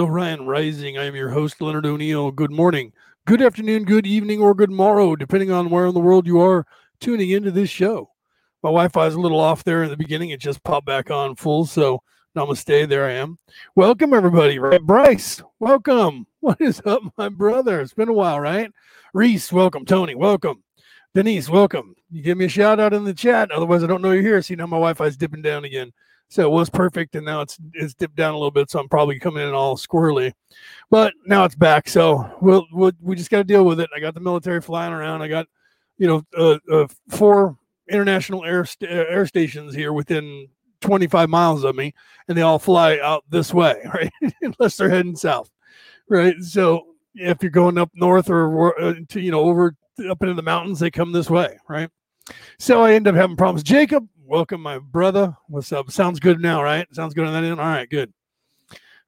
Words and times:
Welcome. 0.00 0.14
Orion 0.14 0.46
Rising. 0.46 0.96
I 0.96 1.04
am 1.04 1.14
your 1.14 1.28
host, 1.28 1.60
Leonard 1.60 1.84
O'Neill. 1.84 2.30
Good 2.30 2.50
morning, 2.50 2.94
good 3.26 3.42
afternoon, 3.42 3.84
good 3.84 4.06
evening, 4.06 4.40
or 4.40 4.54
good 4.54 4.70
morrow, 4.70 5.14
depending 5.14 5.50
on 5.50 5.68
where 5.68 5.84
in 5.84 5.92
the 5.92 6.00
world 6.00 6.26
you 6.26 6.40
are 6.40 6.66
tuning 7.00 7.28
into 7.28 7.50
this 7.50 7.68
show. 7.68 8.10
My 8.62 8.68
Wi 8.68 8.88
Fi 8.88 9.06
is 9.08 9.14
a 9.14 9.20
little 9.20 9.38
off 9.38 9.62
there 9.62 9.82
in 9.82 9.90
the 9.90 9.98
beginning. 9.98 10.30
It 10.30 10.40
just 10.40 10.64
popped 10.64 10.86
back 10.86 11.10
on 11.10 11.36
full. 11.36 11.66
So, 11.66 12.02
namaste. 12.34 12.88
There 12.88 13.04
I 13.04 13.12
am. 13.12 13.38
Welcome, 13.74 14.14
everybody. 14.14 14.58
Right, 14.58 14.80
Bryce, 14.80 15.42
welcome. 15.58 16.26
What 16.40 16.58
is 16.62 16.80
up, 16.86 17.02
my 17.18 17.28
brother? 17.28 17.82
It's 17.82 17.92
been 17.92 18.08
a 18.08 18.14
while, 18.14 18.40
right? 18.40 18.70
Reese, 19.12 19.52
welcome. 19.52 19.84
Tony, 19.84 20.14
welcome. 20.14 20.62
Denise, 21.14 21.50
welcome. 21.50 21.94
You 22.10 22.22
give 22.22 22.38
me 22.38 22.46
a 22.46 22.48
shout 22.48 22.80
out 22.80 22.94
in 22.94 23.04
the 23.04 23.12
chat. 23.12 23.50
Otherwise, 23.50 23.84
I 23.84 23.86
don't 23.86 24.00
know 24.00 24.12
you're 24.12 24.22
here. 24.22 24.40
See, 24.40 24.56
now 24.56 24.64
my 24.64 24.78
Wi 24.78 24.94
Fi 24.94 25.04
is 25.04 25.18
dipping 25.18 25.42
down 25.42 25.64
again. 25.64 25.92
So 26.30 26.42
it 26.42 26.50
was 26.50 26.70
perfect, 26.70 27.16
and 27.16 27.26
now 27.26 27.40
it's 27.40 27.58
it's 27.74 27.92
dipped 27.92 28.14
down 28.14 28.34
a 28.34 28.36
little 28.36 28.52
bit. 28.52 28.70
So 28.70 28.78
I'm 28.78 28.88
probably 28.88 29.18
coming 29.18 29.46
in 29.46 29.52
all 29.52 29.76
squirrely, 29.76 30.32
but 30.88 31.12
now 31.26 31.44
it's 31.44 31.56
back. 31.56 31.88
So 31.88 32.36
we'll, 32.40 32.66
we'll 32.72 32.92
we 33.00 33.16
just 33.16 33.30
got 33.30 33.38
to 33.38 33.44
deal 33.44 33.64
with 33.64 33.80
it. 33.80 33.90
I 33.94 33.98
got 33.98 34.14
the 34.14 34.20
military 34.20 34.60
flying 34.60 34.92
around. 34.92 35.22
I 35.22 35.28
got 35.28 35.48
you 35.98 36.06
know 36.06 36.22
uh, 36.38 36.58
uh, 36.72 36.86
four 37.08 37.58
international 37.88 38.44
air 38.44 38.64
st- 38.64 38.92
air 38.92 39.26
stations 39.26 39.74
here 39.74 39.92
within 39.92 40.46
25 40.82 41.28
miles 41.28 41.64
of 41.64 41.74
me, 41.74 41.92
and 42.28 42.38
they 42.38 42.42
all 42.42 42.60
fly 42.60 43.00
out 43.02 43.24
this 43.28 43.52
way, 43.52 43.82
right? 43.94 44.12
Unless 44.40 44.76
they're 44.76 44.88
heading 44.88 45.16
south, 45.16 45.50
right? 46.08 46.36
So 46.42 46.86
if 47.16 47.42
you're 47.42 47.50
going 47.50 47.76
up 47.76 47.90
north 47.94 48.30
or 48.30 48.80
uh, 48.80 48.94
to 49.08 49.20
you 49.20 49.32
know 49.32 49.40
over 49.40 49.74
up 50.08 50.22
into 50.22 50.34
the 50.34 50.42
mountains, 50.42 50.78
they 50.78 50.92
come 50.92 51.10
this 51.10 51.28
way, 51.28 51.58
right? 51.68 51.90
So 52.60 52.82
I 52.82 52.92
end 52.92 53.08
up 53.08 53.16
having 53.16 53.36
problems. 53.36 53.64
Jacob, 53.64 54.08
welcome, 54.30 54.60
my 54.60 54.78
brother. 54.78 55.36
What's 55.48 55.72
up? 55.72 55.90
Sounds 55.90 56.20
good 56.20 56.40
now, 56.40 56.62
right? 56.62 56.86
Sounds 56.94 57.14
good 57.14 57.26
on 57.26 57.32
that 57.32 57.42
end. 57.42 57.58
All 57.60 57.66
right, 57.66 57.90
good. 57.90 58.12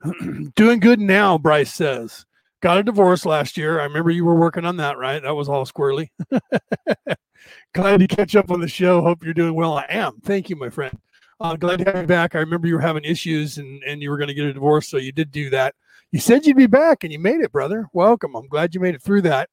Doing 0.56 0.81
good 0.81 0.99
now, 0.99 1.38
Bryce 1.38 1.72
says. 1.72 2.27
Got 2.60 2.78
a 2.78 2.83
divorce 2.83 3.25
last 3.25 3.56
year. 3.56 3.78
I 3.78 3.84
remember 3.84 4.10
you 4.10 4.25
were 4.25 4.34
working 4.34 4.65
on 4.65 4.78
that, 4.78 4.99
right? 4.99 5.22
That 5.22 5.37
was 5.37 5.49
all 5.49 5.65
squirrely. 5.65 6.09
glad 7.75 8.00
to 8.00 8.09
catch 8.09 8.34
up 8.34 8.50
on 8.50 8.60
the 8.60 8.66
show. 8.66 9.00
Hope 9.00 9.22
you're 9.22 9.33
doing 9.33 9.55
well. 9.55 9.78
I 9.78 9.87
am. 9.91 10.19
Thank 10.25 10.50
you, 10.50 10.56
my 10.56 10.71
friend. 10.71 10.99
Uh, 11.41 11.54
glad 11.54 11.78
to 11.78 11.84
have 11.84 12.00
you 12.00 12.06
back. 12.09 12.34
I 12.34 12.41
remember 12.41 12.66
you 12.66 12.75
were 12.75 12.81
having 12.81 13.04
issues 13.04 13.59
and, 13.59 13.81
and 13.84 14.03
you 14.03 14.10
were 14.10 14.19
going 14.19 14.28
to 14.28 14.34
get 14.34 14.47
a 14.47 14.53
divorce, 14.53 14.89
so 14.89 14.97
you 14.97 15.12
did 15.12 15.31
do 15.31 15.50
that. 15.50 15.77
You 16.10 16.19
said 16.19 16.47
you'd 16.47 16.56
be 16.56 16.66
back 16.66 17.04
and 17.04 17.12
you 17.12 17.21
made 17.21 17.41
it, 17.43 17.53
brother. 17.53 17.87
Welcome. 17.93 18.34
I'm 18.34 18.49
glad 18.49 18.75
you 18.75 18.81
made 18.81 18.97
it 18.97 19.03
through 19.03 19.22
that. 19.22 19.50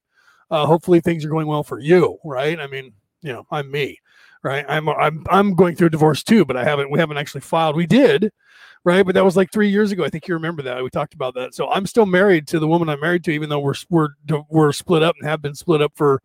Uh, 0.50 0.66
hopefully 0.66 1.00
things 1.00 1.24
are 1.24 1.30
going 1.30 1.47
well 1.47 1.63
for 1.63 1.80
you, 1.80 2.18
right? 2.25 2.59
I 2.59 2.66
mean, 2.66 2.91
you 3.22 3.34
know, 3.34 3.46
I'm 3.51 3.69
me, 3.69 4.00
right? 4.44 4.66
I'm 4.67 4.89
I'm 4.89 5.25
I'm 5.29 5.55
going 5.55 5.75
through 5.75 5.88
a 5.88 5.91
divorce 5.91 6.23
too, 6.23 6.45
but 6.45 6.57
I 6.57 6.63
haven't 6.63 6.91
we 6.91 7.00
haven't 7.00 7.17
actually 7.17 7.41
filed. 7.41 7.75
We 7.75 7.85
did, 7.85 8.31
right? 8.83 9.05
But 9.05 9.16
that 9.16 9.25
was 9.25 9.38
like 9.38 9.51
three 9.51 9.69
years 9.69 9.91
ago. 9.91 10.03
I 10.03 10.09
think 10.09 10.27
you 10.27 10.33
remember 10.33 10.61
that. 10.63 10.83
We 10.83 10.89
talked 10.89 11.13
about 11.13 11.35
that. 11.35 11.53
So 11.53 11.69
I'm 11.69 11.85
still 11.85 12.05
married 12.05 12.47
to 12.47 12.59
the 12.59 12.67
woman 12.67 12.89
I'm 12.89 13.00
married 13.00 13.23
to, 13.25 13.31
even 13.31 13.50
though 13.50 13.59
we're 13.59 13.75
we're 13.89 14.09
we're 14.50 14.72
split 14.72 15.03
up 15.03 15.16
and 15.19 15.27
have 15.27 15.41
been 15.41 15.55
split 15.55 15.81
up 15.81 15.94
for 15.95 16.22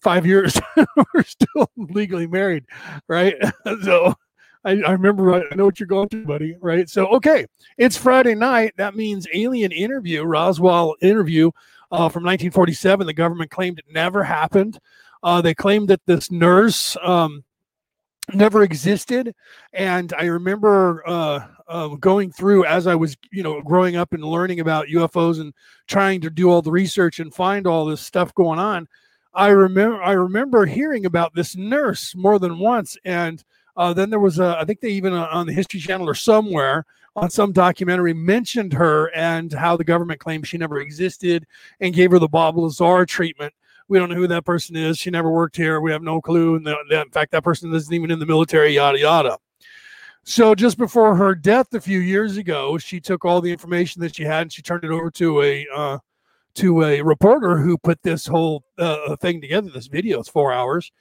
five 0.00 0.26
years. 0.26 0.58
we're 1.14 1.22
still 1.24 1.70
legally 1.76 2.26
married, 2.26 2.64
right? 3.08 3.36
so 3.82 4.14
I, 4.64 4.72
I, 4.82 4.92
remember 4.92 5.34
I 5.34 5.54
know 5.54 5.64
what 5.64 5.80
you're 5.80 5.86
going 5.86 6.08
through, 6.08 6.26
buddy. 6.26 6.56
Right. 6.60 6.88
So 6.88 7.06
okay, 7.08 7.46
it's 7.78 7.96
Friday 7.96 8.34
night. 8.34 8.74
That 8.76 8.96
means 8.96 9.26
alien 9.32 9.72
interview, 9.72 10.22
Roswell 10.22 10.96
interview 11.00 11.48
uh, 11.92 12.08
from 12.08 12.24
1947. 12.24 13.06
The 13.06 13.12
government 13.12 13.50
claimed 13.50 13.78
it 13.78 13.86
never 13.90 14.22
happened. 14.22 14.78
Uh, 15.22 15.42
they 15.42 15.54
claimed 15.54 15.88
that 15.88 16.00
this 16.06 16.30
nurse 16.30 16.96
um, 17.02 17.44
never 18.34 18.62
existed, 18.62 19.34
and 19.72 20.12
I 20.18 20.24
remember 20.24 21.02
uh, 21.06 21.46
uh, 21.68 21.88
going 21.96 22.32
through 22.32 22.64
as 22.64 22.86
I 22.86 22.94
was, 22.94 23.16
you 23.32 23.42
know, 23.42 23.60
growing 23.62 23.96
up 23.96 24.12
and 24.12 24.24
learning 24.24 24.60
about 24.60 24.88
UFOs 24.88 25.40
and 25.40 25.54
trying 25.86 26.20
to 26.22 26.30
do 26.30 26.50
all 26.50 26.62
the 26.62 26.70
research 26.70 27.20
and 27.20 27.34
find 27.34 27.66
all 27.66 27.84
this 27.84 28.00
stuff 28.00 28.34
going 28.34 28.58
on. 28.58 28.88
I 29.34 29.48
remember 29.48 30.02
I 30.02 30.12
remember 30.12 30.66
hearing 30.66 31.06
about 31.06 31.34
this 31.34 31.56
nurse 31.56 32.14
more 32.16 32.38
than 32.38 32.58
once, 32.58 32.96
and 33.04 33.42
uh, 33.76 33.92
then 33.92 34.10
there 34.10 34.18
was 34.18 34.38
a 34.38 34.56
I 34.58 34.64
think 34.64 34.80
they 34.80 34.90
even 34.90 35.12
uh, 35.12 35.28
on 35.30 35.46
the 35.46 35.52
History 35.52 35.80
Channel 35.80 36.08
or 36.08 36.14
somewhere 36.14 36.86
on 37.16 37.30
some 37.30 37.52
documentary 37.52 38.14
mentioned 38.14 38.72
her 38.72 39.14
and 39.14 39.52
how 39.52 39.76
the 39.76 39.84
government 39.84 40.20
claimed 40.20 40.46
she 40.46 40.58
never 40.58 40.80
existed 40.80 41.46
and 41.80 41.94
gave 41.94 42.10
her 42.10 42.18
the 42.18 42.28
Bob 42.28 42.56
Lazar 42.56 43.04
treatment. 43.04 43.52
We 43.90 43.98
don't 43.98 44.08
know 44.08 44.14
who 44.14 44.28
that 44.28 44.44
person 44.44 44.76
is. 44.76 44.98
She 44.98 45.10
never 45.10 45.28
worked 45.28 45.56
here. 45.56 45.80
We 45.80 45.90
have 45.90 46.02
no 46.02 46.20
clue. 46.20 46.54
And 46.54 46.66
in 46.92 47.10
fact, 47.10 47.32
that 47.32 47.42
person 47.42 47.74
isn't 47.74 47.92
even 47.92 48.12
in 48.12 48.20
the 48.20 48.24
military, 48.24 48.76
yada, 48.76 49.00
yada. 49.00 49.36
So 50.22 50.54
just 50.54 50.78
before 50.78 51.16
her 51.16 51.34
death 51.34 51.74
a 51.74 51.80
few 51.80 51.98
years 51.98 52.36
ago, 52.36 52.78
she 52.78 53.00
took 53.00 53.24
all 53.24 53.40
the 53.40 53.50
information 53.50 54.00
that 54.02 54.14
she 54.14 54.22
had 54.22 54.42
and 54.42 54.52
she 54.52 54.62
turned 54.62 54.84
it 54.84 54.92
over 54.92 55.10
to 55.10 55.42
a 55.42 55.66
uh, 55.74 55.98
to 56.54 56.84
a 56.84 57.02
reporter 57.02 57.56
who 57.58 57.76
put 57.76 58.00
this 58.04 58.26
whole 58.26 58.62
uh, 58.78 59.16
thing 59.16 59.40
together. 59.40 59.70
This 59.70 59.88
video 59.88 60.20
is 60.20 60.28
four 60.28 60.52
hours, 60.52 60.92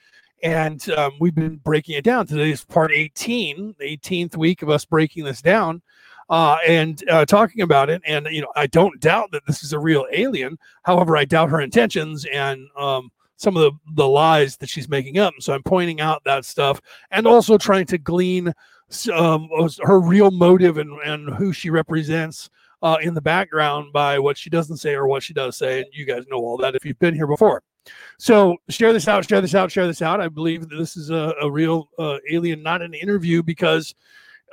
and 0.42 0.90
um, 0.92 1.12
we've 1.20 1.36
been 1.36 1.58
breaking 1.58 1.96
it 1.96 2.04
down. 2.04 2.26
Today 2.26 2.50
is 2.50 2.66
part 2.66 2.92
18, 2.92 3.76
the 3.78 3.98
18th 3.98 4.36
week 4.36 4.64
of 4.64 4.70
us 4.70 4.84
breaking 4.86 5.26
this 5.26 5.44
down 5.44 5.84
uh, 6.30 6.58
and 6.68 7.04
uh, 7.10 7.26
talking 7.26 7.62
about 7.62 7.90
it. 7.90 8.02
And 8.06 8.28
you 8.32 8.42
know, 8.42 8.52
I 8.56 8.68
don't 8.68 9.00
doubt 9.00 9.32
that 9.32 9.46
this 9.48 9.64
is 9.64 9.74
a 9.74 9.80
real 9.80 10.06
alien. 10.12 10.58
However, 10.84 11.18
I 11.18 11.26
doubt 11.26 11.50
her 11.50 11.62
intentions 11.62 12.26
and 12.32 12.68
um, 12.78 13.12
some 13.38 13.58
of 13.58 13.64
the 13.64 13.72
the 13.96 14.08
lies 14.08 14.58
that 14.58 14.70
she's 14.70 14.90
making 14.90 15.18
up. 15.18 15.34
So 15.40 15.54
I'm 15.54 15.64
pointing 15.64 16.02
out 16.02 16.24
that 16.26 16.46
stuff 16.46 16.82
and 17.12 17.26
also 17.28 17.58
trying 17.58 17.86
to 17.88 17.98
glean 17.98 18.54
um, 19.14 19.50
her 19.82 20.00
real 20.00 20.32
motive 20.32 20.78
and 20.78 20.92
and 21.02 21.34
who 21.36 21.54
she 21.54 21.70
represents. 21.70 22.50
Uh, 22.82 22.96
in 23.02 23.14
the 23.14 23.20
background 23.20 23.92
by 23.92 24.18
what 24.18 24.38
she 24.38 24.50
doesn't 24.50 24.78
say 24.78 24.94
or 24.94 25.06
what 25.06 25.22
she 25.22 25.34
does 25.34 25.58
say. 25.58 25.80
And 25.80 25.88
you 25.92 26.06
guys 26.06 26.24
know 26.30 26.38
all 26.38 26.56
that 26.60 26.76
if 26.76 26.86
you've 26.86 26.98
been 26.98 27.14
here 27.14 27.28
before. 27.28 27.62
So 28.18 28.56
share 28.70 28.94
this 28.94 29.08
out, 29.08 29.28
share 29.28 29.42
this 29.42 29.56
out, 29.56 29.70
share 29.70 29.86
this 29.86 30.02
out. 30.02 30.22
I 30.22 30.30
believe 30.30 30.62
that 30.62 30.76
this 30.76 30.96
is 30.96 31.10
a, 31.10 31.34
a 31.42 31.52
real 31.52 31.90
uh, 32.00 32.18
alien, 32.32 32.64
not 32.64 32.82
an 32.82 32.94
interview, 32.94 33.44
because 33.44 33.96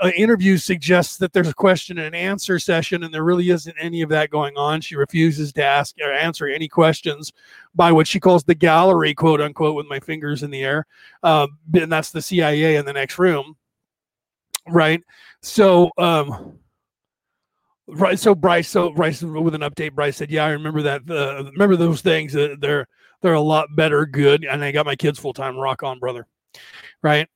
uh, 0.03 0.11
interview 0.17 0.57
suggests 0.57 1.17
that 1.19 1.33
there's 1.33 1.49
a 1.49 1.55
question 1.55 1.99
and 1.99 2.15
answer 2.15 2.59
session, 2.59 3.05
and 3.05 3.13
there 3.13 3.25
really 3.25 3.51
isn't 3.51 3.77
any 3.81 4.03
of 4.03 4.09
that 4.11 4.31
going 4.31 4.57
on. 4.57 4.81
She 4.81 4.97
refuses 4.97 5.53
to 5.55 5.65
ask 5.65 5.95
or 6.01 6.13
answer 6.13 6.47
any 6.47 6.69
questions 6.69 7.33
by 7.75 7.93
what 7.93 8.07
she 8.07 8.21
calls 8.21 8.45
the 8.45 8.55
gallery, 8.55 9.15
quote 9.15 9.41
unquote, 9.41 9.75
with 9.75 9.87
my 9.87 10.01
fingers 10.01 10.43
in 10.43 10.51
the 10.51 10.63
air. 10.63 10.87
Uh, 11.23 11.47
and 11.75 11.91
that's 11.91 12.11
the 12.11 12.23
CIA 12.23 12.77
in 12.77 12.85
the 12.85 12.93
next 12.93 13.19
room. 13.19 13.57
Right. 14.69 15.03
So, 15.43 15.91
um, 15.97 16.59
right. 17.87 18.19
So 18.19 18.35
Bryce, 18.35 18.69
so 18.69 18.91
Bryce 18.91 19.23
with 19.23 19.55
an 19.55 19.61
update, 19.61 19.95
Bryce 19.95 20.17
said, 20.17 20.31
yeah, 20.31 20.45
I 20.45 20.51
remember 20.51 20.83
that. 20.83 21.03
Uh, 21.09 21.45
remember 21.53 21.77
those 21.77 22.01
things. 22.01 22.35
Uh, 22.35 22.57
they're, 22.59 22.89
they're 23.23 23.35
a 23.35 23.41
lot 23.41 23.69
better. 23.77 24.05
Good. 24.07 24.45
And 24.45 24.65
I 24.65 24.73
got 24.73 24.87
my 24.87 24.97
kids 24.97 25.19
full 25.19 25.33
time. 25.33 25.57
Rock 25.57 25.83
on, 25.83 25.99
brother 25.99 26.27
right? 27.03 27.29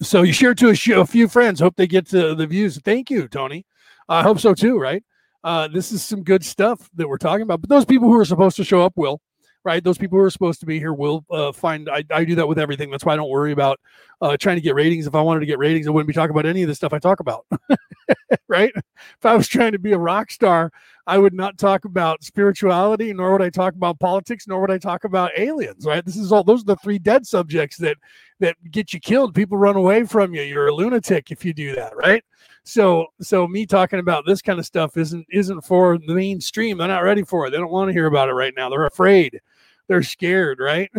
So 0.00 0.22
you 0.22 0.32
share 0.32 0.54
to 0.54 0.70
a, 0.70 0.74
sh- 0.74 0.88
a 0.88 1.06
few 1.06 1.28
friends. 1.28 1.60
Hope 1.60 1.76
they 1.76 1.86
get 1.86 2.06
to 2.08 2.34
the 2.34 2.46
views. 2.46 2.78
Thank 2.80 3.10
you, 3.10 3.28
Tony. 3.28 3.64
I 4.08 4.22
hope 4.22 4.40
so 4.40 4.54
too, 4.54 4.78
right? 4.78 5.02
Uh, 5.44 5.68
this 5.68 5.92
is 5.92 6.02
some 6.04 6.22
good 6.22 6.44
stuff 6.44 6.88
that 6.94 7.08
we're 7.08 7.18
talking 7.18 7.42
about. 7.42 7.60
But 7.60 7.70
those 7.70 7.84
people 7.84 8.08
who 8.08 8.18
are 8.18 8.24
supposed 8.24 8.56
to 8.56 8.64
show 8.64 8.82
up 8.82 8.92
will, 8.96 9.20
right? 9.64 9.82
Those 9.82 9.98
people 9.98 10.18
who 10.18 10.24
are 10.24 10.30
supposed 10.30 10.60
to 10.60 10.66
be 10.66 10.78
here 10.78 10.92
will 10.92 11.24
uh, 11.30 11.52
find. 11.52 11.88
I, 11.88 12.04
I 12.10 12.24
do 12.24 12.34
that 12.36 12.48
with 12.48 12.58
everything. 12.58 12.90
That's 12.90 13.04
why 13.04 13.14
I 13.14 13.16
don't 13.16 13.30
worry 13.30 13.52
about 13.52 13.80
uh, 14.22 14.36
trying 14.36 14.56
to 14.56 14.62
get 14.62 14.76
ratings. 14.76 15.06
If 15.06 15.16
I 15.16 15.20
wanted 15.20 15.40
to 15.40 15.46
get 15.46 15.58
ratings, 15.58 15.86
I 15.86 15.90
wouldn't 15.90 16.06
be 16.06 16.14
talking 16.14 16.30
about 16.30 16.46
any 16.46 16.62
of 16.62 16.68
the 16.68 16.74
stuff 16.74 16.92
I 16.92 17.00
talk 17.00 17.18
about, 17.18 17.44
right? 18.48 18.72
If 18.76 19.26
I 19.26 19.34
was 19.34 19.48
trying 19.48 19.72
to 19.72 19.80
be 19.80 19.92
a 19.92 19.98
rock 19.98 20.30
star, 20.30 20.72
I 21.08 21.18
would 21.18 21.34
not 21.34 21.58
talk 21.58 21.84
about 21.84 22.22
spirituality, 22.22 23.12
nor 23.12 23.32
would 23.32 23.42
I 23.42 23.50
talk 23.50 23.74
about 23.74 23.98
politics, 23.98 24.46
nor 24.46 24.60
would 24.60 24.70
I 24.70 24.78
talk 24.78 25.02
about 25.02 25.32
aliens, 25.36 25.84
right? 25.84 26.06
This 26.06 26.16
is 26.16 26.30
all. 26.30 26.44
Those 26.44 26.62
are 26.62 26.66
the 26.66 26.76
three 26.76 27.00
dead 27.00 27.26
subjects 27.26 27.76
that 27.78 27.96
that 28.38 28.56
get 28.70 28.92
you 28.92 29.00
killed. 29.00 29.34
People 29.34 29.58
run 29.58 29.74
away 29.74 30.04
from 30.04 30.32
you. 30.34 30.42
You're 30.42 30.68
a 30.68 30.74
lunatic 30.74 31.32
if 31.32 31.44
you 31.44 31.52
do 31.52 31.74
that, 31.74 31.96
right? 31.96 32.22
So 32.62 33.06
so 33.20 33.48
me 33.48 33.66
talking 33.66 33.98
about 33.98 34.24
this 34.24 34.40
kind 34.40 34.60
of 34.60 34.66
stuff 34.66 34.96
isn't 34.96 35.26
isn't 35.32 35.62
for 35.62 35.98
the 35.98 36.14
mainstream. 36.14 36.78
They're 36.78 36.86
not 36.86 37.02
ready 37.02 37.24
for 37.24 37.46
it. 37.46 37.50
They 37.50 37.58
don't 37.58 37.72
want 37.72 37.88
to 37.88 37.92
hear 37.92 38.06
about 38.06 38.28
it 38.28 38.34
right 38.34 38.54
now. 38.56 38.70
They're 38.70 38.86
afraid. 38.86 39.40
They're 39.88 40.02
scared, 40.02 40.58
right? 40.60 40.90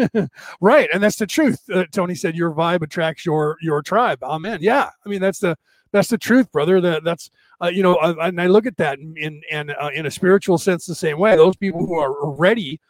right, 0.60 0.88
and 0.92 1.02
that's 1.02 1.16
the 1.16 1.26
truth. 1.26 1.60
Uh, 1.72 1.84
Tony 1.92 2.14
said 2.14 2.36
your 2.36 2.52
vibe 2.52 2.82
attracts 2.82 3.26
your 3.26 3.56
your 3.60 3.82
tribe. 3.82 4.22
Amen. 4.22 4.58
Yeah, 4.60 4.88
I 5.04 5.08
mean 5.08 5.20
that's 5.20 5.40
the 5.40 5.56
that's 5.92 6.08
the 6.08 6.18
truth, 6.18 6.50
brother. 6.52 6.80
That 6.80 7.04
that's 7.04 7.30
uh, 7.62 7.68
you 7.68 7.82
know, 7.82 7.96
uh, 7.96 8.14
and 8.20 8.40
I 8.40 8.46
look 8.46 8.66
at 8.66 8.76
that 8.78 8.98
in 8.98 9.16
in, 9.16 9.42
in, 9.50 9.70
uh, 9.70 9.90
in 9.94 10.06
a 10.06 10.10
spiritual 10.10 10.58
sense 10.58 10.86
the 10.86 10.94
same 10.94 11.18
way. 11.18 11.36
Those 11.36 11.56
people 11.56 11.80
who 11.80 11.98
are 11.98 12.30
ready 12.30 12.80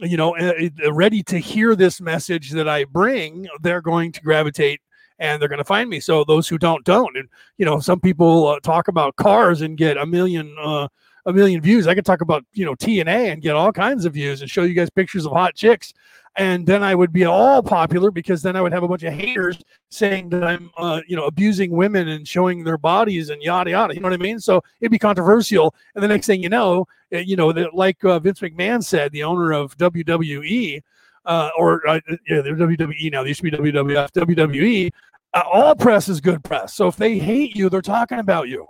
you 0.00 0.16
know, 0.16 0.36
uh, 0.36 0.52
uh, 0.84 0.92
ready 0.92 1.22
to 1.22 1.38
hear 1.38 1.74
this 1.74 2.00
message 2.00 2.50
that 2.50 2.68
I 2.68 2.84
bring, 2.84 3.46
they're 3.62 3.80
going 3.80 4.12
to 4.12 4.20
gravitate 4.20 4.80
and 5.18 5.40
they're 5.40 5.48
going 5.48 5.58
to 5.58 5.64
find 5.64 5.88
me. 5.88 6.00
So 6.00 6.24
those 6.24 6.48
who 6.48 6.58
don't, 6.58 6.84
don't. 6.84 7.16
And 7.16 7.28
you 7.56 7.64
know, 7.64 7.80
some 7.80 8.00
people 8.00 8.48
uh, 8.48 8.60
talk 8.60 8.88
about 8.88 9.16
cars 9.16 9.62
and 9.62 9.78
get 9.78 9.96
a 9.96 10.04
million, 10.04 10.54
uh, 10.60 10.88
a 11.26 11.32
million 11.32 11.60
views. 11.60 11.86
I 11.86 11.94
could 11.94 12.06
talk 12.06 12.22
about 12.22 12.44
you 12.52 12.64
know 12.64 12.74
TNA 12.74 13.32
and 13.32 13.42
get 13.42 13.54
all 13.54 13.72
kinds 13.72 14.04
of 14.04 14.14
views 14.14 14.40
and 14.40 14.50
show 14.50 14.62
you 14.62 14.74
guys 14.74 14.88
pictures 14.90 15.26
of 15.26 15.32
hot 15.32 15.54
chicks 15.54 15.92
and 16.36 16.66
then 16.66 16.82
I 16.82 16.94
would 16.94 17.12
be 17.12 17.24
all 17.24 17.62
popular 17.62 18.10
because 18.10 18.42
then 18.42 18.56
I 18.56 18.60
would 18.60 18.72
have 18.72 18.82
a 18.82 18.88
bunch 18.88 19.02
of 19.02 19.14
haters 19.14 19.58
saying 19.90 20.28
that 20.30 20.44
I'm, 20.44 20.70
uh, 20.76 21.00
you 21.06 21.16
know, 21.16 21.24
abusing 21.24 21.70
women 21.70 22.08
and 22.08 22.28
showing 22.28 22.62
their 22.62 22.76
bodies 22.76 23.30
and 23.30 23.40
yada 23.42 23.70
yada. 23.70 23.94
You 23.94 24.00
know 24.00 24.08
what 24.08 24.20
I 24.20 24.22
mean? 24.22 24.38
So 24.38 24.62
it'd 24.80 24.92
be 24.92 24.98
controversial, 24.98 25.74
and 25.94 26.04
the 26.04 26.08
next 26.08 26.26
thing 26.26 26.42
you 26.42 26.50
know, 26.50 26.86
eh, 27.10 27.20
you 27.20 27.36
know, 27.36 27.52
that 27.52 27.74
like 27.74 28.04
uh, 28.04 28.18
Vince 28.18 28.40
McMahon 28.40 28.84
said, 28.84 29.12
the 29.12 29.22
owner 29.22 29.52
of 29.52 29.76
WWE, 29.78 30.82
uh, 31.24 31.50
or 31.56 31.86
uh, 31.88 32.00
yeah, 32.28 32.42
they're 32.42 32.54
WWE 32.54 33.10
now. 33.12 33.22
They 33.22 33.28
used 33.28 33.42
to 33.42 33.50
be 33.50 33.72
WWF. 33.72 34.10
WWE. 34.10 34.90
Uh, 35.32 35.42
all 35.50 35.74
press 35.74 36.08
is 36.08 36.20
good 36.20 36.44
press. 36.44 36.74
So 36.74 36.86
if 36.86 36.96
they 36.96 37.18
hate 37.18 37.56
you, 37.56 37.70
they're 37.70 37.82
talking 37.82 38.18
about 38.18 38.48
you. 38.48 38.66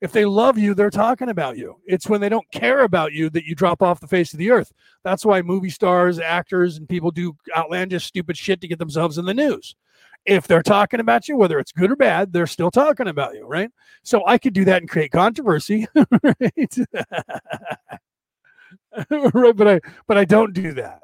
If 0.00 0.12
they 0.12 0.24
love 0.24 0.56
you, 0.56 0.74
they're 0.74 0.90
talking 0.90 1.28
about 1.28 1.56
you. 1.56 1.76
It's 1.84 2.08
when 2.08 2.20
they 2.20 2.28
don't 2.28 2.48
care 2.52 2.80
about 2.80 3.12
you 3.12 3.30
that 3.30 3.44
you 3.44 3.54
drop 3.56 3.82
off 3.82 4.00
the 4.00 4.06
face 4.06 4.32
of 4.32 4.38
the 4.38 4.50
earth. 4.50 4.72
That's 5.02 5.24
why 5.24 5.42
movie 5.42 5.70
stars, 5.70 6.20
actors, 6.20 6.76
and 6.76 6.88
people 6.88 7.10
do 7.10 7.34
outlandish, 7.56 8.04
stupid 8.04 8.36
shit 8.36 8.60
to 8.60 8.68
get 8.68 8.78
themselves 8.78 9.18
in 9.18 9.24
the 9.24 9.34
news. 9.34 9.74
If 10.24 10.46
they're 10.46 10.62
talking 10.62 11.00
about 11.00 11.26
you, 11.26 11.36
whether 11.36 11.58
it's 11.58 11.72
good 11.72 11.90
or 11.90 11.96
bad, 11.96 12.32
they're 12.32 12.46
still 12.46 12.70
talking 12.70 13.08
about 13.08 13.34
you, 13.34 13.46
right? 13.46 13.70
So 14.02 14.24
I 14.26 14.38
could 14.38 14.52
do 14.52 14.64
that 14.66 14.82
and 14.82 14.90
create 14.90 15.10
controversy, 15.10 15.88
right? 16.22 16.76
right, 19.10 19.56
but 19.56 19.68
I 19.68 19.80
but 20.06 20.18
I 20.18 20.24
don't 20.24 20.52
do 20.52 20.72
that, 20.74 21.02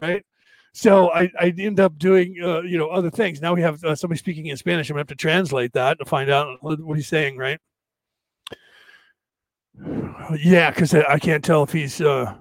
right? 0.00 0.24
So 0.72 1.12
I, 1.12 1.30
I 1.38 1.54
end 1.56 1.78
up 1.78 1.98
doing 1.98 2.36
uh, 2.42 2.62
you 2.62 2.76
know 2.76 2.88
other 2.88 3.10
things. 3.10 3.40
Now 3.40 3.54
we 3.54 3.62
have 3.62 3.82
uh, 3.84 3.94
somebody 3.94 4.18
speaking 4.18 4.46
in 4.46 4.56
Spanish. 4.56 4.90
I'm 4.90 4.94
gonna 4.94 5.00
have 5.00 5.08
to 5.08 5.14
translate 5.14 5.72
that 5.74 5.98
to 5.98 6.04
find 6.04 6.30
out 6.30 6.58
what 6.60 6.96
he's 6.96 7.08
saying, 7.08 7.36
right? 7.36 7.60
Yeah, 10.38 10.70
because 10.70 10.94
I, 10.94 11.18
can't 11.18 11.44
tell 11.44 11.62
if 11.62 11.72
he's. 11.72 12.00
uh 12.00 12.34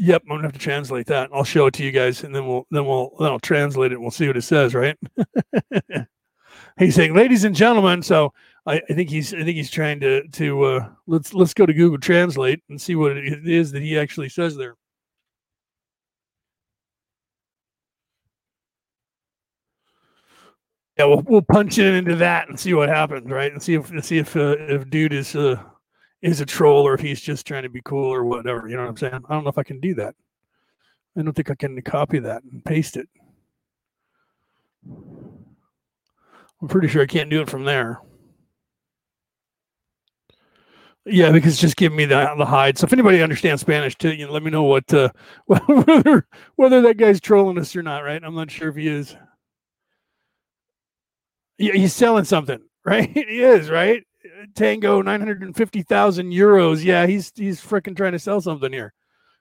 Yep, 0.00 0.22
I'm 0.24 0.36
gonna 0.36 0.44
have 0.44 0.52
to 0.52 0.58
translate 0.60 1.06
that. 1.08 1.30
I'll 1.32 1.42
show 1.42 1.66
it 1.66 1.74
to 1.74 1.82
you 1.82 1.90
guys, 1.90 2.22
and 2.22 2.32
then 2.32 2.46
we'll 2.46 2.66
then 2.70 2.86
we'll 2.86 3.10
then 3.18 3.30
I'll 3.30 3.40
translate 3.40 3.90
it. 3.90 3.96
and 3.96 4.02
We'll 4.02 4.12
see 4.12 4.28
what 4.28 4.36
it 4.36 4.42
says, 4.42 4.72
right? 4.72 4.96
he's 6.78 6.94
saying, 6.94 7.14
"Ladies 7.14 7.42
and 7.42 7.54
gentlemen." 7.54 8.02
So 8.02 8.32
I, 8.64 8.80
I, 8.88 8.94
think 8.94 9.10
he's 9.10 9.34
I 9.34 9.38
think 9.38 9.56
he's 9.56 9.70
trying 9.72 9.98
to 10.00 10.28
to 10.28 10.62
uh, 10.62 10.88
let's 11.08 11.34
let's 11.34 11.52
go 11.52 11.66
to 11.66 11.74
Google 11.74 11.98
Translate 11.98 12.62
and 12.68 12.80
see 12.80 12.94
what 12.94 13.16
it 13.16 13.48
is 13.48 13.72
that 13.72 13.82
he 13.82 13.98
actually 13.98 14.28
says 14.28 14.56
there. 14.56 14.76
Yeah, 20.98 21.04
we'll, 21.06 21.22
we'll 21.22 21.42
punch 21.42 21.78
it 21.78 21.94
into 21.94 22.16
that 22.16 22.48
and 22.48 22.58
see 22.58 22.74
what 22.74 22.88
happens, 22.88 23.30
right? 23.30 23.52
And 23.52 23.62
see 23.62 23.74
if 23.74 24.04
see 24.04 24.18
if 24.18 24.36
uh, 24.36 24.56
if 24.58 24.88
dude 24.90 25.12
is 25.12 25.34
uh, 25.34 25.62
is 26.22 26.40
a 26.40 26.46
troll 26.46 26.86
or 26.86 26.94
if 26.94 27.00
he's 27.00 27.20
just 27.20 27.46
trying 27.46 27.62
to 27.62 27.68
be 27.68 27.82
cool 27.84 28.12
or 28.12 28.24
whatever. 28.24 28.68
You 28.68 28.76
know 28.76 28.82
what 28.82 28.90
I'm 28.90 28.96
saying? 28.96 29.14
I 29.14 29.34
don't 29.34 29.44
know 29.44 29.50
if 29.50 29.58
I 29.58 29.62
can 29.62 29.80
do 29.80 29.94
that. 29.94 30.14
I 31.16 31.22
don't 31.22 31.32
think 31.32 31.50
I 31.50 31.54
can 31.54 31.80
copy 31.82 32.18
that 32.20 32.42
and 32.44 32.64
paste 32.64 32.96
it. 32.96 33.08
I'm 36.60 36.68
pretty 36.68 36.88
sure 36.88 37.02
I 37.02 37.06
can't 37.06 37.30
do 37.30 37.40
it 37.40 37.50
from 37.50 37.64
there. 37.64 38.00
Yeah, 41.04 41.32
because 41.32 41.58
just 41.58 41.76
give 41.76 41.92
me 41.92 42.04
the 42.04 42.34
the 42.36 42.44
hide. 42.44 42.76
So 42.76 42.84
if 42.84 42.92
anybody 42.92 43.22
understands 43.22 43.62
Spanish 43.62 43.96
too, 43.96 44.12
you 44.12 44.26
know, 44.26 44.32
let 44.32 44.42
me 44.42 44.50
know 44.50 44.64
what 44.64 44.92
uh, 44.92 45.08
whether 45.46 46.26
whether 46.56 46.82
that 46.82 46.98
guy's 46.98 47.20
trolling 47.20 47.58
us 47.58 47.74
or 47.74 47.82
not. 47.82 48.00
Right? 48.00 48.22
I'm 48.22 48.34
not 48.34 48.50
sure 48.50 48.68
if 48.68 48.76
he 48.76 48.88
is. 48.88 49.16
Yeah, 51.56 51.72
he's 51.72 51.94
selling 51.94 52.24
something, 52.24 52.60
right? 52.84 53.10
he 53.10 53.42
is, 53.42 53.70
right? 53.70 54.04
Tango 54.54 55.02
950,000 55.02 56.32
euros. 56.32 56.84
Yeah, 56.84 57.06
he's 57.06 57.32
he's 57.34 57.60
freaking 57.60 57.96
trying 57.96 58.12
to 58.12 58.18
sell 58.18 58.40
something 58.40 58.72
here. 58.72 58.92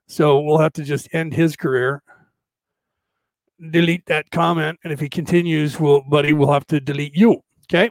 So 0.08 0.40
we'll 0.42 0.60
have 0.60 0.74
to 0.74 0.84
just 0.84 1.14
end 1.14 1.34
his 1.34 1.56
career. 1.56 2.02
Delete 3.72 4.06
that 4.06 4.30
comment, 4.32 4.80
and 4.84 4.94
if 4.94 5.00
he 5.00 5.10
continues, 5.10 5.80
we'll 5.80 6.02
buddy, 6.02 6.34
we'll 6.34 6.52
have 6.52 6.68
to 6.68 6.80
delete 6.80 7.16
you. 7.16 7.42
Okay. 7.66 7.90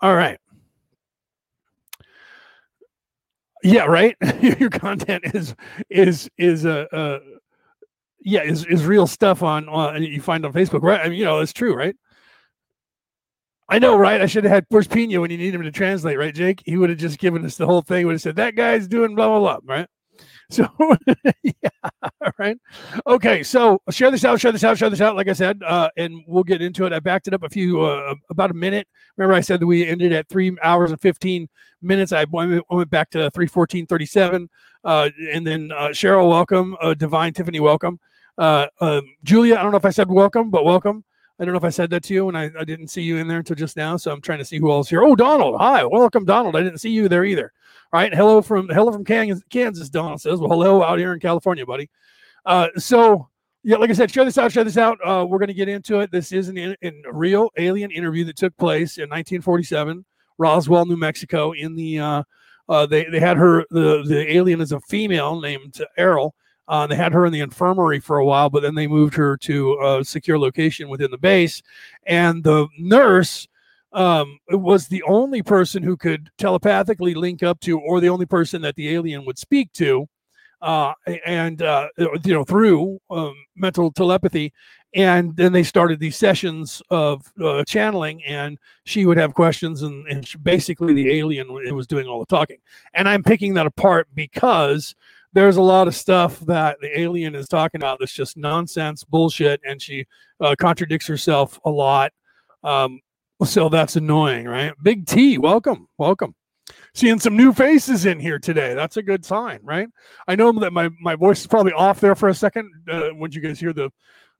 All 0.00 0.14
right. 0.14 0.38
Yeah, 3.62 3.84
right. 3.84 4.16
Your 4.40 4.70
content 4.70 5.24
is 5.34 5.54
is 5.88 6.30
is 6.38 6.64
a 6.64 6.94
uh, 6.94 6.96
uh, 6.96 7.20
yeah 8.20 8.42
is 8.42 8.64
is 8.66 8.84
real 8.84 9.06
stuff 9.06 9.42
on 9.42 9.68
on 9.68 10.02
you 10.02 10.20
find 10.20 10.44
on 10.44 10.52
Facebook, 10.52 10.82
right? 10.82 11.00
I 11.00 11.08
mean, 11.08 11.18
you 11.18 11.24
know, 11.24 11.40
it's 11.40 11.52
true, 11.52 11.74
right? 11.74 11.96
I 13.70 13.78
know, 13.78 13.96
right? 13.96 14.20
I 14.20 14.26
should 14.26 14.42
have 14.42 14.52
had 14.52 14.66
Where's 14.68 14.88
Pina 14.88 15.20
when 15.20 15.30
you 15.30 15.38
need 15.38 15.54
him 15.54 15.62
to 15.62 15.70
translate, 15.70 16.18
right, 16.18 16.34
Jake? 16.34 16.60
He 16.66 16.76
would 16.76 16.90
have 16.90 16.98
just 16.98 17.18
given 17.18 17.44
us 17.44 17.56
the 17.56 17.66
whole 17.66 17.82
thing. 17.82 18.04
Would 18.04 18.14
have 18.14 18.20
said 18.20 18.36
that 18.36 18.56
guy's 18.56 18.88
doing 18.88 19.14
blah 19.14 19.28
blah 19.28 19.38
blah, 19.38 19.76
right? 19.76 19.88
So, 20.50 20.68
yeah, 21.44 22.10
right. 22.36 22.58
Okay, 23.06 23.44
so 23.44 23.80
share 23.90 24.10
this 24.10 24.24
out, 24.24 24.40
share 24.40 24.50
this 24.50 24.64
out, 24.64 24.76
share 24.76 24.90
this 24.90 25.00
out. 25.00 25.14
Like 25.14 25.28
I 25.28 25.32
said, 25.32 25.62
uh, 25.64 25.88
and 25.96 26.24
we'll 26.26 26.42
get 26.42 26.60
into 26.60 26.84
it. 26.84 26.92
I 26.92 26.98
backed 26.98 27.28
it 27.28 27.34
up 27.34 27.44
a 27.44 27.48
few, 27.48 27.82
uh, 27.82 28.16
about 28.30 28.50
a 28.50 28.54
minute. 28.54 28.88
Remember, 29.16 29.34
I 29.34 29.42
said 29.42 29.60
that 29.60 29.66
we 29.68 29.86
ended 29.86 30.12
at 30.12 30.28
three 30.28 30.56
hours 30.64 30.90
and 30.90 31.00
fifteen 31.00 31.48
minutes. 31.80 32.12
I 32.12 32.24
went, 32.24 32.90
back 32.90 33.10
to 33.10 33.30
three 33.30 33.46
fourteen 33.46 33.86
thirty 33.86 34.06
seven, 34.06 34.50
uh, 34.82 35.10
and 35.32 35.46
then 35.46 35.70
uh, 35.70 35.88
Cheryl, 35.88 36.28
welcome. 36.28 36.76
Uh, 36.80 36.94
Divine 36.94 37.32
Tiffany, 37.32 37.60
welcome. 37.60 38.00
Uh, 38.36 38.66
um, 38.80 39.02
Julia, 39.22 39.54
I 39.54 39.62
don't 39.62 39.70
know 39.70 39.78
if 39.78 39.84
I 39.84 39.90
said 39.90 40.10
welcome, 40.10 40.50
but 40.50 40.64
welcome. 40.64 41.04
I 41.40 41.44
don't 41.44 41.54
know 41.54 41.58
if 41.58 41.64
I 41.64 41.70
said 41.70 41.88
that 41.90 42.02
to 42.04 42.14
you 42.14 42.28
and 42.28 42.36
I, 42.36 42.50
I 42.58 42.64
didn't 42.64 42.88
see 42.88 43.00
you 43.00 43.16
in 43.16 43.26
there 43.26 43.38
until 43.38 43.56
just 43.56 43.74
now. 43.74 43.96
So 43.96 44.12
I'm 44.12 44.20
trying 44.20 44.40
to 44.40 44.44
see 44.44 44.58
who 44.58 44.70
else 44.70 44.90
here. 44.90 45.02
Oh, 45.02 45.16
Donald. 45.16 45.56
Hi. 45.58 45.82
Welcome, 45.86 46.26
Donald. 46.26 46.54
I 46.54 46.62
didn't 46.62 46.78
see 46.78 46.90
you 46.90 47.08
there 47.08 47.24
either. 47.24 47.50
All 47.94 48.00
right. 48.00 48.14
Hello 48.14 48.42
from 48.42 48.68
hello 48.68 48.92
from 48.92 49.06
Kansas, 49.06 49.42
Kansas 49.48 49.88
Donald 49.88 50.20
says. 50.20 50.38
Well, 50.38 50.50
hello 50.50 50.82
out 50.82 50.98
here 50.98 51.14
in 51.14 51.18
California, 51.18 51.64
buddy. 51.64 51.88
Uh, 52.44 52.68
so 52.76 53.26
yeah, 53.62 53.78
like 53.78 53.88
I 53.88 53.94
said, 53.94 54.10
share 54.10 54.26
this 54.26 54.36
out, 54.36 54.52
share 54.52 54.64
this 54.64 54.76
out. 54.76 54.98
Uh, 55.02 55.24
we're 55.26 55.38
going 55.38 55.48
to 55.48 55.54
get 55.54 55.68
into 55.68 56.00
it. 56.00 56.10
This 56.10 56.30
is 56.30 56.48
an 56.48 56.58
in, 56.58 56.76
in 56.82 57.02
real 57.10 57.48
alien 57.56 57.90
interview 57.90 58.24
that 58.24 58.36
took 58.36 58.54
place 58.58 58.98
in 58.98 59.04
1947, 59.04 60.04
Roswell, 60.36 60.84
New 60.84 60.96
Mexico. 60.98 61.52
In 61.52 61.74
the 61.74 62.00
uh, 62.00 62.22
uh, 62.68 62.84
they 62.84 63.04
they 63.04 63.20
had 63.20 63.38
her 63.38 63.64
the 63.70 64.02
the 64.06 64.30
alien 64.30 64.60
is 64.60 64.72
a 64.72 64.80
female 64.80 65.40
named 65.40 65.80
Airl, 65.96 66.34
uh, 66.70 66.86
they 66.86 66.94
had 66.94 67.12
her 67.12 67.26
in 67.26 67.32
the 67.32 67.40
infirmary 67.40 67.98
for 67.98 68.18
a 68.18 68.24
while, 68.24 68.48
but 68.48 68.62
then 68.62 68.76
they 68.76 68.86
moved 68.86 69.12
her 69.16 69.36
to 69.36 69.76
a 69.82 70.04
secure 70.04 70.38
location 70.38 70.88
within 70.88 71.10
the 71.10 71.18
base. 71.18 71.60
And 72.06 72.44
the 72.44 72.68
nurse 72.78 73.48
um, 73.92 74.38
was 74.48 74.86
the 74.86 75.02
only 75.02 75.42
person 75.42 75.82
who 75.82 75.96
could 75.96 76.30
telepathically 76.38 77.12
link 77.14 77.42
up 77.42 77.58
to, 77.62 77.80
or 77.80 78.00
the 78.00 78.08
only 78.08 78.24
person 78.24 78.62
that 78.62 78.76
the 78.76 78.90
alien 78.90 79.24
would 79.24 79.36
speak 79.36 79.72
to, 79.72 80.06
uh, 80.62 80.92
and 81.26 81.60
uh, 81.60 81.88
you 81.98 82.34
know 82.34 82.44
through 82.44 83.00
um, 83.10 83.34
mental 83.56 83.90
telepathy. 83.90 84.52
And 84.94 85.36
then 85.36 85.52
they 85.52 85.62
started 85.64 85.98
these 85.98 86.16
sessions 86.16 86.82
of 86.90 87.32
uh, 87.42 87.64
channeling, 87.64 88.22
and 88.24 88.58
she 88.84 89.06
would 89.06 89.16
have 89.16 89.34
questions, 89.34 89.82
and, 89.82 90.06
and 90.06 90.26
she, 90.26 90.38
basically 90.38 90.94
the 90.94 91.18
alien 91.18 91.52
was 91.74 91.88
doing 91.88 92.06
all 92.06 92.20
the 92.20 92.26
talking. 92.26 92.58
And 92.94 93.08
I'm 93.08 93.24
picking 93.24 93.54
that 93.54 93.66
apart 93.66 94.06
because 94.14 94.94
there's 95.32 95.56
a 95.56 95.62
lot 95.62 95.86
of 95.88 95.94
stuff 95.94 96.40
that 96.40 96.78
the 96.80 96.98
alien 96.98 97.34
is 97.34 97.48
talking 97.48 97.80
about 97.80 97.98
that's 97.98 98.12
just 98.12 98.36
nonsense, 98.36 99.04
bullshit, 99.04 99.60
and 99.66 99.80
she 99.80 100.06
uh, 100.40 100.54
contradicts 100.58 101.06
herself 101.06 101.58
a 101.64 101.70
lot. 101.70 102.12
Um, 102.64 103.00
so 103.44 103.68
that's 103.68 103.96
annoying, 103.96 104.46
right? 104.46 104.72
Big 104.82 105.06
T, 105.06 105.38
welcome, 105.38 105.88
welcome. 105.98 106.34
Seeing 106.94 107.18
some 107.18 107.36
new 107.36 107.52
faces 107.52 108.06
in 108.06 108.20
here 108.20 108.38
today. 108.38 108.74
That's 108.74 108.96
a 108.96 109.02
good 109.02 109.24
sign, 109.24 109.60
right? 109.62 109.88
I 110.28 110.34
know 110.36 110.52
that 110.52 110.72
my 110.72 110.90
my 111.00 111.16
voice 111.16 111.40
is 111.40 111.46
probably 111.46 111.72
off 111.72 112.00
there 112.00 112.14
for 112.14 112.28
a 112.28 112.34
second. 112.34 112.70
Uh, 112.88 113.10
when 113.10 113.32
you 113.32 113.40
guys 113.40 113.58
hear 113.58 113.72
the 113.72 113.90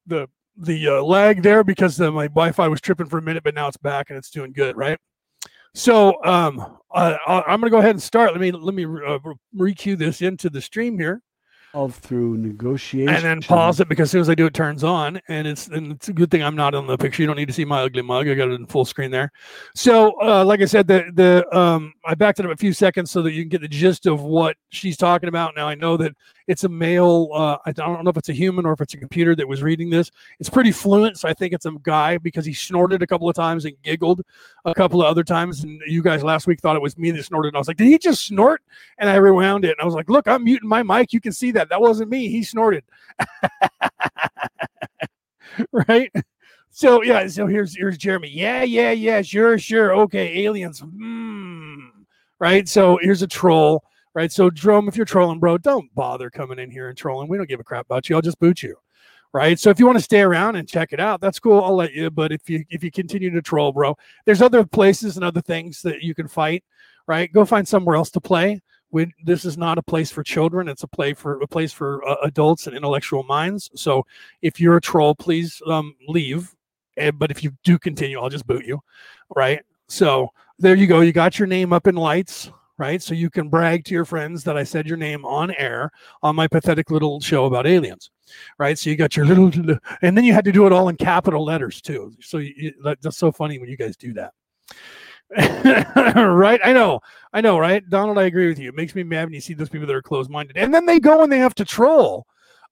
the 0.06 0.28
the 0.56 0.88
uh, 0.88 1.02
lag 1.02 1.42
there 1.42 1.64
because 1.64 2.00
uh, 2.00 2.11
my 2.11 2.26
Wi-Fi 2.26 2.68
was 2.68 2.80
tripping 2.80 3.06
for 3.06 3.18
a 3.18 3.23
minute, 3.23 3.42
but 3.42 3.54
now 3.54 3.68
it's 3.68 3.76
back 3.76 4.11
and 4.11 4.18
it's 4.18 4.30
doing 4.30 4.52
good, 4.52 4.76
right? 4.76 4.99
So 5.75 6.23
um, 6.25 6.79
I, 6.93 7.19
am 7.47 7.61
going 7.61 7.62
to 7.62 7.71
go 7.71 7.79
ahead 7.79 7.91
and 7.91 8.03
start. 8.03 8.33
Let 8.33 8.41
me 8.41 8.50
let 8.53 8.75
me 8.75 8.85
uh, 8.85 9.19
re-cue 9.55 9.97
this 9.97 10.23
into 10.23 10.50
the 10.50 10.61
stream 10.61 10.99
here 10.99 11.23
of 11.73 11.95
through 11.95 12.37
negotiation 12.37 13.15
and 13.15 13.25
then 13.25 13.41
pause 13.41 13.79
it 13.79 13.89
because 13.89 14.09
as 14.09 14.11
soon 14.11 14.21
as 14.21 14.29
I 14.29 14.35
do 14.35 14.47
it 14.47 14.55
turns 14.55 14.83
on 14.83 15.21
and 15.29 15.47
it's 15.47 15.69
and 15.69 15.93
it's 15.93 16.09
a 16.09 16.12
good 16.12 16.29
thing 16.29 16.43
I'm 16.43 16.57
not 16.57 16.75
on 16.75 16.87
the 16.87 16.99
picture. 16.99 17.23
You 17.23 17.29
don't 17.29 17.37
need 17.37 17.47
to 17.47 17.53
see 17.53 17.65
my 17.65 17.83
ugly 17.83 18.03
mug. 18.03 18.29
I 18.29 18.35
got 18.35 18.49
it 18.49 18.55
in 18.55 18.67
full 18.67 18.85
screen 18.85 19.11
there. 19.11 19.31
So 19.77 20.21
uh, 20.21 20.45
like 20.45 20.61
I 20.61 20.65
said, 20.65 20.89
the 20.89 21.05
the 21.15 21.57
um 21.57 21.93
I 22.05 22.15
backed 22.15 22.41
it 22.41 22.47
up 22.47 22.53
a 22.53 22.57
few 22.57 22.73
seconds 22.73 23.11
so 23.11 23.23
that 23.23 23.33
you 23.33 23.43
can 23.43 23.50
get 23.50 23.61
the 23.61 23.69
gist 23.69 24.07
of 24.07 24.23
what 24.23 24.57
she's 24.71 24.97
talking 24.97 25.29
about. 25.29 25.55
Now 25.55 25.69
I 25.69 25.77
know 25.77 25.97
that 25.97 26.12
it's 26.50 26.64
a 26.64 26.69
male. 26.69 27.28
Uh, 27.33 27.59
I 27.64 27.71
don't 27.71 28.02
know 28.02 28.11
if 28.11 28.16
it's 28.16 28.28
a 28.28 28.33
human 28.33 28.66
or 28.66 28.73
if 28.73 28.80
it's 28.80 28.92
a 28.92 28.97
computer 28.97 29.37
that 29.37 29.47
was 29.47 29.62
reading 29.62 29.88
this. 29.88 30.11
It's 30.40 30.50
pretty 30.50 30.73
fluent, 30.73 31.16
so 31.16 31.28
I 31.28 31.33
think 31.33 31.52
it's 31.52 31.64
a 31.64 31.71
guy 31.85 32.19
because 32.19 32.45
he 32.45 32.52
snorted 32.52 33.04
a 33.04 33.07
couple 33.07 33.28
of 33.28 33.37
times 33.37 33.66
and 33.66 33.80
giggled 33.85 34.23
a 34.64 34.75
couple 34.75 35.00
of 35.00 35.07
other 35.07 35.23
times. 35.23 35.62
And 35.62 35.80
you 35.87 36.02
guys 36.02 36.25
last 36.25 36.49
week 36.49 36.59
thought 36.59 36.75
it 36.75 36.83
was 36.83 36.99
me 36.99 37.12
that 37.12 37.23
snorted. 37.23 37.50
And 37.50 37.57
I 37.57 37.61
was 37.61 37.69
like, 37.69 37.76
did 37.76 37.87
he 37.87 37.99
just 37.99 38.26
snort? 38.26 38.62
And 38.99 39.09
I 39.09 39.14
rewound 39.14 39.64
it 39.64 39.71
and 39.71 39.80
I 39.80 39.85
was 39.85 39.95
like, 39.95 40.11
look, 40.11 40.26
I'm 40.26 40.42
muting 40.42 40.69
my 40.69 40.83
mic. 40.83 41.12
You 41.12 41.21
can 41.21 41.30
see 41.30 41.52
that. 41.52 41.69
That 41.69 41.80
wasn't 41.80 42.11
me. 42.11 42.28
He 42.28 42.42
snorted. 42.42 42.83
right. 45.73 46.11
So 46.71 47.04
yeah, 47.04 47.28
so 47.28 47.47
here's 47.47 47.76
here's 47.76 47.97
Jeremy. 47.97 48.28
Yeah, 48.28 48.64
yeah, 48.64 48.90
yeah, 48.90 49.23
sure, 49.23 49.57
sure. 49.57 49.95
Okay, 49.95 50.45
aliens. 50.45 50.80
Hmm. 50.80 51.87
Right. 52.40 52.69
So 52.69 52.99
here's 53.00 53.23
a 53.23 53.28
troll 53.28 53.85
right? 54.14 54.33
So, 54.33 54.50
Drome, 54.50 54.88
if 54.88 54.97
you're 54.97 55.07
trolling, 55.07 55.38
bro, 55.40 55.59
don't 55.59 55.95
bother 55.95 56.31
coming 56.31 56.59
in 56.59 56.71
here 56.71 56.88
and 56.88 56.99
trolling. 56.99 57.29
We 57.29 57.37
don't 57.37 57.49
give 57.49 57.61
a 57.61 57.64
crap 57.64 57.87
about 57.87 58.09
you. 58.09 58.17
I'll 58.17 58.23
just 58.23 58.38
boot 58.40 58.62
you. 58.62 58.76
right? 59.33 59.59
So 59.59 59.71
if 59.71 59.79
you 59.79 59.87
want 59.87 59.99
to 59.99 60.05
stay 60.05 60.21
around 60.21 60.57
and 60.57 60.69
check 60.69 60.93
it 60.93 61.00
out, 61.00 61.21
that's 61.21 61.38
cool. 61.38 61.62
I'll 61.62 61.76
let 61.76 61.93
you. 61.93 62.11
But 62.11 62.33
if 62.33 62.49
you 62.50 62.64
if 62.71 62.83
you 62.83 62.90
continue 62.90 63.31
to 63.31 63.43
troll, 63.43 63.73
bro, 63.73 63.97
there's 64.25 64.43
other 64.43 64.64
places 64.64 65.17
and 65.17 65.25
other 65.25 65.40
things 65.40 65.83
that 65.83 66.02
you 66.02 66.14
can 66.14 66.29
fight, 66.29 66.64
right? 67.07 67.33
Go 67.33 67.45
find 67.45 67.67
somewhere 67.67 67.97
else 67.97 68.11
to 68.11 68.21
play. 68.21 68.61
We, 68.93 69.12
this 69.25 69.45
is 69.45 69.57
not 69.57 69.79
a 69.79 69.83
place 69.83 70.11
for 70.11 70.25
children. 70.25 70.69
It's 70.69 70.83
a 70.83 70.88
play 70.88 71.14
for 71.14 71.40
a 71.40 71.47
place 71.47 71.73
for 71.73 72.07
uh, 72.09 72.17
adults 72.25 72.67
and 72.67 72.76
intellectual 72.76 73.23
minds. 73.23 73.71
So 73.76 74.05
if 74.43 74.61
you're 74.61 74.76
a 74.79 74.81
troll, 74.81 75.14
please 75.14 75.62
um, 75.67 75.95
leave. 76.09 76.52
And, 76.97 77.17
but 77.17 77.31
if 77.31 77.45
you 77.45 77.52
do 77.62 77.79
continue, 77.79 78.19
I'll 78.21 78.29
just 78.31 78.49
boot 78.49 78.67
you, 78.67 78.81
right? 79.37 79.62
So 79.88 80.31
there 80.59 80.75
you 80.75 80.88
go. 80.88 81.00
You 81.00 81.12
got 81.12 81.38
your 81.38 81.47
name 81.47 81.73
up 81.73 81.87
in 81.87 81.95
lights 81.95 82.50
right? 82.81 83.03
So 83.03 83.13
you 83.13 83.29
can 83.29 83.51
brag 83.51 83.85
to 83.85 83.95
your 83.95 84.07
friends 84.07 84.43
that 84.45 84.57
I 84.57 84.65
said 84.65 84.87
your 84.87 84.97
name 84.97 85.23
on 85.27 85.51
air 85.57 85.91
on 86.23 86.35
my 86.35 86.49
pathetic 86.49 86.91
little 86.91 87.21
show 87.21 87.45
about 87.45 87.67
aliens, 87.67 88.11
right? 88.59 88.79
So 88.79 88.89
you 88.89 88.97
got 88.97 89.15
your 89.15 89.27
little, 89.27 89.53
and 90.01 90.17
then 90.17 90.25
you 90.25 90.33
had 90.33 90.47
to 90.47 90.53
do 90.53 90.67
it 90.67 90.73
all 90.73 90.89
in 90.89 90.97
capital 90.97 91.45
letters 91.45 91.83
too. 91.83 92.15
So 92.23 92.39
you, 92.39 92.73
that's 92.83 93.19
so 93.19 93.31
funny 93.31 93.59
when 93.59 93.69
you 93.69 93.77
guys 93.77 93.99
do 93.99 94.15
that. 94.15 94.33
right? 96.17 96.61
I 96.65 96.73
know, 96.73 97.01
I 97.35 97.43
know, 97.43 97.59
right? 97.59 97.87
Donald, 97.91 98.17
I 98.17 98.25
agree 98.25 98.49
with 98.49 98.59
you. 98.59 98.71
It 98.71 98.75
makes 98.75 98.95
me 98.95 99.03
mad 99.03 99.27
when 99.27 99.35
you 99.35 99.43
see 99.43 99.53
those 99.53 99.69
people 99.69 99.87
that 99.87 99.95
are 99.95 100.03
closed 100.03 100.31
minded, 100.31 100.57
and 100.57 100.73
then 100.73 100.87
they 100.87 100.99
go 100.99 101.23
and 101.23 101.31
they 101.31 101.39
have 101.39 101.55
to 101.57 101.67
troll 101.67 102.27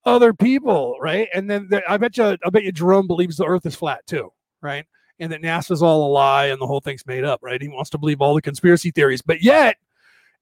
other 0.06 0.32
people, 0.32 0.96
right? 1.02 1.28
And 1.34 1.50
then 1.50 1.68
I 1.86 1.98
bet 1.98 2.16
you, 2.16 2.38
I 2.42 2.50
bet 2.50 2.64
you, 2.64 2.72
Jerome 2.72 3.06
believes 3.06 3.36
the 3.36 3.44
Earth 3.44 3.66
is 3.66 3.74
flat 3.74 4.06
too, 4.06 4.32
right? 4.62 4.86
And 5.20 5.30
that 5.32 5.42
NASA's 5.42 5.82
all 5.82 6.06
a 6.06 6.10
lie 6.10 6.46
and 6.46 6.60
the 6.60 6.66
whole 6.66 6.80
thing's 6.80 7.04
made 7.06 7.24
up, 7.24 7.40
right? 7.42 7.60
He 7.60 7.68
wants 7.68 7.90
to 7.90 7.98
believe 7.98 8.22
all 8.22 8.34
the 8.34 8.40
conspiracy 8.40 8.90
theories, 8.90 9.20
but 9.20 9.42
yet 9.42 9.76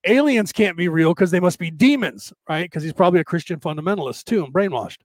aliens 0.04 0.52
can't 0.52 0.76
be 0.76 0.88
real 0.88 1.14
because 1.14 1.30
they 1.30 1.40
must 1.40 1.58
be 1.58 1.70
demons, 1.70 2.32
right? 2.48 2.64
Because 2.64 2.82
he's 2.82 2.92
probably 2.92 3.20
a 3.20 3.24
Christian 3.24 3.60
fundamentalist 3.60 4.24
too 4.24 4.44
and 4.44 4.52
brainwashed, 4.52 4.98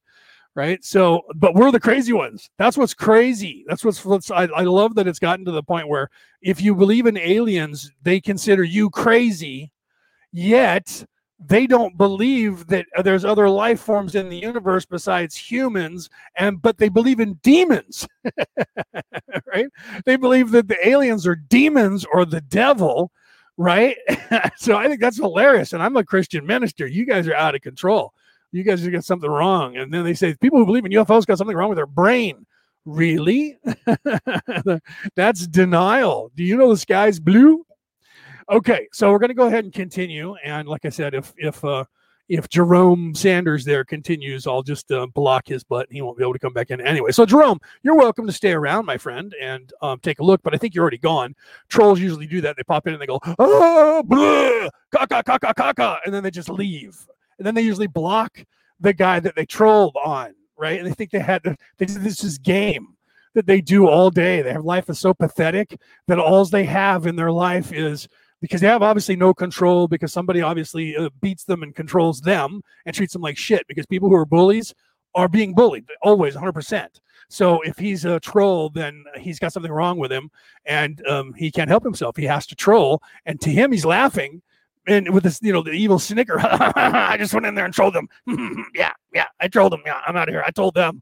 right? 0.55 0.83
So, 0.83 1.21
but 1.35 1.55
we're 1.55 1.71
the 1.71 1.79
crazy 1.79 2.13
ones. 2.13 2.49
That's 2.57 2.77
what's 2.77 2.93
crazy. 2.93 3.63
That's 3.67 3.83
what's, 3.83 4.03
what's 4.05 4.31
I, 4.31 4.43
I 4.45 4.63
love 4.63 4.95
that 4.95 5.07
it's 5.07 5.19
gotten 5.19 5.45
to 5.45 5.51
the 5.51 5.63
point 5.63 5.87
where 5.87 6.09
if 6.41 6.61
you 6.61 6.75
believe 6.75 7.05
in 7.05 7.17
aliens, 7.17 7.91
they 8.01 8.19
consider 8.19 8.63
you 8.63 8.89
crazy, 8.89 9.71
yet 10.31 11.05
they 11.43 11.65
don't 11.65 11.97
believe 11.97 12.67
that 12.67 12.85
uh, 12.95 13.01
there's 13.01 13.25
other 13.25 13.49
life 13.49 13.79
forms 13.79 14.15
in 14.15 14.29
the 14.29 14.37
universe 14.37 14.85
besides 14.85 15.35
humans 15.35 16.09
and 16.37 16.61
but 16.61 16.77
they 16.77 16.89
believe 16.89 17.19
in 17.19 17.33
demons 17.41 18.07
right 19.47 19.67
they 20.05 20.15
believe 20.15 20.51
that 20.51 20.67
the 20.67 20.87
aliens 20.87 21.25
are 21.25 21.35
demons 21.35 22.05
or 22.13 22.25
the 22.25 22.41
devil 22.41 23.11
right? 23.61 23.95
so 24.57 24.75
I 24.75 24.87
think 24.87 24.99
that's 24.99 25.17
hilarious. 25.17 25.73
And 25.73 25.83
I'm 25.83 25.95
a 25.95 26.03
Christian 26.03 26.45
minister. 26.45 26.87
You 26.87 27.05
guys 27.05 27.27
are 27.27 27.35
out 27.35 27.55
of 27.55 27.61
control. 27.61 28.13
You 28.51 28.63
guys 28.63 28.81
have 28.81 28.91
got 28.91 29.05
something 29.05 29.29
wrong. 29.29 29.77
And 29.77 29.93
then 29.93 30.03
they 30.03 30.13
say 30.13 30.35
people 30.35 30.59
who 30.59 30.65
believe 30.65 30.85
in 30.85 30.91
UFOs 30.91 31.25
got 31.25 31.37
something 31.37 31.55
wrong 31.55 31.69
with 31.69 31.77
their 31.77 31.85
brain. 31.85 32.45
Really? 32.85 33.59
that's 35.15 35.47
denial. 35.47 36.31
Do 36.35 36.43
you 36.43 36.57
know 36.57 36.69
the 36.69 36.77
sky's 36.77 37.19
blue? 37.19 37.65
Okay, 38.49 38.87
so 38.91 39.11
we're 39.11 39.19
going 39.19 39.29
to 39.29 39.35
go 39.35 39.45
ahead 39.45 39.63
and 39.63 39.71
continue. 39.71 40.35
And 40.43 40.67
like 40.67 40.83
I 40.83 40.89
said, 40.89 41.13
if 41.13 41.31
if 41.37 41.63
uh, 41.63 41.85
if 42.31 42.47
Jerome 42.47 43.13
Sanders 43.13 43.65
there 43.65 43.83
continues, 43.83 44.47
I'll 44.47 44.63
just 44.63 44.89
uh, 44.89 45.05
block 45.07 45.47
his 45.47 45.65
butt 45.65 45.89
and 45.89 45.95
he 45.95 46.01
won't 46.01 46.17
be 46.17 46.23
able 46.23 46.31
to 46.31 46.39
come 46.39 46.53
back 46.53 46.71
in 46.71 46.79
anyway. 46.79 47.11
So, 47.11 47.25
Jerome, 47.25 47.59
you're 47.83 47.97
welcome 47.97 48.25
to 48.25 48.31
stay 48.31 48.53
around, 48.53 48.85
my 48.85 48.97
friend, 48.97 49.35
and 49.41 49.73
um, 49.81 49.99
take 49.99 50.19
a 50.19 50.23
look. 50.23 50.41
But 50.41 50.53
I 50.53 50.57
think 50.57 50.73
you're 50.73 50.81
already 50.81 50.97
gone. 50.97 51.35
Trolls 51.67 51.99
usually 51.99 52.27
do 52.27 52.39
that. 52.39 52.55
They 52.55 52.63
pop 52.63 52.87
in 52.87 52.93
and 52.93 53.01
they 53.01 53.05
go, 53.05 53.19
oh, 53.37 54.01
blah, 54.03 54.69
caca, 54.97 55.23
caca, 55.25 55.53
caca, 55.53 55.97
and 56.05 56.13
then 56.13 56.23
they 56.23 56.31
just 56.31 56.47
leave. 56.47 57.05
And 57.37 57.45
then 57.45 57.53
they 57.53 57.63
usually 57.63 57.87
block 57.87 58.45
the 58.79 58.93
guy 58.93 59.19
that 59.19 59.35
they 59.35 59.45
trolled 59.45 59.97
on, 60.01 60.33
right? 60.57 60.79
And 60.79 60.87
they 60.87 60.93
think 60.93 61.11
they 61.11 61.19
had 61.19 61.43
they, 61.43 61.85
this 61.85 62.23
is 62.23 62.37
game 62.37 62.95
that 63.33 63.45
they 63.45 63.59
do 63.59 63.89
all 63.89 64.09
day. 64.09 64.41
Their 64.41 64.61
life 64.61 64.89
is 64.89 64.99
so 64.99 65.13
pathetic 65.13 65.77
that 66.07 66.17
all 66.17 66.45
they 66.45 66.63
have 66.63 67.07
in 67.07 67.17
their 67.17 67.31
life 67.31 67.73
is 67.73 68.07
because 68.41 68.59
they 68.59 68.67
have 68.67 68.81
obviously 68.81 69.15
no 69.15 69.33
control 69.33 69.87
because 69.87 70.11
somebody 70.11 70.41
obviously 70.41 70.97
uh, 70.97 71.09
beats 71.21 71.45
them 71.45 71.63
and 71.63 71.75
controls 71.75 72.21
them 72.21 72.61
and 72.85 72.95
treats 72.95 73.13
them 73.13 73.21
like 73.21 73.37
shit 73.37 73.65
because 73.67 73.85
people 73.85 74.09
who 74.09 74.15
are 74.15 74.25
bullies 74.25 74.73
are 75.13 75.29
being 75.29 75.53
bullied 75.53 75.85
always 76.01 76.35
100% 76.35 76.87
so 77.29 77.61
if 77.61 77.77
he's 77.77 78.03
a 78.03 78.19
troll 78.19 78.69
then 78.69 79.05
he's 79.17 79.39
got 79.39 79.53
something 79.53 79.71
wrong 79.71 79.97
with 79.97 80.11
him 80.11 80.29
and 80.65 81.05
um, 81.07 81.33
he 81.33 81.49
can't 81.49 81.69
help 81.69 81.83
himself. 81.83 82.17
He 82.17 82.25
has 82.25 82.45
to 82.47 82.55
troll 82.55 83.01
and 83.25 83.39
to 83.41 83.49
him 83.49 83.71
he's 83.71 83.85
laughing 83.85 84.41
and 84.87 85.13
with 85.13 85.23
this 85.23 85.39
you 85.41 85.53
know 85.53 85.61
the 85.61 85.71
evil 85.71 85.99
snicker 85.99 86.37
i 86.39 87.15
just 87.17 87.35
went 87.35 87.45
in 87.45 87.53
there 87.55 87.65
and 87.65 87.73
trolled 87.73 87.93
them. 87.93 88.09
Yeah 88.73 88.91
yeah 89.13 89.27
i 89.39 89.47
trolled 89.47 89.71
them. 89.71 89.81
Yeah 89.85 90.01
i'm 90.05 90.17
out 90.17 90.27
of 90.27 90.33
here. 90.33 90.43
I 90.45 90.51
told 90.51 90.73
them. 90.73 91.01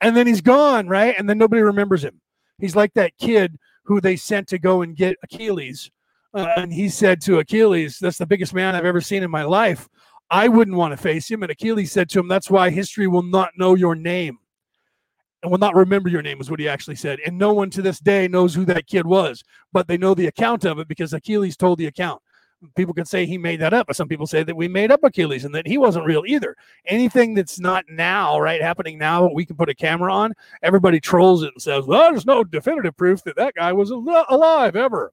And 0.00 0.16
then 0.16 0.26
he's 0.26 0.40
gone 0.40 0.88
right? 0.88 1.14
And 1.18 1.28
then 1.28 1.38
nobody 1.38 1.62
remembers 1.62 2.02
him. 2.02 2.20
He's 2.58 2.74
like 2.74 2.94
that 2.94 3.16
kid 3.18 3.58
who 3.84 4.00
they 4.00 4.16
sent 4.16 4.48
to 4.48 4.58
go 4.58 4.82
and 4.82 4.96
get 4.96 5.16
achilles 5.22 5.90
uh, 6.32 6.48
and 6.56 6.72
he 6.72 6.88
said 6.88 7.20
to 7.22 7.38
Achilles, 7.38 7.98
That's 7.98 8.18
the 8.18 8.26
biggest 8.26 8.54
man 8.54 8.74
I've 8.74 8.84
ever 8.84 9.00
seen 9.00 9.22
in 9.22 9.30
my 9.30 9.42
life. 9.42 9.88
I 10.30 10.46
wouldn't 10.48 10.76
want 10.76 10.92
to 10.92 10.96
face 10.96 11.28
him. 11.28 11.42
And 11.42 11.50
Achilles 11.50 11.90
said 11.90 12.08
to 12.10 12.20
him, 12.20 12.28
That's 12.28 12.50
why 12.50 12.70
history 12.70 13.08
will 13.08 13.22
not 13.22 13.50
know 13.56 13.74
your 13.74 13.94
name 13.94 14.38
and 15.42 15.50
will 15.50 15.58
not 15.58 15.74
remember 15.74 16.08
your 16.08 16.22
name, 16.22 16.40
is 16.40 16.50
what 16.50 16.60
he 16.60 16.68
actually 16.68 16.96
said. 16.96 17.18
And 17.26 17.38
no 17.38 17.52
one 17.52 17.70
to 17.70 17.82
this 17.82 17.98
day 17.98 18.28
knows 18.28 18.54
who 18.54 18.64
that 18.66 18.86
kid 18.86 19.06
was, 19.06 19.42
but 19.72 19.88
they 19.88 19.96
know 19.96 20.14
the 20.14 20.26
account 20.26 20.64
of 20.64 20.78
it 20.78 20.88
because 20.88 21.12
Achilles 21.12 21.56
told 21.56 21.78
the 21.78 21.86
account. 21.86 22.20
People 22.76 22.92
can 22.92 23.06
say 23.06 23.24
he 23.24 23.38
made 23.38 23.58
that 23.60 23.72
up, 23.72 23.86
but 23.86 23.96
some 23.96 24.06
people 24.06 24.26
say 24.26 24.42
that 24.42 24.54
we 24.54 24.68
made 24.68 24.92
up 24.92 25.02
Achilles 25.02 25.46
and 25.46 25.54
that 25.54 25.66
he 25.66 25.78
wasn't 25.78 26.04
real 26.04 26.24
either. 26.26 26.54
Anything 26.84 27.32
that's 27.32 27.58
not 27.58 27.86
now, 27.88 28.38
right, 28.38 28.60
happening 28.60 28.98
now, 28.98 29.32
we 29.32 29.46
can 29.46 29.56
put 29.56 29.70
a 29.70 29.74
camera 29.74 30.12
on. 30.12 30.34
Everybody 30.62 31.00
trolls 31.00 31.42
it 31.42 31.54
and 31.54 31.62
says, 31.62 31.86
well, 31.86 32.10
there's 32.10 32.26
no 32.26 32.44
definitive 32.44 32.94
proof 32.98 33.24
that 33.24 33.36
that 33.36 33.54
guy 33.54 33.72
was 33.72 33.88
alive 33.90 34.76
ever 34.76 35.10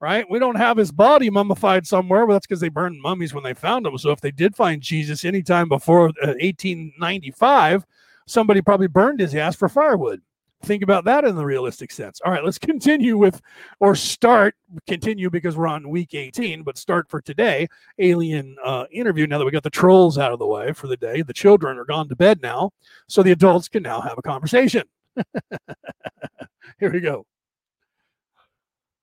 right? 0.00 0.28
We 0.28 0.38
don't 0.38 0.56
have 0.56 0.76
his 0.76 0.92
body 0.92 1.30
mummified 1.30 1.86
somewhere, 1.86 2.26
but 2.26 2.34
that's 2.34 2.46
because 2.46 2.60
they 2.60 2.68
burned 2.68 3.00
mummies 3.00 3.32
when 3.32 3.44
they 3.44 3.54
found 3.54 3.86
him. 3.86 3.96
So 3.98 4.10
if 4.10 4.20
they 4.20 4.30
did 4.30 4.54
find 4.54 4.82
Jesus 4.82 5.24
anytime 5.24 5.68
before 5.68 6.08
uh, 6.22 6.36
1895, 6.40 7.86
somebody 8.26 8.60
probably 8.60 8.88
burned 8.88 9.20
his 9.20 9.34
ass 9.34 9.56
for 9.56 9.68
firewood. 9.68 10.20
Think 10.62 10.82
about 10.82 11.04
that 11.04 11.24
in 11.24 11.36
the 11.36 11.44
realistic 11.44 11.92
sense. 11.92 12.20
All 12.24 12.32
right, 12.32 12.44
let's 12.44 12.58
continue 12.60 13.16
with, 13.16 13.40
or 13.80 13.94
start, 13.94 14.54
continue 14.86 15.30
because 15.30 15.56
we're 15.56 15.66
on 15.66 15.88
week 15.88 16.14
18, 16.14 16.62
but 16.62 16.78
start 16.78 17.08
for 17.08 17.20
today, 17.20 17.68
alien 17.98 18.56
uh, 18.64 18.84
interview. 18.90 19.26
Now 19.26 19.38
that 19.38 19.44
we 19.44 19.50
got 19.50 19.62
the 19.62 19.70
trolls 19.70 20.18
out 20.18 20.32
of 20.32 20.38
the 20.38 20.46
way 20.46 20.72
for 20.72 20.88
the 20.88 20.96
day, 20.96 21.22
the 21.22 21.32
children 21.32 21.78
are 21.78 21.84
gone 21.84 22.08
to 22.08 22.16
bed 22.16 22.40
now, 22.42 22.70
so 23.06 23.22
the 23.22 23.32
adults 23.32 23.68
can 23.68 23.82
now 23.82 24.00
have 24.00 24.18
a 24.18 24.22
conversation. 24.22 24.84
Here 26.80 26.92
we 26.92 27.00
go 27.00 27.24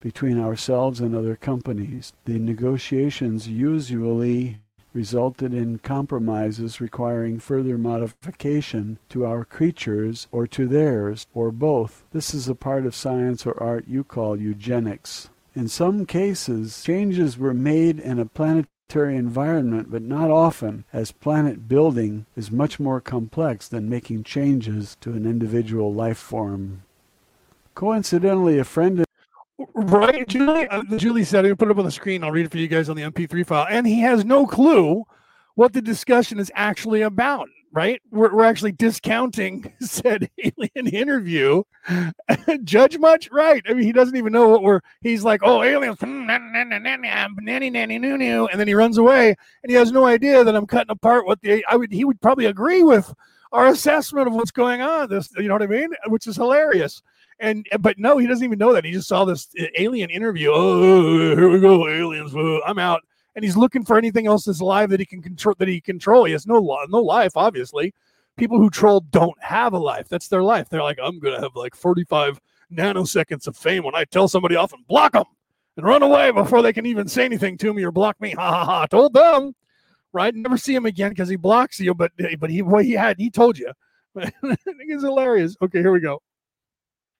between 0.03 0.37
ourselves 0.37 0.99
and 0.99 1.15
other 1.15 1.37
companies. 1.37 2.11
The 2.25 2.37
negotiations 2.37 3.47
usually 3.47 4.57
resulted 4.93 5.53
in 5.53 5.79
compromises 5.79 6.81
requiring 6.81 7.39
further 7.39 7.77
modification 7.77 8.99
to 9.07 9.25
our 9.25 9.45
creatures 9.45 10.27
or 10.29 10.45
to 10.47 10.67
theirs, 10.67 11.25
or 11.33 11.51
both. 11.51 12.03
This 12.11 12.33
is 12.33 12.49
a 12.49 12.53
part 12.53 12.85
of 12.85 12.93
science 12.93 13.45
or 13.45 13.63
art 13.63 13.85
you 13.87 14.03
call 14.03 14.37
eugenics. 14.37 15.29
In 15.55 15.69
some 15.69 16.05
cases, 16.05 16.83
changes 16.83 17.37
were 17.37 17.53
made 17.53 17.97
in 17.97 18.19
a 18.19 18.25
planetary 18.25 19.15
environment, 19.15 19.89
but 19.89 20.01
not 20.01 20.29
often, 20.29 20.83
as 20.91 21.13
planet 21.13 21.69
building 21.69 22.25
is 22.35 22.51
much 22.51 22.77
more 22.77 22.99
complex 22.99 23.69
than 23.69 23.89
making 23.89 24.25
changes 24.25 24.97
to 24.99 25.13
an 25.13 25.25
individual 25.25 25.93
life 25.93 26.17
form. 26.17 26.83
Coincidentally, 27.73 28.59
a 28.59 28.65
friend 28.65 29.05
Right, 29.73 30.27
Julie. 30.27 30.67
Uh, 30.67 30.83
Julie 30.97 31.23
said, 31.23 31.45
"I 31.45 31.53
put 31.53 31.67
it 31.67 31.71
up 31.71 31.77
on 31.77 31.85
the 31.85 31.91
screen. 31.91 32.23
I'll 32.23 32.31
read 32.31 32.45
it 32.45 32.51
for 32.51 32.57
you 32.57 32.67
guys 32.67 32.89
on 32.89 32.95
the 32.95 33.03
MP3 33.03 33.45
file." 33.45 33.67
And 33.69 33.87
he 33.87 34.01
has 34.01 34.25
no 34.25 34.45
clue 34.45 35.03
what 35.55 35.73
the 35.73 35.81
discussion 35.81 36.39
is 36.39 36.51
actually 36.55 37.01
about. 37.01 37.49
Right? 37.71 38.01
We're, 38.11 38.31
we're 38.35 38.43
actually 38.43 38.73
discounting 38.73 39.73
said 39.81 40.29
alien 40.37 40.87
interview. 40.87 41.63
Judge 42.63 42.99
much? 42.99 43.31
Right. 43.31 43.63
I 43.67 43.73
mean, 43.73 43.83
he 43.83 43.91
doesn't 43.91 44.15
even 44.15 44.31
know 44.31 44.47
what 44.49 44.61
we're. 44.61 44.81
He's 45.01 45.23
like, 45.23 45.41
"Oh, 45.43 45.63
aliens," 45.63 45.97
and 48.47 48.59
then 48.59 48.67
he 48.67 48.73
runs 48.75 48.97
away, 48.99 49.35
and 49.63 49.71
he 49.71 49.75
has 49.75 49.91
no 49.91 50.05
idea 50.05 50.43
that 50.43 50.55
I'm 50.55 50.67
cutting 50.67 50.91
apart 50.91 51.25
what 51.25 51.41
the. 51.41 51.65
I 51.67 51.75
would. 51.75 51.91
He 51.91 52.05
would 52.05 52.21
probably 52.21 52.45
agree 52.45 52.83
with 52.83 53.11
our 53.51 53.67
assessment 53.67 54.27
of 54.27 54.33
what's 54.33 54.51
going 54.51 54.81
on. 54.81 55.09
This, 55.09 55.29
you 55.37 55.47
know 55.47 55.55
what 55.55 55.63
I 55.63 55.67
mean? 55.67 55.89
Which 56.07 56.27
is 56.27 56.35
hilarious 56.35 57.01
and 57.43 57.67
but 57.79 57.99
no, 57.99 58.17
he 58.17 58.25
doesn't 58.25 58.43
even 58.43 58.57
know 58.57 58.73
that. 58.73 58.85
He 58.85 58.91
just 58.91 59.07
saw 59.07 59.25
this 59.25 59.49
uh, 59.59 59.65
alien 59.77 60.09
interview. 60.09 60.49
Oh, 60.51 61.35
here 61.35 61.49
we 61.49 61.59
go, 61.59 61.87
aliens. 61.87 62.33
I'm 62.65 62.79
out, 62.79 63.01
and 63.35 63.43
he's 63.43 63.57
looking 63.57 63.83
for 63.83 63.97
anything 63.97 64.27
else 64.27 64.45
that's 64.45 64.61
alive 64.61 64.89
that 64.91 65.01
he 65.01 65.05
can 65.05 65.21
control. 65.21 65.53
That 65.59 65.67
he 65.67 65.81
control. 65.81 66.23
He 66.23 66.31
has 66.31 66.47
no 66.47 66.59
no 66.87 67.01
life, 67.01 67.33
obviously. 67.35 67.93
People 68.37 68.57
who 68.57 68.69
troll 68.69 69.01
don't 69.11 69.37
have 69.43 69.73
a 69.73 69.77
life. 69.77 70.07
That's 70.07 70.29
their 70.29 70.41
life. 70.41 70.69
They're 70.69 70.81
like, 70.81 70.97
I'm 71.03 71.19
gonna 71.19 71.41
have 71.41 71.55
like 71.55 71.75
45 71.75 72.39
nanoseconds 72.71 73.45
of 73.45 73.57
fame 73.57 73.83
when 73.83 73.93
I 73.93 74.05
tell 74.05 74.27
somebody 74.27 74.55
off 74.55 74.73
and 74.73 74.87
block 74.87 75.11
them 75.11 75.25
and 75.75 75.85
run 75.85 76.01
away 76.01 76.31
before 76.31 76.61
they 76.61 76.73
can 76.73 76.85
even 76.85 77.07
say 77.09 77.25
anything 77.25 77.57
to 77.57 77.73
me 77.73 77.83
or 77.83 77.91
block 77.91 78.19
me. 78.21 78.31
Ha 78.37 78.51
ha 78.51 78.65
ha! 78.65 78.85
Told 78.85 79.13
them, 79.13 79.53
right? 80.13 80.33
Never 80.33 80.57
see 80.57 80.73
him 80.73 80.85
again 80.85 81.09
because 81.09 81.27
he 81.27 81.35
blocks 81.35 81.77
you. 81.79 81.93
But 81.93 82.13
but 82.39 82.49
he 82.49 82.61
what 82.61 82.85
he 82.85 82.93
had 82.93 83.19
he 83.19 83.29
told 83.29 83.57
you 83.57 83.73
it's 84.15 85.03
hilarious. 85.03 85.57
Okay, 85.61 85.79
here 85.79 85.91
we 85.91 85.99
go. 85.99 86.21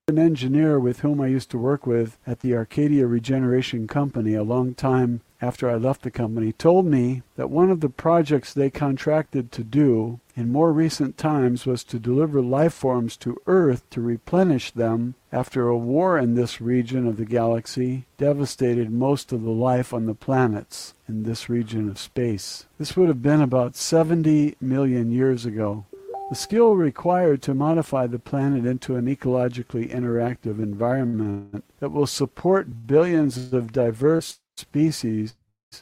An 0.09 0.19
engineer 0.19 0.81
with 0.81 0.99
whom 0.99 1.21
I 1.21 1.27
used 1.27 1.49
to 1.51 1.57
work 1.57 1.87
with 1.87 2.17
at 2.27 2.41
the 2.41 2.53
Arcadia 2.53 3.07
Regeneration 3.07 3.87
Company 3.87 4.33
a 4.33 4.43
long 4.43 4.73
time 4.73 5.21
after 5.41 5.69
I 5.69 5.75
left 5.75 6.01
the 6.01 6.11
company 6.11 6.51
told 6.51 6.85
me 6.85 7.21
that 7.37 7.49
one 7.49 7.71
of 7.71 7.79
the 7.79 7.87
projects 7.87 8.53
they 8.53 8.69
contracted 8.69 9.49
to 9.53 9.63
do 9.63 10.19
in 10.35 10.51
more 10.51 10.73
recent 10.73 11.17
times 11.17 11.65
was 11.65 11.85
to 11.85 11.99
deliver 11.99 12.41
life 12.41 12.73
forms 12.73 13.15
to 13.15 13.41
Earth 13.47 13.89
to 13.91 14.01
replenish 14.01 14.71
them 14.71 15.15
after 15.31 15.69
a 15.69 15.77
war 15.77 16.19
in 16.19 16.35
this 16.35 16.59
region 16.59 17.07
of 17.07 17.15
the 17.15 17.23
galaxy 17.23 18.03
devastated 18.17 18.91
most 18.91 19.31
of 19.31 19.43
the 19.43 19.51
life 19.51 19.93
on 19.93 20.05
the 20.05 20.13
planets 20.13 20.93
in 21.07 21.23
this 21.23 21.47
region 21.47 21.87
of 21.87 21.97
space. 21.97 22.65
This 22.77 22.97
would 22.97 23.07
have 23.07 23.21
been 23.21 23.41
about 23.41 23.77
70 23.77 24.57
million 24.59 25.13
years 25.13 25.45
ago. 25.45 25.85
The 26.33 26.39
skill 26.39 26.75
required 26.75 27.43
to 27.43 27.53
modify 27.53 28.07
the 28.07 28.17
planet 28.17 28.65
into 28.65 28.95
an 28.95 29.05
ecologically 29.05 29.87
interactive 29.87 30.57
environment 30.57 31.63
that 31.79 31.91
will 31.91 32.07
support 32.07 32.87
billions 32.87 33.53
of 33.53 33.71
diverse 33.71 34.39
species 34.57 35.35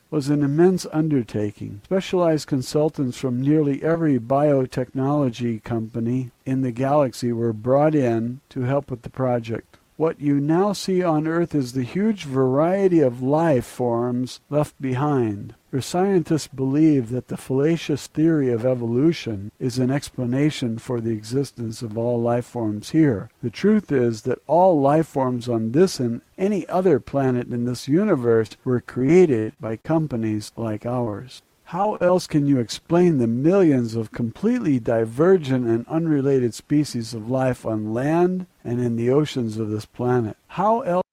was 0.09 0.27
an 0.27 0.43
immense 0.43 0.85
undertaking. 0.91 1.79
Specialized 1.85 2.49
consultants 2.49 3.17
from 3.17 3.41
nearly 3.41 3.81
every 3.81 4.19
biotechnology 4.19 5.63
company 5.63 6.31
in 6.45 6.63
the 6.63 6.73
galaxy 6.73 7.31
were 7.31 7.53
brought 7.53 7.95
in 7.95 8.41
to 8.49 8.63
help 8.63 8.91
with 8.91 9.03
the 9.03 9.09
project. 9.09 9.77
What 9.95 10.19
you 10.19 10.41
now 10.41 10.73
see 10.73 11.01
on 11.01 11.29
Earth 11.29 11.55
is 11.55 11.71
the 11.71 11.83
huge 11.83 12.25
variety 12.25 12.99
of 12.99 13.23
life 13.23 13.65
forms 13.65 14.41
left 14.49 14.81
behind. 14.81 15.55
Your 15.71 15.81
scientists 15.81 16.47
believe 16.47 17.11
that 17.11 17.29
the 17.29 17.37
fallacious 17.37 18.07
theory 18.07 18.51
of 18.51 18.65
evolution 18.65 19.53
is 19.57 19.79
an 19.79 19.89
explanation 19.89 20.77
for 20.77 20.99
the 20.99 21.13
existence 21.13 21.81
of 21.81 21.97
all 21.97 22.21
life 22.21 22.45
forms 22.45 22.89
here. 22.89 23.29
The 23.41 23.49
truth 23.49 23.89
is 23.89 24.23
that 24.23 24.41
all 24.47 24.81
life 24.81 25.07
forms 25.07 25.47
on 25.47 25.71
this 25.71 25.97
and 25.97 26.19
any 26.37 26.67
other 26.67 26.99
planet 26.99 27.47
in 27.47 27.63
this 27.63 27.87
universe 27.87 28.49
were 28.65 28.81
created 28.81 29.53
by 29.61 29.77
companies 29.77 30.51
like 30.57 30.85
ours. 30.85 31.41
How 31.63 31.95
else 31.95 32.27
can 32.27 32.45
you 32.45 32.59
explain 32.59 33.17
the 33.17 33.27
millions 33.27 33.95
of 33.95 34.11
completely 34.11 34.77
divergent 34.77 35.67
and 35.67 35.87
unrelated 35.87 36.53
species 36.53 37.13
of 37.13 37.29
life 37.29 37.65
on 37.65 37.93
land 37.93 38.45
and 38.61 38.81
in 38.81 38.97
the 38.97 39.09
oceans 39.09 39.57
of 39.57 39.69
this 39.69 39.85
planet? 39.85 40.35
How 40.47 40.81
else? 40.81 41.05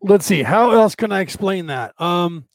Let's 0.00 0.26
see. 0.26 0.42
How 0.42 0.72
else 0.72 0.96
can 0.96 1.12
I 1.12 1.20
explain 1.20 1.66
that? 1.66 1.94
Um, 2.00 2.46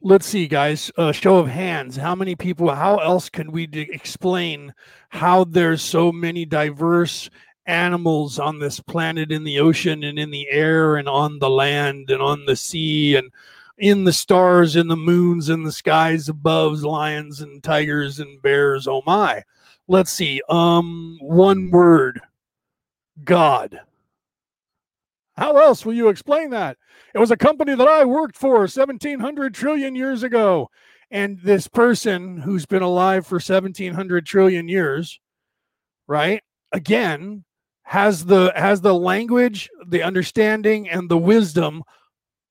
let's 0.00 0.26
see, 0.26 0.46
guys. 0.46 0.90
Uh, 0.96 1.12
show 1.12 1.38
of 1.38 1.48
hands. 1.48 1.96
How 1.96 2.14
many 2.14 2.34
people? 2.36 2.74
How 2.74 2.98
else 2.98 3.28
can 3.28 3.52
we 3.52 3.66
d- 3.66 3.88
explain 3.92 4.74
how 5.10 5.44
there's 5.44 5.82
so 5.82 6.12
many 6.12 6.44
diverse 6.44 7.30
animals 7.66 8.38
on 8.38 8.58
this 8.58 8.80
planet, 8.80 9.30
in 9.30 9.44
the 9.44 9.60
ocean, 9.60 10.02
and 10.04 10.18
in 10.18 10.30
the 10.30 10.48
air, 10.50 10.96
and 10.96 11.08
on 11.08 11.38
the 11.38 11.50
land, 11.50 12.10
and 12.10 12.22
on 12.22 12.46
the 12.46 12.56
sea, 12.56 13.16
and 13.16 13.30
in 13.78 14.04
the 14.04 14.12
stars, 14.12 14.76
in 14.76 14.88
the 14.88 14.96
moons, 14.96 15.48
in 15.48 15.62
the 15.62 15.72
skies 15.72 16.28
above, 16.28 16.80
lions 16.82 17.40
and 17.40 17.62
tigers 17.62 18.18
and 18.18 18.42
bears. 18.42 18.86
Oh 18.88 19.02
my. 19.06 19.42
Let's 19.86 20.12
see. 20.12 20.42
Um, 20.48 21.18
one 21.22 21.70
word. 21.70 22.20
God. 23.24 23.80
How 25.38 25.56
else 25.56 25.86
will 25.86 25.94
you 25.94 26.08
explain 26.08 26.50
that? 26.50 26.76
It 27.14 27.18
was 27.18 27.30
a 27.30 27.36
company 27.36 27.76
that 27.76 27.86
I 27.86 28.04
worked 28.04 28.36
for 28.36 28.58
1700 28.58 29.54
trillion 29.54 29.94
years 29.94 30.24
ago. 30.24 30.68
And 31.12 31.38
this 31.38 31.68
person 31.68 32.38
who's 32.38 32.66
been 32.66 32.82
alive 32.82 33.24
for 33.24 33.36
1700 33.36 34.26
trillion 34.26 34.66
years, 34.66 35.20
right? 36.08 36.42
Again, 36.72 37.44
has 37.84 38.24
the 38.24 38.52
has 38.56 38.80
the 38.80 38.92
language, 38.92 39.70
the 39.86 40.02
understanding 40.02 40.88
and 40.88 41.08
the 41.08 41.16
wisdom 41.16 41.84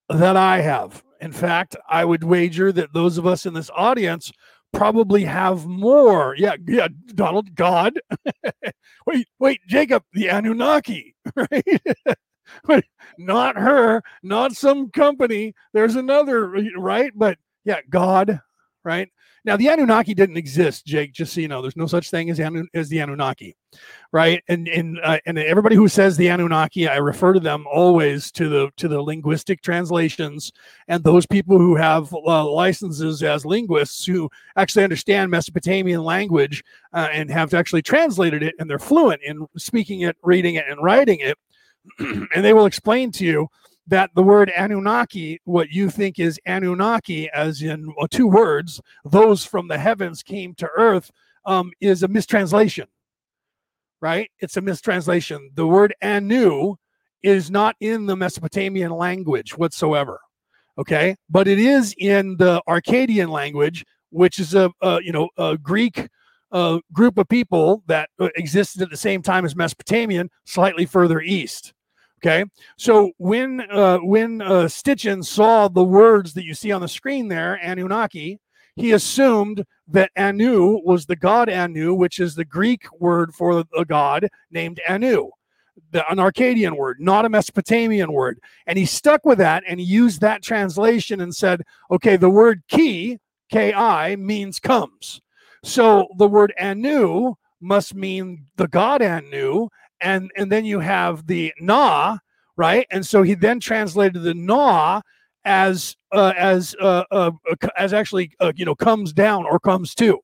that 0.08 0.38
I 0.38 0.62
have. 0.62 1.04
In 1.20 1.34
fact, 1.34 1.76
I 1.90 2.06
would 2.06 2.24
wager 2.24 2.72
that 2.72 2.94
those 2.94 3.18
of 3.18 3.28
us 3.28 3.46
in 3.46 3.54
this 3.54 3.70
audience 3.76 4.32
probably 4.72 5.26
have 5.26 5.66
more. 5.66 6.36
Yeah, 6.38 6.56
yeah, 6.66 6.88
Donald, 7.08 7.54
God. 7.54 8.00
wait, 9.06 9.28
wait, 9.40 9.60
Jacob, 9.68 10.04
the 10.14 10.30
Anunnaki, 10.30 11.16
right? 11.36 11.82
not 13.18 13.58
her, 13.58 14.04
not 14.24 14.54
some 14.54 14.90
company. 14.92 15.54
There's 15.74 15.96
another, 15.96 16.50
right? 16.78 17.12
But 17.16 17.38
yeah, 17.66 17.82
God, 17.90 18.40
right? 18.84 19.10
Now, 19.48 19.56
the 19.56 19.70
Anunnaki 19.70 20.14
didn't 20.14 20.36
exist, 20.36 20.86
Jake. 20.86 21.14
Just 21.14 21.34
so 21.34 21.40
you 21.40 21.48
know, 21.48 21.62
there's 21.62 21.78
no 21.78 21.88
such 21.88 22.10
thing 22.10 22.30
as 22.30 22.38
Anu- 22.38 22.68
as 22.74 22.90
the 22.90 23.00
Anunnaki, 23.00 23.56
right? 24.12 24.44
And 24.50 24.68
and 24.68 25.00
uh, 25.02 25.20
and 25.26 25.40
everybody 25.40 25.74
who 25.78 25.88
says 25.88 26.18
the 26.18 26.28
Anunnaki, 26.28 26.86
I 26.86 26.98
refer 26.98 27.32
to 27.32 27.40
them 27.40 27.66
always 27.72 28.30
to 28.34 28.50
the 28.50 28.70
to 28.76 28.90
the 28.90 29.02
linguistic 29.02 29.62
translations 29.62 30.52
and 30.90 31.02
those 31.02 31.26
people 31.26 31.58
who 31.58 31.78
have 31.78 32.14
uh, 32.14 32.46
licenses 32.46 33.24
as 33.24 33.46
linguists 33.46 34.06
who 34.06 34.30
actually 34.58 34.84
understand 34.84 35.32
Mesopotamian 35.32 36.04
language 36.04 36.62
uh, 36.92 37.08
and 37.14 37.30
have 37.30 37.54
actually 37.54 37.84
translated 37.84 38.44
it, 38.44 38.54
and 38.60 38.70
they're 38.70 38.78
fluent 38.78 39.22
in 39.24 39.48
speaking 39.56 40.02
it, 40.02 40.18
reading 40.24 40.56
it, 40.56 40.66
and 40.68 40.84
writing 40.84 41.22
it, 41.22 41.38
and 42.00 42.44
they 42.44 42.54
will 42.54 42.66
explain 42.66 43.12
to 43.14 43.26
you 43.26 43.48
that 43.88 44.12
the 44.16 44.24
word 44.24 44.52
Anunnaki, 44.56 45.40
what 45.46 45.70
you 45.70 45.90
think 45.90 46.20
is 46.20 46.40
Anunnaki, 46.46 47.30
as 47.30 47.62
in 47.62 47.94
well, 47.98 48.08
two 48.08 48.28
words, 48.28 48.82
those 49.06 49.46
from 49.46 49.68
the 49.68 49.78
heavens 49.78 50.22
came 50.24 50.54
to 50.56 50.70
earth, 50.78 51.10
um, 51.46 51.72
is 51.80 52.04
a 52.04 52.08
mistranslation, 52.08 52.88
right? 54.02 54.30
It's 54.40 54.58
a 54.58 54.62
mistranslation. 54.62 55.50
The 55.56 55.66
word 55.66 55.96
Anu 56.04 56.76
is 57.24 57.50
not 57.50 57.76
in 57.80 58.06
the 58.06 58.18
Mesopotamian 58.18 58.92
language 58.92 59.58
whatsoever, 59.58 60.20
okay? 60.78 61.16
But 61.30 61.48
it 61.48 61.60
is 61.60 61.96
in 61.98 62.36
the 62.38 62.62
Arcadian 62.68 63.30
language, 63.30 63.86
which 64.10 64.40
is 64.40 64.54
a, 64.54 64.70
a 64.82 65.00
you 65.02 65.14
know 65.14 65.30
a 65.38 65.58
Greek 65.58 66.10
group 66.94 67.18
of 67.18 67.28
people 67.30 67.84
that 67.88 68.10
uh, 68.20 68.30
existed 68.36 68.82
at 68.82 68.90
the 68.90 68.98
same 68.98 69.22
time 69.22 69.46
as 69.46 69.56
Mesopotamian, 69.56 70.30
slightly 70.46 70.86
further 70.86 71.22
east. 71.22 71.74
Okay, 72.20 72.46
so 72.78 73.12
when 73.18 73.62
uh, 73.70 74.00
when 74.00 74.42
uh, 74.42 74.64
Sitchin 74.64 75.24
saw 75.24 75.68
the 75.68 75.84
words 75.84 76.34
that 76.34 76.46
you 76.46 76.56
see 76.56 76.72
on 76.72 76.82
the 76.82 76.88
screen 76.88 77.28
there, 77.28 77.60
Anunnaki, 77.62 78.40
he 78.76 78.92
assumed 78.92 79.66
that 79.88 80.12
Anu 80.18 80.80
was 80.84 81.06
the 81.06 81.16
god 81.16 81.50
Anu, 81.50 81.94
which 81.94 82.20
is 82.20 82.34
the 82.34 82.46
Greek 82.46 82.86
word 83.00 83.34
for 83.36 83.64
a 83.76 83.86
god 83.86 84.30
named 84.50 84.80
Anu, 84.90 85.30
the, 85.92 86.10
an 86.12 86.20
Arcadian 86.20 86.76
word, 86.76 86.98
not 87.00 87.26
a 87.26 87.30
Mesopotamian 87.30 88.12
word. 88.12 88.40
And 88.66 88.78
he 88.78 88.86
stuck 88.86 89.26
with 89.26 89.38
that 89.38 89.64
and 89.68 89.80
he 89.80 89.86
used 89.86 90.22
that 90.22 90.42
translation 90.42 91.22
and 91.22 91.36
said, 91.36 91.64
okay, 91.92 92.18
the 92.18 92.30
word 92.30 92.64
ki, 92.68 93.20
K 93.52 93.74
I, 93.74 94.16
means 94.16 94.60
comes. 94.60 95.22
So 95.64 96.08
the 96.18 96.28
word 96.28 96.54
Anu 96.60 97.36
must 97.62 97.96
mean 97.96 98.46
the 98.58 98.68
god 98.68 99.02
Anu, 99.02 99.70
and 100.02 100.32
and 100.36 100.52
then 100.52 100.66
you 100.66 100.80
have 100.80 101.28
the 101.28 101.54
na 101.60 102.18
right? 102.58 102.88
And 102.92 103.06
so 103.06 103.22
he 103.22 103.36
then 103.36 103.60
translated 103.60 104.24
the 104.24 104.34
na 104.34 105.02
as 105.46 105.96
uh, 106.12 106.34
as 106.36 106.76
uh, 106.82 107.04
uh, 107.12 107.32
as 107.78 107.94
actually 107.94 108.32
uh, 108.42 108.52
you 108.56 108.66
know 108.66 108.76
comes 108.76 109.14
down 109.14 109.46
or 109.46 109.60
comes 109.60 109.96
to 109.96 110.20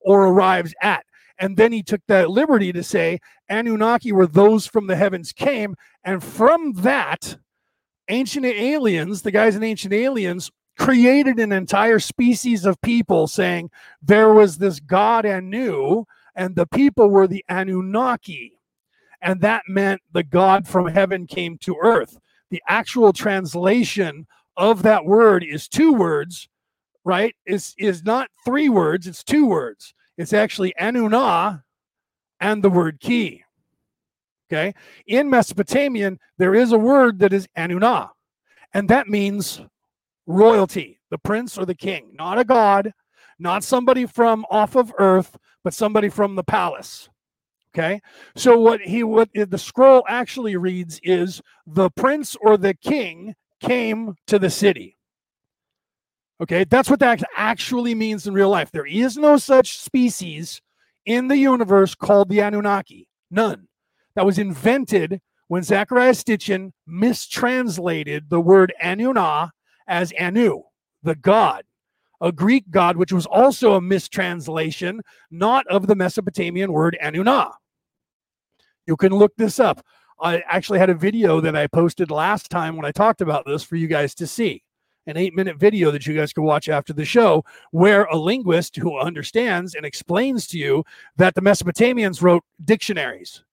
or 0.00 0.26
arrives 0.26 0.74
at. 0.80 1.04
And 1.38 1.56
then 1.56 1.72
he 1.72 1.82
took 1.82 2.00
that 2.06 2.30
liberty 2.30 2.72
to 2.72 2.84
say 2.84 3.18
anunnaki 3.48 4.12
were 4.12 4.26
those 4.26 4.66
from 4.66 4.86
the 4.86 4.94
heavens 4.94 5.32
came 5.32 5.74
and 6.04 6.22
from 6.22 6.72
that 6.74 7.36
ancient 8.08 8.46
aliens 8.46 9.22
the 9.22 9.30
guys 9.30 9.56
in 9.56 9.62
ancient 9.62 9.92
aliens 9.92 10.50
created 10.78 11.38
an 11.38 11.52
entire 11.52 11.98
species 11.98 12.64
of 12.64 12.80
people 12.82 13.26
saying 13.26 13.70
there 14.02 14.32
was 14.32 14.58
this 14.58 14.78
god 14.80 15.24
anu 15.26 16.04
and 16.34 16.54
the 16.54 16.66
people 16.66 17.08
were 17.08 17.26
the 17.26 17.44
anunnaki 17.48 18.53
and 19.24 19.40
that 19.40 19.62
meant 19.66 20.02
the 20.12 20.22
God 20.22 20.68
from 20.68 20.86
heaven 20.86 21.26
came 21.26 21.56
to 21.58 21.76
earth. 21.82 22.18
The 22.50 22.62
actual 22.68 23.12
translation 23.12 24.26
of 24.56 24.82
that 24.82 25.04
word 25.04 25.42
is 25.42 25.66
two 25.66 25.92
words, 25.94 26.48
right? 27.04 27.34
Is 27.46 27.74
is 27.78 28.04
not 28.04 28.28
three 28.44 28.68
words, 28.68 29.06
it's 29.06 29.24
two 29.24 29.46
words. 29.46 29.94
It's 30.16 30.32
actually 30.32 30.74
Anuna 30.78 31.62
and 32.38 32.62
the 32.62 32.70
word 32.70 33.00
key. 33.00 33.42
Okay. 34.52 34.74
In 35.06 35.30
Mesopotamian, 35.30 36.20
there 36.38 36.54
is 36.54 36.70
a 36.70 36.78
word 36.78 37.18
that 37.20 37.32
is 37.32 37.48
Anuna, 37.56 38.10
and 38.74 38.88
that 38.90 39.08
means 39.08 39.62
royalty, 40.26 41.00
the 41.10 41.18
prince 41.18 41.56
or 41.56 41.64
the 41.64 41.74
king, 41.74 42.10
not 42.12 42.38
a 42.38 42.44
god, 42.44 42.92
not 43.38 43.64
somebody 43.64 44.04
from 44.04 44.44
off 44.50 44.76
of 44.76 44.92
earth, 44.98 45.36
but 45.64 45.74
somebody 45.74 46.10
from 46.10 46.36
the 46.36 46.44
palace. 46.44 47.08
Okay. 47.74 48.00
So 48.36 48.58
what 48.58 48.80
he 48.80 49.02
what 49.02 49.28
the 49.34 49.58
scroll 49.58 50.04
actually 50.08 50.56
reads 50.56 51.00
is 51.02 51.42
the 51.66 51.90
prince 51.90 52.36
or 52.40 52.56
the 52.56 52.74
king 52.74 53.34
came 53.60 54.14
to 54.28 54.38
the 54.38 54.50
city. 54.50 54.96
Okay, 56.40 56.64
that's 56.64 56.90
what 56.90 57.00
that 57.00 57.22
actually 57.36 57.94
means 57.94 58.26
in 58.26 58.34
real 58.34 58.50
life. 58.50 58.70
There 58.72 58.86
is 58.86 59.16
no 59.16 59.36
such 59.36 59.78
species 59.78 60.60
in 61.06 61.28
the 61.28 61.36
universe 61.36 61.94
called 61.94 62.28
the 62.28 62.40
Anunnaki. 62.40 63.08
None. 63.30 63.68
That 64.14 64.26
was 64.26 64.38
invented 64.38 65.20
when 65.48 65.62
Zecharia 65.62 66.12
Sitchin 66.14 66.72
mistranslated 66.86 68.30
the 68.30 68.40
word 68.40 68.72
Anunna 68.82 69.50
as 69.86 70.12
Anu, 70.18 70.62
the 71.02 71.14
god, 71.14 71.64
a 72.20 72.32
Greek 72.32 72.70
god, 72.70 72.96
which 72.96 73.12
was 73.12 73.26
also 73.26 73.74
a 73.74 73.80
mistranslation, 73.80 75.00
not 75.30 75.66
of 75.68 75.86
the 75.86 75.96
Mesopotamian 75.96 76.72
word 76.72 76.96
Anunna. 77.00 77.50
You 78.86 78.96
can 78.96 79.12
look 79.12 79.32
this 79.36 79.58
up. 79.58 79.84
I 80.20 80.42
actually 80.48 80.78
had 80.78 80.90
a 80.90 80.94
video 80.94 81.40
that 81.40 81.56
I 81.56 81.66
posted 81.66 82.10
last 82.10 82.50
time 82.50 82.76
when 82.76 82.84
I 82.84 82.92
talked 82.92 83.20
about 83.20 83.44
this 83.46 83.62
for 83.62 83.76
you 83.76 83.86
guys 83.86 84.14
to 84.16 84.26
see. 84.26 84.62
An 85.06 85.16
eight 85.16 85.34
minute 85.34 85.58
video 85.58 85.90
that 85.90 86.06
you 86.06 86.14
guys 86.14 86.32
can 86.32 86.44
watch 86.44 86.68
after 86.68 86.92
the 86.92 87.04
show, 87.04 87.44
where 87.72 88.04
a 88.04 88.16
linguist 88.16 88.76
who 88.76 88.98
understands 88.98 89.74
and 89.74 89.84
explains 89.84 90.46
to 90.48 90.58
you 90.58 90.84
that 91.16 91.34
the 91.34 91.42
Mesopotamians 91.42 92.22
wrote 92.22 92.42
dictionaries. 92.64 93.44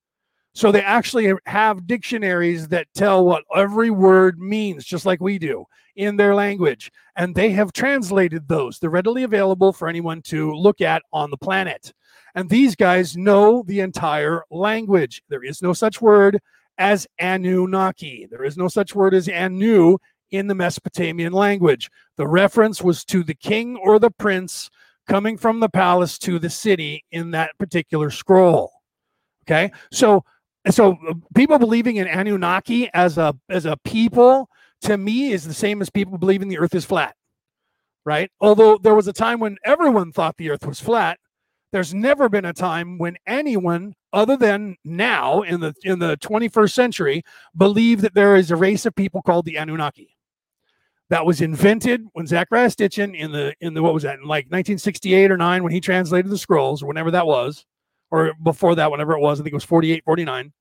So 0.54 0.72
they 0.72 0.82
actually 0.82 1.34
have 1.46 1.88
dictionaries 1.88 2.68
that 2.70 2.88
tell 2.94 3.26
what 3.26 3.44
every 3.56 3.90
word 3.90 4.40
means, 4.40 4.86
just 4.86 5.06
like 5.06 5.22
we 5.22 5.40
do 5.40 5.66
in 5.96 6.18
their 6.18 6.36
language. 6.36 6.92
And 7.16 7.36
they 7.36 7.52
have 7.52 7.74
translated 7.74 8.48
those. 8.48 8.80
They're 8.80 8.90
readily 8.90 9.24
available 9.24 9.74
for 9.74 9.88
anyone 9.88 10.22
to 10.24 10.54
look 10.54 10.82
at 10.82 11.04
on 11.12 11.32
the 11.32 11.38
planet. 11.38 11.94
And 12.36 12.50
these 12.50 12.76
guys 12.76 13.18
know 13.18 13.64
the 13.66 13.80
entire 13.82 14.44
language. 14.50 15.22
There 15.30 15.44
is 15.44 15.62
no 15.62 15.74
such 15.74 16.02
word 16.02 16.40
as 16.78 17.08
Anunnaki. 17.20 18.28
There 18.30 18.44
is 18.44 18.58
no 18.58 18.68
such 18.68 18.96
word 18.96 19.14
as 19.14 19.30
Anu 19.30 19.98
in 20.32 20.48
the 20.48 20.56
Mesopotamian 20.56 21.34
language. 21.34 21.90
The 22.18 22.28
reference 22.28 22.82
was 22.82 23.04
to 23.06 23.24
the 23.24 23.36
king 23.36 23.78
or 23.78 24.00
the 24.00 24.12
prince 24.12 24.70
coming 25.08 25.38
from 25.38 25.60
the 25.60 25.70
palace 25.70 26.18
to 26.20 26.40
the 26.40 26.50
city 26.50 27.04
in 27.12 27.32
that 27.32 27.58
particular 27.60 28.10
scroll. 28.10 28.72
Okay. 29.46 29.72
So 29.92 30.24
so 30.70 30.98
people 31.36 31.60
believing 31.60 31.98
in 31.98 32.08
Anunnaki 32.08 32.90
as 32.94 33.18
a 33.18 33.36
as 33.50 33.66
a 33.66 33.78
people 33.84 34.48
to 34.82 34.98
me 34.98 35.32
is 35.32 35.44
the 35.44 35.54
same 35.54 35.82
as 35.82 35.90
people 35.90 36.18
believing 36.18 36.48
the 36.48 36.60
earth 36.60 36.76
is 36.76 36.86
flat. 36.86 37.16
Right? 38.06 38.32
Although 38.40 38.78
there 38.78 38.96
was 38.96 39.08
a 39.08 39.14
time 39.14 39.40
when 39.40 39.58
everyone 39.64 40.12
thought 40.12 40.38
the 40.38 40.50
earth 40.50 40.66
was 40.66 40.80
flat, 40.80 41.20
there's 41.72 41.94
never 41.94 42.30
been 42.30 42.46
a 42.46 42.54
time 42.54 42.98
when 42.98 43.18
anyone 43.26 43.94
other 44.14 44.36
than 44.36 44.76
now 44.84 45.42
in 45.42 45.62
the 45.62 45.74
in 45.84 46.00
the 46.00 46.18
21st 46.18 46.72
century 46.74 47.24
believe 47.56 48.02
that 48.02 48.14
there 48.14 48.36
is 48.36 48.52
a 48.52 48.56
race 48.56 48.86
of 48.86 48.96
people 48.96 49.22
called 49.22 49.46
the 49.46 49.58
Anunnaki. 49.58 50.16
That 51.10 51.26
was 51.26 51.42
invented 51.42 52.06
when 52.14 52.26
Zecharia 52.26 52.74
Sitchin 52.74 53.16
in 53.16 53.32
the 53.32 53.54
in 53.62 53.74
the 53.74 53.82
what 53.82 53.94
was 53.94 54.04
that 54.04 54.20
in 54.20 54.24
like 54.24 54.46
1968 54.46 55.32
or 55.32 55.38
9 55.38 55.64
when 55.64 55.74
he 55.74 55.82
translated 55.82 56.32
the 56.32 56.38
scrolls 56.38 56.82
or 56.82 56.88
whenever 56.88 57.12
that 57.12 57.28
was 57.28 57.66
or 58.12 58.34
before 58.44 58.76
that, 58.76 58.92
whenever 58.92 59.14
it 59.14 59.22
was, 59.22 59.40
I 59.40 59.44
think 59.44 59.54
it 59.54 59.56
was 59.56 59.64
48, 59.64 60.04
49. 60.04 60.52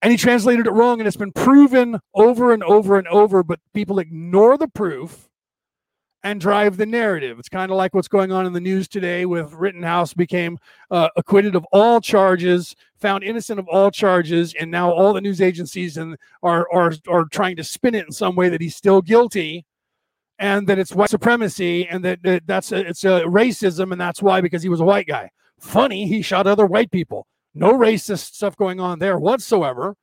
And 0.00 0.12
he 0.12 0.16
translated 0.16 0.66
it 0.66 0.70
wrong, 0.70 1.00
and 1.00 1.08
it's 1.08 1.16
been 1.16 1.32
proven 1.32 1.98
over 2.14 2.52
and 2.52 2.62
over 2.62 2.98
and 2.98 3.08
over, 3.08 3.42
but 3.42 3.58
people 3.74 3.98
ignore 3.98 4.56
the 4.56 4.68
proof 4.68 5.27
and 6.24 6.40
drive 6.40 6.76
the 6.76 6.86
narrative. 6.86 7.38
It's 7.38 7.48
kind 7.48 7.70
of 7.70 7.76
like 7.76 7.94
what's 7.94 8.08
going 8.08 8.32
on 8.32 8.46
in 8.46 8.52
the 8.52 8.60
news 8.60 8.88
today 8.88 9.24
with 9.24 9.52
Rittenhouse 9.52 10.14
became 10.14 10.58
uh, 10.90 11.08
acquitted 11.16 11.54
of 11.54 11.64
all 11.72 12.00
charges, 12.00 12.74
found 12.96 13.22
innocent 13.22 13.60
of 13.60 13.68
all 13.68 13.90
charges, 13.90 14.54
and 14.58 14.70
now 14.70 14.90
all 14.90 15.12
the 15.12 15.20
news 15.20 15.40
agencies 15.40 15.96
and 15.96 16.16
are, 16.42 16.66
are, 16.72 16.92
are 17.08 17.24
trying 17.26 17.56
to 17.56 17.64
spin 17.64 17.94
it 17.94 18.06
in 18.06 18.12
some 18.12 18.34
way 18.34 18.48
that 18.48 18.60
he's 18.60 18.76
still 18.76 19.00
guilty 19.00 19.64
and 20.40 20.66
that 20.68 20.78
it's 20.78 20.92
white 20.92 21.10
supremacy 21.10 21.86
and 21.88 22.04
that, 22.04 22.22
that 22.22 22.46
that's 22.46 22.72
a, 22.72 22.78
it's 22.78 23.04
a 23.04 23.22
racism 23.22 23.92
and 23.92 24.00
that's 24.00 24.22
why 24.22 24.40
because 24.40 24.62
he 24.62 24.68
was 24.68 24.80
a 24.80 24.84
white 24.84 25.06
guy 25.06 25.28
Funny, 25.60 26.06
he 26.06 26.22
shot 26.22 26.46
other 26.46 26.66
white 26.66 26.90
people. 26.90 27.26
No 27.54 27.72
racist 27.72 28.34
stuff 28.34 28.56
going 28.56 28.80
on 28.80 28.98
there 28.98 29.18
whatsoever. 29.18 29.96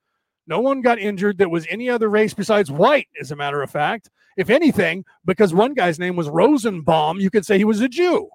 No 0.47 0.59
one 0.59 0.81
got 0.81 0.99
injured 0.99 1.37
that 1.39 1.49
was 1.49 1.65
any 1.69 1.89
other 1.89 2.09
race 2.09 2.33
besides 2.33 2.71
white, 2.71 3.07
as 3.19 3.31
a 3.31 3.35
matter 3.35 3.61
of 3.61 3.71
fact. 3.71 4.09
If 4.37 4.49
anything, 4.49 5.05
because 5.25 5.53
one 5.53 5.73
guy's 5.73 5.97
name 5.97 6.15
was 6.15 6.29
Rosenbaum, 6.29 7.19
you 7.19 7.29
could 7.29 7.45
say 7.45 7.57
he 7.57 7.63
was 7.63 7.81
a 7.81 7.87
Jew. 7.87 8.29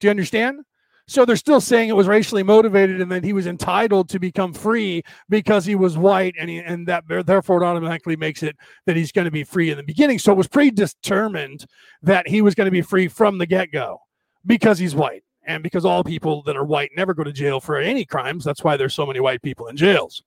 Do 0.00 0.06
you 0.06 0.10
understand? 0.10 0.60
So 1.08 1.24
they're 1.24 1.36
still 1.36 1.60
saying 1.60 1.88
it 1.88 1.96
was 1.96 2.06
racially 2.06 2.42
motivated 2.42 3.00
and 3.00 3.10
that 3.10 3.24
he 3.24 3.32
was 3.32 3.46
entitled 3.46 4.10
to 4.10 4.18
become 4.18 4.52
free 4.52 5.02
because 5.28 5.64
he 5.64 5.74
was 5.74 5.96
white, 5.96 6.34
and 6.38 6.50
he, 6.50 6.58
and 6.58 6.86
that 6.86 7.04
therefore 7.24 7.62
it 7.62 7.66
automatically 7.66 8.14
makes 8.14 8.42
it 8.42 8.56
that 8.86 8.94
he's 8.94 9.10
going 9.10 9.24
to 9.24 9.30
be 9.30 9.42
free 9.42 9.70
in 9.70 9.78
the 9.78 9.82
beginning. 9.82 10.18
So 10.18 10.32
it 10.32 10.38
was 10.38 10.48
predetermined 10.48 11.64
that 12.02 12.28
he 12.28 12.42
was 12.42 12.54
going 12.54 12.66
to 12.66 12.70
be 12.70 12.82
free 12.82 13.08
from 13.08 13.38
the 13.38 13.46
get 13.46 13.72
go 13.72 14.00
because 14.46 14.78
he's 14.78 14.94
white 14.94 15.24
and 15.48 15.62
because 15.62 15.84
all 15.84 16.04
people 16.04 16.42
that 16.42 16.56
are 16.56 16.64
white 16.64 16.90
never 16.94 17.14
go 17.14 17.24
to 17.24 17.32
jail 17.32 17.58
for 17.58 17.78
any 17.78 18.04
crimes 18.04 18.44
that's 18.44 18.62
why 18.62 18.76
there's 18.76 18.94
so 18.94 19.06
many 19.06 19.18
white 19.18 19.42
people 19.42 19.66
in 19.66 19.76
jails 19.76 20.22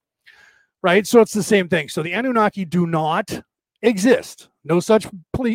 right? 0.84 1.06
So 1.06 1.22
it's 1.22 1.34
the 1.34 1.44
same 1.44 1.68
thing. 1.68 1.90
So 1.90 2.04
the 2.04 2.14
anunnaki 2.14 2.66
do 2.66 2.88
not 2.88 3.42
exist. 3.82 4.50
No 4.64 4.80
such 4.80 5.08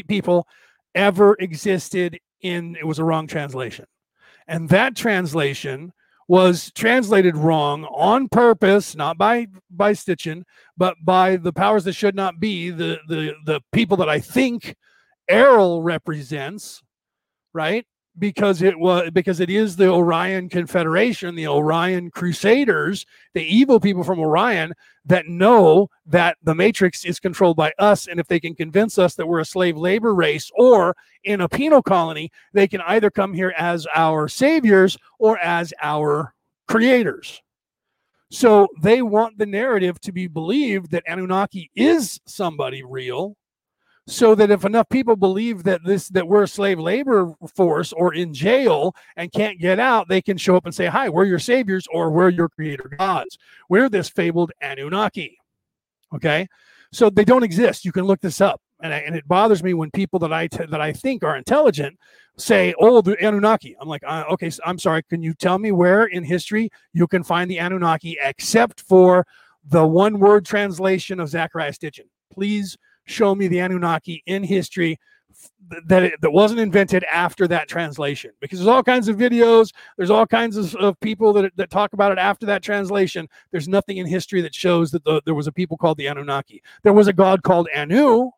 people 0.09 0.47
ever 0.95 1.37
existed 1.39 2.19
in 2.41 2.77
it 2.77 2.87
was 2.87 2.99
a 2.99 3.05
wrong 3.05 3.27
translation. 3.27 3.87
And 4.49 4.69
that 4.69 4.97
translation 4.97 5.93
was 6.29 6.73
translated 6.73 7.37
wrong 7.37 7.85
on 7.85 8.29
purpose 8.29 8.97
not 8.97 9.17
by 9.17 9.47
by 9.71 9.93
Sitchin 9.93 10.43
but 10.77 10.97
by 11.03 11.37
the 11.37 11.53
powers 11.53 11.85
that 11.85 11.93
should 11.93 12.17
not 12.17 12.41
be 12.41 12.71
the 12.71 12.99
the 13.07 13.33
the 13.45 13.61
people 13.71 13.97
that 13.97 14.09
i 14.09 14.19
think 14.19 14.75
Airl 15.29 15.83
represents 15.83 16.83
right 17.53 17.87
because 18.19 18.63
it 18.63 18.79
was 18.79 19.11
because 19.11 19.41
it 19.41 19.51
is 19.51 19.77
the 19.77 19.89
Orion 19.89 20.49
Confederation, 20.49 21.35
the 21.35 21.49
Orion 21.49 22.11
Crusaders, 22.11 23.05
the 23.35 23.43
evil 23.43 23.79
people 23.79 24.03
from 24.05 24.19
Orion 24.19 24.73
that 25.05 25.29
know 25.29 25.89
that 26.07 26.37
the 26.43 26.55
Matrix 26.55 27.05
is 27.05 27.21
controlled 27.21 27.57
by 27.57 27.73
us, 27.79 28.07
and 28.07 28.19
if 28.19 28.27
they 28.27 28.41
can 28.41 28.55
convince 28.55 28.99
us 28.99 29.15
that 29.15 29.27
we're 29.27 29.41
a 29.41 29.45
slave 29.45 29.77
labor 29.77 30.15
race 30.15 30.51
or 30.57 30.97
in 31.25 31.41
a 31.41 31.49
penal 31.49 31.83
colony, 31.83 32.31
they 32.53 32.67
can 32.67 32.81
either 32.83 33.11
come 33.11 33.33
here 33.33 33.55
as 33.57 33.87
our 33.95 34.29
saviors 34.29 34.97
or 35.19 35.39
as 35.39 35.73
our 35.83 36.35
creators. 36.67 37.43
So 38.31 38.69
they 38.81 39.03
want 39.03 39.39
the 39.39 39.47
narrative 39.47 40.01
to 40.01 40.13
be 40.13 40.27
believed 40.27 40.91
that 40.91 41.05
Anunnaki 41.07 41.71
is 41.77 42.21
somebody 42.27 42.83
real 42.83 43.37
so 44.09 44.35
that 44.37 44.51
if 44.51 44.65
enough 44.65 44.89
people 44.89 45.17
believe 45.17 45.65
that 45.65 45.83
this 45.85 46.09
that 46.11 46.29
we're 46.29 46.45
a 46.45 46.49
slave 46.49 46.79
labor 46.79 47.35
force 47.55 47.93
or 47.93 48.15
in 48.15 48.33
jail 48.33 48.95
and 49.17 49.33
can't 49.33 49.59
get 49.59 49.81
out 49.81 50.09
they 50.09 50.23
can 50.23 50.37
show 50.37 50.57
up 50.57 50.65
and 50.65 50.75
say 50.75 50.87
hi 50.87 51.09
we're 51.09 51.25
your 51.25 51.41
saviors 51.41 51.87
or 51.93 52.11
we're 52.11 52.29
your 52.29 52.49
creator 52.49 52.89
gods. 52.99 53.37
We're 53.69 53.89
this 53.89 54.09
fabled 54.09 54.53
anunnaki. 54.61 55.39
Okay? 56.15 56.49
So 56.93 57.11
they 57.11 57.25
don't 57.25 57.43
exist. 57.43 57.85
You 57.85 57.93
can 57.93 58.05
look 58.05 58.21
this 58.21 58.41
up. 58.41 58.61
And, 58.81 58.93
I, 58.93 58.99
and 58.99 59.17
it 59.17 59.27
bothers 59.27 59.63
me 59.63 59.73
when 59.73 59.91
people 59.91 60.19
that 60.21 60.35
i 60.35 60.47
t- 60.47 60.67
that 60.67 60.83
i 60.83 60.93
think 60.93 61.25
are 61.25 61.37
intelligent 61.37 61.99
say 62.37 62.75
oh 62.79 63.01
the 63.01 63.17
anunnaki. 63.27 63.75
I'm 63.81 63.89
like 63.89 64.03
uh, 64.07 64.25
okay 64.33 64.51
so 64.51 64.63
i'm 64.65 64.79
sorry. 64.79 65.03
Can 65.03 65.23
you 65.23 65.35
tell 65.35 65.59
me 65.59 65.73
where 65.73 66.05
in 66.05 66.23
history 66.23 66.71
you 66.93 67.09
can 67.09 67.25
find 67.25 67.51
the 67.51 67.59
anunnaki 67.59 68.19
except 68.21 68.83
for 68.83 69.27
the 69.65 69.85
one 69.85 70.21
word 70.21 70.45
translation 70.45 71.19
of 71.19 71.29
zecharia 71.29 71.77
sitchin 71.77 72.07
please 72.31 72.77
show 73.07 73.35
me 73.35 73.49
the 73.49 73.59
Anunnaki 73.61 74.23
in 74.27 74.43
history 74.43 74.99
that 75.87 76.03
it, 76.03 76.21
that 76.21 76.31
wasn't 76.31 76.61
invented 76.61 77.05
after 77.05 77.49
that 77.49 77.69
translation. 77.69 78.31
Because 78.41 78.59
there's 78.59 78.69
all 78.69 78.83
kinds 78.83 79.09
of 79.09 79.17
videos 79.17 79.73
there's 79.97 80.11
all 80.11 80.27
kinds 80.27 80.57
of, 80.57 80.75
of 80.77 80.99
people 81.01 81.33
that, 81.35 81.53
that 81.57 81.71
talk 81.71 81.93
about 81.93 82.13
it 82.13 82.19
after 82.19 82.47
that 82.47 82.63
translation. 82.63 83.29
There's 83.51 83.69
nothing 83.69 83.97
in 83.99 84.07
history 84.07 84.41
that 84.43 84.55
shows 84.55 84.91
that 84.93 85.05
the, 85.05 85.21
there 85.25 85.35
was 85.35 85.47
a 85.47 85.53
people 85.53 85.77
called 85.77 85.99
the 85.99 86.07
anunnaki. 86.07 86.63
There 86.83 86.93
was 86.93 87.09
a 87.09 87.13
god 87.13 87.43
called 87.43 87.69
anu 87.75 88.31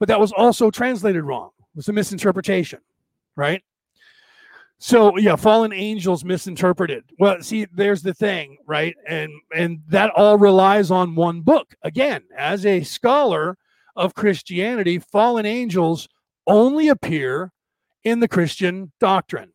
but 0.00 0.08
that 0.08 0.20
was 0.20 0.32
also 0.32 0.70
translated 0.70 1.22
wrong. 1.22 1.50
It 1.60 1.76
was 1.76 1.88
a 1.88 1.92
misinterpretation 1.92 2.80
right? 3.36 3.62
So 4.78 5.16
yeah 5.16 5.36
fallen 5.36 5.72
angels 5.72 6.24
misinterpreted. 6.24 7.04
Well 7.18 7.40
see 7.42 7.66
there's 7.72 8.02
the 8.02 8.14
thing 8.14 8.58
right? 8.66 8.96
And 9.06 9.30
and 9.54 9.80
that 9.88 10.10
all 10.10 10.38
relies 10.38 10.90
on 10.90 11.14
one 11.14 11.42
book. 11.42 11.74
Again 11.82 12.22
as 12.36 12.66
a 12.66 12.82
scholar 12.82 13.56
of 13.96 14.14
Christianity, 14.14 14.98
fallen 14.98 15.46
angels 15.46 16.08
only 16.46 16.88
appear 16.88 17.52
in 18.02 18.20
the 18.20 18.28
Christian 18.28 18.92
doctrine. 19.00 19.52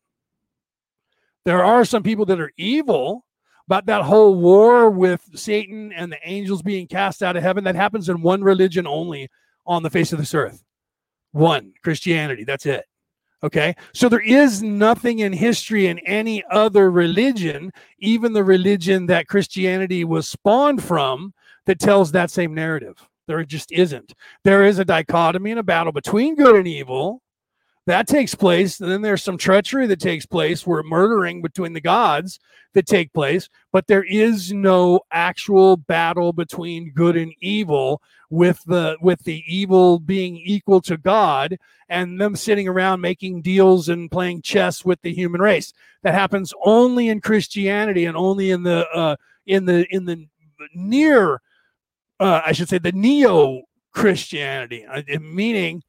There 1.44 1.64
are 1.64 1.84
some 1.84 2.02
people 2.02 2.26
that 2.26 2.40
are 2.40 2.52
evil, 2.56 3.24
but 3.68 3.86
that 3.86 4.02
whole 4.02 4.34
war 4.34 4.90
with 4.90 5.22
Satan 5.34 5.92
and 5.92 6.10
the 6.10 6.18
angels 6.24 6.62
being 6.62 6.86
cast 6.86 7.22
out 7.22 7.36
of 7.36 7.42
heaven, 7.42 7.64
that 7.64 7.76
happens 7.76 8.08
in 8.08 8.22
one 8.22 8.42
religion 8.42 8.86
only 8.86 9.28
on 9.66 9.82
the 9.82 9.90
face 9.90 10.12
of 10.12 10.18
this 10.18 10.34
earth. 10.34 10.64
One, 11.32 11.72
Christianity. 11.82 12.44
That's 12.44 12.66
it. 12.66 12.84
Okay. 13.42 13.74
So 13.94 14.08
there 14.08 14.20
is 14.20 14.62
nothing 14.62 15.20
in 15.20 15.32
history 15.32 15.86
in 15.86 15.98
any 16.00 16.44
other 16.50 16.90
religion, 16.90 17.72
even 17.98 18.32
the 18.32 18.44
religion 18.44 19.06
that 19.06 19.28
Christianity 19.28 20.04
was 20.04 20.28
spawned 20.28 20.82
from, 20.82 21.32
that 21.66 21.78
tells 21.78 22.12
that 22.12 22.30
same 22.30 22.54
narrative. 22.54 22.96
There 23.30 23.44
just 23.44 23.70
isn't. 23.70 24.12
There 24.42 24.64
is 24.64 24.78
a 24.78 24.84
dichotomy 24.84 25.52
and 25.52 25.60
a 25.60 25.62
battle 25.62 25.92
between 25.92 26.34
good 26.34 26.56
and 26.56 26.66
evil, 26.66 27.22
that 27.86 28.06
takes 28.06 28.34
place. 28.34 28.80
And 28.80 28.90
then 28.90 29.02
there's 29.02 29.22
some 29.22 29.38
treachery 29.38 29.86
that 29.86 30.00
takes 30.00 30.26
place 30.26 30.66
where 30.66 30.82
murdering 30.82 31.42
between 31.42 31.72
the 31.72 31.80
gods 31.80 32.38
that 32.74 32.86
take 32.86 33.12
place, 33.12 33.48
but 33.72 33.86
there 33.86 34.04
is 34.04 34.52
no 34.52 35.00
actual 35.10 35.76
battle 35.76 36.32
between 36.32 36.92
good 36.92 37.16
and 37.16 37.32
evil 37.40 38.00
with 38.28 38.62
the 38.66 38.96
with 39.00 39.24
the 39.24 39.42
evil 39.46 39.98
being 39.98 40.36
equal 40.36 40.80
to 40.82 40.96
God 40.96 41.58
and 41.88 42.20
them 42.20 42.36
sitting 42.36 42.68
around 42.68 43.00
making 43.00 43.42
deals 43.42 43.88
and 43.88 44.10
playing 44.10 44.42
chess 44.42 44.84
with 44.84 45.00
the 45.02 45.12
human 45.12 45.40
race. 45.40 45.72
That 46.02 46.14
happens 46.14 46.54
only 46.64 47.08
in 47.08 47.20
Christianity 47.20 48.04
and 48.04 48.16
only 48.16 48.52
in 48.52 48.62
the 48.62 48.88
uh, 48.90 49.16
in 49.46 49.64
the 49.64 49.86
in 49.90 50.04
the 50.04 50.26
near 50.74 51.40
uh, 52.20 52.42
I 52.44 52.52
should 52.52 52.68
say 52.68 52.78
the 52.78 52.92
neo 52.92 53.62
Christianity, 53.92 54.84
uh, 54.86 55.02
meaning 55.20 55.82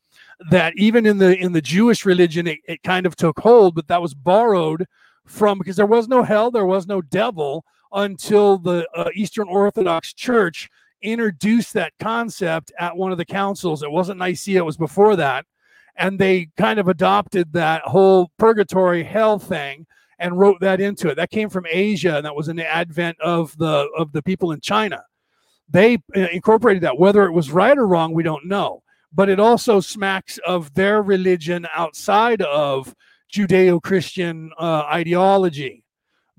that 0.49 0.73
even 0.75 1.05
in 1.05 1.19
the 1.19 1.37
in 1.37 1.51
the 1.51 1.61
Jewish 1.61 2.05
religion 2.05 2.47
it, 2.47 2.59
it 2.67 2.81
kind 2.83 3.05
of 3.05 3.15
took 3.15 3.39
hold, 3.39 3.75
but 3.75 3.87
that 3.87 4.01
was 4.01 4.13
borrowed 4.13 4.87
from 5.25 5.59
because 5.59 5.75
there 5.75 5.85
was 5.85 6.07
no 6.07 6.23
hell, 6.23 6.49
there 6.49 6.65
was 6.65 6.87
no 6.87 7.01
devil 7.01 7.63
until 7.91 8.57
the 8.57 8.87
uh, 8.95 9.09
Eastern 9.13 9.47
Orthodox 9.47 10.13
Church 10.13 10.69
introduced 11.01 11.73
that 11.73 11.93
concept 11.99 12.71
at 12.79 12.95
one 12.95 13.11
of 13.11 13.17
the 13.17 13.25
councils. 13.25 13.83
It 13.83 13.91
wasn't 13.91 14.19
Nicaea, 14.19 14.59
it 14.59 14.65
was 14.65 14.77
before 14.77 15.15
that. 15.17 15.45
And 15.97 16.17
they 16.17 16.47
kind 16.57 16.79
of 16.79 16.87
adopted 16.87 17.51
that 17.53 17.81
whole 17.83 18.31
purgatory 18.37 19.03
hell 19.03 19.37
thing 19.37 19.85
and 20.19 20.39
wrote 20.39 20.59
that 20.61 20.79
into 20.79 21.09
it. 21.09 21.15
That 21.15 21.31
came 21.31 21.49
from 21.49 21.65
Asia, 21.69 22.15
and 22.15 22.25
that 22.25 22.35
was 22.35 22.47
the 22.47 22.67
advent 22.67 23.19
of 23.19 23.55
the 23.57 23.89
of 23.97 24.11
the 24.11 24.23
people 24.23 24.53
in 24.53 24.61
China. 24.61 25.03
They 25.71 25.95
uh, 26.15 26.27
incorporated 26.31 26.83
that. 26.83 26.99
Whether 26.99 27.25
it 27.25 27.31
was 27.31 27.51
right 27.51 27.77
or 27.77 27.87
wrong, 27.87 28.13
we 28.13 28.23
don't 28.23 28.45
know. 28.45 28.83
But 29.13 29.29
it 29.29 29.39
also 29.39 29.79
smacks 29.79 30.37
of 30.45 30.73
their 30.73 31.01
religion 31.01 31.67
outside 31.75 32.41
of 32.41 32.93
Judeo-Christian 33.33 34.51
uh, 34.57 34.83
ideology 34.91 35.80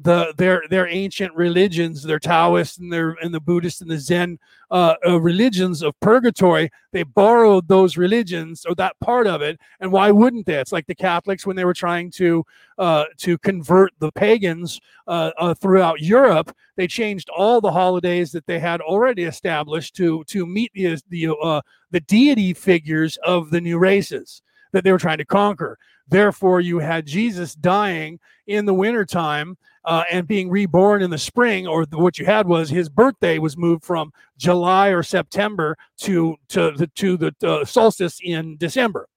the 0.03 0.35
their 0.37 0.63
their 0.69 0.89
ancient 0.89 1.35
religions, 1.35 2.03
their 2.03 2.19
Taoist 2.19 2.79
and 2.79 2.93
their 2.93 3.11
and 3.23 3.33
the 3.33 3.41
Buddhist 3.41 3.81
and 3.81 3.91
the 3.91 3.99
Zen 3.99 4.39
uh, 4.71 4.95
uh, 5.07 5.21
religions 5.21 5.83
of 5.83 5.99
purgatory, 6.01 6.71
they 6.93 7.03
borrowed 7.03 7.69
those 7.69 7.97
religions 7.97 8.65
or 8.65 8.75
that 8.77 8.99
part 9.01 9.27
of 9.27 9.43
it. 9.43 9.61
And 9.81 9.93
why 9.93 10.11
wouldn't 10.11 10.47
they? 10.47 10.59
It's 10.59 10.73
like 10.73 10.87
the 10.87 10.95
Catholics 10.95 11.47
when 11.47 11.57
they 11.57 11.65
were 11.65 11.75
trying 11.75 12.11
to 12.13 12.45
uh, 12.79 13.05
to 13.19 13.39
convert 13.39 13.93
the 13.99 14.13
pagans 14.13 14.81
uh, 15.07 15.31
uh, 15.39 15.55
throughout 15.55 16.01
Europe, 16.01 16.55
they 16.77 16.87
changed 16.87 17.29
all 17.31 17.61
the 17.61 17.73
holidays 17.73 18.33
that 18.33 18.47
they 18.47 18.59
had 18.59 18.81
already 18.81 19.25
established 19.25 19.95
to 19.97 20.25
to 20.25 20.47
meet 20.47 20.73
the 20.75 21.01
the 21.09 21.35
uh, 21.43 21.61
the 21.91 22.01
deity 22.01 22.55
figures 22.55 23.19
of 23.19 23.51
the 23.51 23.61
new 23.61 23.79
races 23.79 24.43
that 24.73 24.85
they 24.85 24.93
were 24.93 24.99
trying 24.99 25.19
to 25.19 25.25
conquer. 25.25 25.79
Therefore, 26.09 26.61
you 26.61 26.79
had 26.79 27.07
Jesus 27.07 27.55
dying 27.55 28.19
in 28.47 28.67
the 28.67 28.75
wintertime 28.75 29.57
uh, 29.85 30.05
and 30.11 30.27
being 30.27 30.51
reborn 30.51 31.03
in 31.03 31.11
the 31.11 31.19
spring, 31.19 31.67
or 31.67 31.85
what 31.93 32.19
you 32.19 32.25
had 32.25 32.47
was 32.47 32.71
his 32.71 32.89
birthday 32.89 33.39
was 33.39 33.57
moved 33.57 33.85
from 33.85 34.13
July 34.37 34.89
or 34.89 35.03
September 35.03 35.77
to 35.99 36.37
to 36.49 36.73
the 36.73 36.87
to 36.89 37.17
the 37.17 37.35
uh, 37.43 37.65
solstice 37.65 38.21
in 38.23 38.57
December, 38.57 39.09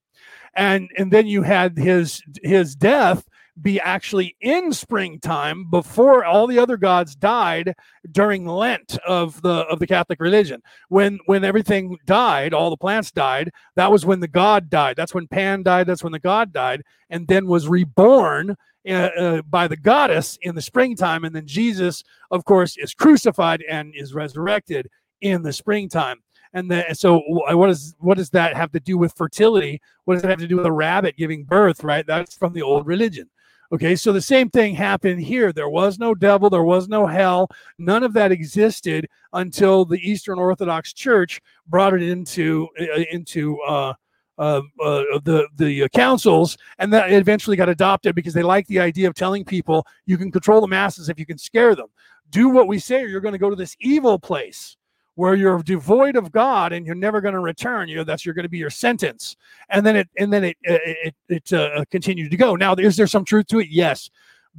and 0.54 0.88
and 0.98 1.12
then 1.12 1.26
you 1.26 1.42
had 1.42 1.76
his 1.78 2.22
his 2.42 2.74
death 2.74 3.24
be 3.62 3.80
actually 3.80 4.36
in 4.40 4.70
springtime 4.70 5.70
before 5.70 6.24
all 6.24 6.46
the 6.46 6.58
other 6.58 6.76
gods 6.76 7.16
died 7.16 7.74
during 8.10 8.46
Lent 8.46 8.98
of 9.06 9.40
the 9.40 9.60
of 9.68 9.78
the 9.78 9.86
Catholic 9.86 10.20
religion. 10.20 10.62
When 10.88 11.18
when 11.26 11.44
everything 11.44 11.96
died, 12.04 12.52
all 12.52 12.70
the 12.70 12.76
plants 12.76 13.10
died, 13.12 13.50
that 13.76 13.90
was 13.90 14.04
when 14.04 14.20
the 14.20 14.28
god 14.28 14.68
died. 14.68 14.96
That's 14.96 15.14
when 15.14 15.28
Pan 15.28 15.62
died, 15.62 15.86
that's 15.86 16.02
when 16.02 16.12
the 16.12 16.18
god 16.18 16.52
died 16.52 16.82
and 17.08 17.26
then 17.28 17.46
was 17.46 17.68
reborn 17.68 18.56
uh, 18.94 19.42
by 19.42 19.66
the 19.68 19.76
goddess 19.76 20.38
in 20.42 20.54
the 20.54 20.62
springtime 20.62 21.24
and 21.24 21.34
then 21.34 21.46
Jesus 21.46 22.04
of 22.30 22.44
course 22.44 22.76
is 22.76 22.94
crucified 22.94 23.62
and 23.68 23.92
is 23.94 24.14
resurrected 24.14 24.88
in 25.20 25.42
the 25.42 25.52
springtime. 25.52 26.22
And 26.52 26.70
the, 26.70 26.84
so 26.94 27.22
what 27.26 27.66
does 27.66 27.94
what 27.98 28.16
does 28.16 28.30
that 28.30 28.56
have 28.56 28.72
to 28.72 28.80
do 28.80 28.96
with 28.96 29.12
fertility? 29.14 29.80
What 30.04 30.14
does 30.14 30.24
it 30.24 30.30
have 30.30 30.38
to 30.38 30.46
do 30.46 30.56
with 30.56 30.66
a 30.66 30.72
rabbit 30.72 31.16
giving 31.16 31.44
birth, 31.44 31.84
right? 31.84 32.06
That's 32.06 32.36
from 32.36 32.52
the 32.54 32.62
old 32.62 32.86
religion. 32.86 33.28
Okay, 33.72 33.96
so 33.96 34.12
the 34.12 34.22
same 34.22 34.48
thing 34.48 34.74
happened 34.74 35.20
here. 35.20 35.52
There 35.52 35.68
was 35.68 35.98
no 35.98 36.14
devil, 36.14 36.48
there 36.48 36.62
was 36.62 36.88
no 36.88 37.06
hell. 37.06 37.48
None 37.78 38.04
of 38.04 38.12
that 38.12 38.30
existed 38.30 39.08
until 39.32 39.84
the 39.84 39.98
Eastern 39.98 40.38
Orthodox 40.38 40.92
Church 40.92 41.40
brought 41.66 41.92
it 41.94 42.02
into 42.02 42.68
uh, 42.80 43.02
into 43.10 43.60
uh, 43.62 43.94
uh, 44.38 44.60
uh, 44.82 45.18
the 45.24 45.46
the 45.56 45.88
councils, 45.94 46.56
and 46.78 46.92
that 46.92 47.12
eventually 47.12 47.56
got 47.56 47.68
adopted 47.68 48.14
because 48.14 48.34
they 48.34 48.42
like 48.42 48.66
the 48.66 48.80
idea 48.80 49.08
of 49.08 49.14
telling 49.14 49.44
people 49.44 49.86
you 50.04 50.18
can 50.18 50.30
control 50.30 50.60
the 50.60 50.66
masses 50.66 51.08
if 51.08 51.18
you 51.18 51.26
can 51.26 51.38
scare 51.38 51.74
them. 51.74 51.86
Do 52.30 52.48
what 52.48 52.68
we 52.68 52.78
say, 52.78 53.02
or 53.02 53.06
you're 53.06 53.20
going 53.20 53.32
to 53.32 53.38
go 53.38 53.50
to 53.50 53.56
this 53.56 53.76
evil 53.80 54.18
place 54.18 54.76
where 55.16 55.34
you're 55.34 55.62
devoid 55.62 56.14
of 56.14 56.30
God 56.30 56.72
and 56.72 56.84
you're 56.86 56.94
never 56.94 57.20
going 57.20 57.34
to 57.34 57.40
return. 57.40 57.88
You 57.88 57.96
know 57.96 58.04
that's 58.04 58.24
you're 58.24 58.34
going 58.34 58.44
to 58.44 58.50
be 58.50 58.58
your 58.58 58.70
sentence. 58.70 59.36
And 59.70 59.84
then 59.84 59.96
it 59.96 60.08
and 60.18 60.32
then 60.32 60.44
it 60.44 60.56
it 60.62 61.14
it, 61.28 61.52
uh, 61.52 61.84
continued 61.90 62.30
to 62.30 62.36
go. 62.36 62.54
Now, 62.54 62.74
is 62.74 62.96
there 62.96 63.06
some 63.06 63.24
truth 63.24 63.46
to 63.48 63.60
it? 63.60 63.68
Yes, 63.70 64.10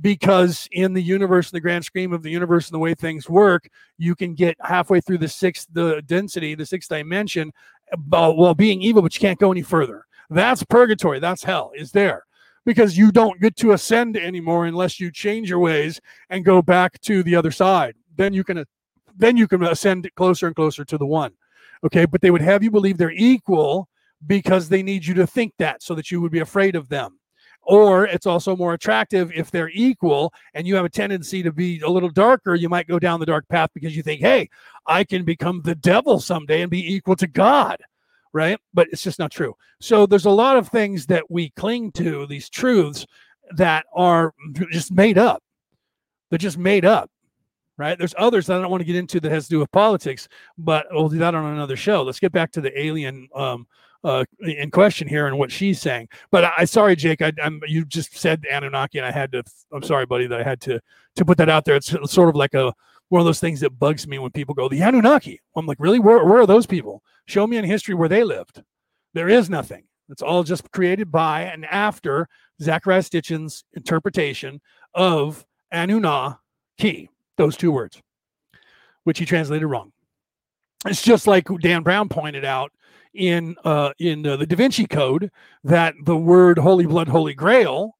because 0.01 0.67
in 0.71 0.93
the 0.93 1.01
universe, 1.01 1.51
in 1.51 1.55
the 1.55 1.61
grand 1.61 1.85
scheme 1.85 2.13
of 2.13 2.23
the 2.23 2.29
universe 2.29 2.67
and 2.67 2.75
the 2.75 2.79
way 2.79 2.93
things 2.93 3.29
work, 3.29 3.69
you 3.97 4.15
can 4.15 4.33
get 4.33 4.57
halfway 4.61 4.99
through 5.01 5.19
the 5.19 5.27
sixth 5.27 5.67
the 5.71 6.01
density, 6.05 6.55
the 6.55 6.65
sixth 6.65 6.89
dimension, 6.89 7.51
while 8.10 8.56
being 8.56 8.82
evil, 8.82 9.02
but 9.02 9.15
you 9.15 9.19
can't 9.19 9.39
go 9.39 9.52
any 9.52 9.62
further. 9.62 10.06
That's 10.30 10.63
purgatory. 10.63 11.19
That's 11.19 11.43
hell. 11.43 11.71
Is 11.76 11.91
there 11.91 12.26
because 12.67 12.97
you 12.97 13.13
don't 13.13 13.39
get 13.39 13.56
to 13.56 13.71
ascend 13.71 14.17
anymore 14.17 14.65
unless 14.65 15.00
you 15.00 15.10
change 15.10 15.50
your 15.50 15.58
ways 15.58 16.02
and 16.30 16.43
go 16.43 16.62
back 16.62 17.00
to 17.00 17.23
the 17.23 17.34
other 17.34 17.50
side. 17.50 17.95
Then 18.17 18.34
you 18.34 18.43
can 18.43 18.65
then 19.15 19.38
you 19.38 19.47
can 19.47 19.63
ascend 19.63 20.08
closer 20.15 20.47
and 20.47 20.56
closer 20.56 20.84
to 20.84 20.97
the 20.97 21.06
one. 21.06 21.32
Okay, 21.84 22.06
but 22.06 22.21
they 22.21 22.30
would 22.30 22.41
have 22.41 22.62
you 22.62 22.69
believe 22.69 22.97
they're 22.97 23.12
equal 23.12 23.88
because 24.26 24.67
they 24.67 24.84
need 24.84 25.06
you 25.06 25.13
to 25.13 25.26
think 25.26 25.54
that 25.60 25.82
so 25.82 25.95
that 25.95 26.12
you 26.12 26.19
would 26.19 26.32
be 26.32 26.39
afraid 26.39 26.76
of 26.76 26.89
them. 26.89 27.19
Or 27.67 28.06
it's 28.06 28.25
also 28.25 28.56
more 28.56 28.73
attractive 28.73 29.30
if 29.36 29.51
they're 29.51 29.69
equal 29.73 30.34
and 30.53 30.65
you 30.65 30.75
have 30.75 30.86
a 30.86 30.89
tendency 30.89 31.43
to 31.43 31.51
be 31.51 31.82
a 31.82 31.89
little 31.89 32.10
darker. 32.10 32.56
You 32.56 32.69
might 32.69 32.88
go 32.88 32.97
down 32.97 33.19
the 33.19 33.25
dark 33.25 33.45
path 33.49 33.71
because 33.73 33.95
you 33.95 34.01
think, 34.01 34.21
hey, 34.21 34.49
I 34.86 35.03
can 35.03 35.25
become 35.25 35.62
the 35.62 35.75
devil 35.75 36.21
someday 36.21 36.62
and 36.62 36.71
be 36.71 36.93
equal 36.93 37.17
to 37.17 37.27
God. 37.27 37.77
Right. 38.32 38.58
But 38.73 38.88
it's 38.91 39.03
just 39.03 39.19
not 39.19 39.32
true. 39.32 39.56
So 39.82 40.06
there's 40.06 40.25
a 40.25 40.30
lot 40.30 40.56
of 40.56 40.69
things 40.69 41.08
that 41.08 41.30
we 41.30 41.49
cling 41.51 41.91
to, 41.93 42.25
these 42.25 42.49
truths 42.49 43.06
that 43.51 43.86
are 43.93 44.34
just 44.71 44.93
made 44.93 45.17
up. 45.17 45.43
They're 46.30 46.38
just 46.38 46.58
made 46.58 46.86
up 46.86 47.12
right? 47.77 47.97
There's 47.97 48.15
others 48.17 48.47
that 48.47 48.58
I 48.58 48.62
don't 48.62 48.71
want 48.71 48.82
to 48.82 48.86
get 48.86 48.95
into 48.95 49.19
that 49.19 49.32
has 49.32 49.45
to 49.45 49.51
do 49.51 49.60
with 49.60 49.71
politics, 49.71 50.27
but 50.58 50.88
we'll 50.91 51.10
do 51.10 51.19
that 51.19 51.36
on 51.36 51.53
another 51.53 51.75
show. 51.75 52.01
Let's 52.01 52.19
get 52.19 52.32
back 52.32 52.51
to 52.53 52.62
the 52.62 52.77
alien 52.80 53.30
um, 53.36 53.67
uh, 54.08 54.24
in 54.39 54.72
question 54.72 55.06
here 55.06 55.28
and 55.28 55.38
what 55.38 55.52
she's 55.52 55.82
saying. 55.82 56.08
But 56.32 56.46
I, 56.58 56.63
sorry, 56.63 56.96
Jake, 56.96 57.22
I, 57.22 57.34
am 57.41 57.60
you 57.67 57.84
just 57.84 58.17
said 58.17 58.46
Anunnaki, 58.50 59.00
and 59.00 59.06
I 59.06 59.12
had 59.12 59.34
to. 59.34 59.43
I'm 59.74 59.84
sorry, 59.84 60.06
buddy, 60.06 60.28
that 60.28 60.39
I 60.39 60.43
had 60.43 60.62
to 60.62 60.80
to 61.17 61.26
put 61.26 61.38
that 61.39 61.50
out 61.50 61.65
there. 61.65 61.76
It's 61.76 61.93
sort 62.10 62.30
of 62.30 62.36
like 62.36 62.54
a 62.54 62.74
one 63.10 63.20
of 63.20 63.26
those 63.26 63.41
things 63.41 63.60
that 63.60 63.78
bugs 63.78 64.08
me 64.08 64.17
when 64.17 64.32
people 64.32 64.56
go 64.56 64.70
the 64.70 64.82
Anunnaki. 64.82 65.41
I'm 65.58 65.65
like, 65.65 65.78
really? 65.80 66.00
Where 66.00 66.24
where 66.24 66.39
are 66.39 66.48
those 66.48 66.65
people? 66.65 67.04
Show 67.26 67.46
me 67.46 67.58
in 67.58 67.65
history 67.65 67.96
where 67.96 68.08
they 68.08 68.24
lived. 68.24 68.63
There 69.13 69.28
is 69.28 69.50
nothing. 69.50 69.84
It's 70.10 70.22
all 70.22 70.43
just 70.43 70.72
created 70.72 71.12
by 71.12 71.41
and 71.41 71.65
after 71.65 72.30
Zecharia 72.62 73.04
Sitchin's 73.04 73.65
interpretation 73.74 74.62
of 74.93 75.46
Anunnaki 75.74 77.10
those 77.36 77.58
two 77.58 77.74
words, 77.74 78.02
which 79.04 79.20
he 79.20 79.26
translated 79.26 79.67
wrong. 79.67 79.91
It's 80.86 81.02
just 81.02 81.28
like 81.28 81.50
Dan 81.60 81.84
Brown 81.84 82.08
pointed 82.08 82.46
out 82.46 82.72
in 83.13 83.56
uh, 83.63 83.91
in 84.00 84.26
uh, 84.26 84.38
the 84.38 84.46
Da 84.46 84.56
Vinci 84.56 84.86
Code 84.86 85.32
that 85.63 85.96
the 86.04 86.17
word 86.17 86.58
Holy 86.58 86.86
Blood, 86.86 87.08
Holy 87.08 87.34
Grail, 87.34 87.96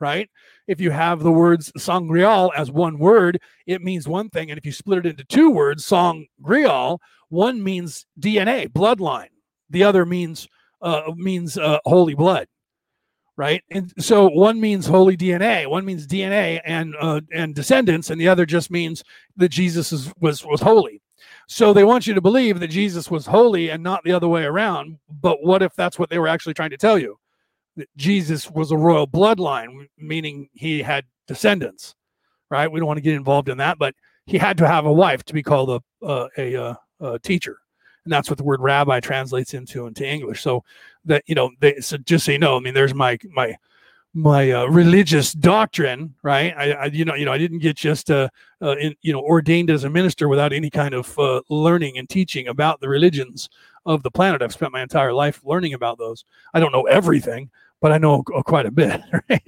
right? 0.00 0.28
If 0.66 0.80
you 0.80 0.90
have 0.90 1.22
the 1.22 1.32
words 1.32 1.70
Sangreal 1.76 2.52
as 2.56 2.70
one 2.70 2.98
word, 2.98 3.40
it 3.66 3.82
means 3.82 4.08
one 4.08 4.30
thing, 4.30 4.50
and 4.50 4.58
if 4.58 4.64
you 4.64 4.72
split 4.72 4.98
it 4.98 5.06
into 5.06 5.24
two 5.24 5.50
words, 5.50 5.84
Sangreal, 5.84 7.00
one 7.28 7.62
means 7.62 8.06
DNA, 8.20 8.68
bloodline. 8.68 9.28
The 9.70 9.84
other 9.84 10.06
means 10.06 10.48
uh, 10.82 11.12
means 11.16 11.58
uh, 11.58 11.78
holy 11.84 12.14
blood 12.14 12.46
right? 13.36 13.62
And 13.70 13.92
so 13.98 14.28
one 14.28 14.60
means 14.60 14.86
holy 14.86 15.16
DNA, 15.16 15.68
one 15.68 15.84
means 15.84 16.06
DNA 16.06 16.60
and 16.64 16.94
uh, 17.00 17.20
and 17.32 17.54
descendants, 17.54 18.10
and 18.10 18.20
the 18.20 18.28
other 18.28 18.46
just 18.46 18.70
means 18.70 19.02
that 19.36 19.48
Jesus 19.48 19.92
is, 19.92 20.12
was 20.20 20.44
was 20.44 20.60
holy. 20.60 21.02
So 21.46 21.72
they 21.72 21.84
want 21.84 22.06
you 22.06 22.14
to 22.14 22.20
believe 22.20 22.60
that 22.60 22.68
Jesus 22.68 23.10
was 23.10 23.26
holy 23.26 23.70
and 23.70 23.82
not 23.82 24.02
the 24.04 24.12
other 24.12 24.28
way 24.28 24.44
around. 24.44 24.98
But 25.20 25.42
what 25.42 25.62
if 25.62 25.74
that's 25.74 25.98
what 25.98 26.10
they 26.10 26.18
were 26.18 26.28
actually 26.28 26.54
trying 26.54 26.70
to 26.70 26.76
tell 26.76 26.98
you? 26.98 27.18
That 27.76 27.88
Jesus 27.96 28.50
was 28.50 28.70
a 28.70 28.76
royal 28.76 29.06
bloodline, 29.06 29.88
meaning 29.98 30.48
he 30.52 30.80
had 30.82 31.04
descendants, 31.26 31.94
right? 32.50 32.70
We 32.70 32.80
don't 32.80 32.86
want 32.86 32.98
to 32.98 33.02
get 33.02 33.14
involved 33.14 33.48
in 33.48 33.58
that, 33.58 33.78
but 33.78 33.94
he 34.26 34.38
had 34.38 34.56
to 34.58 34.66
have 34.66 34.86
a 34.86 34.92
wife 34.92 35.24
to 35.24 35.34
be 35.34 35.42
called 35.42 35.70
a 35.70 36.06
uh, 36.06 36.28
a, 36.38 36.54
a, 36.54 36.78
a 37.00 37.18
teacher, 37.18 37.58
and 38.04 38.12
that's 38.12 38.30
what 38.30 38.38
the 38.38 38.44
word 38.44 38.60
rabbi 38.60 39.00
translates 39.00 39.54
into 39.54 39.86
into 39.86 40.06
English. 40.06 40.40
So 40.40 40.64
that 41.04 41.24
you 41.26 41.34
know, 41.34 41.50
they 41.60 41.80
so 41.80 41.96
just 41.98 42.24
so 42.24 42.32
you 42.32 42.38
know, 42.38 42.56
I 42.56 42.60
mean, 42.60 42.74
there's 42.74 42.94
my 42.94 43.18
my 43.30 43.56
my 44.14 44.52
uh, 44.52 44.66
religious 44.66 45.32
doctrine, 45.32 46.14
right? 46.22 46.54
I, 46.56 46.72
I, 46.72 46.84
you 46.86 47.04
know, 47.04 47.14
you 47.14 47.24
know, 47.24 47.32
I 47.32 47.38
didn't 47.38 47.58
get 47.58 47.76
just 47.76 48.10
uh, 48.10 48.28
uh 48.62 48.76
in, 48.76 48.94
you 49.02 49.12
know 49.12 49.20
ordained 49.20 49.70
as 49.70 49.82
a 49.84 49.90
minister 49.90 50.28
without 50.28 50.52
any 50.52 50.70
kind 50.70 50.94
of 50.94 51.18
uh, 51.18 51.42
learning 51.48 51.98
and 51.98 52.08
teaching 52.08 52.46
about 52.46 52.80
the 52.80 52.88
religions 52.88 53.48
of 53.84 54.04
the 54.04 54.10
planet. 54.10 54.40
I've 54.40 54.52
spent 54.52 54.72
my 54.72 54.82
entire 54.82 55.12
life 55.12 55.40
learning 55.44 55.74
about 55.74 55.98
those. 55.98 56.24
I 56.54 56.60
don't 56.60 56.72
know 56.72 56.84
everything, 56.84 57.50
but 57.80 57.90
I 57.90 57.98
know 57.98 58.22
quite 58.22 58.66
a 58.66 58.70
bit, 58.70 59.02
right? 59.28 59.42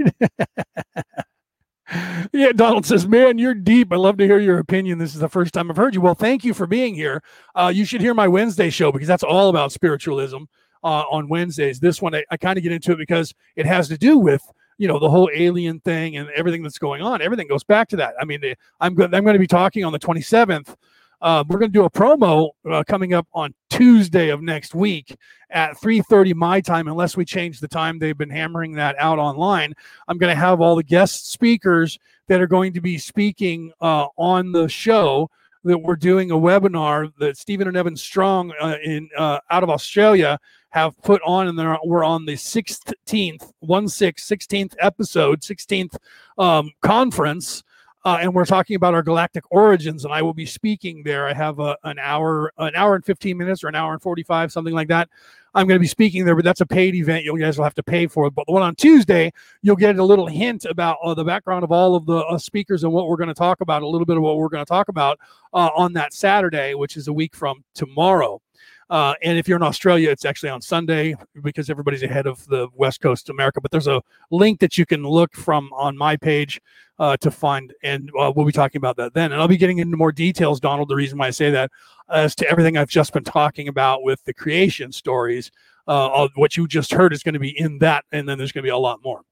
yeah, 2.33 2.51
Donald 2.51 2.85
says, 2.85 3.07
"Man, 3.07 3.39
you're 3.39 3.55
deep. 3.55 3.93
I 3.93 3.97
love 3.97 4.17
to 4.17 4.27
hear 4.27 4.41
your 4.41 4.59
opinion. 4.59 4.99
This 4.99 5.15
is 5.15 5.21
the 5.21 5.29
first 5.29 5.55
time 5.55 5.71
I've 5.71 5.77
heard 5.77 5.95
you. 5.95 6.01
Well, 6.01 6.17
thank 6.17 6.45
you 6.45 6.53
for 6.53 6.67
being 6.67 6.97
here. 6.97 7.23
Uh, 7.55 7.71
you 7.73 7.85
should 7.85 8.01
hear 8.01 8.15
my 8.15 8.27
Wednesday 8.27 8.71
show 8.71 8.91
because 8.91 9.09
that's 9.09 9.23
all 9.23 9.49
about 9.49 9.71
spiritualism 9.71 10.45
uh, 10.87 11.05
on 11.11 11.29
Wednesdays. 11.29 11.81
This 11.81 12.01
one, 12.01 12.15
I, 12.15 12.25
I 12.31 12.37
kind 12.37 12.57
of 12.57 12.63
get 12.63 12.73
into 12.73 12.93
it 12.93 12.99
because 12.99 13.35
it 13.57 13.67
has 13.67 13.89
to 13.89 13.99
do 13.99 14.17
with 14.17 14.43
you 14.79 14.89
know 14.89 14.99
the 14.99 15.11
whole 15.11 15.29
alien 15.35 15.81
thing 15.81 16.17
and 16.17 16.29
everything 16.31 16.63
that's 16.63 16.79
going 16.79 17.03
on. 17.03 17.21
Everything 17.21 17.49
goes 17.49 17.65
back 17.65 17.89
to 17.89 17.97
that. 17.97 18.15
I 18.21 18.25
mean, 18.25 18.41
I'm 18.81 18.95
good. 18.95 19.15
I'm 19.15 19.25
going 19.25 19.35
to 19.35 19.41
be 19.41 19.47
talking 19.47 19.85
on 19.85 19.93
the 19.93 19.99
27th 19.99 20.77
uh, 21.21 21.45
we're 21.49 21.59
going 21.59 21.71
to 21.71 21.79
do 21.79 21.85
a 21.85 21.91
promo 21.91 22.51
uh, 22.71 22.85
coming 22.87 23.15
up 23.15 23.27
on 23.33 23.55
Tuesday 23.71 24.29
of 24.29 24.43
next 24.43 24.75
week 24.75 25.17
at 25.51 25.77
3:30 25.79 26.35
my 26.35 26.61
time, 26.61 26.89
unless 26.89 27.17
we 27.17 27.25
change 27.25 27.61
the 27.61 27.69
time. 27.69 27.99
They've 27.99 28.17
been 28.17 28.31
hammering 28.31 28.73
that 28.73 28.97
out 28.99 29.19
online. 29.19 29.75
I'm 30.09 30.19
going 30.19 30.35
to 30.35 30.41
have 30.41 30.61
all 30.61 30.77
the 30.77 30.83
guest 30.83 31.31
speakers 31.31 31.99
that 32.29 32.41
are 32.41 32.47
going 32.47 32.73
to 32.75 32.81
be 32.81 32.99
speaking 32.99 33.73
uh, 33.81 34.07
on 34.17 34.53
the 34.53 34.69
show. 34.69 35.31
That 35.67 35.79
we're 35.79 35.97
doing 35.97 36.31
a 36.31 36.37
webinar 36.37 37.13
that 37.19 37.37
Steven 37.37 37.67
and 37.67 37.77
Evan 37.77 37.97
Strong 37.97 38.53
uh, 38.61 38.77
in 38.85 39.11
uh, 39.19 39.41
out 39.51 39.63
of 39.63 39.69
Australia 39.71 40.39
have 40.71 40.97
put 41.03 41.21
on, 41.25 41.49
and 41.49 41.79
we're 41.85 42.05
on 42.05 42.25
the 42.25 42.35
16th, 42.35 43.53
one 43.59 43.89
six, 43.89 44.29
16th 44.29 44.75
episode, 44.79 45.41
16th 45.41 45.97
um, 46.39 46.71
conference 46.83 47.65
uh, 48.07 48.19
and 48.23 48.33
we're 48.33 48.47
talking 48.47 48.77
about 48.77 48.95
our 48.95 49.03
galactic 49.03 49.45
origins. 49.51 50.05
And 50.07 50.15
I 50.15 50.23
will 50.23 50.33
be 50.33 50.47
speaking 50.47 51.03
there. 51.03 51.29
I 51.29 51.35
have 51.35 51.59
a, 51.59 51.77
an 51.85 51.99
hour, 51.99 52.53
an 52.57 52.75
hour 52.75 52.95
and 52.95 53.05
fifteen 53.05 53.37
minutes, 53.37 53.63
or 53.63 53.69
an 53.69 53.75
hour 53.75 53.93
and 53.93 54.01
forty-five, 54.01 54.51
something 54.51 54.73
like 54.73 54.89
that. 54.89 55.11
I'm 55.55 55.67
going 55.67 55.77
to 55.77 55.83
be 55.83 55.87
speaking 55.87 56.27
there, 56.27 56.35
but 56.35 56.45
that's 56.45 56.61
a 56.61 56.67
paid 56.67 56.95
event. 56.95 57.25
You 57.25 57.39
guys 57.39 57.57
will 57.57 57.65
have 57.65 57.75
to 57.77 57.83
pay 57.83 58.07
for 58.07 58.27
it. 58.27 58.35
But 58.35 58.47
the 58.47 58.53
one 58.53 58.63
on 58.63 58.75
Tuesday, 58.75 59.33
you'll 59.63 59.75
get 59.75 59.99
a 59.99 60.05
little 60.05 60.27
hint 60.27 60.67
about 60.67 60.99
uh, 61.03 61.15
the 61.15 61.25
background 61.25 61.65
of 61.65 61.73
all 61.73 61.95
of 61.95 62.05
the 62.05 62.19
uh, 62.19 62.37
speakers 62.37 62.85
and 62.85 62.93
what 62.93 63.09
we're 63.09 63.17
going 63.17 63.29
to 63.29 63.35
talk 63.35 63.63
about. 63.63 63.83
A 63.83 63.89
little 63.89 64.05
bit 64.05 64.19
of 64.19 64.23
what 64.23 64.37
we're 64.37 64.51
going 64.51 64.65
to 64.65 64.69
talk 64.69 64.89
about 64.89 65.19
uh, 65.55 65.71
on 65.75 65.95
that 65.95 66.13
Saturday, 66.13 66.75
which 66.75 66.97
is 66.97 67.09
a 67.09 67.13
week 67.13 67.35
from 67.35 67.65
tomorrow. 67.75 68.41
Uh, 68.89 69.15
and 69.23 69.37
if 69.37 69.49
you're 69.49 69.57
in 69.57 69.63
Australia, 69.63 70.11
it's 70.11 70.25
actually 70.25 70.49
on 70.49 70.61
Sunday 70.61 71.15
because 71.43 71.69
everybody's 71.69 72.05
ahead 72.05 72.27
of 72.27 72.47
the 72.47 72.69
West 72.75 73.01
Coast 73.01 73.29
of 73.29 73.35
America. 73.35 73.61
But 73.61 73.71
there's 73.71 73.89
a 73.89 74.01
link 74.31 74.61
that 74.61 74.79
you 74.79 74.87
can 74.87 75.03
look 75.03 75.35
from 75.35 75.73
on 75.73 75.97
my 75.97 76.17
page 76.17 76.61
uh, 76.99 77.17
to 77.19 77.31
find, 77.31 77.75
and 77.83 78.11
uh, 78.19 78.33
we'll 78.35 78.47
be 78.47 78.53
talking 78.53 78.79
about 78.79 78.97
that 78.97 79.13
then. 79.13 79.33
And 79.33 79.41
I'll 79.41 79.49
be 79.49 79.57
getting 79.57 79.79
into 79.79 79.97
more 79.97 80.13
details, 80.13 80.61
Donald. 80.61 80.89
The 80.89 80.95
reason 80.95 81.19
why 81.19 81.27
I 81.27 81.31
say 81.31 81.51
that, 81.51 81.71
as 82.11 82.35
to 82.37 82.49
everything 82.49 82.77
I've 82.77 82.89
just 82.89 83.13
been 83.13 83.25
talking 83.25 83.69
about 83.69 84.03
with 84.03 84.23
the 84.25 84.33
creation 84.33 84.93
stories, 84.93 85.51
uh, 85.89 86.29
what 86.37 86.57
you 86.57 86.67
just 86.67 86.93
heard 86.93 87.13
is 87.13 87.23
going 87.23 87.35
to 87.35 87.41
be 87.41 87.59
in 87.59 87.79
that, 87.79 88.05
and 88.13 88.29
then 88.29 88.39
there's 88.39 88.53
going 88.53 88.63
to 88.63 88.67
be 88.67 88.71
a 88.71 88.79
lot 88.79 89.01
more. 89.03 89.23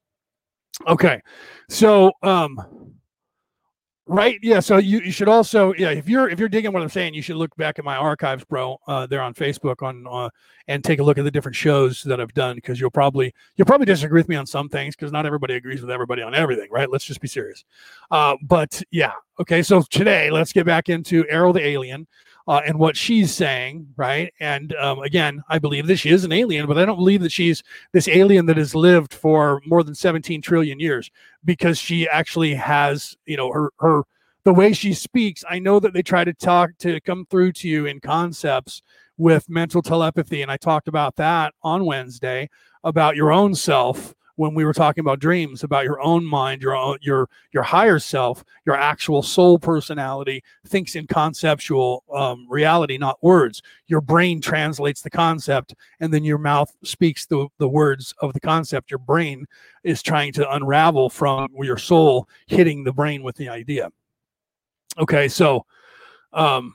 Okay, 0.89 1.21
so 1.69 2.13
um, 2.23 2.93
Right. 4.07 4.39
Yeah. 4.43 4.61
So 4.61 4.77
you, 4.77 5.01
you 5.01 5.11
should 5.11 5.31
also 5.31 5.73
yeah 5.79 5.89
if 5.89 6.11
you're 6.11 6.29
if 6.29 6.39
you're 6.39 6.51
digging 6.51 6.73
what 6.73 6.83
I'm 6.83 6.91
saying, 6.91 7.15
you 7.15 7.23
should 7.23 7.37
look 7.37 7.57
back 7.57 7.79
at 7.79 7.87
my 7.87 7.97
archives, 7.97 8.45
bro. 8.45 8.79
Uh, 8.87 9.07
there 9.07 9.23
on 9.23 9.33
Facebook 9.33 9.83
on 9.83 10.07
uh, 10.07 10.29
and 10.69 10.85
take 10.85 10.99
a 10.99 11.03
look 11.03 11.17
at 11.17 11.25
the 11.25 11.31
different 11.31 11.57
shows 11.57 12.03
that 12.03 12.21
I've 12.21 12.35
done 12.35 12.57
because 12.57 12.79
you'll 12.79 12.91
probably 12.91 13.33
you'll 13.57 13.65
probably 13.65 13.87
disagree 13.87 14.21
with 14.21 14.29
me 14.29 14.37
on 14.37 14.45
some 14.45 14.69
things 14.69 14.95
because 14.95 15.11
not 15.11 15.25
everybody 15.25 15.55
agrees 15.55 15.81
with 15.81 15.91
everybody 15.91 16.21
on 16.21 16.35
everything. 16.35 16.69
Right. 16.71 16.91
Let's 16.91 17.07
just 17.07 17.23
be 17.23 17.29
serious. 17.29 17.65
Uh, 18.11 18.37
but 18.43 18.83
yeah. 18.91 19.13
Okay. 19.41 19.63
So 19.63 19.83
today 19.89 20.31
let's 20.31 20.53
get 20.53 20.67
back 20.67 20.91
into 20.91 21.25
Airl 21.31 21.55
the 21.55 21.67
Alien 21.67 22.07
uh, 22.47 22.61
and 22.67 22.79
what 22.79 22.97
she's 22.97 23.35
saying, 23.35 23.87
right? 23.97 24.33
And 24.39 24.75
um, 24.77 25.01
again, 25.01 25.43
I 25.49 25.59
believe 25.59 25.87
that 25.87 25.97
she 25.97 26.11
is 26.11 26.25
an 26.25 26.33
alien, 26.33 26.67
but 26.67 26.77
I 26.77 26.85
don't 26.85 26.97
believe 26.97 27.23
that 27.23 27.33
she's 27.33 27.63
this 27.93 28.09
alien 28.09 28.47
that 28.47 28.57
has 28.57 28.75
lived 28.75 29.15
for 29.15 29.63
more 29.67 29.83
than 29.83 29.95
17 29.95 30.43
trillion 30.43 30.79
years 30.79 31.11
because 31.45 31.79
she 31.79 32.09
actually 32.09 32.55
has, 32.55 33.17
you 33.25 33.37
know, 33.37 33.51
her 33.51 33.71
her 33.79 34.03
the 34.45 34.53
way 34.53 34.75
she 34.75 34.93
speaks. 34.93 35.43
I 35.49 35.59
know 35.59 35.81
that 35.81 35.95
they 35.95 36.03
try 36.03 36.25
to 36.25 36.35
talk 36.35 36.77
to 36.79 37.01
come 37.01 37.27
through 37.31 37.53
to 37.53 37.69
you 37.69 37.87
in 37.87 38.01
concepts 38.01 38.83
with 39.17 39.49
mental 39.49 39.81
telepathy, 39.81 40.43
and 40.43 40.51
I 40.51 40.59
talked 40.59 40.89
about 40.89 41.17
that 41.17 41.55
on 41.63 41.87
Wednesday 41.87 42.51
about 42.83 43.17
your 43.17 43.33
own 43.33 43.55
self 43.55 44.15
when 44.37 44.55
we 44.55 44.65
were 44.65 44.73
talking 44.73 45.01
about 45.01 45.21
dreams 45.21 45.63
about 45.63 45.85
your 45.85 46.01
own 46.01 46.25
mind 46.25 46.63
your 46.63 46.77
own, 46.77 46.99
your 47.01 47.29
your 47.53 47.63
higher 47.63 47.99
self 47.99 48.45
your 48.67 48.77
actual 48.77 49.23
soul 49.23 49.59
personality 49.59 50.43
thinks 50.67 50.97
in 50.97 51.07
conceptual 51.07 52.05
um, 52.13 52.47
reality 52.49 52.99
not 52.99 53.23
words. 53.23 53.63
Your 53.87 54.01
brain 54.01 54.41
translates 54.41 55.03
the 55.03 55.11
concept 55.11 55.75
and 56.01 56.13
then 56.13 56.25
your 56.25 56.39
mouth 56.39 56.75
speaks 56.83 57.27
the, 57.27 57.49
the 57.59 57.69
words 57.69 58.15
of 58.21 58.33
the 58.33 58.41
concept. 58.41 58.91
Your 58.91 58.99
brain 58.99 59.47
is 59.83 60.03
trying 60.03 60.33
to 60.35 60.53
unravel 60.53 61.11
from 61.11 61.49
your 61.61 61.79
soul 61.79 62.29
hitting 62.47 62.85
the 62.85 62.93
brain 62.93 63.23
with 63.23 63.37
the 63.37 63.49
idea. 63.49 63.91
Okay 64.99 65.29
so 65.29 65.65
um 66.33 66.75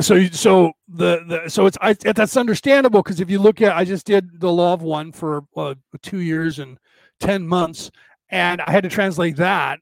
so 0.00 0.24
so 0.26 0.72
the, 0.88 1.24
the 1.26 1.48
so 1.48 1.66
it's 1.66 1.78
I, 1.80 1.94
that's 1.94 2.36
understandable 2.36 3.02
because 3.02 3.20
if 3.20 3.30
you 3.30 3.38
look 3.38 3.62
at 3.62 3.76
I 3.76 3.84
just 3.84 4.06
did 4.06 4.40
the 4.40 4.52
law 4.52 4.72
of 4.72 4.82
one 4.82 5.12
for 5.12 5.44
uh, 5.56 5.74
two 6.02 6.20
years 6.20 6.58
and 6.58 6.78
ten 7.20 7.46
months, 7.46 7.90
and 8.30 8.60
I 8.60 8.70
had 8.70 8.82
to 8.82 8.90
translate 8.90 9.36
that 9.36 9.80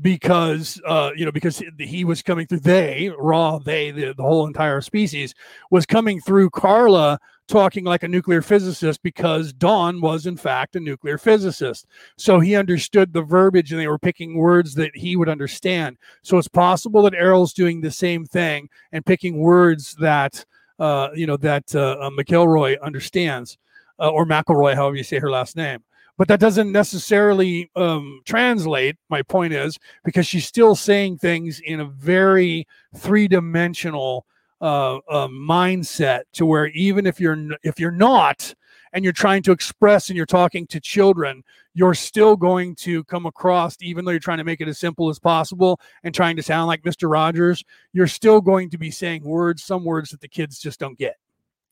because 0.00 0.80
uh 0.86 1.10
you 1.14 1.24
know 1.24 1.30
because 1.30 1.62
he 1.78 2.04
was 2.04 2.22
coming 2.22 2.46
through 2.46 2.60
they 2.60 3.12
raw 3.18 3.58
they 3.58 3.90
the, 3.90 4.14
the 4.14 4.22
whole 4.22 4.46
entire 4.46 4.80
species 4.80 5.34
was 5.70 5.84
coming 5.84 6.18
through 6.18 6.48
Carla 6.48 7.18
talking 7.48 7.84
like 7.84 8.02
a 8.02 8.08
nuclear 8.08 8.42
physicist 8.42 9.02
because 9.02 9.52
Don 9.52 10.00
was, 10.00 10.26
in 10.26 10.36
fact, 10.36 10.76
a 10.76 10.80
nuclear 10.80 11.18
physicist. 11.18 11.86
So 12.16 12.40
he 12.40 12.56
understood 12.56 13.12
the 13.12 13.22
verbiage 13.22 13.72
and 13.72 13.80
they 13.80 13.88
were 13.88 13.98
picking 13.98 14.36
words 14.36 14.74
that 14.74 14.94
he 14.94 15.16
would 15.16 15.28
understand. 15.28 15.98
So 16.22 16.38
it's 16.38 16.48
possible 16.48 17.02
that 17.02 17.14
Airl's 17.14 17.52
doing 17.52 17.80
the 17.80 17.90
same 17.90 18.24
thing 18.24 18.68
and 18.92 19.04
picking 19.04 19.38
words 19.38 19.94
that, 20.00 20.44
uh, 20.78 21.08
you 21.14 21.26
know, 21.26 21.36
that 21.38 21.74
uh, 21.74 21.96
uh, 22.00 22.10
McElroy 22.10 22.80
understands 22.80 23.58
uh, 23.98 24.10
or 24.10 24.24
McElroy, 24.24 24.74
however 24.74 24.96
you 24.96 25.04
say 25.04 25.18
her 25.18 25.30
last 25.30 25.56
name. 25.56 25.82
But 26.18 26.28
that 26.28 26.40
doesn't 26.40 26.70
necessarily 26.70 27.70
um, 27.74 28.20
translate, 28.26 28.96
my 29.08 29.22
point 29.22 29.52
is, 29.54 29.78
because 30.04 30.26
she's 30.26 30.46
still 30.46 30.74
saying 30.74 31.18
things 31.18 31.60
in 31.60 31.80
a 31.80 31.86
very 31.86 32.66
three 32.94 33.26
dimensional 33.28 34.26
uh, 34.62 34.96
uh, 35.08 35.28
mindset 35.28 36.22
to 36.32 36.46
where 36.46 36.68
even 36.68 37.06
if 37.06 37.20
you're 37.20 37.36
if 37.62 37.78
you're 37.78 37.90
not 37.90 38.54
and 38.94 39.04
you're 39.04 39.12
trying 39.12 39.42
to 39.42 39.52
express 39.52 40.08
and 40.08 40.16
you're 40.16 40.24
talking 40.24 40.66
to 40.68 40.80
children 40.80 41.42
you're 41.74 41.94
still 41.94 42.36
going 42.36 42.74
to 42.74 43.02
come 43.04 43.26
across 43.26 43.76
even 43.80 44.04
though 44.04 44.10
you're 44.12 44.20
trying 44.20 44.38
to 44.38 44.44
make 44.44 44.60
it 44.60 44.68
as 44.68 44.78
simple 44.78 45.08
as 45.08 45.18
possible 45.18 45.80
and 46.04 46.14
trying 46.14 46.36
to 46.36 46.42
sound 46.42 46.68
like 46.68 46.82
mr 46.82 47.10
rogers 47.10 47.64
you're 47.92 48.06
still 48.06 48.40
going 48.40 48.70
to 48.70 48.78
be 48.78 48.90
saying 48.90 49.22
words 49.24 49.64
some 49.64 49.84
words 49.84 50.10
that 50.10 50.20
the 50.20 50.28
kids 50.28 50.58
just 50.58 50.78
don't 50.78 50.98
get 50.98 51.16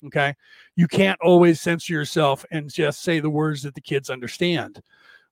okay? 0.06 0.34
You 0.76 0.88
can't 0.88 1.20
always 1.20 1.60
censor 1.60 1.92
yourself 1.92 2.46
and 2.50 2.72
just 2.72 3.02
say 3.02 3.20
the 3.20 3.28
words 3.28 3.62
that 3.62 3.74
the 3.74 3.80
kids 3.80 4.10
understand 4.10 4.82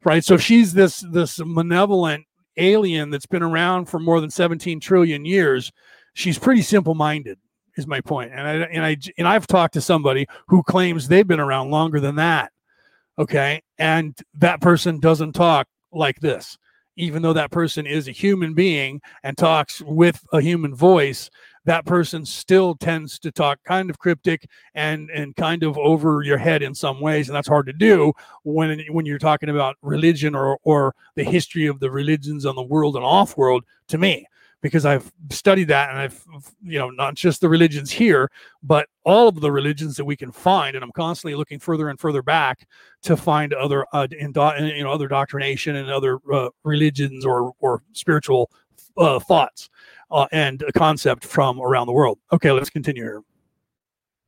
right? 0.05 0.25
So 0.25 0.37
she's 0.37 0.73
this 0.73 1.05
this 1.11 1.41
malevolent 1.45 2.25
alien 2.57 3.11
that's 3.11 3.27
been 3.27 3.43
around 3.43 3.87
for 3.87 3.99
more 4.01 4.21
than 4.21 4.31
17 4.31 4.81
trillion 4.81 5.25
years 5.25 5.71
she's 6.15 6.39
pretty 6.39 6.63
simple 6.63 6.95
minded 6.95 7.39
is 7.79 7.87
my 7.87 8.01
point. 8.01 8.33
And 8.35 8.47
I 8.47 8.53
and 8.55 8.85
I 8.85 8.97
and 9.17 9.29
I've 9.29 9.47
talked 9.47 9.75
to 9.75 9.81
somebody 9.81 10.27
who 10.49 10.63
claims 10.63 11.09
they've 11.09 11.27
been 11.27 11.41
around 11.41 11.71
longer 11.71 12.01
than 12.01 12.17
that. 12.17 12.53
Okay, 13.19 13.63
and 13.79 14.17
that 14.35 14.61
person 14.61 15.01
doesn't 15.01 15.33
talk 15.33 15.67
like 15.93 16.21
this, 16.21 16.59
even 16.97 17.23
though 17.23 17.33
that 17.33 17.51
person 17.51 17.87
is 17.87 18.09
a 18.09 18.13
human 18.13 18.55
being 18.55 19.01
and 19.23 19.37
talks 19.37 19.81
with 19.83 20.25
a 20.33 20.41
human 20.41 20.75
voice. 20.75 21.31
That 21.65 21.85
person 21.85 22.25
still 22.25 22.77
tends 22.77 23.19
to 23.19 23.31
talk 23.31 23.59
kind 23.65 23.91
of 23.91 23.99
cryptic 23.99 24.47
and 24.75 25.11
and 25.11 25.37
kind 25.37 25.63
of 25.63 25.77
over 25.77 26.23
your 26.23 26.39
head 26.39 26.63
in 26.63 26.75
some 26.75 27.01
ways, 27.01 27.29
and 27.29 27.37
that's 27.37 27.49
hard 27.49 27.67
to 27.67 27.73
do 27.73 28.13
when 28.43 28.81
when 28.91 29.07
you're 29.07 29.19
talking 29.19 29.51
about 29.51 29.77
religion 29.83 30.35
or 30.35 30.59
or 30.63 30.95
the 31.15 31.25
history 31.25 31.67
of 31.67 31.81
the 31.81 31.91
religions 31.91 32.47
on 32.47 32.55
the 32.55 32.63
world 32.63 32.97
and 32.97 33.05
off 33.05 33.37
world. 33.37 33.65
To 33.89 33.99
me, 33.99 34.27
because 34.61 34.85
I've 34.85 35.11
studied 35.31 35.69
that 35.69 35.91
and 35.91 35.99
I've, 35.99 36.25
you 36.63 36.79
know, 36.79 36.91
not 36.91 37.15
just 37.15 37.41
the 37.41 37.49
religions 37.49 37.91
here, 37.91 38.31
but 38.63 38.89
all 39.05 39.29
of 39.29 39.41
the 39.41 39.53
religions 39.53 39.97
that 39.97 40.05
we 40.05 40.17
can 40.17 40.33
find. 40.33 40.75
And 40.75 40.85
I'm 40.85 40.93
constantly 40.93 41.37
looking 41.37 41.59
further 41.59 41.89
and 41.89 41.99
further 41.99 42.23
back 42.23 42.67
to 43.03 43.17
find 43.17 43.53
other, 43.55 43.87
uh, 43.93 44.09
in, 44.11 44.33
you 44.35 44.83
know, 44.83 44.91
other 44.91 45.09
doctrination 45.09 45.77
and 45.77 45.91
other 45.91 46.19
uh, 46.33 46.49
religions 46.65 47.25
or, 47.25 47.53
or 47.61 47.83
spiritual 47.93 48.51
uh, 48.97 49.19
thoughts 49.21 49.71
uh, 50.11 50.27
and 50.33 50.63
a 50.63 50.73
concept 50.73 51.25
from 51.25 51.61
around 51.61 51.87
the 51.87 51.93
world. 51.93 52.19
Okay, 52.33 52.51
let's 52.51 52.71
continue 52.71 53.03
here 53.03 53.23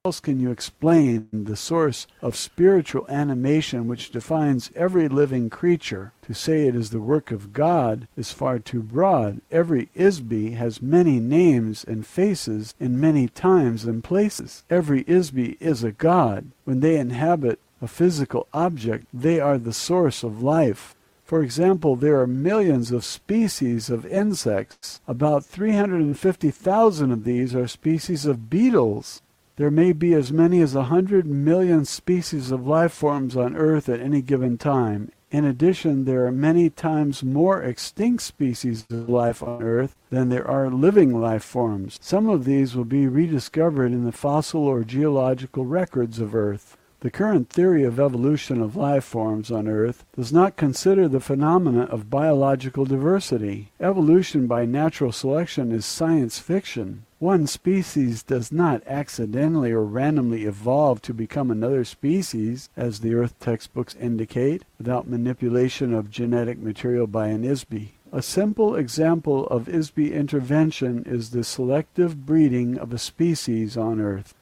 else 0.06 0.18
can 0.18 0.40
you 0.40 0.50
explain 0.50 1.28
the 1.30 1.54
source 1.54 2.06
of 2.22 2.34
spiritual 2.34 3.04
animation 3.10 3.86
which 3.86 4.10
defines 4.10 4.70
every 4.74 5.06
living 5.08 5.50
creature? 5.50 6.10
To 6.22 6.32
say 6.32 6.66
it 6.66 6.74
is 6.74 6.88
the 6.88 7.02
work 7.02 7.30
of 7.30 7.52
God 7.52 8.08
is 8.16 8.32
far 8.32 8.58
too 8.58 8.82
broad. 8.82 9.42
Every 9.50 9.90
IS-BE 9.94 10.52
has 10.52 10.80
many 10.80 11.20
names 11.20 11.84
and 11.84 12.06
faces 12.06 12.74
in 12.80 12.98
many 12.98 13.28
times 13.28 13.84
and 13.84 14.02
places. 14.02 14.64
Every 14.70 15.04
IS-BE 15.06 15.58
is 15.60 15.84
a 15.84 15.92
God. 15.92 16.50
When 16.64 16.80
they 16.80 16.96
inhabit 16.96 17.60
a 17.82 17.86
physical 17.86 18.48
object, 18.54 19.04
they 19.12 19.38
are 19.38 19.58
the 19.58 19.74
source 19.74 20.22
of 20.22 20.42
life. 20.42 20.94
For 21.24 21.42
example, 21.42 21.94
there 21.94 22.18
are 22.22 22.26
millions 22.26 22.90
of 22.90 23.04
species 23.04 23.90
of 23.90 24.06
insects. 24.06 25.02
About 25.06 25.44
350,000 25.44 27.12
of 27.12 27.24
these 27.24 27.54
are 27.54 27.68
species 27.68 28.24
of 28.24 28.48
beetles. 28.48 29.20
There 29.60 29.70
may 29.70 29.92
be 29.92 30.14
as 30.14 30.32
many 30.32 30.62
as 30.62 30.74
a 30.74 30.84
hundred 30.84 31.26
million 31.26 31.84
species 31.84 32.50
of 32.50 32.66
life 32.66 32.92
forms 32.92 33.36
on 33.36 33.54
Earth 33.54 33.90
at 33.90 34.00
any 34.00 34.22
given 34.22 34.56
time. 34.56 35.12
In 35.30 35.44
addition, 35.44 36.06
there 36.06 36.24
are 36.24 36.32
many 36.32 36.70
times 36.70 37.22
more 37.22 37.60
extinct 37.62 38.22
species 38.22 38.86
of 38.90 39.10
life 39.10 39.42
on 39.42 39.62
Earth 39.62 39.94
than 40.08 40.30
there 40.30 40.48
are 40.48 40.70
living 40.70 41.20
life 41.20 41.44
forms. 41.44 41.98
Some 42.00 42.26
of 42.26 42.46
these 42.46 42.74
will 42.74 42.86
be 42.86 43.06
rediscovered 43.06 43.92
in 43.92 44.06
the 44.06 44.12
fossil 44.12 44.62
or 44.62 44.82
geological 44.82 45.66
records 45.66 46.20
of 46.20 46.34
Earth. 46.34 46.78
The 47.00 47.10
current 47.10 47.50
theory 47.50 47.84
of 47.84 48.00
evolution 48.00 48.62
of 48.62 48.76
life 48.76 49.04
forms 49.04 49.50
on 49.50 49.68
Earth 49.68 50.06
does 50.16 50.32
not 50.32 50.56
consider 50.56 51.06
the 51.06 51.20
phenomena 51.20 51.82
of 51.82 52.08
biological 52.08 52.86
diversity. 52.86 53.72
Evolution 53.78 54.46
by 54.46 54.64
natural 54.64 55.12
selection 55.12 55.70
is 55.70 55.84
science 55.84 56.38
fiction. 56.38 57.04
One 57.20 57.46
species 57.46 58.22
does 58.22 58.50
not 58.50 58.82
accidentally 58.86 59.72
or 59.72 59.84
randomly 59.84 60.46
evolve 60.46 61.02
to 61.02 61.12
become 61.12 61.50
another 61.50 61.84
species, 61.84 62.70
as 62.78 63.00
the 63.00 63.14
Earth 63.14 63.38
textbooks 63.38 63.94
indicate, 63.96 64.64
without 64.78 65.06
manipulation 65.06 65.92
of 65.92 66.10
genetic 66.10 66.58
material 66.58 67.06
by 67.06 67.26
an 67.26 67.44
IS-BE. 67.44 67.92
A 68.10 68.22
simple 68.22 68.74
example 68.74 69.46
of 69.48 69.68
IS-BE 69.68 70.14
intervention 70.14 71.04
is 71.04 71.28
the 71.28 71.44
selective 71.44 72.24
breeding 72.24 72.78
of 72.78 72.90
a 72.90 72.98
species 72.98 73.76
on 73.76 74.00
Earth. 74.00 74.34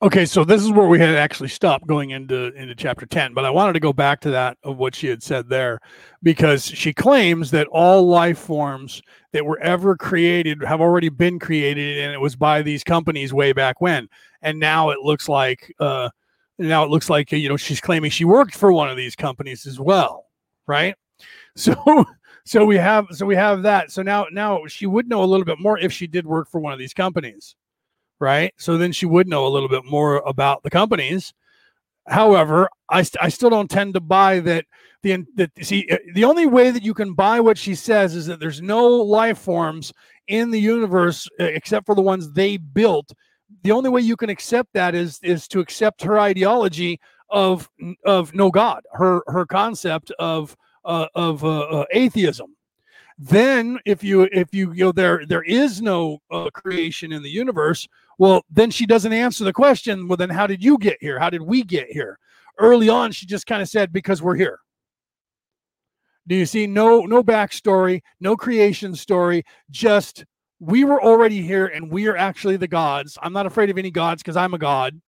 Okay, 0.00 0.24
so 0.24 0.44
this 0.44 0.62
is 0.62 0.70
where 0.70 0.86
we 0.86 1.00
had 1.00 1.16
actually 1.16 1.48
stopped 1.48 1.86
going 1.86 2.10
into 2.10 2.52
into 2.54 2.74
chapter 2.74 3.06
10, 3.06 3.34
but 3.34 3.44
I 3.44 3.50
wanted 3.50 3.72
to 3.72 3.80
go 3.80 3.92
back 3.92 4.20
to 4.20 4.30
that 4.30 4.56
of 4.62 4.76
what 4.76 4.94
she 4.94 5.08
had 5.08 5.22
said 5.22 5.48
there 5.48 5.80
because 6.22 6.64
she 6.64 6.92
claims 6.92 7.50
that 7.50 7.66
all 7.68 8.06
life 8.06 8.38
forms 8.38 9.02
that 9.32 9.44
were 9.44 9.58
ever 9.58 9.96
created 9.96 10.62
have 10.62 10.80
already 10.80 11.08
been 11.08 11.40
created 11.40 11.98
and 11.98 12.12
it 12.12 12.20
was 12.20 12.36
by 12.36 12.62
these 12.62 12.84
companies 12.84 13.32
way 13.32 13.52
back 13.52 13.80
when. 13.80 14.08
And 14.42 14.60
now 14.60 14.90
it 14.90 15.00
looks 15.00 15.28
like 15.28 15.72
uh 15.80 16.10
now 16.58 16.84
it 16.84 16.90
looks 16.90 17.10
like 17.10 17.32
you 17.32 17.48
know 17.48 17.56
she's 17.56 17.80
claiming 17.80 18.10
she 18.10 18.24
worked 18.24 18.54
for 18.54 18.72
one 18.72 18.88
of 18.90 18.96
these 18.96 19.16
companies 19.16 19.66
as 19.66 19.80
well, 19.80 20.26
right? 20.66 20.94
So 21.56 22.04
so 22.44 22.64
we 22.64 22.76
have 22.76 23.08
so 23.10 23.26
we 23.26 23.34
have 23.34 23.62
that. 23.62 23.90
So 23.90 24.02
now 24.02 24.26
now 24.30 24.66
she 24.68 24.86
would 24.86 25.08
know 25.08 25.24
a 25.24 25.26
little 25.26 25.44
bit 25.44 25.58
more 25.60 25.78
if 25.78 25.92
she 25.92 26.06
did 26.06 26.26
work 26.26 26.48
for 26.48 26.60
one 26.60 26.72
of 26.72 26.78
these 26.78 26.94
companies 26.94 27.56
right? 28.20 28.52
So 28.56 28.76
then 28.76 28.92
she 28.92 29.06
would 29.06 29.28
know 29.28 29.46
a 29.46 29.48
little 29.48 29.68
bit 29.68 29.84
more 29.84 30.22
about 30.26 30.62
the 30.62 30.70
companies. 30.70 31.32
However, 32.06 32.68
I, 32.88 33.02
st- 33.02 33.22
I 33.22 33.28
still 33.28 33.50
don't 33.50 33.70
tend 33.70 33.94
to 33.94 34.00
buy 34.00 34.40
that 34.40 34.64
the 35.02 35.24
that 35.36 35.50
see 35.62 35.86
uh, 35.90 35.96
the 36.14 36.24
only 36.24 36.46
way 36.46 36.70
that 36.70 36.82
you 36.82 36.94
can 36.94 37.14
buy 37.14 37.40
what 37.40 37.58
she 37.58 37.74
says 37.74 38.14
is 38.14 38.26
that 38.26 38.40
there's 38.40 38.60
no 38.60 38.86
life 38.86 39.38
forms 39.38 39.92
in 40.26 40.50
the 40.50 40.60
universe 40.60 41.28
uh, 41.38 41.44
except 41.44 41.86
for 41.86 41.94
the 41.94 42.02
ones 42.02 42.32
they 42.32 42.56
built. 42.56 43.12
The 43.62 43.72
only 43.72 43.90
way 43.90 44.00
you 44.00 44.16
can 44.16 44.30
accept 44.30 44.70
that 44.74 44.94
is 44.94 45.20
is 45.22 45.46
to 45.48 45.60
accept 45.60 46.02
her 46.02 46.18
ideology 46.18 47.00
of 47.30 47.70
of 48.04 48.34
no 48.34 48.50
God, 48.50 48.82
her 48.92 49.22
her 49.28 49.46
concept 49.46 50.10
of 50.18 50.56
uh, 50.84 51.06
of 51.14 51.44
uh, 51.44 51.60
uh, 51.60 51.84
atheism. 51.92 52.56
Then, 53.18 53.80
if 53.84 54.04
you 54.04 54.28
if 54.30 54.54
you 54.54 54.72
you 54.72 54.84
know 54.84 54.92
there 54.92 55.26
there 55.26 55.42
is 55.42 55.82
no 55.82 56.20
uh, 56.30 56.50
creation 56.50 57.12
in 57.12 57.22
the 57.22 57.30
universe, 57.30 57.88
well, 58.18 58.44
then 58.48 58.70
she 58.70 58.86
doesn't 58.86 59.12
answer 59.12 59.44
the 59.44 59.52
question. 59.52 60.06
Well, 60.06 60.16
then 60.16 60.30
how 60.30 60.46
did 60.46 60.62
you 60.62 60.78
get 60.78 60.98
here? 61.00 61.18
How 61.18 61.28
did 61.28 61.42
we 61.42 61.64
get 61.64 61.88
here? 61.90 62.18
Early 62.58 62.88
on, 62.88 63.10
she 63.12 63.26
just 63.26 63.46
kind 63.46 63.62
of 63.62 63.68
said, 63.68 63.92
because 63.92 64.22
we're 64.22 64.36
here. 64.36 64.60
Do 66.28 66.36
you 66.36 66.46
see? 66.46 66.66
No, 66.66 67.00
no 67.06 67.24
backstory, 67.24 68.02
no 68.20 68.36
creation 68.36 68.94
story, 68.94 69.44
just 69.70 70.24
we 70.60 70.84
were 70.84 71.02
already 71.02 71.42
here 71.42 71.66
and 71.66 71.90
we 71.90 72.06
are 72.08 72.16
actually 72.16 72.56
the 72.56 72.68
gods. 72.68 73.16
I'm 73.22 73.32
not 73.32 73.46
afraid 73.46 73.70
of 73.70 73.78
any 73.78 73.90
gods 73.90 74.22
because 74.22 74.36
I'm 74.36 74.54
a 74.54 74.58
god. 74.58 75.00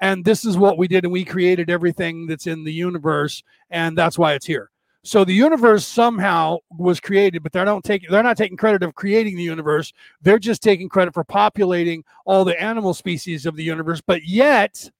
And 0.00 0.24
this 0.24 0.44
is 0.44 0.58
what 0.58 0.76
we 0.76 0.88
did, 0.88 1.04
and 1.04 1.12
we 1.12 1.24
created 1.24 1.70
everything 1.70 2.26
that's 2.26 2.46
in 2.46 2.64
the 2.64 2.72
universe, 2.72 3.42
and 3.70 3.96
that's 3.96 4.18
why 4.18 4.34
it's 4.34 4.46
here. 4.46 4.70
So 5.06 5.22
the 5.22 5.34
universe 5.34 5.86
somehow 5.86 6.58
was 6.70 6.98
created, 6.98 7.42
but 7.42 7.52
they're 7.52 7.66
not 7.66 7.84
taking 7.84 8.10
they're 8.10 8.22
not 8.22 8.38
taking 8.38 8.56
credit 8.56 8.82
of 8.82 8.94
creating 8.94 9.36
the 9.36 9.42
universe. 9.42 9.92
They're 10.22 10.38
just 10.38 10.62
taking 10.62 10.88
credit 10.88 11.12
for 11.12 11.24
populating 11.24 12.04
all 12.24 12.42
the 12.44 12.60
animal 12.60 12.94
species 12.94 13.44
of 13.44 13.54
the 13.54 13.62
universe. 13.62 14.00
But 14.00 14.24
yet 14.24 14.90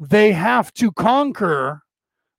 they 0.00 0.32
have 0.32 0.72
to 0.74 0.90
conquer 0.90 1.82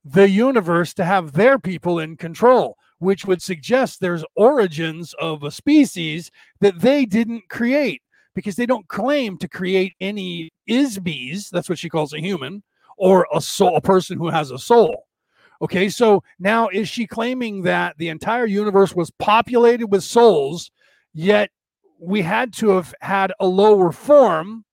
the 0.03 0.29
universe 0.29 0.93
to 0.95 1.05
have 1.05 1.31
their 1.31 1.59
people 1.59 1.99
in 1.99 2.17
control, 2.17 2.77
which 2.97 3.25
would 3.25 3.41
suggest 3.41 4.01
there's 4.01 4.25
origins 4.35 5.13
of 5.13 5.43
a 5.43 5.51
species 5.51 6.29
that 6.59 6.79
they 6.81 7.05
didn't 7.05 7.47
create 7.49 8.01
because 8.35 8.57
they 8.57 8.65
don't 8.65 8.87
claim 8.89 9.37
to 9.37 9.47
create 9.47 9.93
any 10.01 10.49
IS-BEs. 10.67 11.49
That's 11.51 11.69
what 11.69 11.79
she 11.79 11.89
calls 11.89 12.11
a 12.13 12.19
human 12.19 12.63
or 12.97 13.27
a 13.33 13.39
soul, 13.39 13.77
a 13.77 13.81
person 13.81 14.17
who 14.17 14.27
has 14.27 14.51
a 14.51 14.59
soul. 14.59 15.05
Okay, 15.61 15.89
so 15.89 16.23
now 16.39 16.69
is 16.69 16.87
she 16.87 17.05
claiming 17.05 17.63
that 17.63 17.97
the 17.97 18.09
entire 18.09 18.45
universe 18.45 18.95
was 18.95 19.11
populated 19.11 19.87
with 19.87 20.03
souls, 20.03 20.71
yet 21.13 21.51
we 21.99 22.21
had 22.21 22.53
to 22.53 22.69
have 22.69 22.93
had 23.01 23.33
a 23.39 23.45
lower 23.45 23.91
form 23.91 24.63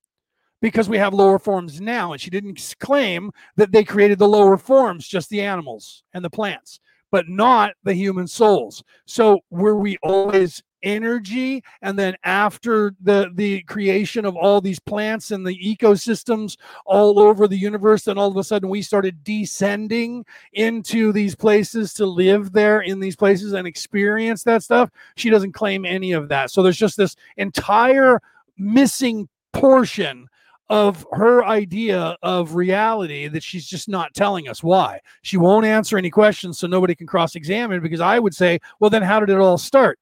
because 0.62 0.88
we 0.88 0.98
have 0.98 1.12
lower 1.12 1.38
forms 1.38 1.80
now? 1.80 2.12
And 2.12 2.20
she 2.20 2.30
didn't 2.30 2.74
claim 2.78 3.32
that 3.56 3.72
they 3.72 3.84
created 3.84 4.18
the 4.18 4.28
lower 4.28 4.56
forms, 4.56 5.08
just 5.08 5.28
the 5.28 5.40
animals 5.42 6.04
and 6.14 6.24
the 6.24 6.30
plants, 6.30 6.80
but 7.10 7.28
not 7.28 7.72
the 7.82 7.94
human 7.94 8.28
souls. 8.28 8.82
So 9.06 9.40
were 9.50 9.76
we 9.76 9.98
always 10.02 10.62
energy 10.86 11.62
and 11.82 11.98
then 11.98 12.14
after 12.22 12.94
the 13.00 13.28
the 13.34 13.60
creation 13.62 14.24
of 14.24 14.36
all 14.36 14.60
these 14.60 14.78
plants 14.78 15.32
and 15.32 15.44
the 15.44 15.58
ecosystems 15.58 16.56
all 16.84 17.18
over 17.18 17.48
the 17.48 17.58
universe 17.58 18.04
then 18.04 18.16
all 18.16 18.30
of 18.30 18.36
a 18.36 18.44
sudden 18.44 18.68
we 18.68 18.80
started 18.80 19.24
descending 19.24 20.24
into 20.52 21.12
these 21.12 21.34
places 21.34 21.92
to 21.92 22.06
live 22.06 22.52
there 22.52 22.82
in 22.82 23.00
these 23.00 23.16
places 23.16 23.52
and 23.52 23.66
experience 23.66 24.44
that 24.44 24.62
stuff 24.62 24.88
she 25.16 25.28
doesn't 25.28 25.52
claim 25.52 25.84
any 25.84 26.12
of 26.12 26.28
that 26.28 26.52
so 26.52 26.62
there's 26.62 26.78
just 26.78 26.96
this 26.96 27.16
entire 27.36 28.22
missing 28.56 29.28
portion 29.52 30.28
of 30.68 31.06
her 31.12 31.44
idea 31.44 32.16
of 32.22 32.54
reality 32.54 33.28
that 33.28 33.42
she's 33.42 33.66
just 33.66 33.88
not 33.88 34.14
telling 34.14 34.48
us 34.48 34.62
why. 34.64 35.00
She 35.22 35.36
won't 35.36 35.64
answer 35.64 35.96
any 35.96 36.10
questions 36.10 36.58
so 36.58 36.66
nobody 36.66 36.94
can 36.94 37.06
cross 37.06 37.36
examine 37.36 37.80
because 37.80 38.00
I 38.00 38.18
would 38.18 38.34
say, 38.34 38.58
well, 38.80 38.90
then 38.90 39.02
how 39.02 39.20
did 39.20 39.30
it 39.30 39.38
all 39.38 39.58
start? 39.58 39.98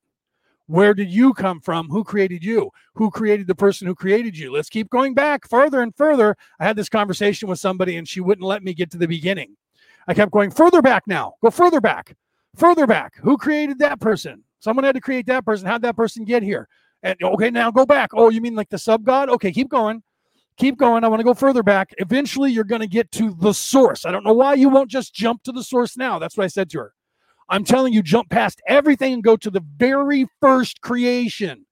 Where 0.66 0.94
did 0.94 1.10
you 1.10 1.34
come 1.34 1.60
from? 1.60 1.88
Who 1.88 2.04
created 2.04 2.42
you? 2.42 2.70
Who 2.94 3.10
created 3.10 3.46
the 3.46 3.54
person 3.54 3.86
who 3.86 3.94
created 3.94 4.36
you? 4.36 4.52
Let's 4.52 4.70
keep 4.70 4.88
going 4.88 5.12
back 5.12 5.48
further 5.48 5.82
and 5.82 5.94
further. 5.94 6.36
I 6.58 6.64
had 6.64 6.76
this 6.76 6.88
conversation 6.88 7.48
with 7.48 7.58
somebody 7.58 7.96
and 7.96 8.08
she 8.08 8.20
wouldn't 8.20 8.46
let 8.46 8.62
me 8.62 8.72
get 8.72 8.90
to 8.92 8.98
the 8.98 9.08
beginning. 9.08 9.56
I 10.08 10.14
kept 10.14 10.32
going 10.32 10.50
further 10.50 10.80
back 10.80 11.02
now. 11.06 11.34
Go 11.42 11.50
further 11.50 11.80
back. 11.80 12.16
Further 12.56 12.86
back. 12.86 13.16
Who 13.18 13.36
created 13.36 13.78
that 13.80 14.00
person? 14.00 14.42
Someone 14.60 14.84
had 14.84 14.94
to 14.94 15.00
create 15.00 15.26
that 15.26 15.44
person. 15.44 15.66
How'd 15.66 15.82
that 15.82 15.96
person 15.96 16.24
get 16.24 16.42
here? 16.42 16.68
And 17.02 17.22
okay, 17.22 17.50
now 17.50 17.70
go 17.70 17.84
back. 17.84 18.10
Oh, 18.14 18.30
you 18.30 18.40
mean 18.40 18.54
like 18.54 18.70
the 18.70 18.78
sub 18.78 19.04
god? 19.04 19.28
Okay, 19.28 19.52
keep 19.52 19.68
going. 19.68 20.02
Keep 20.56 20.78
going. 20.78 21.04
I 21.04 21.08
want 21.08 21.20
to 21.20 21.24
go 21.24 21.34
further 21.34 21.62
back. 21.62 21.92
Eventually, 21.98 22.50
you're 22.50 22.64
going 22.64 22.80
to 22.80 22.86
get 22.86 23.10
to 23.12 23.34
the 23.40 23.52
source. 23.52 24.06
I 24.06 24.12
don't 24.12 24.24
know 24.24 24.32
why 24.32 24.54
you 24.54 24.70
won't 24.70 24.90
just 24.90 25.12
jump 25.12 25.42
to 25.42 25.52
the 25.52 25.62
source 25.62 25.96
now. 25.96 26.18
That's 26.18 26.36
what 26.36 26.44
I 26.44 26.48
said 26.48 26.70
to 26.70 26.78
her. 26.78 26.93
I'm 27.49 27.64
telling 27.64 27.92
you, 27.92 28.03
jump 28.03 28.30
past 28.30 28.62
everything 28.66 29.12
and 29.14 29.22
go 29.22 29.36
to 29.36 29.51
the 29.51 29.64
very 29.76 30.26
first 30.40 30.80
creation. 30.80 31.66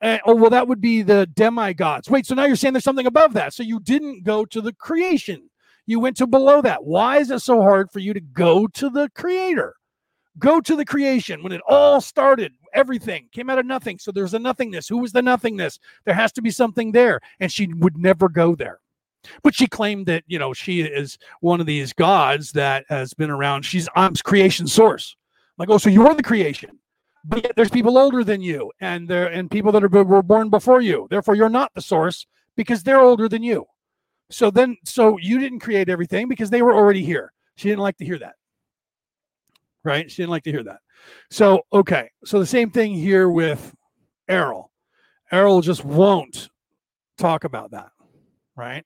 Uh, 0.00 0.18
oh, 0.26 0.34
well, 0.34 0.50
that 0.50 0.68
would 0.68 0.80
be 0.80 1.02
the 1.02 1.26
demigods. 1.34 2.10
Wait, 2.10 2.26
so 2.26 2.34
now 2.34 2.44
you're 2.44 2.56
saying 2.56 2.74
there's 2.74 2.84
something 2.84 3.06
above 3.06 3.32
that. 3.32 3.54
So 3.54 3.62
you 3.62 3.80
didn't 3.80 4.24
go 4.24 4.44
to 4.44 4.60
the 4.60 4.72
creation. 4.74 5.48
You 5.86 6.00
went 6.00 6.16
to 6.18 6.26
below 6.26 6.60
that. 6.62 6.84
Why 6.84 7.18
is 7.18 7.30
it 7.30 7.40
so 7.40 7.62
hard 7.62 7.90
for 7.90 8.00
you 8.00 8.12
to 8.12 8.20
go 8.20 8.66
to 8.66 8.90
the 8.90 9.10
creator? 9.14 9.74
Go 10.38 10.60
to 10.60 10.76
the 10.76 10.84
creation 10.84 11.42
when 11.42 11.52
it 11.52 11.60
all 11.68 12.00
started. 12.00 12.52
Everything 12.72 13.28
came 13.32 13.48
out 13.48 13.58
of 13.58 13.66
nothing. 13.66 13.98
So 13.98 14.10
there's 14.10 14.34
a 14.34 14.38
nothingness. 14.38 14.88
Who 14.88 14.98
was 14.98 15.12
the 15.12 15.22
nothingness? 15.22 15.78
There 16.04 16.14
has 16.14 16.32
to 16.32 16.42
be 16.42 16.50
something 16.50 16.92
there. 16.92 17.20
And 17.40 17.52
she 17.52 17.72
would 17.72 17.96
never 17.96 18.28
go 18.28 18.54
there. 18.54 18.80
But 19.42 19.54
she 19.54 19.66
claimed 19.66 20.06
that, 20.06 20.24
you 20.26 20.38
know, 20.38 20.52
she 20.52 20.82
is 20.82 21.18
one 21.40 21.60
of 21.60 21.66
these 21.66 21.92
gods 21.92 22.52
that 22.52 22.84
has 22.88 23.14
been 23.14 23.30
around. 23.30 23.64
She's 23.64 23.88
I'm 23.96 24.14
creation 24.14 24.66
source. 24.66 25.16
Like, 25.58 25.70
oh, 25.70 25.78
so 25.78 25.88
you're 25.88 26.14
the 26.14 26.22
creation, 26.22 26.78
but 27.24 27.44
yet 27.44 27.52
there's 27.56 27.70
people 27.70 27.96
older 27.96 28.24
than 28.24 28.40
you, 28.40 28.72
and 28.80 29.06
there 29.08 29.28
and 29.28 29.50
people 29.50 29.70
that 29.72 29.84
are 29.84 30.04
were 30.04 30.22
born 30.22 30.50
before 30.50 30.80
you. 30.80 31.06
Therefore, 31.10 31.34
you're 31.36 31.48
not 31.48 31.72
the 31.74 31.80
source 31.80 32.26
because 32.56 32.82
they're 32.82 33.00
older 33.00 33.28
than 33.28 33.42
you. 33.42 33.66
So 34.30 34.50
then, 34.50 34.76
so 34.84 35.16
you 35.18 35.38
didn't 35.38 35.60
create 35.60 35.88
everything 35.88 36.28
because 36.28 36.50
they 36.50 36.62
were 36.62 36.74
already 36.74 37.04
here. 37.04 37.32
She 37.56 37.68
didn't 37.68 37.82
like 37.82 37.96
to 37.98 38.04
hear 38.04 38.18
that. 38.18 38.34
Right? 39.84 40.10
She 40.10 40.22
didn't 40.22 40.30
like 40.30 40.44
to 40.44 40.50
hear 40.50 40.64
that. 40.64 40.78
So, 41.30 41.62
okay. 41.72 42.10
So 42.24 42.40
the 42.40 42.46
same 42.46 42.70
thing 42.70 42.94
here 42.94 43.28
with 43.28 43.74
Airl. 44.28 44.70
Airl 45.30 45.60
just 45.60 45.84
won't 45.84 46.48
talk 47.18 47.44
about 47.44 47.72
that. 47.72 47.90
Right? 48.56 48.84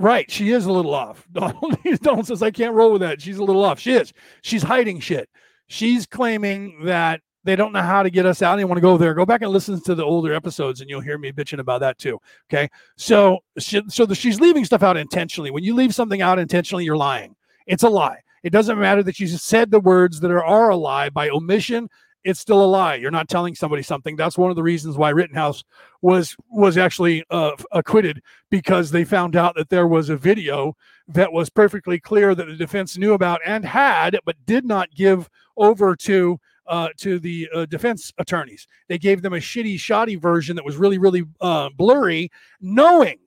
Right. 0.00 0.30
She 0.30 0.50
is 0.50 0.64
a 0.64 0.72
little 0.72 0.94
off. 0.94 1.28
Donald, 1.32 2.26
says, 2.26 2.42
I 2.42 2.50
can't 2.50 2.74
roll 2.74 2.92
with 2.92 3.02
that. 3.02 3.20
She's 3.20 3.36
a 3.36 3.44
little 3.44 3.62
off. 3.62 3.78
She 3.78 3.92
is. 3.92 4.14
She's 4.40 4.62
hiding 4.62 4.98
shit. 4.98 5.28
She's 5.66 6.06
claiming 6.06 6.84
that 6.84 7.20
they 7.44 7.54
don't 7.54 7.74
know 7.74 7.82
how 7.82 8.02
to 8.02 8.08
get 8.08 8.24
us 8.24 8.40
out. 8.40 8.56
They 8.56 8.64
want 8.64 8.78
to 8.78 8.82
go 8.82 8.96
there. 8.96 9.12
Go 9.12 9.26
back 9.26 9.42
and 9.42 9.50
listen 9.50 9.78
to 9.82 9.94
the 9.94 10.02
older 10.02 10.32
episodes, 10.32 10.80
and 10.80 10.88
you'll 10.88 11.02
hear 11.02 11.18
me 11.18 11.32
bitching 11.32 11.58
about 11.58 11.80
that 11.80 11.98
too. 11.98 12.18
Okay, 12.50 12.70
so 12.96 13.40
she, 13.58 13.82
so 13.88 14.06
the, 14.06 14.14
she's 14.14 14.40
leaving 14.40 14.64
stuff 14.64 14.82
out 14.82 14.96
intentionally. 14.96 15.50
When 15.50 15.64
you 15.64 15.74
leave 15.74 15.94
something 15.94 16.22
out 16.22 16.38
intentionally, 16.38 16.84
you're 16.84 16.96
lying. 16.96 17.36
It's 17.66 17.82
a 17.82 17.88
lie. 17.90 18.20
It 18.42 18.50
doesn't 18.50 18.80
matter 18.80 19.02
that 19.02 19.20
you 19.20 19.26
said 19.26 19.70
the 19.70 19.80
words 19.80 20.20
that 20.20 20.30
are, 20.30 20.44
are 20.44 20.70
a 20.70 20.76
lie 20.76 21.10
by 21.10 21.28
omission. 21.28 21.90
It's 22.22 22.40
still 22.40 22.62
a 22.62 22.66
lie. 22.66 22.96
You're 22.96 23.10
not 23.10 23.28
telling 23.28 23.54
somebody 23.54 23.82
something. 23.82 24.14
That's 24.14 24.36
one 24.36 24.50
of 24.50 24.56
the 24.56 24.62
reasons 24.62 24.96
why 24.96 25.10
Rittenhouse 25.10 25.64
was 26.02 26.36
was 26.50 26.76
actually 26.76 27.24
uh, 27.30 27.52
acquitted 27.72 28.22
because 28.50 28.90
they 28.90 29.04
found 29.04 29.36
out 29.36 29.54
that 29.56 29.70
there 29.70 29.86
was 29.86 30.10
a 30.10 30.16
video 30.16 30.76
that 31.08 31.32
was 31.32 31.48
perfectly 31.48 31.98
clear 31.98 32.34
that 32.34 32.46
the 32.46 32.56
defense 32.56 32.98
knew 32.98 33.14
about 33.14 33.40
and 33.46 33.64
had, 33.64 34.18
but 34.26 34.36
did 34.46 34.64
not 34.64 34.90
give 34.94 35.30
over 35.56 35.96
to 35.96 36.38
uh, 36.66 36.88
to 36.98 37.18
the 37.18 37.48
uh, 37.54 37.66
defense 37.66 38.12
attorneys. 38.18 38.66
They 38.88 38.98
gave 38.98 39.22
them 39.22 39.32
a 39.32 39.38
shitty, 39.38 39.78
shoddy 39.80 40.14
version 40.14 40.56
that 40.56 40.64
was 40.64 40.76
really, 40.76 40.98
really 40.98 41.24
uh, 41.40 41.70
blurry, 41.76 42.30
knowing 42.60 43.18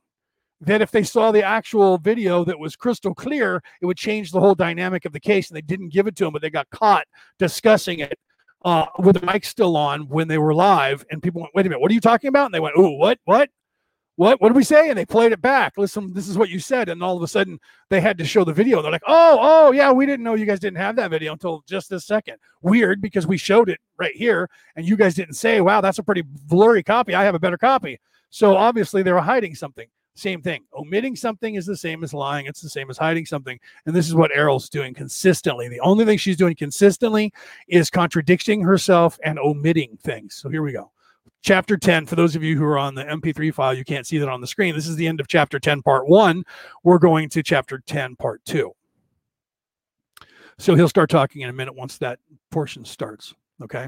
that 0.62 0.82
if 0.82 0.92
they 0.92 1.04
saw 1.04 1.32
the 1.32 1.44
actual 1.44 1.98
video 1.98 2.46
that 2.46 2.58
was 2.58 2.78
crystal 2.78 3.14
clear, 3.14 3.62
it 3.82 3.86
would 3.86 3.98
change 3.98 4.32
the 4.32 4.40
whole 4.40 4.56
dynamic 4.56 5.04
of 5.04 5.12
the 5.12 5.20
case. 5.20 5.50
And 5.50 5.58
they 5.58 5.62
didn't 5.62 5.90
give 5.90 6.08
it 6.08 6.16
to 6.18 6.24
them, 6.24 6.32
but 6.32 6.42
they 6.42 6.50
got 6.50 6.70
caught 6.70 7.06
discussing 7.38 8.00
it 8.00 8.18
uh, 8.64 8.86
with 9.00 9.20
the 9.20 9.26
mic 9.26 9.46
still 9.46 9.76
on 9.76 10.08
when 10.08 10.28
they 10.28 10.38
were 10.38 10.54
live. 10.54 11.06
And 11.12 11.22
people 11.22 11.42
went, 11.42 11.54
wait 11.56 11.66
a 11.66 11.70
minute, 11.70 11.82
what 11.82 11.92
are 11.92 11.94
you 11.94 12.02
talking 12.02 12.28
about? 12.28 12.46
And 12.46 12.54
they 12.54 12.60
went, 12.60 12.76
oh, 12.78 12.92
what, 12.92 13.20
what? 13.26 13.50
what 14.16 14.40
what 14.40 14.50
did 14.50 14.56
we 14.56 14.64
say? 14.64 14.90
And 14.90 14.98
they 14.98 15.06
played 15.06 15.32
it 15.32 15.42
back. 15.42 15.74
Listen 15.78 16.14
this 16.14 16.28
is 16.28 16.38
what 16.38 16.50
you 16.50 16.60
said. 16.60 16.90
And 16.90 17.04
all 17.04 17.18
of 17.18 17.24
a 17.24 17.28
sudden 17.28 17.60
they 17.90 18.00
had 18.00 18.18
to 18.20 18.26
show 18.26 18.44
the 18.44 18.54
video. 18.54 18.82
They're 18.82 18.92
like 18.92 19.02
oh 19.08 19.40
oh 19.42 19.72
yeah 19.72 19.92
we 19.92 20.06
didn't 20.06 20.24
know 20.24 20.36
you 20.36 20.46
guys 20.46 20.60
didn't 20.60 20.78
have 20.78 20.96
that 20.98 21.12
video 21.12 21.34
until 21.34 21.64
just 21.68 21.90
this 21.90 22.06
second. 22.06 22.38
Weird 22.62 23.02
because 23.02 23.26
we 23.26 23.38
showed 23.38 23.70
it 23.70 23.80
right 23.98 24.16
here 24.16 24.50
and 24.76 24.88
you 24.88 24.96
guys 24.96 25.16
didn't 25.16 25.36
say 25.36 25.62
wow 25.62 25.82
that's 25.82 26.00
a 26.00 26.04
pretty 26.04 26.24
blurry 26.24 26.84
copy. 26.84 27.16
I 27.16 27.24
have 27.24 27.36
a 27.36 27.40
better 27.40 27.58
copy. 27.58 28.00
So 28.30 28.56
obviously 28.56 29.04
they 29.04 29.12
were 29.12 29.22
hiding 29.22 29.56
something 29.56 29.88
same 30.16 30.42
thing. 30.42 30.64
Omitting 30.78 31.16
something 31.16 31.56
is 31.56 31.66
the 31.66 31.78
same 31.78 32.04
as 32.04 32.14
lying 32.14 32.46
it's 32.46 32.62
the 32.62 32.70
same 32.70 32.90
as 32.90 32.98
hiding 32.98 33.26
something 33.26 33.60
and 33.86 33.96
this 33.96 34.08
is 34.08 34.16
what 34.16 34.36
Airl's 34.36 34.70
doing 34.70 34.94
consistently. 34.94 35.68
The 35.68 35.80
only 35.80 36.06
thing 36.06 36.18
she's 36.18 36.38
doing 36.38 36.56
consistently 36.56 37.34
is 37.68 37.90
contradicting 37.90 38.62
herself 38.62 39.18
and 39.24 39.40
omitting 39.40 39.98
things. 40.04 40.36
So 40.36 40.50
here 40.50 40.62
we 40.62 40.72
go. 40.72 40.92
Chapter 41.42 41.78
10 41.78 42.06
for 42.06 42.16
those 42.16 42.36
of 42.36 42.44
you 42.44 42.58
who 42.58 42.64
are 42.64 42.78
on 42.78 42.96
the 42.96 43.04
mp3 43.06 43.54
file 43.54 43.74
you 43.74 43.84
can't 43.84 44.08
see 44.08 44.18
that 44.20 44.30
on 44.30 44.42
the 44.42 44.48
screen. 44.48 44.76
This 44.76 44.88
is 44.88 44.96
the 44.96 45.08
end 45.08 45.20
of 45.20 45.28
chapter 45.28 45.60
10 45.60 45.82
part 45.82 46.08
1 46.08 46.44
we're 46.84 47.00
going 47.00 47.30
to 47.30 47.44
chapter 47.44 47.80
10 47.80 48.16
part 48.18 48.44
2 48.46 48.72
so 50.60 50.76
he'll 50.76 50.90
start 50.90 51.10
talking 51.10 51.42
in 51.42 51.50
a 51.50 51.54
minute 51.54 51.76
once 51.76 51.98
that 51.98 52.20
portion 52.52 52.86
starts 52.86 53.34
okay 53.62 53.88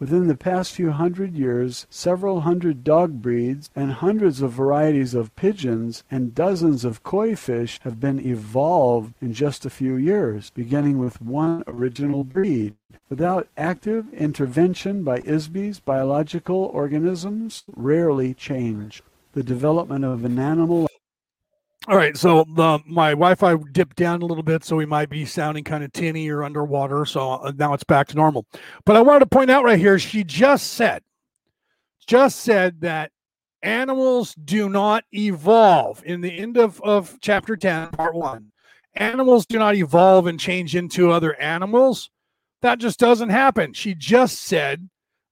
Within 0.00 0.28
the 0.28 0.36
past 0.36 0.72
few 0.72 0.92
hundred 0.92 1.34
years, 1.34 1.86
several 1.90 2.40
hundred 2.40 2.82
dog 2.82 3.20
breeds 3.20 3.68
and 3.76 3.92
hundreds 3.92 4.40
of 4.40 4.50
varieties 4.50 5.12
of 5.12 5.36
pigeons 5.36 6.04
and 6.10 6.34
dozens 6.34 6.86
of 6.86 7.02
koi 7.02 7.36
fish 7.36 7.78
have 7.82 8.00
been 8.00 8.18
evolved 8.18 9.12
in 9.20 9.34
just 9.34 9.66
a 9.66 9.70
few 9.70 9.96
years, 9.96 10.48
beginning 10.48 10.98
with 10.98 11.20
one 11.20 11.62
original 11.66 12.24
breed. 12.24 12.76
Without 13.10 13.48
active 13.58 14.10
intervention 14.14 15.04
by 15.04 15.18
IS-BEs, 15.18 15.80
biological 15.80 16.70
organisms 16.72 17.64
rarely 17.76 18.32
change. 18.32 19.02
The 19.32 19.42
development 19.42 20.06
of 20.06 20.24
an 20.24 20.38
animal 20.38 20.88
all 21.88 21.96
right, 21.96 22.16
so 22.16 22.44
the 22.54 22.78
my 22.86 23.10
Wi-Fi 23.10 23.56
dipped 23.72 23.96
down 23.96 24.20
a 24.20 24.26
little 24.26 24.42
bit, 24.42 24.64
so 24.64 24.76
we 24.76 24.84
might 24.84 25.08
be 25.08 25.24
sounding 25.24 25.64
kind 25.64 25.82
of 25.82 25.92
tinny 25.92 26.28
or 26.28 26.44
underwater. 26.44 27.06
So 27.06 27.30
uh, 27.32 27.52
now 27.56 27.72
it's 27.72 27.84
back 27.84 28.08
to 28.08 28.16
normal. 28.16 28.46
But 28.84 28.96
I 28.96 29.00
wanted 29.00 29.20
to 29.20 29.26
point 29.26 29.50
out 29.50 29.64
right 29.64 29.78
here, 29.78 29.98
she 29.98 30.22
just 30.22 30.74
said, 30.74 31.02
just 32.06 32.40
said 32.40 32.82
that 32.82 33.12
animals 33.62 34.34
do 34.34 34.68
not 34.68 35.04
evolve 35.12 36.02
in 36.04 36.20
the 36.20 36.38
end 36.38 36.58
of, 36.58 36.80
of 36.82 37.16
chapter 37.20 37.56
10, 37.56 37.90
part 37.90 38.14
one. 38.14 38.52
Animals 38.94 39.46
do 39.46 39.58
not 39.58 39.76
evolve 39.76 40.26
and 40.26 40.38
change 40.38 40.76
into 40.76 41.10
other 41.10 41.34
animals. 41.40 42.10
That 42.62 42.78
just 42.78 42.98
doesn't 42.98 43.30
happen. 43.30 43.72
She 43.72 43.94
just 43.94 44.42
said 44.42 44.88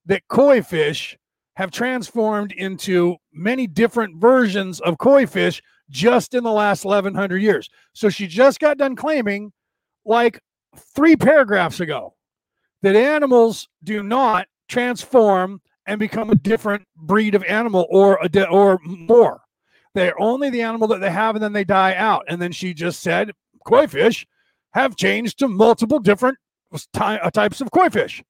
that 0.07 0.29
koi 0.29 0.63
fish 0.63 1.19
have 1.57 1.71
transformed 1.71 2.53
into 2.53 3.17
many 3.33 3.67
different 3.67 4.17
versions 4.17 4.81
of 4.81 4.97
koi 4.97 5.27
fish 5.27 5.61
just 5.91 6.35
in 6.35 6.45
the 6.45 6.53
last 6.53 6.85
1100 6.85 7.39
years. 7.39 7.69
So 7.93 8.09
she 8.09 8.27
just 8.27 8.61
got 8.61 8.79
done 8.79 8.97
claiming, 8.97 9.53
like 10.05 10.41
three 10.95 11.17
paragraphs 11.17 11.81
ago, 11.81 12.15
that 12.83 12.97
animals 12.97 13.69
do 13.85 14.03
not 14.03 14.47
transform 14.69 15.61
and 15.87 15.99
become 15.99 16.31
a 16.31 16.35
different 16.35 16.85
breed 16.97 17.35
of 17.35 17.43
animal 17.45 17.87
or 17.91 18.19
a 18.23 18.29
di- 18.29 18.45
or 18.45 18.79
more. 18.85 19.41
They're 19.95 20.21
only 20.21 20.51
the 20.51 20.63
animal 20.63 20.87
that 20.89 21.01
they 21.01 21.11
have 21.11 21.35
and 21.35 21.43
then 21.43 21.55
they 21.55 21.65
die 21.65 21.95
out. 21.95 22.25
And 22.29 22.41
then 22.41 22.53
she 22.53 22.75
just 22.75 23.01
said 23.01 23.33
koi 23.67 23.87
fish 23.87 24.27
have 24.75 24.97
changed 24.97 25.39
to 25.39 25.49
multiple 25.49 25.99
different 25.99 26.37
ty- 26.93 27.17
uh, 27.17 27.31
types 27.31 27.61
of 27.61 27.71
koi 27.71 27.89
fish. 27.89 28.23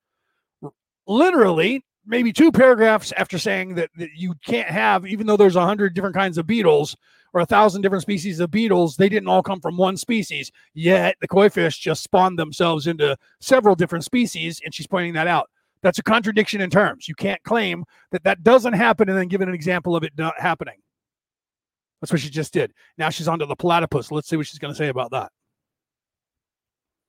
Literally, 1.07 1.85
maybe 2.09 2.33
two 2.33 2.51
paragraphs 2.51 3.13
after 3.13 3.39
saying 3.39 3.75
that, 3.75 3.91
that 3.97 4.11
you 4.17 4.35
can't 4.45 4.69
have, 4.69 5.07
even 5.07 5.27
though 5.27 5.37
there's 5.37 5.57
a 5.57 5.65
hundred 5.65 5.95
different 5.95 6.17
kinds 6.17 6.39
of 6.39 6.47
beetles, 6.47 6.97
or 7.35 7.43
a 7.43 7.47
thousand 7.47 7.83
different 7.83 8.03
species 8.03 8.41
of 8.41 8.51
beetles, 8.51 8.97
they 8.97 9.09
didn't 9.09 9.29
all 9.29 9.43
come 9.43 9.61
from 9.61 9.77
one 9.77 9.97
species. 9.97 10.51
Yet 10.73 11.17
the 11.21 11.29
koi 11.29 11.51
fish 11.51 11.79
just 11.79 12.03
spawned 12.03 12.39
themselves 12.39 12.87
into 12.87 13.17
several 13.41 13.75
different 13.75 14.05
species, 14.05 14.61
and 14.65 14.75
she's 14.75 14.87
pointing 14.87 15.13
that 15.13 15.27
out. 15.27 15.51
That's 15.83 15.99
a 15.99 16.03
contradiction 16.03 16.61
in 16.61 16.71
terms. 16.71 17.07
You 17.07 17.15
can't 17.15 17.43
claim 17.45 17.85
that 18.11 18.25
that 18.25 18.43
doesn't 18.43 18.73
happen 18.73 19.09
and 19.09 19.17
then 19.17 19.29
give 19.29 19.43
an 19.43 19.55
example 19.55 19.95
of 19.95 20.03
it 20.03 20.13
not 20.17 20.41
happening. 20.41 20.79
That's 22.01 22.11
what 22.11 22.21
she 22.21 22.31
just 22.31 22.53
did. 22.53 22.73
Now 22.97 23.11
she's 23.11 23.29
onto 23.29 23.47
the 23.47 23.55
platypus. 23.55 24.11
Let's 24.11 24.29
see 24.29 24.37
what 24.37 24.47
she's 24.47 24.59
going 24.59 24.73
to 24.73 24.79
say 24.79 24.89
about 24.89 25.11
that 25.11 25.31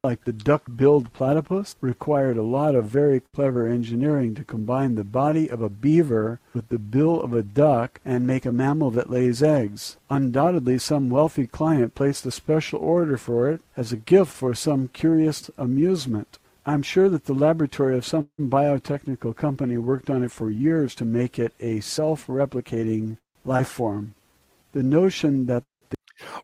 like 0.02 0.24
the 0.24 0.32
duck-billed 0.32 1.12
platypus, 1.12 1.76
required 1.82 2.38
a 2.38 2.43
lot 2.43 2.74
of 2.74 2.86
very 2.86 3.22
clever 3.34 3.68
engineering 3.68 4.34
to 4.34 4.45
combine 4.45 4.95
the 4.95 5.04
body 5.04 5.50
of 5.50 5.62
a 5.62 5.68
beaver 5.70 6.39
with 6.54 6.70
the 6.70 6.80
bill 6.80 7.22
of 7.22 7.34
a 7.34 7.43
duck 7.43 8.00
and 8.06 8.26
make 8.26 8.45
a 8.45 8.52
mammal 8.52 8.89
that 8.91 9.10
lays 9.10 9.43
eggs. 9.43 9.97
Undoubtedly, 10.10 10.78
some 10.78 11.10
wealthy 11.10 11.45
client 11.45 11.95
placed 11.95 12.26
a 12.26 12.32
special 12.32 12.80
order 12.80 13.18
for 13.18 13.50
it 13.50 13.62
as 13.76 13.91
a 13.91 13.97
gift 13.97 14.32
for 14.32 14.54
some 14.54 14.88
curious 14.88 15.52
amusement. 15.58 16.39
I'm 16.66 16.82
sure 16.82 17.10
that 17.10 17.26
the 17.26 17.34
laboratory 17.34 17.97
of 17.97 18.06
some 18.06 18.30
biotechnical 18.39 19.36
company 19.36 19.78
worked 19.78 20.10
on 20.10 20.24
it 20.24 20.32
for 20.32 20.50
years 20.50 20.95
to 20.95 21.06
make 21.06 21.38
it 21.38 21.54
a 21.60 21.82
self-replicating 21.82 23.18
life 23.43 23.68
form. 23.68 24.16
The 24.72 24.84
notion 24.84 25.47
that 25.47 25.64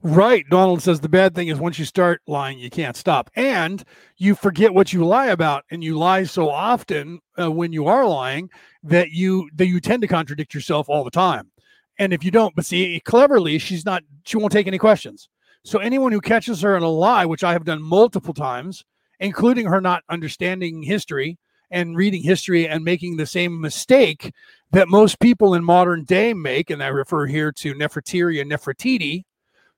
Right. 0.02 0.46
Donald 0.50 0.82
says 0.82 1.00
the 1.00 1.10
bad 1.10 1.36
thing 1.36 1.50
is 1.50 1.60
once 1.60 1.78
you 1.78 1.86
start 1.86 2.22
lying, 2.28 2.60
you 2.60 2.70
can't 2.70 2.96
stop. 2.96 3.30
And 3.36 3.84
you 4.18 4.36
forget 4.36 4.74
what 4.74 4.94
you 4.94 5.06
lie 5.06 5.28
about. 5.28 5.66
And 5.70 5.84
you 5.84 5.98
lie 5.98 6.24
so 6.24 6.50
often 6.50 7.20
uh, 7.40 7.52
when 7.52 7.74
you 7.74 7.88
are 7.88 8.08
lying 8.08 8.50
that 8.84 9.12
you 9.12 9.50
that 9.56 9.68
you 9.68 9.80
tend 9.82 10.02
to 10.02 10.08
contradict 10.08 10.54
yourself 10.54 10.88
all 10.90 11.04
the 11.04 11.12
time. 11.12 11.52
And 11.98 12.14
if 12.14 12.24
you 12.24 12.32
don't, 12.32 12.56
but 12.56 12.66
see, 12.66 13.00
cleverly, 13.06 13.58
she's 13.58 13.86
not, 13.86 14.04
she 14.26 14.38
won't 14.38 14.52
take 14.52 14.68
any 14.68 14.78
questions. 14.78 15.30
So 15.64 15.80
anyone 15.80 16.12
who 16.12 16.22
catches 16.22 16.62
her 16.62 16.76
in 16.76 16.84
a 16.84 16.90
lie, 16.90 17.26
which 17.26 17.44
I 17.44 17.54
have 17.54 17.64
done 17.64 17.82
multiple 17.82 18.34
times, 18.34 18.84
including 19.20 19.66
her 19.68 19.82
not 19.82 20.04
understanding 20.10 20.84
history 20.84 21.38
and 21.72 21.96
reading 21.96 22.22
history 22.22 22.68
and 22.68 22.84
making 22.84 23.18
the 23.18 23.26
same 23.26 23.60
mistake 23.60 24.32
that 24.72 24.90
most 24.90 25.20
people 25.20 25.54
in 25.54 25.64
modern 25.64 26.04
day 26.04 26.34
make, 26.34 26.70
and 26.70 26.84
I 26.84 26.88
refer 26.88 27.26
here 27.26 27.52
to 27.54 27.74
Nefertiti 27.74 28.42
and 28.42 28.52
Nefertari, 28.52 29.24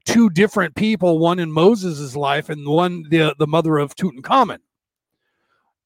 two 0.08 0.30
different 0.32 0.74
people, 0.74 1.20
one 1.20 1.38
in 1.38 1.51
Moses' 1.51 2.16
life 2.16 2.49
and 2.49 2.66
one 2.66 3.03
the, 3.10 3.36
the 3.38 3.45
mother 3.45 3.78
of 3.78 3.95
Tutankhamun. 3.95 4.60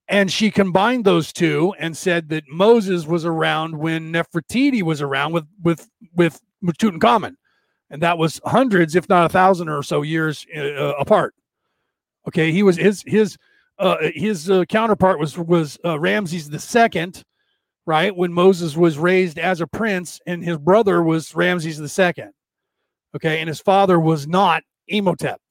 And 0.07 0.31
she 0.31 0.51
combined 0.51 1.05
those 1.05 1.33
two 1.33 1.73
and 1.79 1.97
said 1.97 2.29
that 2.29 2.43
Moses 2.49 3.05
was 3.05 3.25
around 3.25 3.77
when 3.77 4.13
Nefertiti 4.13 4.83
was 4.83 5.01
around 5.01 5.33
with 5.33 5.47
with 5.63 5.89
with, 6.15 6.39
with 6.61 6.77
Tutankhamun. 6.77 7.35
and 7.91 8.01
that 8.01 8.17
was 8.17 8.41
hundreds, 8.45 8.95
if 8.95 9.07
not 9.09 9.25
a 9.25 9.29
thousand 9.29 9.69
or 9.69 9.83
so 9.83 10.01
years 10.01 10.47
uh, 10.55 10.93
apart. 10.97 11.35
Okay, 12.27 12.51
he 12.51 12.63
was 12.63 12.77
his 12.77 13.03
his 13.05 13.37
uh, 13.77 13.97
his 14.13 14.49
uh, 14.49 14.63
counterpart 14.65 15.19
was 15.19 15.37
was 15.37 15.77
uh, 15.85 15.99
Ramses 15.99 16.49
the 16.49 16.59
second, 16.59 17.23
right? 17.85 18.15
When 18.15 18.33
Moses 18.33 18.77
was 18.77 18.97
raised 18.97 19.37
as 19.37 19.59
a 19.61 19.67
prince, 19.67 20.19
and 20.25 20.43
his 20.43 20.57
brother 20.57 21.03
was 21.03 21.35
Ramses 21.35 21.77
the 21.77 21.89
second. 21.89 22.31
Okay, 23.15 23.39
and 23.39 23.47
his 23.47 23.59
father 23.59 23.99
was 23.99 24.27
not 24.27 24.63
Imhotep, 24.87 25.41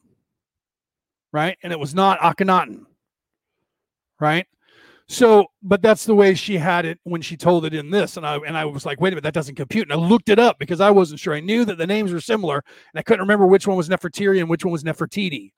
right? 1.32 1.56
And 1.62 1.72
it 1.72 1.78
was 1.78 1.94
not 1.94 2.18
Akhenaten, 2.20 2.86
right? 4.18 4.46
So, 5.08 5.46
but 5.62 5.82
that's 5.82 6.04
the 6.04 6.14
way 6.14 6.34
she 6.34 6.56
had 6.56 6.84
it 6.84 7.00
when 7.02 7.20
she 7.20 7.36
told 7.36 7.64
it 7.64 7.74
in 7.74 7.90
this, 7.90 8.16
and 8.16 8.24
I 8.24 8.36
and 8.36 8.56
I 8.56 8.64
was 8.64 8.86
like, 8.86 9.00
wait 9.00 9.08
a 9.08 9.12
minute, 9.12 9.24
that 9.24 9.34
doesn't 9.34 9.56
compute. 9.56 9.90
And 9.90 9.92
I 9.92 9.96
looked 9.96 10.28
it 10.28 10.38
up 10.38 10.58
because 10.58 10.80
I 10.80 10.90
wasn't 10.90 11.20
sure. 11.20 11.34
I 11.34 11.40
knew 11.40 11.64
that 11.64 11.78
the 11.78 11.86
names 11.86 12.12
were 12.12 12.20
similar, 12.20 12.62
and 12.92 12.98
I 12.98 13.02
couldn't 13.02 13.22
remember 13.22 13.46
which 13.46 13.66
one 13.66 13.76
was 13.76 13.88
Nefertiti 13.88 14.38
and 14.38 14.48
which 14.48 14.64
one 14.64 14.72
was 14.72 14.84
Nefertari, 14.84 15.52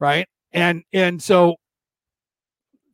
right? 0.00 0.26
And 0.52 0.82
and 0.92 1.22
so 1.22 1.54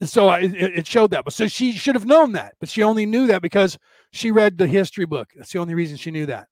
so 0.02 0.28
I, 0.28 0.40
it 0.40 0.86
showed 0.86 1.10
that. 1.12 1.24
But 1.24 1.32
so 1.32 1.48
she 1.48 1.72
should 1.72 1.94
have 1.94 2.04
known 2.04 2.32
that, 2.32 2.54
but 2.60 2.68
she 2.68 2.82
only 2.82 3.06
knew 3.06 3.26
that 3.28 3.40
because 3.42 3.78
she 4.12 4.30
read 4.30 4.58
the 4.58 4.66
history 4.66 5.06
book. 5.06 5.30
That's 5.34 5.52
the 5.52 5.58
only 5.58 5.74
reason 5.74 5.96
she 5.96 6.10
knew 6.10 6.26
that. 6.26 6.48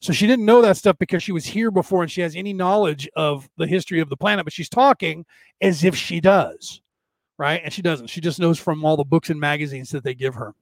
So 0.00 0.12
she 0.12 0.26
didn't 0.26 0.44
know 0.44 0.62
that 0.62 0.76
stuff 0.76 0.96
because 0.98 1.22
she 1.22 1.32
was 1.32 1.44
here 1.44 1.70
before 1.70 2.02
and 2.02 2.10
she 2.10 2.20
has 2.20 2.36
any 2.36 2.52
knowledge 2.52 3.08
of 3.16 3.48
the 3.56 3.66
history 3.66 4.00
of 4.00 4.08
the 4.08 4.16
planet, 4.16 4.44
but 4.44 4.52
she's 4.52 4.68
talking 4.68 5.26
as 5.60 5.82
if 5.82 5.96
she 5.96 6.20
does, 6.20 6.80
right? 7.36 7.60
And 7.64 7.72
she 7.72 7.82
doesn't. 7.82 8.06
She 8.06 8.20
just 8.20 8.38
knows 8.38 8.58
from 8.58 8.84
all 8.84 8.96
the 8.96 9.04
books 9.04 9.30
and 9.30 9.40
magazines 9.40 9.90
that 9.90 10.04
they 10.04 10.14
give 10.14 10.34
her. 10.36 10.54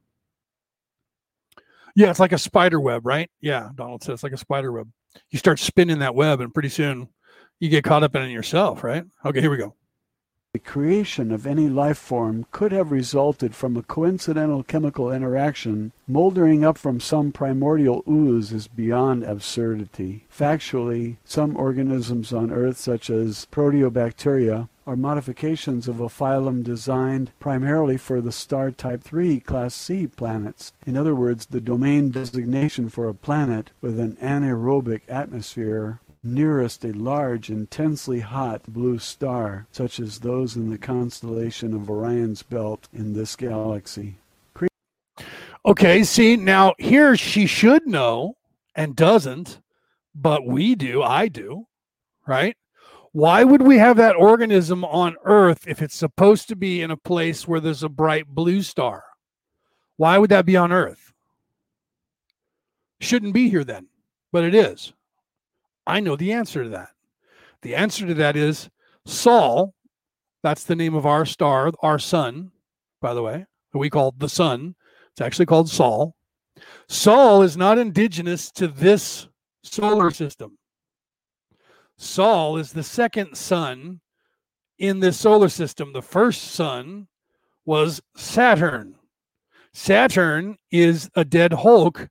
Yeah, 1.94 2.10
it's 2.10 2.20
like 2.20 2.32
a 2.32 2.38
spider 2.38 2.80
web, 2.80 3.06
right? 3.06 3.30
Yeah, 3.40 3.70
Donald 3.74 4.02
says 4.02 4.14
it's 4.14 4.22
like 4.22 4.32
a 4.32 4.38
spider 4.38 4.72
web. 4.72 4.90
You 5.30 5.38
start 5.38 5.58
spinning 5.58 6.00
that 6.00 6.14
web, 6.14 6.40
and 6.40 6.52
pretty 6.52 6.68
soon 6.68 7.08
you 7.58 7.70
get 7.70 7.84
caught 7.84 8.02
up 8.02 8.14
in 8.14 8.22
it 8.22 8.30
yourself, 8.30 8.84
right? 8.84 9.04
Okay, 9.24 9.40
here 9.40 9.50
we 9.50 9.56
go. 9.56 9.74
The 10.56 10.60
creation 10.60 11.32
of 11.32 11.46
any 11.46 11.68
life 11.68 11.98
form 11.98 12.46
could 12.50 12.72
have 12.72 12.90
resulted 12.90 13.54
from 13.54 13.76
a 13.76 13.82
coincidental 13.82 14.62
chemical 14.62 15.12
interaction. 15.12 15.92
Moldering 16.08 16.64
up 16.64 16.78
from 16.78 16.98
some 16.98 17.30
primordial 17.30 18.02
ooze 18.08 18.52
is 18.52 18.66
beyond 18.66 19.22
absurdity. 19.22 20.24
Factually, 20.34 21.18
some 21.26 21.58
organisms 21.58 22.32
on 22.32 22.50
Earth, 22.50 22.78
such 22.78 23.10
as 23.10 23.46
proteobacteria, 23.52 24.70
are 24.86 24.96
modifications 24.96 25.88
of 25.88 26.00
a 26.00 26.08
phylum 26.08 26.62
designed 26.62 27.32
primarily 27.38 27.98
for 27.98 28.22
the 28.22 28.32
star 28.32 28.70
type 28.70 29.02
3 29.02 29.40
class 29.40 29.74
C 29.74 30.06
planets. 30.06 30.72
In 30.86 30.96
other 30.96 31.14
words, 31.14 31.44
the 31.44 31.60
domain 31.60 32.08
designation 32.10 32.88
for 32.88 33.08
a 33.08 33.14
planet 33.14 33.72
with 33.82 34.00
an 34.00 34.16
anaerobic 34.22 35.02
atmosphere 35.06 36.00
nearest 36.26 36.84
a 36.84 36.92
large, 36.92 37.48
intensely 37.50 38.20
hot 38.20 38.62
blue 38.68 38.98
star, 38.98 39.66
such 39.70 40.00
as 40.00 40.18
those 40.18 40.56
in 40.56 40.70
the 40.70 40.78
constellation 40.78 41.72
of 41.72 41.88
Orion's 41.88 42.42
belt 42.42 42.88
in 42.92 43.14
this 43.14 43.36
galaxy. 43.36 44.16
Okay, 45.64 46.04
see, 46.04 46.36
now 46.36 46.74
here 46.78 47.16
she 47.16 47.46
should 47.46 47.86
know 47.88 48.36
and 48.76 48.94
doesn't, 48.94 49.60
but 50.14 50.46
we 50.46 50.76
do, 50.76 51.02
I 51.02 51.26
do, 51.26 51.66
right? 52.24 52.56
Why 53.10 53.42
would 53.42 53.62
we 53.62 53.78
have 53.78 53.96
that 53.96 54.14
organism 54.14 54.84
on 54.84 55.16
Earth 55.24 55.66
if 55.66 55.82
it's 55.82 55.96
supposed 55.96 56.48
to 56.48 56.56
be 56.56 56.82
in 56.82 56.90
a 56.90 56.96
place 56.96 57.48
where 57.48 57.60
there's 57.60 57.82
a 57.82 57.88
bright 57.88 58.28
blue 58.28 58.62
star? 58.62 59.02
Why 59.96 60.18
would 60.18 60.30
that 60.30 60.46
be 60.46 60.56
on 60.56 60.70
Earth? 60.70 61.12
Shouldn't 63.00 63.34
be 63.34 63.48
here 63.48 63.64
then, 63.64 63.88
but 64.32 64.44
it 64.44 64.54
is. 64.54 64.92
I 65.86 66.00
know 66.00 66.16
the 66.16 66.32
answer 66.32 66.64
to 66.64 66.70
that. 66.70 66.90
The 67.62 67.74
answer 67.74 68.06
to 68.06 68.14
that 68.14 68.36
is 68.36 68.68
Sol. 69.06 69.74
That's 70.42 70.64
the 70.64 70.76
name 70.76 70.94
of 70.94 71.06
our 71.06 71.24
star, 71.24 71.72
our 71.80 71.98
sun, 71.98 72.52
by 73.00 73.14
the 73.14 73.22
way, 73.22 73.46
that 73.72 73.78
we 73.78 73.90
call 73.90 74.14
the 74.16 74.28
sun. 74.28 74.74
It's 75.12 75.20
actually 75.20 75.46
called 75.46 75.68
Sol. 75.68 76.14
Sol 76.88 77.42
is 77.42 77.56
not 77.56 77.78
indigenous 77.78 78.50
to 78.52 78.68
this 78.68 79.28
solar 79.62 80.10
system. 80.10 80.58
Sol 81.98 82.56
is 82.58 82.72
the 82.72 82.82
second 82.82 83.36
sun 83.36 84.00
in 84.78 85.00
this 85.00 85.18
solar 85.18 85.48
system. 85.48 85.92
The 85.92 86.02
first 86.02 86.42
sun 86.42 87.08
was 87.64 88.00
Saturn. 88.16 88.96
Saturn 89.72 90.56
is 90.70 91.10
a 91.14 91.24
dead 91.24 91.52
hulk 91.52 92.08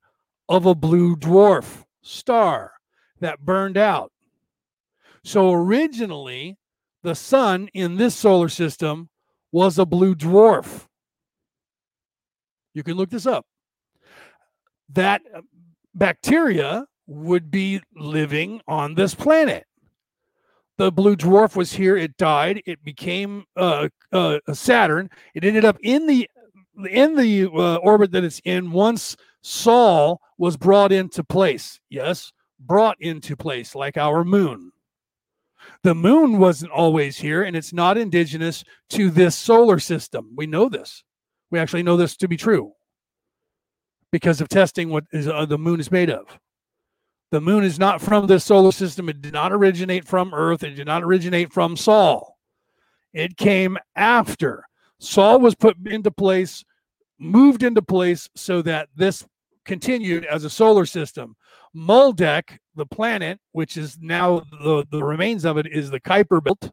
of 0.49 0.65
a 0.65 0.75
blue 0.75 1.15
dwarf 1.15 1.83
star 2.01 2.74
that 3.19 3.39
burned 3.39 3.77
out. 3.77 4.11
So 5.23 5.51
originally, 5.51 6.57
the 7.03 7.15
sun 7.15 7.69
in 7.73 7.97
this 7.97 8.15
solar 8.15 8.49
system 8.49 9.09
was 9.51 9.79
a 9.79 9.85
blue 9.85 10.15
dwarf. 10.15 10.85
You 12.73 12.83
can 12.83 12.95
look 12.95 13.09
this 13.09 13.25
up. 13.25 13.45
That 14.89 15.21
uh, 15.33 15.41
bacteria 15.93 16.85
would 17.07 17.49
be 17.49 17.81
living 17.95 18.61
on 18.67 18.95
this 18.95 19.15
planet. 19.15 19.65
The 20.77 20.91
blue 20.91 21.15
dwarf 21.15 21.55
was 21.55 21.71
here. 21.71 21.95
It 21.95 22.17
died. 22.17 22.61
It 22.65 22.83
became 22.83 23.45
uh, 23.55 23.87
uh, 24.11 24.39
Saturn. 24.53 25.09
It 25.33 25.45
ended 25.45 25.63
up 25.63 25.77
in 25.81 26.05
the 26.05 26.29
in 26.89 27.15
the 27.15 27.45
uh, 27.45 27.75
orbit 27.77 28.11
that 28.11 28.25
it's 28.25 28.41
in 28.43 28.71
once 28.71 29.15
Sol 29.41 30.19
was 30.37 30.57
brought 30.57 30.91
into 30.91 31.23
place. 31.23 31.79
Yes, 31.89 32.33
brought 32.59 32.97
into 32.99 33.35
place, 33.35 33.75
like 33.75 33.97
our 33.97 34.23
moon. 34.23 34.71
The 35.83 35.95
moon 35.95 36.37
wasn't 36.37 36.71
always 36.71 37.17
here, 37.17 37.43
and 37.43 37.55
it's 37.55 37.73
not 37.73 37.97
indigenous 37.97 38.63
to 38.89 39.09
this 39.09 39.35
solar 39.35 39.79
system. 39.79 40.31
We 40.35 40.47
know 40.47 40.69
this. 40.69 41.03
We 41.51 41.59
actually 41.59 41.83
know 41.83 41.97
this 41.97 42.17
to 42.17 42.27
be 42.27 42.37
true 42.37 42.73
because 44.11 44.41
of 44.41 44.49
testing 44.49 44.89
what 44.89 45.05
is, 45.11 45.27
uh, 45.27 45.45
the 45.45 45.57
moon 45.57 45.79
is 45.79 45.91
made 45.91 46.09
of. 46.09 46.39
The 47.31 47.41
moon 47.41 47.63
is 47.63 47.79
not 47.79 48.01
from 48.01 48.27
this 48.27 48.45
solar 48.45 48.71
system. 48.71 49.09
It 49.09 49.21
did 49.21 49.33
not 49.33 49.51
originate 49.51 50.07
from 50.07 50.33
Earth. 50.33 50.63
It 50.63 50.75
did 50.75 50.87
not 50.87 51.03
originate 51.03 51.51
from 51.51 51.75
Sol. 51.75 52.37
It 53.13 53.35
came 53.37 53.77
after. 53.95 54.63
Sol 54.99 55.39
was 55.39 55.55
put 55.55 55.75
into 55.85 56.11
place, 56.11 56.63
moved 57.19 57.63
into 57.63 57.81
place 57.81 58.29
so 58.35 58.61
that 58.61 58.89
this 58.95 59.25
continued 59.65 60.25
as 60.25 60.43
a 60.43 60.49
solar 60.49 60.85
system. 60.85 61.35
Maldek, 61.75 62.57
the 62.75 62.85
planet, 62.85 63.39
which 63.51 63.75
is 63.77 63.97
now 63.99 64.41
the, 64.63 64.85
the 64.89 65.03
remains 65.03 65.45
of 65.45 65.57
it, 65.57 65.67
is 65.67 65.91
the 65.91 65.99
Kuiper 65.99 66.43
Belt, 66.43 66.71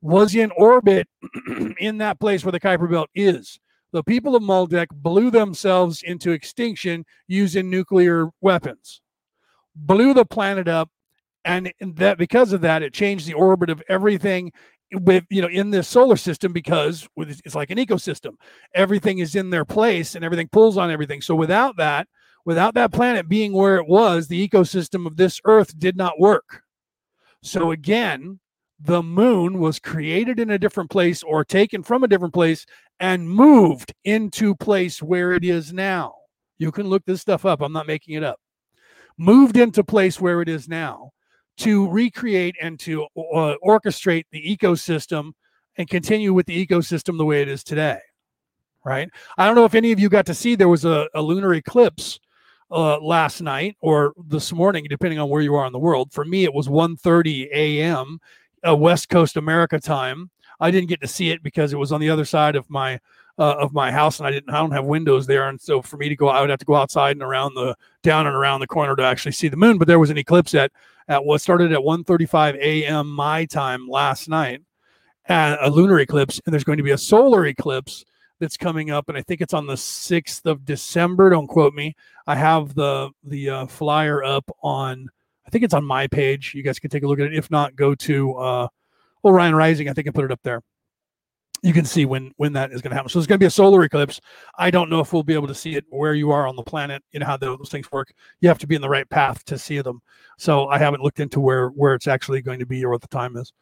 was 0.00 0.34
in 0.34 0.50
orbit 0.52 1.08
in 1.78 1.98
that 1.98 2.20
place 2.20 2.44
where 2.44 2.52
the 2.52 2.60
Kuiper 2.60 2.90
Belt 2.90 3.10
is. 3.14 3.58
The 3.92 4.04
people 4.04 4.36
of 4.36 4.42
Maldek 4.42 4.86
blew 4.92 5.30
themselves 5.30 6.02
into 6.02 6.30
extinction 6.30 7.04
using 7.26 7.68
nuclear 7.68 8.28
weapons, 8.40 9.00
blew 9.74 10.14
the 10.14 10.24
planet 10.24 10.68
up, 10.68 10.90
and 11.44 11.72
that 11.80 12.16
because 12.18 12.52
of 12.52 12.60
that, 12.60 12.82
it 12.82 12.92
changed 12.94 13.26
the 13.26 13.34
orbit 13.34 13.68
of 13.68 13.82
everything 13.88 14.52
with 14.92 15.24
you 15.30 15.40
know 15.40 15.48
in 15.48 15.70
this 15.70 15.88
solar 15.88 16.16
system 16.16 16.52
because 16.52 17.08
it's 17.16 17.54
like 17.54 17.70
an 17.70 17.78
ecosystem. 17.78 18.32
Everything 18.74 19.18
is 19.18 19.34
in 19.34 19.50
their 19.50 19.64
place 19.64 20.14
and 20.14 20.24
everything 20.24 20.48
pulls 20.48 20.76
on 20.76 20.90
everything. 20.90 21.20
So 21.20 21.34
without 21.34 21.76
that 21.78 22.06
Without 22.44 22.74
that 22.74 22.92
planet 22.92 23.28
being 23.28 23.52
where 23.52 23.76
it 23.76 23.86
was, 23.86 24.26
the 24.26 24.48
ecosystem 24.48 25.06
of 25.06 25.16
this 25.16 25.40
Earth 25.44 25.78
did 25.78 25.96
not 25.96 26.18
work. 26.18 26.62
So 27.42 27.70
again, 27.70 28.40
the 28.82 29.02
moon 29.02 29.58
was 29.58 29.78
created 29.78 30.38
in 30.40 30.50
a 30.50 30.58
different 30.58 30.90
place 30.90 31.22
or 31.22 31.44
taken 31.44 31.82
from 31.82 32.02
a 32.02 32.08
different 32.08 32.34
place 32.34 32.64
and 32.98 33.28
moved 33.28 33.92
into 34.04 34.54
place 34.54 35.02
where 35.02 35.32
it 35.32 35.44
is 35.44 35.72
now. 35.72 36.14
You 36.58 36.72
can 36.72 36.88
look 36.88 37.04
this 37.04 37.20
stuff 37.20 37.44
up. 37.44 37.60
I'm 37.60 37.72
not 37.72 37.86
making 37.86 38.14
it 38.14 38.24
up. 38.24 38.38
Moved 39.18 39.56
into 39.56 39.84
place 39.84 40.20
where 40.20 40.40
it 40.40 40.48
is 40.48 40.68
now 40.68 41.10
to 41.58 41.88
recreate 41.88 42.56
and 42.60 42.80
to 42.80 43.04
uh, 43.04 43.54
orchestrate 43.62 44.24
the 44.32 44.56
ecosystem 44.56 45.32
and 45.76 45.88
continue 45.88 46.32
with 46.32 46.46
the 46.46 46.66
ecosystem 46.66 47.18
the 47.18 47.24
way 47.24 47.42
it 47.42 47.48
is 47.48 47.62
today. 47.62 47.98
Right. 48.82 49.10
I 49.36 49.46
don't 49.46 49.56
know 49.56 49.66
if 49.66 49.74
any 49.74 49.92
of 49.92 50.00
you 50.00 50.08
got 50.08 50.24
to 50.26 50.34
see 50.34 50.54
there 50.54 50.68
was 50.68 50.86
a, 50.86 51.06
a 51.14 51.20
lunar 51.20 51.52
eclipse 51.52 52.18
uh, 52.70 53.00
last 53.00 53.40
night 53.40 53.76
or 53.80 54.14
this 54.26 54.52
morning, 54.52 54.86
depending 54.88 55.18
on 55.18 55.28
where 55.28 55.42
you 55.42 55.54
are 55.54 55.66
in 55.66 55.72
the 55.72 55.78
world. 55.78 56.12
For 56.12 56.24
me, 56.24 56.44
it 56.44 56.54
was 56.54 56.68
1:30 56.68 57.48
a.m. 57.52 58.20
Uh, 58.66 58.76
West 58.76 59.08
Coast 59.08 59.36
America 59.36 59.78
time. 59.80 60.30
I 60.60 60.70
didn't 60.70 60.88
get 60.88 61.00
to 61.00 61.08
see 61.08 61.30
it 61.30 61.42
because 61.42 61.72
it 61.72 61.76
was 61.76 61.92
on 61.92 62.00
the 62.00 62.10
other 62.10 62.24
side 62.24 62.56
of 62.56 62.68
my 62.68 63.00
uh, 63.38 63.56
of 63.58 63.72
my 63.72 63.90
house, 63.90 64.18
and 64.18 64.26
I 64.26 64.30
didn't. 64.30 64.50
I 64.50 64.58
don't 64.58 64.72
have 64.72 64.84
windows 64.84 65.26
there, 65.26 65.48
and 65.48 65.60
so 65.60 65.82
for 65.82 65.96
me 65.96 66.08
to 66.08 66.16
go, 66.16 66.28
I 66.28 66.40
would 66.40 66.50
have 66.50 66.58
to 66.58 66.64
go 66.64 66.76
outside 66.76 67.16
and 67.16 67.22
around 67.22 67.54
the 67.54 67.74
down 68.02 68.26
and 68.26 68.36
around 68.36 68.60
the 68.60 68.66
corner 68.66 68.94
to 68.96 69.02
actually 69.02 69.32
see 69.32 69.48
the 69.48 69.56
moon. 69.56 69.78
But 69.78 69.88
there 69.88 69.98
was 69.98 70.10
an 70.10 70.18
eclipse 70.18 70.54
at 70.54 70.70
at 71.08 71.24
what 71.24 71.40
started 71.40 71.72
at 71.72 71.80
1:35 71.80 72.56
a.m. 72.56 73.08
my 73.08 73.46
time 73.46 73.88
last 73.88 74.28
night, 74.28 74.62
a 75.28 75.70
lunar 75.70 75.98
eclipse, 75.98 76.40
and 76.44 76.52
there's 76.52 76.64
going 76.64 76.78
to 76.78 76.84
be 76.84 76.92
a 76.92 76.98
solar 76.98 77.46
eclipse 77.46 78.04
that's 78.40 78.56
coming 78.56 78.90
up, 78.90 79.08
and 79.08 79.16
I 79.16 79.22
think 79.22 79.40
it's 79.40 79.54
on 79.54 79.66
the 79.66 79.76
sixth 79.76 80.46
of 80.46 80.64
December. 80.64 81.30
Don't 81.30 81.46
quote 81.46 81.74
me. 81.74 81.94
I 82.26 82.34
have 82.34 82.74
the 82.74 83.10
the 83.22 83.50
uh, 83.50 83.66
flyer 83.66 84.24
up 84.24 84.50
on. 84.62 85.08
I 85.46 85.50
think 85.50 85.64
it's 85.64 85.74
on 85.74 85.84
my 85.84 86.06
page. 86.06 86.54
You 86.54 86.62
guys 86.62 86.78
can 86.78 86.90
take 86.90 87.02
a 87.02 87.06
look 87.06 87.20
at 87.20 87.26
it. 87.26 87.36
If 87.36 87.50
not, 87.50 87.76
go 87.76 87.94
to 87.94 88.34
uh, 88.34 88.68
Orion 89.24 89.54
Rising. 89.54 89.88
I 89.88 89.92
think 89.92 90.08
I 90.08 90.10
put 90.10 90.24
it 90.24 90.32
up 90.32 90.40
there. 90.42 90.62
You 91.62 91.72
can 91.72 91.84
see 91.84 92.06
when 92.06 92.32
when 92.36 92.52
that 92.54 92.72
is 92.72 92.80
going 92.80 92.90
to 92.90 92.96
happen. 92.96 93.10
So 93.10 93.18
there's 93.18 93.26
going 93.26 93.38
to 93.38 93.42
be 93.42 93.46
a 93.46 93.50
solar 93.50 93.82
eclipse. 93.82 94.20
I 94.58 94.70
don't 94.70 94.88
know 94.88 95.00
if 95.00 95.12
we'll 95.12 95.22
be 95.22 95.34
able 95.34 95.48
to 95.48 95.54
see 95.54 95.76
it 95.76 95.84
where 95.90 96.14
you 96.14 96.30
are 96.30 96.46
on 96.46 96.56
the 96.56 96.62
planet. 96.62 97.02
You 97.12 97.20
know 97.20 97.26
how 97.26 97.36
those 97.36 97.68
things 97.70 97.90
work. 97.92 98.12
You 98.40 98.48
have 98.48 98.58
to 98.58 98.66
be 98.66 98.74
in 98.74 98.82
the 98.82 98.88
right 98.88 99.08
path 99.08 99.44
to 99.46 99.58
see 99.58 99.80
them. 99.80 100.00
So 100.38 100.68
I 100.68 100.78
haven't 100.78 101.02
looked 101.02 101.20
into 101.20 101.40
where 101.40 101.68
where 101.68 101.94
it's 101.94 102.06
actually 102.06 102.40
going 102.42 102.60
to 102.60 102.66
be 102.66 102.84
or 102.84 102.90
what 102.90 103.02
the 103.02 103.08
time 103.08 103.36
is. 103.36 103.52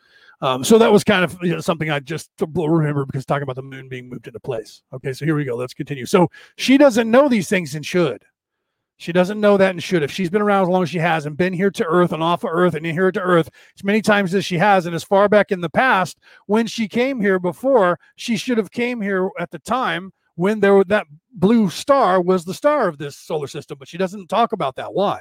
Um, 0.40 0.62
so 0.62 0.78
that 0.78 0.92
was 0.92 1.02
kind 1.02 1.24
of 1.24 1.36
you 1.42 1.54
know, 1.54 1.60
something 1.60 1.90
I 1.90 1.98
just 1.98 2.30
remember 2.40 3.04
because 3.04 3.26
talking 3.26 3.42
about 3.42 3.56
the 3.56 3.62
moon 3.62 3.88
being 3.88 4.08
moved 4.08 4.28
into 4.28 4.40
place. 4.40 4.82
Okay, 4.92 5.12
so 5.12 5.24
here 5.24 5.34
we 5.34 5.44
go. 5.44 5.56
Let's 5.56 5.74
continue. 5.74 6.06
So 6.06 6.30
she 6.56 6.78
doesn't 6.78 7.10
know 7.10 7.28
these 7.28 7.48
things 7.48 7.74
and 7.74 7.84
should. 7.84 8.22
She 8.98 9.12
doesn't 9.12 9.40
know 9.40 9.56
that 9.56 9.70
and 9.70 9.82
should. 9.82 10.02
If 10.02 10.10
she's 10.10 10.28
been 10.28 10.42
around 10.42 10.62
as 10.62 10.68
long 10.68 10.82
as 10.82 10.90
she 10.90 10.98
has 10.98 11.24
and 11.24 11.36
been 11.36 11.52
here 11.52 11.70
to 11.70 11.86
Earth 11.86 12.12
and 12.12 12.22
off 12.22 12.42
of 12.42 12.50
Earth 12.52 12.74
and 12.74 12.84
here 12.84 13.12
to 13.12 13.20
Earth 13.20 13.48
as 13.76 13.84
many 13.84 14.02
times 14.02 14.34
as 14.34 14.44
she 14.44 14.58
has, 14.58 14.86
and 14.86 14.94
as 14.94 15.04
far 15.04 15.28
back 15.28 15.52
in 15.52 15.60
the 15.60 15.70
past 15.70 16.18
when 16.46 16.66
she 16.66 16.88
came 16.88 17.20
here 17.20 17.38
before, 17.38 17.98
she 18.16 18.36
should 18.36 18.58
have 18.58 18.72
came 18.72 19.00
here 19.00 19.30
at 19.38 19.52
the 19.52 19.60
time 19.60 20.12
when 20.34 20.58
there 20.58 20.82
that 20.84 21.06
blue 21.32 21.70
star 21.70 22.20
was 22.20 22.44
the 22.44 22.54
star 22.54 22.88
of 22.88 22.98
this 22.98 23.16
solar 23.16 23.46
system. 23.46 23.78
But 23.78 23.86
she 23.86 23.98
doesn't 23.98 24.26
talk 24.26 24.52
about 24.52 24.74
that. 24.76 24.92
Why? 24.92 25.20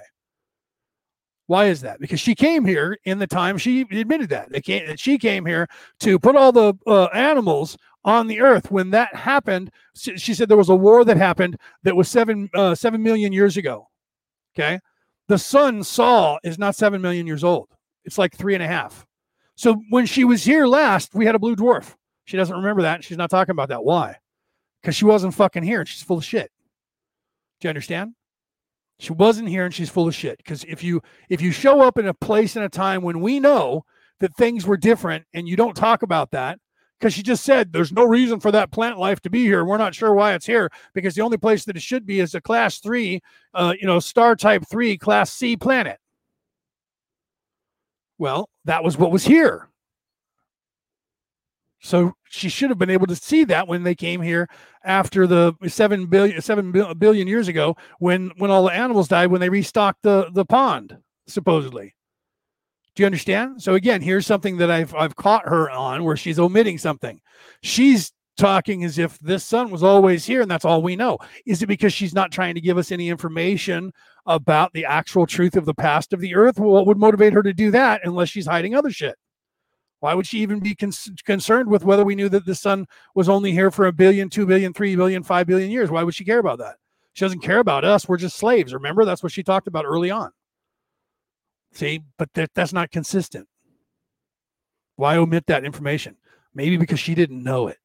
Why 1.45 1.65
is 1.65 1.81
that? 1.81 1.99
Because 1.99 2.19
she 2.19 2.35
came 2.35 2.65
here 2.65 2.97
in 3.05 3.19
the 3.19 3.27
time 3.27 3.57
she 3.57 3.81
admitted 3.81 4.29
that 4.29 4.51
came, 4.63 4.97
she 4.97 5.17
came 5.17 5.45
here 5.45 5.67
to 6.01 6.19
put 6.19 6.35
all 6.35 6.51
the 6.51 6.73
uh, 6.85 7.05
animals 7.13 7.77
on 8.07 8.27
the 8.27 8.39
earth. 8.39 8.71
When 8.71 8.89
that 8.91 9.13
happened, 9.13 9.69
she 9.93 10.33
said 10.33 10.47
there 10.49 10.57
was 10.57 10.69
a 10.69 10.75
war 10.75 11.03
that 11.05 11.17
happened 11.17 11.57
that 11.83 11.95
was 11.95 12.09
seven 12.09 12.49
uh, 12.55 12.73
seven 12.73 13.03
million 13.03 13.33
years 13.33 13.57
ago. 13.57 13.89
Okay, 14.55 14.79
the 15.27 15.37
sun 15.37 15.83
Sol 15.83 16.39
is 16.43 16.57
not 16.57 16.75
seven 16.75 17.01
million 17.01 17.27
years 17.27 17.43
old. 17.43 17.67
It's 18.05 18.17
like 18.17 18.35
three 18.35 18.55
and 18.55 18.63
a 18.63 18.67
half. 18.67 19.05
So 19.55 19.75
when 19.89 20.05
she 20.05 20.23
was 20.23 20.43
here 20.43 20.65
last, 20.65 21.13
we 21.13 21.25
had 21.25 21.35
a 21.35 21.39
blue 21.39 21.55
dwarf. 21.55 21.95
She 22.25 22.37
doesn't 22.37 22.55
remember 22.55 22.83
that. 22.83 23.03
She's 23.03 23.17
not 23.17 23.29
talking 23.29 23.51
about 23.51 23.69
that. 23.69 23.83
Why? 23.83 24.15
Because 24.81 24.95
she 24.95 25.05
wasn't 25.05 25.33
fucking 25.33 25.63
here. 25.63 25.85
She's 25.85 26.03
full 26.03 26.19
of 26.19 26.25
shit. 26.25 26.51
Do 27.59 27.67
you 27.67 27.69
understand? 27.69 28.13
She 28.99 29.13
wasn't 29.13 29.49
here 29.49 29.65
and 29.65 29.73
she's 29.73 29.89
full 29.89 30.07
of 30.07 30.15
shit. 30.15 30.37
Because 30.37 30.63
if 30.63 30.83
you 30.83 31.01
if 31.29 31.41
you 31.41 31.51
show 31.51 31.81
up 31.81 31.97
in 31.97 32.07
a 32.07 32.13
place 32.13 32.55
and 32.55 32.63
a 32.63 32.69
time 32.69 33.01
when 33.01 33.19
we 33.19 33.39
know 33.39 33.83
that 34.19 34.35
things 34.35 34.65
were 34.65 34.77
different 34.77 35.25
and 35.33 35.47
you 35.47 35.55
don't 35.55 35.75
talk 35.75 36.03
about 36.03 36.31
that, 36.31 36.59
because 36.99 37.13
she 37.13 37.21
just 37.21 37.43
said 37.43 37.71
there's 37.73 37.91
no 37.91 38.03
reason 38.03 38.39
for 38.39 38.51
that 38.51 38.71
plant 38.71 38.97
life 38.97 39.19
to 39.21 39.29
be 39.29 39.43
here. 39.43 39.63
We're 39.63 39.77
not 39.77 39.93
sure 39.93 40.13
why 40.13 40.33
it's 40.33 40.45
here 40.45 40.69
because 40.93 41.15
the 41.15 41.21
only 41.21 41.37
place 41.37 41.65
that 41.65 41.75
it 41.75 41.81
should 41.81 42.05
be 42.05 42.19
is 42.19 42.33
a 42.35 42.41
class 42.41 42.79
three, 42.79 43.21
uh, 43.53 43.73
you 43.79 43.87
know, 43.87 43.99
star 43.99 44.35
type 44.35 44.63
three, 44.69 44.97
class 44.97 45.31
C 45.31 45.55
planet. 45.55 45.99
Well, 48.17 48.49
that 48.65 48.83
was 48.83 48.97
what 48.97 49.11
was 49.11 49.25
here. 49.25 49.69
So 51.79 52.13
she 52.23 52.49
should 52.49 52.69
have 52.69 52.79
been 52.79 52.89
able 52.89 53.07
to 53.07 53.15
see 53.15 53.43
that 53.45 53.67
when 53.67 53.83
they 53.83 53.93
came 53.93 54.21
here 54.21 54.49
after 54.83 55.27
the 55.27 55.53
seven 55.67 56.07
billion 56.07 56.41
seven 56.41 56.71
billion 56.71 57.27
years 57.27 57.47
ago, 57.47 57.77
when 57.99 58.31
when 58.37 58.49
all 58.49 58.63
the 58.63 58.73
animals 58.73 59.07
died, 59.07 59.27
when 59.27 59.41
they 59.41 59.49
restocked 59.49 60.01
the 60.01 60.29
the 60.33 60.45
pond, 60.45 60.97
supposedly. 61.27 61.93
Do 62.97 63.03
you 63.03 63.05
understand? 63.05 63.61
So 63.61 63.75
again, 63.75 64.01
here's 64.01 64.25
something 64.25 64.57
that 64.57 64.71
I've 64.71 64.95
I've 64.95 65.15
caught 65.15 65.47
her 65.47 65.69
on 65.69 66.03
where 66.03 66.17
she's 66.17 66.39
omitting 66.39 66.79
something. 66.79 67.21
She's 67.61 68.11
talking 68.37 68.83
as 68.83 68.97
if 68.97 69.19
this 69.19 69.43
sun 69.43 69.69
was 69.69 69.83
always 69.83 70.25
here 70.25 70.41
and 70.41 70.49
that's 70.49 70.65
all 70.65 70.81
we 70.81 70.95
know. 70.95 71.19
Is 71.45 71.61
it 71.61 71.67
because 71.67 71.93
she's 71.93 72.15
not 72.15 72.31
trying 72.31 72.55
to 72.55 72.61
give 72.61 72.79
us 72.79 72.91
any 72.91 73.09
information 73.09 73.93
about 74.25 74.73
the 74.73 74.83
actual 74.85 75.27
truth 75.27 75.55
of 75.55 75.65
the 75.65 75.75
past 75.75 76.11
of 76.11 76.21
the 76.21 76.33
earth? 76.33 76.57
Well, 76.57 76.71
what 76.71 76.87
would 76.87 76.97
motivate 76.97 77.33
her 77.33 77.43
to 77.43 77.53
do 77.53 77.69
that 77.69 78.01
unless 78.03 78.29
she's 78.29 78.47
hiding 78.47 78.73
other 78.73 78.89
shit? 78.89 79.13
Why 79.99 80.15
would 80.15 80.25
she 80.25 80.39
even 80.39 80.59
be 80.59 80.73
con- 80.73 80.91
concerned 81.23 81.69
with 81.69 81.83
whether 81.83 82.03
we 82.03 82.15
knew 82.15 82.29
that 82.29 82.47
the 82.47 82.55
sun 82.55 82.87
was 83.13 83.29
only 83.29 83.51
here 83.51 83.69
for 83.69 83.85
a 83.85 83.93
billion, 83.93 84.27
two 84.27 84.47
billion, 84.47 84.73
three 84.73 84.95
billion, 84.95 85.21
five 85.21 85.45
billion 85.45 85.69
years? 85.69 85.91
Why 85.91 86.01
would 86.01 86.15
she 86.15 86.25
care 86.25 86.39
about 86.39 86.57
that? 86.57 86.77
She 87.13 87.23
doesn't 87.25 87.43
care 87.43 87.59
about 87.59 87.85
us. 87.85 88.09
We're 88.09 88.17
just 88.17 88.37
slaves. 88.37 88.73
Remember, 88.73 89.05
that's 89.05 89.21
what 89.21 89.31
she 89.31 89.43
talked 89.43 89.67
about 89.67 89.85
early 89.85 90.09
on. 90.09 90.31
See, 91.71 92.01
but 92.17 92.33
that, 92.33 92.51
that's 92.53 92.73
not 92.73 92.91
consistent. 92.91 93.47
Why 94.95 95.15
omit 95.17 95.45
that 95.47 95.63
information? 95.63 96.15
Maybe 96.53 96.77
because 96.77 96.99
she 96.99 97.13
didn't 97.13 97.43
know 97.43 97.67
it. 97.67 97.77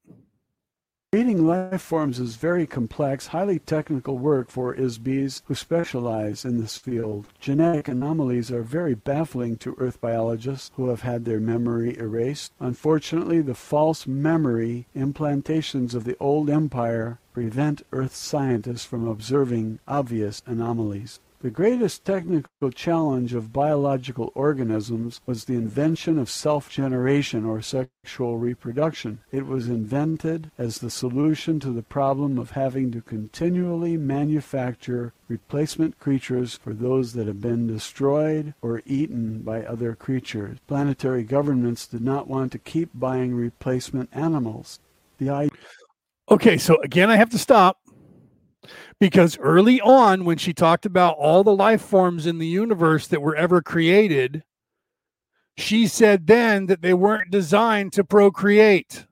Creating 1.13 1.47
life 1.47 1.83
forms 1.83 2.19
is 2.19 2.37
very 2.37 2.67
complex, 2.67 3.27
highly 3.27 3.59
technical 3.59 4.17
work 4.17 4.49
for 4.49 4.75
IS-BEs 4.75 5.43
who 5.45 5.55
specialize 5.55 6.43
in 6.43 6.59
this 6.59 6.79
field. 6.79 7.27
Genetic 7.39 7.87
anomalies 7.87 8.51
are 8.51 8.63
very 8.63 8.95
baffling 8.95 9.59
to 9.59 9.77
Earth 9.77 10.01
biologists 10.01 10.71
who 10.77 10.89
have 10.89 11.03
had 11.03 11.27
their 11.27 11.39
memory 11.39 11.99
erased. 11.99 12.55
Unfortunately, 12.61 13.43
the 13.43 13.55
false 13.55 14.07
memory 14.07 14.87
implantations 14.97 15.95
of 15.95 16.05
the 16.05 16.17
old 16.19 16.49
empire 16.49 17.19
prevent 17.35 17.85
Earth 17.93 18.15
scientists 18.15 18.87
from 18.87 19.07
observing 19.07 19.81
obvious 19.87 20.41
anomalies. 20.47 21.21
The 21.43 21.51
greatest 21.51 22.05
technical 22.05 22.71
challenge 22.71 23.35
of 23.35 23.53
biological 23.53 24.31
organisms 24.33 25.21
was 25.27 25.45
the 25.45 25.57
invention 25.57 26.17
of 26.17 26.31
self-generation 26.31 27.45
or 27.45 27.61
sexual 27.61 28.39
reproduction. 28.39 29.19
It 29.33 29.49
was 29.49 29.69
invented 29.69 30.53
as 30.57 30.79
the 30.79 30.89
solution 30.89 31.59
to 31.59 31.73
the 31.73 31.83
problem 31.83 32.39
of 32.39 32.53
having 32.53 32.93
to 32.93 33.01
continually 33.01 33.97
manufacture 33.97 35.15
replacement 35.27 35.99
creatures 35.99 36.55
for 36.55 36.73
those 36.73 37.13
that 37.15 37.27
have 37.27 37.41
been 37.41 37.67
destroyed 37.67 38.55
or 38.63 38.81
eaten 38.87 39.41
by 39.41 39.65
other 39.65 39.97
creatures. 39.97 40.59
Planetary 40.69 41.25
governments 41.25 41.89
did 41.89 42.03
not 42.03 42.29
want 42.29 42.53
to 42.53 42.59
keep 42.59 42.91
buying 42.95 43.35
replacement 43.35 44.11
animals. 44.13 44.79
The 45.19 45.51
Okay, 46.31 46.57
so 46.57 46.81
again 46.83 47.11
I 47.11 47.17
have 47.17 47.31
to 47.31 47.39
stop 47.39 47.82
because 49.01 49.39
early 49.39 49.81
on 49.81 50.25
when 50.25 50.39
she 50.39 50.53
talked 50.53 50.87
about 50.87 51.17
all 51.19 51.43
the 51.43 51.55
life 51.55 51.83
forms 51.83 52.27
in 52.27 52.39
the 52.39 52.47
universe 52.47 53.07
that 53.09 53.23
were 53.23 53.37
ever 53.37 53.61
created 53.61 54.43
she 55.57 55.87
said 55.87 56.27
then 56.27 56.67
that 56.67 56.83
they 56.83 56.95
weren't 56.95 57.31
designed 57.31 57.93
to 57.95 58.05
procreate. 58.05 59.07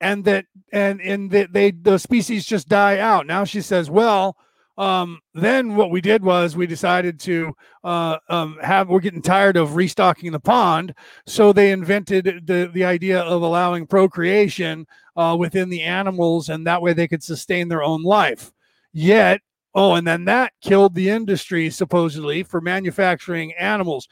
And 0.00 0.24
that 0.24 0.46
and 0.72 1.00
and 1.00 1.30
that 1.30 1.52
they 1.52 1.70
the 1.70 1.98
species 1.98 2.44
just 2.44 2.68
die 2.68 2.98
out. 2.98 3.26
Now 3.26 3.44
she 3.44 3.60
says 3.60 3.88
well 3.88 4.36
um, 4.76 5.20
then 5.34 5.76
what 5.76 5.90
we 5.90 6.00
did 6.00 6.22
was 6.22 6.56
we 6.56 6.66
decided 6.66 7.20
to 7.20 7.52
uh, 7.84 8.18
um, 8.28 8.58
have 8.62 8.88
we're 8.88 9.00
getting 9.00 9.22
tired 9.22 9.56
of 9.56 9.76
restocking 9.76 10.32
the 10.32 10.40
pond 10.40 10.94
so 11.26 11.52
they 11.52 11.70
invented 11.72 12.42
the 12.46 12.70
the 12.72 12.84
idea 12.84 13.20
of 13.20 13.42
allowing 13.42 13.86
procreation 13.86 14.86
uh, 15.16 15.36
within 15.38 15.68
the 15.68 15.82
animals 15.82 16.48
and 16.48 16.66
that 16.66 16.82
way 16.82 16.92
they 16.92 17.08
could 17.08 17.22
sustain 17.22 17.68
their 17.68 17.82
own 17.82 18.02
life 18.02 18.52
yet 18.92 19.40
Oh, 19.76 19.94
and 19.94 20.06
then 20.06 20.24
that 20.26 20.52
killed 20.60 20.94
the 20.94 21.10
industry 21.10 21.68
supposedly 21.68 22.44
for 22.44 22.60
manufacturing 22.60 23.52
animals. 23.54 24.08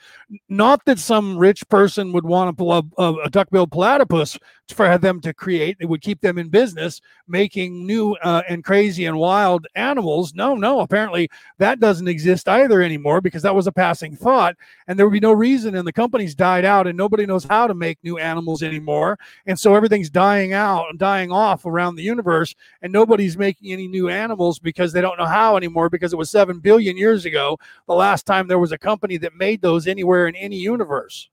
Not 0.48 0.84
that 0.86 0.98
some 0.98 1.38
rich 1.38 1.68
person 1.68 2.12
would 2.12 2.24
want 2.24 2.58
a, 2.58 2.82
a, 3.00 3.14
a 3.26 3.30
duck-billed 3.30 3.70
platypus 3.70 4.36
for 4.72 4.98
them 4.98 5.20
to 5.20 5.32
create. 5.34 5.76
It 5.80 5.86
would 5.86 6.00
keep 6.00 6.20
them 6.20 6.38
in 6.38 6.48
business 6.48 7.00
making 7.28 7.86
new 7.86 8.14
uh, 8.22 8.42
and 8.48 8.64
crazy 8.64 9.06
and 9.06 9.18
wild 9.18 9.66
animals. 9.74 10.34
No, 10.34 10.54
no, 10.54 10.80
apparently 10.80 11.28
that 11.58 11.80
doesn't 11.80 12.08
exist 12.08 12.48
either 12.48 12.82
anymore 12.82 13.20
because 13.20 13.42
that 13.42 13.54
was 13.54 13.66
a 13.66 13.72
passing 13.72 14.16
thought. 14.16 14.56
And 14.86 14.98
there 14.98 15.06
would 15.06 15.12
be 15.12 15.20
no 15.20 15.32
reason, 15.32 15.74
and 15.74 15.86
the 15.86 15.92
companies 15.92 16.34
died 16.34 16.64
out, 16.64 16.86
and 16.86 16.96
nobody 16.96 17.26
knows 17.26 17.44
how 17.44 17.66
to 17.66 17.74
make 17.74 17.98
new 18.02 18.18
animals 18.18 18.62
anymore. 18.62 19.18
And 19.46 19.58
so 19.58 19.74
everything's 19.74 20.10
dying 20.10 20.52
out 20.52 20.86
and 20.90 20.98
dying 20.98 21.30
off 21.32 21.64
around 21.64 21.96
the 21.96 22.02
universe, 22.02 22.54
and 22.82 22.92
nobody's 22.92 23.38
making 23.38 23.72
any 23.72 23.88
new 23.88 24.08
animals 24.08 24.58
because 24.58 24.92
they 24.92 25.00
don't 25.00 25.18
know 25.18 25.26
how 25.26 25.56
anymore 25.56 25.88
because 25.88 26.12
it 26.12 26.16
was 26.16 26.30
7 26.30 26.58
billion 26.60 26.96
years 26.96 27.24
ago 27.24 27.58
the 27.86 27.94
last 27.94 28.26
time 28.26 28.46
there 28.46 28.58
was 28.58 28.72
a 28.72 28.78
company 28.78 29.16
that 29.18 29.34
made 29.34 29.60
those 29.60 29.86
anywhere 29.86 30.26
in 30.26 30.36
any 30.36 30.56
universe 30.56 31.28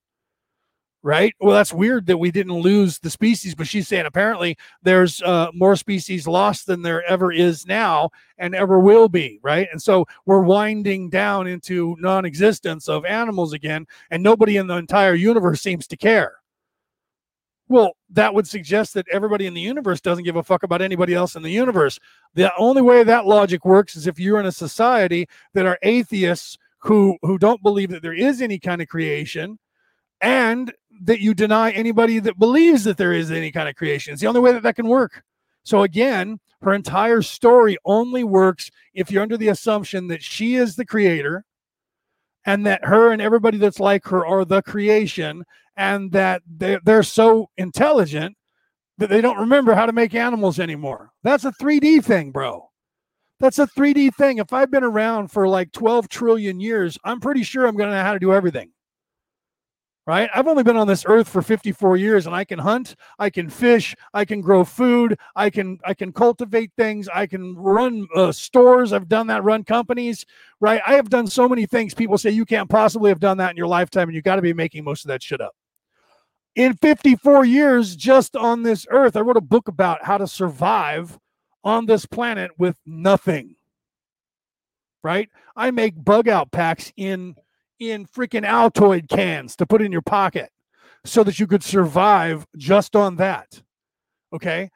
right? 1.02 1.34
Well, 1.40 1.56
that's 1.56 1.74
weird 1.74 2.06
that 2.08 2.18
we 2.18 2.32
didn't 2.32 2.54
lose 2.54 3.00
the 3.00 3.10
species, 3.10 3.56
but 3.56 3.68
she's 3.68 3.88
saying 3.88 4.06
apparently 4.06 4.58
there's 4.84 5.22
uh, 5.22 5.48
more 5.54 5.76
species 5.76 6.28
lost 6.28 6.66
than 6.66 6.82
there 6.82 7.04
ever 7.10 7.32
is 7.32 7.66
now 7.66 8.10
and 8.38 8.54
ever 8.54 8.80
will 8.80 9.08
be, 9.08 9.40
right? 9.42 9.68
And 9.72 9.82
so 9.82 10.06
we're 10.26 10.42
winding 10.42 11.10
down 11.10 11.48
into 11.48 11.96
non 12.00 12.26
existence 12.26 12.90
of 12.90 13.06
animals 13.06 13.54
again, 13.54 13.88
and 14.12 14.22
nobody 14.22 14.58
in 14.58 14.68
the 14.68 14.76
entire 14.76 15.14
universe 15.14 15.62
seems 15.62 15.88
to 15.88 15.98
care. 15.98 16.34
Well, 17.70 17.92
that 18.10 18.34
would 18.34 18.48
suggest 18.48 18.96
that 18.96 19.08
everybody 19.12 19.46
in 19.46 19.54
the 19.54 19.62
universe 19.62 20.02
doesn't 20.02 20.24
give 20.24 20.36
a 20.36 20.44
fuck 20.44 20.64
about 20.64 20.82
anybody 20.82 21.14
else 21.14 21.36
in 21.36 21.44
the 21.44 21.52
universe. 21.52 22.00
The 22.34 22.52
only 22.58 22.82
way 22.82 23.04
that 23.04 23.28
logic 23.28 23.64
works 23.64 23.96
is 23.96 24.08
if 24.08 24.20
you're 24.20 24.40
in 24.40 24.48
a 24.48 24.52
society 24.52 25.28
that 25.54 25.68
are 25.68 25.78
atheists 25.84 26.58
who 26.80 27.18
who 27.22 27.38
don't 27.38 27.62
believe 27.62 27.90
that 27.92 28.02
there 28.02 28.14
is 28.14 28.42
any 28.42 28.58
kind 28.58 28.82
of 28.82 28.88
creation 28.88 29.60
and 30.22 30.74
that 31.02 31.22
you 31.22 31.34
deny 31.34 31.72
anybody 31.72 32.20
that 32.20 32.38
believes 32.38 32.84
that 32.84 32.98
there 32.98 33.14
is 33.14 33.32
any 33.32 33.52
kind 33.52 33.70
of 33.70 33.76
creation. 33.76 34.14
It's 34.14 34.22
the 34.22 34.28
only 34.28 34.42
way 34.42 34.52
that 34.52 34.64
that 34.64 34.76
can 34.76 34.88
work. 34.88 35.24
So 35.64 35.84
again, 35.84 36.40
her 36.62 36.74
entire 36.74 37.22
story 37.22 37.78
only 37.86 38.24
works 38.24 38.70
if 38.94 39.10
you're 39.10 39.24
under 39.24 39.38
the 39.38 39.48
assumption 39.48 40.08
that 40.08 40.22
she 40.22 40.56
is 40.56 40.76
the 40.76 40.86
creator 40.86 41.46
and 42.46 42.66
that 42.66 42.86
her 42.86 43.12
and 43.12 43.22
everybody 43.22 43.58
that's 43.58 43.80
like 43.80 44.06
her 44.06 44.26
are 44.26 44.46
the 44.46 44.62
creation, 44.62 45.44
and 45.76 46.12
that 46.12 46.42
they're, 46.48 46.80
they're 46.84 47.04
so 47.04 47.50
intelligent 47.58 48.36
that 48.98 49.10
they 49.10 49.22
don't 49.22 49.38
remember 49.38 49.74
how 49.74 49.86
to 49.86 49.94
make 49.94 50.14
animals 50.14 50.60
anymore. 50.60 51.12
That's 51.24 51.46
a 51.46 51.52
3D 51.52 52.04
thing, 52.04 52.32
bro. 52.32 52.70
That's 53.40 53.60
a 53.60 53.68
3D 53.68 54.16
thing. 54.16 54.40
If 54.40 54.52
I've 54.52 54.72
been 54.72 54.84
around 54.84 55.30
for 55.30 55.48
like 55.48 55.72
12 55.72 56.10
trillion 56.10 56.60
years, 56.60 56.98
I'm 57.04 57.22
pretty 57.22 57.44
sure 57.44 57.66
I'm 57.66 57.78
going 57.78 57.90
to 57.90 57.96
know 57.96 58.04
how 58.04 58.14
to 58.14 58.20
do 58.20 58.34
everything. 58.34 58.72
Right? 60.08 60.28
I've 60.34 60.48
only 60.48 60.64
been 60.64 60.78
on 60.78 60.88
this 60.88 61.06
earth 61.06 61.30
for 61.30 61.44
54 61.44 61.96
years 61.98 62.26
and 62.26 62.34
I 62.34 62.44
can 62.44 62.58
hunt, 62.58 62.96
I 63.20 63.30
can 63.30 63.48
fish, 63.48 63.96
I 64.12 64.26
can 64.26 64.42
grow 64.42 64.64
food, 64.64 65.20
I 65.36 65.52
can 65.52 65.78
I 65.86 65.94
can 65.94 66.12
cultivate 66.12 66.72
things, 66.76 67.08
I 67.08 67.28
can 67.28 67.56
run 67.56 68.08
uh, 68.16 68.32
stores, 68.32 68.92
I've 68.92 69.08
done 69.08 69.28
that, 69.28 69.44
run 69.44 69.64
companies, 69.64 70.26
right? 70.60 70.82
I 70.88 70.94
have 70.94 71.10
done 71.10 71.28
so 71.28 71.48
many 71.48 71.68
things. 71.68 71.94
People 71.94 72.18
say 72.18 72.32
you 72.32 72.46
can't 72.46 72.70
possibly 72.70 73.12
have 73.12 73.20
done 73.20 73.38
that 73.38 73.52
in 73.52 73.58
your 73.58 73.68
lifetime 73.68 74.08
and 74.08 74.16
you 74.16 74.24
got 74.24 74.38
to 74.38 74.42
be 74.42 74.54
making 74.54 74.84
most 74.84 75.06
of 75.06 75.10
that 75.10 75.22
shit 75.22 75.42
up 75.42 75.54
in 76.56 76.74
54 76.76 77.46
years 77.46 77.96
just 77.96 78.36
on 78.36 78.64
this 78.64 78.86
earth. 78.90 79.16
I 79.16 79.22
wrote 79.22 79.38
a 79.38 79.42
book 79.42 79.68
about 79.68 80.04
how 80.04 80.18
to 80.18 80.28
survive 80.28 81.18
on 81.64 81.86
this 81.86 82.06
planet 82.06 82.52
with 82.58 82.78
nothing. 82.86 83.56
Right? 85.02 85.30
I 85.56 85.72
make 85.72 85.94
bug 85.96 86.28
out 86.28 86.52
packs 86.52 86.92
in 86.98 87.36
in 87.80 88.06
freaking 88.06 88.46
Altoid 88.46 89.08
cans 89.10 89.56
to 89.58 89.66
put 89.66 89.82
in 89.82 89.92
your 89.92 90.02
pocket 90.02 90.52
so 91.06 91.24
that 91.24 91.40
you 91.40 91.48
could 91.48 91.64
survive 91.64 92.46
just 92.58 92.96
on 92.96 93.16
that. 93.18 93.62
Okay? 94.34 94.70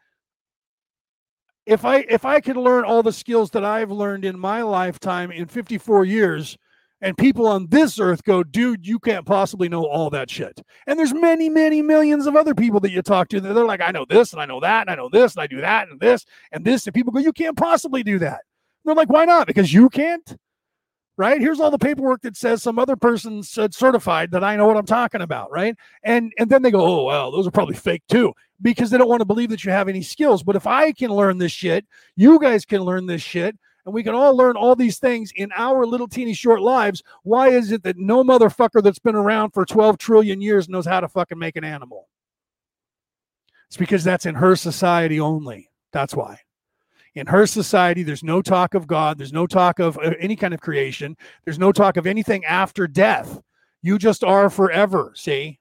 If 1.66 1.86
I 1.86 2.00
if 2.10 2.26
I 2.26 2.42
could 2.42 2.58
learn 2.58 2.84
all 2.84 3.04
the 3.04 3.14
skills 3.14 3.50
that 3.52 3.64
I've 3.64 3.92
learned 3.92 4.26
in 4.26 4.38
my 4.38 4.64
lifetime 4.64 5.32
in 5.32 5.46
54 5.48 6.04
years, 6.06 6.58
and 7.04 7.18
people 7.18 7.48
on 7.48 7.68
this 7.68 8.00
earth 8.00 8.24
go, 8.24 8.44
dude, 8.44 8.88
you 8.88 8.98
can't 8.98 9.26
possibly 9.26 9.68
know 9.68 9.86
all 9.86 10.10
that 10.10 10.30
shit. 10.30 10.62
And 10.88 10.98
there's 10.98 11.14
many, 11.14 11.50
many 11.50 11.82
millions 11.82 12.28
of 12.28 12.36
other 12.38 12.56
people 12.56 12.80
that 12.80 12.92
you 12.92 13.02
talk 13.02 13.28
to 13.30 13.42
that 13.42 13.54
they're 13.54 13.66
like, 13.66 13.82
I 13.82 13.92
know 13.92 14.06
this 14.08 14.32
and 14.32 14.42
I 14.42 14.46
know 14.46 14.62
that 14.62 14.82
and 14.82 14.90
I 14.90 14.96
know 14.96 15.10
this 15.10 15.36
and 15.36 15.44
I 15.44 15.48
do 15.48 15.60
that 15.60 15.90
and 15.90 16.00
this 16.00 16.26
and 16.54 16.64
this. 16.64 16.88
And 16.88 16.94
people 16.94 17.12
go, 17.12 17.20
you 17.20 17.34
can't 17.34 17.58
possibly 17.58 18.04
do 18.04 18.20
that. 18.20 18.40
And 18.40 18.86
they're 18.86 18.96
like, 18.96 19.10
why 19.10 19.26
not? 19.26 19.48
Because 19.48 19.74
you 19.74 19.90
can't. 19.90 20.38
Right 21.16 21.40
here's 21.40 21.60
all 21.60 21.70
the 21.70 21.78
paperwork 21.78 22.22
that 22.24 22.36
says 22.36 22.64
some 22.64 22.80
other 22.80 22.96
person 22.96 23.44
said 23.44 23.76
certified 23.76 24.32
that 24.32 24.44
I 24.44 24.56
know 24.56 24.66
what 24.66 24.78
I'm 24.78 24.86
talking 24.86 25.22
about, 25.22 25.52
right? 25.52 25.76
And 26.04 26.34
and 26.40 26.50
then 26.50 26.64
they 26.64 26.72
go, 26.72 26.84
oh 26.84 27.04
well, 27.04 27.32
those 27.32 27.46
are 27.46 27.52
probably 27.52 27.76
fake 27.76 28.02
too, 28.10 28.34
because 28.62 28.90
they 28.90 28.98
don't 28.98 29.10
want 29.10 29.22
to 29.22 29.26
believe 29.26 29.50
that 29.50 29.64
you 29.64 29.72
have 29.72 29.88
any 29.88 30.02
skills. 30.02 30.42
But 30.42 30.56
if 30.56 30.66
I 30.66 30.92
can 30.92 31.12
learn 31.12 31.38
this 31.38 31.52
shit, 31.52 31.86
you 32.16 32.40
guys 32.40 32.66
can 32.66 32.82
learn 32.82 33.06
this 33.06 33.22
shit 33.22 33.56
and 33.86 33.94
we 33.94 34.04
can 34.04 34.16
all 34.16 34.36
learn 34.36 34.56
all 34.56 34.76
these 34.76 34.98
things 34.98 35.32
in 35.36 35.52
our 35.56 35.86
little 35.86 36.08
teeny 36.08 36.34
short 36.34 36.62
lives. 36.62 37.04
Why 37.24 37.50
is 37.50 37.72
it 37.72 37.84
that 37.84 37.98
no 37.98 38.24
motherfucker 38.24 38.82
that's 38.82 39.00
been 39.00 39.16
around 39.16 39.52
for 39.52 39.66
12 39.66 39.98
trillion 39.98 40.42
years 40.42 40.70
knows 40.70 40.86
how 40.86 41.00
to 41.00 41.10
fucking 41.10 41.38
make 41.38 41.58
an 41.58 41.64
animal? 41.64 42.08
It's 43.68 43.78
because 43.78 44.04
that's 44.04 44.26
in 44.26 44.36
her 44.36 44.56
society 44.56 45.20
only. 45.20 45.70
That's 45.92 46.16
why. 46.16 46.40
In 47.16 47.28
her 47.28 47.46
society, 47.46 48.02
there's 48.02 48.24
no 48.24 48.42
talk 48.42 48.74
of 48.74 48.88
God, 48.88 49.18
there's 49.18 49.34
no 49.34 49.46
talk 49.46 49.80
of 49.80 49.98
uh, 49.98 50.14
any 50.20 50.36
kind 50.36 50.54
of 50.54 50.62
creation, 50.62 51.16
there's 51.46 51.60
no 51.60 51.72
talk 51.72 51.98
of 51.98 52.08
anything 52.08 52.44
after 52.46 52.88
death. 52.88 53.40
You 53.82 53.98
just 53.98 54.24
are 54.24 54.50
forever, 54.50 55.12
see? 55.16 55.60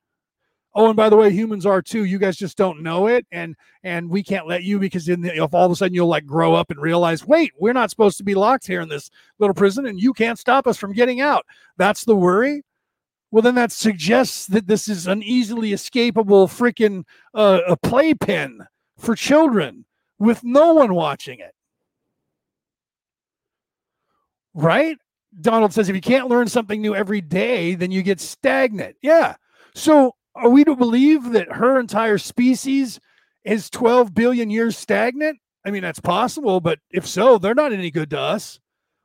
Oh, 0.74 0.86
and 0.86 0.96
by 0.96 1.10
the 1.10 1.16
way, 1.16 1.30
humans 1.30 1.66
are 1.66 1.82
too. 1.82 2.04
You 2.04 2.18
guys 2.18 2.36
just 2.36 2.56
don't 2.56 2.82
know 2.82 3.06
it, 3.06 3.26
and 3.30 3.54
and 3.82 4.08
we 4.08 4.22
can't 4.22 4.46
let 4.46 4.62
you 4.62 4.78
because 4.78 5.08
in 5.08 5.20
the, 5.20 5.42
if 5.42 5.52
all 5.52 5.66
of 5.66 5.72
a 5.72 5.76
sudden 5.76 5.94
you'll 5.94 6.06
like 6.06 6.24
grow 6.24 6.54
up 6.54 6.70
and 6.70 6.80
realize, 6.80 7.26
wait, 7.26 7.52
we're 7.58 7.74
not 7.74 7.90
supposed 7.90 8.16
to 8.18 8.24
be 8.24 8.34
locked 8.34 8.66
here 8.66 8.80
in 8.80 8.88
this 8.88 9.10
little 9.38 9.52
prison, 9.52 9.84
and 9.84 10.00
you 10.00 10.14
can't 10.14 10.38
stop 10.38 10.66
us 10.66 10.78
from 10.78 10.94
getting 10.94 11.20
out. 11.20 11.44
That's 11.76 12.04
the 12.04 12.16
worry. 12.16 12.62
Well, 13.30 13.42
then 13.42 13.54
that 13.56 13.72
suggests 13.72 14.46
that 14.46 14.66
this 14.66 14.88
is 14.88 15.06
an 15.06 15.22
easily 15.22 15.72
escapable 15.72 16.48
freaking 16.48 17.04
uh, 17.34 17.60
a 17.66 17.76
playpen 17.76 18.66
for 18.98 19.14
children 19.14 19.84
with 20.22 20.44
no 20.44 20.72
one 20.74 20.94
watching 20.94 21.40
it. 21.40 21.52
Right? 24.54 24.96
Donald 25.40 25.72
says 25.72 25.88
if 25.88 25.96
you 25.96 26.00
can't 26.00 26.28
learn 26.28 26.46
something 26.46 26.80
new 26.80 26.94
every 26.94 27.20
day, 27.20 27.74
then 27.74 27.90
you 27.90 28.02
get 28.02 28.20
stagnant. 28.20 28.94
Yeah. 29.02 29.34
So 29.74 30.14
are 30.36 30.48
we 30.48 30.62
to 30.62 30.76
believe 30.76 31.32
that 31.32 31.50
her 31.50 31.80
entire 31.80 32.18
species 32.18 33.00
is 33.44 33.68
12 33.70 34.14
billion 34.14 34.48
years 34.48 34.76
stagnant? 34.76 35.38
I 35.64 35.72
mean, 35.72 35.82
that's 35.82 36.00
possible, 36.00 36.60
but 36.60 36.78
if 36.90 37.04
so, 37.06 37.38
they're 37.38 37.54
not 37.54 37.72
any 37.72 37.90
good 37.90 38.10
to 38.10 38.20
us. 38.20 38.60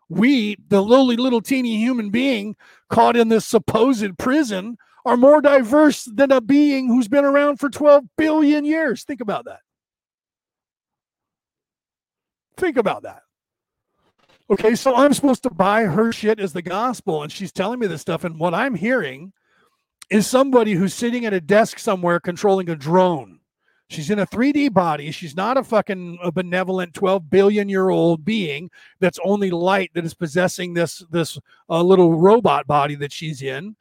We, 0.09 0.57
the 0.67 0.83
lowly 0.83 1.15
little 1.15 1.41
teeny 1.41 1.77
human 1.77 2.11
being 2.11 2.55
caught 2.89 3.15
in 3.15 3.29
this 3.29 3.45
supposed 3.45 4.17
prison, 4.19 4.77
are 5.05 5.17
more 5.17 5.41
diverse 5.41 6.03
than 6.03 6.33
a 6.33 6.41
being 6.41 6.89
who's 6.89 7.07
been 7.07 7.23
around 7.23 7.61
for 7.61 7.69
12 7.69 8.03
billion 8.17 8.65
years. 8.65 9.05
Think 9.05 9.21
about 9.21 9.45
that. 9.45 9.61
Think 12.57 12.77
about 12.77 13.03
that. 13.03 13.21
Okay, 14.49 14.75
so 14.75 14.95
I'm 14.95 15.13
supposed 15.13 15.43
to 15.43 15.49
buy 15.49 15.83
her 15.83 16.11
shit 16.11 16.39
as 16.39 16.53
the 16.53 16.61
gospel, 16.61 17.21
and 17.21 17.31
she's 17.31 17.51
telling 17.51 17.79
me 17.79 17.87
this 17.87 18.01
stuff, 18.01 18.23
and 18.23 18.39
what 18.39 18.53
I'm 18.53 18.75
hearing 18.75 19.33
is 20.09 20.25
somebody 20.25 20.73
who's 20.73 20.93
sitting 20.93 21.25
at 21.25 21.33
a 21.33 21.41
desk 21.41 21.79
somewhere 21.79 22.19
controlling 22.19 22.69
a 22.69 22.75
drone. 22.75 23.39
She's 23.89 24.09
in 24.09 24.19
a 24.19 24.25
3D 24.25 24.73
body. 24.73 25.11
She's 25.11 25.35
not 25.35 25.57
a 25.57 25.63
fucking 25.63 26.19
a 26.21 26.31
benevolent 26.31 26.93
12 26.93 27.29
billion 27.29 27.69
year 27.69 27.89
old 27.89 28.25
being 28.25 28.69
that's 28.99 29.19
only 29.23 29.49
light 29.49 29.91
that 29.93 30.05
is 30.05 30.13
possessing 30.13 30.73
this 30.73 31.05
this 31.09 31.37
uh, 31.69 31.81
little 31.81 32.17
robot 32.17 32.67
body 32.67 32.95
that 32.95 33.13
she's 33.13 33.41
in, 33.41 33.75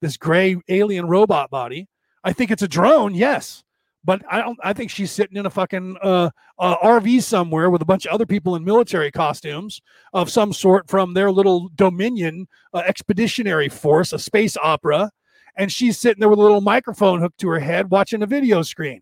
this 0.00 0.16
gray 0.16 0.56
alien 0.68 1.06
robot 1.06 1.50
body. 1.50 1.88
I 2.24 2.32
think 2.32 2.50
it's 2.50 2.62
a 2.62 2.68
drone, 2.68 3.14
yes, 3.14 3.62
but 4.04 4.22
I 4.30 4.40
don't. 4.40 4.58
I 4.62 4.72
think 4.72 4.90
she's 4.90 5.10
sitting 5.10 5.36
in 5.36 5.46
a 5.46 5.50
fucking 5.50 5.96
uh, 6.02 6.30
uh, 6.58 6.76
RV 6.78 7.22
somewhere 7.22 7.70
with 7.70 7.82
a 7.82 7.86
bunch 7.86 8.06
of 8.06 8.12
other 8.12 8.26
people 8.26 8.56
in 8.56 8.64
military 8.64 9.10
costumes 9.10 9.80
of 10.12 10.30
some 10.30 10.52
sort 10.52 10.88
from 10.88 11.14
their 11.14 11.30
little 11.30 11.70
Dominion 11.74 12.48
uh, 12.74 12.82
expeditionary 12.86 13.68
force, 13.68 14.12
a 14.12 14.18
space 14.18 14.56
opera 14.56 15.10
and 15.56 15.70
she's 15.70 15.98
sitting 15.98 16.20
there 16.20 16.28
with 16.28 16.38
a 16.38 16.42
little 16.42 16.60
microphone 16.60 17.20
hooked 17.20 17.38
to 17.40 17.48
her 17.48 17.58
head 17.58 17.90
watching 17.90 18.22
a 18.22 18.26
video 18.26 18.62
screen 18.62 19.00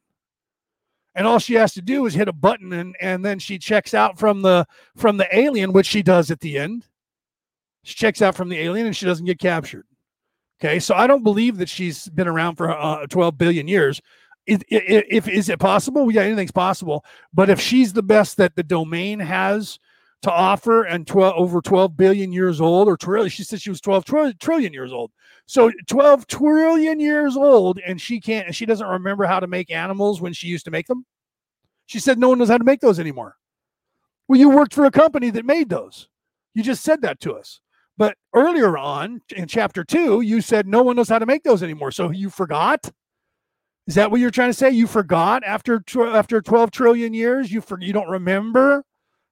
and 1.14 1.26
all 1.26 1.38
she 1.38 1.55
has 1.55 1.72
to 1.72 1.82
do 1.82 2.07
is 2.07 2.14
hit 2.14 2.28
a 2.28 2.32
button 2.32 2.72
and 2.72 2.96
and 3.01 3.24
then 3.24 3.38
she 3.38 3.59
checks 3.59 3.94
out 3.94 4.18
from 4.18 4.42
the 4.42 4.66
from 4.96 5.16
the 5.16 5.36
alien 5.36 5.72
which 5.72 5.86
she 5.86 6.03
does 6.03 6.30
at 6.30 6.40
the 6.40 6.59
end 6.59 6.86
she 7.82 7.94
checks 7.94 8.22
out 8.22 8.34
from 8.34 8.48
the 8.48 8.59
alien 8.59 8.86
and 8.86 8.96
she 8.96 9.07
doesn't 9.07 9.26
get 9.26 9.38
captured 9.38 9.86
okay 10.61 10.78
so 10.78 10.94
i 10.94 11.07
don't 11.07 11.24
believe 11.24 11.57
that 11.57 11.68
she's 11.68 12.09
been 12.11 12.28
around 12.28 12.57
for 12.57 12.70
uh, 12.70 13.07
12 13.07 13.38
billion 13.38 13.68
years 13.68 14.01
if, 14.47 14.62
if, 14.68 15.28
is 15.28 15.49
it 15.49 15.59
possible 15.59 16.11
yeah 16.11 16.22
anything's 16.22 16.51
possible 16.51 17.05
but 17.32 17.51
if 17.51 17.61
she's 17.61 17.93
the 17.93 18.03
best 18.03 18.36
that 18.36 18.57
the 18.57 18.62
domain 18.62 19.18
has 19.20 19.78
to 20.22 20.30
offer 20.30 20.82
and 20.82 21.07
12 21.07 21.34
over 21.36 21.61
12 21.61 21.97
billion 21.97 22.32
years 22.32 22.61
old 22.61 22.88
or 22.88 22.97
trillion 22.97 23.30
she 23.30 23.45
said 23.45 23.61
she 23.61 23.70
was 23.70 23.80
12 23.80 24.05
trillion 24.38 24.72
years 24.72 24.93
old 24.93 25.11
so 25.51 25.72
12 25.88 26.28
trillion 26.28 27.01
years 27.01 27.36
old, 27.36 27.80
and 27.84 28.01
she 28.01 28.20
can't, 28.20 28.47
and 28.47 28.55
she 28.55 28.66
doesn't 28.66 28.86
remember 28.86 29.24
how 29.24 29.41
to 29.41 29.49
make 29.49 29.72
animals 29.72 30.20
when 30.20 30.32
she 30.32 30.47
used 30.47 30.64
to 30.66 30.70
make 30.70 30.86
them. 30.86 31.05
She 31.86 31.99
said 31.99 32.20
no 32.20 32.28
one 32.28 32.38
knows 32.38 32.51
how 32.51 32.59
to 32.59 32.62
make 32.62 32.78
those 32.78 33.01
anymore. 33.01 33.34
Well, 34.28 34.38
you 34.38 34.49
worked 34.49 34.74
for 34.74 34.84
a 34.84 34.93
company 34.93 35.28
that 35.30 35.45
made 35.45 35.68
those. 35.68 36.09
You 36.55 36.62
just 36.62 36.84
said 36.84 37.03
that 37.03 37.18
to 37.22 37.34
us. 37.34 37.61
But 37.99 38.16
earlier 38.32 38.78
on 38.78 39.22
in 39.34 39.49
chapter 39.49 39.82
two, 39.82 40.20
you 40.20 40.41
said 40.41 40.68
no 40.68 40.84
one 40.84 40.95
knows 40.95 41.09
how 41.09 41.18
to 41.18 41.26
make 41.26 41.43
those 41.43 41.64
anymore. 41.64 41.91
So 41.91 42.11
you 42.11 42.30
forgot? 42.30 42.88
Is 43.87 43.95
that 43.95 44.11
what 44.11 44.20
you're 44.20 44.31
trying 44.31 44.51
to 44.51 44.55
say? 44.55 44.70
You 44.70 44.87
forgot 44.87 45.43
after 45.45 45.83
after 45.99 46.41
12 46.41 46.70
trillion 46.70 47.14
years? 47.14 47.51
You 47.51 47.61
for, 47.61 47.78
you 47.81 47.93
don't 47.93 48.09
remember 48.09 48.85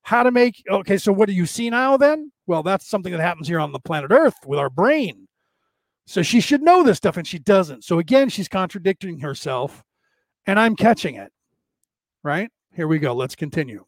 how 0.03 0.22
to 0.22 0.30
make 0.30 0.62
okay, 0.70 0.96
so 0.99 1.12
what 1.12 1.28
do 1.28 1.34
you 1.34 1.46
see 1.46 1.70
now 1.70 1.96
then? 1.96 2.32
Well, 2.46 2.62
that's 2.62 2.88
something 2.88 3.12
that 3.12 3.20
happens 3.20 3.46
here 3.46 3.61
on 3.61 3.72
the 3.72 3.78
planet 3.78 4.11
Earth 4.11 4.34
with 4.46 4.59
our 4.59 4.70
brain. 4.70 5.28
So 6.07 6.22
she 6.22 6.40
should 6.40 6.62
know 6.62 6.82
this 6.82 6.96
stuff 6.96 7.18
and 7.18 7.26
she 7.26 7.38
doesn't. 7.38 7.84
So 7.84 7.99
again, 7.99 8.30
she's 8.30 8.49
contradicting 8.49 9.20
herself 9.20 9.84
and 10.46 10.59
I'm 10.59 10.74
catching 10.74 11.16
it. 11.16 11.30
Right? 12.22 12.51
Here 12.72 12.88
we 12.88 12.99
go. 12.99 13.14
Let's 13.14 13.36
continue. 13.36 13.84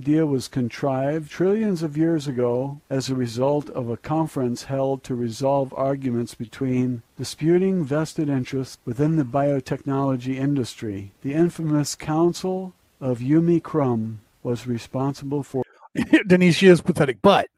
Idea 0.00 0.26
was 0.26 0.48
contrived 0.48 1.30
trillions 1.30 1.82
of 1.82 1.96
years 1.96 2.26
ago 2.26 2.80
as 2.88 3.08
a 3.08 3.14
result 3.14 3.68
of 3.70 3.88
a 3.88 3.96
conference 3.96 4.64
held 4.64 5.02
to 5.04 5.14
resolve 5.14 5.74
arguments 5.76 6.34
between 6.34 7.02
disputing 7.16 7.84
vested 7.84 8.28
interests 8.28 8.78
within 8.84 9.16
the 9.16 9.24
biotechnology 9.24 10.36
industry. 10.36 11.12
The 11.22 11.34
infamous 11.34 11.94
Council 11.94 12.74
of 13.00 13.18
Yumi 13.18 13.60
Krum 13.60 14.18
was 14.42 14.66
responsible 14.66 15.42
for. 15.42 15.64
Denise, 16.26 16.56
she 16.56 16.68
is 16.68 16.80
pathetic, 16.80 17.18
but 17.20 17.48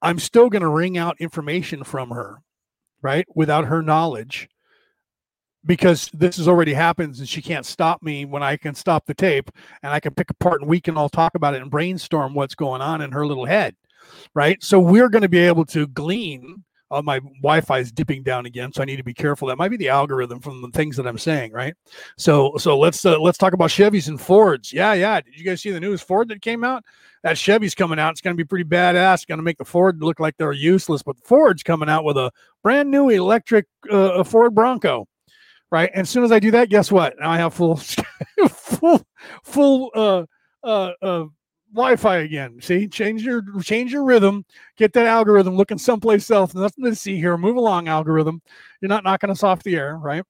I'm 0.00 0.18
still 0.18 0.48
going 0.48 0.62
to 0.62 0.68
wring 0.68 0.96
out 0.96 1.20
information 1.20 1.82
from 1.82 2.10
her 2.10 2.38
right? 3.04 3.26
Without 3.34 3.66
her 3.66 3.82
knowledge, 3.82 4.48
because 5.66 6.10
this 6.12 6.36
has 6.36 6.48
already 6.48 6.74
happened 6.74 7.16
and 7.18 7.28
she 7.28 7.42
can't 7.42 7.66
stop 7.66 8.02
me 8.02 8.24
when 8.24 8.42
I 8.42 8.56
can 8.56 8.74
stop 8.74 9.06
the 9.06 9.14
tape 9.14 9.50
and 9.82 9.92
I 9.92 10.00
can 10.00 10.14
pick 10.14 10.30
apart 10.30 10.60
and 10.60 10.68
we 10.68 10.80
can 10.80 10.96
all 10.96 11.08
talk 11.08 11.34
about 11.34 11.54
it 11.54 11.62
and 11.62 11.70
brainstorm 11.70 12.34
what's 12.34 12.54
going 12.54 12.82
on 12.82 13.00
in 13.00 13.12
her 13.12 13.26
little 13.26 13.46
head, 13.46 13.74
right? 14.34 14.62
So 14.62 14.78
we're 14.78 15.08
going 15.08 15.22
to 15.22 15.28
be 15.28 15.38
able 15.38 15.64
to 15.66 15.86
glean 15.86 16.64
uh, 16.94 17.02
my 17.02 17.18
Wi-Fi 17.18 17.78
is 17.78 17.90
dipping 17.90 18.22
down 18.22 18.46
again, 18.46 18.72
so 18.72 18.82
I 18.82 18.84
need 18.84 18.96
to 18.96 19.04
be 19.04 19.14
careful. 19.14 19.48
That 19.48 19.58
might 19.58 19.70
be 19.70 19.76
the 19.76 19.88
algorithm 19.88 20.40
from 20.40 20.62
the 20.62 20.68
things 20.68 20.96
that 20.96 21.06
I'm 21.06 21.18
saying, 21.18 21.52
right? 21.52 21.74
So, 22.16 22.56
so 22.58 22.78
let's 22.78 23.04
uh, 23.04 23.18
let's 23.18 23.38
talk 23.38 23.52
about 23.52 23.70
Chevys 23.70 24.08
and 24.08 24.20
Fords. 24.20 24.72
Yeah, 24.72 24.92
yeah. 24.92 25.20
Did 25.20 25.36
you 25.36 25.44
guys 25.44 25.60
see 25.60 25.70
the 25.70 25.80
news 25.80 26.02
Ford 26.02 26.28
that 26.28 26.42
came 26.42 26.62
out? 26.62 26.84
That 27.22 27.36
Chevy's 27.36 27.74
coming 27.74 27.98
out. 27.98 28.12
It's 28.12 28.20
going 28.20 28.36
to 28.36 28.40
be 28.40 28.46
pretty 28.46 28.64
badass. 28.68 29.26
Going 29.26 29.38
to 29.38 29.44
make 29.44 29.58
the 29.58 29.64
Ford 29.64 30.02
look 30.02 30.20
like 30.20 30.36
they're 30.36 30.52
useless, 30.52 31.02
but 31.02 31.16
Ford's 31.24 31.62
coming 31.62 31.88
out 31.88 32.04
with 32.04 32.16
a 32.16 32.30
brand 32.62 32.90
new 32.90 33.08
electric 33.08 33.66
uh, 33.90 34.22
Ford 34.22 34.54
Bronco, 34.54 35.08
right? 35.74 35.90
And 35.92 36.02
as 36.02 36.10
soon 36.10 36.22
as 36.22 36.30
I 36.30 36.38
do 36.38 36.52
that, 36.52 36.68
guess 36.68 36.92
what? 36.92 37.16
Now 37.18 37.32
I 37.32 37.36
have 37.36 37.52
full, 37.52 37.74
full, 38.48 39.04
full 39.42 39.90
uh, 39.92 40.22
uh, 40.62 40.92
uh, 41.02 41.24
Wi-Fi 41.74 42.18
again. 42.18 42.60
See, 42.62 42.86
change 42.86 43.24
your 43.24 43.42
change 43.60 43.92
your 43.92 44.04
rhythm. 44.04 44.44
Get 44.76 44.92
that 44.92 45.06
algorithm 45.06 45.56
looking 45.56 45.76
someplace 45.76 46.30
else. 46.30 46.54
Nothing 46.54 46.84
to 46.84 46.94
see 46.94 47.16
here. 47.16 47.36
Move 47.36 47.56
along, 47.56 47.88
algorithm. 47.88 48.40
You're 48.80 48.88
not 48.88 49.02
knocking 49.02 49.30
us 49.30 49.42
off 49.42 49.64
the 49.64 49.74
air, 49.74 49.96
right? 49.96 50.22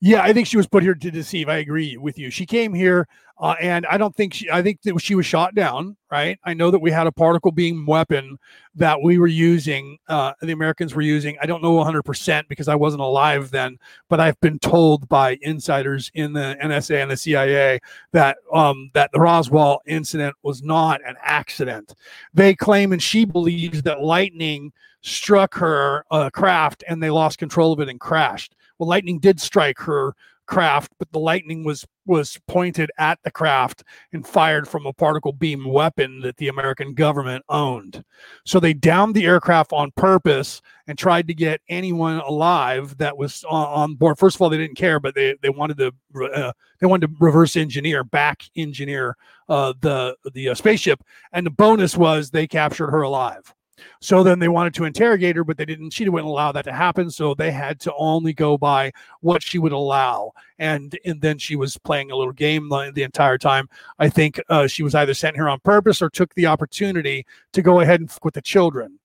Yeah, 0.00 0.22
I 0.22 0.32
think 0.32 0.46
she 0.46 0.56
was 0.56 0.68
put 0.68 0.84
here 0.84 0.94
to 0.94 1.10
deceive. 1.10 1.48
I 1.48 1.56
agree 1.56 1.96
with 1.96 2.18
you. 2.18 2.30
She 2.30 2.46
came 2.46 2.72
here, 2.72 3.08
uh, 3.40 3.56
and 3.60 3.84
I 3.86 3.98
don't 3.98 4.14
think 4.14 4.32
she. 4.32 4.48
I 4.48 4.62
think 4.62 4.80
that 4.82 4.96
she 5.00 5.16
was 5.16 5.26
shot 5.26 5.56
down. 5.56 5.96
Right. 6.08 6.38
I 6.44 6.54
know 6.54 6.70
that 6.70 6.78
we 6.78 6.92
had 6.92 7.08
a 7.08 7.12
particle 7.12 7.50
beam 7.50 7.84
weapon 7.84 8.38
that 8.76 9.02
we 9.02 9.18
were 9.18 9.26
using. 9.26 9.98
Uh, 10.06 10.34
the 10.40 10.52
Americans 10.52 10.94
were 10.94 11.02
using. 11.02 11.36
I 11.42 11.46
don't 11.46 11.64
know 11.64 11.72
100 11.72 12.04
percent 12.04 12.48
because 12.48 12.68
I 12.68 12.76
wasn't 12.76 13.02
alive 13.02 13.50
then, 13.50 13.76
but 14.08 14.20
I've 14.20 14.38
been 14.40 14.60
told 14.60 15.08
by 15.08 15.36
insiders 15.42 16.12
in 16.14 16.32
the 16.32 16.56
NSA 16.62 17.02
and 17.02 17.10
the 17.10 17.16
CIA 17.16 17.80
that 18.12 18.38
um, 18.52 18.92
that 18.94 19.10
the 19.12 19.18
Roswell 19.18 19.80
incident 19.84 20.36
was 20.44 20.62
not 20.62 21.00
an 21.04 21.16
accident. 21.24 21.96
They 22.34 22.54
claim, 22.54 22.92
and 22.92 23.02
she 23.02 23.24
believes 23.24 23.82
that 23.82 24.00
lightning 24.00 24.72
struck 25.02 25.54
her 25.54 26.04
uh, 26.10 26.30
craft 26.30 26.84
and 26.88 27.02
they 27.02 27.10
lost 27.10 27.38
control 27.38 27.72
of 27.72 27.80
it 27.80 27.88
and 27.88 28.00
crashed. 28.00 28.54
Well, 28.78 28.88
lightning 28.88 29.18
did 29.18 29.40
strike 29.40 29.78
her 29.80 30.14
craft, 30.48 30.92
but 30.98 31.12
the 31.12 31.18
lightning 31.18 31.62
was 31.62 31.86
was 32.06 32.38
pointed 32.48 32.90
at 32.98 33.18
the 33.22 33.30
craft 33.30 33.84
and 34.14 34.26
fired 34.26 34.66
from 34.66 34.86
a 34.86 34.92
particle 34.94 35.32
beam 35.32 35.66
weapon 35.66 36.20
that 36.20 36.38
the 36.38 36.48
American 36.48 36.94
government 36.94 37.44
owned. 37.50 38.02
So 38.46 38.58
they 38.58 38.72
downed 38.72 39.14
the 39.14 39.26
aircraft 39.26 39.74
on 39.74 39.90
purpose 39.94 40.62
and 40.86 40.96
tried 40.96 41.28
to 41.28 41.34
get 41.34 41.60
anyone 41.68 42.20
alive 42.20 42.96
that 42.96 43.18
was 43.18 43.44
on, 43.44 43.94
board. 43.94 44.18
First 44.18 44.36
of 44.36 44.42
all, 44.42 44.48
they 44.48 44.56
didn't 44.56 44.78
care, 44.78 44.98
but 44.98 45.14
they 45.14 45.36
they 45.42 45.50
wanted 45.50 45.76
to 45.78 45.92
uh, 46.32 46.52
they 46.80 46.86
wanted 46.86 47.08
to 47.08 47.16
reverse 47.20 47.54
engineer, 47.54 48.02
back 48.02 48.42
engineer 48.56 49.16
uh, 49.48 49.74
the 49.80 50.16
the 50.32 50.48
uh, 50.48 50.54
spaceship, 50.54 51.04
and 51.32 51.46
the 51.46 51.50
bonus 51.50 51.96
was 51.96 52.30
they 52.30 52.46
captured 52.46 52.90
her 52.90 53.02
alive. 53.02 53.54
So 54.00 54.22
then 54.22 54.38
they 54.38 54.48
wanted 54.48 54.74
to 54.74 54.84
interrogate 54.84 55.36
her, 55.36 55.44
but 55.44 55.56
they 55.56 55.64
didn't. 55.64 55.90
She 55.90 56.08
wouldn't 56.08 56.28
allow 56.28 56.52
that 56.52 56.64
to 56.64 56.72
happen. 56.72 57.10
So 57.10 57.34
they 57.34 57.50
had 57.50 57.80
to 57.80 57.94
only 57.98 58.32
go 58.32 58.58
by 58.58 58.92
what 59.20 59.42
she 59.42 59.58
would 59.58 59.72
allow. 59.72 60.32
And 60.58 60.98
and 61.04 61.20
then 61.20 61.38
she 61.38 61.56
was 61.56 61.78
playing 61.78 62.10
a 62.10 62.16
little 62.16 62.32
game 62.32 62.68
the, 62.68 63.02
entire 63.02 63.38
time. 63.38 63.68
I 63.98 64.08
think 64.08 64.40
uh, 64.48 64.66
she 64.66 64.82
was 64.82 64.94
either 64.94 65.14
sent 65.14 65.36
here 65.36 65.48
on 65.48 65.60
purpose 65.60 66.02
or 66.02 66.10
took 66.10 66.34
the 66.34 66.46
opportunity 66.46 67.24
to 67.52 67.62
go 67.62 67.80
ahead 67.80 68.00
and 68.00 68.10
f- 68.10 68.18
with 68.22 68.34
the 68.34 68.42
children 68.42 68.98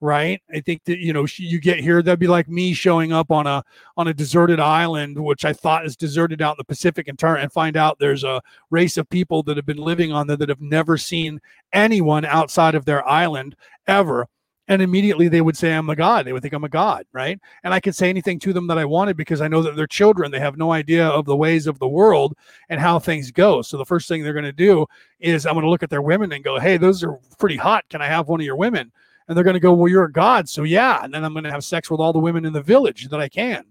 right? 0.00 0.40
I 0.52 0.60
think 0.60 0.84
that 0.84 0.98
you 0.98 1.12
know 1.12 1.26
you 1.36 1.60
get 1.60 1.80
here 1.80 2.02
that'd 2.02 2.18
be 2.18 2.26
like 2.26 2.48
me 2.48 2.72
showing 2.72 3.12
up 3.12 3.30
on 3.30 3.46
a 3.46 3.62
on 3.96 4.08
a 4.08 4.14
deserted 4.14 4.58
island 4.58 5.18
which 5.18 5.44
i 5.44 5.52
thought 5.52 5.84
is 5.84 5.96
deserted 5.96 6.40
out 6.40 6.52
in 6.52 6.58
the 6.58 6.64
pacific 6.64 7.08
and 7.08 7.18
turn 7.18 7.40
and 7.40 7.52
find 7.52 7.76
out 7.76 7.98
there's 7.98 8.24
a 8.24 8.40
race 8.70 8.96
of 8.96 9.08
people 9.10 9.42
that 9.42 9.56
have 9.56 9.66
been 9.66 9.76
living 9.76 10.12
on 10.12 10.26
there 10.26 10.36
that 10.36 10.48
have 10.48 10.60
never 10.60 10.96
seen 10.96 11.40
anyone 11.72 12.24
outside 12.24 12.74
of 12.74 12.84
their 12.84 13.06
island 13.06 13.54
ever. 13.86 14.26
And 14.68 14.80
immediately 14.80 15.26
they 15.26 15.40
would 15.40 15.56
say 15.56 15.72
i'm 15.72 15.90
a 15.90 15.96
god. 15.96 16.24
They 16.24 16.32
would 16.32 16.42
think 16.42 16.54
i'm 16.54 16.64
a 16.64 16.68
god 16.68 17.04
right? 17.12 17.38
And 17.64 17.74
i 17.74 17.80
could 17.80 17.94
say 17.94 18.08
anything 18.08 18.38
to 18.40 18.52
them 18.52 18.66
that 18.68 18.78
i 18.78 18.84
wanted 18.84 19.16
because 19.16 19.40
i 19.40 19.48
know 19.48 19.62
that 19.62 19.76
they're 19.76 19.86
children. 19.86 20.30
They 20.30 20.40
have 20.40 20.56
no 20.56 20.72
idea 20.72 21.06
of 21.08 21.26
the 21.26 21.36
ways 21.36 21.66
of 21.66 21.78
the 21.78 21.88
world 21.88 22.36
and 22.68 22.80
how 22.80 22.98
things 22.98 23.30
go. 23.30 23.62
So 23.62 23.76
the 23.76 23.84
first 23.84 24.08
thing 24.08 24.22
they're 24.22 24.32
going 24.32 24.44
to 24.44 24.52
do 24.52 24.86
is 25.18 25.44
i'm 25.44 25.54
going 25.54 25.64
to 25.64 25.70
look 25.70 25.82
at 25.82 25.90
their 25.90 26.02
women 26.02 26.32
and 26.32 26.44
go 26.44 26.58
hey 26.58 26.76
those 26.78 27.04
are 27.04 27.18
pretty 27.38 27.56
hot. 27.56 27.84
Can 27.90 28.00
i 28.00 28.06
have 28.06 28.28
one 28.28 28.40
of 28.40 28.46
your 28.46 28.56
women 28.56 28.92
and 29.30 29.36
they're 29.36 29.44
going 29.44 29.54
to 29.54 29.60
go, 29.60 29.72
Well, 29.72 29.88
you're 29.88 30.04
a 30.04 30.12
god. 30.12 30.48
So, 30.48 30.64
yeah. 30.64 31.04
And 31.04 31.14
then 31.14 31.24
I'm 31.24 31.32
going 31.32 31.44
to 31.44 31.52
have 31.52 31.62
sex 31.62 31.88
with 31.88 32.00
all 32.00 32.12
the 32.12 32.18
women 32.18 32.44
in 32.44 32.52
the 32.52 32.60
village 32.60 33.08
that 33.10 33.20
I 33.20 33.28
can. 33.28 33.64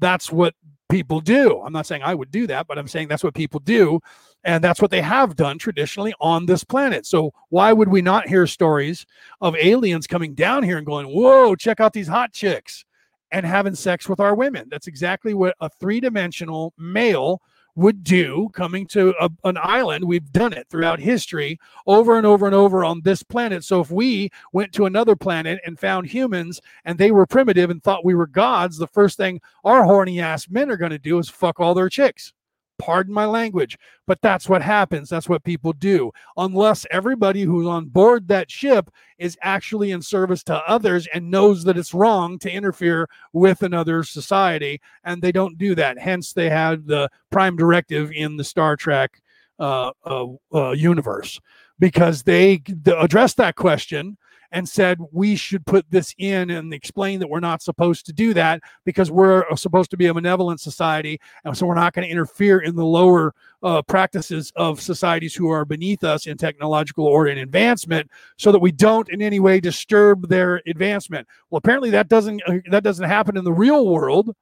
That's 0.00 0.32
what 0.32 0.56
people 0.88 1.20
do. 1.20 1.60
I'm 1.60 1.72
not 1.72 1.86
saying 1.86 2.02
I 2.02 2.16
would 2.16 2.32
do 2.32 2.48
that, 2.48 2.66
but 2.66 2.78
I'm 2.78 2.88
saying 2.88 3.06
that's 3.06 3.22
what 3.22 3.32
people 3.32 3.60
do. 3.60 4.00
And 4.42 4.62
that's 4.62 4.82
what 4.82 4.90
they 4.90 5.00
have 5.00 5.36
done 5.36 5.56
traditionally 5.56 6.14
on 6.20 6.46
this 6.46 6.64
planet. 6.64 7.06
So, 7.06 7.32
why 7.50 7.72
would 7.72 7.88
we 7.88 8.02
not 8.02 8.26
hear 8.28 8.44
stories 8.48 9.06
of 9.40 9.54
aliens 9.54 10.08
coming 10.08 10.34
down 10.34 10.64
here 10.64 10.78
and 10.78 10.86
going, 10.86 11.06
Whoa, 11.06 11.54
check 11.54 11.78
out 11.78 11.92
these 11.92 12.08
hot 12.08 12.32
chicks 12.32 12.84
and 13.30 13.46
having 13.46 13.76
sex 13.76 14.08
with 14.08 14.18
our 14.18 14.34
women? 14.34 14.66
That's 14.68 14.88
exactly 14.88 15.32
what 15.32 15.54
a 15.60 15.70
three 15.70 16.00
dimensional 16.00 16.74
male 16.76 17.40
would 17.76 18.04
do 18.04 18.48
coming 18.52 18.86
to 18.86 19.14
a, 19.20 19.30
an 19.44 19.58
island. 19.60 20.04
We've 20.04 20.32
done 20.32 20.52
it 20.52 20.68
throughout 20.68 21.00
history 21.00 21.58
over 21.86 22.16
and 22.16 22.26
over 22.26 22.46
and 22.46 22.54
over 22.54 22.84
on 22.84 23.00
this 23.02 23.22
planet. 23.22 23.64
So 23.64 23.80
if 23.80 23.90
we 23.90 24.30
went 24.52 24.72
to 24.74 24.86
another 24.86 25.16
planet 25.16 25.60
and 25.66 25.78
found 25.78 26.06
humans 26.06 26.60
and 26.84 26.98
they 26.98 27.10
were 27.10 27.26
primitive 27.26 27.70
and 27.70 27.82
thought 27.82 28.04
we 28.04 28.14
were 28.14 28.26
gods, 28.26 28.78
the 28.78 28.86
first 28.86 29.16
thing 29.16 29.40
our 29.64 29.84
horny 29.84 30.20
ass 30.20 30.48
men 30.48 30.70
are 30.70 30.76
going 30.76 30.90
to 30.90 30.98
do 30.98 31.18
is 31.18 31.28
fuck 31.28 31.60
all 31.60 31.74
their 31.74 31.88
chicks. 31.88 32.32
Pardon 32.78 33.14
my 33.14 33.24
language, 33.24 33.78
but 34.06 34.20
that's 34.20 34.48
what 34.48 34.62
happens. 34.62 35.08
That's 35.08 35.28
what 35.28 35.44
people 35.44 35.72
do. 35.72 36.10
Unless 36.36 36.86
everybody 36.90 37.42
who's 37.42 37.66
on 37.66 37.86
board 37.86 38.28
that 38.28 38.50
ship 38.50 38.90
is 39.18 39.38
actually 39.42 39.92
in 39.92 40.02
service 40.02 40.42
to 40.44 40.56
others 40.68 41.06
and 41.14 41.30
knows 41.30 41.64
that 41.64 41.78
it's 41.78 41.94
wrong 41.94 42.38
to 42.40 42.50
interfere 42.50 43.08
with 43.32 43.62
another 43.62 44.02
society. 44.02 44.80
And 45.04 45.22
they 45.22 45.32
don't 45.32 45.56
do 45.56 45.74
that. 45.76 45.98
Hence, 45.98 46.32
they 46.32 46.50
had 46.50 46.86
the 46.86 47.08
prime 47.30 47.56
directive 47.56 48.10
in 48.12 48.36
the 48.36 48.44
Star 48.44 48.76
Trek 48.76 49.22
uh, 49.60 49.92
uh, 50.04 50.26
uh, 50.52 50.70
universe 50.72 51.40
because 51.78 52.22
they 52.24 52.60
addressed 52.86 53.36
that 53.36 53.54
question 53.54 54.16
and 54.54 54.68
said 54.68 54.98
we 55.10 55.34
should 55.34 55.66
put 55.66 55.84
this 55.90 56.14
in 56.16 56.48
and 56.48 56.72
explain 56.72 57.18
that 57.18 57.28
we're 57.28 57.40
not 57.40 57.60
supposed 57.60 58.06
to 58.06 58.12
do 58.12 58.32
that 58.32 58.62
because 58.84 59.10
we're 59.10 59.44
supposed 59.56 59.90
to 59.90 59.96
be 59.96 60.06
a 60.06 60.14
benevolent 60.14 60.60
society 60.60 61.20
and 61.44 61.56
so 61.56 61.66
we're 61.66 61.74
not 61.74 61.92
going 61.92 62.06
to 62.06 62.10
interfere 62.10 62.60
in 62.60 62.76
the 62.76 62.84
lower 62.84 63.34
uh, 63.64 63.82
practices 63.82 64.52
of 64.54 64.80
societies 64.80 65.34
who 65.34 65.50
are 65.50 65.64
beneath 65.64 66.04
us 66.04 66.26
in 66.26 66.38
technological 66.38 67.04
or 67.04 67.26
in 67.26 67.38
advancement 67.38 68.08
so 68.38 68.52
that 68.52 68.60
we 68.60 68.70
don't 68.70 69.10
in 69.10 69.20
any 69.20 69.40
way 69.40 69.58
disturb 69.58 70.28
their 70.28 70.62
advancement. 70.66 71.26
Well 71.50 71.58
apparently 71.58 71.90
that 71.90 72.08
doesn't 72.08 72.40
uh, 72.46 72.58
that 72.70 72.84
doesn't 72.84 73.08
happen 73.08 73.36
in 73.36 73.44
the 73.44 73.52
real 73.52 73.88
world 73.88 74.34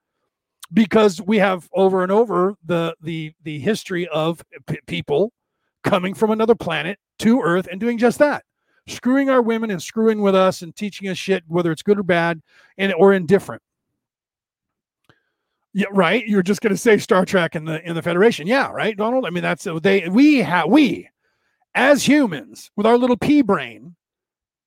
because 0.74 1.22
we 1.22 1.38
have 1.38 1.70
over 1.72 2.02
and 2.02 2.12
over 2.12 2.54
the 2.64 2.94
the 3.00 3.32
the 3.44 3.58
history 3.60 4.06
of 4.08 4.44
p- 4.66 4.78
people 4.86 5.32
coming 5.82 6.12
from 6.12 6.30
another 6.30 6.54
planet 6.54 6.98
to 7.18 7.40
earth 7.40 7.66
and 7.70 7.80
doing 7.80 7.96
just 7.96 8.18
that 8.18 8.44
screwing 8.86 9.30
our 9.30 9.42
women 9.42 9.70
and 9.70 9.82
screwing 9.82 10.20
with 10.20 10.34
us 10.34 10.62
and 10.62 10.74
teaching 10.74 11.08
us 11.08 11.18
shit, 11.18 11.44
whether 11.46 11.72
it's 11.72 11.82
good 11.82 11.98
or 11.98 12.02
bad, 12.02 12.40
and 12.78 12.92
or 12.94 13.12
indifferent. 13.12 13.62
Yeah, 15.74 15.86
right. 15.90 16.26
You're 16.26 16.42
just 16.42 16.60
going 16.60 16.74
to 16.74 16.78
say 16.78 16.98
Star 16.98 17.24
Trek 17.24 17.56
in 17.56 17.64
the 17.64 17.86
in 17.88 17.94
the 17.94 18.02
Federation. 18.02 18.46
Yeah, 18.46 18.70
right, 18.70 18.96
Donald. 18.96 19.24
I 19.24 19.30
mean, 19.30 19.42
that's 19.42 19.66
uh, 19.66 19.78
they 19.78 20.08
we 20.08 20.38
have 20.38 20.68
we 20.68 21.08
as 21.74 22.06
humans 22.06 22.70
with 22.76 22.86
our 22.86 22.98
little 22.98 23.16
pea 23.16 23.42
brain 23.42 23.94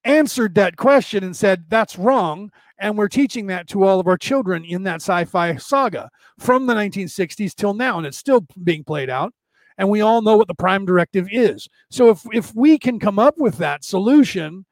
answered 0.04 0.56
that 0.56 0.78
question 0.78 1.24
and 1.24 1.36
said 1.36 1.66
that's 1.68 1.98
wrong 1.98 2.52
and 2.78 2.98
we're 2.98 3.08
teaching 3.08 3.48
that 3.48 3.68
to 3.68 3.84
all 3.84 4.00
of 4.00 4.08
our 4.08 4.18
children 4.18 4.64
in 4.64 4.84
that 4.84 5.02
sci-fi 5.02 5.56
saga 5.56 6.10
from 6.40 6.68
the 6.68 6.74
1960s 6.74 7.56
till 7.56 7.74
now 7.74 7.98
and 7.98 8.06
it's 8.06 8.18
still 8.18 8.46
being 8.64 8.84
played 8.84 9.10
out 9.10 9.34
and 9.78 9.90
we 9.90 10.02
all 10.02 10.22
know 10.22 10.38
what 10.38 10.48
the 10.48 10.56
prime 10.56 10.86
directive 10.86 11.28
is. 11.32 11.68
So 11.90 12.10
if 12.10 12.24
if 12.32 12.56
we 12.56 12.78
can 12.78 13.00
come 13.00 13.20
up 13.20 13.38
with 13.38 13.58
that 13.58 13.84
solution, 13.84 14.66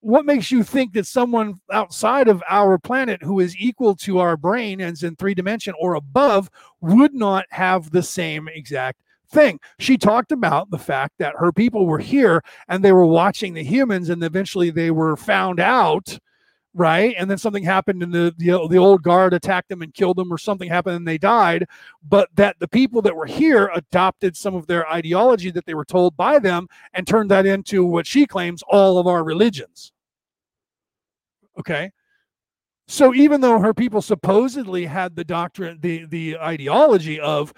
what 0.00 0.26
makes 0.26 0.50
you 0.50 0.62
think 0.62 0.92
that 0.92 1.06
someone 1.06 1.54
outside 1.72 2.28
of 2.28 2.42
our 2.48 2.78
planet 2.78 3.22
who 3.22 3.40
is 3.40 3.56
equal 3.56 3.94
to 3.96 4.18
our 4.18 4.36
brain 4.36 4.80
and 4.80 4.92
is 4.92 5.02
in 5.02 5.16
three 5.16 5.34
dimension 5.34 5.74
or 5.80 5.94
above 5.94 6.50
would 6.82 7.14
not 7.14 7.46
have 7.50 7.90
the 7.90 8.02
same 8.02 8.48
exact 8.48 9.00
thing. 9.30 9.58
She 9.78 9.96
talked 9.96 10.30
about 10.30 10.70
the 10.70 10.78
fact 10.78 11.14
that 11.18 11.34
her 11.38 11.52
people 11.52 11.86
were 11.86 11.98
here 11.98 12.42
and 12.68 12.84
they 12.84 12.92
were 12.92 13.06
watching 13.06 13.54
the 13.54 13.64
humans 13.64 14.10
and 14.10 14.22
eventually 14.22 14.70
they 14.70 14.90
were 14.90 15.16
found 15.16 15.58
out 15.58 16.18
right? 16.74 17.14
And 17.16 17.30
then 17.30 17.38
something 17.38 17.62
happened 17.62 18.02
and 18.02 18.12
the, 18.12 18.34
the, 18.36 18.66
the 18.68 18.76
old 18.76 19.02
guard 19.02 19.32
attacked 19.32 19.68
them 19.68 19.80
and 19.80 19.94
killed 19.94 20.16
them, 20.16 20.32
or 20.32 20.38
something 20.38 20.68
happened 20.68 20.96
and 20.96 21.08
they 21.08 21.18
died. 21.18 21.66
But 22.06 22.28
that 22.34 22.56
the 22.58 22.68
people 22.68 23.00
that 23.02 23.16
were 23.16 23.26
here 23.26 23.70
adopted 23.74 24.36
some 24.36 24.54
of 24.54 24.66
their 24.66 24.88
ideology 24.90 25.50
that 25.52 25.66
they 25.66 25.74
were 25.74 25.84
told 25.84 26.16
by 26.16 26.38
them 26.40 26.66
and 26.92 27.06
turned 27.06 27.30
that 27.30 27.46
into 27.46 27.84
what 27.84 28.06
she 28.06 28.26
claims 28.26 28.62
all 28.68 28.98
of 28.98 29.06
our 29.06 29.22
religions. 29.22 29.92
Okay. 31.58 31.92
So 32.86 33.14
even 33.14 33.40
though 33.40 33.60
her 33.60 33.72
people 33.72 34.02
supposedly 34.02 34.84
had 34.84 35.16
the 35.16 35.24
doctrine, 35.24 35.78
the 35.80 36.04
the 36.04 36.36
ideology 36.36 37.18
of 37.18 37.54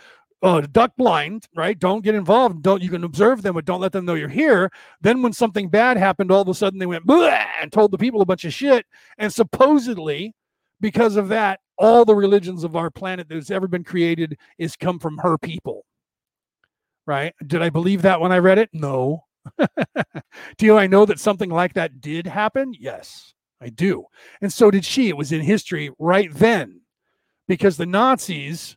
uh, 0.46 0.60
duck 0.60 0.92
blind, 0.96 1.48
right? 1.56 1.76
Don't 1.76 2.04
get 2.04 2.14
involved. 2.14 2.62
Don't 2.62 2.80
you 2.80 2.88
can 2.88 3.02
observe 3.02 3.42
them, 3.42 3.54
but 3.54 3.64
don't 3.64 3.80
let 3.80 3.90
them 3.90 4.04
know 4.04 4.14
you're 4.14 4.28
here. 4.28 4.70
Then 5.00 5.20
when 5.20 5.32
something 5.32 5.68
bad 5.68 5.96
happened, 5.96 6.30
all 6.30 6.42
of 6.42 6.48
a 6.48 6.54
sudden 6.54 6.78
they 6.78 6.86
went 6.86 7.10
and 7.10 7.72
told 7.72 7.90
the 7.90 7.98
people 7.98 8.20
a 8.20 8.26
bunch 8.26 8.44
of 8.44 8.54
shit. 8.54 8.86
And 9.18 9.32
supposedly, 9.32 10.34
because 10.80 11.16
of 11.16 11.28
that, 11.28 11.58
all 11.78 12.04
the 12.04 12.14
religions 12.14 12.62
of 12.62 12.76
our 12.76 12.90
planet 12.90 13.26
that's 13.28 13.50
ever 13.50 13.66
been 13.66 13.82
created 13.82 14.38
is 14.56 14.76
come 14.76 15.00
from 15.00 15.18
her 15.18 15.36
people. 15.36 15.84
Right? 17.06 17.34
Did 17.44 17.60
I 17.60 17.70
believe 17.70 18.02
that 18.02 18.20
when 18.20 18.30
I 18.30 18.38
read 18.38 18.58
it? 18.58 18.70
No. 18.72 19.24
do 20.58 20.76
I 20.78 20.86
know 20.86 21.06
that 21.06 21.18
something 21.18 21.50
like 21.50 21.74
that 21.74 22.00
did 22.00 22.26
happen? 22.28 22.72
Yes, 22.78 23.34
I 23.60 23.68
do. 23.68 24.04
And 24.40 24.52
so 24.52 24.70
did 24.70 24.84
she. 24.84 25.08
It 25.08 25.16
was 25.16 25.32
in 25.32 25.40
history 25.40 25.90
right 25.98 26.32
then 26.32 26.82
because 27.48 27.76
the 27.76 27.86
Nazis 27.86 28.76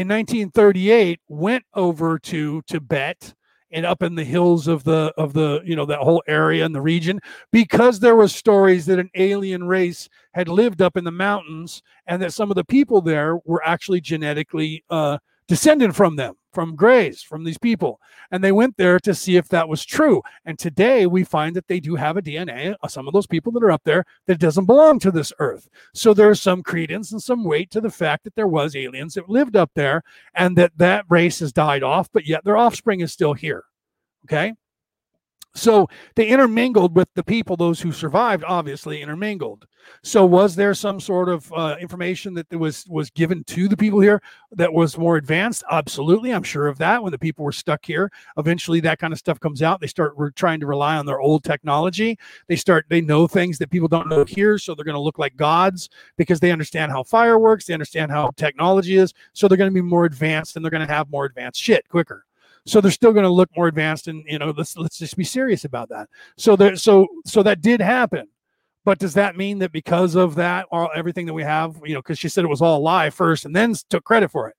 in 0.00 0.08
1938 0.08 1.20
went 1.28 1.62
over 1.74 2.18
to 2.18 2.62
Tibet 2.62 3.34
and 3.70 3.84
up 3.84 4.02
in 4.02 4.14
the 4.14 4.24
hills 4.24 4.66
of 4.66 4.82
the 4.82 5.12
of 5.18 5.34
the 5.34 5.60
you 5.62 5.76
know 5.76 5.84
that 5.84 5.98
whole 5.98 6.22
area 6.26 6.64
and 6.64 6.74
the 6.74 6.80
region 6.80 7.20
because 7.52 8.00
there 8.00 8.16
were 8.16 8.26
stories 8.26 8.86
that 8.86 8.98
an 8.98 9.10
alien 9.14 9.64
race 9.64 10.08
had 10.32 10.48
lived 10.48 10.80
up 10.80 10.96
in 10.96 11.04
the 11.04 11.10
mountains 11.10 11.82
and 12.06 12.22
that 12.22 12.32
some 12.32 12.50
of 12.50 12.54
the 12.54 12.64
people 12.64 13.02
there 13.02 13.36
were 13.44 13.62
actually 13.62 14.00
genetically 14.00 14.82
uh, 14.88 15.18
descended 15.46 15.94
from 15.94 16.16
them 16.16 16.34
from 16.52 16.76
Greys, 16.76 17.22
from 17.22 17.44
these 17.44 17.58
people. 17.58 18.00
And 18.30 18.42
they 18.42 18.52
went 18.52 18.76
there 18.76 18.98
to 19.00 19.14
see 19.14 19.36
if 19.36 19.48
that 19.48 19.68
was 19.68 19.84
true. 19.84 20.22
And 20.44 20.58
today 20.58 21.06
we 21.06 21.24
find 21.24 21.54
that 21.56 21.68
they 21.68 21.80
do 21.80 21.96
have 21.96 22.16
a 22.16 22.22
DNA, 22.22 22.74
uh, 22.82 22.88
some 22.88 23.06
of 23.06 23.12
those 23.12 23.26
people 23.26 23.52
that 23.52 23.62
are 23.62 23.70
up 23.70 23.82
there, 23.84 24.04
that 24.26 24.38
doesn't 24.38 24.66
belong 24.66 24.98
to 25.00 25.10
this 25.10 25.32
earth. 25.38 25.68
So 25.94 26.14
there's 26.14 26.40
some 26.40 26.62
credence 26.62 27.12
and 27.12 27.22
some 27.22 27.44
weight 27.44 27.70
to 27.72 27.80
the 27.80 27.90
fact 27.90 28.24
that 28.24 28.34
there 28.34 28.48
was 28.48 28.76
aliens 28.76 29.14
that 29.14 29.28
lived 29.28 29.56
up 29.56 29.70
there 29.74 30.02
and 30.34 30.56
that 30.56 30.72
that 30.76 31.04
race 31.08 31.40
has 31.40 31.52
died 31.52 31.82
off, 31.82 32.08
but 32.12 32.26
yet 32.26 32.44
their 32.44 32.56
offspring 32.56 33.00
is 33.00 33.12
still 33.12 33.34
here. 33.34 33.64
Okay. 34.26 34.54
So 35.54 35.88
they 36.14 36.28
intermingled 36.28 36.94
with 36.94 37.08
the 37.14 37.24
people, 37.24 37.56
those 37.56 37.80
who 37.80 37.90
survived, 37.90 38.44
obviously 38.46 39.02
intermingled. 39.02 39.66
So 40.02 40.24
was 40.24 40.54
there 40.54 40.74
some 40.74 41.00
sort 41.00 41.28
of 41.28 41.52
uh, 41.52 41.76
information 41.80 42.34
that 42.34 42.50
was 42.56 42.86
was 42.88 43.10
given 43.10 43.42
to 43.44 43.66
the 43.66 43.76
people 43.76 43.98
here 44.00 44.22
that 44.52 44.72
was 44.72 44.96
more 44.96 45.16
advanced? 45.16 45.64
Absolutely, 45.70 46.32
I'm 46.32 46.44
sure 46.44 46.68
of 46.68 46.78
that. 46.78 47.02
When 47.02 47.10
the 47.10 47.18
people 47.18 47.44
were 47.44 47.52
stuck 47.52 47.84
here, 47.84 48.12
eventually 48.36 48.78
that 48.80 49.00
kind 49.00 49.12
of 49.12 49.18
stuff 49.18 49.40
comes 49.40 49.60
out. 49.60 49.80
They 49.80 49.88
start 49.88 50.14
re- 50.16 50.30
trying 50.36 50.60
to 50.60 50.66
rely 50.66 50.96
on 50.96 51.06
their 51.06 51.20
old 51.20 51.42
technology. 51.42 52.16
They 52.46 52.56
start 52.56 52.86
they 52.88 53.00
know 53.00 53.26
things 53.26 53.58
that 53.58 53.70
people 53.70 53.88
don't 53.88 54.08
know 54.08 54.24
here, 54.24 54.56
so 54.56 54.74
they're 54.74 54.84
going 54.84 54.94
to 54.94 55.00
look 55.00 55.18
like 55.18 55.36
gods 55.36 55.88
because 56.16 56.38
they 56.38 56.52
understand 56.52 56.92
how 56.92 57.02
fire 57.02 57.38
works, 57.38 57.66
they 57.66 57.74
understand 57.74 58.12
how 58.12 58.30
technology 58.36 58.96
is, 58.96 59.12
so 59.32 59.48
they're 59.48 59.58
going 59.58 59.70
to 59.70 59.74
be 59.74 59.82
more 59.82 60.04
advanced 60.04 60.54
and 60.54 60.64
they're 60.64 60.70
going 60.70 60.86
to 60.86 60.92
have 60.92 61.10
more 61.10 61.24
advanced 61.24 61.60
shit 61.60 61.88
quicker. 61.88 62.24
So 62.66 62.80
they're 62.80 62.90
still 62.90 63.12
going 63.12 63.24
to 63.24 63.30
look 63.30 63.48
more 63.56 63.68
advanced, 63.68 64.08
and 64.08 64.24
you 64.26 64.38
know, 64.38 64.52
let's 64.56 64.76
let's 64.76 64.98
just 64.98 65.16
be 65.16 65.24
serious 65.24 65.64
about 65.64 65.88
that. 65.88 66.08
So 66.36 66.56
there, 66.56 66.76
so 66.76 67.06
so 67.24 67.42
that 67.42 67.60
did 67.60 67.80
happen. 67.80 68.28
But 68.84 68.98
does 68.98 69.14
that 69.14 69.36
mean 69.36 69.58
that 69.58 69.72
because 69.72 70.14
of 70.14 70.36
that, 70.36 70.66
all 70.70 70.90
everything 70.94 71.26
that 71.26 71.34
we 71.34 71.42
have, 71.42 71.76
you 71.84 71.94
know, 71.94 72.00
because 72.00 72.18
she 72.18 72.28
said 72.28 72.44
it 72.44 72.48
was 72.48 72.62
all 72.62 72.78
a 72.78 72.80
lie 72.80 73.10
first 73.10 73.44
and 73.44 73.54
then 73.54 73.74
took 73.90 74.04
credit 74.04 74.30
for 74.30 74.48
it? 74.48 74.56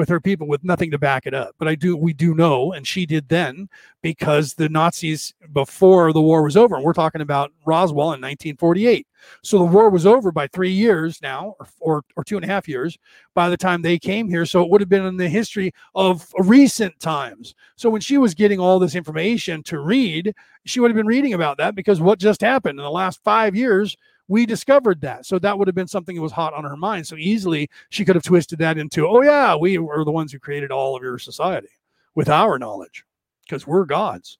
With 0.00 0.08
her 0.08 0.18
people 0.18 0.48
with 0.48 0.64
nothing 0.64 0.90
to 0.90 0.98
back 0.98 1.26
it 1.26 1.34
up. 1.34 1.54
But 1.58 1.68
I 1.68 1.74
do, 1.74 1.94
we 1.94 2.14
do 2.14 2.34
know, 2.34 2.72
and 2.72 2.86
she 2.86 3.04
did 3.04 3.28
then, 3.28 3.68
because 4.00 4.54
the 4.54 4.70
Nazis 4.70 5.34
before 5.52 6.14
the 6.14 6.22
war 6.22 6.42
was 6.42 6.56
over, 6.56 6.74
and 6.74 6.82
we're 6.82 6.94
talking 6.94 7.20
about 7.20 7.52
Roswell 7.66 8.14
in 8.14 8.22
1948. 8.22 9.06
So 9.42 9.58
the 9.58 9.64
war 9.64 9.90
was 9.90 10.06
over 10.06 10.32
by 10.32 10.46
three 10.46 10.70
years 10.70 11.20
now, 11.20 11.54
or, 11.60 11.68
or, 11.80 12.02
or 12.16 12.24
two 12.24 12.36
and 12.36 12.44
a 12.46 12.48
half 12.48 12.66
years 12.66 12.96
by 13.34 13.50
the 13.50 13.58
time 13.58 13.82
they 13.82 13.98
came 13.98 14.26
here. 14.26 14.46
So 14.46 14.62
it 14.62 14.70
would 14.70 14.80
have 14.80 14.88
been 14.88 15.04
in 15.04 15.18
the 15.18 15.28
history 15.28 15.70
of 15.94 16.32
recent 16.38 16.98
times. 16.98 17.54
So 17.76 17.90
when 17.90 18.00
she 18.00 18.16
was 18.16 18.34
getting 18.34 18.58
all 18.58 18.78
this 18.78 18.94
information 18.94 19.62
to 19.64 19.80
read, 19.80 20.34
she 20.64 20.80
would 20.80 20.90
have 20.90 20.96
been 20.96 21.06
reading 21.06 21.34
about 21.34 21.58
that 21.58 21.74
because 21.74 22.00
what 22.00 22.18
just 22.18 22.40
happened 22.40 22.78
in 22.78 22.84
the 22.84 22.90
last 22.90 23.22
five 23.22 23.54
years 23.54 23.98
we 24.30 24.46
discovered 24.46 25.00
that. 25.00 25.26
So 25.26 25.40
that 25.40 25.58
would 25.58 25.66
have 25.66 25.74
been 25.74 25.88
something 25.88 26.14
that 26.14 26.22
was 26.22 26.30
hot 26.30 26.54
on 26.54 26.62
her 26.62 26.76
mind. 26.76 27.04
So 27.06 27.16
easily 27.16 27.68
she 27.90 28.04
could 28.04 28.14
have 28.14 28.22
twisted 28.22 28.60
that 28.60 28.78
into, 28.78 29.06
oh, 29.06 29.22
yeah, 29.22 29.56
we 29.56 29.76
were 29.76 30.04
the 30.04 30.12
ones 30.12 30.30
who 30.30 30.38
created 30.38 30.70
all 30.70 30.96
of 30.96 31.02
your 31.02 31.18
society 31.18 31.68
with 32.14 32.28
our 32.28 32.56
knowledge 32.56 33.04
because 33.44 33.66
we're 33.66 33.84
gods. 33.84 34.38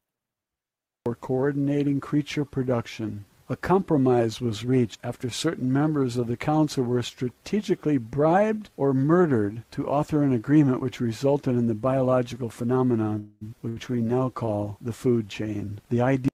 For 1.04 1.16
coordinating 1.16 1.98
creature 1.98 2.44
production. 2.44 3.24
A 3.48 3.56
compromise 3.56 4.40
was 4.40 4.64
reached 4.64 5.00
after 5.02 5.28
certain 5.28 5.72
members 5.72 6.16
of 6.16 6.28
the 6.28 6.36
council 6.36 6.84
were 6.84 7.02
strategically 7.02 7.98
bribed 7.98 8.70
or 8.76 8.94
murdered 8.94 9.64
to 9.72 9.88
author 9.88 10.22
an 10.22 10.32
agreement 10.32 10.80
which 10.80 11.00
resulted 11.00 11.56
in 11.56 11.66
the 11.66 11.74
biological 11.74 12.48
phenomenon 12.48 13.32
which 13.60 13.88
we 13.88 14.02
now 14.02 14.28
call 14.28 14.78
the 14.80 14.92
food 14.92 15.28
chain. 15.28 15.80
The 15.90 16.00
idea 16.00 16.30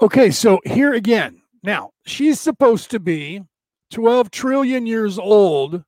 Okay, 0.00 0.30
so 0.30 0.60
here 0.64 0.92
again, 0.92 1.42
now, 1.62 1.90
she's 2.06 2.40
supposed 2.40 2.90
to 2.90 3.00
be 3.00 3.42
12 3.90 4.30
trillion 4.30 4.86
years 4.86 5.18
old, 5.18 5.82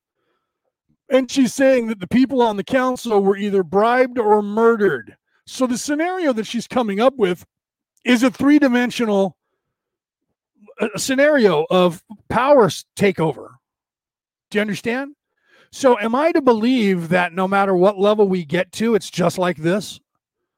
and 1.09 1.29
she's 1.29 1.53
saying 1.53 1.87
that 1.87 1.99
the 1.99 2.07
people 2.07 2.41
on 2.41 2.57
the 2.57 2.63
council 2.63 3.21
were 3.21 3.37
either 3.37 3.63
bribed 3.63 4.17
or 4.17 4.41
murdered. 4.41 5.15
So 5.45 5.67
the 5.67 5.77
scenario 5.77 6.33
that 6.33 6.47
she's 6.47 6.67
coming 6.67 6.99
up 6.99 7.15
with 7.17 7.45
is 8.05 8.23
a 8.23 8.31
three 8.31 8.59
dimensional 8.59 9.35
scenario 10.95 11.65
of 11.69 12.03
power 12.29 12.67
takeover. 12.97 13.49
Do 14.49 14.57
you 14.57 14.61
understand? 14.61 15.15
So, 15.73 15.97
am 15.99 16.15
I 16.15 16.33
to 16.33 16.41
believe 16.41 17.09
that 17.09 17.33
no 17.33 17.47
matter 17.47 17.73
what 17.73 17.97
level 17.97 18.27
we 18.27 18.43
get 18.43 18.73
to, 18.73 18.93
it's 18.93 19.09
just 19.09 19.37
like 19.37 19.57
this? 19.57 20.01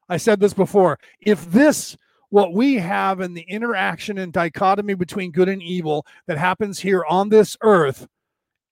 I 0.08 0.16
said 0.16 0.40
this 0.40 0.54
before. 0.54 0.98
If 1.20 1.50
this 1.52 1.96
what 2.34 2.52
we 2.52 2.74
have 2.74 3.20
in 3.20 3.32
the 3.32 3.42
interaction 3.42 4.18
and 4.18 4.32
dichotomy 4.32 4.94
between 4.94 5.30
good 5.30 5.48
and 5.48 5.62
evil 5.62 6.04
that 6.26 6.36
happens 6.36 6.80
here 6.80 7.04
on 7.08 7.28
this 7.28 7.56
earth 7.62 8.08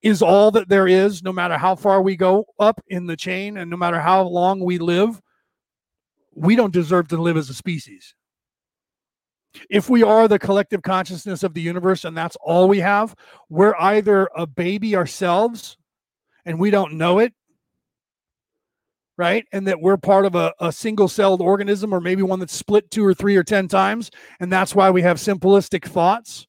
is 0.01 0.21
all 0.21 0.51
that 0.51 0.67
there 0.67 0.85
is, 0.85 1.23
no 1.23 1.31
matter 1.31 1.57
how 1.57 1.73
far 1.73 2.01
we 2.01 2.17
go 2.17 2.45
up 2.59 2.83
in 2.89 3.07
the 3.07 3.15
chain 3.15 3.55
and 3.55 3.71
no 3.71 3.77
matter 3.77 4.01
how 4.01 4.21
long 4.21 4.59
we 4.59 4.77
live, 4.77 5.21
we 6.35 6.57
don't 6.57 6.73
deserve 6.73 7.07
to 7.07 7.15
live 7.15 7.37
as 7.37 7.49
a 7.49 7.53
species. 7.53 8.15
If 9.69 9.89
we 9.89 10.03
are 10.03 10.27
the 10.27 10.39
collective 10.39 10.81
consciousness 10.81 11.41
of 11.41 11.53
the 11.53 11.61
universe 11.61 12.03
and 12.03 12.17
that's 12.17 12.35
all 12.41 12.67
we 12.67 12.81
have, 12.81 13.15
we're 13.47 13.75
either 13.79 14.27
a 14.35 14.45
baby 14.45 14.93
ourselves 14.97 15.77
and 16.43 16.59
we 16.59 16.69
don't 16.69 16.95
know 16.95 17.19
it, 17.19 17.33
right? 19.17 19.45
And 19.51 19.67
that 19.67 19.79
we're 19.79 19.97
part 19.97 20.25
of 20.25 20.35
a, 20.35 20.53
a 20.59 20.71
single 20.71 21.07
celled 21.07 21.41
organism 21.41 21.93
or 21.93 22.01
maybe 22.01 22.23
one 22.23 22.39
that's 22.39 22.55
split 22.55 22.89
two 22.89 23.05
or 23.05 23.13
three 23.13 23.35
or 23.35 23.43
10 23.43 23.67
times. 23.67 24.09
And 24.39 24.51
that's 24.51 24.75
why 24.75 24.89
we 24.89 25.01
have 25.03 25.17
simplistic 25.17 25.85
thoughts. 25.85 26.47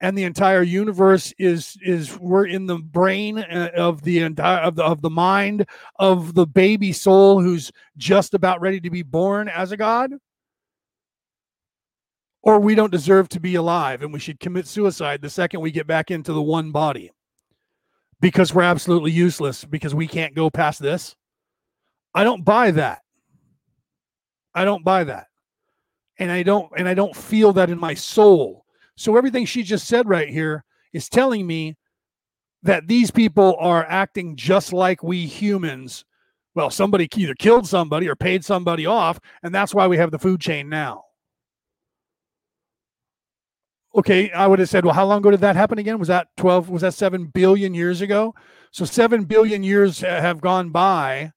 And 0.00 0.18
the 0.18 0.24
entire 0.24 0.62
universe 0.62 1.32
is 1.38 1.76
is 1.80 2.18
we're 2.18 2.46
in 2.46 2.66
the 2.66 2.78
brain 2.78 3.38
uh, 3.38 3.70
of 3.76 4.02
the 4.02 4.18
entire 4.18 4.58
of 4.58 4.74
the 4.74 4.82
of 4.82 5.00
the 5.00 5.10
mind 5.10 5.64
of 6.00 6.34
the 6.34 6.44
baby 6.44 6.92
soul 6.92 7.40
who's 7.40 7.70
just 7.96 8.34
about 8.34 8.60
ready 8.60 8.80
to 8.80 8.90
be 8.90 9.04
born 9.04 9.48
as 9.48 9.70
a 9.70 9.76
god, 9.76 10.10
or 12.42 12.58
we 12.58 12.74
don't 12.74 12.90
deserve 12.90 13.28
to 13.28 13.38
be 13.38 13.54
alive 13.54 14.02
and 14.02 14.12
we 14.12 14.18
should 14.18 14.40
commit 14.40 14.66
suicide 14.66 15.22
the 15.22 15.30
second 15.30 15.60
we 15.60 15.70
get 15.70 15.86
back 15.86 16.10
into 16.10 16.32
the 16.32 16.42
one 16.42 16.72
body 16.72 17.12
because 18.20 18.52
we're 18.52 18.62
absolutely 18.62 19.12
useless 19.12 19.64
because 19.64 19.94
we 19.94 20.08
can't 20.08 20.34
go 20.34 20.50
past 20.50 20.80
this 20.80 21.14
I 22.14 22.24
don't 22.24 22.44
buy 22.44 22.70
that. 22.72 23.02
I 24.54 24.64
don't 24.64 24.84
buy 24.84 25.04
that. 25.04 25.26
And 26.18 26.30
I 26.30 26.42
don't 26.42 26.70
and 26.76 26.88
I 26.88 26.94
don't 26.94 27.16
feel 27.16 27.52
that 27.54 27.70
in 27.70 27.78
my 27.78 27.94
soul. 27.94 28.64
So 28.96 29.16
everything 29.16 29.46
she 29.46 29.62
just 29.62 29.88
said 29.88 30.08
right 30.08 30.28
here 30.28 30.64
is 30.92 31.08
telling 31.08 31.46
me 31.46 31.76
that 32.62 32.86
these 32.86 33.10
people 33.10 33.56
are 33.58 33.84
acting 33.88 34.36
just 34.36 34.72
like 34.72 35.02
we 35.02 35.26
humans. 35.26 36.04
Well, 36.54 36.70
somebody 36.70 37.08
either 37.16 37.34
killed 37.34 37.66
somebody 37.66 38.08
or 38.08 38.14
paid 38.14 38.44
somebody 38.44 38.84
off, 38.84 39.18
and 39.42 39.54
that's 39.54 39.74
why 39.74 39.86
we 39.86 39.96
have 39.96 40.10
the 40.10 40.18
food 40.18 40.40
chain 40.40 40.68
now. 40.68 41.04
Okay, 43.94 44.30
I 44.30 44.46
would 44.46 44.58
have 44.58 44.68
said, 44.68 44.84
well, 44.84 44.94
how 44.94 45.06
long 45.06 45.18
ago 45.18 45.30
did 45.30 45.40
that 45.40 45.56
happen 45.56 45.78
again? 45.78 45.98
Was 45.98 46.08
that 46.08 46.28
12, 46.36 46.70
was 46.70 46.82
that 46.82 46.94
7 46.94 47.26
billion 47.26 47.74
years 47.74 48.00
ago? 48.00 48.34
So 48.70 48.84
7 48.84 49.24
billion 49.24 49.62
years 49.62 50.00
have 50.00 50.40
gone 50.40 50.70
by 50.70 51.32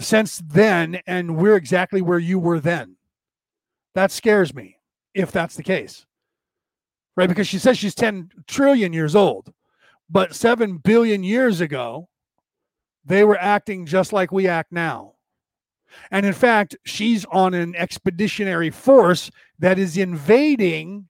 since 0.00 0.42
then, 0.44 1.00
and 1.06 1.36
we're 1.36 1.56
exactly 1.56 2.02
where 2.02 2.18
you 2.18 2.38
were 2.38 2.60
then. 2.60 2.96
That 3.94 4.10
scares 4.10 4.54
me 4.54 4.78
if 5.14 5.32
that's 5.32 5.56
the 5.56 5.62
case. 5.62 6.06
Right? 7.16 7.28
Because 7.28 7.48
she 7.48 7.58
says 7.58 7.76
she's 7.76 7.94
10 7.94 8.30
trillion 8.46 8.92
years 8.92 9.14
old, 9.14 9.52
but 10.08 10.34
7 10.34 10.78
billion 10.78 11.22
years 11.22 11.60
ago, 11.60 12.08
they 13.04 13.24
were 13.24 13.38
acting 13.38 13.86
just 13.86 14.12
like 14.12 14.32
we 14.32 14.46
act 14.48 14.72
now. 14.72 15.14
And 16.10 16.24
in 16.24 16.32
fact, 16.32 16.76
she's 16.84 17.24
on 17.26 17.52
an 17.52 17.74
expeditionary 17.74 18.70
force 18.70 19.30
that 19.58 19.78
is 19.78 19.96
invading 19.96 21.08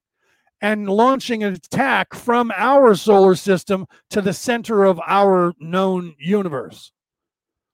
and 0.63 0.89
launching 0.89 1.43
an 1.43 1.55
attack 1.55 2.15
from 2.15 2.51
our 2.57 2.95
solar 2.95 3.35
system 3.35 3.87
to 4.11 4.23
the 4.23 4.33
center 4.33 4.85
of 4.85 5.01
our 5.07 5.53
known 5.59 6.15
universe 6.19 6.93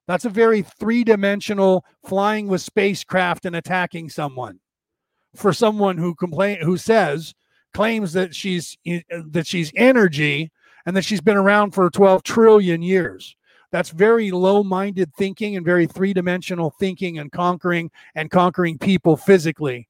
That's 0.06 0.24
a 0.24 0.30
very 0.30 0.62
three 0.62 1.04
dimensional 1.04 1.84
flying 2.06 2.46
with 2.46 2.62
spacecraft 2.62 3.44
and 3.44 3.56
attacking 3.56 4.10
someone. 4.10 4.60
For 5.34 5.52
someone 5.52 5.98
who 5.98 6.14
complain 6.14 6.60
who 6.62 6.76
says 6.76 7.34
claims 7.74 8.12
that 8.14 8.34
she's 8.34 8.76
that 8.84 9.46
she's 9.46 9.72
energy 9.76 10.50
and 10.86 10.96
that 10.96 11.04
she's 11.04 11.20
been 11.20 11.36
around 11.36 11.72
for 11.72 11.90
12 11.90 12.22
trillion 12.22 12.80
years. 12.80 13.36
That's 13.72 13.90
very 13.90 14.30
low 14.30 14.62
minded 14.62 15.12
thinking 15.18 15.56
and 15.56 15.66
very 15.66 15.86
three 15.86 16.14
dimensional 16.14 16.70
thinking 16.70 17.18
and 17.18 17.30
conquering 17.30 17.90
and 18.14 18.30
conquering 18.30 18.78
people 18.78 19.16
physically 19.16 19.88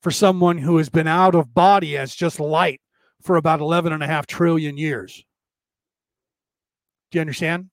for 0.00 0.10
someone 0.10 0.56
who 0.56 0.78
has 0.78 0.88
been 0.88 1.08
out 1.08 1.34
of 1.34 1.52
body 1.52 1.98
as 1.98 2.14
just 2.14 2.40
light 2.40 2.80
for 3.20 3.36
about 3.36 3.60
11 3.60 3.92
and 3.92 4.02
a 4.02 4.06
half 4.06 4.26
trillion 4.26 4.76
years. 4.76 5.24
Do 7.10 7.18
you 7.18 7.20
understand? 7.20 7.68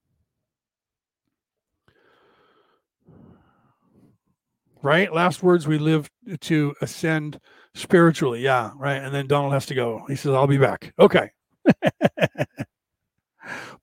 Right? 4.81 5.13
Last 5.13 5.43
words 5.43 5.67
we 5.67 5.77
live 5.77 6.09
to 6.41 6.73
ascend 6.81 7.39
spiritually. 7.75 8.41
Yeah, 8.41 8.71
right. 8.77 9.01
And 9.01 9.13
then 9.13 9.27
Donald 9.27 9.53
has 9.53 9.65
to 9.67 9.75
go. 9.75 10.05
He 10.07 10.15
says, 10.15 10.31
I'll 10.31 10.47
be 10.47 10.57
back. 10.57 10.93
Okay. 10.99 11.29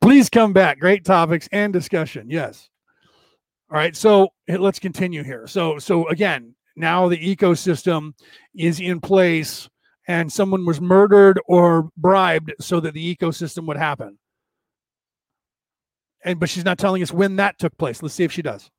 Please 0.01 0.31
come 0.31 0.53
back. 0.53 0.79
Great 0.79 1.05
topics 1.05 1.49
and 1.53 1.73
discussion. 1.73 2.31
Yes. 2.31 2.71
All 3.71 3.77
right. 3.77 3.97
So 3.97 4.29
let's 4.49 4.79
continue 4.79 5.23
here. 5.23 5.47
So, 5.47 5.79
so 5.79 6.09
again, 6.09 6.55
now 6.77 7.09
the 7.09 7.19
ecosystem 7.19 8.13
is 8.55 8.81
in 8.81 9.01
place 9.01 9.69
and 10.09 10.33
someone 10.33 10.65
was 10.65 10.81
murdered 10.81 11.41
or 11.47 11.91
bribed 11.97 12.53
so 12.61 12.81
that 12.81 12.95
the 12.95 13.17
ecosystem 13.17 13.67
would 13.67 13.77
happen. 13.77 14.19
And 16.25 16.39
but 16.41 16.49
she's 16.49 16.65
not 16.65 16.79
telling 16.79 17.03
us 17.03 17.13
when 17.13 17.37
that 17.37 17.59
took 17.59 17.77
place. 17.77 18.03
Let's 18.03 18.15
see 18.15 18.25
if 18.25 18.33
she 18.33 18.43
does. 18.43 18.71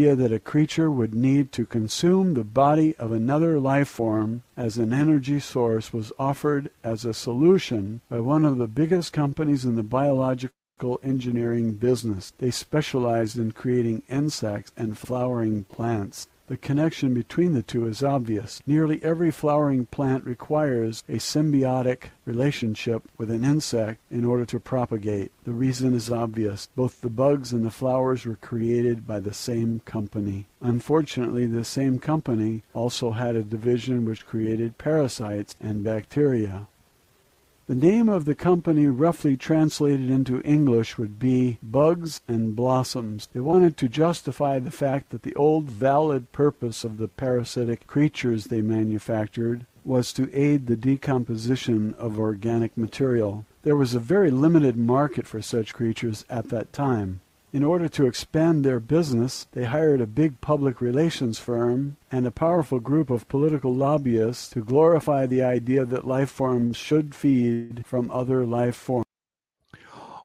Idea 0.00 0.16
that 0.16 0.32
a 0.32 0.40
creature 0.40 0.90
would 0.90 1.14
need 1.14 1.52
to 1.52 1.66
consume 1.66 2.32
the 2.32 2.42
body 2.42 2.96
of 2.96 3.12
another 3.12 3.60
life 3.60 3.88
form 3.88 4.42
as 4.56 4.78
an 4.78 4.94
energy 4.94 5.38
source 5.38 5.92
was 5.92 6.10
offered 6.18 6.70
as 6.82 7.04
a 7.04 7.12
solution 7.12 8.00
by 8.08 8.20
one 8.20 8.46
of 8.46 8.56
the 8.56 8.66
biggest 8.66 9.12
companies 9.12 9.66
in 9.66 9.76
the 9.76 9.82
biological 9.82 10.98
engineering 11.02 11.72
business. 11.72 12.32
They 12.38 12.50
specialized 12.50 13.36
in 13.36 13.52
creating 13.52 14.02
insects 14.08 14.72
and 14.74 14.96
flowering 14.96 15.64
plants. 15.64 16.28
The 16.50 16.56
connection 16.56 17.14
between 17.14 17.52
the 17.52 17.62
two 17.62 17.86
is 17.86 18.02
obvious. 18.02 18.60
Nearly 18.66 19.00
every 19.04 19.30
flowering 19.30 19.86
plant 19.86 20.24
requires 20.24 21.04
a 21.08 21.18
symbiotic 21.18 22.06
relationship 22.24 23.04
with 23.16 23.30
an 23.30 23.44
insect 23.44 24.00
in 24.10 24.24
order 24.24 24.44
to 24.46 24.58
propagate. 24.58 25.30
The 25.44 25.52
reason 25.52 25.94
is 25.94 26.10
obvious. 26.10 26.68
Both 26.74 27.02
the 27.02 27.08
bugs 27.08 27.52
and 27.52 27.64
the 27.64 27.70
flowers 27.70 28.26
were 28.26 28.34
created 28.34 29.06
by 29.06 29.20
the 29.20 29.32
same 29.32 29.82
company. 29.84 30.48
Unfortunately, 30.60 31.46
the 31.46 31.64
same 31.64 32.00
company 32.00 32.64
also 32.74 33.12
had 33.12 33.36
a 33.36 33.44
division 33.44 34.04
which 34.04 34.26
created 34.26 34.76
parasites 34.76 35.54
and 35.60 35.84
bacteria. 35.84 36.66
The 37.70 37.76
name 37.76 38.08
of 38.08 38.24
the 38.24 38.34
company 38.34 38.88
roughly 38.88 39.36
translated 39.36 40.10
into 40.10 40.42
English 40.42 40.98
would 40.98 41.20
be 41.20 41.58
Bugs 41.62 42.20
and 42.26 42.56
Blossoms. 42.56 43.28
They 43.32 43.38
wanted 43.38 43.76
to 43.76 43.88
justify 43.88 44.58
the 44.58 44.72
fact 44.72 45.10
that 45.10 45.22
the 45.22 45.36
old 45.36 45.70
valid 45.70 46.32
purpose 46.32 46.82
of 46.82 46.96
the 46.96 47.06
parasitic 47.06 47.86
creatures 47.86 48.46
they 48.46 48.60
manufactured 48.60 49.66
was 49.84 50.12
to 50.14 50.36
aid 50.36 50.66
the 50.66 50.74
decomposition 50.74 51.94
of 51.94 52.18
organic 52.18 52.76
material. 52.76 53.46
There 53.62 53.76
was 53.76 53.94
a 53.94 54.00
very 54.00 54.32
limited 54.32 54.76
market 54.76 55.28
for 55.28 55.40
such 55.40 55.72
creatures 55.72 56.24
at 56.28 56.48
that 56.48 56.72
time. 56.72 57.20
In 57.52 57.64
order 57.64 57.88
to 57.88 58.06
expand 58.06 58.64
their 58.64 58.78
business, 58.78 59.48
they 59.52 59.64
hired 59.64 60.00
a 60.00 60.06
big 60.06 60.40
public 60.40 60.80
relations 60.80 61.40
firm 61.40 61.96
and 62.10 62.24
a 62.24 62.30
powerful 62.30 62.78
group 62.78 63.10
of 63.10 63.28
political 63.28 63.74
lobbyists 63.74 64.48
to 64.50 64.64
glorify 64.64 65.26
the 65.26 65.42
idea 65.42 65.84
that 65.84 66.06
life 66.06 66.30
forms 66.30 66.76
should 66.76 67.12
feed 67.12 67.84
from 67.84 68.08
other 68.12 68.46
life 68.46 68.76
forms. 68.76 69.06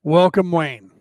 Welcome, 0.03 0.51
Wayne 0.51 0.91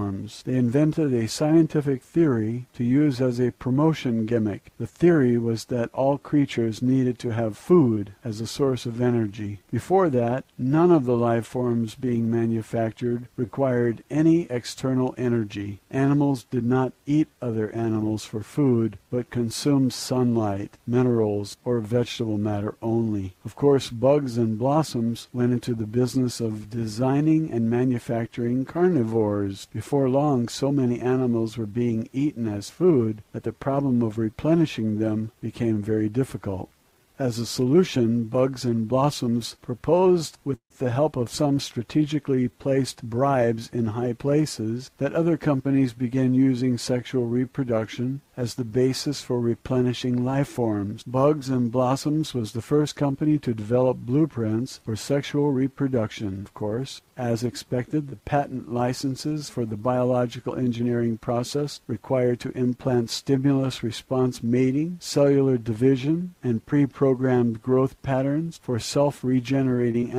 forms. 0.00 0.42
They 0.44 0.56
invented 0.56 1.12
a 1.12 1.28
scientific 1.28 2.02
theory 2.02 2.66
to 2.74 2.84
use 2.84 3.20
as 3.20 3.38
a 3.38 3.52
promotion 3.52 4.24
gimmick. 4.24 4.72
The 4.78 4.86
theory 4.86 5.36
was 5.36 5.66
that 5.66 5.90
all 5.92 6.16
creatures 6.16 6.80
needed 6.80 7.18
to 7.18 7.34
have 7.34 7.58
food 7.58 8.14
as 8.24 8.40
a 8.40 8.46
source 8.46 8.86
of 8.86 9.02
energy. 9.02 9.60
Before 9.70 10.08
that, 10.08 10.44
none 10.56 10.90
of 10.90 11.04
the 11.04 11.16
life 11.16 11.46
forms 11.46 11.94
being 11.94 12.30
manufactured 12.30 13.28
required 13.36 14.02
any 14.10 14.46
external 14.48 15.14
energy. 15.18 15.80
Animals 15.90 16.44
did 16.44 16.64
not 16.64 16.94
eat 17.04 17.28
other 17.42 17.70
animals 17.72 18.24
for 18.24 18.42
food, 18.42 18.96
but 19.10 19.28
consumed 19.28 19.92
sunlight, 19.92 20.78
minerals, 20.86 21.58
or 21.62 21.80
vegetable 21.80 22.38
matter 22.38 22.74
only. 22.80 23.34
Of 23.44 23.54
course, 23.54 23.90
bugs 23.90 24.38
and 24.38 24.58
blossoms 24.58 25.28
went 25.32 25.52
into 25.52 25.74
the 25.74 25.86
business 25.86 26.40
of 26.40 26.70
designing 26.70 27.52
and 27.52 27.68
manufacturing 27.68 28.64
carnivores. 28.64 29.68
Before 29.72 29.89
before 29.90 30.08
long 30.08 30.46
so 30.46 30.70
many 30.70 31.00
animals 31.00 31.58
were 31.58 31.66
being 31.66 32.08
eaten 32.12 32.46
as 32.46 32.70
food 32.70 33.24
that 33.32 33.42
the 33.42 33.52
problem 33.52 34.02
of 34.02 34.18
replenishing 34.18 35.00
them 35.00 35.32
became 35.40 35.82
very 35.82 36.08
difficult. 36.08 36.70
As 37.18 37.40
a 37.40 37.44
solution, 37.44 38.22
Bugs 38.28 38.64
and 38.64 38.86
Blossoms 38.86 39.56
proposed, 39.60 40.38
with 40.44 40.60
the 40.80 40.90
help 40.90 41.14
of 41.14 41.30
some 41.30 41.60
strategically 41.60 42.48
placed 42.48 43.04
bribes 43.04 43.70
in 43.72 43.86
high 43.86 44.14
places, 44.14 44.90
that 44.98 45.12
other 45.12 45.36
companies 45.36 45.92
begin 45.92 46.34
using 46.34 46.76
sexual 46.76 47.26
reproduction 47.26 48.22
as 48.40 48.54
the 48.54 48.64
basis 48.64 49.20
for 49.20 49.38
replenishing 49.38 50.24
life 50.24 50.48
forms. 50.48 51.02
Bugs 51.02 51.50
and 51.50 51.70
Blossoms 51.70 52.32
was 52.32 52.52
the 52.52 52.62
first 52.62 52.96
company 52.96 53.38
to 53.38 53.52
develop 53.52 53.98
blueprints 53.98 54.80
for 54.82 54.96
sexual 54.96 55.52
reproduction, 55.52 56.40
of 56.40 56.54
course. 56.54 57.02
As 57.18 57.44
expected, 57.44 58.08
the 58.08 58.16
patent 58.16 58.72
licenses 58.72 59.50
for 59.50 59.66
the 59.66 59.76
biological 59.76 60.56
engineering 60.56 61.18
process 61.18 61.82
required 61.86 62.40
to 62.40 62.56
implant 62.56 63.10
stimulus 63.10 63.82
response 63.82 64.42
mating, 64.42 64.96
cellular 65.00 65.58
division, 65.58 66.34
and 66.42 66.64
pre 66.64 66.86
programmed 66.86 67.60
growth 67.60 68.00
patterns 68.00 68.58
for 68.62 68.78
self 68.78 69.22
regenerating 69.22 70.12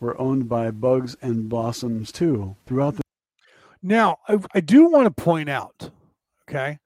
were 0.00 0.18
owned 0.20 0.48
by 0.48 0.70
Bugs 0.70 1.16
and 1.20 1.48
Blossoms 1.48 2.12
too. 2.12 2.56
Throughout 2.66 2.96
the 2.96 3.02
now, 3.82 4.18
I, 4.26 4.38
I 4.54 4.60
do 4.60 4.88
want 4.88 5.04
to 5.14 5.22
point 5.22 5.50
out, 5.50 5.90
okay, 6.48 6.78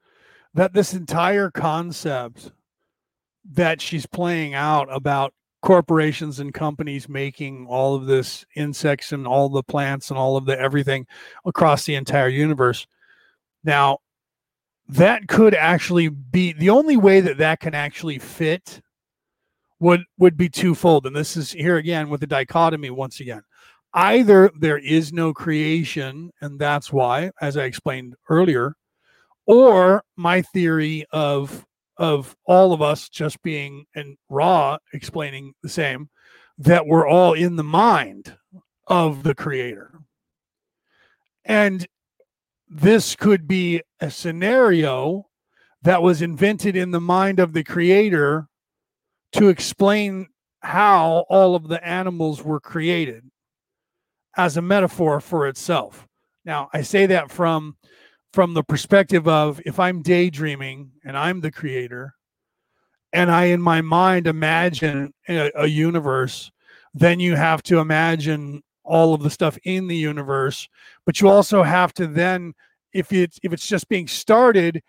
that 0.54 0.72
this 0.72 0.94
entire 0.94 1.48
concept 1.48 2.50
that 3.52 3.80
she's 3.80 4.04
playing 4.04 4.54
out 4.54 4.88
about 4.90 5.32
corporations 5.62 6.40
and 6.40 6.52
companies 6.52 7.08
making 7.08 7.66
all 7.68 7.94
of 7.94 8.06
this 8.06 8.44
insects 8.56 9.12
and 9.12 9.26
all 9.26 9.48
the 9.48 9.62
plants 9.62 10.10
and 10.10 10.18
all 10.18 10.36
of 10.36 10.44
the 10.44 10.58
everything 10.58 11.06
across 11.44 11.84
the 11.84 11.94
entire 11.94 12.28
universe. 12.28 12.86
Now, 13.62 13.98
that 14.88 15.28
could 15.28 15.54
actually 15.54 16.08
be 16.08 16.52
the 16.52 16.70
only 16.70 16.96
way 16.96 17.20
that 17.20 17.38
that 17.38 17.60
can 17.60 17.74
actually 17.74 18.18
fit 18.18 18.80
would 19.80 20.04
would 20.18 20.36
be 20.36 20.48
twofold 20.48 21.06
and 21.06 21.14
this 21.14 21.36
is 21.36 21.52
here 21.52 21.76
again 21.76 22.08
with 22.08 22.20
the 22.20 22.26
dichotomy 22.26 22.90
once 22.90 23.20
again. 23.20 23.42
Either 23.94 24.50
there 24.58 24.78
is 24.78 25.12
no 25.12 25.32
creation 25.32 26.30
and 26.40 26.58
that's 26.58 26.92
why 26.92 27.30
as 27.40 27.56
i 27.56 27.64
explained 27.64 28.14
earlier 28.28 28.74
or 29.46 30.02
my 30.16 30.42
theory 30.42 31.06
of 31.10 31.64
of 31.96 32.36
all 32.44 32.72
of 32.72 32.80
us 32.80 33.08
just 33.08 33.42
being 33.42 33.84
and 33.94 34.16
raw 34.28 34.78
explaining 34.92 35.52
the 35.62 35.68
same 35.68 36.08
that 36.58 36.86
we're 36.86 37.08
all 37.08 37.32
in 37.32 37.56
the 37.56 37.64
mind 37.64 38.36
of 38.86 39.22
the 39.22 39.34
creator. 39.34 40.00
And 41.44 41.86
this 42.68 43.16
could 43.16 43.48
be 43.48 43.82
a 44.00 44.10
scenario 44.10 45.26
that 45.82 46.02
was 46.02 46.22
invented 46.22 46.76
in 46.76 46.90
the 46.90 47.00
mind 47.00 47.38
of 47.38 47.52
the 47.52 47.64
creator 47.64 48.48
to 49.32 49.48
explain 49.48 50.28
how 50.60 51.24
all 51.28 51.54
of 51.54 51.68
the 51.68 51.84
animals 51.86 52.42
were 52.42 52.60
created 52.60 53.24
as 54.36 54.56
a 54.56 54.62
metaphor 54.62 55.20
for 55.20 55.46
itself 55.46 56.06
now 56.44 56.68
i 56.72 56.82
say 56.82 57.06
that 57.06 57.30
from 57.30 57.76
from 58.32 58.54
the 58.54 58.62
perspective 58.62 59.26
of 59.26 59.60
if 59.64 59.78
I'm 59.78 60.02
daydreaming 60.02 60.92
and 61.04 61.16
I'm 61.16 61.40
the 61.40 61.50
creator, 61.50 62.14
and 63.12 63.30
I 63.30 63.46
in 63.46 63.60
my 63.60 63.80
mind 63.80 64.26
imagine 64.26 65.14
a, 65.28 65.50
a, 65.54 65.66
universe, 65.66 66.50
then 66.92 67.20
you 67.20 67.36
have 67.36 67.62
to 67.64 67.78
imagine 67.78 68.62
all 68.84 69.14
of 69.14 69.22
the 69.22 69.30
stuff 69.30 69.58
in 69.64 69.86
the 69.86 69.96
universe. 69.96 70.68
But 71.06 71.20
you 71.20 71.28
also 71.28 71.62
have 71.62 71.94
to 71.94 72.06
then, 72.06 72.52
if 72.92 73.12
it's 73.12 73.38
if 73.42 73.52
it's 73.52 73.66
just 73.66 73.88
being 73.88 74.06
started, 74.06 74.82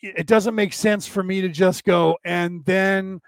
it 0.00 0.28
doesn't 0.28 0.54
make 0.54 0.72
sense 0.72 1.06
for 1.06 1.24
me 1.24 1.40
to 1.40 1.48
just 1.48 1.84
go 1.84 2.16
and 2.24 2.64
then 2.64 3.20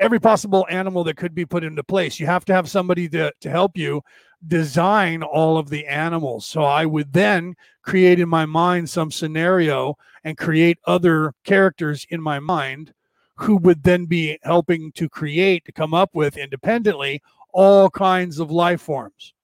every 0.00 0.18
possible 0.18 0.66
animal 0.70 1.04
that 1.04 1.16
could 1.16 1.34
be 1.34 1.46
put 1.46 1.62
into 1.62 1.84
place. 1.84 2.18
You 2.18 2.26
have 2.26 2.44
to 2.46 2.54
have 2.54 2.68
somebody 2.68 3.08
to, 3.10 3.32
to 3.40 3.50
help 3.50 3.76
you 3.76 4.02
design 4.46 5.22
all 5.22 5.58
of 5.58 5.68
the 5.68 5.86
animals. 5.86 6.46
So 6.46 6.62
I 6.62 6.86
would 6.86 7.12
then 7.12 7.54
create 7.82 8.18
in 8.18 8.28
my 8.28 8.46
mind 8.46 8.88
some 8.88 9.10
scenario 9.10 9.96
and 10.24 10.38
create 10.38 10.78
other 10.86 11.34
characters 11.44 12.06
in 12.10 12.20
my 12.20 12.40
mind 12.40 12.94
who 13.36 13.56
would 13.58 13.82
then 13.82 14.06
be 14.06 14.38
helping 14.42 14.92
to 14.92 15.08
create, 15.08 15.64
to 15.66 15.72
come 15.72 15.94
up 15.94 16.10
with 16.14 16.36
independently 16.36 17.22
all 17.52 17.90
kinds 17.90 18.38
of 18.38 18.50
life 18.50 18.80
forms. 18.80 19.34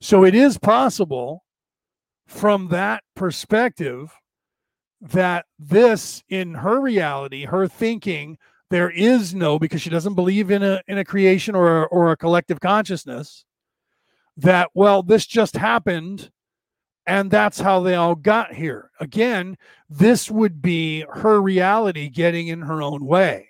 So 0.00 0.24
it 0.24 0.34
is 0.34 0.58
possible 0.58 1.44
from 2.26 2.68
that 2.68 3.02
perspective 3.16 4.12
that 5.00 5.46
this 5.58 6.22
in 6.28 6.54
her 6.54 6.80
reality, 6.80 7.44
her 7.44 7.66
thinking, 7.66 8.38
there 8.70 8.90
is 8.90 9.34
no 9.34 9.58
because 9.58 9.80
she 9.80 9.90
doesn't 9.90 10.14
believe 10.14 10.50
in 10.50 10.62
a 10.62 10.80
in 10.86 10.98
a 10.98 11.04
creation 11.04 11.54
or 11.54 11.86
or 11.88 12.10
a 12.10 12.16
collective 12.16 12.60
consciousness 12.60 13.44
that 14.36 14.70
well 14.74 15.02
this 15.02 15.26
just 15.26 15.56
happened 15.56 16.30
and 17.06 17.30
that's 17.30 17.58
how 17.60 17.80
they 17.80 17.94
all 17.94 18.14
got 18.14 18.52
here. 18.52 18.90
Again 19.00 19.56
this 19.88 20.30
would 20.30 20.60
be 20.60 21.04
her 21.12 21.40
reality 21.40 22.08
getting 22.08 22.48
in 22.48 22.62
her 22.62 22.82
own 22.82 23.04
way. 23.06 23.48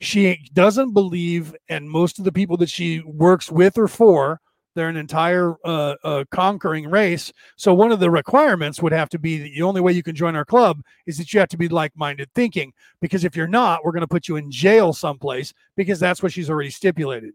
She 0.00 0.48
doesn't 0.52 0.92
believe 0.92 1.54
and 1.68 1.88
most 1.88 2.18
of 2.18 2.24
the 2.24 2.32
people 2.32 2.56
that 2.58 2.70
she 2.70 3.00
works 3.00 3.50
with 3.50 3.78
or 3.78 3.88
for 3.88 4.40
they're 4.74 4.88
an 4.88 4.96
entire 4.96 5.54
uh, 5.64 5.96
uh, 6.02 6.24
conquering 6.30 6.88
race. 6.88 7.32
So 7.56 7.74
one 7.74 7.92
of 7.92 8.00
the 8.00 8.10
requirements 8.10 8.82
would 8.82 8.92
have 8.92 9.08
to 9.10 9.18
be 9.18 9.38
that 9.38 9.50
the 9.54 9.62
only 9.62 9.80
way 9.80 9.92
you 9.92 10.02
can 10.02 10.14
join 10.14 10.36
our 10.36 10.44
club 10.44 10.82
is 11.06 11.18
that 11.18 11.32
you 11.32 11.40
have 11.40 11.48
to 11.50 11.58
be 11.58 11.68
like-minded 11.68 12.30
thinking. 12.34 12.72
Because 13.00 13.24
if 13.24 13.36
you're 13.36 13.46
not, 13.46 13.84
we're 13.84 13.92
going 13.92 14.02
to 14.02 14.08
put 14.08 14.28
you 14.28 14.36
in 14.36 14.50
jail 14.50 14.92
someplace 14.92 15.52
because 15.76 16.00
that's 16.00 16.22
what 16.22 16.32
she's 16.32 16.50
already 16.50 16.70
stipulated. 16.70 17.34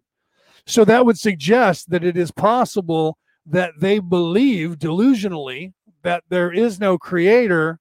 So 0.65 0.83
that 0.85 1.05
would 1.05 1.17
suggest 1.17 1.89
that 1.91 2.03
it 2.03 2.17
is 2.17 2.31
possible 2.31 3.17
that 3.45 3.73
they 3.79 3.99
believe 3.99 4.77
delusionally 4.77 5.73
that 6.03 6.23
there 6.29 6.51
is 6.51 6.79
no 6.79 6.97
creator 6.97 7.79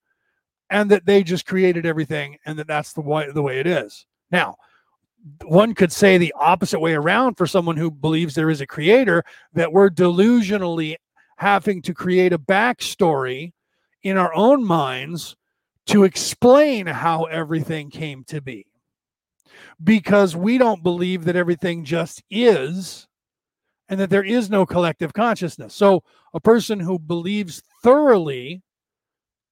and 0.71 0.91
that 0.91 1.07
they 1.07 1.23
just 1.23 1.47
created 1.47 1.87
everything 1.87 2.37
and 2.45 2.59
that 2.59 2.67
that's 2.67 2.93
the 2.93 3.01
way 3.01 3.31
the 3.33 3.43
way 3.43 3.59
it 3.61 3.67
is. 3.67 4.07
Now, 4.31 4.57
one 5.45 5.75
could 5.75 5.93
say 5.93 6.19
the 6.19 6.35
opposite 6.39 6.81
way 6.81 6.95
around 6.95 7.35
for 7.35 7.47
someone 7.47 7.77
who 7.77 7.91
believes 7.91 8.35
there 8.35 8.51
is 8.51 8.61
a 8.61 8.67
creator 8.67 9.25
that 9.55 9.73
we're 9.73 9.91
delusionally 9.91 10.97
having 11.37 11.83
to 11.83 11.95
create 11.95 12.33
a 12.33 12.39
backstory 12.39 13.53
in 14.03 14.17
our 14.17 14.33
own 14.35 14.65
minds 14.65 15.37
to 15.87 16.05
explain 16.05 16.87
how 16.87 17.25
everything 17.25 17.91
came 17.91 18.25
to 18.25 18.41
be 18.41 18.67
because 19.83 20.35
we 20.37 20.59
don't 20.59 20.83
believe 20.83 21.25
that 21.25 21.37
everything 21.37 21.85
just 21.85 22.23
is 22.31 23.07
and 23.89 24.01
that 24.01 24.11
there 24.11 24.25
is 24.25 24.51
no 24.51 24.67
collective 24.67 25.13
consciousness. 25.13 25.75
So, 25.75 26.03
a 26.35 26.41
person 26.41 26.81
who 26.81 26.99
believes 26.99 27.63
thoroughly 27.83 28.63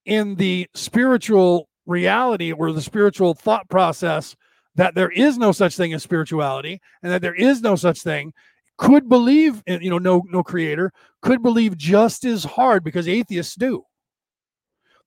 in 0.05 0.35
the 0.35 0.69
spiritual 0.75 1.69
reality 1.87 2.53
or 2.53 2.73
the 2.73 2.83
spiritual 2.83 3.35
thought 3.35 3.69
process 3.69 4.37
that 4.77 4.95
there 4.95 5.11
is 5.11 5.39
no 5.39 5.53
such 5.53 5.77
thing 5.77 5.93
as 5.93 6.03
spirituality 6.03 6.81
and 7.03 7.13
that 7.13 7.23
there 7.23 7.35
is 7.35 7.61
no 7.63 7.77
such 7.77 8.03
thing 8.03 8.33
could 8.77 9.09
believe 9.09 9.63
in 9.67 9.83
you 9.83 9.91
know 9.91 9.99
no 9.99 10.25
no 10.29 10.43
creator 10.43 10.93
could 11.23 11.43
believe 11.43 11.77
just 11.77 12.25
as 12.25 12.45
hard 12.45 12.83
because 12.83 13.09
atheists 13.09 13.55
do. 13.55 13.85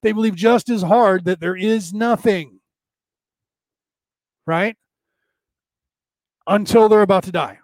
They 0.03 0.11
believe 0.11 0.35
just 0.35 0.69
as 0.69 0.81
hard 0.81 1.25
that 1.25 1.39
there 1.39 1.55
is 1.55 1.93
nothing. 1.93 2.59
Right? 4.45 4.77
Until 6.45 6.87
they're 6.87 7.01
about 7.01 7.23
to 7.23 7.31
die. 7.31 7.59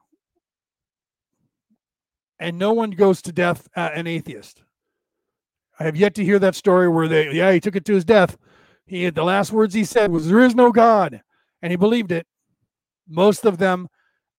And 2.39 2.57
no 2.57 2.73
one 2.73 2.91
goes 2.91 3.21
to 3.21 3.31
death 3.31 3.69
uh, 3.75 3.91
an 3.93 4.07
atheist. 4.07 4.61
I 5.79 5.85
have 5.85 5.95
yet 5.95 6.15
to 6.15 6.25
hear 6.25 6.39
that 6.39 6.55
story 6.55 6.89
where 6.89 7.07
they 7.07 7.31
yeah 7.31 7.51
he 7.53 7.61
took 7.61 7.77
it 7.77 7.85
to 7.85 7.93
his 7.93 8.03
death. 8.03 8.37
He 8.85 9.03
had 9.03 9.15
the 9.15 9.23
last 9.23 9.53
words 9.53 9.73
he 9.73 9.85
said 9.85 10.11
was 10.11 10.27
there 10.27 10.41
is 10.41 10.53
no 10.53 10.71
god 10.73 11.21
and 11.63 11.71
he 11.71 11.77
believed 11.77 12.11
it. 12.11 12.27
Most 13.07 13.45
of 13.45 13.57
them, 13.57 13.87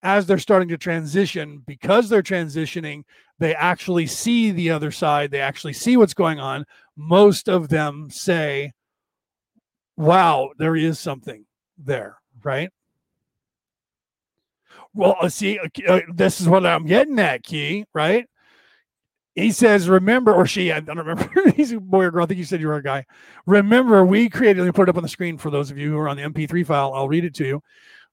as 0.03 0.27
they're 0.27 0.39
starting 0.39 0.69
to 0.69 0.77
transition, 0.77 1.63
because 1.67 2.09
they're 2.09 2.23
transitioning, 2.23 3.03
they 3.39 3.55
actually 3.55 4.07
see 4.07 4.53
the 4.53 4.71
other 4.71 4.93
side, 4.93 5.31
they 5.31 5.41
actually 5.41 5.73
see 5.73 5.97
what's 5.97 6.15
going 6.15 6.39
on. 6.39 6.67
Most 6.97 7.49
of 7.49 7.69
them 7.69 8.11
say, 8.11 8.73
Wow, 9.97 10.51
there 10.59 10.77
is 10.77 10.99
something 10.99 11.47
there, 11.79 12.19
right? 12.43 12.71
Well, 14.93 15.17
uh, 15.21 15.29
see, 15.29 15.59
uh, 15.59 15.69
uh, 15.89 16.01
this 16.13 16.41
is 16.41 16.49
what 16.49 16.67
I'm 16.67 16.85
getting 16.85 17.19
at, 17.19 17.43
Key, 17.43 17.85
right? 17.95 18.27
He 19.35 19.51
says, 19.51 19.89
remember, 19.89 20.33
or 20.33 20.47
she, 20.47 20.71
I 20.71 20.81
don't 20.81 20.99
remember, 20.99 21.51
he's 21.57 21.73
a 21.73 21.81
boy 21.81 22.05
or 22.05 22.11
girl. 22.11 22.25
I 22.25 22.27
think 22.27 22.39
you 22.39 22.45
said 22.45 22.61
you 22.61 22.69
were 22.69 22.77
a 22.77 22.83
guy. 22.83 23.05
Remember, 23.47 24.05
we 24.05 24.29
created, 24.29 24.61
let 24.61 24.67
me 24.67 24.73
put 24.73 24.89
it 24.89 24.91
up 24.91 24.97
on 24.97 25.03
the 25.03 25.09
screen 25.09 25.39
for 25.39 25.51
those 25.51 25.71
of 25.71 25.79
you 25.79 25.91
who 25.91 25.99
are 25.99 26.09
on 26.09 26.17
the 26.17 26.23
MP3 26.23 26.65
file. 26.65 26.93
I'll 26.95 27.09
read 27.09 27.25
it 27.25 27.35
to 27.37 27.47
you. 27.47 27.63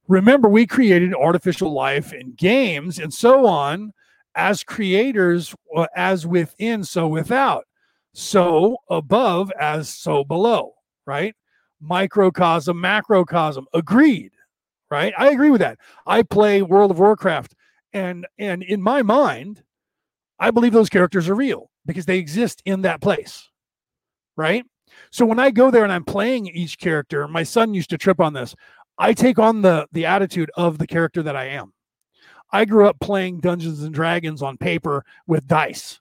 Remember, 0.08 0.50
we 0.50 0.66
created 0.66 1.14
artificial 1.14 1.72
life 1.72 2.12
in 2.12 2.34
games 2.34 2.98
and 2.98 3.14
so 3.14 3.46
on 3.46 3.94
as 4.36 4.64
creators, 4.64 5.54
uh, 5.76 5.88
as 5.96 6.26
within, 6.26 6.84
so 6.84 7.08
without. 7.08 7.66
So 8.14 8.78
above, 8.90 9.52
as 9.60 9.90
so 9.90 10.24
below, 10.24 10.74
right? 11.06 11.36
Microcosm, 11.80 12.80
macrocosm. 12.80 13.66
Agreed, 13.74 14.32
right? 14.90 15.14
I 15.18 15.30
agree 15.30 15.52
with 15.52 15.62
that. 15.62 15.78
I 16.06 16.24
play 16.24 16.62
World 16.62 16.92
of 16.92 17.00
Warcraft, 17.00 17.56
and 17.94 18.28
and 18.38 18.64
in 18.64 18.82
my 18.82 19.02
mind, 19.02 19.64
I 20.42 20.50
believe 20.50 20.74
those 20.74 20.90
characters 20.90 21.30
are 21.30 21.36
real 21.36 21.70
because 21.86 22.08
they 22.08 22.18
exist 22.18 22.64
in 22.66 22.82
that 22.82 23.00
place. 23.00 23.48
Right. 24.36 24.66
So 25.12 25.24
when 25.24 25.40
I 25.40 25.52
go 25.52 25.70
there 25.70 25.84
and 25.84 25.94
I'm 25.94 26.04
playing 26.04 26.48
each 26.48 26.80
character, 26.80 27.28
my 27.28 27.44
son 27.44 27.76
used 27.76 27.92
to 27.92 27.98
trip 27.98 28.20
on 28.20 28.34
this. 28.34 28.56
I 28.98 29.14
take 29.14 29.38
on 29.40 29.62
the 29.62 29.88
the 29.92 30.06
attitude 30.06 30.52
of 30.56 30.80
the 30.80 30.88
character 30.88 31.22
that 31.24 31.36
I 31.36 31.46
am. 31.46 31.74
I 32.52 32.66
grew 32.66 32.88
up 32.88 33.00
playing 33.00 33.40
Dungeons 33.40 33.84
and 33.84 33.94
Dragons 33.94 34.42
on 34.42 34.58
paper 34.58 35.06
with 35.28 35.48
dice. 35.48 36.00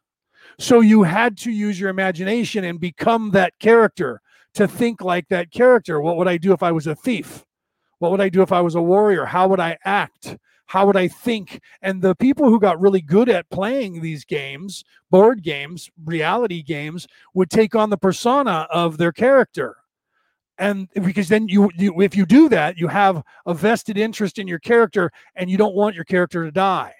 So 0.58 0.80
you 0.80 1.02
had 1.02 1.36
to 1.38 1.50
use 1.50 1.78
your 1.78 1.90
imagination 1.90 2.64
and 2.64 2.80
become 2.80 3.30
that 3.32 3.58
character 3.58 4.20
to 4.54 4.66
think 4.66 5.02
like 5.02 5.28
that 5.28 5.52
character. 5.52 6.00
What 6.00 6.16
would 6.16 6.28
I 6.28 6.38
do 6.38 6.52
if 6.52 6.62
I 6.62 6.72
was 6.72 6.86
a 6.86 6.94
thief? 6.94 7.44
What 7.98 8.10
would 8.10 8.20
I 8.20 8.30
do 8.30 8.42
if 8.42 8.52
I 8.52 8.62
was 8.62 8.74
a 8.74 8.82
warrior? 8.82 9.26
How 9.26 9.48
would 9.48 9.60
I 9.60 9.76
act? 9.84 10.36
How 10.70 10.86
would 10.86 10.96
I 10.96 11.08
think? 11.08 11.60
And 11.82 12.00
the 12.00 12.14
people 12.14 12.48
who 12.48 12.60
got 12.60 12.80
really 12.80 13.00
good 13.00 13.28
at 13.28 13.50
playing 13.50 14.00
these 14.00 14.24
games, 14.24 14.84
board 15.10 15.42
games, 15.42 15.90
reality 16.04 16.62
games, 16.62 17.08
would 17.34 17.50
take 17.50 17.74
on 17.74 17.90
the 17.90 17.96
persona 17.96 18.68
of 18.70 18.96
their 18.96 19.10
character. 19.10 19.78
And 20.58 20.88
because 20.94 21.28
then 21.28 21.48
you, 21.48 21.72
you 21.76 22.00
if 22.00 22.14
you 22.14 22.24
do 22.24 22.48
that, 22.50 22.78
you 22.78 22.86
have 22.86 23.20
a 23.46 23.52
vested 23.52 23.98
interest 23.98 24.38
in 24.38 24.46
your 24.46 24.60
character 24.60 25.10
and 25.34 25.50
you 25.50 25.56
don't 25.56 25.74
want 25.74 25.96
your 25.96 26.04
character 26.04 26.44
to 26.44 26.52
die 26.52 26.94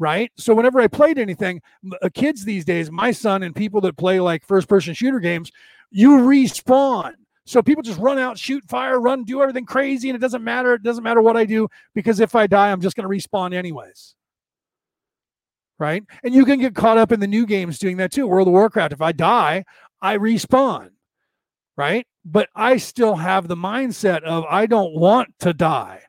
right? 0.00 0.32
So 0.36 0.56
whenever 0.56 0.80
I 0.80 0.88
played 0.88 1.20
anything, 1.20 1.62
uh, 2.02 2.08
kids 2.12 2.44
these 2.44 2.64
days, 2.64 2.90
my 2.90 3.12
son 3.12 3.44
and 3.44 3.54
people 3.54 3.80
that 3.82 3.96
play 3.96 4.18
like 4.18 4.44
first 4.44 4.66
person 4.68 4.92
shooter 4.92 5.20
games, 5.20 5.52
you 5.92 6.18
respawn. 6.18 7.12
So 7.46 7.62
people 7.62 7.82
just 7.82 7.98
run 7.98 8.18
out, 8.18 8.38
shoot, 8.38 8.64
fire, 8.64 8.98
run, 8.98 9.24
do 9.24 9.42
everything 9.42 9.66
crazy, 9.66 10.08
and 10.08 10.16
it 10.16 10.20
doesn't 10.20 10.42
matter. 10.42 10.74
It 10.74 10.82
doesn't 10.82 11.04
matter 11.04 11.20
what 11.20 11.36
I 11.36 11.44
do 11.44 11.68
because 11.94 12.20
if 12.20 12.34
I 12.34 12.46
die, 12.46 12.72
I'm 12.72 12.80
just 12.80 12.96
going 12.96 13.08
to 13.08 13.14
respawn 13.14 13.52
anyways. 13.52 14.14
Right? 15.78 16.02
And 16.22 16.32
you 16.32 16.44
can 16.44 16.60
get 16.60 16.74
caught 16.74 16.98
up 16.98 17.12
in 17.12 17.20
the 17.20 17.26
new 17.26 17.44
games 17.44 17.78
doing 17.78 17.98
that 17.98 18.12
too. 18.12 18.26
World 18.26 18.48
of 18.48 18.52
Warcraft. 18.52 18.94
If 18.94 19.02
I 19.02 19.12
die, 19.12 19.64
I 20.00 20.16
respawn. 20.16 20.90
Right? 21.76 22.06
But 22.24 22.48
I 22.54 22.78
still 22.78 23.16
have 23.16 23.48
the 23.48 23.56
mindset 23.56 24.22
of 24.22 24.44
I 24.48 24.66
don't 24.66 24.94
want 24.94 25.34
to 25.40 25.52
die. 25.52 26.02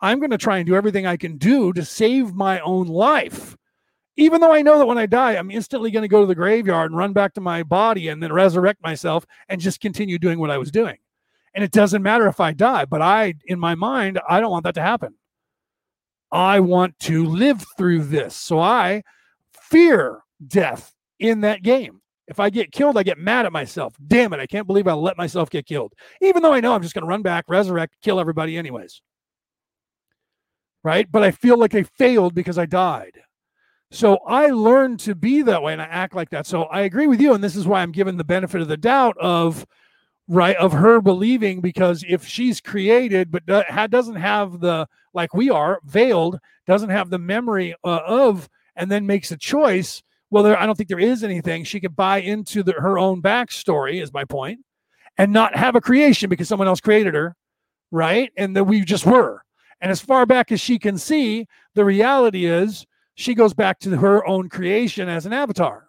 I'm 0.00 0.18
going 0.18 0.30
to 0.30 0.38
try 0.38 0.58
and 0.58 0.66
do 0.66 0.74
everything 0.74 1.06
I 1.06 1.18
can 1.18 1.36
do 1.36 1.72
to 1.74 1.84
save 1.84 2.34
my 2.34 2.58
own 2.60 2.86
life 2.88 3.56
even 4.20 4.40
though 4.40 4.52
I 4.52 4.60
know 4.60 4.78
that 4.78 4.86
when 4.86 4.98
I 4.98 5.06
die, 5.06 5.32
I'm 5.32 5.50
instantly 5.50 5.90
going 5.90 6.02
to 6.02 6.08
go 6.08 6.20
to 6.20 6.26
the 6.26 6.34
graveyard 6.34 6.90
and 6.90 6.98
run 6.98 7.14
back 7.14 7.32
to 7.34 7.40
my 7.40 7.62
body 7.62 8.08
and 8.08 8.22
then 8.22 8.32
resurrect 8.32 8.82
myself 8.82 9.24
and 9.48 9.60
just 9.60 9.80
continue 9.80 10.18
doing 10.18 10.38
what 10.38 10.50
I 10.50 10.58
was 10.58 10.70
doing. 10.70 10.98
And 11.54 11.64
it 11.64 11.72
doesn't 11.72 12.02
matter 12.02 12.26
if 12.26 12.38
I 12.38 12.52
die, 12.52 12.84
but 12.84 13.00
I, 13.00 13.34
in 13.46 13.58
my 13.58 13.74
mind, 13.74 14.20
I 14.28 14.40
don't 14.40 14.50
want 14.50 14.64
that 14.64 14.74
to 14.74 14.82
happen. 14.82 15.14
I 16.30 16.60
want 16.60 16.98
to 17.00 17.24
live 17.24 17.64
through 17.78 18.04
this. 18.04 18.36
So 18.36 18.60
I 18.60 19.02
fear 19.52 20.20
death 20.46 20.94
in 21.18 21.40
that 21.40 21.62
game. 21.62 22.02
If 22.28 22.38
I 22.38 22.50
get 22.50 22.72
killed, 22.72 22.98
I 22.98 23.02
get 23.02 23.18
mad 23.18 23.46
at 23.46 23.52
myself. 23.52 23.96
Damn 24.06 24.34
it, 24.34 24.38
I 24.38 24.46
can't 24.46 24.66
believe 24.66 24.86
I 24.86 24.92
let 24.92 25.16
myself 25.16 25.48
get 25.48 25.66
killed. 25.66 25.94
Even 26.20 26.42
though 26.42 26.52
I 26.52 26.60
know 26.60 26.74
I'm 26.74 26.82
just 26.82 26.94
going 26.94 27.04
to 27.04 27.08
run 27.08 27.22
back, 27.22 27.46
resurrect, 27.48 27.96
kill 28.02 28.20
everybody, 28.20 28.58
anyways. 28.58 29.00
Right? 30.84 31.10
But 31.10 31.24
I 31.24 31.30
feel 31.30 31.58
like 31.58 31.74
I 31.74 31.82
failed 31.82 32.34
because 32.34 32.58
I 32.58 32.66
died. 32.66 33.18
So 33.90 34.18
I 34.26 34.48
learned 34.48 35.00
to 35.00 35.14
be 35.14 35.42
that 35.42 35.62
way 35.62 35.72
and 35.72 35.82
I 35.82 35.86
act 35.86 36.14
like 36.14 36.30
that. 36.30 36.46
So 36.46 36.64
I 36.64 36.82
agree 36.82 37.06
with 37.06 37.20
you. 37.20 37.34
And 37.34 37.42
this 37.42 37.56
is 37.56 37.66
why 37.66 37.82
I'm 37.82 37.92
given 37.92 38.16
the 38.16 38.24
benefit 38.24 38.60
of 38.60 38.68
the 38.68 38.76
doubt 38.76 39.16
of 39.18 39.66
right 40.30 40.56
of 40.56 40.72
her 40.72 41.00
believing 41.00 41.60
because 41.60 42.04
if 42.08 42.24
she's 42.24 42.60
created 42.60 43.32
but 43.32 43.44
doesn't 43.90 44.14
have 44.14 44.60
the 44.60 44.86
like 45.12 45.34
we 45.34 45.50
are 45.50 45.80
veiled 45.84 46.38
doesn't 46.68 46.90
have 46.90 47.10
the 47.10 47.18
memory 47.18 47.74
uh, 47.82 48.00
of 48.06 48.48
and 48.76 48.88
then 48.88 49.04
makes 49.04 49.32
a 49.32 49.36
choice 49.36 50.04
well 50.30 50.44
there 50.44 50.56
i 50.56 50.64
don't 50.64 50.76
think 50.76 50.88
there 50.88 51.00
is 51.00 51.24
anything 51.24 51.64
she 51.64 51.80
could 51.80 51.96
buy 51.96 52.20
into 52.20 52.62
the, 52.62 52.72
her 52.74 52.96
own 52.96 53.20
backstory 53.20 54.00
is 54.00 54.12
my 54.12 54.24
point 54.24 54.60
and 55.18 55.32
not 55.32 55.56
have 55.56 55.74
a 55.74 55.80
creation 55.80 56.30
because 56.30 56.46
someone 56.46 56.68
else 56.68 56.80
created 56.80 57.12
her 57.12 57.34
right 57.90 58.30
and 58.36 58.54
that 58.54 58.62
we 58.62 58.82
just 58.82 59.04
were 59.04 59.42
and 59.80 59.90
as 59.90 60.00
far 60.00 60.26
back 60.26 60.52
as 60.52 60.60
she 60.60 60.78
can 60.78 60.96
see 60.96 61.44
the 61.74 61.84
reality 61.84 62.44
is 62.44 62.86
she 63.20 63.34
goes 63.34 63.54
back 63.54 63.78
to 63.78 63.96
her 63.96 64.26
own 64.26 64.48
creation 64.48 65.08
as 65.08 65.26
an 65.26 65.32
avatar 65.32 65.86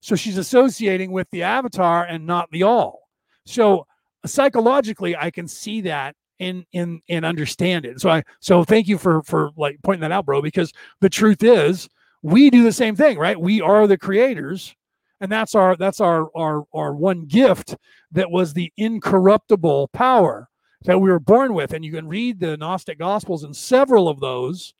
so 0.00 0.14
she's 0.14 0.38
associating 0.38 1.10
with 1.12 1.28
the 1.30 1.42
avatar 1.42 2.04
and 2.04 2.26
not 2.26 2.50
the 2.50 2.62
all 2.62 3.08
so 3.48 3.86
psychologically, 4.26 5.16
I 5.16 5.30
can 5.30 5.48
see 5.48 5.80
that 5.82 6.14
and 6.40 6.64
and 6.72 7.00
and 7.08 7.24
understand 7.24 7.84
it. 7.84 8.00
So 8.00 8.10
I 8.10 8.22
so 8.40 8.62
thank 8.62 8.86
you 8.86 8.98
for 8.98 9.22
for 9.22 9.50
like 9.56 9.78
pointing 9.82 10.02
that 10.02 10.12
out, 10.12 10.26
bro. 10.26 10.42
Because 10.42 10.72
the 11.00 11.08
truth 11.08 11.42
is, 11.42 11.88
we 12.22 12.50
do 12.50 12.62
the 12.62 12.72
same 12.72 12.94
thing, 12.94 13.18
right? 13.18 13.40
We 13.40 13.60
are 13.60 13.86
the 13.86 13.98
creators, 13.98 14.74
and 15.20 15.32
that's 15.32 15.54
our 15.54 15.76
that's 15.76 16.00
our 16.00 16.28
our 16.36 16.64
our 16.72 16.94
one 16.94 17.24
gift 17.26 17.76
that 18.12 18.30
was 18.30 18.52
the 18.52 18.72
incorruptible 18.76 19.88
power 19.88 20.48
that 20.84 21.00
we 21.00 21.10
were 21.10 21.18
born 21.20 21.54
with. 21.54 21.72
And 21.72 21.84
you 21.84 21.92
can 21.92 22.06
read 22.06 22.38
the 22.38 22.56
Gnostic 22.56 22.98
Gospels, 22.98 23.44
and 23.44 23.56
several 23.56 24.08
of 24.08 24.20
those 24.20 24.74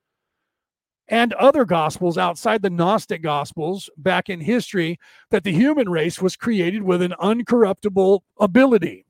and 1.09 1.33
other 1.35 1.65
gospels 1.65 2.19
outside 2.19 2.63
the 2.63 2.71
Gnostic 2.71 3.23
gospels 3.23 3.89
back 3.97 4.29
in 4.29 4.41
history 4.41 4.99
that 5.31 5.43
the 5.43 5.53
human 5.53 5.89
race 5.89 6.21
was 6.21 6.37
created 6.37 6.83
with 6.83 7.01
an 7.03 7.15
uncorruptible 7.21 8.21
ability. 8.39 9.07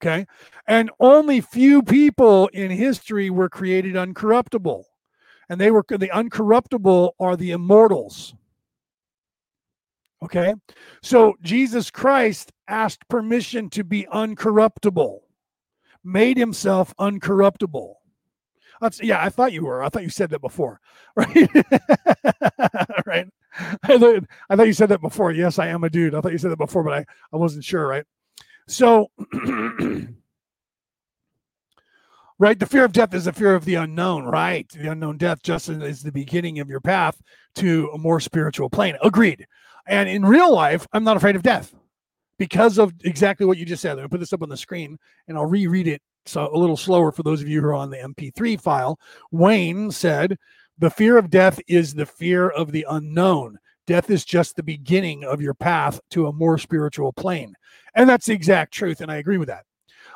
Okay. 0.00 0.26
And 0.66 0.90
only 0.98 1.40
few 1.40 1.82
people 1.82 2.48
in 2.48 2.70
history 2.70 3.30
were 3.30 3.48
created 3.48 3.94
uncorruptible. 3.94 4.84
And 5.48 5.60
they 5.60 5.70
were 5.70 5.84
the 5.88 6.08
uncorruptible 6.08 7.12
are 7.20 7.36
the 7.36 7.50
immortals. 7.50 8.34
Okay. 10.24 10.54
So 11.02 11.34
Jesus 11.42 11.90
Christ 11.90 12.52
asked 12.66 13.06
permission 13.08 13.68
to 13.70 13.84
be 13.84 14.06
uncorruptible, 14.12 15.20
made 16.02 16.38
himself 16.38 16.94
uncorruptible. 16.98 17.94
That's, 18.82 19.00
yeah, 19.00 19.24
I 19.24 19.28
thought 19.28 19.52
you 19.52 19.64
were. 19.64 19.80
I 19.84 19.88
thought 19.88 20.02
you 20.02 20.08
said 20.08 20.30
that 20.30 20.40
before, 20.40 20.80
right? 21.16 21.28
right. 23.06 23.28
I 23.84 23.98
thought, 23.98 24.24
I 24.50 24.56
thought 24.56 24.66
you 24.66 24.72
said 24.72 24.88
that 24.88 25.00
before. 25.00 25.30
Yes, 25.30 25.60
I 25.60 25.68
am 25.68 25.84
a 25.84 25.90
dude. 25.90 26.16
I 26.16 26.20
thought 26.20 26.32
you 26.32 26.38
said 26.38 26.50
that 26.50 26.58
before, 26.58 26.82
but 26.82 26.92
I, 26.92 27.04
I 27.32 27.36
wasn't 27.36 27.64
sure, 27.64 27.86
right? 27.86 28.04
So, 28.66 29.06
right, 32.40 32.58
the 32.58 32.66
fear 32.66 32.84
of 32.84 32.90
death 32.90 33.14
is 33.14 33.26
the 33.26 33.32
fear 33.32 33.54
of 33.54 33.64
the 33.64 33.76
unknown, 33.76 34.24
right? 34.24 34.68
The 34.68 34.90
unknown 34.90 35.16
death 35.16 35.44
just 35.44 35.68
is 35.68 36.02
the 36.02 36.10
beginning 36.10 36.58
of 36.58 36.68
your 36.68 36.80
path 36.80 37.22
to 37.56 37.88
a 37.94 37.98
more 37.98 38.18
spiritual 38.18 38.68
plane. 38.68 38.96
Agreed. 39.00 39.46
And 39.86 40.08
in 40.08 40.24
real 40.24 40.52
life, 40.52 40.88
I'm 40.92 41.04
not 41.04 41.16
afraid 41.16 41.36
of 41.36 41.44
death 41.44 41.72
because 42.36 42.78
of 42.78 42.92
exactly 43.04 43.46
what 43.46 43.58
you 43.58 43.64
just 43.64 43.82
said. 43.82 43.94
Let 43.94 44.02
me 44.02 44.08
put 44.08 44.18
this 44.18 44.32
up 44.32 44.42
on 44.42 44.48
the 44.48 44.56
screen 44.56 44.98
and 45.28 45.38
I'll 45.38 45.46
reread 45.46 45.86
it 45.86 46.02
so 46.26 46.48
a 46.52 46.58
little 46.58 46.76
slower 46.76 47.12
for 47.12 47.22
those 47.22 47.42
of 47.42 47.48
you 47.48 47.60
who 47.60 47.68
are 47.68 47.74
on 47.74 47.90
the 47.90 47.96
MP3 47.96 48.60
file. 48.60 48.98
Wayne 49.30 49.90
said, 49.90 50.38
The 50.78 50.90
fear 50.90 51.18
of 51.18 51.30
death 51.30 51.60
is 51.66 51.94
the 51.94 52.06
fear 52.06 52.48
of 52.48 52.72
the 52.72 52.86
unknown. 52.88 53.58
Death 53.86 54.10
is 54.10 54.24
just 54.24 54.54
the 54.54 54.62
beginning 54.62 55.24
of 55.24 55.42
your 55.42 55.54
path 55.54 56.00
to 56.10 56.26
a 56.26 56.32
more 56.32 56.58
spiritual 56.58 57.12
plane. 57.12 57.54
And 57.94 58.08
that's 58.08 58.26
the 58.26 58.34
exact 58.34 58.72
truth. 58.72 59.00
And 59.00 59.10
I 59.10 59.16
agree 59.16 59.38
with 59.38 59.48
that. 59.48 59.64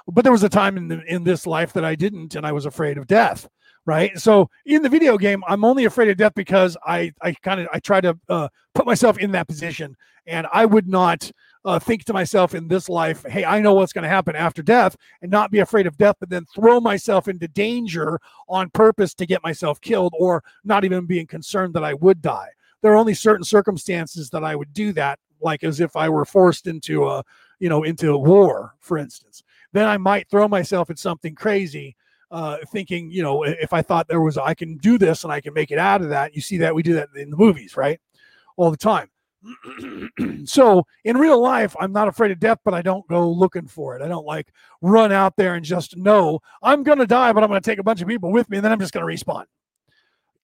But 0.07 0.23
there 0.23 0.33
was 0.33 0.45
a 0.45 0.49
time 0.49 0.77
in, 0.77 0.89
the, 0.89 1.03
in 1.07 1.25
this 1.25 1.47
life 1.47 1.73
that 1.73 1.85
I 1.85 1.97
didn't, 1.97 2.37
and 2.37 2.47
I 2.47 2.53
was 2.53 2.67
afraid 2.67 2.97
of 2.97 3.07
death. 3.07 3.49
Right. 3.85 4.19
So 4.19 4.51
in 4.65 4.83
the 4.83 4.89
video 4.89 5.17
game, 5.17 5.45
I'm 5.47 5.65
only 5.65 5.85
afraid 5.85 6.09
of 6.09 6.17
death 6.17 6.33
because 6.35 6.77
I, 6.85 7.13
I 7.23 7.33
kind 7.35 7.61
of 7.61 7.69
I 7.73 7.79
try 7.79 8.01
to 8.01 8.19
uh, 8.29 8.49
put 8.75 8.85
myself 8.85 9.17
in 9.17 9.31
that 9.33 9.47
position, 9.47 9.97
and 10.27 10.49
I 10.53 10.67
would 10.67 10.89
not 10.89 11.31
uh, 11.67 11.81
think 11.81 12.05
to 12.05 12.13
myself 12.13 12.55
in 12.55 12.69
this 12.69 12.89
life, 12.89 13.25
hey, 13.29 13.45
I 13.45 13.61
know 13.61 13.75
what's 13.75 13.93
going 13.93 14.05
to 14.05 14.09
happen 14.09 14.37
after 14.37 14.63
death 14.63 14.97
and 15.21 15.31
not 15.31 15.51
be 15.51 15.59
afraid 15.59 15.89
of 15.89 15.99
death, 15.99 16.15
but 16.21 16.31
then 16.31 16.47
throw 16.55 16.81
myself 16.81 17.27
into 17.27 17.49
danger 17.49 18.21
on 18.49 18.71
purpose 18.71 19.15
to 19.15 19.27
get 19.27 19.43
myself 19.43 19.81
killed 19.81 20.15
or 20.17 20.45
not 20.63 20.85
even 20.85 21.07
being 21.07 21.27
concerned 21.27 21.75
that 21.75 21.83
I 21.83 21.95
would 21.95 22.23
die. 22.23 22.51
There 22.83 22.93
are 22.93 22.97
only 22.97 23.15
certain 23.15 23.43
circumstances 23.43 24.31
that 24.31 24.45
I 24.45 24.55
would 24.55 24.73
do 24.73 24.93
that, 24.93 25.19
like 25.41 25.65
as 25.65 25.81
if 25.81 25.97
I 25.97 26.09
were 26.09 26.25
forced 26.25 26.69
into 26.69 27.09
a, 27.09 27.25
you 27.59 27.69
know, 27.69 27.83
into 27.83 28.13
a 28.13 28.19
war, 28.19 28.77
for 28.79 28.97
instance. 28.97 29.43
Then 29.73 29.89
I 29.89 29.97
might 29.97 30.31
throw 30.31 30.47
myself 30.47 30.89
at 30.89 31.01
something 31.01 31.35
crazy 31.35 31.97
uh, 32.31 32.59
thinking, 32.71 33.11
you 33.11 33.25
know, 33.25 33.43
if 33.43 33.73
I 33.73 33.83
thought 33.83 34.07
there 34.07 34.21
was, 34.21 34.39
I 34.39 34.55
can 34.55 34.77
do 34.77 34.99
this 34.99 35.25
and 35.25 35.33
I 35.33 35.41
can 35.41 35.53
make 35.53 35.73
it 35.73 35.79
out 35.79 36.01
of 36.01 36.11
that. 36.11 36.35
You 36.35 36.41
see 36.41 36.59
that 36.59 36.77
we 36.77 36.85
do 36.85 36.95
that 36.95 37.09
in 37.17 37.31
the 37.31 37.37
movies, 37.37 37.77
right? 37.77 38.01
All 38.57 38.71
the 38.71 38.77
time. 38.77 39.09
so 40.45 40.87
in 41.05 41.17
real 41.17 41.41
life, 41.41 41.77
I'm 41.79 41.93
not 41.93 42.09
afraid 42.09 42.31
of 42.31 42.41
death, 42.41 42.59
but 42.65 42.75
I 42.75 42.83
don't 42.83 43.07
go 43.09 43.31
looking 43.31 43.67
for 43.67 43.97
it. 43.97 44.03
I 44.03 44.09
don't 44.09 44.27
like 44.27 44.53
run 44.81 45.13
out 45.13 45.37
there 45.37 45.55
and 45.55 45.65
just 45.65 45.97
know 45.97 46.41
I'm 46.63 46.83
going 46.83 46.99
to 46.99 47.07
die, 47.07 47.33
but 47.33 47.43
I'm 47.43 47.49
going 47.49 47.61
to 47.61 47.71
take 47.71 47.79
a 47.79 47.85
bunch 47.85 48.03
of 48.03 48.09
people 48.09 48.33
with 48.33 48.49
me 48.51 48.59
and 48.59 48.65
then 48.65 48.73
I'm 48.73 48.81
just 48.81 48.93
going 48.93 49.07
to 49.07 49.25
respawn. 49.25 49.45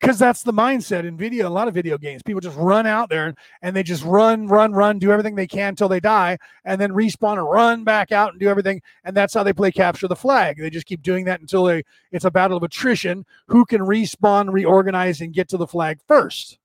Because 0.01 0.19
that's 0.19 0.43
the 0.43 0.53
mindset 0.53 1.05
in 1.05 1.17
video, 1.17 1.47
a 1.47 1.49
lot 1.49 1.69
of 1.69 1.75
video 1.75 1.97
games. 1.97 2.25
People 2.25 2.41
just 2.41 2.57
run 2.57 2.89
out 2.89 3.09
there 3.09 3.33
and 3.63 3.77
they 3.77 3.85
just 3.85 4.03
run, 4.03 4.49
run, 4.49 4.73
run, 4.73 4.99
do 4.99 5.13
everything 5.13 5.37
they 5.37 5.47
can 5.47 5.69
until 5.69 5.89
they 5.89 6.01
die, 6.01 6.39
and 6.65 6.81
then 6.81 6.91
respawn 6.91 7.39
and 7.39 7.49
run 7.49 7.85
back 7.85 8.11
out 8.11 8.33
and 8.33 8.41
do 8.41 8.49
everything. 8.49 8.83
And 9.05 9.17
that's 9.17 9.33
how 9.33 9.45
they 9.45 9.53
play 9.53 9.71
capture 9.71 10.09
the 10.09 10.17
flag. 10.17 10.57
They 10.59 10.71
just 10.71 10.87
keep 10.87 11.03
doing 11.03 11.27
that 11.27 11.41
until 11.41 11.65
they 11.65 11.85
it's 12.11 12.25
a 12.25 12.33
battle 12.33 12.57
of 12.57 12.65
attrition. 12.65 13.25
Who 13.47 13.65
can 13.65 13.81
respawn, 13.81 14.53
reorganize, 14.53 15.21
and 15.21 15.33
get 15.33 15.49
to 15.51 15.57
the 15.57 15.69
flag 15.69 16.01
first? 16.09 16.59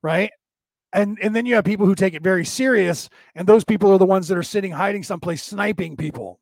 Right 0.00 0.30
and 0.94 1.18
and 1.20 1.36
then 1.36 1.44
you 1.44 1.56
have 1.56 1.64
people 1.64 1.84
who 1.84 1.94
take 1.94 2.14
it 2.14 2.22
very 2.22 2.44
serious 2.44 3.10
and 3.34 3.46
those 3.46 3.64
people 3.64 3.92
are 3.92 3.98
the 3.98 4.06
ones 4.06 4.28
that 4.28 4.38
are 4.38 4.42
sitting 4.42 4.70
hiding 4.70 5.02
someplace 5.02 5.42
sniping 5.42 5.96
people. 5.96 6.40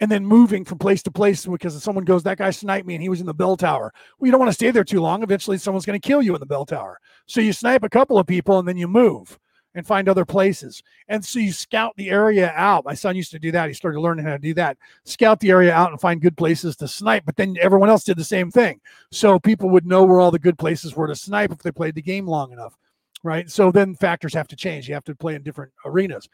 And 0.00 0.10
then 0.10 0.26
moving 0.26 0.64
from 0.64 0.78
place 0.78 1.02
to 1.04 1.10
place 1.10 1.46
because 1.46 1.76
if 1.76 1.82
someone 1.82 2.04
goes 2.04 2.22
that 2.24 2.38
guy 2.38 2.50
sniped 2.50 2.86
me 2.86 2.94
and 2.94 3.02
he 3.02 3.08
was 3.08 3.20
in 3.20 3.26
the 3.26 3.34
bell 3.34 3.56
tower. 3.56 3.92
Well 4.18 4.26
you 4.26 4.32
don't 4.32 4.40
want 4.40 4.50
to 4.50 4.54
stay 4.54 4.70
there 4.70 4.84
too 4.84 5.00
long. 5.00 5.22
Eventually 5.22 5.58
someone's 5.58 5.86
going 5.86 6.00
to 6.00 6.06
kill 6.06 6.22
you 6.22 6.34
in 6.34 6.40
the 6.40 6.46
bell 6.46 6.64
tower. 6.64 7.00
So 7.26 7.40
you 7.40 7.52
snipe 7.52 7.82
a 7.82 7.88
couple 7.88 8.18
of 8.18 8.26
people 8.26 8.58
and 8.58 8.68
then 8.68 8.76
you 8.76 8.88
move 8.88 9.38
and 9.76 9.86
find 9.86 10.08
other 10.08 10.24
places. 10.24 10.82
And 11.08 11.24
so 11.24 11.40
you 11.40 11.52
scout 11.52 11.94
the 11.96 12.10
area 12.10 12.52
out. 12.54 12.84
My 12.84 12.94
son 12.94 13.16
used 13.16 13.32
to 13.32 13.40
do 13.40 13.50
that. 13.52 13.66
He 13.66 13.74
started 13.74 13.98
learning 13.98 14.24
how 14.24 14.32
to 14.32 14.38
do 14.38 14.54
that. 14.54 14.76
Scout 15.04 15.40
the 15.40 15.50
area 15.50 15.72
out 15.72 15.90
and 15.90 16.00
find 16.00 16.20
good 16.20 16.36
places 16.36 16.76
to 16.76 16.88
snipe 16.88 17.24
but 17.24 17.36
then 17.36 17.56
everyone 17.60 17.88
else 17.88 18.04
did 18.04 18.16
the 18.16 18.24
same 18.24 18.50
thing. 18.50 18.80
So 19.10 19.38
people 19.38 19.70
would 19.70 19.86
know 19.86 20.04
where 20.04 20.20
all 20.20 20.30
the 20.30 20.38
good 20.38 20.58
places 20.58 20.94
were 20.94 21.08
to 21.08 21.16
snipe 21.16 21.50
if 21.50 21.58
they 21.58 21.72
played 21.72 21.94
the 21.94 22.02
game 22.02 22.26
long 22.26 22.52
enough 22.52 22.76
right? 23.24 23.50
So 23.50 23.72
then 23.72 23.96
factors 23.96 24.34
have 24.34 24.46
to 24.48 24.56
change. 24.56 24.86
You 24.86 24.94
have 24.94 25.04
to 25.04 25.16
play 25.16 25.34
in 25.34 25.42
different 25.42 25.72
arenas. 25.84 26.28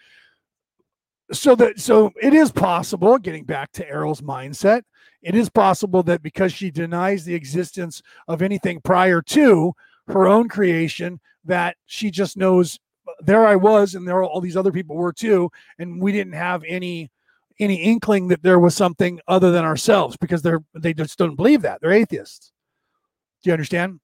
So 1.32 1.54
that 1.54 1.80
so 1.80 2.12
it 2.20 2.34
is 2.34 2.50
possible, 2.50 3.16
getting 3.16 3.44
back 3.44 3.70
to 3.72 3.88
Airl's 3.88 4.20
mindset, 4.20 4.82
it 5.22 5.36
is 5.36 5.48
possible 5.48 6.02
that 6.02 6.22
because 6.22 6.52
she 6.52 6.70
denies 6.70 7.24
the 7.24 7.34
existence 7.34 8.02
of 8.26 8.42
anything 8.42 8.80
prior 8.82 9.22
to 9.22 9.72
her 10.08 10.26
own 10.26 10.48
creation, 10.48 11.20
that 11.44 11.76
she 11.86 12.10
just 12.10 12.36
knows 12.36 12.78
there 13.20 13.46
I 13.46 13.54
was 13.54 13.94
and 13.94 14.06
there 14.06 14.22
all 14.24 14.40
these 14.40 14.56
other 14.56 14.72
people 14.72 14.96
were 14.96 15.12
too, 15.12 15.50
and 15.78 16.02
we 16.02 16.10
didn't 16.10 16.34
have 16.34 16.64
any 16.66 17.10
any 17.60 17.76
inkling 17.76 18.28
that 18.28 18.42
there 18.42 18.58
was 18.58 18.74
something 18.74 19.20
other 19.28 19.52
than 19.52 19.64
ourselves 19.64 20.16
because 20.16 20.42
they're 20.42 20.64
they 20.74 20.94
just 20.94 21.16
don't 21.16 21.36
believe 21.36 21.62
that. 21.62 21.80
They're 21.80 21.92
atheists. 21.92 22.52
Do 23.44 23.50
you 23.50 23.52
understand? 23.54 24.00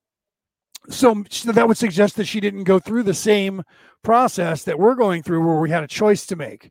So, 0.89 1.25
that 1.45 1.67
would 1.67 1.77
suggest 1.77 2.17
that 2.17 2.27
she 2.27 2.41
didn't 2.41 2.65
go 2.65 2.79
through 2.79 3.03
the 3.03 3.15
same 3.15 3.63
process 4.03 4.65
that 4.65 4.79
we're 4.79 4.95
going 4.95 5.23
through 5.23 5.45
where 5.45 5.61
we 5.61 5.71
had 5.71 5.85
a 5.85 5.89
choice 5.89 6.27
to 6.27 6.37
make 6.37 6.71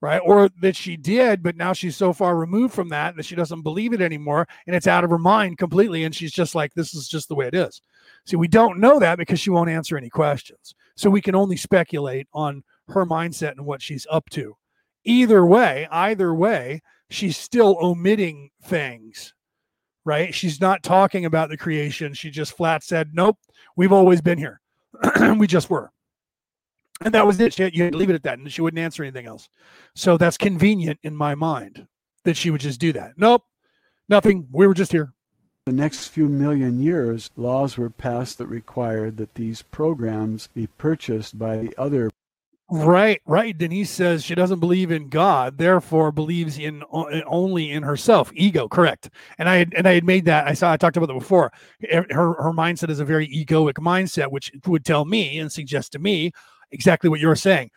right? 0.00 0.20
Or 0.24 0.48
that 0.60 0.76
she 0.76 0.96
did 0.96 1.42
but 1.42 1.56
now 1.56 1.72
she's 1.72 1.96
so 1.96 2.12
far 2.12 2.36
removed 2.36 2.74
from 2.74 2.88
that 2.88 3.16
that 3.16 3.24
she 3.24 3.34
doesn't 3.34 3.62
believe 3.62 3.92
it 3.92 4.00
anymore 4.00 4.48
and 4.66 4.74
it's 4.74 4.86
out 4.86 5.04
of 5.04 5.10
her 5.10 5.18
mind 5.18 5.58
completely 5.58 6.04
and 6.04 6.14
she's 6.14 6.32
just 6.32 6.54
like 6.54 6.72
this 6.74 6.94
is 6.94 7.08
just 7.08 7.28
the 7.28 7.34
way 7.34 7.46
it 7.46 7.54
is. 7.54 7.82
See 8.26 8.36
we 8.36 8.48
don't 8.48 8.80
know 8.80 8.98
that 8.98 9.18
because 9.18 9.40
she 9.40 9.50
won't 9.50 9.70
answer 9.70 9.96
any 9.96 10.10
questions. 10.10 10.74
So 10.96 11.10
we 11.10 11.20
can 11.20 11.34
only 11.34 11.56
speculate 11.56 12.28
on 12.32 12.62
her 12.88 13.06
mindset 13.06 13.52
and 13.52 13.66
what 13.66 13.82
she's 13.82 14.06
up 14.10 14.28
to. 14.30 14.56
Either 15.04 15.44
way 15.44 15.86
either 15.90 16.34
way 16.34 16.80
she's 17.10 17.36
still 17.36 17.76
omitting 17.80 18.50
things 18.62 19.34
right? 20.04 20.34
She's 20.34 20.60
not 20.60 20.82
talking 20.82 21.24
about 21.24 21.48
the 21.50 21.56
creation. 21.56 22.14
She 22.14 22.30
just 22.30 22.56
flat 22.56 22.82
said, 22.82 23.10
nope, 23.12 23.38
we've 23.76 23.92
always 23.92 24.20
been 24.20 24.38
here. 24.38 24.60
we 25.36 25.46
just 25.46 25.70
were. 25.70 25.90
And 27.02 27.14
that 27.14 27.26
was 27.26 27.40
it. 27.40 27.54
She 27.54 27.62
had, 27.62 27.74
you 27.74 27.84
had 27.84 27.92
to 27.92 27.98
leave 27.98 28.10
it 28.10 28.14
at 28.14 28.22
that. 28.24 28.38
And 28.38 28.52
she 28.52 28.60
wouldn't 28.60 28.78
answer 28.78 29.02
anything 29.02 29.26
else. 29.26 29.48
So 29.94 30.16
that's 30.16 30.36
convenient 30.36 30.98
in 31.02 31.14
my 31.14 31.34
mind 31.34 31.86
that 32.24 32.36
she 32.36 32.50
would 32.50 32.60
just 32.60 32.80
do 32.80 32.92
that. 32.92 33.12
Nope, 33.16 33.42
nothing. 34.08 34.46
We 34.52 34.66
were 34.66 34.74
just 34.74 34.92
here. 34.92 35.14
The 35.66 35.72
next 35.72 36.08
few 36.08 36.28
million 36.28 36.82
years, 36.82 37.30
laws 37.36 37.76
were 37.76 37.90
passed 37.90 38.38
that 38.38 38.46
required 38.46 39.16
that 39.18 39.34
these 39.34 39.62
programs 39.62 40.48
be 40.48 40.66
purchased 40.66 41.38
by 41.38 41.58
the 41.58 41.74
other 41.78 42.10
Right, 42.72 43.20
right. 43.26 43.56
Denise 43.58 43.90
says 43.90 44.24
she 44.24 44.36
doesn't 44.36 44.60
believe 44.60 44.92
in 44.92 45.08
God, 45.08 45.58
therefore 45.58 46.12
believes 46.12 46.56
in 46.56 46.84
only 46.92 47.72
in 47.72 47.82
herself. 47.82 48.30
Ego, 48.32 48.68
correct. 48.68 49.10
And 49.38 49.48
I 49.48 49.66
and 49.76 49.88
I 49.88 49.94
had 49.94 50.04
made 50.04 50.24
that. 50.26 50.46
I 50.46 50.54
saw 50.54 50.70
I 50.70 50.76
talked 50.76 50.96
about 50.96 51.06
that 51.06 51.18
before. 51.18 51.52
Her 51.90 52.04
her 52.10 52.52
mindset 52.52 52.88
is 52.88 53.00
a 53.00 53.04
very 53.04 53.26
egoic 53.26 53.74
mindset, 53.74 54.30
which 54.30 54.52
would 54.66 54.84
tell 54.84 55.04
me 55.04 55.40
and 55.40 55.50
suggest 55.50 55.90
to 55.92 55.98
me 55.98 56.30
exactly 56.70 57.10
what 57.10 57.18
you're 57.18 57.34
saying. 57.34 57.70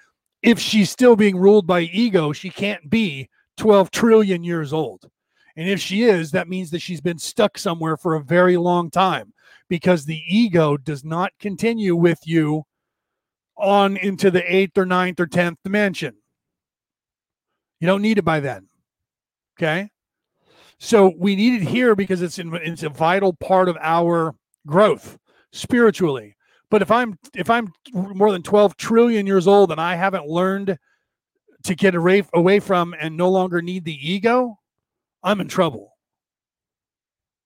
If 0.44 0.60
she's 0.60 0.92
still 0.92 1.16
being 1.16 1.38
ruled 1.38 1.66
by 1.66 1.82
ego, 1.82 2.32
she 2.32 2.52
can't 2.52 2.88
be 2.88 3.30
12 3.58 3.90
trillion 3.90 4.44
years 4.44 4.74
old. 4.74 5.10
And 5.56 5.68
if 5.68 5.80
she 5.80 6.04
is, 6.04 6.30
that 6.32 6.50
means 6.50 6.70
that 6.70 6.82
she's 6.84 7.02
been 7.02 7.18
stuck 7.18 7.58
somewhere 7.58 7.98
for 7.98 8.14
a 8.14 8.24
very 8.24 8.58
long 8.58 8.92
time 8.92 9.34
because 9.70 10.06
the 10.06 10.22
ego 10.28 10.78
does 10.78 11.04
not 11.04 11.32
continue 11.40 11.96
with 11.96 12.20
you 12.26 12.66
on 13.64 13.98
into 13.98 14.30
the 14.30 14.44
eighth 14.54 14.78
or 14.78 14.86
ninth 14.86 15.20
or 15.20 15.26
tenth 15.26 15.58
dimension. 15.64 16.16
You 17.80 17.88
don't 17.88 18.02
need 18.02 18.18
it 18.18 18.26
by 18.26 18.40
then. 18.40 18.68
Okay. 19.58 19.90
So 20.80 21.14
we 21.18 21.36
need 21.36 21.62
it 21.62 21.68
here 21.68 21.96
because 21.96 22.22
it's 22.22 22.40
in, 22.40 22.54
it's 22.56 22.84
a 22.84 22.90
vital 22.90 23.34
part 23.34 23.70
of 23.70 23.78
our 23.82 24.36
growth 24.68 25.18
spiritually. 25.52 26.36
But 26.70 26.82
if 26.82 26.92
I'm 26.92 27.18
if 27.36 27.50
I'm 27.50 27.72
more 27.94 28.32
than 28.32 28.42
12 28.42 28.76
trillion 28.78 29.28
years 29.28 29.48
old 29.48 29.72
and 29.72 29.80
I 29.80 29.96
haven't 29.96 30.28
learned 30.28 30.78
to 31.64 31.76
get 31.76 31.96
away, 31.96 32.24
away 32.34 32.60
from 32.60 32.96
and 33.00 33.16
no 33.16 33.30
longer 33.30 33.62
need 33.62 33.86
the 33.86 34.12
ego, 34.12 34.60
I'm 35.24 35.40
in 35.40 35.48
trouble. 35.48 35.94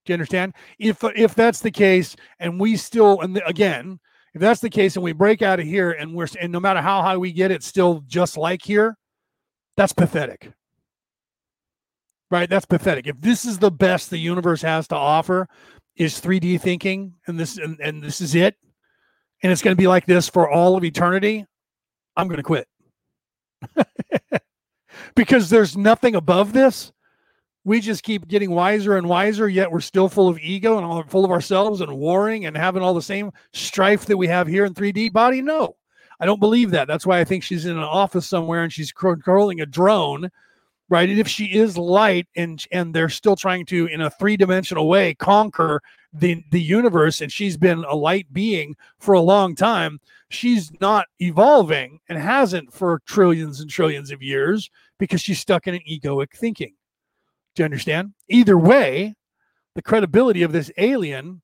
Do 0.05 0.13
you 0.13 0.15
understand? 0.15 0.53
If 0.79 1.03
if 1.03 1.35
that's 1.35 1.59
the 1.59 1.71
case, 1.71 2.15
and 2.39 2.59
we 2.59 2.77
still, 2.77 3.19
and 3.19 3.41
again, 3.45 3.99
if 4.37 4.41
that's 4.41 4.61
the 4.61 4.69
case, 4.69 4.95
and 4.95 5.03
we 5.03 5.13
break 5.13 5.41
out 5.41 5.59
of 5.59 5.65
here, 5.65 5.89
and 5.89 6.13
we're, 6.13 6.27
and 6.39 6.51
no 6.51 6.59
matter 6.59 6.79
how 6.79 7.01
high 7.01 7.17
we 7.17 7.31
get, 7.31 7.49
it's 7.49 7.65
still 7.65 8.03
just 8.05 8.37
like 8.37 8.61
here. 8.61 8.95
That's 9.77 9.93
pathetic, 9.93 10.51
right? 12.29 12.47
That's 12.47 12.67
pathetic. 12.67 13.07
If 13.07 13.19
this 13.19 13.45
is 13.45 13.57
the 13.57 13.71
best 13.71 14.11
the 14.11 14.19
universe 14.19 14.61
has 14.61 14.87
to 14.89 14.95
offer, 14.95 15.49
is 15.95 16.21
3D 16.21 16.61
thinking, 16.61 17.15
and 17.25 17.39
this 17.39 17.57
and, 17.57 17.79
and 17.79 18.03
this 18.03 18.21
is 18.21 18.35
it, 18.35 18.53
and 19.41 19.51
it's 19.51 19.63
going 19.63 19.75
to 19.75 19.81
be 19.81 19.87
like 19.87 20.05
this 20.05 20.29
for 20.29 20.47
all 20.47 20.77
of 20.77 20.83
eternity, 20.83 21.43
I'm 22.15 22.27
going 22.27 22.37
to 22.37 22.43
quit 22.43 22.67
because 25.15 25.49
there's 25.49 25.75
nothing 25.75 26.13
above 26.13 26.53
this 26.53 26.91
we 27.67 27.81
just 27.81 28.03
keep 28.03 28.29
getting 28.29 28.51
wiser 28.51 28.95
and 28.95 29.09
wiser, 29.09 29.49
yet 29.49 29.69
we're 29.69 29.81
still 29.81 30.07
full 30.07 30.29
of 30.29 30.39
ego 30.39 30.77
and 30.77 30.85
all, 30.85 31.03
full 31.03 31.25
of 31.25 31.31
ourselves 31.31 31.81
and 31.81 31.91
warring 31.97 32.45
and 32.45 32.55
having 32.55 32.81
all 32.81 32.93
the 32.93 33.01
same 33.01 33.29
strife 33.51 34.05
that 34.05 34.15
we 34.15 34.25
have 34.25 34.47
here 34.47 34.63
in 34.63 34.73
3D 34.73 35.11
body? 35.11 35.41
No, 35.41 35.75
I 36.21 36.25
don't 36.25 36.39
believe 36.39 36.71
that. 36.71 36.87
That's 36.87 37.05
why 37.05 37.19
I 37.19 37.25
think 37.25 37.43
she's 37.43 37.65
in 37.65 37.75
an 37.75 37.83
office 37.83 38.25
somewhere 38.25 38.63
and 38.63 38.71
she's 38.71 38.93
controlling 38.93 39.59
a 39.59 39.65
drone, 39.65 40.29
right? 40.87 41.09
And 41.09 41.19
if 41.19 41.27
she 41.27 41.57
is 41.57 41.77
light 41.77 42.27
and 42.37 42.63
and 42.71 42.93
they're 42.93 43.09
still 43.09 43.35
trying 43.35 43.65
to, 43.65 43.87
in 43.87 43.99
a 43.99 44.11
three 44.11 44.37
dimensional 44.37 44.87
way, 44.87 45.13
conquer 45.15 45.81
the 46.13 46.41
the 46.51 46.61
universe, 46.61 47.19
and 47.19 47.29
she's 47.29 47.57
been 47.57 47.83
a 47.83 47.95
light 47.95 48.31
being 48.31 48.77
for 48.99 49.13
a 49.13 49.19
long 49.19 49.55
time, 49.55 49.99
she's 50.29 50.71
not 50.79 51.07
evolving 51.19 51.99
and 52.07 52.17
hasn't 52.17 52.71
for 52.71 53.01
trillions 53.05 53.59
and 53.59 53.69
trillions 53.69 54.09
of 54.09 54.23
years 54.23 54.69
because 54.99 55.19
she's 55.19 55.41
stuck 55.41 55.67
in 55.67 55.75
an 55.75 55.81
egoic 55.85 56.31
thinking. 56.31 56.76
Do 57.57 57.63
you 57.63 57.65
understand? 57.65 58.13
Either 58.29 58.55
way, 58.55 59.15
the 59.73 59.81
credibility 59.81 60.43
of 60.43 60.51
this 60.51 60.69
alien 60.77 61.41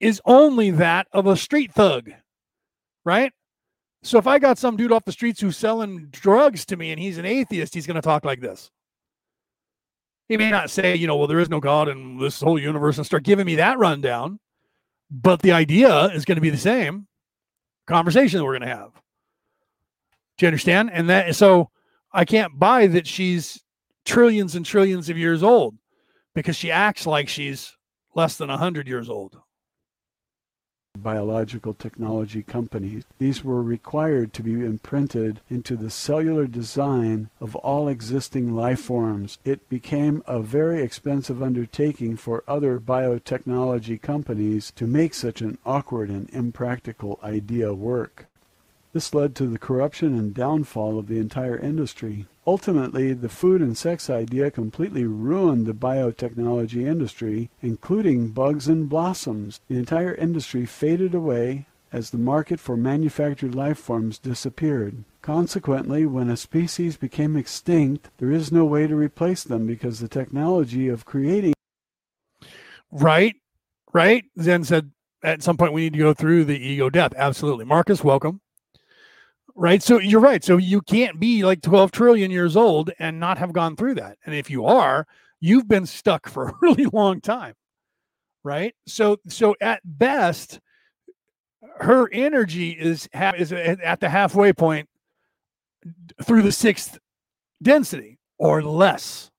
is 0.00 0.20
only 0.24 0.72
that 0.72 1.06
of 1.12 1.28
a 1.28 1.36
street 1.36 1.72
thug, 1.72 2.10
right? 3.04 3.32
So 4.02 4.18
if 4.18 4.26
I 4.26 4.40
got 4.40 4.58
some 4.58 4.76
dude 4.76 4.90
off 4.90 5.04
the 5.04 5.12
streets 5.12 5.40
who's 5.40 5.56
selling 5.56 6.08
drugs 6.10 6.66
to 6.66 6.76
me 6.76 6.90
and 6.90 6.98
he's 6.98 7.16
an 7.16 7.26
atheist, 7.26 7.74
he's 7.74 7.86
going 7.86 7.94
to 7.94 8.02
talk 8.02 8.24
like 8.24 8.40
this. 8.40 8.72
He 10.28 10.36
may 10.36 10.50
not 10.50 10.68
say, 10.68 10.96
you 10.96 11.06
know, 11.06 11.14
well, 11.14 11.28
there 11.28 11.38
is 11.38 11.48
no 11.48 11.60
God 11.60 11.88
in 11.88 12.18
this 12.18 12.40
whole 12.40 12.58
universe 12.58 12.96
and 12.96 13.06
start 13.06 13.22
giving 13.22 13.46
me 13.46 13.54
that 13.54 13.78
rundown, 13.78 14.40
but 15.12 15.42
the 15.42 15.52
idea 15.52 16.06
is 16.06 16.24
going 16.24 16.36
to 16.38 16.42
be 16.42 16.50
the 16.50 16.58
same 16.58 17.06
conversation 17.86 18.38
that 18.38 18.44
we're 18.44 18.58
going 18.58 18.68
to 18.68 18.76
have. 18.76 18.90
Do 20.38 20.44
you 20.44 20.48
understand? 20.48 20.90
And 20.92 21.08
that 21.08 21.36
so 21.36 21.70
I 22.12 22.24
can't 22.24 22.58
buy 22.58 22.88
that 22.88 23.06
she's 23.06 23.61
trillions 24.04 24.54
and 24.54 24.66
trillions 24.66 25.08
of 25.08 25.18
years 25.18 25.42
old 25.42 25.76
because 26.34 26.56
she 26.56 26.70
acts 26.70 27.06
like 27.06 27.28
she's 27.28 27.76
less 28.14 28.36
than 28.36 28.48
100 28.48 28.88
years 28.88 29.08
old. 29.08 29.40
Biological 30.98 31.72
technology 31.72 32.42
companies. 32.42 33.04
These 33.18 33.42
were 33.42 33.62
required 33.62 34.34
to 34.34 34.42
be 34.42 34.52
imprinted 34.52 35.40
into 35.48 35.74
the 35.74 35.88
cellular 35.88 36.46
design 36.46 37.30
of 37.40 37.56
all 37.56 37.88
existing 37.88 38.54
life 38.54 38.80
forms. 38.80 39.38
It 39.42 39.66
became 39.70 40.22
a 40.26 40.40
very 40.40 40.82
expensive 40.82 41.42
undertaking 41.42 42.18
for 42.18 42.44
other 42.46 42.78
biotechnology 42.78 44.02
companies 44.02 44.70
to 44.76 44.86
make 44.86 45.14
such 45.14 45.40
an 45.40 45.56
awkward 45.64 46.10
and 46.10 46.28
impractical 46.28 47.18
idea 47.22 47.72
work. 47.72 48.26
This 48.92 49.14
led 49.14 49.34
to 49.36 49.46
the 49.46 49.58
corruption 49.58 50.18
and 50.18 50.34
downfall 50.34 50.98
of 50.98 51.06
the 51.06 51.18
entire 51.18 51.56
industry. 51.56 52.26
Ultimately, 52.46 53.14
the 53.14 53.30
food 53.30 53.62
and 53.62 53.76
sex 53.76 54.10
idea 54.10 54.50
completely 54.50 55.06
ruined 55.06 55.64
the 55.64 55.72
biotechnology 55.72 56.86
industry, 56.86 57.48
including 57.62 58.32
bugs 58.32 58.68
and 58.68 58.90
blossoms. 58.90 59.60
The 59.68 59.78
entire 59.78 60.14
industry 60.14 60.66
faded 60.66 61.14
away 61.14 61.66
as 61.90 62.10
the 62.10 62.18
market 62.18 62.60
for 62.60 62.76
manufactured 62.76 63.54
life 63.54 63.78
forms 63.78 64.18
disappeared. 64.18 65.04
Consequently, 65.22 66.04
when 66.04 66.28
a 66.28 66.36
species 66.36 66.98
became 66.98 67.34
extinct, 67.34 68.10
there 68.18 68.30
is 68.30 68.52
no 68.52 68.66
way 68.66 68.86
to 68.86 68.94
replace 68.94 69.42
them 69.42 69.66
because 69.66 70.00
the 70.00 70.08
technology 70.08 70.88
of 70.88 71.06
creating. 71.06 71.54
Right, 72.90 73.36
right. 73.94 74.24
Zen 74.38 74.64
said 74.64 74.90
at 75.22 75.42
some 75.42 75.56
point 75.56 75.72
we 75.72 75.82
need 75.82 75.94
to 75.94 75.98
go 75.98 76.12
through 76.12 76.44
the 76.44 76.58
ego 76.58 76.90
death. 76.90 77.14
Absolutely. 77.16 77.64
Marcus, 77.64 78.04
welcome 78.04 78.42
right? 79.54 79.82
So 79.82 79.98
you're 79.98 80.20
right. 80.20 80.42
So 80.42 80.56
you 80.56 80.80
can't 80.82 81.20
be 81.20 81.44
like 81.44 81.62
12 81.62 81.92
trillion 81.92 82.30
years 82.30 82.56
old 82.56 82.90
and 82.98 83.20
not 83.20 83.38
have 83.38 83.52
gone 83.52 83.76
through 83.76 83.96
that. 83.96 84.18
And 84.24 84.34
if 84.34 84.50
you 84.50 84.66
are 84.66 85.06
you've 85.40 85.68
been 85.68 85.86
stuck 85.86 86.28
for 86.28 86.48
a 86.48 86.54
really 86.62 86.86
long 86.86 87.20
time 87.20 87.54
right? 88.44 88.74
So 88.86 89.18
so 89.28 89.54
at 89.60 89.80
best 89.84 90.60
her 91.78 92.08
energy 92.12 92.70
is 92.70 93.08
ha- 93.14 93.34
is 93.36 93.52
at 93.52 94.00
the 94.00 94.08
halfway 94.08 94.52
point 94.52 94.88
through 96.22 96.42
the 96.42 96.52
sixth 96.52 96.98
density 97.62 98.18
or 98.38 98.62
less. 98.62 99.30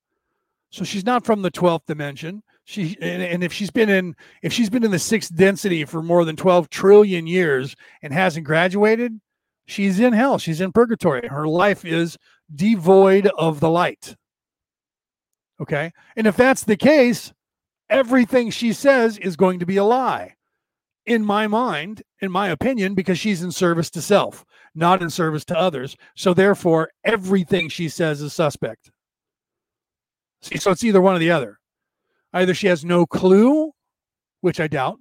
So 0.71 0.83
she's 0.83 1.05
not 1.05 1.25
from 1.25 1.41
the 1.41 1.51
12th 1.51 1.85
dimension. 1.85 2.41
She 2.65 2.97
and, 3.01 3.21
and 3.21 3.43
if 3.43 3.51
she's 3.51 3.71
been 3.71 3.89
in 3.89 4.15
if 4.41 4.53
she's 4.53 4.69
been 4.69 4.83
in 4.83 4.91
the 4.91 4.99
sixth 4.99 5.35
density 5.35 5.83
for 5.85 6.01
more 6.01 6.23
than 6.25 6.35
12 6.35 6.69
trillion 6.69 7.27
years 7.27 7.75
and 8.01 8.13
hasn't 8.13 8.45
graduated 8.45 9.19
She's 9.65 9.99
in 9.99 10.13
hell. 10.13 10.37
She's 10.37 10.61
in 10.61 10.71
purgatory. 10.71 11.27
Her 11.27 11.47
life 11.47 11.85
is 11.85 12.17
devoid 12.53 13.27
of 13.37 13.59
the 13.59 13.69
light. 13.69 14.15
Okay. 15.61 15.91
And 16.15 16.27
if 16.27 16.35
that's 16.35 16.63
the 16.63 16.75
case, 16.75 17.31
everything 17.89 18.49
she 18.49 18.73
says 18.73 19.17
is 19.17 19.35
going 19.35 19.59
to 19.59 19.65
be 19.65 19.77
a 19.77 19.83
lie 19.83 20.35
in 21.05 21.23
my 21.23 21.47
mind, 21.47 22.01
in 22.21 22.31
my 22.31 22.49
opinion, 22.49 22.95
because 22.95 23.19
she's 23.19 23.43
in 23.43 23.51
service 23.51 23.89
to 23.91 24.01
self, 24.01 24.45
not 24.75 25.01
in 25.01 25.09
service 25.09 25.45
to 25.45 25.57
others. 25.57 25.95
So 26.15 26.33
therefore, 26.33 26.91
everything 27.03 27.69
she 27.69 27.89
says 27.89 28.21
is 28.21 28.33
suspect. 28.33 28.91
See, 30.41 30.57
so 30.57 30.71
it's 30.71 30.83
either 30.83 31.01
one 31.01 31.15
or 31.15 31.19
the 31.19 31.31
other. 31.31 31.59
Either 32.33 32.53
she 32.53 32.67
has 32.67 32.83
no 32.83 33.05
clue, 33.05 33.71
which 34.41 34.59
I 34.59 34.67
doubt, 34.67 34.97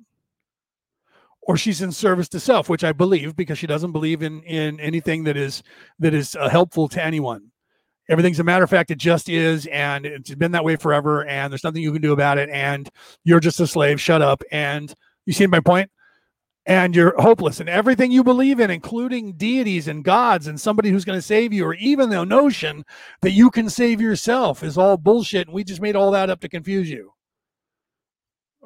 or 1.43 1.57
she's 1.57 1.83
in 1.83 1.93
service 1.93 2.29
to 2.31 2.41
self, 2.41 2.69
which 2.69 2.85
I 2.85 2.93
believe 2.93 3.37
because 3.37 3.59
she 3.59 3.67
doesn't 3.67 3.93
believe 3.93 4.23
in 4.23 4.43
in 4.43 4.79
anything 4.81 5.25
that 5.25 5.37
is 5.37 5.63
that 5.99 6.15
is 6.15 6.37
uh, 6.37 6.49
helpful 6.49 6.89
to 6.89 7.03
anyone. 7.03 7.51
Everything's 8.09 8.41
a 8.41 8.45
matter 8.45 8.65
of 8.65 8.71
fact. 8.71 8.91
It 8.91 8.99
just 8.99 9.29
is, 9.29 9.67
and 9.67 10.05
it's 10.05 10.35
been 10.35 10.53
that 10.53 10.65
way 10.65 10.77
forever. 10.77 11.25
And 11.27 11.53
there's 11.53 11.65
nothing 11.65 11.83
you 11.83 11.93
can 11.93 12.03
do 12.03 12.13
about 12.13 12.39
it. 12.39 12.49
And 12.51 12.91
you're 13.25 13.41
just 13.41 13.61
a 13.61 13.67
slave. 13.67 14.01
Shut 14.01 14.23
up. 14.23 14.43
And 14.51 14.93
you 15.25 15.33
see 15.33 15.47
my 15.47 15.61
point. 15.61 15.91
And 16.67 16.95
you're 16.95 17.21
hopeless. 17.21 17.59
And 17.59 17.69
everything 17.69 18.13
you 18.13 18.23
believe 18.23 18.61
in, 18.61 18.71
including 18.71 19.33
deities 19.35 19.89
and 19.89 20.05
gods 20.05 20.47
and 20.47 20.61
somebody 20.61 20.91
who's 20.91 21.05
going 21.05 21.19
to 21.19 21.23
save 21.23 21.53
you, 21.53 21.65
or 21.65 21.75
even 21.75 22.11
the 22.11 22.25
notion 22.25 22.85
that 23.21 23.33
you 23.33 23.51
can 23.51 23.69
save 23.69 24.01
yourself, 24.01 24.63
is 24.63 24.77
all 24.77 24.97
bullshit. 24.97 25.47
And 25.47 25.55
we 25.55 25.65
just 25.65 25.81
made 25.81 25.97
all 25.97 26.11
that 26.11 26.31
up 26.31 26.41
to 26.41 26.49
confuse 26.49 26.91
you 26.91 27.13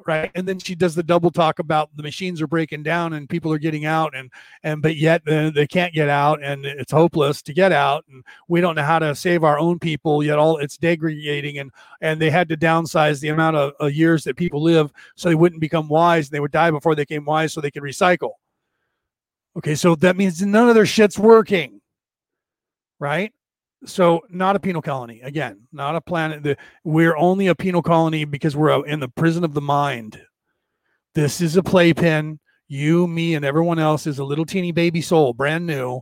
right 0.07 0.31
and 0.33 0.47
then 0.47 0.57
she 0.57 0.73
does 0.73 0.95
the 0.95 1.03
double 1.03 1.29
talk 1.29 1.59
about 1.59 1.95
the 1.95 2.03
machines 2.03 2.41
are 2.41 2.47
breaking 2.47 2.81
down 2.81 3.13
and 3.13 3.29
people 3.29 3.51
are 3.51 3.59
getting 3.59 3.85
out 3.85 4.15
and 4.15 4.31
and 4.63 4.81
but 4.81 4.95
yet 4.95 5.21
uh, 5.27 5.49
they 5.49 5.67
can't 5.67 5.93
get 5.93 6.09
out 6.09 6.41
and 6.41 6.65
it's 6.65 6.91
hopeless 6.91 7.41
to 7.41 7.53
get 7.53 7.71
out 7.71 8.05
and 8.09 8.23
we 8.47 8.61
don't 8.61 8.75
know 8.75 8.83
how 8.83 8.97
to 8.97 9.13
save 9.13 9.43
our 9.43 9.59
own 9.59 9.77
people 9.77 10.23
yet 10.23 10.39
all 10.39 10.57
it's 10.57 10.77
degrading 10.77 11.59
and 11.59 11.71
and 12.01 12.21
they 12.21 12.29
had 12.29 12.49
to 12.49 12.57
downsize 12.57 13.19
the 13.19 13.27
amount 13.27 13.55
of, 13.55 13.73
of 13.79 13.93
years 13.93 14.23
that 14.23 14.37
people 14.37 14.63
live 14.63 14.91
so 15.15 15.29
they 15.29 15.35
wouldn't 15.35 15.61
become 15.61 15.87
wise 15.87 16.27
and 16.27 16.31
they 16.31 16.39
would 16.39 16.51
die 16.51 16.71
before 16.71 16.95
they 16.95 17.05
came 17.05 17.25
wise 17.25 17.53
so 17.53 17.61
they 17.61 17.71
could 17.71 17.83
recycle 17.83 18.31
okay 19.57 19.75
so 19.75 19.93
that 19.95 20.15
means 20.15 20.41
none 20.41 20.69
of 20.69 20.75
their 20.75 20.85
shit's 20.85 21.19
working 21.19 21.81
right? 22.99 23.31
So 23.85 24.21
not 24.29 24.55
a 24.55 24.59
penal 24.59 24.81
colony 24.81 25.21
again, 25.21 25.67
not 25.71 25.95
a 25.95 26.01
planet. 26.01 26.43
The, 26.43 26.57
we're 26.83 27.15
only 27.15 27.47
a 27.47 27.55
penal 27.55 27.81
colony 27.81 28.25
because 28.25 28.55
we're 28.55 28.85
in 28.85 28.99
the 28.99 29.07
prison 29.07 29.43
of 29.43 29.53
the 29.53 29.61
mind. 29.61 30.21
This 31.13 31.41
is 31.41 31.57
a 31.57 31.63
playpen. 31.63 32.39
You, 32.67 33.07
me, 33.07 33.35
and 33.35 33.45
everyone 33.45 33.79
else 33.79 34.07
is 34.07 34.19
a 34.19 34.25
little 34.25 34.45
teeny 34.45 34.71
baby 34.71 35.01
soul, 35.01 35.33
brand 35.33 35.65
new, 35.65 36.01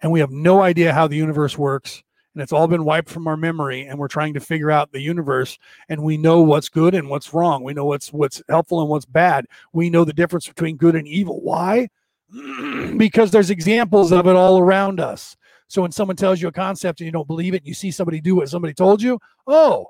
and 0.00 0.10
we 0.10 0.20
have 0.20 0.30
no 0.30 0.62
idea 0.62 0.94
how 0.94 1.06
the 1.06 1.16
universe 1.16 1.58
works. 1.58 2.02
And 2.34 2.42
it's 2.42 2.52
all 2.52 2.68
been 2.68 2.84
wiped 2.84 3.08
from 3.08 3.26
our 3.26 3.36
memory, 3.36 3.86
and 3.86 3.98
we're 3.98 4.08
trying 4.08 4.34
to 4.34 4.40
figure 4.40 4.70
out 4.70 4.92
the 4.92 5.00
universe. 5.00 5.58
And 5.88 6.02
we 6.02 6.16
know 6.16 6.40
what's 6.42 6.68
good 6.68 6.94
and 6.94 7.10
what's 7.10 7.34
wrong. 7.34 7.64
We 7.64 7.74
know 7.74 7.84
what's 7.84 8.12
what's 8.12 8.40
helpful 8.48 8.80
and 8.80 8.88
what's 8.88 9.04
bad. 9.04 9.46
We 9.72 9.90
know 9.90 10.04
the 10.04 10.12
difference 10.12 10.46
between 10.46 10.76
good 10.76 10.94
and 10.94 11.08
evil. 11.08 11.40
Why? 11.40 11.88
because 12.96 13.32
there's 13.32 13.50
examples 13.50 14.12
of 14.12 14.26
it 14.26 14.36
all 14.36 14.58
around 14.58 15.00
us. 15.00 15.36
So 15.70 15.82
when 15.82 15.92
someone 15.92 16.16
tells 16.16 16.42
you 16.42 16.48
a 16.48 16.52
concept 16.52 16.98
and 16.98 17.06
you 17.06 17.12
don't 17.12 17.28
believe 17.28 17.54
it, 17.54 17.58
and 17.58 17.66
you 17.68 17.74
see 17.74 17.92
somebody 17.92 18.20
do 18.20 18.34
what 18.34 18.48
somebody 18.48 18.74
told 18.74 19.00
you, 19.00 19.20
oh, 19.46 19.86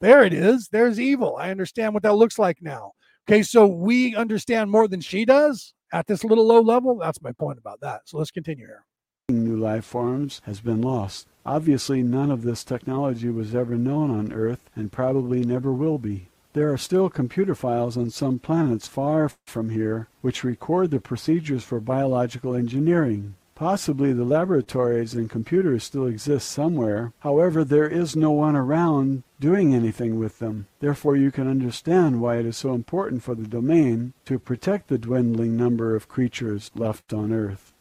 there 0.00 0.24
it 0.24 0.32
is. 0.32 0.68
There's 0.72 0.98
evil. 0.98 1.36
I 1.36 1.52
understand 1.52 1.94
what 1.94 2.02
that 2.02 2.16
looks 2.16 2.36
like 2.36 2.58
now. 2.60 2.92
Okay, 3.28 3.44
so 3.44 3.64
we 3.64 4.16
understand 4.16 4.72
more 4.72 4.88
than 4.88 5.00
she 5.00 5.24
does 5.24 5.72
at 5.92 6.08
this 6.08 6.24
little 6.24 6.44
low 6.44 6.60
level. 6.60 6.98
That's 6.98 7.22
my 7.22 7.30
point 7.30 7.58
about 7.58 7.80
that. 7.80 8.00
So 8.06 8.18
let's 8.18 8.32
continue 8.32 8.66
here. 8.66 8.84
New 9.28 9.56
life 9.56 9.84
forms 9.84 10.42
has 10.46 10.58
been 10.58 10.82
lost. 10.82 11.28
Obviously, 11.46 12.02
none 12.02 12.32
of 12.32 12.42
this 12.42 12.64
technology 12.64 13.30
was 13.30 13.54
ever 13.54 13.76
known 13.76 14.10
on 14.10 14.32
Earth 14.32 14.68
and 14.74 14.90
probably 14.90 15.44
never 15.44 15.72
will 15.72 15.98
be. 15.98 16.26
There 16.54 16.72
are 16.72 16.78
still 16.78 17.08
computer 17.08 17.54
files 17.54 17.96
on 17.96 18.10
some 18.10 18.40
planets 18.40 18.88
far 18.88 19.30
from 19.46 19.70
here 19.70 20.08
which 20.22 20.42
record 20.42 20.90
the 20.90 20.98
procedures 20.98 21.62
for 21.62 21.78
biological 21.78 22.56
engineering. 22.56 23.36
Possibly 23.60 24.14
the 24.14 24.24
laboratories 24.24 25.12
and 25.12 25.28
computers 25.28 25.84
still 25.84 26.06
exist 26.06 26.50
somewhere. 26.50 27.12
However, 27.18 27.62
there 27.62 27.86
is 27.86 28.16
no 28.16 28.30
one 28.30 28.56
around 28.56 29.22
doing 29.38 29.74
anything 29.74 30.18
with 30.18 30.38
them. 30.38 30.66
Therefore, 30.78 31.14
you 31.14 31.30
can 31.30 31.46
understand 31.46 32.22
why 32.22 32.38
it 32.38 32.46
is 32.46 32.56
so 32.56 32.72
important 32.72 33.22
for 33.22 33.34
the 33.34 33.46
domain 33.46 34.14
to 34.24 34.38
protect 34.38 34.88
the 34.88 34.96
dwindling 34.96 35.58
number 35.58 35.94
of 35.94 36.08
creatures 36.08 36.70
left 36.74 37.12
on 37.12 37.34
Earth. 37.34 37.74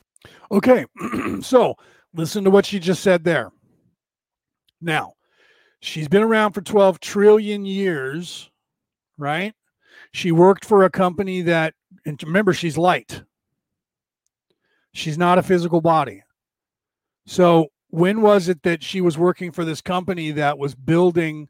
Okay, 0.52 0.86
so 1.42 1.76
listen 2.14 2.44
to 2.44 2.52
what 2.52 2.66
she 2.66 2.78
just 2.78 3.02
said 3.02 3.24
there. 3.24 3.50
Now, 4.82 5.14
she's 5.80 6.10
been 6.10 6.24
around 6.24 6.52
for 6.52 6.62
12 6.62 7.00
trillion 7.00 7.66
years, 7.66 8.50
right? 9.18 9.54
She 10.12 10.34
worked 10.34 10.66
for 10.66 10.84
a 10.84 10.90
company 10.90 11.42
that, 11.44 11.74
and 12.06 12.22
remember, 12.22 12.52
she's 12.52 12.78
light. 12.78 13.24
She's 14.94 15.18
not 15.18 15.38
a 15.38 15.44
physical 15.44 15.82
body. 15.82 16.24
So 17.26 17.68
when 17.90 18.22
was 18.22 18.50
it 18.50 18.64
that 18.64 18.84
she 18.84 19.02
was 19.02 19.18
working 19.18 19.52
for 19.52 19.66
this 19.66 19.82
company 19.82 20.32
that 20.32 20.58
was 20.58 20.76
building 20.76 21.50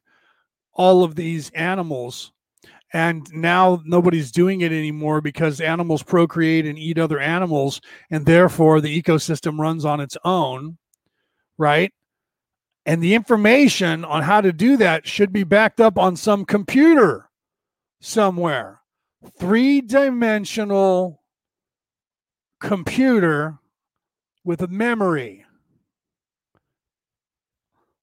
all 0.72 1.04
of 1.04 1.14
these 1.14 1.50
animals? 1.50 2.32
And 2.92 3.26
now 3.32 3.82
nobody's 3.84 4.32
doing 4.32 4.62
it 4.62 4.72
anymore 4.72 5.20
because 5.20 5.60
animals 5.60 6.02
procreate 6.02 6.66
and 6.66 6.78
eat 6.78 6.98
other 6.98 7.20
animals 7.20 7.80
and 8.10 8.26
therefore 8.26 8.80
the 8.80 9.00
ecosystem 9.02 9.58
runs 9.58 9.84
on 9.84 10.00
its 10.00 10.16
own 10.24 10.76
right? 11.60 11.92
And 12.86 13.02
the 13.02 13.14
information 13.14 14.04
on 14.04 14.22
how 14.22 14.40
to 14.40 14.52
do 14.52 14.78
that 14.78 15.06
should 15.06 15.32
be 15.32 15.44
backed 15.44 15.78
up 15.78 15.98
on 15.98 16.16
some 16.16 16.46
computer 16.46 17.28
somewhere. 18.00 18.80
Three 19.38 19.82
dimensional 19.82 21.19
computer 22.60 23.58
with 24.44 24.62
a 24.62 24.68
memory. 24.68 25.44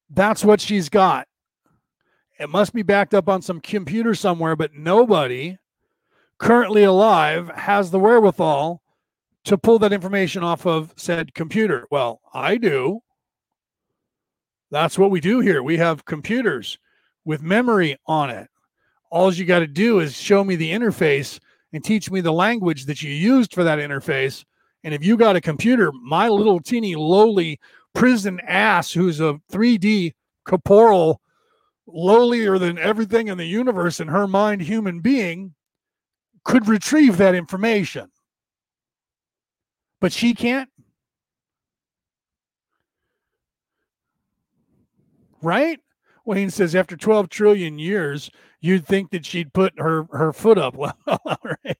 That's 0.10 0.44
what 0.44 0.62
she's 0.62 0.90
got. 0.90 1.28
It 2.40 2.50
must 2.50 2.74
be 2.74 2.84
backed 2.84 3.14
up 3.14 3.28
on 3.30 3.42
some 3.42 3.60
computer 3.60 4.14
somewhere, 4.14 4.56
but 4.56 4.74
nobody 4.74 5.58
currently 6.38 6.84
alive 6.84 7.50
has 7.50 7.90
the 7.90 8.00
wherewithal 8.00 8.82
to 9.46 9.58
pull 9.58 9.80
that 9.80 9.94
information 9.94 10.44
off 10.44 10.66
of 10.66 10.94
said 10.96 11.34
computer. 11.34 11.88
Well, 11.90 12.22
I 12.34 12.58
do. 12.58 13.02
That's 14.70 14.98
what 14.98 15.12
we 15.12 15.20
do 15.20 15.40
here. 15.40 15.64
We 15.64 15.78
have 15.78 16.06
computers 16.06 16.78
with 17.26 17.42
memory 17.42 17.98
on 18.06 18.30
it. 18.30 18.50
All 19.10 19.34
you 19.34 19.46
got 19.46 19.60
to 19.60 19.68
do 19.68 20.00
is 20.00 20.20
show 20.20 20.44
me 20.44 20.56
the 20.56 20.72
interface 20.72 21.40
and 21.74 21.84
teach 21.84 22.10
me 22.10 22.22
the 22.22 22.32
language 22.32 22.86
that 22.86 23.02
you 23.02 23.12
used 23.12 23.54
for 23.54 23.64
that 23.64 23.80
interface. 23.80 24.46
And 24.84 24.94
if 24.94 25.04
you 25.04 25.18
got 25.18 25.36
a 25.36 25.42
computer, 25.42 25.92
my 25.92 26.30
little 26.30 26.60
teeny 26.60 26.96
lowly 26.96 27.60
prison 27.94 28.40
ass 28.42 28.92
who's 28.92 29.20
a 29.20 29.40
3D 29.52 30.14
corporal, 30.46 31.22
lowlier 31.88 32.60
than 32.60 32.78
everything 32.78 33.28
in 33.28 33.38
the 33.38 33.46
universe 33.46 34.00
in 34.00 34.08
her 34.08 34.28
mind 34.28 34.62
human 34.62 35.00
being, 35.00 35.54
could 36.44 36.68
retrieve 36.68 37.18
that 37.18 37.36
information. 37.36 38.10
But 40.00 40.14
she 40.14 40.34
can't. 40.34 40.70
Right? 45.42 45.80
Wayne 46.26 46.50
says 46.50 46.76
after 46.76 46.96
12 46.98 47.30
trillion 47.30 47.80
years, 47.80 48.30
you'd 48.62 48.88
think 48.88 49.12
that 49.12 49.26
she'd 49.26 49.54
put 49.54 49.80
her 49.80 50.06
her 50.12 50.34
foot 50.34 50.58
up. 50.58 50.76
right? 51.44 51.78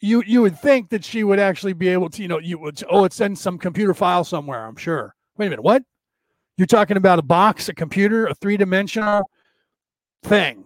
You 0.00 0.22
you 0.26 0.42
would 0.42 0.58
think 0.58 0.90
that 0.90 1.04
she 1.04 1.24
would 1.24 1.40
actually 1.40 1.72
be 1.72 1.88
able 1.88 2.08
to, 2.10 2.22
you 2.22 2.28
know, 2.28 2.38
you 2.38 2.58
would 2.58 2.82
oh, 2.88 3.04
it's 3.04 3.20
in 3.20 3.34
some 3.34 3.58
computer 3.58 3.94
file 3.94 4.24
somewhere, 4.24 4.64
I'm 4.64 4.76
sure. 4.76 5.14
Wait 5.36 5.46
a 5.46 5.50
minute, 5.50 5.64
what? 5.64 5.82
You're 6.56 6.66
talking 6.66 6.96
about 6.96 7.18
a 7.18 7.22
box, 7.22 7.68
a 7.68 7.74
computer, 7.74 8.26
a 8.26 8.34
three-dimensional 8.34 9.30
thing. 10.24 10.64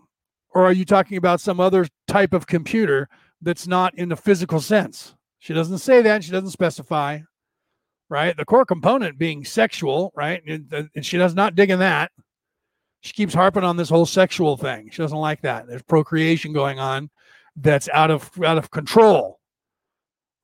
Or 0.55 0.65
are 0.65 0.73
you 0.73 0.87
talking 0.87 1.19
about 1.19 1.41
some 1.41 1.61
other 1.61 1.87
type 2.09 2.33
of 2.33 2.47
computer 2.47 3.09
that's 3.43 3.67
not 3.67 3.95
in 3.99 4.09
the 4.09 4.17
physical 4.17 4.61
sense? 4.61 5.15
She 5.39 5.53
doesn't 5.53 5.79
say 5.79 6.01
that, 6.03 6.25
she 6.25 6.31
doesn't 6.31 6.51
specify. 6.51 7.21
Right? 8.09 8.37
The 8.37 8.45
core 8.45 8.67
component 8.67 9.19
being 9.19 9.45
sexual, 9.45 10.13
right? 10.15 10.43
And, 10.47 10.91
and 10.95 11.05
she 11.05 11.17
does 11.17 11.35
not 11.35 11.55
dig 11.55 11.71
in 11.71 11.79
that 11.79 12.13
she 13.03 13.13
keeps 13.13 13.35
harping 13.35 13.65
on 13.65 13.77
this 13.77 13.89
whole 13.89 14.07
sexual 14.07 14.57
thing. 14.57 14.89
She 14.91 15.03
doesn't 15.03 15.19
like 15.19 15.43
that. 15.43 15.67
There's 15.67 15.83
procreation 15.83 16.53
going 16.53 16.79
on 16.79 17.11
that's 17.57 17.89
out 17.89 18.11
of 18.11 18.31
out 18.43 18.59
of 18.59 18.71
control. 18.71 19.41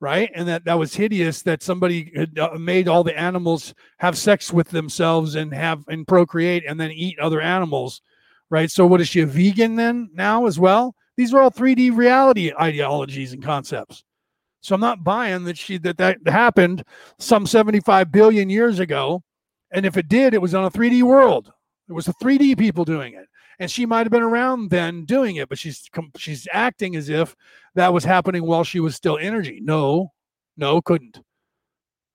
Right? 0.01 0.29
And 0.35 0.47
that 0.47 0.65
that 0.65 0.77
was 0.77 0.93
hideous 0.93 1.41
that 1.43 1.63
somebody 1.63 2.11
had 2.15 2.37
uh, 2.37 2.57
made 2.57 2.87
all 2.87 3.03
the 3.03 3.17
animals 3.17 3.73
have 3.97 4.17
sex 4.17 4.51
with 4.53 4.69
themselves 4.69 5.35
and 5.35 5.53
have 5.53 5.85
and 5.87 6.07
procreate 6.07 6.63
and 6.67 6.79
then 6.79 6.91
eat 6.91 7.17
other 7.19 7.41
animals. 7.41 8.01
Right? 8.49 8.69
So 8.69 8.85
what 8.85 9.01
is 9.01 9.07
she 9.07 9.21
a 9.21 9.25
vegan 9.25 9.75
then 9.75 10.09
now 10.13 10.45
as 10.45 10.59
well? 10.59 10.95
These 11.15 11.33
are 11.33 11.41
all 11.41 11.51
3D 11.51 11.95
reality 11.95 12.51
ideologies 12.59 13.33
and 13.33 13.43
concepts. 13.43 14.03
So 14.61 14.75
I'm 14.75 14.81
not 14.81 15.03
buying 15.03 15.45
that 15.45 15.57
she 15.57 15.77
that 15.79 15.97
that 15.97 16.17
happened 16.27 16.83
some 17.19 17.47
75 17.47 18.11
billion 18.11 18.49
years 18.49 18.79
ago. 18.79 19.23
And 19.71 19.85
if 19.85 19.95
it 19.95 20.09
did, 20.09 20.33
it 20.33 20.41
was 20.41 20.53
on 20.53 20.65
a 20.65 20.71
3D 20.71 21.03
world. 21.03 21.53
There 21.89 21.95
was 21.95 22.07
a 22.07 22.13
3D 22.13 22.55
people 22.55 22.85
doing 22.85 23.15
it, 23.15 23.27
and 23.57 23.69
she 23.69 23.87
might 23.87 24.05
have 24.05 24.11
been 24.11 24.21
around 24.21 24.69
then 24.69 25.05
doing 25.05 25.37
it, 25.37 25.49
but 25.49 25.57
she's 25.57 25.89
she's 26.17 26.47
acting 26.53 26.95
as 26.95 27.09
if 27.09 27.35
that 27.73 27.91
was 27.91 28.03
happening 28.03 28.43
while 28.43 28.63
she 28.63 28.79
was 28.79 28.95
still 28.95 29.17
energy. 29.17 29.59
No, 29.59 30.11
no, 30.55 30.83
couldn't. 30.83 31.19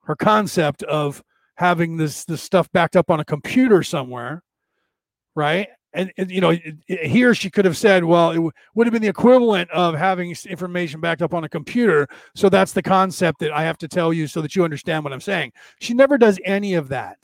Her 0.05 0.15
concept 0.15 0.85
of 0.85 1.25
having 1.57 1.97
this 1.97 2.25
this 2.25 2.41
stuff 2.41 2.71
backed 2.71 2.95
up 2.95 3.11
on 3.11 3.19
a 3.19 3.25
computer 3.25 3.83
somewhere, 3.83 4.45
right? 5.35 5.67
And, 5.93 6.13
and 6.19 6.31
you 6.31 6.41
know, 6.41 6.51
it, 6.51 6.63
it, 6.87 7.07
here 7.07 7.35
she 7.35 7.51
could 7.51 7.65
have 7.65 7.77
said, 7.77 8.05
well, 8.05 8.31
it 8.31 8.37
w- 8.37 8.53
would 8.77 8.87
have 8.87 8.93
been 8.93 9.03
the 9.03 9.09
equivalent 9.09 9.69
of 9.73 9.97
having 9.97 10.37
information 10.47 11.01
backed 11.01 11.23
up 11.23 11.35
on 11.35 11.43
a 11.43 11.49
computer. 11.49 12.07
So 12.37 12.49
that's 12.49 12.73
the 12.73 12.83
concept 12.83 13.41
that 13.41 13.53
I 13.53 13.65
have 13.65 13.79
to 13.79 13.89
tell 13.89 14.13
you 14.13 14.29
so 14.29 14.41
that 14.41 14.55
you 14.55 14.63
understand 14.63 15.03
what 15.03 15.13
I'm 15.13 15.21
saying. 15.21 15.53
She 15.81 15.95
never 15.95 16.17
does 16.17 16.39
any 16.45 16.75
of 16.75 16.89
that 16.91 17.19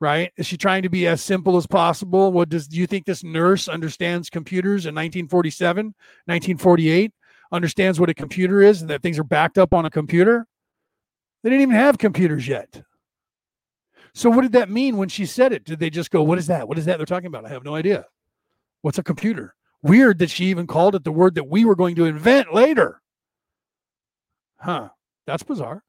right? 0.00 0.32
Is 0.36 0.46
she 0.46 0.56
trying 0.56 0.82
to 0.82 0.88
be 0.88 1.06
as 1.06 1.22
simple 1.22 1.56
as 1.56 1.66
possible? 1.66 2.32
What 2.32 2.48
does 2.48 2.66
do 2.66 2.76
you 2.76 2.86
think 2.86 3.04
this 3.04 3.22
nurse 3.22 3.68
understands 3.68 4.30
computers 4.30 4.86
in 4.86 4.94
1947, 4.94 5.86
1948? 5.86 7.12
Understands 7.52 8.00
what 8.00 8.08
a 8.08 8.14
computer 8.14 8.62
is 8.62 8.80
and 8.80 8.90
that 8.90 9.02
things 9.02 9.18
are 9.18 9.24
backed 9.24 9.58
up 9.58 9.74
on 9.74 9.84
a 9.84 9.90
computer? 9.90 10.46
They 11.42 11.50
didn't 11.50 11.62
even 11.62 11.74
have 11.74 11.98
computers 11.98 12.48
yet. 12.48 12.82
So 14.14 14.30
what 14.30 14.42
did 14.42 14.52
that 14.52 14.70
mean 14.70 14.96
when 14.96 15.08
she 15.08 15.26
said 15.26 15.52
it? 15.52 15.64
Did 15.64 15.78
they 15.78 15.90
just 15.90 16.10
go, 16.10 16.22
"What 16.22 16.38
is 16.38 16.46
that? 16.48 16.66
What 16.66 16.78
is 16.78 16.84
that 16.86 16.96
they're 16.96 17.06
talking 17.06 17.26
about?" 17.26 17.44
I 17.44 17.48
have 17.48 17.64
no 17.64 17.74
idea. 17.74 18.06
What's 18.82 18.98
a 18.98 19.02
computer? 19.02 19.54
Weird 19.82 20.18
that 20.18 20.30
she 20.30 20.46
even 20.46 20.66
called 20.66 20.94
it 20.94 21.04
the 21.04 21.12
word 21.12 21.34
that 21.36 21.48
we 21.48 21.64
were 21.64 21.76
going 21.76 21.96
to 21.96 22.06
invent 22.06 22.52
later. 22.52 23.00
Huh. 24.58 24.90
That's 25.26 25.42
bizarre. 25.42 25.84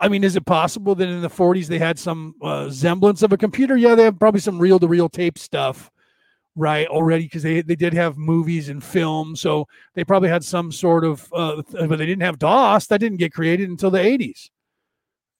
I 0.00 0.08
mean, 0.08 0.24
is 0.24 0.36
it 0.36 0.44
possible 0.44 0.94
that 0.94 1.08
in 1.08 1.22
the 1.22 1.28
40s 1.30 1.66
they 1.66 1.78
had 1.78 1.98
some 1.98 2.34
uh, 2.42 2.70
semblance 2.70 3.22
of 3.22 3.32
a 3.32 3.36
computer? 3.36 3.76
Yeah, 3.76 3.94
they 3.94 4.04
have 4.04 4.18
probably 4.18 4.40
some 4.40 4.58
reel 4.58 4.78
to 4.80 4.88
reel 4.88 5.08
tape 5.08 5.38
stuff, 5.38 5.90
right? 6.56 6.86
Already, 6.88 7.24
because 7.24 7.42
they, 7.42 7.62
they 7.62 7.76
did 7.76 7.94
have 7.94 8.18
movies 8.18 8.68
and 8.68 8.82
film. 8.82 9.36
So 9.36 9.66
they 9.94 10.04
probably 10.04 10.28
had 10.28 10.44
some 10.44 10.72
sort 10.72 11.04
of, 11.04 11.32
uh, 11.32 11.62
but 11.72 11.96
they 11.96 12.06
didn't 12.06 12.22
have 12.22 12.38
DOS. 12.38 12.86
That 12.88 12.98
didn't 12.98 13.18
get 13.18 13.32
created 13.32 13.70
until 13.70 13.90
the 13.90 13.98
80s, 13.98 14.50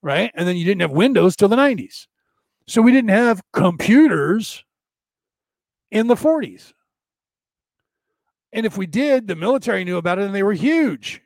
right? 0.02 0.30
And 0.34 0.46
then 0.46 0.56
you 0.56 0.64
didn't 0.64 0.82
have 0.82 0.92
Windows 0.92 1.36
till 1.36 1.48
the 1.48 1.56
90s. 1.56 2.06
So 2.66 2.80
we 2.80 2.92
didn't 2.92 3.10
have 3.10 3.42
computers 3.52 4.64
in 5.90 6.06
the 6.06 6.14
40s. 6.14 6.72
And 8.52 8.64
if 8.64 8.78
we 8.78 8.86
did, 8.86 9.26
the 9.26 9.36
military 9.36 9.84
knew 9.84 9.96
about 9.96 10.20
it 10.20 10.26
and 10.26 10.34
they 10.34 10.44
were 10.44 10.52
huge. 10.52 11.20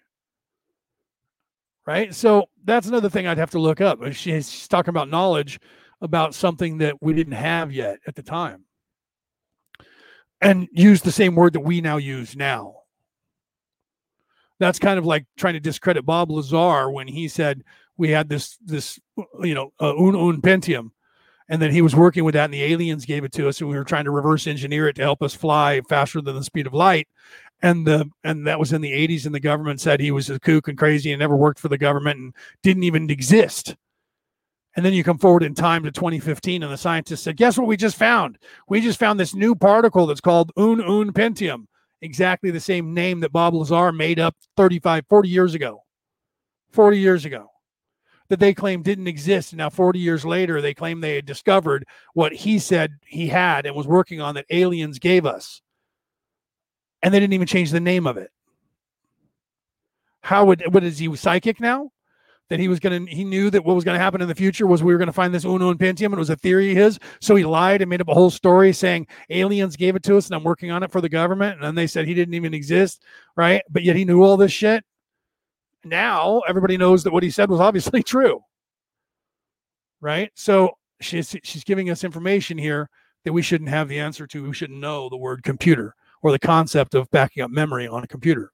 Right. 1.89 2.15
So 2.15 2.51
that's 2.67 2.87
another 2.87 3.09
thing 3.09 3.27
I'd 3.27 3.39
have 3.39 3.53
to 3.53 3.59
look 3.59 3.81
up. 3.81 3.99
She's 4.13 4.69
talking 4.69 4.91
about 4.91 5.09
knowledge 5.09 5.59
about 6.03 6.35
something 6.35 6.77
that 6.79 7.01
we 7.01 7.15
didn't 7.15 7.33
have 7.33 7.73
yet 7.73 7.99
at 8.07 8.15
the 8.15 8.23
time 8.23 8.65
and 10.43 10.69
use 10.71 11.01
the 11.01 11.11
same 11.11 11.35
word 11.35 11.55
that 11.55 11.61
we 11.61 11.81
now 11.81 11.97
use 11.97 12.37
now. 12.37 12.75
That's 14.59 14.79
kind 14.79 14.99
of 14.99 15.07
like 15.07 15.25
trying 15.39 15.55
to 15.55 15.61
discredit 15.61 16.05
Bob 16.05 16.31
Lazar 16.31 16.91
when 16.91 17.09
he 17.09 17.27
said 17.27 17.65
we 17.97 18.11
had 18.11 18.29
this 18.29 18.59
this 18.63 19.01
you 19.43 19.55
know 19.55 19.73
uh, 19.81 19.97
un 19.97 20.15
un 20.15 20.43
Pentium, 20.43 20.91
and 21.49 21.63
then 21.63 21.71
he 21.71 21.81
was 21.81 21.97
working 21.97 22.23
with 22.23 22.35
that, 22.35 22.45
and 22.45 22.53
the 22.53 22.65
aliens 22.65 23.07
gave 23.07 23.25
it 23.25 23.33
to 23.33 23.49
us, 23.49 23.63
and 23.63 23.71
we 23.71 23.77
were 23.77 23.85
trying 23.85 24.05
to 24.05 24.11
reverse 24.11 24.47
engineer 24.47 24.89
it 24.89 24.97
to 24.97 25.03
help 25.03 25.23
us 25.23 25.35
fly 25.35 25.81
faster 25.89 26.21
than 26.21 26.35
the 26.35 26.45
speed 26.45 26.67
of 26.67 26.75
light, 26.75 27.09
and 27.63 27.87
the 27.87 28.09
and 28.25 28.47
that 28.47 28.59
was 28.59 28.73
in 28.73 28.81
the 28.81 28.93
80s, 28.93 29.27
and 29.27 29.35
the 29.35 29.41
government 29.41 29.81
said 29.81 30.01
he 30.01 30.11
was 30.11 30.31
a 30.31 30.39
kook 30.39 30.69
and 30.69 30.79
crazy 30.79 31.13
and 31.13 31.21
never 31.21 31.37
worked 31.37 31.59
for 31.59 31.69
the 31.69 31.79
government 31.79 32.19
and 32.19 32.35
didn't 32.63 32.85
even 32.85 33.11
exist. 33.11 33.77
And 34.77 34.85
then 34.85 34.93
you 34.93 35.03
come 35.03 35.19
forward 35.19 35.43
in 35.43 35.55
time 35.55 35.83
to 35.83 35.91
2015, 35.91 36.63
and 36.63 36.73
the 36.73 36.77
scientists 36.77 37.23
said, 37.23 37.37
Guess 37.37 37.59
what 37.59 37.67
we 37.67 37.77
just 37.77 37.97
found? 37.97 38.39
We 38.69 38.81
just 38.81 39.01
found 39.01 39.19
this 39.19 39.35
new 39.35 39.57
particle 39.57 40.07
that's 40.07 40.21
called 40.21 40.53
Ununpentium, 40.57 41.67
exactly 42.01 42.53
the 42.53 42.61
same 42.61 42.95
name 42.95 43.19
that 43.21 43.33
Bob 43.33 43.55
Lazar 43.55 43.91
made 43.91 44.21
up 44.21 44.37
35, 44.57 45.05
40 45.09 45.29
years 45.29 45.55
ago. 45.55 45.83
40 46.71 46.99
years 46.99 47.25
ago. 47.25 47.51
That 48.29 48.41
they 48.41 48.55
claim 48.55 48.83
didn't 48.83 49.09
exist. 49.09 49.53
And 49.53 49.59
now, 49.59 49.71
40 49.71 49.99
years 49.99 50.25
later, 50.25 50.61
they 50.61 50.75
claim 50.75 51.01
they 51.01 51.17
had 51.17 51.27
discovered 51.27 51.85
what 52.13 52.33
he 52.33 52.61
said 52.61 52.93
he 53.05 53.27
had 53.27 53.67
and 53.67 53.75
was 53.75 53.89
working 53.89 54.21
on 54.21 54.37
that 54.37 54.47
aliens 54.51 54.99
gave 55.01 55.27
us. 55.27 55.61
And 57.03 57.15
they 57.15 57.21
didn't 57.21 57.35
even 57.35 57.47
change 57.47 57.71
the 57.71 57.81
name 57.81 58.07
of 58.07 58.17
it. 58.17 58.31
How 60.21 60.45
would, 60.47 60.63
what 60.73 60.85
is 60.85 60.99
he 60.99 61.15
psychic 61.17 61.61
now? 61.61 61.91
that 62.49 62.61
he 62.61 62.69
was 62.69 62.81
to 62.81 63.07
he 63.07 63.25
knew 63.25 63.51
that 63.51 63.65
what 63.65 63.75
was 63.75 63.85
to 63.85 63.99
happen 63.99 64.23
in 64.23 64.29
the 64.29 64.35
future 64.35 64.67
was 64.67 64.83
we 64.83 64.93
were 64.93 65.05
to 65.05 65.13
find 65.13 65.35
this 65.35 65.45
uno 65.45 65.71
and 65.71 65.79
pentium 65.79 66.07
and 66.07 66.15
it 66.15 66.19
was 66.19 66.31
a 66.31 66.37
theory 66.37 66.71
of 66.71 66.77
his. 66.77 66.99
So 67.21 67.35
he 67.35 67.45
lied 67.45 67.83
and 67.83 67.91
made 67.91 68.01
up 68.01 68.09
a 68.09 68.15
whole 68.15 68.31
story 68.31 68.73
saying 68.73 69.07
aliens 69.31 69.77
gave 69.77 69.97
it 69.97 70.03
to 70.05 70.17
us 70.17 70.27
and 70.27 70.35
i'm 70.35 70.45
working 70.45 70.71
on 70.71 70.83
it 70.83 70.91
for 70.91 71.01
the 71.01 71.09
government. 71.09 71.57
And 71.57 71.65
then 71.65 71.75
they 71.75 71.87
said 71.87 72.07
he 72.07 72.15
didn't 72.15 72.35
even 72.35 72.55
exist 72.55 73.03
right? 73.37 73.63
But 73.71 73.83
yet 73.83 73.97
he 73.97 74.05
knew 74.05 74.23
all 74.23 74.37
this 74.37 74.53
shit. 74.53 74.85
Now 75.85 76.41
everybody 76.49 76.77
knows 76.77 77.05
that 77.05 77.13
what 77.13 77.23
he 77.23 77.31
said 77.31 77.51
was 77.51 77.61
obviously 77.61 78.03
true. 78.03 78.41
Right? 80.01 80.31
So 80.35 80.71
she's 81.01 81.37
she's 81.43 81.65
giving 81.65 81.91
us 81.91 82.05
information 82.05 82.57
here 82.57 82.89
that 83.25 83.33
we 83.33 83.43
shouldn't 83.43 83.71
have 83.71 83.89
the 83.89 84.01
answer 84.01 84.27
to. 84.27 84.47
We 84.47 84.55
shouldn't 84.55 84.81
know 84.81 85.09
the 85.09 85.17
word 85.17 85.43
computer 85.43 85.95
or 86.23 86.33
the 86.33 86.39
concept 86.39 86.95
of 86.95 87.11
backing 87.11 87.43
up 87.43 87.51
memory 87.51 87.87
on 87.87 88.05
a 88.05 88.09
computer 88.09 88.53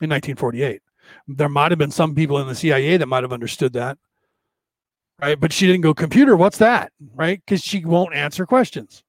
in 0.00 0.10
1948 0.10 0.82
there 1.26 1.48
might 1.48 1.72
have 1.72 1.78
been 1.78 1.90
some 1.90 2.14
people 2.14 2.38
in 2.38 2.46
the 2.46 2.54
CIA 2.54 2.96
that 2.96 3.06
might 3.06 3.22
have 3.22 3.32
understood 3.32 3.72
that. 3.74 3.98
Right. 5.20 5.38
But 5.38 5.52
she 5.52 5.66
didn't 5.66 5.82
go, 5.82 5.94
computer, 5.94 6.36
what's 6.36 6.58
that? 6.58 6.92
Right. 7.14 7.40
Because 7.44 7.62
she 7.62 7.84
won't 7.84 8.14
answer 8.14 8.44
questions. 8.44 9.02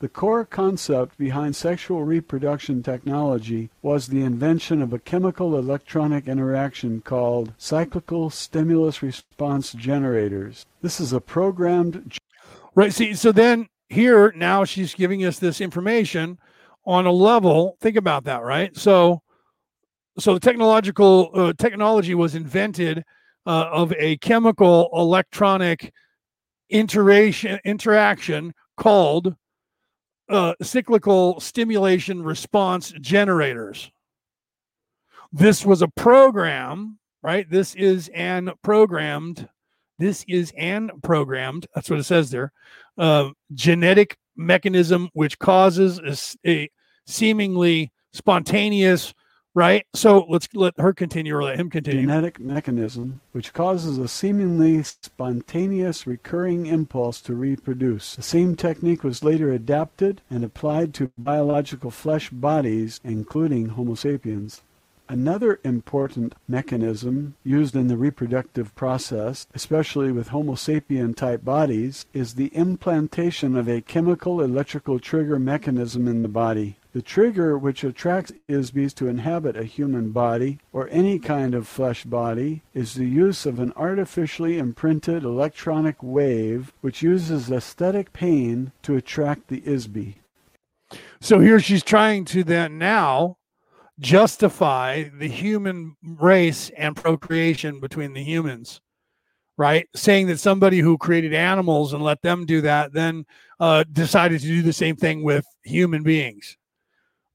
The 0.00 0.08
core 0.08 0.44
concept 0.44 1.16
behind 1.16 1.56
sexual 1.56 2.04
reproduction 2.04 2.82
technology 2.82 3.70
was 3.80 4.08
the 4.08 4.22
invention 4.22 4.82
of 4.82 4.92
a 4.92 4.98
chemical 4.98 5.56
electronic 5.56 6.28
interaction 6.28 7.00
called 7.00 7.52
cyclical 7.56 8.28
stimulus 8.28 9.02
response 9.02 9.72
generators. 9.72 10.66
This 10.82 11.00
is 11.00 11.12
a 11.12 11.20
programmed. 11.20 12.18
Right. 12.74 12.92
See, 12.92 13.14
so 13.14 13.32
then 13.32 13.68
here 13.88 14.32
now 14.36 14.64
she's 14.64 14.94
giving 14.94 15.24
us 15.24 15.38
this 15.38 15.60
information 15.60 16.38
on 16.86 17.06
a 17.06 17.12
level. 17.12 17.76
Think 17.80 17.96
about 17.96 18.24
that, 18.24 18.42
right? 18.42 18.76
So 18.76 19.22
so 20.18 20.34
the 20.34 20.40
technological 20.40 21.30
uh, 21.34 21.52
technology 21.58 22.14
was 22.14 22.34
invented 22.34 23.04
uh, 23.46 23.66
of 23.72 23.92
a 23.98 24.16
chemical 24.18 24.88
electronic 24.92 25.92
interaction 26.70 27.58
interaction 27.64 28.54
called 28.76 29.34
uh, 30.28 30.54
cyclical 30.62 31.38
stimulation 31.40 32.22
response 32.22 32.92
generators. 33.00 33.90
This 35.32 35.66
was 35.66 35.82
a 35.82 35.88
program, 35.88 36.98
right? 37.22 37.48
This 37.48 37.74
is 37.74 38.08
an 38.14 38.52
programmed. 38.62 39.48
This 39.98 40.24
is 40.28 40.52
an 40.56 40.90
programmed. 41.02 41.66
That's 41.74 41.90
what 41.90 41.98
it 41.98 42.04
says 42.04 42.30
there. 42.30 42.52
Uh, 42.96 43.30
genetic 43.52 44.16
mechanism 44.36 45.08
which 45.12 45.38
causes 45.38 45.98
a, 46.44 46.50
a 46.50 46.70
seemingly 47.06 47.92
spontaneous 48.12 49.14
right? 49.54 49.86
So 49.94 50.26
let's 50.28 50.48
let 50.54 50.74
her 50.78 50.92
continue 50.92 51.36
or 51.36 51.44
let 51.44 51.58
him 51.58 51.70
continue. 51.70 52.02
Genetic 52.02 52.40
mechanism 52.40 53.20
which 53.32 53.52
causes 53.52 53.98
a 53.98 54.08
seemingly 54.08 54.82
spontaneous 54.82 56.06
recurring 56.06 56.66
impulse 56.66 57.20
to 57.22 57.34
reproduce. 57.34 58.16
The 58.16 58.22
same 58.22 58.56
technique 58.56 59.04
was 59.04 59.24
later 59.24 59.52
adapted 59.52 60.20
and 60.28 60.44
applied 60.44 60.92
to 60.94 61.12
biological 61.16 61.90
flesh 61.90 62.30
bodies, 62.30 63.00
including 63.04 63.70
Homo 63.70 63.94
sapiens. 63.94 64.62
Another 65.06 65.60
important 65.64 66.34
mechanism 66.48 67.34
used 67.44 67.76
in 67.76 67.88
the 67.88 67.96
reproductive 67.96 68.74
process, 68.74 69.46
especially 69.52 70.10
with 70.10 70.28
Homo 70.28 70.54
sapien 70.54 71.14
type 71.14 71.44
bodies, 71.44 72.06
is 72.14 72.34
the 72.34 72.50
implantation 72.54 73.54
of 73.54 73.68
a 73.68 73.82
chemical 73.82 74.40
electrical 74.40 74.98
trigger 74.98 75.38
mechanism 75.38 76.08
in 76.08 76.22
the 76.22 76.28
body. 76.28 76.76
The 76.94 77.02
trigger 77.02 77.58
which 77.58 77.84
attracts 77.84 78.32
IS-BEs 78.48 78.94
to 78.94 79.08
inhabit 79.08 79.56
a 79.56 79.64
human 79.64 80.10
body 80.10 80.60
or 80.72 80.88
any 80.90 81.18
kind 81.18 81.54
of 81.54 81.68
flesh 81.68 82.04
body 82.04 82.62
is 82.72 82.94
the 82.94 83.04
use 83.04 83.44
of 83.44 83.58
an 83.58 83.74
artificially 83.76 84.58
imprinted 84.58 85.22
electronic 85.22 85.96
wave 86.02 86.72
which 86.80 87.02
uses 87.02 87.50
aesthetic 87.50 88.14
pain 88.14 88.72
to 88.82 88.96
attract 88.96 89.48
the 89.48 89.62
IS-BE. 89.66 90.16
So 91.20 91.40
here 91.40 91.60
she's 91.60 91.82
trying 91.82 92.24
to 92.26 92.42
then 92.42 92.78
now 92.78 93.36
justify 94.00 95.04
the 95.18 95.28
human 95.28 95.96
race 96.02 96.70
and 96.76 96.96
procreation 96.96 97.80
between 97.80 98.12
the 98.12 98.22
humans 98.22 98.80
right? 99.56 99.88
Saying 99.94 100.26
that 100.26 100.40
somebody 100.40 100.80
who 100.80 100.98
created 100.98 101.32
animals 101.32 101.92
and 101.92 102.02
let 102.02 102.22
them 102.22 102.44
do 102.44 102.60
that 102.62 102.92
then 102.92 103.24
uh, 103.60 103.84
decided 103.92 104.40
to 104.40 104.48
do 104.48 104.62
the 104.62 104.72
same 104.72 104.96
thing 104.96 105.22
with 105.22 105.46
human 105.62 106.02
beings 106.02 106.56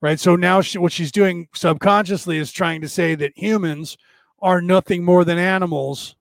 right? 0.01 0.19
So 0.19 0.35
now 0.35 0.61
she, 0.61 0.77
what 0.77 0.91
she's 0.91 1.11
doing 1.11 1.47
subconsciously 1.53 2.37
is 2.37 2.51
trying 2.51 2.81
to 2.81 2.89
say 2.89 3.15
that 3.15 3.37
humans 3.37 3.97
are 4.41 4.61
nothing 4.61 5.03
more 5.03 5.25
than 5.25 5.37
animals, 5.37 6.15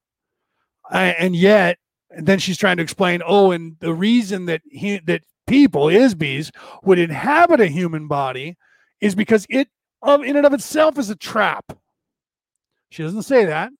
and 0.90 1.36
yet 1.36 1.78
and 2.10 2.27
then 2.27 2.39
she's 2.39 2.59
trying 2.59 2.78
to 2.78 2.82
explain, 2.82 3.20
oh, 3.24 3.51
and 3.51 3.77
the 3.81 3.93
reason 3.93 4.47
that 4.47 4.62
he, 4.70 4.98
that 5.01 5.23
people 5.47 5.89
IS-BEs 5.89 6.51
would 6.82 6.98
inhabit 6.98 7.60
a 7.60 7.66
human 7.66 8.09
body 8.09 8.56
is 9.01 9.15
because 9.15 9.47
it 9.51 9.69
of 10.03 10.23
in 10.23 10.37
and 10.37 10.47
of 10.47 10.53
itself 10.53 10.99
is 10.99 11.11
a 11.11 11.16
trap. 11.16 11.65
She 12.91 13.03
doesn't 13.03 13.23
say 13.23 13.45
that, 13.45 13.70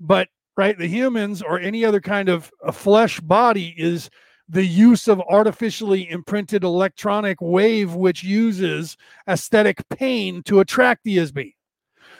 but 0.00 0.28
right, 0.56 0.76
the 0.76 0.86
humans 0.86 1.42
or 1.42 1.58
any 1.58 1.84
other 1.84 2.00
kind 2.00 2.28
of 2.28 2.50
a 2.62 2.72
flesh 2.72 3.20
body 3.20 3.74
is 3.76 4.10
the 4.48 4.64
use 4.64 5.08
of 5.08 5.20
artificially 5.22 6.10
imprinted 6.10 6.64
electronic 6.64 7.38
wave, 7.40 7.94
which 7.94 8.22
uses 8.22 8.96
aesthetic 9.28 9.82
pain 9.88 10.42
to 10.44 10.60
attract 10.60 11.02
the 11.04 11.18
IS-BE. 11.18 11.56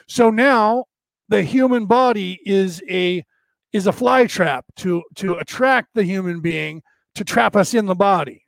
So 0.09 0.31
now 0.31 0.85
the 1.29 1.43
human 1.43 1.87
body 1.87 2.41
is 2.45 2.83
a 2.89 3.25
is 3.73 3.87
a 3.87 3.93
fly 3.93 4.27
trap 4.27 4.65
to 4.77 5.03
to 5.17 5.35
attract 5.35 5.89
the 5.95 6.05
human 6.05 6.41
being 6.41 6.83
to 7.17 7.25
trap 7.25 7.57
us 7.57 7.75
in 7.75 7.87
the 7.87 7.95
body. 7.95 8.44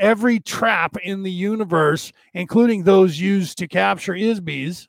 Every 0.00 0.40
trap 0.40 0.96
in 0.96 1.24
the 1.24 1.30
universe, 1.30 2.10
including 2.32 2.84
those 2.84 3.20
used 3.20 3.58
to 3.58 3.68
capture 3.68 4.14
IS-BEs, 4.14 4.88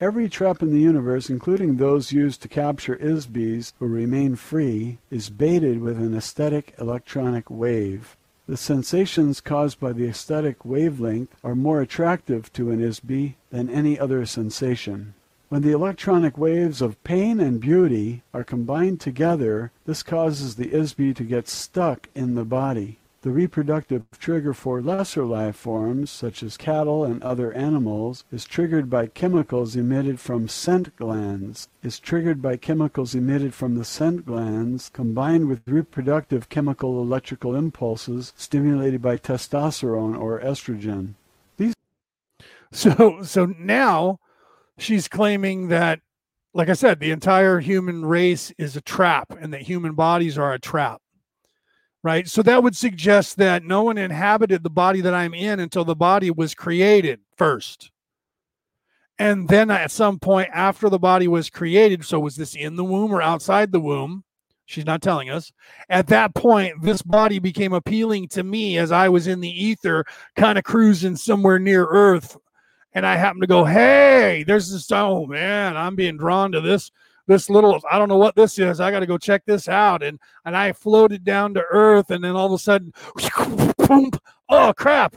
Every 0.00 0.28
trap 0.28 0.62
in 0.62 0.70
the 0.70 0.78
universe, 0.78 1.28
including 1.28 1.76
those 1.76 2.12
used 2.12 2.40
to 2.42 2.48
capture 2.48 2.94
IS-BEs 2.94 3.72
who 3.80 3.86
remain 3.88 4.36
free, 4.36 4.98
is 5.10 5.30
baited 5.30 5.80
with 5.80 5.98
an 5.98 6.14
aesthetic 6.14 6.72
electronic 6.78 7.50
wave. 7.50 8.16
The 8.46 8.56
sensations 8.56 9.40
caused 9.40 9.80
by 9.80 9.92
the 9.92 10.06
aesthetic 10.06 10.64
wavelength 10.64 11.34
are 11.42 11.56
more 11.56 11.80
attractive 11.80 12.52
to 12.52 12.70
an 12.70 12.80
IS-BE 12.80 13.34
than 13.50 13.68
any 13.68 13.98
other 13.98 14.24
sensation. 14.24 15.14
When 15.48 15.62
the 15.62 15.72
electronic 15.72 16.38
waves 16.38 16.80
of 16.80 17.02
pain 17.02 17.40
and 17.40 17.60
beauty 17.60 18.22
are 18.32 18.44
combined 18.44 19.00
together, 19.00 19.72
this 19.86 20.04
causes 20.04 20.54
the 20.54 20.72
IS-BE 20.72 21.14
to 21.14 21.24
get 21.24 21.48
stuck 21.48 22.08
in 22.14 22.36
the 22.36 22.44
body. 22.44 23.00
The 23.28 23.34
reproductive 23.34 24.04
trigger 24.18 24.54
for 24.54 24.80
lesser 24.80 25.22
life 25.22 25.56
forms, 25.56 26.10
such 26.10 26.42
as 26.42 26.56
cattle 26.56 27.04
and 27.04 27.22
other 27.22 27.52
animals, 27.52 28.24
is 28.32 28.46
triggered 28.46 28.88
by 28.88 29.08
chemicals 29.08 29.76
emitted 29.76 30.18
from 30.18 30.48
scent 30.48 30.96
glands. 30.96 31.68
Is 31.82 32.00
triggered 32.00 32.40
by 32.40 32.56
chemicals 32.56 33.14
emitted 33.14 33.52
from 33.52 33.74
the 33.74 33.84
scent 33.84 34.24
glands, 34.24 34.88
combined 34.88 35.46
with 35.46 35.60
reproductive 35.66 36.48
chemical 36.48 37.02
electrical 37.02 37.54
impulses 37.54 38.32
stimulated 38.34 39.02
by 39.02 39.18
testosterone 39.18 40.18
or 40.18 40.40
estrogen. 40.40 41.12
These 41.58 41.74
So 42.72 43.20
so 43.24 43.44
now 43.44 44.20
she's 44.78 45.06
claiming 45.06 45.68
that 45.68 46.00
like 46.54 46.70
I 46.70 46.72
said, 46.72 46.98
the 46.98 47.10
entire 47.10 47.60
human 47.60 48.06
race 48.06 48.54
is 48.56 48.74
a 48.74 48.80
trap 48.80 49.34
and 49.38 49.52
that 49.52 49.60
human 49.60 49.92
bodies 49.92 50.38
are 50.38 50.54
a 50.54 50.58
trap. 50.58 51.02
Right? 52.08 52.26
So 52.26 52.42
that 52.44 52.62
would 52.62 52.74
suggest 52.74 53.36
that 53.36 53.64
no 53.64 53.82
one 53.82 53.98
inhabited 53.98 54.62
the 54.62 54.70
body 54.70 55.02
that 55.02 55.12
I'm 55.12 55.34
in 55.34 55.60
until 55.60 55.84
the 55.84 55.94
body 55.94 56.30
was 56.30 56.54
created 56.54 57.20
first. 57.36 57.90
And 59.18 59.46
then 59.46 59.70
at 59.70 59.90
some 59.90 60.18
point 60.18 60.48
after 60.54 60.88
the 60.88 60.98
body 60.98 61.28
was 61.28 61.50
created, 61.50 62.06
so 62.06 62.18
was 62.18 62.34
this 62.36 62.54
in 62.54 62.76
the 62.76 62.84
womb 62.84 63.12
or 63.12 63.20
outside 63.20 63.72
the 63.72 63.80
womb? 63.80 64.24
She's 64.64 64.86
not 64.86 65.02
telling 65.02 65.28
us. 65.28 65.52
At 65.90 66.06
that 66.06 66.34
point, 66.34 66.80
this 66.80 67.02
body 67.02 67.40
became 67.40 67.74
appealing 67.74 68.28
to 68.28 68.42
me 68.42 68.78
as 68.78 68.90
I 68.90 69.10
was 69.10 69.26
in 69.26 69.40
the 69.40 69.64
ether, 69.64 70.06
kind 70.34 70.56
of 70.56 70.64
cruising 70.64 71.14
somewhere 71.14 71.58
near 71.58 71.84
Earth, 71.84 72.38
and 72.94 73.04
I 73.04 73.16
happen 73.16 73.42
to 73.42 73.46
go, 73.46 73.66
hey, 73.66 74.44
there's 74.46 74.72
this, 74.72 74.90
oh 74.92 75.26
man, 75.26 75.76
I'm 75.76 75.94
being 75.94 76.16
drawn 76.16 76.52
to 76.52 76.62
this, 76.62 76.90
this 77.28 77.48
little, 77.48 77.80
I 77.88 77.98
don't 77.98 78.08
know 78.08 78.16
what 78.16 78.34
this 78.34 78.58
is. 78.58 78.80
I 78.80 78.90
got 78.90 79.00
to 79.00 79.06
go 79.06 79.18
check 79.18 79.44
this 79.46 79.68
out. 79.68 80.02
And, 80.02 80.18
and 80.44 80.56
I 80.56 80.72
floated 80.72 81.22
down 81.22 81.54
to 81.54 81.62
earth 81.70 82.10
and 82.10 82.24
then 82.24 82.34
all 82.34 82.46
of 82.46 82.52
a 82.52 82.58
sudden, 82.58 82.92
boom, 83.86 84.10
oh 84.48 84.72
crap. 84.76 85.14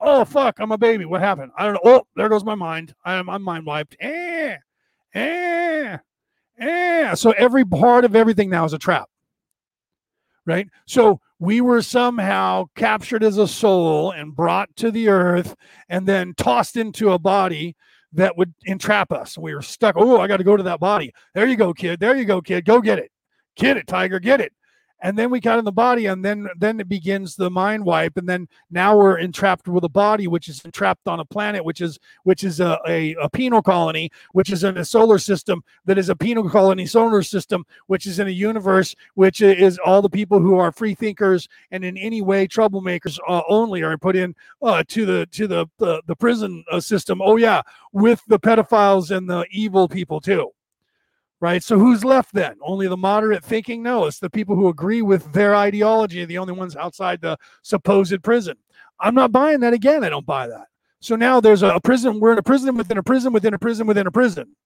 Oh 0.00 0.24
fuck, 0.24 0.60
I'm 0.60 0.70
a 0.70 0.78
baby. 0.78 1.06
What 1.06 1.22
happened? 1.22 1.50
I 1.56 1.64
don't 1.64 1.74
know. 1.74 1.80
Oh, 1.84 2.06
there 2.14 2.28
goes 2.28 2.44
my 2.44 2.54
mind. 2.54 2.94
I'm, 3.04 3.28
I'm 3.30 3.42
mind 3.42 3.64
wiped. 3.64 3.96
Eh, 4.00 4.56
eh, 5.14 5.96
eh. 6.58 7.14
So 7.14 7.30
every 7.32 7.64
part 7.64 8.04
of 8.04 8.14
everything 8.14 8.50
now 8.50 8.66
is 8.66 8.74
a 8.74 8.78
trap. 8.78 9.08
Right. 10.46 10.68
So 10.86 11.22
we 11.38 11.62
were 11.62 11.80
somehow 11.80 12.66
captured 12.76 13.24
as 13.24 13.38
a 13.38 13.48
soul 13.48 14.10
and 14.10 14.36
brought 14.36 14.76
to 14.76 14.90
the 14.90 15.08
earth 15.08 15.56
and 15.88 16.06
then 16.06 16.34
tossed 16.34 16.76
into 16.76 17.12
a 17.12 17.18
body 17.18 17.76
that 18.14 18.36
would 18.36 18.54
entrap 18.64 19.12
us. 19.12 19.36
We 19.36 19.54
were 19.54 19.62
stuck. 19.62 19.96
Oh, 19.98 20.20
I 20.20 20.26
got 20.26 20.38
to 20.38 20.44
go 20.44 20.56
to 20.56 20.62
that 20.64 20.80
body. 20.80 21.12
There 21.34 21.46
you 21.46 21.56
go, 21.56 21.72
kid. 21.72 22.00
There 22.00 22.16
you 22.16 22.24
go, 22.24 22.40
kid. 22.40 22.64
Go 22.64 22.80
get 22.80 22.98
it. 22.98 23.10
Get 23.56 23.76
it, 23.76 23.86
tiger. 23.86 24.18
Get 24.18 24.40
it 24.40 24.52
and 25.04 25.18
then 25.18 25.30
we 25.30 25.38
got 25.38 25.58
in 25.58 25.66
the 25.66 25.72
body 25.72 26.06
and 26.06 26.24
then 26.24 26.48
then 26.58 26.80
it 26.80 26.88
begins 26.88 27.36
the 27.36 27.50
mind 27.50 27.84
wipe 27.84 28.16
and 28.16 28.26
then 28.26 28.48
now 28.70 28.96
we're 28.96 29.18
entrapped 29.18 29.68
with 29.68 29.84
a 29.84 29.88
body 29.88 30.26
which 30.26 30.48
is 30.48 30.64
entrapped 30.64 31.06
on 31.06 31.20
a 31.20 31.24
planet 31.24 31.64
which 31.64 31.80
is 31.82 31.98
which 32.24 32.42
is 32.42 32.58
a, 32.58 32.80
a, 32.88 33.14
a 33.22 33.28
penal 33.28 33.62
colony 33.62 34.10
which 34.32 34.50
is 34.50 34.64
in 34.64 34.78
a 34.78 34.84
solar 34.84 35.18
system 35.18 35.62
that 35.84 35.98
is 35.98 36.08
a 36.08 36.16
penal 36.16 36.48
colony 36.48 36.86
solar 36.86 37.22
system 37.22 37.64
which 37.86 38.06
is 38.06 38.18
in 38.18 38.26
a 38.26 38.30
universe 38.30 38.96
which 39.14 39.42
is 39.42 39.78
all 39.84 40.00
the 40.00 40.08
people 40.08 40.40
who 40.40 40.58
are 40.58 40.72
free 40.72 40.94
thinkers 40.94 41.48
and 41.70 41.84
in 41.84 41.96
any 41.98 42.22
way 42.22 42.48
troublemakers 42.48 43.18
uh, 43.28 43.42
only 43.48 43.82
are 43.82 43.98
put 43.98 44.16
in 44.16 44.34
uh, 44.62 44.82
to 44.88 45.04
the 45.04 45.26
to 45.26 45.46
the 45.46 45.66
the, 45.78 46.02
the 46.06 46.16
prison 46.16 46.64
uh, 46.72 46.80
system. 46.80 47.20
Oh 47.22 47.36
yeah 47.36 47.60
with 47.92 48.22
the 48.26 48.40
pedophiles 48.40 49.14
and 49.14 49.28
the 49.28 49.44
evil 49.50 49.86
people 49.86 50.20
too 50.20 50.50
right? 51.44 51.62
So 51.62 51.78
who's 51.78 52.06
left 52.06 52.32
then? 52.32 52.56
Only 52.62 52.88
the 52.88 52.96
moderate 52.96 53.44
thinking? 53.44 53.82
No, 53.82 54.06
it's 54.06 54.18
the 54.18 54.30
people 54.30 54.56
who 54.56 54.68
agree 54.68 55.02
with 55.02 55.30
their 55.34 55.54
ideology, 55.54 56.24
the 56.24 56.38
only 56.38 56.54
ones 56.54 56.74
outside 56.74 57.20
the 57.20 57.36
supposed 57.60 58.22
prison. 58.22 58.56
I'm 58.98 59.14
not 59.14 59.30
buying 59.30 59.60
that 59.60 59.74
again. 59.74 60.04
I 60.04 60.08
don't 60.08 60.24
buy 60.24 60.46
that. 60.46 60.68
So 61.02 61.16
now 61.16 61.40
there's 61.42 61.62
a, 61.62 61.78
prison. 61.84 62.18
We're 62.18 62.32
in 62.32 62.38
a 62.38 62.42
prison 62.42 62.78
within 62.78 62.96
a 62.96 63.02
prison 63.02 63.34
within 63.34 63.52
a 63.52 63.58
prison 63.58 63.86
within 63.86 64.06
a 64.06 64.10
prison, 64.10 64.56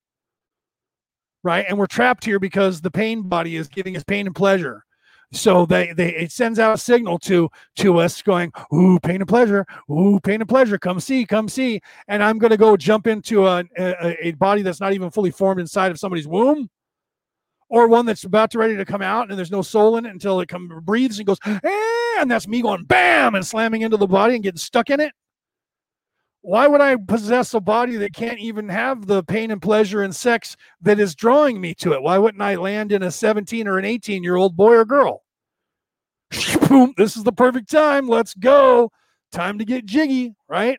right? 1.43 1.67
And 1.69 1.77
we're 1.79 1.89
trapped 1.89 2.25
here 2.25 2.39
because 2.39 2.81
the 2.81 2.93
pain 2.93 3.23
body 3.23 3.57
is 3.57 3.67
giving 3.67 3.97
us 3.97 4.05
pain 4.05 4.27
and 4.27 4.37
pleasure. 4.37 4.85
So 5.33 5.67
they, 5.67 5.93
they 5.93 6.15
it 6.15 6.33
sends 6.33 6.59
out 6.59 6.75
a 6.75 6.79
signal 6.79 7.19
to 7.21 7.51
to 7.77 7.99
us 7.99 8.23
going, 8.23 8.51
ooh, 8.73 8.99
pain 9.01 9.17
and 9.17 9.29
pleasure, 9.29 9.67
ooh, 9.91 10.19
pain 10.21 10.41
and 10.41 10.49
pleasure, 10.49 10.79
come 10.79 11.01
see, 11.01 11.27
come 11.27 11.49
see. 11.49 11.81
And 12.09 12.23
I'm 12.23 12.39
gonna 12.39 12.57
go 12.57 12.77
jump 12.77 13.07
into 13.07 13.47
a, 13.47 13.63
a, 13.79 14.29
a 14.29 14.33
body 14.33 14.63
that's 14.63 14.81
not 14.81 14.95
even 14.95 15.11
fully 15.11 15.31
formed 15.31 15.61
inside 15.61 15.91
of 15.91 15.99
somebody's 15.99 16.27
womb, 16.27 16.71
or 17.69 17.89
one 17.89 18.07
that's 18.07 18.25
about 18.25 18.51
to 18.53 18.59
ready 18.59 18.77
to 18.77 18.85
come 18.87 19.03
out 19.03 19.29
and 19.29 19.39
there's 19.39 19.51
no 19.51 19.61
soul 19.61 19.97
in 19.99 20.07
it 20.07 20.11
until 20.11 20.41
it 20.41 20.49
come 20.49 20.81
breathes 20.83 21.19
and 21.19 21.27
goes, 21.27 21.39
eh, 21.45 21.61
and 22.19 22.31
that's 22.31 22.49
me 22.49 22.63
going 22.63 22.85
bam 22.85 23.35
and 23.35 23.47
slamming 23.47 23.83
into 23.83 23.99
the 23.99 24.07
body 24.07 24.35
and 24.35 24.43
getting 24.43 24.59
stuck 24.59 24.89
in 24.89 25.01
it. 25.01 25.13
Why 26.43 26.67
would 26.67 26.81
I 26.81 26.97
possess 26.97 27.53
a 27.55 27.61
body 27.61 27.97
that 27.97 28.15
can't 28.15 28.39
even 28.39 28.69
have 28.69 29.07
the 29.07 29.23
pain 29.25 29.51
and 29.51 29.61
pleasure 29.61 30.03
and 30.03 30.15
sex 30.15 30.57
that 30.81 31.01
is 31.01 31.15
drawing 31.15 31.61
me 31.61 31.75
to 31.77 31.93
it? 31.93 32.03
Why 32.03 32.19
wouldn't 32.19 32.43
I 32.43 32.55
land 32.55 32.93
in 32.93 33.03
a 33.03 33.11
17 33.11 33.67
or 33.67 33.79
an 33.79 33.85
18 33.85 34.23
year 34.23 34.37
old 34.37 34.57
boy 34.57 34.75
or 34.75 34.85
girl? 34.85 35.25
Boom, 36.69 36.95
this 36.97 37.17
is 37.17 37.25
the 37.25 37.33
perfect 37.33 37.71
time. 37.71 38.09
Let's 38.09 38.35
go. 38.35 38.91
Time 39.33 39.59
to 39.59 39.65
get 39.65 39.85
jiggy, 39.85 40.35
right? 40.49 40.79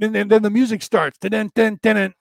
And, 0.00 0.14
and 0.16 0.30
then 0.30 0.42
the 0.42 0.50
music 0.50 0.82
starts. 0.82 1.18
Dun, 1.18 1.50
dun, 1.54 1.78
dun, 1.80 2.12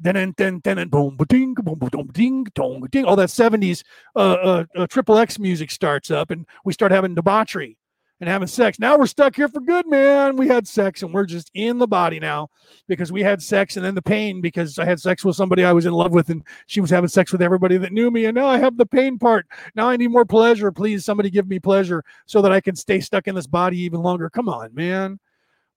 dun, 0.00 0.34
dun, 0.36 0.60
dun, 0.60 0.88
boom, 0.88 1.16
ding, 1.28 1.54
boom, 1.54 1.78
boom, 1.78 2.10
ding, 2.12 2.46
ding. 2.90 3.04
All 3.04 3.16
that 3.16 3.28
70s 3.28 3.82
uh, 4.16 4.18
uh, 4.18 4.64
uh, 4.74 4.86
triple 4.86 5.18
X 5.18 5.38
music 5.38 5.70
starts 5.70 6.10
up, 6.10 6.30
and 6.30 6.46
we 6.64 6.72
start 6.72 6.92
having 6.92 7.14
debauchery 7.14 7.76
and 8.20 8.28
having 8.28 8.48
sex. 8.48 8.78
Now 8.78 8.98
we're 8.98 9.06
stuck 9.06 9.34
here 9.34 9.48
for 9.48 9.60
good, 9.60 9.86
man. 9.88 10.36
We 10.36 10.46
had 10.46 10.68
sex 10.68 11.02
and 11.02 11.12
we're 11.12 11.24
just 11.24 11.50
in 11.54 11.78
the 11.78 11.88
body 11.88 12.20
now 12.20 12.50
because 12.86 13.10
we 13.10 13.22
had 13.22 13.42
sex 13.42 13.76
and 13.76 13.84
then 13.84 13.94
the 13.94 14.02
pain 14.02 14.42
because 14.42 14.78
I 14.78 14.84
had 14.84 15.00
sex 15.00 15.24
with 15.24 15.36
somebody 15.36 15.64
I 15.64 15.72
was 15.72 15.86
in 15.86 15.92
love 15.92 16.12
with 16.12 16.28
and 16.28 16.44
she 16.66 16.80
was 16.80 16.90
having 16.90 17.08
sex 17.08 17.32
with 17.32 17.40
everybody 17.40 17.78
that 17.78 17.92
knew 17.92 18.10
me. 18.10 18.26
And 18.26 18.34
now 18.34 18.46
I 18.46 18.58
have 18.58 18.76
the 18.76 18.86
pain 18.86 19.18
part. 19.18 19.46
Now 19.74 19.88
I 19.88 19.96
need 19.96 20.10
more 20.10 20.26
pleasure. 20.26 20.70
Please, 20.70 21.04
somebody 21.04 21.30
give 21.30 21.48
me 21.48 21.58
pleasure 21.58 22.04
so 22.26 22.42
that 22.42 22.52
I 22.52 22.60
can 22.60 22.76
stay 22.76 23.00
stuck 23.00 23.26
in 23.26 23.34
this 23.34 23.46
body 23.46 23.78
even 23.80 24.02
longer. 24.02 24.28
Come 24.28 24.48
on, 24.48 24.74
man. 24.74 25.18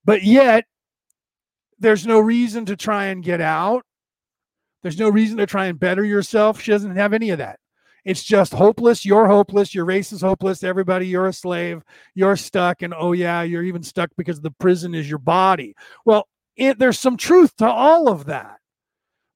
But 0.04 0.22
yet, 0.22 0.66
there's 1.78 2.06
no 2.06 2.20
reason 2.20 2.66
to 2.66 2.76
try 2.76 3.06
and 3.06 3.24
get 3.24 3.40
out. 3.40 3.84
There's 4.82 4.98
no 4.98 5.08
reason 5.08 5.38
to 5.38 5.46
try 5.46 5.66
and 5.66 5.80
better 5.80 6.04
yourself. 6.04 6.60
She 6.60 6.70
doesn't 6.70 6.96
have 6.96 7.14
any 7.14 7.30
of 7.30 7.38
that. 7.38 7.58
It's 8.04 8.22
just 8.22 8.52
hopeless. 8.52 9.04
You're 9.04 9.26
hopeless. 9.26 9.74
Your 9.74 9.86
race 9.86 10.12
is 10.12 10.20
hopeless. 10.20 10.62
Everybody, 10.62 11.06
you're 11.06 11.26
a 11.26 11.32
slave. 11.32 11.82
You're 12.14 12.36
stuck. 12.36 12.82
And 12.82 12.94
oh, 12.96 13.12
yeah, 13.12 13.42
you're 13.42 13.62
even 13.62 13.82
stuck 13.82 14.10
because 14.16 14.40
the 14.40 14.50
prison 14.50 14.94
is 14.94 15.08
your 15.08 15.18
body. 15.18 15.74
Well, 16.04 16.28
it, 16.56 16.78
there's 16.78 16.98
some 16.98 17.16
truth 17.16 17.56
to 17.56 17.66
all 17.66 18.08
of 18.08 18.26
that. 18.26 18.58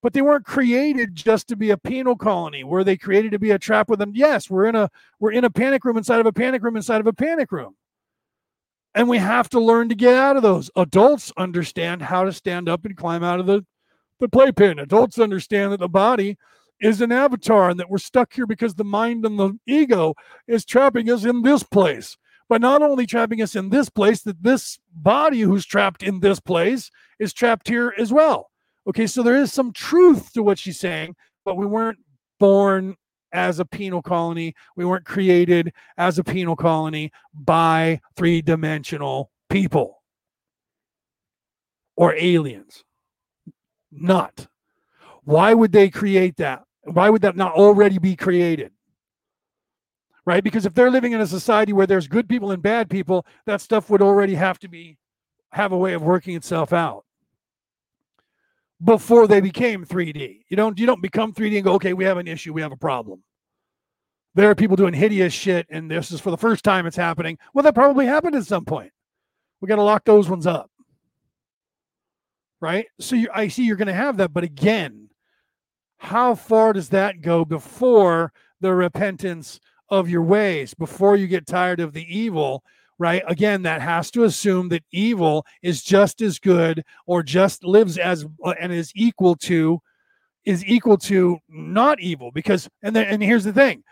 But 0.00 0.12
they 0.12 0.22
weren't 0.22 0.44
created 0.44 1.16
just 1.16 1.48
to 1.48 1.56
be 1.56 1.70
a 1.70 1.76
penal 1.76 2.14
colony. 2.14 2.62
Were 2.62 2.84
they 2.84 2.96
created 2.96 3.32
to 3.32 3.38
be 3.38 3.50
a 3.50 3.58
trap 3.58 3.88
with 3.88 3.98
them? 3.98 4.12
Yes, 4.14 4.48
we're 4.48 4.66
in 4.66 4.76
a 4.76 4.88
we're 5.18 5.32
in 5.32 5.44
a 5.44 5.50
panic 5.50 5.84
room 5.84 5.96
inside 5.96 6.20
of 6.20 6.26
a 6.26 6.32
panic 6.32 6.62
room 6.62 6.76
inside 6.76 7.00
of 7.00 7.08
a 7.08 7.12
panic 7.12 7.50
room. 7.50 7.74
And 8.94 9.08
we 9.08 9.18
have 9.18 9.48
to 9.50 9.60
learn 9.60 9.88
to 9.88 9.94
get 9.96 10.14
out 10.14 10.36
of 10.36 10.42
those. 10.42 10.70
Adults 10.76 11.32
understand 11.36 12.02
how 12.02 12.24
to 12.24 12.32
stand 12.32 12.68
up 12.68 12.84
and 12.84 12.96
climb 12.96 13.24
out 13.24 13.40
of 13.40 13.46
the, 13.46 13.66
the 14.20 14.28
playpen. 14.28 14.78
Adults 14.78 15.18
understand 15.18 15.72
that 15.72 15.80
the 15.80 15.88
body 15.88 16.36
is 16.80 17.00
an 17.00 17.12
avatar 17.12 17.70
and 17.70 17.80
that 17.80 17.90
we're 17.90 17.98
stuck 17.98 18.32
here 18.32 18.46
because 18.46 18.74
the 18.74 18.84
mind 18.84 19.24
and 19.24 19.38
the 19.38 19.58
ego 19.66 20.14
is 20.46 20.64
trapping 20.64 21.10
us 21.10 21.24
in 21.24 21.42
this 21.42 21.62
place. 21.62 22.16
But 22.48 22.60
not 22.60 22.82
only 22.82 23.06
trapping 23.06 23.42
us 23.42 23.54
in 23.54 23.68
this 23.68 23.90
place, 23.90 24.22
that 24.22 24.42
this 24.42 24.78
body 24.94 25.40
who's 25.40 25.66
trapped 25.66 26.02
in 26.02 26.20
this 26.20 26.40
place 26.40 26.90
is 27.18 27.32
trapped 27.32 27.68
here 27.68 27.92
as 27.98 28.12
well. 28.12 28.50
Okay, 28.86 29.06
so 29.06 29.22
there 29.22 29.36
is 29.36 29.52
some 29.52 29.72
truth 29.72 30.32
to 30.32 30.42
what 30.42 30.58
she's 30.58 30.80
saying, 30.80 31.14
but 31.44 31.56
we 31.56 31.66
weren't 31.66 31.98
born 32.40 32.96
as 33.32 33.58
a 33.58 33.66
penal 33.66 34.00
colony. 34.00 34.54
We 34.76 34.86
weren't 34.86 35.04
created 35.04 35.72
as 35.98 36.18
a 36.18 36.24
penal 36.24 36.56
colony 36.56 37.12
by 37.34 38.00
three 38.16 38.40
dimensional 38.40 39.30
people 39.50 40.02
or 41.96 42.14
aliens. 42.14 42.84
Not. 43.92 44.46
Why 45.24 45.52
would 45.52 45.72
they 45.72 45.90
create 45.90 46.36
that? 46.36 46.62
Why 46.92 47.10
would 47.10 47.22
that 47.22 47.36
not 47.36 47.54
already 47.54 47.98
be 47.98 48.16
created? 48.16 48.72
Right? 50.24 50.44
Because 50.44 50.66
if 50.66 50.74
they're 50.74 50.90
living 50.90 51.12
in 51.12 51.20
a 51.20 51.26
society 51.26 51.72
where 51.72 51.86
there's 51.86 52.06
good 52.06 52.28
people 52.28 52.50
and 52.50 52.62
bad 52.62 52.90
people, 52.90 53.26
that 53.46 53.60
stuff 53.60 53.88
would 53.88 54.02
already 54.02 54.34
have 54.34 54.58
to 54.60 54.68
be 54.68 54.98
have 55.52 55.72
a 55.72 55.76
way 55.76 55.94
of 55.94 56.02
working 56.02 56.36
itself 56.36 56.72
out 56.72 57.04
before 58.84 59.26
they 59.26 59.40
became 59.40 59.84
3D. 59.84 60.42
You 60.48 60.56
don't 60.56 60.78
you 60.78 60.86
don't 60.86 61.02
become 61.02 61.32
3D 61.32 61.56
and 61.56 61.64
go, 61.64 61.74
okay, 61.74 61.92
we 61.92 62.04
have 62.04 62.18
an 62.18 62.28
issue, 62.28 62.52
we 62.52 62.62
have 62.62 62.72
a 62.72 62.76
problem. 62.76 63.22
There 64.34 64.50
are 64.50 64.54
people 64.54 64.76
doing 64.76 64.94
hideous 64.94 65.32
shit, 65.32 65.66
and 65.70 65.90
this 65.90 66.12
is 66.12 66.20
for 66.20 66.30
the 66.30 66.36
first 66.36 66.64
time 66.64 66.86
it's 66.86 66.96
happening. 66.96 67.38
Well, 67.54 67.62
that 67.64 67.74
probably 67.74 68.06
happened 68.06 68.36
at 68.36 68.46
some 68.46 68.64
point. 68.64 68.92
We 69.60 69.66
got 69.66 69.76
to 69.76 69.82
lock 69.82 70.04
those 70.04 70.28
ones 70.28 70.46
up. 70.46 70.70
Right? 72.60 72.86
So 73.00 73.16
you, 73.16 73.28
I 73.34 73.48
see 73.48 73.64
you're 73.64 73.76
going 73.76 73.88
to 73.88 73.94
have 73.94 74.16
that, 74.18 74.32
but 74.32 74.44
again, 74.44 75.07
how 75.98 76.34
far 76.34 76.72
does 76.72 76.88
that 76.90 77.20
go 77.20 77.44
before 77.44 78.32
the 78.60 78.74
repentance 78.74 79.60
of 79.90 80.08
your 80.08 80.22
ways, 80.22 80.74
before 80.74 81.16
you 81.16 81.26
get 81.26 81.46
tired 81.46 81.80
of 81.80 81.92
the 81.92 82.06
evil? 82.16 82.62
right? 82.98 83.22
Again, 83.26 83.62
that 83.62 83.80
has 83.80 84.10
to 84.12 84.24
assume 84.24 84.68
that 84.70 84.82
evil 84.90 85.46
is 85.62 85.82
just 85.82 86.20
as 86.20 86.38
good 86.38 86.84
or 87.06 87.22
just 87.22 87.64
lives 87.64 87.96
as 87.96 88.26
uh, 88.44 88.54
and 88.60 88.72
is 88.72 88.92
equal 88.94 89.36
to 89.36 89.80
is 90.44 90.64
equal 90.64 90.96
to 90.96 91.38
not 91.48 92.00
evil 92.00 92.30
because 92.32 92.68
and 92.82 92.94
then 92.94 93.06
and 93.06 93.22
here's 93.22 93.44
the 93.44 93.52
thing. 93.52 93.84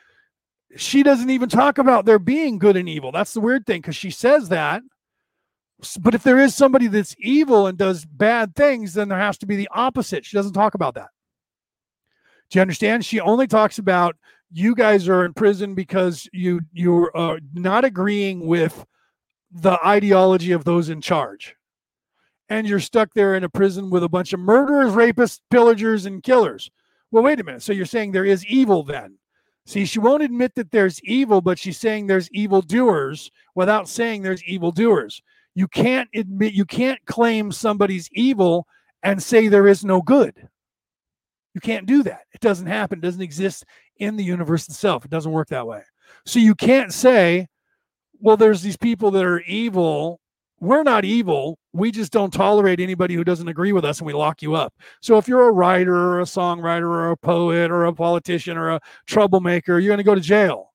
She 0.77 1.03
doesn't 1.03 1.31
even 1.31 1.49
talk 1.49 1.79
about 1.79 2.05
there 2.05 2.19
being 2.19 2.59
good 2.59 2.77
and 2.77 2.89
evil. 2.89 3.13
That's 3.13 3.33
the 3.33 3.41
weird 3.41 3.67
thing 3.67 3.81
because 3.81 3.97
she 3.97 4.11
says 4.11 4.49
that. 4.49 4.83
But 6.01 6.15
if 6.15 6.23
there 6.23 6.39
is 6.39 6.55
somebody 6.55 6.87
that's 6.87 7.15
evil 7.19 7.67
and 7.67 7.79
does 7.79 8.05
bad 8.05 8.55
things 8.57 8.95
then 8.95 9.09
there 9.09 9.19
has 9.19 9.39
to 9.39 9.47
be 9.47 9.57
the 9.57 9.69
opposite. 9.73 10.25
She 10.25 10.37
doesn't 10.37 10.55
talk 10.55 10.75
about 10.75 10.95
that 10.95 11.11
do 12.51 12.59
you 12.59 12.61
understand? 12.61 13.05
She 13.05 13.21
only 13.21 13.47
talks 13.47 13.79
about 13.79 14.17
you 14.53 14.75
guys 14.75 15.09
are 15.09 15.25
in 15.25 15.35
prison 15.35 15.75
because 15.75 16.29
you 16.33 16.61
you're 16.73 17.11
uh, 17.17 17.39
not 17.55 17.85
agreeing 17.85 18.47
with 18.47 18.87
the 19.51 19.79
ideology 19.85 20.53
of 20.53 20.65
those 20.65 20.89
in 20.89 21.01
charge. 21.01 21.57
And 22.49 22.67
you're 22.67 22.81
stuck 22.81 23.13
there 23.15 23.35
in 23.35 23.43
a 23.43 23.49
prison 23.49 23.91
with 23.91 24.05
a 24.05 24.09
bunch 24.09 24.33
of 24.33 24.39
murderers 24.39 24.93
rapists 24.93 25.41
pillagers 25.51 26.07
and 26.07 26.23
killers. 26.23 26.71
Well 27.11 27.25
wait 27.25 27.41
a 27.41 27.45
minute. 27.45 27.63
So 27.63 27.73
you're 27.73 27.87
saying 27.87 28.13
there 28.13 28.25
is 28.25 28.47
evil 28.47 28.83
then? 28.85 29.19
See 29.65 29.85
she 29.85 29.99
won't 29.99 30.23
admit 30.23 30.55
that 30.55 30.71
there's 30.71 31.03
evil 31.03 31.41
but 31.41 31.59
she's 31.59 31.79
saying 31.79 32.07
there's 32.07 32.31
evil 32.31 32.63
doers 32.63 33.33
without 33.57 33.89
saying 33.89 34.23
there's 34.23 34.45
evil 34.45 34.71
doers 34.71 35.23
you 35.57 35.67
can't 35.67 36.09
admit 36.15 36.53
you 36.53 36.67
can't 36.67 37.05
claim 37.07 37.51
somebody's 37.51 38.09
evil 38.13 38.69
and 39.03 39.21
say 39.21 39.49
there 39.49 39.67
is 39.67 39.85
no 39.85 40.01
good 40.03 40.49
you 41.57 41.61
can't 41.61 41.87
do 41.87 42.05
that 42.05 42.21
it 42.33 42.41
doesn't 42.41 42.67
happen 42.67 42.99
it 42.99 43.03
doesn't 43.03 43.23
exist 43.23 43.65
in 43.97 44.17
the 44.17 44.23
universe 44.23 44.69
itself 44.69 45.05
it 45.05 45.11
doesn't 45.11 45.33
work 45.33 45.49
that 45.49 45.67
way 45.67 45.83
so 46.25 46.39
you 46.39 46.55
can't 46.55 46.93
say 46.93 47.49
well, 48.21 48.37
there's 48.37 48.63
these 48.63 48.77
people 48.77 49.11
that 49.13 49.25
are 49.25 49.41
evil. 49.41 50.21
We're 50.61 50.83
not 50.83 51.05
evil. 51.05 51.59
We 51.73 51.91
just 51.91 52.13
don't 52.13 52.33
tolerate 52.33 52.81
anybody 52.81 53.15
who 53.15 53.25
doesn't 53.25 53.49
agree 53.49 53.73
with 53.73 53.85
us 53.85 53.99
and 53.99 54.07
we 54.07 54.15
lock 54.15 54.41
you 54.41 54.55
up. 54.55 54.73
So 55.03 55.19
if 55.19 55.29
you're 55.29 55.49
a 55.49 55.53
writer 55.53 55.95
or 55.95 56.21
a 56.21 56.25
songwriter 56.25 56.85
or 56.85 57.11
a 57.11 57.17
poet 57.17 57.71
or 57.71 57.85
a 57.85 57.93
politician 57.93 58.57
or 58.57 58.71
a 58.71 58.81
troublemaker, 59.07 59.79
you're 59.79 59.91
going 59.91 59.99
to 59.99 60.05
go 60.05 60.15
to 60.15 60.21
jail. 60.21 60.73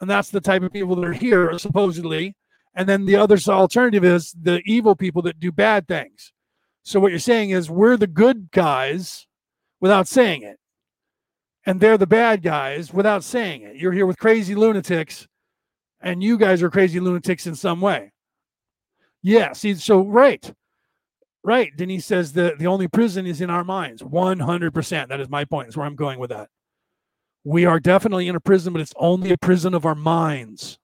And 0.00 0.08
that's 0.08 0.30
the 0.30 0.40
type 0.40 0.62
of 0.62 0.72
people 0.72 0.96
that 0.96 1.04
are 1.04 1.12
here, 1.12 1.58
supposedly. 1.58 2.34
And 2.74 2.88
then 2.88 3.04
the 3.04 3.16
other 3.16 3.38
alternative 3.46 4.04
is 4.04 4.34
the 4.40 4.60
evil 4.64 4.96
people 4.96 5.22
that 5.22 5.38
do 5.38 5.52
bad 5.52 5.86
things. 5.86 6.32
So 6.82 6.98
what 6.98 7.12
you're 7.12 7.18
saying 7.18 7.50
is 7.50 7.70
we're 7.70 7.96
the 7.96 8.06
good 8.06 8.50
guys 8.50 9.26
without 9.84 10.08
saying 10.08 10.40
it. 10.40 10.58
And 11.66 11.78
they're 11.78 11.98
the 11.98 12.06
bad 12.06 12.42
guys 12.42 12.90
without 12.90 13.22
saying 13.22 13.60
it. 13.60 13.76
You're 13.76 13.92
here 13.92 14.06
with 14.06 14.16
crazy 14.16 14.54
lunatics 14.54 15.28
and 16.00 16.22
you 16.22 16.38
guys 16.38 16.62
are 16.62 16.70
crazy 16.70 17.00
lunatics 17.00 17.46
in 17.46 17.54
some 17.54 17.82
way. 17.82 18.10
Yeah, 19.20 19.52
see, 19.52 19.74
so 19.74 20.00
right. 20.00 20.50
Right. 21.42 21.70
Denise 21.76 22.06
says 22.06 22.32
the, 22.32 22.54
the 22.58 22.66
only 22.66 22.88
prison 22.88 23.26
is 23.26 23.42
in 23.42 23.50
our 23.50 23.62
minds. 23.62 24.00
100%. 24.00 25.08
That 25.08 25.20
is 25.20 25.28
my 25.28 25.44
point. 25.44 25.68
That's 25.68 25.76
where 25.76 25.84
I'm 25.84 25.96
going 25.96 26.18
with 26.18 26.30
that. 26.30 26.48
We 27.44 27.66
are 27.66 27.78
definitely 27.78 28.26
in 28.26 28.36
a 28.36 28.40
prison, 28.40 28.72
but 28.72 28.80
it's 28.80 28.94
only 28.96 29.32
a 29.32 29.36
prison 29.36 29.74
of 29.74 29.84
our 29.84 29.94
minds. 29.94 30.78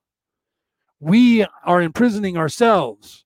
We 0.98 1.46
are 1.64 1.80
imprisoning 1.80 2.36
ourselves. 2.36 3.24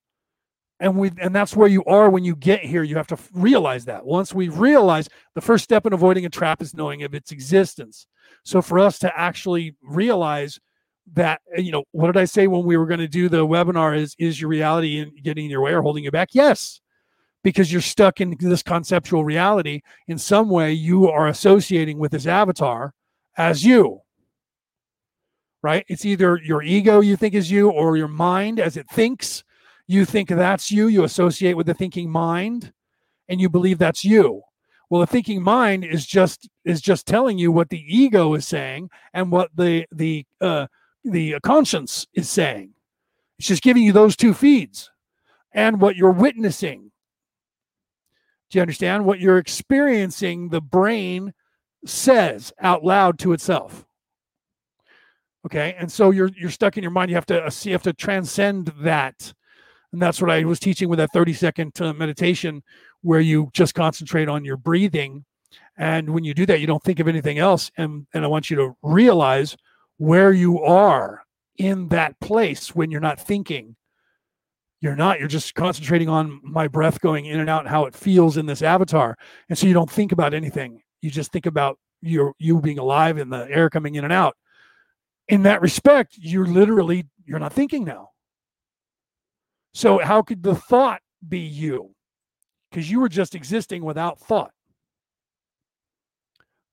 And 0.80 0.96
we 0.96 1.12
and 1.18 1.34
that's 1.34 1.54
where 1.56 1.68
you 1.68 1.84
are 1.84 2.10
when 2.10 2.24
you 2.24 2.34
get 2.34 2.60
here. 2.60 2.82
You 2.82 2.96
have 2.96 3.06
to 3.08 3.18
realize 3.32 3.84
that. 3.84 4.04
Once 4.04 4.34
we 4.34 4.48
realize 4.48 5.08
the 5.34 5.40
first 5.40 5.64
step 5.64 5.86
in 5.86 5.92
avoiding 5.92 6.26
a 6.26 6.30
trap 6.30 6.60
is 6.60 6.74
knowing 6.74 7.04
of 7.04 7.14
its 7.14 7.30
existence. 7.30 8.06
So 8.44 8.60
for 8.60 8.80
us 8.80 8.98
to 8.98 9.18
actually 9.18 9.76
realize 9.82 10.58
that 11.12 11.40
uh, 11.56 11.60
you 11.60 11.70
know 11.70 11.84
what 11.92 12.06
did 12.06 12.16
i 12.16 12.24
say 12.24 12.46
when 12.46 12.64
we 12.64 12.76
were 12.76 12.86
going 12.86 13.00
to 13.00 13.08
do 13.08 13.28
the 13.28 13.46
webinar 13.46 13.96
is 13.96 14.14
is 14.18 14.40
your 14.40 14.48
reality 14.48 14.98
in 14.98 15.12
getting 15.22 15.44
in 15.44 15.50
your 15.50 15.60
way 15.60 15.72
or 15.72 15.82
holding 15.82 16.04
you 16.04 16.10
back 16.10 16.30
yes 16.32 16.80
because 17.42 17.70
you're 17.70 17.82
stuck 17.82 18.20
in 18.20 18.34
this 18.40 18.62
conceptual 18.62 19.24
reality 19.24 19.82
in 20.08 20.16
some 20.16 20.48
way 20.48 20.72
you 20.72 21.08
are 21.08 21.28
associating 21.28 21.98
with 21.98 22.10
this 22.10 22.26
avatar 22.26 22.94
as 23.36 23.64
you 23.64 24.00
right 25.62 25.84
it's 25.88 26.06
either 26.06 26.40
your 26.42 26.62
ego 26.62 27.00
you 27.00 27.16
think 27.16 27.34
is 27.34 27.50
you 27.50 27.70
or 27.70 27.96
your 27.96 28.08
mind 28.08 28.58
as 28.58 28.76
it 28.76 28.88
thinks 28.90 29.44
you 29.86 30.04
think 30.04 30.28
that's 30.28 30.70
you 30.70 30.88
you 30.88 31.04
associate 31.04 31.56
with 31.56 31.66
the 31.66 31.74
thinking 31.74 32.10
mind 32.10 32.72
and 33.28 33.40
you 33.40 33.48
believe 33.48 33.78
that's 33.78 34.04
you 34.04 34.42
well 34.90 35.00
the 35.00 35.06
thinking 35.06 35.42
mind 35.42 35.84
is 35.84 36.06
just 36.06 36.48
is 36.64 36.80
just 36.80 37.06
telling 37.06 37.38
you 37.38 37.52
what 37.52 37.68
the 37.68 37.84
ego 37.86 38.34
is 38.34 38.46
saying 38.46 38.88
and 39.12 39.30
what 39.30 39.50
the 39.54 39.86
the 39.92 40.24
uh 40.40 40.66
the 41.04 41.38
conscience 41.42 42.06
is 42.14 42.28
saying. 42.28 42.70
It's 43.38 43.48
just 43.48 43.62
giving 43.62 43.82
you 43.82 43.92
those 43.92 44.16
two 44.16 44.34
feeds 44.34 44.90
and 45.52 45.80
what 45.80 45.96
you're 45.96 46.10
witnessing. 46.10 46.90
Do 48.50 48.58
you 48.58 48.62
understand? 48.62 49.04
What 49.04 49.20
you're 49.20 49.38
experiencing, 49.38 50.48
the 50.48 50.60
brain 50.60 51.34
says 51.84 52.52
out 52.60 52.84
loud 52.84 53.18
to 53.20 53.32
itself. 53.32 53.84
Okay, 55.46 55.74
and 55.78 55.92
so 55.92 56.10
you're 56.10 56.30
you're 56.36 56.50
stuck 56.50 56.78
in 56.78 56.82
your 56.82 56.90
mind. 56.90 57.10
You 57.10 57.16
have 57.16 57.26
to 57.26 57.44
uh, 57.44 57.50
you 57.62 57.72
have 57.72 57.82
to 57.82 57.92
transcend 57.92 58.68
that, 58.78 59.34
and 59.94 60.02
that's 60.02 60.20
what 60.20 60.28
I 60.28 60.42
was 60.42 60.58
teaching 60.58 60.88
with 60.88 60.98
that 60.98 61.12
30 61.12 61.32
second 61.34 61.80
uh, 61.80 61.92
meditation, 61.92 62.64
where 63.02 63.20
you 63.20 63.48
just 63.52 63.76
concentrate 63.76 64.28
on 64.28 64.44
your 64.44 64.56
breathing, 64.56 65.24
and 65.78 66.10
when 66.10 66.24
you 66.24 66.34
do 66.34 66.44
that, 66.46 66.60
you 66.60 66.66
don't 66.66 66.82
think 66.82 66.98
of 66.98 67.06
anything 67.06 67.38
else. 67.38 67.70
And 67.76 68.04
and 68.12 68.24
I 68.24 68.26
want 68.26 68.50
you 68.50 68.56
to 68.56 68.76
realize 68.82 69.56
where 69.98 70.32
you 70.32 70.60
are 70.64 71.22
in 71.58 71.88
that 71.90 72.18
place 72.18 72.74
when 72.74 72.90
you're 72.90 73.00
not 73.00 73.20
thinking. 73.20 73.76
You're 74.80 74.96
not, 74.96 75.20
you're 75.20 75.28
just 75.28 75.54
concentrating 75.54 76.08
on 76.08 76.40
my 76.42 76.66
breath 76.66 77.00
going 77.00 77.26
in 77.26 77.38
and 77.38 77.48
out 77.48 77.60
and 77.60 77.68
how 77.68 77.84
it 77.86 77.94
feels 77.94 78.36
in 78.36 78.46
this 78.46 78.62
avatar. 78.62 79.16
And 79.48 79.56
so 79.56 79.68
you 79.68 79.74
don't 79.74 79.90
think 79.90 80.10
about 80.10 80.34
anything. 80.34 80.82
You 81.02 81.10
just 81.10 81.30
think 81.30 81.46
about 81.46 81.78
your 82.02 82.34
you 82.38 82.60
being 82.60 82.80
alive 82.80 83.16
and 83.16 83.32
the 83.32 83.46
air 83.48 83.70
coming 83.70 83.94
in 83.94 84.02
and 84.02 84.12
out. 84.12 84.36
In 85.28 85.44
that 85.44 85.62
respect, 85.62 86.16
you're 86.18 86.46
literally 86.46 87.06
you're 87.24 87.38
not 87.38 87.52
thinking 87.52 87.84
now. 87.84 88.10
So 89.74 89.98
how 89.98 90.22
could 90.22 90.42
the 90.42 90.54
thought 90.54 91.02
be 91.28 91.40
you? 91.40 91.90
Because 92.70 92.90
you 92.90 93.00
were 93.00 93.08
just 93.08 93.34
existing 93.34 93.84
without 93.84 94.20
thought. 94.20 94.52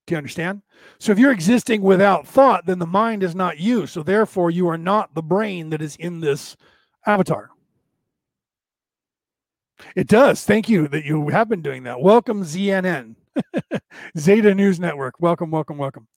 Do 0.07 0.14
you 0.14 0.18
understand? 0.18 0.61
So 0.99 1.11
if 1.11 1.19
you're 1.19 1.32
existing 1.32 1.82
without 1.82 2.28
thought, 2.28 2.65
then 2.65 2.80
the 2.80 2.86
mind 2.86 3.23
is 3.23 3.36
not 3.36 3.60
you. 3.60 3.88
So 3.88 4.03
therefore, 4.03 4.52
you 4.52 4.68
are 4.68 4.78
not 4.78 5.14
the 5.14 5.22
brain 5.22 5.69
that 5.72 5.82
is 5.82 5.95
in 5.98 6.19
this 6.19 6.56
avatar. 7.06 7.49
It 9.95 10.07
does. 10.07 10.44
Thank 10.44 10.69
you 10.69 10.88
that 10.90 11.06
you 11.06 11.30
have 11.30 11.49
been 11.49 11.61
doing 11.61 11.84
that. 11.84 12.02
Welcome, 12.02 12.44
ZNN, 12.44 13.15
Zeta 14.18 14.53
News 14.53 14.80
Network. 14.80 15.15
Welcome, 15.19 15.49
welcome, 15.49 15.78
welcome. 15.78 16.07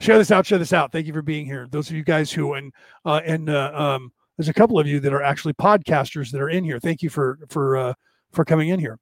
Share 0.00 0.18
this 0.18 0.30
out. 0.30 0.46
Share 0.46 0.58
this 0.58 0.74
out. 0.74 0.92
Thank 0.92 1.06
you 1.06 1.12
for 1.14 1.22
being 1.22 1.46
here. 1.46 1.66
Those 1.70 1.88
of 1.88 1.96
you 1.96 2.04
guys 2.04 2.30
who 2.30 2.54
and 2.54 2.72
uh, 3.04 3.20
and 3.24 3.48
uh, 3.48 3.72
um, 3.74 4.12
there's 4.36 4.48
a 4.48 4.54
couple 4.54 4.78
of 4.78 4.86
you 4.86 5.00
that 5.00 5.12
are 5.12 5.22
actually 5.22 5.54
podcasters 5.54 6.30
that 6.30 6.40
are 6.40 6.50
in 6.50 6.64
here. 6.64 6.80
Thank 6.80 7.02
you 7.02 7.10
for 7.10 7.38
for 7.48 7.76
uh, 7.76 7.94
for 8.32 8.44
coming 8.44 8.68
in 8.68 8.80
here 8.80 8.98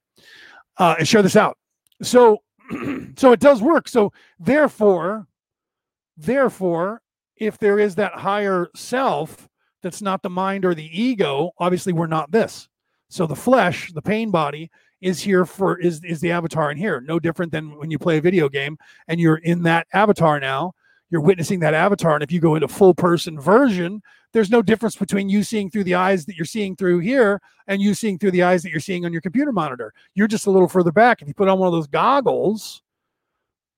uh, 0.79 0.97
and 0.99 1.09
share 1.09 1.23
this 1.23 1.37
out. 1.37 1.57
So 2.03 2.39
so 3.17 3.33
it 3.33 3.41
does 3.41 3.63
work. 3.63 3.89
So 3.89 4.13
therefore, 4.39 5.27
therefore, 6.17 7.03
if 7.37 7.59
there 7.59 7.79
is 7.79 7.95
that 7.97 8.15
higher 8.15 8.69
self 8.75 9.49
that's 9.83 10.03
not 10.03 10.23
the 10.23 10.31
mind 10.31 10.65
or 10.65 10.75
the 10.75 11.01
ego, 11.01 11.51
obviously 11.59 11.93
we're 11.93 12.07
not 12.07 12.31
this. 12.31 12.69
So 13.09 13.27
the 13.27 13.37
flesh, 13.37 13.93
the 13.93 14.03
pain 14.03 14.31
body, 14.31 14.71
is 15.01 15.21
here 15.21 15.45
for 15.45 15.79
is 15.79 16.03
is 16.05 16.21
the 16.21 16.31
avatar 16.31 16.71
in 16.71 16.79
here. 16.79 17.01
No 17.01 17.19
different 17.19 17.53
than 17.53 17.77
when 17.77 17.91
you 17.91 17.99
play 17.99 18.19
a 18.19 18.23
video 18.23 18.49
game 18.49 18.79
and 19.09 19.21
you're 19.21 19.37
in 19.37 19.63
that 19.65 19.87
avatar 19.93 20.39
now. 20.39 20.73
You're 21.11 21.21
witnessing 21.21 21.61
that 21.61 21.75
avatar, 21.75 22.15
and 22.15 22.23
if 22.23 22.33
you 22.33 22.41
go 22.41 22.55
into 22.55 22.69
full 22.69 22.95
person 22.95 23.39
version, 23.39 24.01
there's 24.33 24.51
no 24.51 24.63
difference 24.63 24.97
between 24.97 25.29
you 25.29 25.43
seeing 25.43 25.71
through 25.71 25.85
the 25.85 25.95
eyes 25.95 26.25
that 26.27 26.37
you're 26.37 26.45
seeing 26.45 26.75
through 26.77 27.01
here 27.01 27.41
and 27.67 27.83
you 27.83 27.95
seeing 27.95 28.19
through 28.19 28.31
the 28.31 28.43
eyes 28.43 28.63
that 28.63 28.71
you're 28.71 28.81
seeing 28.81 29.05
on 29.05 29.13
your 29.13 29.21
computer 29.21 29.53
monitor. 29.53 29.93
You're 30.15 30.29
just 30.29 30.47
a 30.47 30.51
little 30.51 30.69
further 30.69 30.93
back. 30.93 31.23
If 31.23 31.29
you 31.29 31.35
put 31.35 31.49
on 31.49 31.59
one 31.59 31.67
of 31.67 31.73
those 31.73 31.87
goggles, 31.87 32.83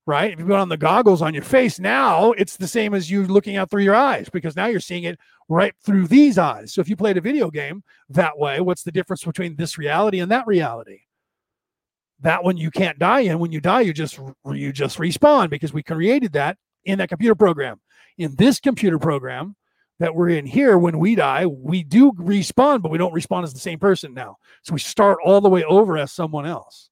right? 0.06 0.32
If 0.32 0.39
you 0.39 0.47
put 0.47 0.56
on 0.56 0.68
the 0.68 0.76
goggles 0.76 1.22
on 1.22 1.35
your 1.35 1.43
face, 1.43 1.78
now 1.78 2.32
it's 2.32 2.56
the 2.56 2.68
same 2.68 2.94
as 2.94 3.10
you 3.10 3.26
looking 3.26 3.56
out 3.56 3.70
through 3.70 3.82
your 3.82 3.94
eyes 3.94 4.28
because 4.28 4.55
now 4.55 4.66
you're 4.66 4.81
seeing 4.81 5.05
it 5.05 5.18
right 5.48 5.74
through 5.82 6.06
these 6.09 6.39
eyes. 6.39 6.72
So 6.72 6.81
if 6.81 6.89
you 6.89 6.97
played 6.97 7.16
a 7.16 7.22
video 7.22 7.51
game 7.51 7.82
that 8.10 8.39
way, 8.39 8.60
what's 8.60 8.82
the 8.82 8.93
difference 8.93 9.24
between 9.24 9.56
this 9.56 9.78
reality 9.78 10.20
and 10.20 10.31
that 10.31 10.47
reality? 10.47 11.01
That 12.20 12.44
one 12.44 12.56
you 12.56 12.70
can't 12.70 12.98
die 12.98 13.20
in. 13.20 13.39
When 13.39 13.52
you 13.52 13.60
die, 13.60 13.81
you 13.82 13.93
just 13.93 14.18
you 14.47 14.72
just 14.72 14.98
respawn 14.98 15.51
because 15.51 15.72
we 15.72 15.82
created 15.82 16.32
that 16.35 16.59
in 16.85 16.98
that 16.98 17.09
computer 17.09 17.35
program. 17.35 17.81
In 18.16 18.36
this 18.36 18.60
computer 18.60 18.98
program, 18.98 19.56
that 20.00 20.14
we're 20.14 20.30
in 20.30 20.46
here, 20.46 20.76
when 20.76 20.98
we 20.98 21.14
die, 21.14 21.46
we 21.46 21.84
do 21.84 22.12
respawn, 22.12 22.82
but 22.82 22.90
we 22.90 22.98
don't 22.98 23.14
respawn 23.14 23.44
as 23.44 23.52
the 23.52 23.60
same 23.60 23.78
person 23.78 24.12
now. 24.12 24.36
So 24.62 24.72
we 24.72 24.80
start 24.80 25.18
all 25.24 25.40
the 25.40 25.48
way 25.48 25.64
over 25.64 25.96
as 25.96 26.12
someone 26.12 26.46
else. 26.46 26.90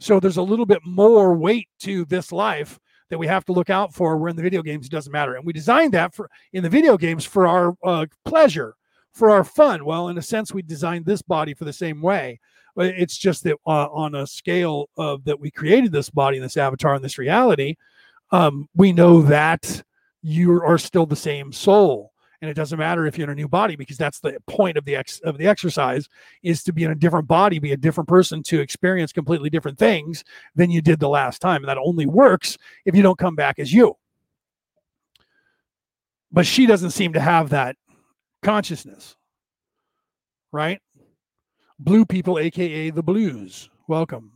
So 0.00 0.20
there's 0.20 0.36
a 0.36 0.42
little 0.42 0.66
bit 0.66 0.80
more 0.84 1.34
weight 1.34 1.68
to 1.80 2.04
this 2.06 2.32
life 2.32 2.78
that 3.10 3.18
we 3.18 3.26
have 3.26 3.44
to 3.46 3.52
look 3.52 3.70
out 3.70 3.94
for. 3.94 4.16
Where 4.16 4.30
in 4.30 4.36
the 4.36 4.42
video 4.42 4.62
games, 4.62 4.86
it 4.86 4.92
doesn't 4.92 5.12
matter. 5.12 5.36
And 5.36 5.44
we 5.44 5.52
designed 5.52 5.92
that 5.94 6.14
for 6.14 6.30
in 6.52 6.62
the 6.62 6.68
video 6.68 6.96
games 6.96 7.24
for 7.24 7.46
our 7.46 7.76
uh, 7.84 8.06
pleasure, 8.24 8.74
for 9.12 9.30
our 9.30 9.44
fun. 9.44 9.84
Well, 9.84 10.08
in 10.08 10.18
a 10.18 10.22
sense, 10.22 10.52
we 10.52 10.62
designed 10.62 11.06
this 11.06 11.22
body 11.22 11.54
for 11.54 11.64
the 11.64 11.72
same 11.72 12.02
way. 12.02 12.40
It's 12.78 13.16
just 13.16 13.44
that 13.44 13.56
uh, 13.66 13.88
on 13.90 14.14
a 14.14 14.26
scale 14.26 14.90
of 14.98 15.24
that 15.24 15.40
we 15.40 15.50
created 15.50 15.92
this 15.92 16.10
body 16.10 16.36
and 16.36 16.44
this 16.44 16.58
avatar 16.58 16.94
and 16.94 17.04
this 17.04 17.16
reality, 17.16 17.76
um, 18.32 18.68
we 18.74 18.92
know 18.92 19.22
that 19.22 19.82
you 20.26 20.62
are 20.62 20.78
still 20.78 21.06
the 21.06 21.16
same 21.16 21.52
soul. 21.52 22.12
And 22.42 22.50
it 22.50 22.54
doesn't 22.54 22.78
matter 22.78 23.06
if 23.06 23.16
you're 23.16 23.26
in 23.26 23.32
a 23.32 23.34
new 23.34 23.48
body 23.48 23.76
because 23.76 23.96
that's 23.96 24.20
the 24.20 24.36
point 24.46 24.76
of 24.76 24.84
the 24.84 24.94
ex 24.94 25.20
of 25.20 25.38
the 25.38 25.46
exercise 25.46 26.08
is 26.42 26.62
to 26.64 26.72
be 26.72 26.84
in 26.84 26.90
a 26.90 26.94
different 26.94 27.26
body 27.26 27.58
be 27.58 27.72
a 27.72 27.76
different 27.78 28.08
person 28.08 28.42
to 28.42 28.60
experience 28.60 29.10
completely 29.10 29.48
different 29.48 29.78
things 29.78 30.22
than 30.54 30.70
you 30.70 30.82
did 30.82 31.00
the 31.00 31.08
last 31.08 31.40
time. 31.40 31.62
And 31.62 31.68
that 31.68 31.78
only 31.78 32.04
works 32.04 32.58
if 32.84 32.94
you 32.94 33.02
don't 33.02 33.18
come 33.18 33.34
back 33.34 33.58
as 33.58 33.72
you. 33.72 33.96
But 36.30 36.44
she 36.44 36.66
doesn't 36.66 36.90
seem 36.90 37.14
to 37.14 37.20
have 37.20 37.50
that 37.50 37.76
consciousness 38.42 39.16
right? 40.56 40.80
Blue 41.78 42.06
people 42.06 42.38
aka 42.38 42.90
the 42.90 43.02
blues. 43.02 43.68
Welcome. 43.88 44.32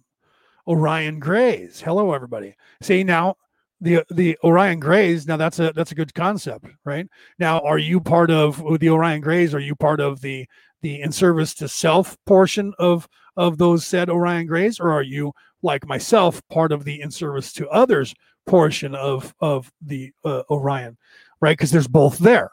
Orion 0.69 1.19
grays. 1.19 1.81
Hello 1.81 2.13
everybody. 2.13 2.55
See 2.83 3.03
now 3.03 3.37
the 3.81 4.05
the 4.11 4.37
Orion 4.45 4.81
Grays. 4.81 5.27
Now 5.27 5.37
that's 5.37 5.59
a 5.59 5.73
that's 5.75 5.93
a 5.93 5.95
good 5.95 6.15
concept, 6.15 6.67
right? 6.85 7.07
Now, 7.39 7.61
are 7.61 7.79
you 7.79 8.01
part 8.01 8.31
of 8.31 8.63
the 8.79 8.91
Orion 8.91 9.21
Grays? 9.21 9.55
Are 9.55 9.61
you 9.61 9.75
part 9.75 10.01
of 10.01 10.21
the 10.21 10.47
the 10.83 11.01
in 11.01 11.13
service 11.13 11.55
to 11.55 11.69
self 11.69 12.17
portion 12.27 12.75
of 12.79 13.09
of 13.37 13.59
those 13.59 13.87
said 13.87 14.11
Orion 14.11 14.47
Grays, 14.47 14.81
or 14.81 14.91
are 14.91 15.03
you 15.03 15.33
like 15.63 15.87
myself 15.87 16.41
part 16.49 16.73
of 16.73 16.85
the 16.85 17.01
in 17.01 17.11
service 17.11 17.53
to 17.55 17.69
others 17.69 18.15
portion 18.47 18.95
of 18.95 19.35
of 19.41 19.73
the 19.81 20.13
uh, 20.25 20.43
Orion, 20.51 20.97
right? 21.41 21.57
Because 21.57 21.71
there's 21.71 21.89
both 21.89 22.19
there, 22.19 22.51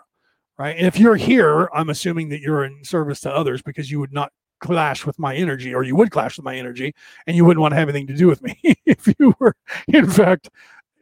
right? 0.57 0.77
And 0.77 0.87
if 0.87 0.99
you're 0.99 1.15
here, 1.15 1.69
I'm 1.73 1.89
assuming 1.89 2.29
that 2.29 2.41
you're 2.41 2.65
in 2.65 2.83
service 2.83 3.21
to 3.21 3.33
others 3.33 3.61
because 3.61 3.91
you 3.91 3.99
would 3.99 4.13
not 4.13 4.31
clash 4.59 5.05
with 5.05 5.19
my 5.19 5.35
energy 5.35 5.73
or 5.73 5.83
you 5.83 5.95
would 5.95 6.11
clash 6.11 6.37
with 6.37 6.43
my 6.43 6.55
energy 6.55 6.93
and 7.27 7.35
you 7.35 7.45
wouldn't 7.45 7.61
want 7.61 7.71
to 7.73 7.75
have 7.75 7.89
anything 7.89 8.07
to 8.07 8.15
do 8.15 8.27
with 8.27 8.41
me 8.41 8.57
if 8.85 9.07
you 9.19 9.33
were 9.39 9.55
in 9.87 10.09
fact 10.09 10.49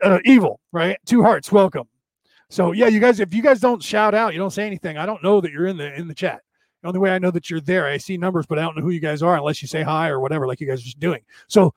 uh, 0.02 0.20
evil, 0.26 0.60
right? 0.72 0.98
Two 1.06 1.24
hearts, 1.24 1.52
welcome. 1.52 1.88
So 2.50 2.72
yeah, 2.72 2.88
you 2.88 3.00
guys, 3.00 3.20
if 3.20 3.34
you 3.34 3.42
guys 3.42 3.60
don't 3.60 3.82
shout 3.82 4.14
out, 4.14 4.34
you 4.34 4.40
don't 4.40 4.52
say 4.52 4.66
anything. 4.66 4.98
I 4.98 5.06
don't 5.06 5.24
know 5.24 5.42
that 5.42 5.52
you're 5.52 5.68
in 5.68 5.78
the 5.78 5.94
in 5.94 6.08
the 6.08 6.14
chat. 6.14 6.42
The 6.82 6.90
only 6.90 7.00
way 7.00 7.12
I 7.12 7.20
know 7.20 7.32
that 7.32 7.50
you're 7.50 7.62
there, 7.62 7.88
I 7.88 7.98
see 7.98 8.18
numbers, 8.18 8.46
but 8.46 8.60
I 8.60 8.62
don't 8.62 8.76
know 8.78 8.84
who 8.84 8.92
you 8.92 9.00
guys 9.00 9.24
are 9.24 9.36
unless 9.36 9.62
you 9.62 9.68
say 9.68 9.82
hi 9.82 10.10
or 10.10 10.20
whatever, 10.20 10.48
like 10.48 10.60
you 10.60 10.68
guys 10.68 10.82
are 10.82 10.86
just 10.86 11.00
doing. 11.00 11.22
So 11.48 11.74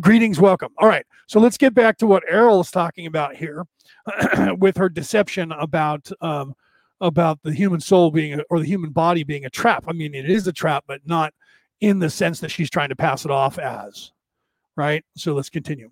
greetings, 0.00 0.40
welcome. 0.40 0.72
All 0.78 0.88
right, 0.88 1.06
so 1.26 1.38
let's 1.40 1.56
get 1.56 1.74
back 1.74 1.96
to 1.98 2.06
what 2.06 2.24
Airl 2.28 2.60
is 2.60 2.70
talking 2.70 3.06
about 3.06 3.36
here, 3.36 3.64
with 4.58 4.76
her 4.76 4.88
deception 4.88 5.52
about 5.52 6.10
um, 6.20 6.54
about 7.00 7.38
the 7.42 7.52
human 7.52 7.80
soul 7.80 8.10
being 8.10 8.40
or 8.50 8.58
the 8.58 8.66
human 8.66 8.90
body 8.90 9.22
being 9.24 9.44
a 9.44 9.50
trap. 9.50 9.84
I 9.86 9.92
mean, 9.92 10.14
it 10.14 10.28
is 10.28 10.46
a 10.46 10.52
trap, 10.52 10.84
but 10.86 11.00
not 11.06 11.32
in 11.80 11.98
the 11.98 12.10
sense 12.10 12.40
that 12.40 12.50
she's 12.50 12.70
trying 12.70 12.90
to 12.90 12.96
pass 12.96 13.24
it 13.24 13.30
off 13.30 13.58
as. 13.58 14.12
Right. 14.76 15.04
So 15.16 15.34
let's 15.34 15.50
continue. 15.50 15.90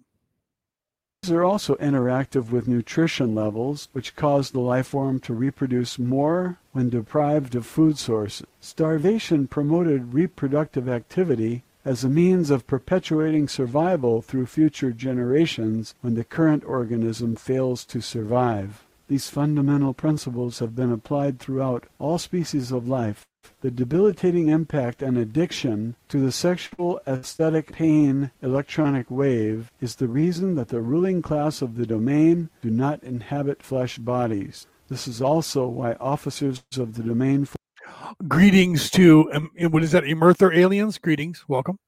They're 1.22 1.44
also 1.44 1.74
interactive 1.74 2.50
with 2.50 2.68
nutrition 2.68 3.34
levels, 3.34 3.88
which 3.92 4.16
cause 4.16 4.50
the 4.50 4.60
life 4.60 4.86
form 4.86 5.20
to 5.20 5.34
reproduce 5.34 5.98
more 5.98 6.58
when 6.72 6.88
deprived 6.88 7.54
of 7.54 7.66
food 7.66 7.98
sources. 7.98 8.46
Starvation 8.60 9.46
promoted 9.46 10.14
reproductive 10.14 10.88
activity 10.88 11.64
as 11.84 12.02
a 12.02 12.08
means 12.08 12.50
of 12.50 12.66
perpetuating 12.66 13.46
survival 13.46 14.22
through 14.22 14.46
future 14.46 14.90
generations 14.90 15.94
when 16.00 16.14
the 16.14 16.24
current 16.24 16.64
organism 16.64 17.36
fails 17.36 17.84
to 17.86 18.00
survive. 18.00 18.86
These 19.08 19.28
fundamental 19.28 19.94
principles 19.94 20.60
have 20.60 20.74
been 20.74 20.92
applied 20.92 21.38
throughout 21.38 21.88
all 21.98 22.18
species 22.18 22.70
of 22.70 22.88
life, 22.88 23.26
the 23.60 23.70
debilitating 23.70 24.48
impact 24.48 25.02
and 25.02 25.16
addiction 25.18 25.96
to 26.08 26.20
the 26.20 26.32
sexual 26.32 27.00
aesthetic 27.06 27.72
pain 27.72 28.30
electronic 28.42 29.10
wave 29.10 29.70
is 29.80 29.96
the 29.96 30.08
reason 30.08 30.54
that 30.54 30.68
the 30.68 30.80
ruling 30.80 31.22
class 31.22 31.62
of 31.62 31.76
the 31.76 31.86
domain 31.86 32.50
do 32.62 32.70
not 32.70 33.02
inhabit 33.02 33.62
flesh 33.62 33.98
bodies. 33.98 34.66
This 34.88 35.06
is 35.06 35.20
also 35.20 35.66
why 35.66 35.94
officers 35.94 36.62
of 36.76 36.94
the 36.94 37.02
domain. 37.02 37.46
Greetings 38.26 38.90
to 38.90 39.24
what 39.70 39.82
is 39.82 39.92
that? 39.92 40.04
Emerther 40.04 40.52
aliens. 40.52 40.98
Greetings, 40.98 41.44
welcome. 41.48 41.78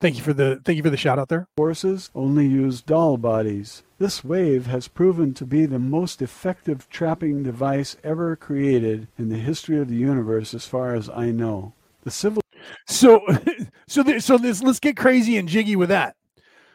Thank 0.00 0.16
you 0.16 0.22
for 0.22 0.32
the 0.32 0.60
thank 0.64 0.76
you 0.76 0.82
for 0.84 0.90
the 0.90 0.96
shout 0.96 1.18
out 1.18 1.28
there. 1.28 1.48
Forces 1.56 2.10
only 2.14 2.46
use 2.46 2.82
doll 2.82 3.16
bodies. 3.16 3.82
This 3.98 4.22
wave 4.22 4.66
has 4.66 4.86
proven 4.86 5.34
to 5.34 5.44
be 5.44 5.66
the 5.66 5.80
most 5.80 6.22
effective 6.22 6.88
trapping 6.88 7.42
device 7.42 7.96
ever 8.04 8.36
created 8.36 9.08
in 9.18 9.28
the 9.28 9.38
history 9.38 9.80
of 9.80 9.88
the 9.88 9.96
universe, 9.96 10.54
as 10.54 10.66
far 10.66 10.94
as 10.94 11.10
I 11.10 11.32
know. 11.32 11.72
The 12.04 12.12
civil. 12.12 12.42
So, 12.86 13.22
so 13.88 14.04
this, 14.04 14.24
so 14.24 14.38
this. 14.38 14.62
Let's 14.62 14.78
get 14.78 14.96
crazy 14.96 15.36
and 15.36 15.48
jiggy 15.48 15.74
with 15.74 15.88
that. 15.88 16.14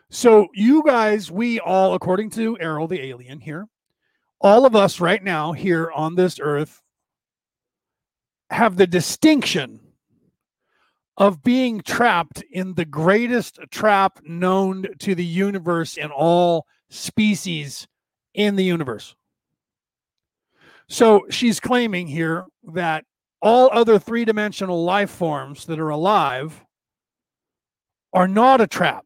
So 0.10 0.50
you 0.54 0.84
guys, 0.86 1.32
we 1.32 1.62
all, 1.62 1.94
according 1.94 2.32
to 2.32 2.60
Airl 2.60 2.88
the 2.90 3.06
alien 3.06 3.40
here, 3.40 3.68
all 4.41 4.66
of 4.66 4.76
us 4.76 5.00
right 5.00 5.24
now 5.24 5.54
here 5.54 5.90
on 5.95 6.16
this 6.16 6.40
earth 6.41 6.82
have 8.50 8.76
the 8.76 8.86
distinction 8.86 9.80
of 11.18 11.44
being 11.44 11.81
trapped 11.81 12.44
in 12.52 12.73
the 12.73 12.85
greatest 12.85 13.60
trap 13.72 14.19
known 14.23 14.85
to 14.99 15.14
the 15.14 15.26
universe 15.26 15.98
in 15.98 16.11
all 16.11 16.65
species 16.90 17.88
in 18.34 18.56
the 18.56 18.64
universe. 18.64 19.15
So 20.90 21.26
she's 21.30 21.60
claiming 21.60 22.07
here 22.07 22.45
that 22.73 23.06
all 23.41 23.69
other 23.72 23.99
three 23.99 24.26
dimensional 24.26 24.84
life 24.84 25.11
forms 25.11 25.65
that 25.65 25.80
are 25.80 25.90
alive 25.90 26.64
are 28.14 28.27
not 28.27 28.61
a 28.61 28.68
trap, 28.68 29.06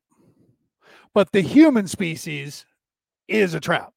but 1.13 1.31
the 1.31 1.41
human 1.41 1.87
species 1.87 2.65
is 3.27 3.53
a 3.53 3.59
trap. 3.59 3.93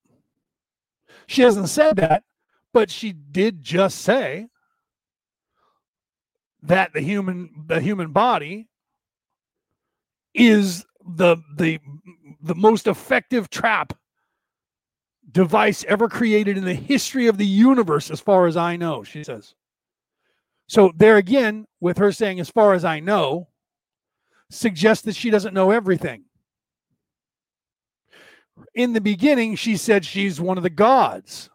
She 1.27 1.43
hasn't 1.43 1.69
said 1.69 1.97
that, 1.97 2.25
but 2.73 2.91
she 2.91 3.13
did 3.13 3.63
just 3.63 3.99
say 3.99 4.49
that 6.63 6.93
the 6.93 7.01
human 7.01 7.51
the 7.67 7.81
human 7.81 8.13
body 8.13 8.69
is 10.35 10.85
the 11.17 11.37
the 11.57 11.79
the 12.43 12.55
most 12.55 12.87
effective 12.87 13.51
trap 13.51 13.95
device 15.31 15.85
ever 15.89 16.09
created 16.09 16.59
in 16.59 16.65
the 16.65 16.75
history 16.75 17.27
of 17.27 17.39
the 17.39 17.47
universe 17.47 18.11
as 18.11 18.21
far 18.21 18.47
as 18.47 18.57
i 18.57 18.77
know 18.77 19.03
she 19.03 19.25
says. 19.25 19.55
So 20.67 20.93
there 20.97 21.17
again 21.17 21.67
with 21.81 21.99
her 21.99 22.13
saying 22.13 22.41
as 22.41 22.51
far 22.51 22.75
as 22.75 22.85
i 22.85 23.01
know 23.01 23.49
suggests 24.51 25.05
that 25.05 25.17
she 25.17 25.31
doesn't 25.31 25.55
know 25.55 25.71
everything. 25.71 26.25
In 28.75 28.93
the 28.93 29.01
beginning 29.01 29.57
she 29.57 29.77
said 29.77 30.05
she's 30.05 30.41
one 30.41 30.59
of 30.59 30.63
the 30.63 30.71
gods. 30.71 31.49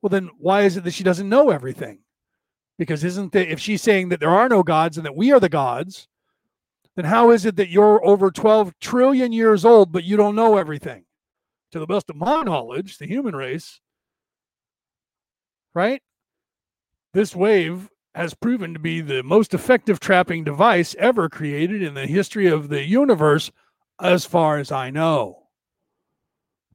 Well 0.00 0.10
then 0.10 0.30
why 0.38 0.62
is 0.62 0.76
it 0.76 0.84
that 0.84 0.94
she 0.94 1.04
doesn't 1.04 1.28
know 1.28 1.50
everything 1.50 2.01
because 2.78 3.04
isn't 3.04 3.32
that 3.32 3.50
if 3.50 3.60
she's 3.60 3.82
saying 3.82 4.08
that 4.08 4.20
there 4.20 4.30
are 4.30 4.48
no 4.48 4.62
gods 4.62 4.96
and 4.96 5.06
that 5.06 5.16
we 5.16 5.32
are 5.32 5.40
the 5.40 5.48
gods, 5.48 6.08
then 6.96 7.04
how 7.04 7.30
is 7.30 7.44
it 7.46 7.56
that 7.56 7.70
you're 7.70 8.04
over 8.04 8.30
12 8.30 8.78
trillion 8.80 9.32
years 9.32 9.64
old, 9.64 9.92
but 9.92 10.04
you 10.04 10.16
don't 10.16 10.36
know 10.36 10.56
everything? 10.56 11.04
To 11.72 11.78
the 11.78 11.86
best 11.86 12.10
of 12.10 12.16
my 12.16 12.42
knowledge, 12.42 12.98
the 12.98 13.06
human 13.06 13.34
race, 13.34 13.80
right? 15.74 16.02
This 17.14 17.34
wave 17.34 17.88
has 18.14 18.34
proven 18.34 18.74
to 18.74 18.78
be 18.78 19.00
the 19.00 19.22
most 19.22 19.54
effective 19.54 19.98
trapping 19.98 20.44
device 20.44 20.94
ever 20.98 21.28
created 21.28 21.82
in 21.82 21.94
the 21.94 22.06
history 22.06 22.46
of 22.46 22.68
the 22.68 22.84
universe, 22.84 23.50
as 24.00 24.24
far 24.24 24.58
as 24.58 24.70
I 24.70 24.90
know. 24.90 25.44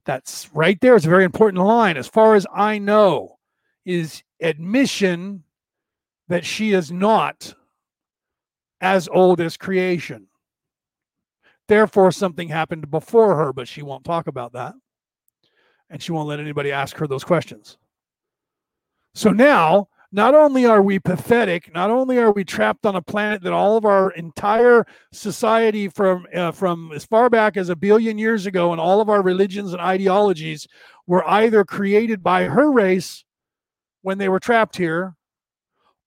That's 0.04 0.48
right 0.52 0.80
there. 0.80 0.96
It's 0.96 1.06
a 1.06 1.10
very 1.10 1.24
important 1.24 1.62
line. 1.62 1.96
As 1.96 2.08
far 2.08 2.34
as 2.34 2.46
I 2.52 2.78
know, 2.78 3.38
is 3.84 4.22
admission 4.40 5.44
that 6.28 6.44
she 6.44 6.72
is 6.72 6.92
not 6.92 7.54
as 8.80 9.08
old 9.08 9.40
as 9.40 9.56
creation. 9.56 10.26
Therefore, 11.66 12.12
something 12.12 12.48
happened 12.48 12.90
before 12.90 13.36
her, 13.36 13.52
but 13.52 13.68
she 13.68 13.82
won't 13.82 14.04
talk 14.04 14.26
about 14.26 14.52
that. 14.52 14.74
And 15.90 16.02
she 16.02 16.12
won't 16.12 16.28
let 16.28 16.40
anybody 16.40 16.70
ask 16.72 16.96
her 16.96 17.06
those 17.06 17.24
questions. 17.24 17.76
So 19.14 19.30
now, 19.30 19.88
not 20.10 20.34
only 20.34 20.64
are 20.64 20.82
we 20.82 20.98
pathetic, 20.98 21.72
not 21.74 21.90
only 21.90 22.18
are 22.18 22.32
we 22.32 22.44
trapped 22.44 22.86
on 22.86 22.96
a 22.96 23.02
planet 23.02 23.42
that 23.42 23.52
all 23.52 23.76
of 23.76 23.84
our 23.84 24.10
entire 24.12 24.86
society 25.12 25.88
from 25.88 26.26
uh, 26.34 26.52
from 26.52 26.92
as 26.94 27.04
far 27.04 27.28
back 27.28 27.58
as 27.58 27.68
a 27.68 27.76
billion 27.76 28.16
years 28.16 28.46
ago 28.46 28.72
and 28.72 28.80
all 28.80 29.02
of 29.02 29.10
our 29.10 29.22
religions 29.22 29.72
and 29.72 29.82
ideologies 29.82 30.66
were 31.06 31.28
either 31.28 31.62
created 31.64 32.22
by 32.22 32.44
her 32.44 32.70
race 32.70 33.24
when 34.00 34.16
they 34.16 34.30
were 34.30 34.40
trapped 34.40 34.76
here 34.76 35.14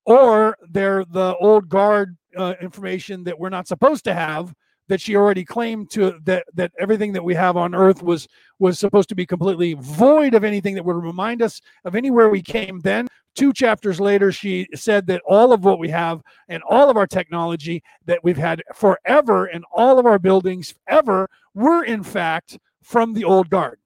or 0.06 0.58
they're 0.70 1.06
the 1.06 1.36
old 1.38 1.70
guard 1.70 2.18
uh, 2.38 2.54
information 2.62 3.24
that 3.24 3.38
we're 3.38 3.50
not 3.50 3.68
supposed 3.68 4.04
to 4.06 4.14
have 4.14 4.54
that 4.88 5.00
she 5.00 5.16
already 5.16 5.46
claimed 5.46 5.90
to 5.92 6.20
that 6.24 6.46
that 6.54 6.72
everything 6.80 7.14
that 7.14 7.24
we 7.24 7.34
have 7.34 7.56
on 7.56 7.74
earth 7.76 8.02
was 8.02 8.28
was 8.60 8.80
supposed 8.80 9.10
to 9.10 9.16
be 9.16 9.26
completely 9.26 9.74
void 9.74 10.34
of 10.34 10.44
anything 10.44 10.76
that 10.76 10.84
would 10.84 10.96
remind 10.96 11.42
us 11.42 11.62
of 11.86 11.96
anywhere 11.96 12.30
we 12.30 12.42
came 12.42 12.80
then 12.82 13.08
Two 13.34 13.54
chapters 13.54 14.02
later, 14.02 14.32
she 14.32 14.68
said 14.76 15.08
that 15.08 15.22
all 15.26 15.54
of 15.54 15.64
what 15.64 15.80
we 15.80 15.90
have 15.90 16.22
and 16.50 16.62
all 16.70 16.90
of 16.90 16.98
our 16.98 17.08
technology 17.08 17.82
that 18.06 18.20
we've 18.24 18.38
had 18.38 18.62
forever 18.76 19.46
and 19.46 19.64
all 19.72 20.00
of 20.00 20.06
our 20.06 20.20
buildings 20.20 20.76
ever 20.88 21.30
were 21.54 21.84
in 21.84 22.04
fact 22.04 22.58
from 22.84 23.14
the 23.14 23.24
old 23.24 23.50
guard. 23.50 23.80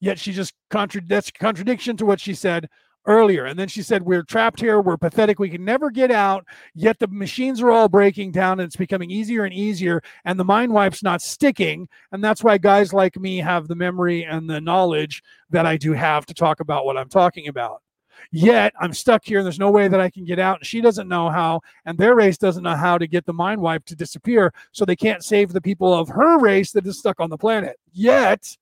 Yet 0.00 0.18
she 0.18 0.32
just 0.32 0.52
contradicts 0.68 1.30
contradiction 1.30 1.96
to 1.96 2.04
what 2.04 2.20
she 2.20 2.34
said 2.34 2.68
earlier. 3.06 3.44
And 3.46 3.58
then 3.58 3.68
she 3.68 3.82
said, 3.82 4.02
We're 4.02 4.22
trapped 4.22 4.60
here. 4.60 4.80
We're 4.80 4.96
pathetic. 4.96 5.38
We 5.38 5.50
can 5.50 5.64
never 5.64 5.90
get 5.90 6.10
out. 6.10 6.44
Yet 6.74 6.98
the 6.98 7.08
machines 7.08 7.60
are 7.60 7.70
all 7.70 7.88
breaking 7.88 8.32
down 8.32 8.60
and 8.60 8.66
it's 8.66 8.76
becoming 8.76 9.10
easier 9.10 9.44
and 9.44 9.54
easier. 9.54 10.02
And 10.24 10.38
the 10.38 10.44
mind 10.44 10.72
wipe's 10.72 11.02
not 11.02 11.22
sticking. 11.22 11.88
And 12.12 12.22
that's 12.22 12.42
why 12.42 12.58
guys 12.58 12.92
like 12.92 13.16
me 13.16 13.38
have 13.38 13.68
the 13.68 13.74
memory 13.74 14.24
and 14.24 14.48
the 14.48 14.60
knowledge 14.60 15.22
that 15.50 15.66
I 15.66 15.76
do 15.76 15.92
have 15.92 16.26
to 16.26 16.34
talk 16.34 16.60
about 16.60 16.84
what 16.84 16.96
I'm 16.96 17.08
talking 17.08 17.48
about. 17.48 17.82
Yet 18.30 18.72
I'm 18.80 18.94
stuck 18.94 19.24
here 19.24 19.38
and 19.38 19.44
there's 19.44 19.58
no 19.58 19.70
way 19.70 19.88
that 19.88 20.00
I 20.00 20.10
can 20.10 20.24
get 20.24 20.38
out. 20.38 20.58
And 20.58 20.66
she 20.66 20.80
doesn't 20.80 21.08
know 21.08 21.30
how, 21.30 21.60
and 21.84 21.98
their 21.98 22.14
race 22.14 22.38
doesn't 22.38 22.62
know 22.62 22.76
how 22.76 22.96
to 22.96 23.06
get 23.06 23.26
the 23.26 23.32
mind 23.32 23.60
wipe 23.60 23.84
to 23.86 23.96
disappear. 23.96 24.52
So 24.72 24.84
they 24.84 24.96
can't 24.96 25.24
save 25.24 25.52
the 25.52 25.60
people 25.60 25.92
of 25.92 26.08
her 26.08 26.38
race 26.38 26.72
that 26.72 26.86
is 26.86 26.98
stuck 26.98 27.20
on 27.20 27.30
the 27.30 27.38
planet. 27.38 27.76
Yet 27.92 28.56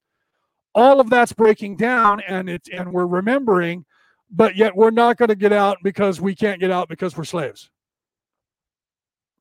all 0.75 1.01
of 1.01 1.11
that's 1.11 1.33
breaking 1.33 1.77
down 1.77 2.21
and 2.27 2.49
it's 2.49 2.69
and 2.71 2.93
we're 2.93 3.07
remembering 3.07 3.85
but 4.33 4.57
yet 4.57 4.75
we're 4.75 4.91
not 4.91 5.19
going 5.19 5.29
to 5.29 5.37
get 5.37 5.53
out 5.53 5.79
because 5.83 6.21
we 6.21 6.35
can't 6.35 6.59
get 6.59 6.71
out 6.71 6.89
because 6.89 7.17
we're 7.17 7.25
slaves. 7.25 7.71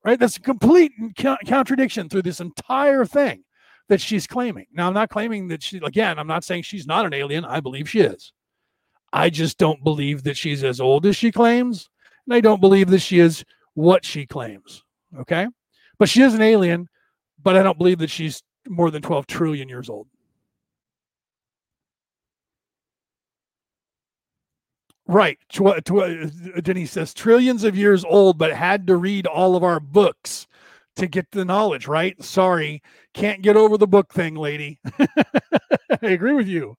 Right? 0.04 0.20
That's 0.20 0.38
a 0.38 0.42
complete 0.42 0.92
contradiction 1.48 2.10
through 2.10 2.24
this 2.24 2.42
entire 2.42 3.06
thing 3.06 3.44
that 3.88 4.02
she's 4.02 4.28
claiming. 4.28 4.66
Now, 4.74 4.88
I'm 4.88 4.94
not 4.94 5.10
claiming 5.10 5.48
that 5.50 5.64
she, 5.64 5.80
again, 5.84 6.20
I'm 6.20 6.28
not 6.28 6.44
saying 6.44 6.64
she's 6.64 6.88
not 6.88 7.06
an 7.06 7.14
alien. 7.14 7.46
I 7.46 7.60
believe 7.60 7.90
she 7.90 8.02
is. 8.02 8.34
I 9.14 9.30
just 9.30 9.58
don't 9.58 9.84
believe 9.84 10.24
that 10.24 10.38
she's 10.38 10.64
as 10.64 10.82
old 10.82 11.06
as 11.06 11.16
she 11.16 11.32
claims. 11.32 11.90
And 12.26 12.34
I 12.34 12.42
don't 12.42 12.62
believe 12.62 12.90
that 12.90 13.00
she 13.00 13.20
is 13.20 13.46
what 13.74 14.04
she 14.04 14.26
claims. 14.26 14.84
Okay. 15.20 15.48
But 16.00 16.10
she 16.10 16.22
is 16.22 16.34
an 16.34 16.42
alien, 16.42 16.88
but 17.42 17.56
I 17.56 17.64
don't 17.64 17.78
believe 17.78 18.00
that 18.00 18.10
she's 18.10 18.44
more 18.68 18.92
than 18.92 19.02
12 19.02 19.28
trillion 19.28 19.70
years 19.70 19.90
old. 19.90 20.08
Right. 25.08 25.38
Tw- 25.50 25.62
uh, 25.68 25.82
tw- 25.82 25.92
uh, 25.92 26.28
uh, 26.58 26.62
Denise 26.62 26.92
says 26.92 27.14
trillions 27.14 27.64
of 27.64 27.76
years 27.76 28.06
old, 28.06 28.38
but 28.38 28.54
had 28.54 28.88
to 28.88 28.96
read 28.96 29.28
all 29.28 29.56
of 29.56 29.64
our 29.64 29.80
books 29.80 30.48
to 30.96 31.08
get 31.08 31.32
the 31.32 31.44
knowledge, 31.46 31.88
right? 31.88 32.22
Sorry, 32.24 32.82
can't 33.14 33.42
get 33.42 33.58
over 33.58 33.78
the 33.78 33.88
book 33.88 34.14
thing, 34.14 34.36
lady. 34.36 34.80
I 35.00 36.08
agree 36.08 36.34
with 36.34 36.48
you, 36.48 36.78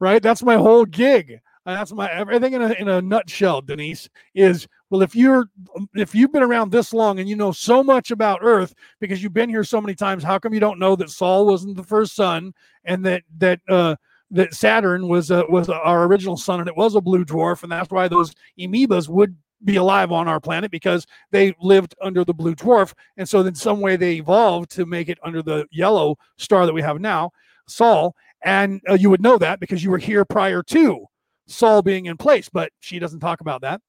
right? 0.00 0.22
That's 0.22 0.42
my 0.42 0.56
whole 0.56 0.84
gig. 0.84 1.40
That's 1.66 1.92
my 1.92 2.10
everything 2.10 2.54
in 2.54 2.62
a, 2.62 2.72
in 2.72 2.88
a 2.88 3.02
nutshell, 3.02 3.60
Denise, 3.60 4.08
is 4.34 4.66
well, 4.88 5.02
if 5.02 5.14
you're 5.14 5.46
um, 5.76 5.88
if 5.94 6.14
you've 6.14 6.32
been 6.32 6.42
around 6.42 6.72
this 6.72 6.92
long 6.92 7.20
and 7.20 7.28
you 7.28 7.36
know 7.36 7.52
so 7.52 7.84
much 7.84 8.10
about 8.10 8.40
Earth 8.42 8.74
because 8.98 9.22
you've 9.22 9.34
been 9.34 9.50
here 9.50 9.62
so 9.62 9.80
many 9.80 9.94
times, 9.94 10.24
how 10.24 10.38
come 10.38 10.54
you 10.54 10.60
don't 10.60 10.78
know 10.78 10.96
that 10.96 11.10
Saul 11.10 11.46
wasn't 11.46 11.76
the 11.76 11.84
first 11.84 12.14
son 12.16 12.52
and 12.84 13.04
that 13.04 13.22
that 13.38 13.60
uh 13.68 13.94
that 14.30 14.54
Saturn 14.54 15.08
was 15.08 15.30
was 15.30 15.68
our 15.68 16.04
original 16.04 16.36
sun 16.36 16.60
and 16.60 16.68
it 16.68 16.76
was 16.76 16.94
a 16.94 17.00
blue 17.00 17.24
dwarf, 17.24 17.62
and 17.62 17.72
that's 17.72 17.90
why 17.90 18.08
those 18.08 18.34
amoebas 18.58 19.08
would 19.08 19.36
be 19.64 19.76
alive 19.76 20.10
on 20.10 20.26
our 20.26 20.40
planet 20.40 20.70
because 20.70 21.06
they 21.32 21.54
lived 21.60 21.94
under 22.00 22.24
the 22.24 22.34
blue 22.34 22.54
dwarf, 22.54 22.94
and 23.16 23.28
so 23.28 23.40
in 23.40 23.54
some 23.54 23.80
way 23.80 23.96
they 23.96 24.14
evolved 24.14 24.70
to 24.70 24.86
make 24.86 25.08
it 25.08 25.18
under 25.22 25.42
the 25.42 25.66
yellow 25.70 26.16
star 26.38 26.66
that 26.66 26.72
we 26.72 26.82
have 26.82 27.00
now, 27.00 27.30
Sol. 27.66 28.14
And 28.42 28.80
uh, 28.88 28.94
you 28.94 29.10
would 29.10 29.20
know 29.20 29.36
that 29.36 29.60
because 29.60 29.84
you 29.84 29.90
were 29.90 29.98
here 29.98 30.24
prior 30.24 30.62
to 30.62 31.04
Sol 31.46 31.82
being 31.82 32.06
in 32.06 32.16
place, 32.16 32.48
but 32.48 32.72
she 32.80 32.98
doesn't 32.98 33.20
talk 33.20 33.42
about 33.42 33.60
that 33.60 33.82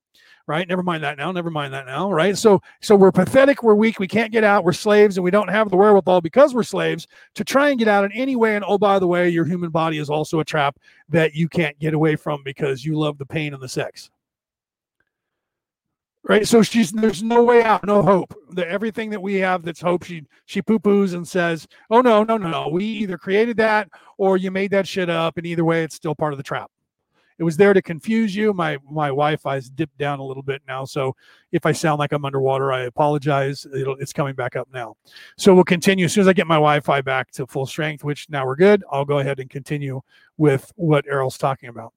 right? 0.48 0.68
Never 0.68 0.84
mind 0.84 1.04
that 1.04 1.18
now 1.18 1.32
never 1.32 1.50
mind 1.50 1.74
that 1.74 1.86
now 1.86 2.12
right? 2.12 2.38
So 2.38 2.62
so 2.82 2.96
we're 2.96 3.12
pathetic 3.12 3.64
we're 3.64 3.76
weak 3.76 4.00
we 4.00 4.08
can't 4.08 4.32
get 4.32 4.44
out 4.44 4.64
we're 4.64 4.74
slaves 4.74 5.18
and 5.18 5.24
we 5.24 5.32
don't 5.32 5.48
have 5.48 5.70
the 5.70 5.78
wherewithal 5.78 6.22
because 6.22 6.54
we're 6.54 6.64
slaves 6.64 7.08
to 7.36 7.44
try 7.44 7.70
and 7.70 7.80
get 7.80 7.88
out 7.88 8.04
in 8.04 8.12
any 8.12 8.36
way 8.36 8.56
and 8.56 8.66
oh 8.68 8.78
by 8.78 9.00
the 9.00 9.08
way 9.08 9.30
your 9.30 9.46
human 9.46 9.70
body 9.70 9.98
is 9.98 10.10
also 10.10 10.40
a 10.40 10.46
trap 10.46 10.78
that 11.10 11.34
you 11.34 11.48
can't 11.48 11.78
get 11.80 11.94
away 11.94 12.16
from 12.16 12.42
because 12.44 12.84
you 12.84 12.98
love 12.98 13.18
the 13.18 13.26
pain 13.26 13.54
and 13.54 13.62
the 13.62 13.70
sex. 13.70 14.10
Right? 16.24 16.48
So 16.48 16.62
she's 16.62 16.92
there's 16.92 17.24
no 17.24 17.44
way 17.44 17.64
out 17.64 17.86
no 17.86 18.04
hope. 18.04 18.36
The, 18.52 18.68
everything 18.68 19.10
that 19.10 19.22
we 19.22 19.36
have 19.36 19.64
that's 19.64 19.82
hope 19.82 20.04
she 20.04 20.24
she 20.46 20.62
poo-poos 20.62 21.14
and 21.14 21.28
says 21.28 21.68
oh 21.90 22.02
no 22.02 22.24
no 22.24 22.38
no 22.38 22.50
no. 22.50 22.68
We 22.68 22.86
either 22.86 23.18
created 23.18 23.58
that 23.58 23.90
or 24.18 24.38
you 24.38 24.52
made 24.52 24.72
that 24.72 24.88
shit 24.88 25.10
up 25.10 25.38
and 25.38 25.48
either 25.48 25.66
way 25.66 25.84
it's 25.84 25.96
still 25.96 26.14
part 26.14 26.34
of 26.34 26.38
the 26.38 26.44
trap 26.44 26.70
it 27.42 27.44
was 27.44 27.58
there 27.58 27.74
to 27.74 27.82
confuse 27.82 28.36
you. 28.36 28.54
My 28.54 28.78
my 28.88 29.08
Wi-Fi's 29.08 29.68
dipped 29.68 29.98
down 29.98 30.20
a 30.20 30.24
little 30.24 30.44
bit 30.44 30.62
now, 30.68 30.86
so 30.86 31.16
if 31.52 31.66
I 31.66 31.72
sound 31.72 31.98
like 31.98 32.12
I'm 32.12 32.24
underwater, 32.24 32.72
I 32.72 32.82
apologize. 32.82 33.66
It'll, 33.76 33.96
it's 33.96 34.14
coming 34.14 34.36
back 34.36 34.56
up 34.56 34.68
now. 34.72 34.96
So 35.40 35.56
we'll 35.56 35.64
continue 35.64 36.06
as 36.06 36.14
soon 36.14 36.22
as 36.22 36.28
I 36.28 36.34
get 36.34 36.46
my 36.46 36.56
Wi-Fi 36.56 37.02
back 37.02 37.32
to 37.32 37.48
full 37.48 37.66
strength, 37.66 38.04
which 38.04 38.30
now 38.30 38.46
we're 38.46 38.56
good. 38.56 38.84
I'll 38.92 39.06
go 39.06 39.18
ahead 39.18 39.40
and 39.40 39.50
continue 39.50 40.02
with 40.38 40.72
what 40.76 41.08
Airl's 41.08 41.40
talking 41.40 41.70
about 41.70 41.94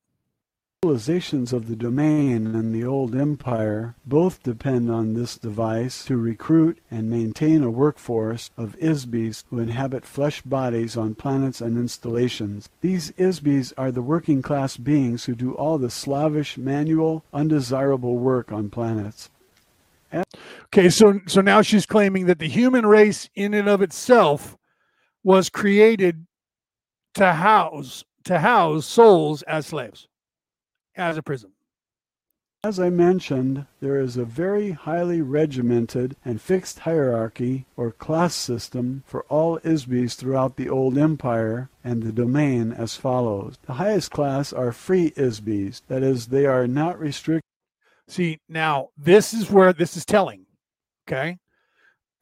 civilizations 0.84 1.54
of 1.54 1.66
the 1.66 1.76
domain 1.76 2.54
and 2.54 2.74
the 2.74 2.84
old 2.84 3.14
empire 3.14 3.94
both 4.04 4.42
depend 4.42 4.90
on 4.90 5.14
this 5.14 5.38
device 5.38 6.04
to 6.04 6.14
recruit 6.14 6.78
and 6.90 7.08
maintain 7.08 7.62
a 7.62 7.70
workforce 7.70 8.50
of 8.58 8.76
IS-BEs 8.78 9.44
who 9.48 9.58
inhabit 9.60 10.04
flesh 10.04 10.42
bodies 10.42 10.94
on 10.94 11.14
planets 11.14 11.62
and 11.62 11.78
installations. 11.78 12.68
These 12.82 13.14
IS-BEs 13.16 13.72
are 13.78 13.90
the 13.90 14.02
working 14.02 14.42
class 14.42 14.76
beings 14.76 15.24
who 15.24 15.34
do 15.34 15.54
all 15.54 15.78
the 15.78 15.88
slavish, 15.88 16.58
manual, 16.58 17.24
undesirable 17.32 18.18
work 18.18 18.52
on 18.52 18.68
planets. 18.68 19.30
Okay, 20.66 20.90
so 20.90 21.20
so 21.26 21.40
now 21.40 21.62
she's 21.62 21.86
claiming 21.86 22.26
that 22.26 22.38
the 22.38 22.48
human 22.48 22.84
race 22.84 23.30
in 23.34 23.54
and 23.54 23.70
of 23.70 23.80
itself 23.80 24.58
was 25.22 25.48
created 25.48 26.26
to 27.14 27.32
house 27.32 28.04
to 28.24 28.40
house 28.40 28.84
souls 28.84 29.40
as 29.44 29.68
slaves 29.68 30.08
as 30.96 31.16
a 31.16 31.22
prism. 31.22 31.52
As 32.64 32.80
I 32.80 32.88
mentioned, 32.88 33.66
there 33.80 34.00
is 34.00 34.16
a 34.16 34.24
very 34.24 34.70
highly 34.70 35.20
regimented 35.20 36.16
and 36.24 36.40
fixed 36.40 36.78
hierarchy 36.78 37.66
or 37.76 37.90
class 37.90 38.34
system 38.34 39.02
for 39.06 39.24
all 39.24 39.60
IS-BEs 39.62 40.14
throughout 40.14 40.56
the 40.56 40.70
old 40.70 40.96
empire 40.96 41.68
and 41.84 42.02
the 42.02 42.10
domain 42.10 42.72
as 42.72 42.96
follows. 42.96 43.58
The 43.66 43.74
highest 43.74 44.12
class 44.12 44.50
are 44.50 44.72
free 44.72 45.12
IS-BEs, 45.14 45.82
that 45.88 46.02
is, 46.02 46.28
they 46.28 46.46
are 46.46 46.66
not 46.66 46.98
restricted. 46.98 47.42
See, 48.08 48.38
now 48.48 48.88
this 48.96 49.34
is 49.34 49.50
where 49.50 49.74
this 49.74 49.94
is 49.94 50.06
telling, 50.06 50.46
okay? 51.06 51.36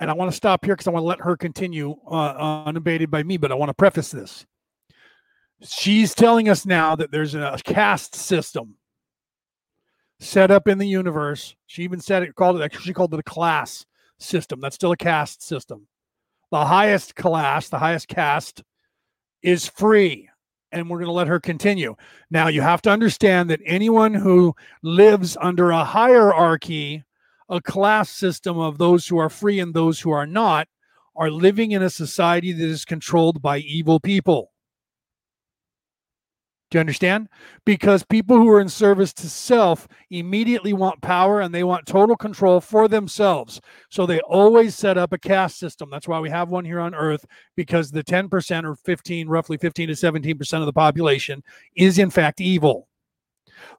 And 0.01 0.11
I 0.11 0.15
want 0.15 0.33
to 0.33 0.37
stop 0.37 0.65
here 0.65 0.75
because 0.75 0.89
I 0.89 0.91
want 0.91 1.05
to 1.05 1.09
let 1.09 1.21
her 1.21 1.37
continue 1.37 1.95
uh, 2.11 2.65
unabated 2.67 3.13
by 3.13 3.23
me, 3.23 3.37
but 3.37 3.53
I 3.53 3.55
want 3.55 3.69
to 3.69 3.75
preface 3.75 4.11
this 4.11 4.45
she's 5.65 6.15
telling 6.15 6.49
us 6.49 6.67
now 6.67 6.97
that 6.97 7.11
there's 7.11 7.35
a 7.35 7.59
caste 7.65 8.15
system 8.15 8.77
set 10.21 10.51
up 10.51 10.69
in 10.69 10.79
the 10.79 10.87
universe. 10.87 11.55
She 11.67 11.83
even 11.83 12.01
said 12.01 12.23
it 12.23 12.35
called 12.35 12.61
it 12.61 12.75
she 12.81 12.93
called 12.93 13.15
it 13.15 13.21
a 13.21 13.25
class 13.25 13.85
system. 14.19 14.61
That's 14.61 14.77
still 14.77 14.93
a 14.93 14.97
caste 14.97 15.43
system. 15.43 15.87
The 16.51 16.65
highest 16.65 17.17
class, 17.17 17.69
the 17.69 17.79
highest 17.79 18.09
caste 18.09 18.63
is 19.43 19.67
free. 19.67 20.29
And 20.71 20.89
we're 20.89 20.99
going 20.99 21.07
to 21.07 21.13
let 21.13 21.27
her 21.27 21.41
continue. 21.41 21.97
Now, 22.31 22.49
you 22.49 22.63
have 22.63 22.81
to 22.83 22.91
understand 22.91 23.51
that 23.51 23.61
anyone 23.67 24.15
who 24.15 24.55
lives 24.83 25.37
under 25.39 25.71
a 25.71 25.85
hierarchy, 25.85 27.05
a 27.51 27.61
class 27.61 28.09
system 28.09 28.59
of 28.59 28.79
those 28.79 29.07
who 29.07 29.19
are 29.19 29.29
free 29.29 29.61
and 29.61 29.75
those 29.75 30.01
who 30.01 30.13
are 30.13 30.27
not, 30.27 30.69
are 31.15 31.31
living 31.31 31.73
in 31.73 31.83
a 31.83 31.91
society 31.91 32.53
that 32.53 32.65
is 32.65 32.87
controlled 32.87 33.43
by 33.43 33.59
evil 33.59 34.01
people. 34.01 34.52
Do 36.73 36.79
you 36.79 36.81
understand? 36.81 37.29
Because 37.67 38.03
people 38.03 38.39
who 38.39 38.49
are 38.49 38.59
in 38.59 38.71
service 38.71 39.13
to 39.15 39.29
self 39.29 39.87
immediately 40.09 40.73
want 40.73 41.03
power 41.03 41.43
and 41.43 41.55
they 41.55 41.65
want 41.65 41.85
total 41.85 42.17
control 42.17 42.63
for 42.63 42.89
themselves. 42.89 43.61
So 43.91 44.07
they 44.07 44.21
always 44.21 44.75
set 44.75 44.97
up 44.97 45.13
a 45.13 45.19
caste 45.19 45.59
system. 45.59 45.91
That's 45.91 46.09
why 46.09 46.19
we 46.19 46.31
have 46.31 46.49
one 46.49 46.65
here 46.65 46.81
on 46.81 46.95
Earth, 46.95 47.27
because 47.57 47.91
the 47.91 48.03
10% 48.03 48.65
or 48.65 48.75
15, 48.75 49.29
roughly 49.29 49.59
15 49.59 49.89
to 49.89 49.93
17% 49.93 50.61
of 50.61 50.65
the 50.65 50.73
population 50.73 51.43
is 51.77 51.99
in 51.99 52.09
fact 52.09 52.41
evil. 52.41 52.89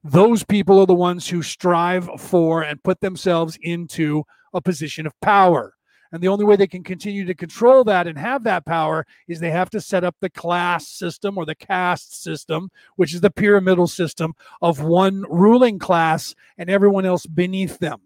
Those 0.04 0.44
people 0.44 0.80
are 0.80 0.86
the 0.86 0.94
ones 0.94 1.28
who 1.28 1.42
strive 1.42 2.08
for 2.20 2.62
and 2.62 2.84
put 2.84 3.02
themselves 3.02 3.58
into 3.64 4.24
a 4.54 4.62
position 4.62 5.08
of 5.08 5.20
power. 5.20 5.74
And 6.14 6.22
the 6.22 6.28
only 6.28 6.46
way 6.46 6.56
they 6.56 6.68
can 6.68 6.84
continue 6.84 7.26
to 7.26 7.34
control 7.34 7.84
that 7.86 8.06
and 8.06 8.20
have 8.20 8.44
that 8.44 8.68
power 8.68 9.08
is 9.28 9.40
they 9.40 9.50
have 9.50 9.72
to 9.72 9.82
set 9.82 10.04
up 10.04 10.16
the 10.20 10.30
class 10.30 10.88
system 10.88 11.40
or 11.40 11.46
the 11.46 11.56
caste 11.56 12.22
system, 12.22 12.70
which 12.98 13.16
is 13.16 13.22
the 13.22 13.32
pyramidal 13.32 13.88
system 13.88 14.34
of 14.62 14.80
one 14.80 15.26
ruling 15.28 15.80
class 15.80 16.36
and 16.60 16.70
everyone 16.70 17.08
else 17.08 17.26
beneath 17.26 17.80
them. 17.80 18.00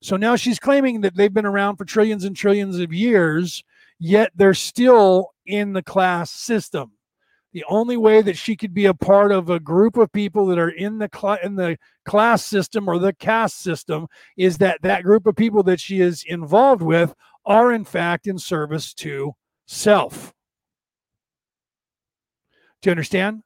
So 0.00 0.16
now 0.16 0.34
she's 0.34 0.58
claiming 0.58 1.02
that 1.02 1.14
they've 1.14 1.32
been 1.32 1.46
around 1.46 1.76
for 1.76 1.84
trillions 1.84 2.24
and 2.24 2.34
trillions 2.34 2.80
of 2.80 2.92
years, 2.92 3.62
yet 4.00 4.32
they're 4.34 4.54
still 4.54 5.32
in 5.46 5.72
the 5.72 5.84
class 5.84 6.32
system. 6.32 6.90
The 7.52 7.64
only 7.68 7.98
way 7.98 8.22
that 8.22 8.38
she 8.38 8.56
could 8.56 8.72
be 8.74 8.86
a 8.86 8.94
part 8.94 9.30
of 9.30 9.50
a 9.50 9.60
group 9.60 9.96
of 9.96 10.10
people 10.10 10.46
that 10.46 10.58
are 10.58 10.70
in 10.70 10.98
the 10.98 11.10
cl- 11.14 11.38
in 11.42 11.54
the 11.54 11.76
class 12.04 12.42
system 12.44 12.88
or 12.88 12.98
the 12.98 13.12
caste 13.12 13.60
system 13.60 14.08
is 14.36 14.58
that 14.58 14.80
that 14.82 15.04
group 15.04 15.26
of 15.26 15.36
people 15.36 15.62
that 15.64 15.78
she 15.78 16.00
is 16.00 16.24
involved 16.26 16.82
with 16.82 17.14
are 17.44 17.72
in 17.72 17.84
fact 17.84 18.26
in 18.26 18.38
service 18.38 18.94
to 18.94 19.32
self. 19.66 20.32
Do 22.80 22.90
you 22.90 22.92
understand? 22.92 23.42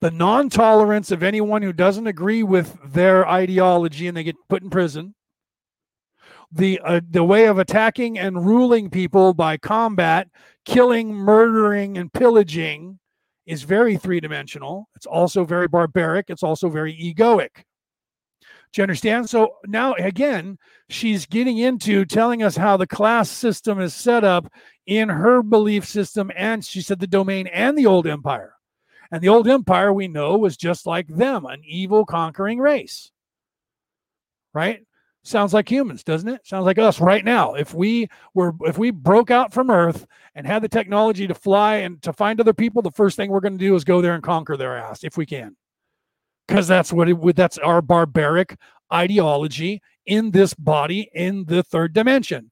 The 0.00 0.10
non 0.10 0.48
tolerance 0.48 1.10
of 1.10 1.22
anyone 1.22 1.62
who 1.62 1.72
doesn't 1.72 2.06
agree 2.06 2.42
with 2.42 2.78
their 2.84 3.28
ideology 3.28 4.08
and 4.08 4.16
they 4.16 4.24
get 4.24 4.36
put 4.48 4.62
in 4.62 4.70
prison. 4.70 5.14
The, 6.52 6.80
uh, 6.82 7.00
the 7.08 7.22
way 7.22 7.46
of 7.46 7.58
attacking 7.58 8.18
and 8.18 8.44
ruling 8.44 8.90
people 8.90 9.34
by 9.34 9.56
combat, 9.56 10.28
killing, 10.64 11.14
murdering, 11.14 11.96
and 11.96 12.12
pillaging 12.12 12.98
is 13.46 13.62
very 13.62 13.96
three 13.96 14.20
dimensional. 14.20 14.88
It's 14.96 15.06
also 15.06 15.44
very 15.44 15.68
barbaric. 15.68 16.26
It's 16.28 16.42
also 16.42 16.68
very 16.68 16.92
egoic. 16.94 17.64
Do 18.72 18.80
you 18.80 18.84
understand? 18.84 19.28
So 19.28 19.56
now, 19.66 19.94
again, 19.94 20.56
she's 20.88 21.26
getting 21.26 21.58
into 21.58 22.04
telling 22.04 22.42
us 22.42 22.56
how 22.56 22.76
the 22.76 22.86
class 22.86 23.28
system 23.28 23.80
is 23.80 23.94
set 23.94 24.22
up 24.22 24.50
in 24.86 25.08
her 25.08 25.42
belief 25.42 25.84
system. 25.86 26.30
And 26.36 26.64
she 26.64 26.80
said 26.80 27.00
the 27.00 27.06
domain 27.06 27.48
and 27.48 27.76
the 27.76 27.86
old 27.86 28.06
empire. 28.06 28.54
And 29.10 29.20
the 29.20 29.28
old 29.28 29.48
empire 29.48 29.92
we 29.92 30.06
know 30.06 30.38
was 30.38 30.56
just 30.56 30.86
like 30.86 31.08
them, 31.08 31.46
an 31.46 31.62
evil 31.64 32.04
conquering 32.04 32.60
race. 32.60 33.10
Right? 34.54 34.84
Sounds 35.24 35.52
like 35.52 35.68
humans, 35.68 36.04
doesn't 36.04 36.28
it? 36.28 36.46
Sounds 36.46 36.64
like 36.64 36.78
us 36.78 37.00
right 37.00 37.24
now. 37.24 37.54
If 37.54 37.74
we 37.74 38.08
were 38.34 38.54
if 38.62 38.78
we 38.78 38.90
broke 38.90 39.30
out 39.30 39.52
from 39.52 39.68
Earth 39.68 40.06
and 40.34 40.46
had 40.46 40.62
the 40.62 40.68
technology 40.68 41.26
to 41.26 41.34
fly 41.34 41.76
and 41.76 42.00
to 42.02 42.12
find 42.12 42.40
other 42.40 42.54
people, 42.54 42.82
the 42.82 42.90
first 42.92 43.16
thing 43.16 43.30
we're 43.30 43.40
going 43.40 43.58
to 43.58 43.58
do 43.58 43.74
is 43.74 43.84
go 43.84 44.00
there 44.00 44.14
and 44.14 44.22
conquer 44.22 44.56
their 44.56 44.78
ass 44.78 45.04
if 45.04 45.18
we 45.18 45.26
can 45.26 45.56
because 46.50 46.66
that's 46.66 46.92
what 46.92 47.08
it 47.08 47.36
that's 47.36 47.58
our 47.58 47.80
barbaric 47.80 48.56
ideology 48.92 49.80
in 50.06 50.32
this 50.32 50.52
body 50.52 51.08
in 51.14 51.44
the 51.44 51.62
third 51.62 51.92
dimension. 51.92 52.50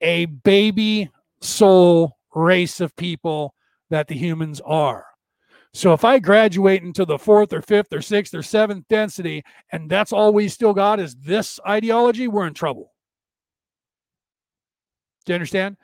A 0.00 0.26
baby 0.26 1.10
soul 1.40 2.16
race 2.32 2.80
of 2.80 2.94
people 2.94 3.54
that 3.90 4.06
the 4.06 4.14
humans 4.14 4.60
are. 4.64 5.04
So 5.74 5.92
if 5.92 6.04
i 6.04 6.20
graduate 6.20 6.84
into 6.84 7.04
the 7.04 7.18
fourth 7.18 7.52
or 7.52 7.60
fifth 7.60 7.92
or 7.92 8.02
sixth 8.02 8.34
or 8.34 8.42
seventh 8.42 8.86
density 8.88 9.42
and 9.72 9.90
that's 9.90 10.12
all 10.12 10.32
we 10.32 10.46
still 10.46 10.72
got 10.72 11.00
is 11.00 11.16
this 11.16 11.58
ideology 11.66 12.28
we're 12.28 12.46
in 12.46 12.54
trouble. 12.54 12.92
Do 15.26 15.32
you 15.32 15.34
understand? 15.34 15.76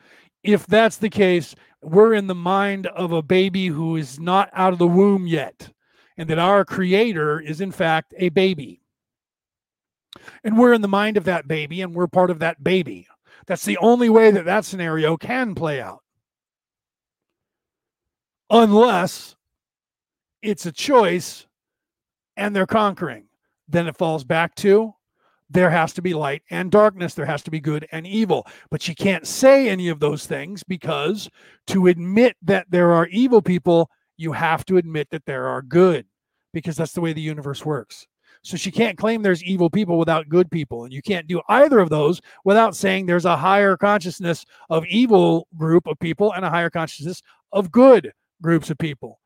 If 0.44 0.68
that's 0.68 0.98
the 0.98 1.10
case 1.10 1.56
we're 1.82 2.14
in 2.14 2.28
the 2.28 2.34
mind 2.36 2.86
of 2.86 3.10
a 3.10 3.22
baby 3.22 3.66
who 3.66 3.97
is 3.97 4.20
not 4.20 4.51
out 4.52 4.72
of 4.72 4.78
the 4.78 4.86
womb 4.86 5.26
yet 5.26 5.72
and 6.16 6.28
that 6.28 6.38
our 6.38 6.64
creator 6.64 7.40
is 7.40 7.60
in 7.60 7.72
fact 7.72 8.14
a 8.16 8.28
baby. 8.30 8.80
And 10.43 10.59
we're 10.59 10.72
in 10.72 10.82
the 10.82 10.88
mind 10.88 11.16
of 11.16 11.24
that 11.24 11.47
baby 11.47 11.82
and 11.82 11.94
we're 11.94 12.06
part 12.06 12.30
of 12.30 12.38
that 12.38 12.62
baby. 12.62 13.06
That's 13.47 13.64
the 13.64 13.78
only 13.78 14.09
way 14.09 14.30
that 14.30 14.44
that 14.47 14.64
scenario 14.64 15.16
can 15.16 15.55
play 15.55 15.80
out. 15.80 16.02
Unless 18.51 19.36
it's 20.43 20.66
a 20.66 20.72
choice 20.72 21.47
and 22.36 22.55
they're 22.55 22.66
conquering. 22.66 23.24
Then 23.68 23.86
it 23.86 23.97
falls 23.97 24.24
back 24.24 24.55
to 24.56 24.94
there 25.48 25.70
has 25.70 25.93
to 25.94 26.02
be 26.02 26.14
light 26.14 26.43
and 26.51 26.70
darkness. 26.70 27.14
There 27.14 27.26
has 27.26 27.43
to 27.44 27.51
be 27.51 27.60
good 27.60 27.86
and 27.93 28.06
evil. 28.06 28.47
But 28.70 28.88
you 28.88 28.94
can't 28.94 29.26
say 29.26 29.68
any 29.68 29.88
of 29.88 30.01
those 30.01 30.26
things 30.26 30.62
because 30.64 31.28
to 31.68 31.86
admit 31.86 32.36
that 32.43 32.66
there 32.70 32.93
are 32.93 33.06
evil 33.09 33.43
people 33.43 33.90
you 34.16 34.32
have 34.32 34.64
to 34.66 34.76
admit 34.76 35.09
that 35.10 35.26
there 35.26 35.48
are 35.48 35.62
good 35.62 36.06
because 36.52 36.76
that's 36.76 36.93
the 36.93 37.01
way 37.01 37.12
the 37.12 37.20
universe 37.20 37.64
works. 37.64 38.06
So 38.43 38.56
she 38.56 38.70
can't 38.70 38.97
claim 38.97 39.22
there's 39.22 39.43
evil 39.43 39.68
people 39.68 39.98
without 39.98 40.28
good 40.28 40.51
people. 40.51 40.84
And 40.84 40.93
you 40.93 41.02
can't 41.02 41.26
do 41.26 41.43
either 41.48 41.80
of 41.80 41.88
those 41.88 42.20
without 42.44 42.76
saying 42.76 43.06
there's 43.06 43.24
a 43.24 43.36
higher 43.36 43.76
consciousness 43.76 44.44
of 44.70 44.86
evil 44.86 45.48
group 45.56 45.86
of 45.86 45.98
people 45.98 46.32
and 46.32 46.44
a 46.44 46.51
higher 46.51 46.70
consciousness 46.70 47.22
of 47.52 47.72
good 47.72 48.12
groups 48.40 48.70
of 48.70 48.78
people. 48.78 49.20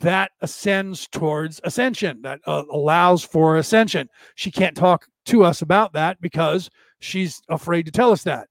That 0.00 0.32
ascends 0.40 1.08
towards 1.08 1.60
ascension, 1.64 2.22
that 2.22 2.40
uh, 2.46 2.64
allows 2.70 3.24
for 3.24 3.56
ascension. 3.56 4.08
She 4.34 4.50
can't 4.50 4.76
talk 4.76 5.06
to 5.26 5.44
us 5.44 5.62
about 5.62 5.92
that 5.94 6.20
because 6.20 6.68
she's 7.00 7.40
afraid 7.48 7.86
to 7.86 7.92
tell 7.92 8.12
us 8.12 8.24
that. 8.24 8.48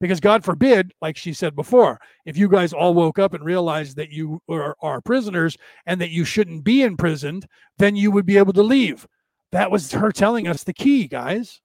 Because 0.00 0.20
God 0.20 0.44
forbid, 0.44 0.92
like 1.02 1.16
she 1.16 1.32
said 1.32 1.56
before, 1.56 2.00
if 2.24 2.36
you 2.36 2.48
guys 2.48 2.72
all 2.72 2.94
woke 2.94 3.18
up 3.18 3.34
and 3.34 3.44
realized 3.44 3.96
that 3.96 4.10
you 4.10 4.40
are, 4.48 4.76
are 4.80 5.00
prisoners 5.00 5.56
and 5.86 6.00
that 6.00 6.10
you 6.10 6.24
shouldn't 6.24 6.62
be 6.62 6.82
imprisoned, 6.82 7.46
then 7.78 7.96
you 7.96 8.10
would 8.12 8.26
be 8.26 8.38
able 8.38 8.52
to 8.52 8.62
leave. 8.62 9.06
That 9.50 9.70
was 9.70 9.92
her 9.92 10.12
telling 10.12 10.46
us 10.46 10.62
the 10.62 10.72
key, 10.72 11.08
guys. 11.08 11.60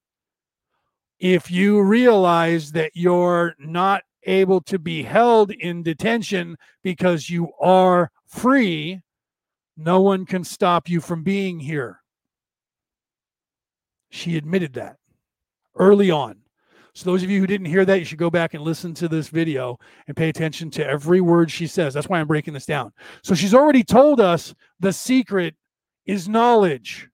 If 1.19 1.51
you 1.51 1.81
realize 1.81 2.71
that 2.71 2.91
you're 2.95 3.55
not 3.59 4.03
able 4.23 4.61
to 4.61 4.79
be 4.79 5.03
held 5.03 5.51
in 5.51 5.83
detention 5.83 6.57
because 6.81 7.29
you 7.29 7.51
are 7.61 8.09
free, 8.25 9.01
no 9.77 10.01
one 10.01 10.25
can 10.25 10.43
stop 10.43 10.89
you 10.89 11.01
from 11.01 11.23
being 11.23 11.59
here. 11.59 11.99
She 14.09 14.37
admitted 14.37 14.73
that 14.73 14.97
early 15.75 16.11
on. 16.11 16.42
So 16.95 17.09
those 17.09 17.23
of 17.23 17.29
you 17.29 17.39
who 17.39 17.47
didn't 17.47 17.65
hear 17.65 17.85
that, 17.85 17.97
you 17.97 18.05
should 18.05 18.19
go 18.19 18.29
back 18.29 18.53
and 18.53 18.63
listen 18.63 18.93
to 18.95 19.07
this 19.07 19.27
video 19.27 19.79
and 20.07 20.15
pay 20.15 20.29
attention 20.29 20.69
to 20.71 20.85
every 20.85 21.21
word 21.21 21.49
she 21.49 21.65
says. 21.65 21.93
That's 21.93 22.07
why 22.07 22.19
I'm 22.19 22.27
breaking 22.27 22.53
this 22.53 22.67
down. 22.67 22.91
So 23.23 23.33
she's 23.33 23.55
already 23.55 23.83
told 23.83 24.21
us 24.21 24.53
the 24.79 24.93
secret 24.93 25.55
is 26.05 26.29
knowledge 26.29 27.09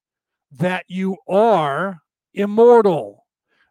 that 0.51 0.83
you 0.87 1.15
are 1.29 2.01
immortal. 2.33 3.25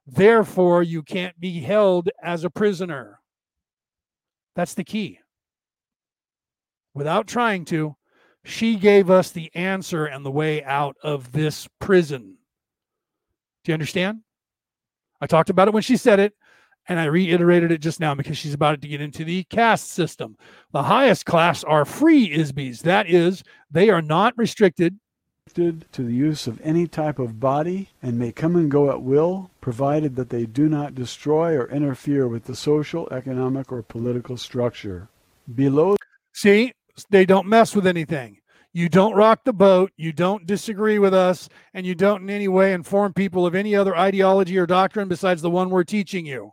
Therefore, 0.06 0.82
you 0.82 1.02
can't 1.02 1.38
be 1.38 1.60
held 1.60 2.08
as 2.22 2.44
a 2.44 2.50
prisoner. 2.50 3.20
That's 4.56 4.74
the 4.74 4.84
key. 4.84 5.20
Without 6.94 7.26
trying 7.26 7.66
to, 7.66 7.96
she 8.44 8.76
gave 8.76 9.10
us 9.10 9.30
the 9.30 9.50
answer 9.54 10.06
and 10.06 10.24
the 10.24 10.30
way 10.30 10.64
out 10.64 10.96
of 11.02 11.32
this 11.32 11.68
prison. 11.80 12.38
Do 13.64 13.70
you 13.70 13.74
understand? 13.74 14.22
I 15.20 15.26
talked 15.26 15.50
about 15.50 15.68
it 15.68 15.74
when 15.74 15.82
she 15.82 15.96
said 15.96 16.20
it, 16.20 16.34
and 16.88 16.98
I 16.98 17.04
reiterated 17.04 17.70
it 17.70 17.82
just 17.82 18.00
now 18.00 18.14
because 18.14 18.38
she's 18.38 18.54
about 18.54 18.80
to 18.80 18.88
get 18.88 19.00
into 19.00 19.24
the 19.24 19.44
caste 19.44 19.90
system. 19.90 20.36
The 20.72 20.84
highest 20.84 21.26
class 21.26 21.62
are 21.64 21.84
free 21.84 22.32
IS-BEs. 22.32 22.80
That 22.82 23.08
is, 23.08 23.42
they 23.70 23.90
are 23.90 24.02
not 24.02 24.36
restricted 24.38 24.98
to 25.54 25.82
the 25.92 26.12
use 26.12 26.46
of 26.46 26.60
any 26.62 26.86
type 26.86 27.18
of 27.18 27.40
body 27.40 27.88
and 28.02 28.18
may 28.18 28.30
come 28.30 28.54
and 28.54 28.70
go 28.70 28.90
at 28.90 29.02
will, 29.02 29.50
provided 29.60 30.14
that 30.16 30.30
they 30.30 30.46
do 30.46 30.68
not 30.68 30.94
destroy 30.94 31.56
or 31.56 31.68
interfere 31.70 32.28
with 32.28 32.44
the 32.44 32.54
social, 32.54 33.08
economic, 33.10 33.72
or 33.72 33.82
political 33.82 34.36
structure. 34.36 35.08
Below. 35.54 35.96
See, 36.32 36.72
they 37.10 37.26
don't 37.26 37.46
mess 37.46 37.74
with 37.74 37.86
anything. 37.86 38.37
You 38.72 38.88
don't 38.88 39.14
rock 39.14 39.44
the 39.44 39.52
boat. 39.52 39.92
You 39.96 40.12
don't 40.12 40.46
disagree 40.46 40.98
with 40.98 41.14
us. 41.14 41.48
And 41.72 41.86
you 41.86 41.94
don't 41.94 42.22
in 42.22 42.30
any 42.30 42.48
way 42.48 42.72
inform 42.72 43.12
people 43.12 43.46
of 43.46 43.54
any 43.54 43.74
other 43.74 43.96
ideology 43.96 44.58
or 44.58 44.66
doctrine 44.66 45.08
besides 45.08 45.42
the 45.42 45.50
one 45.50 45.70
we're 45.70 45.84
teaching 45.84 46.26
you. 46.26 46.52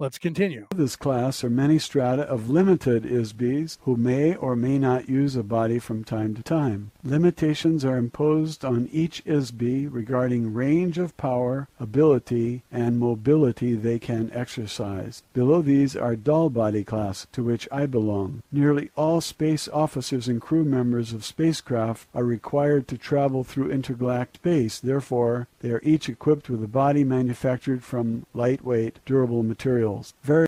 Let's 0.00 0.16
continue. 0.16 0.68
This 0.72 0.94
class 0.94 1.42
are 1.42 1.50
many 1.50 1.80
strata 1.80 2.22
of 2.22 2.48
limited 2.48 3.04
IS-BEs 3.04 3.78
who 3.82 3.96
may 3.96 4.32
or 4.36 4.54
may 4.54 4.78
not 4.78 5.08
use 5.08 5.34
a 5.34 5.42
body 5.42 5.80
from 5.80 6.04
time 6.04 6.36
to 6.36 6.42
time. 6.44 6.92
Limitations 7.02 7.84
are 7.84 7.96
imposed 7.96 8.64
on 8.64 8.88
each 8.92 9.24
IS-BE 9.26 9.88
regarding 9.88 10.54
range 10.54 10.98
of 10.98 11.16
power, 11.16 11.66
ability, 11.80 12.62
and 12.70 13.00
mobility 13.00 13.74
they 13.74 13.98
can 13.98 14.30
exercise. 14.32 15.24
Below 15.32 15.62
these 15.62 15.96
are 15.96 16.14
doll 16.14 16.48
body 16.48 16.84
class, 16.84 17.26
to 17.32 17.42
which 17.42 17.66
I 17.72 17.86
belong. 17.86 18.44
Nearly 18.52 18.92
all 18.94 19.20
space 19.20 19.66
officers 19.66 20.28
and 20.28 20.40
crew 20.40 20.62
members 20.64 21.12
of 21.12 21.24
spacecraft 21.24 22.06
are 22.14 22.22
required 22.22 22.86
to 22.86 22.98
travel 22.98 23.42
through 23.42 23.72
intergalactic 23.72 24.36
space. 24.36 24.78
Therefore, 24.78 25.48
they 25.58 25.72
are 25.72 25.80
each 25.82 26.08
equipped 26.08 26.48
with 26.48 26.62
a 26.62 26.68
body 26.68 27.02
manufactured 27.02 27.82
from 27.82 28.26
lightweight, 28.32 29.00
durable 29.04 29.42
materials. 29.42 29.87
Very 30.22 30.46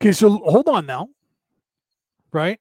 Okay, 0.00 0.12
so 0.12 0.38
hold 0.38 0.68
on 0.68 0.86
now. 0.86 1.08
Right? 2.32 2.60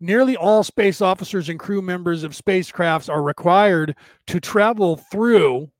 Nearly 0.00 0.36
all 0.36 0.64
space 0.64 1.00
officers 1.00 1.48
and 1.48 1.58
crew 1.60 1.82
members 1.82 2.24
of 2.24 2.32
spacecrafts 2.32 3.08
are 3.08 3.22
required 3.22 3.94
to 4.26 4.40
travel 4.40 4.96
through 4.96 5.70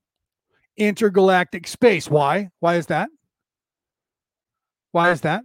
intergalactic 0.77 1.67
space. 1.67 2.09
Why? 2.09 2.49
Why 2.59 2.75
is 2.75 2.87
that? 2.87 3.09
Why 4.91 5.11
is 5.11 5.21
that? 5.21 5.43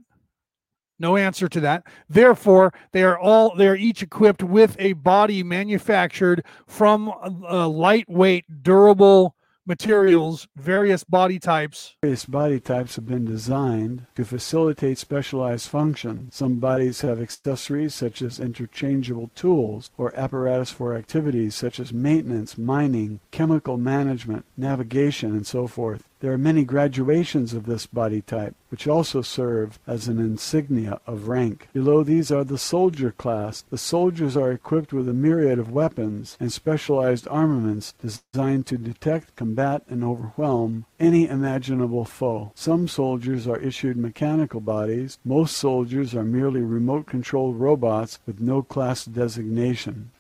No 1.01 1.17
answer 1.17 1.49
to 1.49 1.61
that. 1.61 1.85
Therefore, 2.09 2.73
they 2.93 3.03
are 3.05 3.19
all 3.19 3.55
they 3.57 3.69
are 3.69 3.77
each 3.77 4.03
equipped 4.03 4.43
with 4.43 4.77
a 4.79 4.93
body 4.95 5.43
manufactured 5.43 6.45
from 6.67 7.13
a 7.49 7.67
lightweight, 7.69 8.63
durable 8.63 9.35
materials, 9.69 10.49
various 10.57 11.05
body 11.05 11.39
types. 11.39 11.95
Various 12.03 12.25
body 12.25 12.59
types 12.59 12.97
have 12.97 13.07
been 13.07 13.27
designed 13.27 14.07
to 14.17 14.25
facilitate 14.25 14.97
specialized 14.97 15.69
function. 15.69 16.29
Some 16.33 16.55
bodies 16.55 17.03
have 17.03 17.21
accessories 17.21 17.95
such 17.95 18.23
as 18.23 18.41
interchangeable 18.41 19.31
tools 19.35 19.91
or 19.99 20.17
apparatus 20.17 20.71
for 20.71 20.97
activities 20.97 21.55
such 21.55 21.79
as 21.79 21.93
maintenance, 21.93 22.57
mining, 22.57 23.21
chemical 23.31 23.77
management, 23.77 24.47
navigation, 24.57 25.33
and 25.33 25.47
so 25.47 25.67
forth. 25.67 26.03
There 26.21 26.33
are 26.33 26.39
many 26.39 26.65
graduations 26.65 27.55
of 27.55 27.67
this 27.67 27.87
body 27.87 28.23
type, 28.23 28.57
which 28.71 28.89
also 28.89 29.23
serve 29.23 29.79
as 29.87 30.09
an 30.09 30.19
insignia 30.19 31.01
of 31.07 31.29
rank. 31.29 31.69
Below 31.73 32.03
these 32.03 32.33
are 32.33 32.43
the 32.43 32.59
soldier 32.59 33.13
class. 33.13 33.63
The 33.71 33.79
soldiers 33.79 34.37
are 34.37 34.51
equipped 34.51 34.93
with 34.93 35.09
a 35.09 35.13
myriad 35.13 35.61
of 35.61 35.71
weapons 35.71 36.37
and 36.41 36.53
specialized 36.53 37.29
armaments 37.29 37.95
designed 38.03 38.67
to 38.67 38.77
detect, 38.77 39.37
combat, 39.37 39.85
and 39.89 40.03
overwhelm 40.03 40.87
any 40.99 41.29
imaginable 41.29 42.05
foe. 42.05 42.51
Some 42.57 42.89
soldiers 42.89 43.47
are 43.47 43.59
issued 43.59 43.97
mechanical 43.97 44.61
bodies. 44.61 45.21
Most 45.25 45.57
soldiers 45.57 46.17
are 46.17 46.25
merely 46.25 46.63
remote 46.63 47.07
controlled 47.07 47.61
robots 47.61 48.19
with 48.27 48.41
no 48.41 48.63
class 48.63 49.05
designation. 49.05 50.11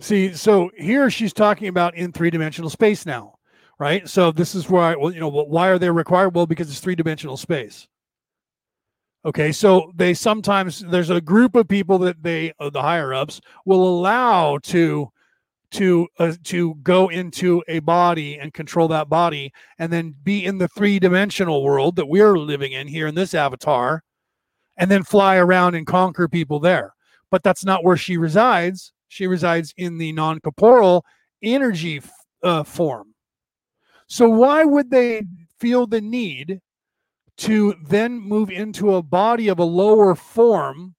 See, 0.00 0.32
so 0.32 0.72
here 0.76 1.08
she's 1.08 1.32
talking 1.32 1.68
about 1.68 1.94
in 1.94 2.10
three 2.10 2.30
dimensional 2.30 2.68
space 2.68 3.06
now 3.06 3.33
right? 3.78 4.08
So 4.08 4.32
this 4.32 4.54
is 4.54 4.68
why, 4.68 4.94
well, 4.96 5.12
you 5.12 5.20
know, 5.20 5.28
why 5.28 5.68
are 5.68 5.78
they 5.78 5.90
required? 5.90 6.34
Well, 6.34 6.46
because 6.46 6.70
it's 6.70 6.80
three 6.80 6.94
dimensional 6.94 7.36
space. 7.36 7.88
Okay, 9.26 9.52
so 9.52 9.90
they 9.94 10.12
sometimes 10.12 10.80
there's 10.80 11.08
a 11.08 11.20
group 11.20 11.56
of 11.56 11.66
people 11.66 11.98
that 12.00 12.22
they 12.22 12.52
uh, 12.60 12.68
the 12.68 12.82
higher 12.82 13.14
ups 13.14 13.40
will 13.64 13.82
allow 13.88 14.58
to 14.64 15.08
to 15.70 16.06
uh, 16.18 16.34
to 16.44 16.74
go 16.82 17.08
into 17.08 17.62
a 17.66 17.78
body 17.78 18.38
and 18.38 18.52
control 18.52 18.86
that 18.88 19.08
body 19.08 19.50
and 19.78 19.90
then 19.90 20.14
be 20.22 20.44
in 20.44 20.58
the 20.58 20.68
three 20.68 20.98
dimensional 20.98 21.64
world 21.64 21.96
that 21.96 22.06
we're 22.06 22.36
living 22.38 22.72
in 22.72 22.86
here 22.86 23.06
in 23.06 23.14
this 23.14 23.32
avatar 23.32 24.04
and 24.76 24.90
then 24.90 25.02
fly 25.02 25.36
around 25.36 25.74
and 25.74 25.86
conquer 25.86 26.28
people 26.28 26.60
there. 26.60 26.94
But 27.30 27.42
that's 27.42 27.64
not 27.64 27.82
where 27.82 27.96
she 27.96 28.18
resides. 28.18 28.92
She 29.08 29.26
resides 29.26 29.72
in 29.76 29.96
the 29.96 30.12
non 30.12 30.38
corporeal 30.40 31.04
energy 31.42 32.02
uh, 32.42 32.62
form. 32.62 33.13
So 34.06 34.28
why 34.28 34.64
would 34.64 34.90
they 34.90 35.22
feel 35.58 35.86
the 35.86 36.00
need 36.00 36.60
to 37.36 37.74
then 37.86 38.18
move 38.20 38.50
into 38.50 38.94
a 38.94 39.02
body 39.02 39.48
of 39.48 39.58
a 39.58 39.64
lower 39.64 40.14
form 40.14 40.94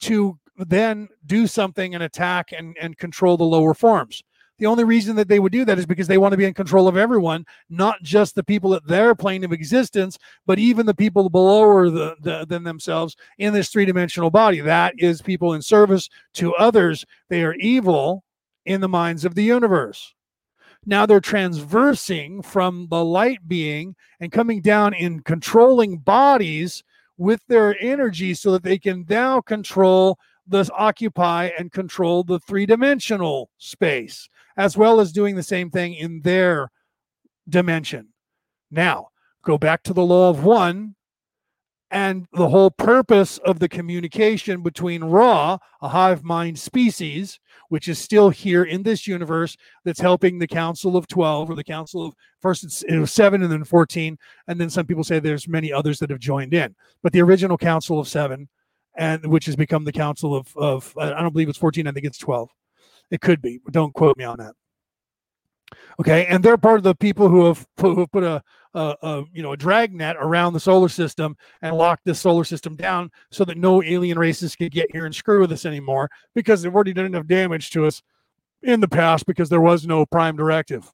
to 0.00 0.38
then 0.56 1.08
do 1.26 1.46
something 1.46 1.94
and 1.94 2.02
attack 2.02 2.52
and, 2.52 2.76
and 2.80 2.98
control 2.98 3.36
the 3.36 3.44
lower 3.44 3.74
forms? 3.74 4.22
The 4.58 4.66
only 4.66 4.84
reason 4.84 5.16
that 5.16 5.26
they 5.26 5.40
would 5.40 5.52
do 5.52 5.64
that 5.64 5.78
is 5.78 5.86
because 5.86 6.06
they 6.06 6.18
want 6.18 6.32
to 6.32 6.38
be 6.38 6.44
in 6.44 6.54
control 6.54 6.86
of 6.86 6.96
everyone, 6.96 7.44
not 7.68 8.02
just 8.02 8.34
the 8.34 8.44
people 8.44 8.72
at 8.74 8.86
their 8.86 9.14
plane 9.14 9.42
of 9.42 9.52
existence, 9.52 10.16
but 10.46 10.60
even 10.60 10.86
the 10.86 10.94
people 10.94 11.28
below 11.28 11.64
or 11.64 11.90
the, 11.90 12.16
the, 12.20 12.46
than 12.48 12.62
themselves 12.62 13.16
in 13.38 13.52
this 13.52 13.68
three 13.68 13.84
dimensional 13.84 14.30
body. 14.30 14.60
That 14.60 14.94
is 14.98 15.20
people 15.20 15.54
in 15.54 15.62
service 15.62 16.08
to 16.34 16.54
others. 16.54 17.04
They 17.28 17.42
are 17.42 17.54
evil 17.54 18.22
in 18.64 18.80
the 18.80 18.88
minds 18.88 19.24
of 19.24 19.34
the 19.34 19.42
universe. 19.42 20.14
Now 20.86 21.06
they're 21.06 21.20
transversing 21.20 22.42
from 22.42 22.88
the 22.90 23.04
light 23.04 23.48
being 23.48 23.96
and 24.20 24.30
coming 24.30 24.60
down 24.60 24.92
in 24.94 25.20
controlling 25.20 25.98
bodies 25.98 26.82
with 27.16 27.42
their 27.46 27.76
energy 27.80 28.34
so 28.34 28.52
that 28.52 28.62
they 28.62 28.78
can 28.78 29.06
now 29.08 29.40
control 29.40 30.18
this 30.46 30.70
occupy 30.76 31.50
and 31.58 31.72
control 31.72 32.22
the 32.22 32.38
three 32.40 32.66
dimensional 32.66 33.50
space, 33.56 34.28
as 34.56 34.76
well 34.76 35.00
as 35.00 35.12
doing 35.12 35.36
the 35.36 35.42
same 35.42 35.70
thing 35.70 35.94
in 35.94 36.20
their 36.20 36.70
dimension. 37.48 38.08
Now, 38.70 39.08
go 39.42 39.56
back 39.56 39.82
to 39.84 39.94
the 39.94 40.04
law 40.04 40.28
of 40.28 40.44
one 40.44 40.96
and 41.94 42.26
the 42.32 42.48
whole 42.48 42.72
purpose 42.72 43.38
of 43.38 43.60
the 43.60 43.68
communication 43.68 44.62
between 44.62 45.04
Ra, 45.04 45.58
a 45.80 45.88
hive 45.88 46.24
mind 46.24 46.58
species, 46.58 47.38
which 47.68 47.86
is 47.86 48.00
still 48.00 48.30
here 48.30 48.64
in 48.64 48.82
this 48.82 49.06
universe, 49.06 49.56
that's 49.84 50.00
helping 50.00 50.40
the 50.40 50.48
Council 50.48 50.96
of 50.96 51.06
12 51.06 51.50
or 51.50 51.54
the 51.54 51.62
Council 51.62 52.04
of 52.04 52.14
first 52.40 52.84
it 52.88 52.98
was 52.98 53.12
seven 53.12 53.44
and 53.44 53.52
then 53.52 53.62
14. 53.62 54.18
And 54.48 54.60
then 54.60 54.70
some 54.70 54.86
people 54.86 55.04
say 55.04 55.20
there's 55.20 55.46
many 55.46 55.72
others 55.72 56.00
that 56.00 56.10
have 56.10 56.18
joined 56.18 56.52
in. 56.52 56.74
But 57.04 57.12
the 57.12 57.22
original 57.22 57.56
Council 57.56 58.00
of 58.00 58.08
seven, 58.08 58.48
and 58.96 59.24
which 59.26 59.46
has 59.46 59.54
become 59.54 59.84
the 59.84 59.92
Council 59.92 60.34
of, 60.34 60.48
of 60.56 60.92
I 60.98 61.22
don't 61.22 61.32
believe 61.32 61.48
it's 61.48 61.58
14, 61.58 61.86
I 61.86 61.92
think 61.92 62.06
it's 62.06 62.18
12. 62.18 62.50
It 63.12 63.20
could 63.20 63.40
be. 63.40 63.60
Don't 63.70 63.94
quote 63.94 64.16
me 64.16 64.24
on 64.24 64.38
that. 64.38 64.54
Okay, 66.00 66.26
and 66.26 66.42
they're 66.42 66.58
part 66.58 66.78
of 66.78 66.82
the 66.82 66.96
people 66.96 67.28
who 67.28 67.44
have 67.44 67.68
put, 67.76 67.94
who 67.94 68.00
have 68.00 68.10
put 68.10 68.24
a, 68.24 68.42
a, 68.74 68.96
a, 69.02 69.24
you 69.32 69.42
know 69.42 69.52
a 69.52 69.56
dragnet 69.56 70.16
around 70.18 70.52
the 70.52 70.60
solar 70.60 70.88
system 70.88 71.36
and 71.62 71.76
lock 71.76 72.00
the 72.04 72.14
solar 72.14 72.44
system 72.44 72.76
down 72.76 73.10
so 73.30 73.44
that 73.44 73.56
no 73.56 73.82
alien 73.82 74.18
races 74.18 74.56
could 74.56 74.72
get 74.72 74.90
here 74.92 75.06
and 75.06 75.14
screw 75.14 75.40
with 75.40 75.52
us 75.52 75.64
anymore 75.64 76.10
because 76.34 76.62
they've 76.62 76.74
already 76.74 76.92
done 76.92 77.06
enough 77.06 77.26
damage 77.26 77.70
to 77.70 77.86
us 77.86 78.02
in 78.62 78.80
the 78.80 78.88
past 78.88 79.26
because 79.26 79.48
there 79.48 79.60
was 79.60 79.86
no 79.86 80.04
prime 80.06 80.36
directive. 80.36 80.92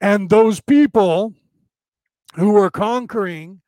And 0.00 0.30
those 0.30 0.60
people 0.60 1.34
who 2.34 2.56
are 2.56 2.70
conquering 2.70 3.60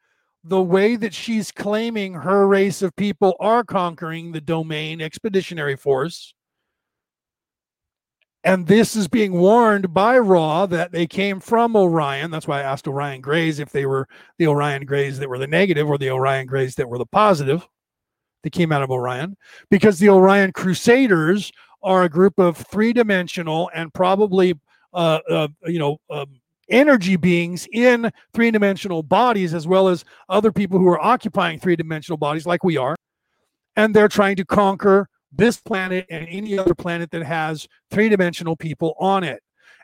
the 0.44 0.62
way 0.62 0.96
that 0.96 1.14
she's 1.14 1.52
claiming 1.52 2.14
her 2.14 2.48
race 2.48 2.82
of 2.82 2.96
people 2.96 3.36
are 3.38 3.62
conquering 3.62 4.32
the 4.32 4.40
domain 4.40 5.00
expeditionary 5.00 5.76
force 5.76 6.34
and 8.44 8.66
this 8.66 8.96
is 8.96 9.06
being 9.06 9.32
warned 9.32 9.94
by 9.94 10.18
Ra 10.18 10.66
that 10.66 10.90
they 10.90 11.06
came 11.06 11.38
from 11.38 11.76
Orion. 11.76 12.30
That's 12.30 12.48
why 12.48 12.60
I 12.60 12.62
asked 12.62 12.88
Orion 12.88 13.20
Greys 13.20 13.60
if 13.60 13.70
they 13.70 13.86
were 13.86 14.08
the 14.38 14.48
Orion 14.48 14.84
Greys 14.84 15.18
that 15.18 15.28
were 15.28 15.38
the 15.38 15.46
negative 15.46 15.88
or 15.88 15.96
the 15.96 16.10
Orion 16.10 16.46
Greys 16.46 16.74
that 16.74 16.88
were 16.88 16.98
the 16.98 17.06
positive. 17.06 17.66
They 18.42 18.50
came 18.50 18.72
out 18.72 18.82
of 18.82 18.90
Orion 18.90 19.36
because 19.70 19.98
the 19.98 20.08
Orion 20.08 20.52
Crusaders 20.52 21.52
are 21.82 22.02
a 22.02 22.08
group 22.08 22.38
of 22.38 22.56
three 22.56 22.92
dimensional 22.92 23.70
and 23.74 23.94
probably, 23.94 24.58
uh, 24.92 25.20
uh, 25.30 25.48
you 25.66 25.78
know, 25.78 25.98
um, 26.10 26.40
energy 26.68 27.16
beings 27.16 27.68
in 27.72 28.10
three 28.32 28.50
dimensional 28.50 29.02
bodies, 29.02 29.54
as 29.54 29.66
well 29.66 29.88
as 29.88 30.04
other 30.28 30.50
people 30.50 30.78
who 30.78 30.88
are 30.88 31.00
occupying 31.00 31.58
three 31.60 31.76
dimensional 31.76 32.16
bodies 32.16 32.46
like 32.46 32.64
we 32.64 32.76
are. 32.76 32.96
And 33.76 33.94
they're 33.94 34.08
trying 34.08 34.36
to 34.36 34.44
conquer 34.44 35.08
this 35.32 35.58
planet 35.58 36.06
and 36.10 36.26
any 36.28 36.58
other 36.58 36.74
planet 36.74 37.10
that 37.10 37.24
has 37.24 37.66
three 37.90 38.08
dimensional 38.08 38.56
people 38.56 38.94
on 38.98 39.24
it. 39.24 39.42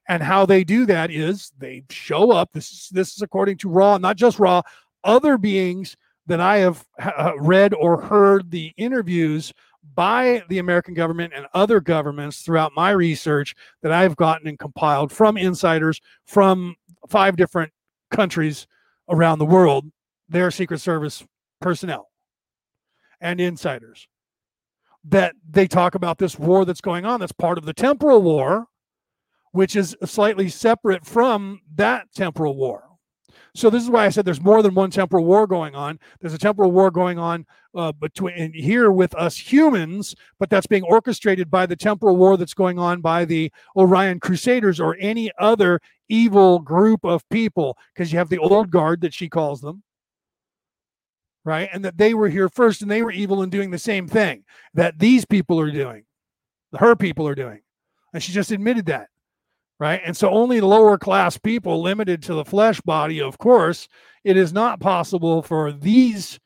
And 0.09 0.23
how 0.23 0.47
they 0.47 0.65
do 0.65 0.87
that 0.87 1.11
is 1.11 1.53
they 1.59 1.85
show 1.91 2.31
up. 2.31 2.51
This 2.53 2.71
is 2.71 2.89
this 2.91 3.15
is 3.15 3.23
according 3.23 3.59
to 3.59 3.69
Ra, 3.69 3.99
not 3.99 4.17
just 4.17 4.39
Ra, 4.39 4.63
other 5.05 5.37
beings 5.37 5.97
that 6.27 6.41
I 6.41 6.59
have 6.59 6.85
uh, 6.99 7.33
read 7.39 7.75
or 7.75 8.01
heard 8.01 8.51
the 8.51 8.73
interviews 8.77 9.53
by 9.95 10.43
the 10.49 10.59
American 10.59 10.95
government 10.95 11.33
and 11.35 11.47
other 11.55 11.81
governments 11.81 12.43
throughout 12.43 12.73
my 12.75 12.91
research 12.91 13.55
that 13.83 13.93
I've 13.93 14.17
gotten 14.17 14.47
and 14.47 14.59
compiled 14.59 15.11
from 15.11 15.37
insiders 15.37 16.01
from 16.27 16.77
five 17.09 17.37
different 17.37 17.73
countries 18.11 18.67
around 19.09 19.39
the 19.39 19.47
world, 19.47 19.87
their 20.29 20.51
Secret 20.51 20.81
Service 20.81 21.25
personnel 21.61 22.09
and 23.21 23.41
insiders 23.41 24.07
that 25.09 25.35
they 25.49 25.67
talk 25.67 25.95
about 25.95 26.19
this 26.19 26.39
war 26.39 26.65
that's 26.65 26.81
going 26.81 27.05
on 27.05 27.21
that's 27.21 27.33
part 27.33 27.59
of 27.59 27.65
the 27.65 27.73
temporal 27.73 28.23
war 28.23 28.67
which 29.53 29.77
is 29.77 29.97
slightly 30.05 30.49
separate 30.49 31.05
from 31.07 31.61
that 31.75 32.07
temporal 32.15 32.57
war. 32.57 32.85
So 33.55 33.71
this 33.71 33.83
is 33.83 33.91
why 33.91 34.05
i 34.05 34.09
said 34.09 34.25
there's 34.25 34.41
more 34.41 34.63
than 34.63 34.75
one 34.75 34.91
temporal 34.91 35.25
war 35.25 35.47
going 35.47 35.75
on. 35.75 35.99
There's 36.21 36.35
a 36.35 36.39
temporal 36.39 36.71
war 36.71 36.91
going 36.91 37.19
on 37.19 37.47
uh, 37.75 37.93
between 37.93 38.53
here 38.53 38.91
with 38.91 39.15
us 39.15 39.37
humans 39.37 40.15
but 40.39 40.49
that's 40.49 40.67
being 40.67 40.83
orchestrated 40.85 41.51
by 41.51 41.67
the 41.67 41.77
temporal 41.77 42.17
war 42.17 42.37
that's 42.37 42.55
going 42.55 42.79
on 42.79 43.01
by 43.01 43.25
the 43.25 43.53
orion 43.77 44.21
crusaders 44.21 44.81
or 44.81 44.97
any 44.99 45.31
other 45.39 45.81
evil 46.09 46.59
group 46.61 47.05
of 47.05 47.29
people 47.29 47.77
because 47.95 48.11
you 48.11 48.19
have 48.19 48.31
the 48.31 48.39
old 48.39 48.71
guard 48.71 49.01
that 49.03 49.13
she 49.13 49.29
calls 49.29 49.61
them 49.61 49.83
right? 51.49 51.71
And 51.73 51.83
that 51.87 51.97
they 51.97 52.13
were 52.13 52.29
here 52.29 52.51
first 52.51 52.83
and 52.83 52.91
they 52.91 53.03
were 53.03 53.11
evil 53.11 53.43
in 53.43 53.49
doing 53.49 53.71
the 53.71 53.79
same 53.79 54.07
thing 54.07 54.45
that 54.75 54.99
these 54.99 55.25
people 55.25 55.59
are 55.59 55.71
doing, 55.71 56.05
her 56.79 56.95
people 56.95 57.27
are 57.27 57.35
doing. 57.35 57.61
And 58.13 58.23
she 58.23 58.33
just 58.33 58.51
admitted 58.51 58.85
that, 58.87 59.09
right? 59.81 60.03
And 60.05 60.15
so 60.15 60.29
only 60.29 60.61
lower 60.61 60.99
class 60.99 61.39
people, 61.39 61.81
limited 61.81 62.23
to 62.25 62.35
the 62.35 62.45
flesh 62.45 62.83
body, 62.83 63.23
of 63.23 63.39
course, 63.39 63.89
it 64.25 64.37
is 64.37 64.53
not 64.53 64.79
possible 64.79 65.41
for 65.41 65.73
these. 65.73 66.39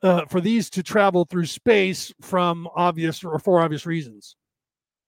Uh, 0.00 0.24
for 0.26 0.40
these 0.40 0.70
to 0.70 0.80
travel 0.80 1.24
through 1.24 1.44
space 1.44 2.12
from 2.20 2.68
obvious 2.76 3.24
or 3.24 3.36
for 3.40 3.60
obvious 3.60 3.84
reasons. 3.84 4.36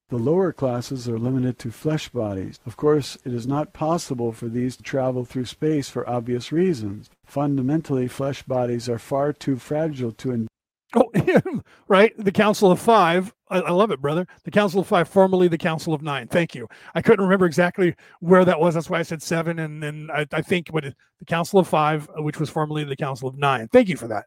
The 0.09 0.17
lower 0.17 0.53
classes 0.53 1.09
are 1.09 1.17
limited 1.17 1.61
to 1.61 1.71
flesh 1.71 2.09
bodies. 2.09 2.59
Of 2.67 2.77
course, 2.77 3.17
it 3.25 3.33
is 3.33 3.47
not 3.47 3.73
possible 3.73 4.33
for 4.33 4.49
these 4.49 4.77
to 4.79 4.83
travel 4.83 5.25
through 5.25 5.45
space 5.45 5.89
for 5.89 6.11
obvious 6.11 6.51
reasons. 6.51 7.09
Fundamentally, 7.31 8.09
flesh 8.09 8.43
bodies 8.43 8.89
are 8.89 8.99
far 8.99 9.33
too 9.33 9.55
fragile 9.57 10.11
to 10.11 10.49
Oh, 10.97 11.13
right. 11.89 12.13
The 12.19 12.33
Council 12.33 12.73
of 12.73 12.81
Five. 12.81 13.33
I, 13.49 13.61
I, 13.61 13.71
love 13.71 13.93
it, 13.93 14.01
brother. 14.01 14.27
The 14.43 14.51
Council 14.51 14.81
of 14.81 14.89
Five, 14.89 15.09
formerly 15.09 15.47
the 15.47 15.57
Council 15.57 15.95
of 15.95 16.03
Nine. 16.03 16.27
Thank 16.27 16.57
you. 16.57 16.67
I 16.97 17.03
couldn't 17.03 17.25
remember 17.25 17.47
exactly 17.47 17.95
where 18.19 18.45
that 18.45 18.59
was. 18.59 18.75
That's 18.75 18.91
why 18.91 18.99
I 18.99 19.05
said 19.05 19.23
seven. 19.23 19.61
And 19.61 19.81
then 19.81 20.09
I, 20.13 20.27
I 20.33 20.43
think 20.43 20.71
what 20.71 20.83
the 20.83 21.25
Council 21.25 21.61
of 21.61 21.69
Five, 21.69 22.09
which 22.17 22.41
was 22.41 22.51
formerly 22.51 22.83
the 22.83 22.97
Council 22.97 23.29
of 23.29 23.39
Nine. 23.39 23.69
Thank 23.69 23.89
you 23.89 23.97
for 23.97 24.09
that. 24.09 24.25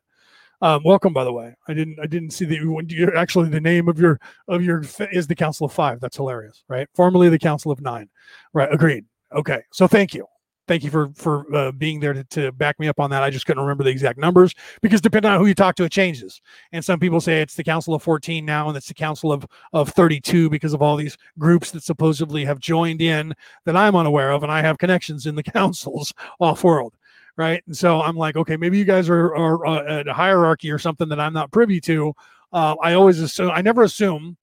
Um, 0.62 0.82
welcome, 0.86 1.12
by 1.12 1.26
the 1.26 1.34
way. 1.34 1.54
I 1.68 1.74
didn't 1.74 2.00
I 2.02 2.06
didn't 2.06 2.32
see 2.32 2.46
that 2.46 2.56
you 2.56 3.12
actually 3.18 3.50
the 3.50 3.60
name 3.60 3.90
of 3.90 4.00
your 4.00 4.22
of 4.48 4.64
your 4.64 4.82
is 5.12 5.28
the 5.28 5.36
Council 5.36 5.66
of 5.66 5.74
Five. 5.74 6.00
That's 6.00 6.16
hilarious, 6.16 6.64
right? 6.70 6.88
Formerly 6.96 7.28
the 7.28 7.40
Council 7.40 7.70
of 7.70 7.82
Nine, 7.82 8.10
right? 8.54 8.74
Agreed. 8.74 9.04
Okay, 9.34 9.64
so 9.74 9.90
thank 9.90 10.14
you 10.14 10.26
thank 10.68 10.84
you 10.84 10.90
for 10.90 11.10
for 11.16 11.46
uh, 11.56 11.72
being 11.72 12.00
there 12.00 12.14
to, 12.14 12.24
to 12.26 12.52
back 12.52 12.80
me 12.80 12.88
up 12.88 13.00
on 13.00 13.10
that. 13.10 13.24
I 13.24 13.30
just 13.30 13.46
couldn't 13.46 13.64
remember 13.64 13.84
the 13.84 13.90
exact 13.90 14.18
numbers 14.20 14.54
because 14.82 15.02
depending 15.02 15.32
on 15.32 15.40
who 15.40 15.46
you 15.46 15.54
talk 15.54 15.76
to, 15.76 15.84
it 15.84 15.92
changes. 15.92 16.42
And 16.72 16.84
some 16.84 17.00
people 17.00 17.22
say 17.22 17.42
it's 17.42 17.56
the 17.56 17.64
Council 17.64 17.94
of 17.94 18.04
14 18.04 18.46
now, 18.46 18.68
and 18.68 18.78
it's 18.78 18.88
the 18.88 18.94
Council 18.94 19.32
of 19.32 19.46
of 19.74 19.90
32 19.90 20.50
because 20.50 20.74
of 20.74 20.82
all 20.82 20.96
these 20.96 21.18
groups 21.38 21.72
that 21.72 21.84
supposedly 21.84 22.46
have 22.46 22.60
joined 22.60 23.02
in 23.02 23.34
that 23.66 23.76
I'm 23.76 23.96
unaware 23.96 24.32
of, 24.32 24.44
and 24.44 24.52
I 24.52 24.62
have 24.62 24.78
connections 24.78 25.26
in 25.26 25.36
the 25.36 25.44
councils 25.54 26.14
off 26.40 26.64
world. 26.64 26.94
Right. 27.36 27.64
And 27.66 27.76
so 27.76 28.00
I'm 28.00 28.16
like, 28.16 28.36
okay, 28.36 28.58
maybe 28.58 28.78
you 28.78 28.86
guys 28.86 29.10
are, 29.10 29.36
are 29.36 29.66
uh, 29.66 30.04
a 30.06 30.14
hierarchy 30.14 30.70
or 30.70 30.78
something 30.78 31.10
that 31.10 31.20
I'm 31.20 31.34
not 31.34 31.52
privy 31.52 31.82
to. 31.82 32.14
Uh, 32.52 32.76
I 32.80 32.94
always 32.94 33.20
assume, 33.20 33.50
I 33.50 33.64
never 33.64 33.82
assume 33.82 34.38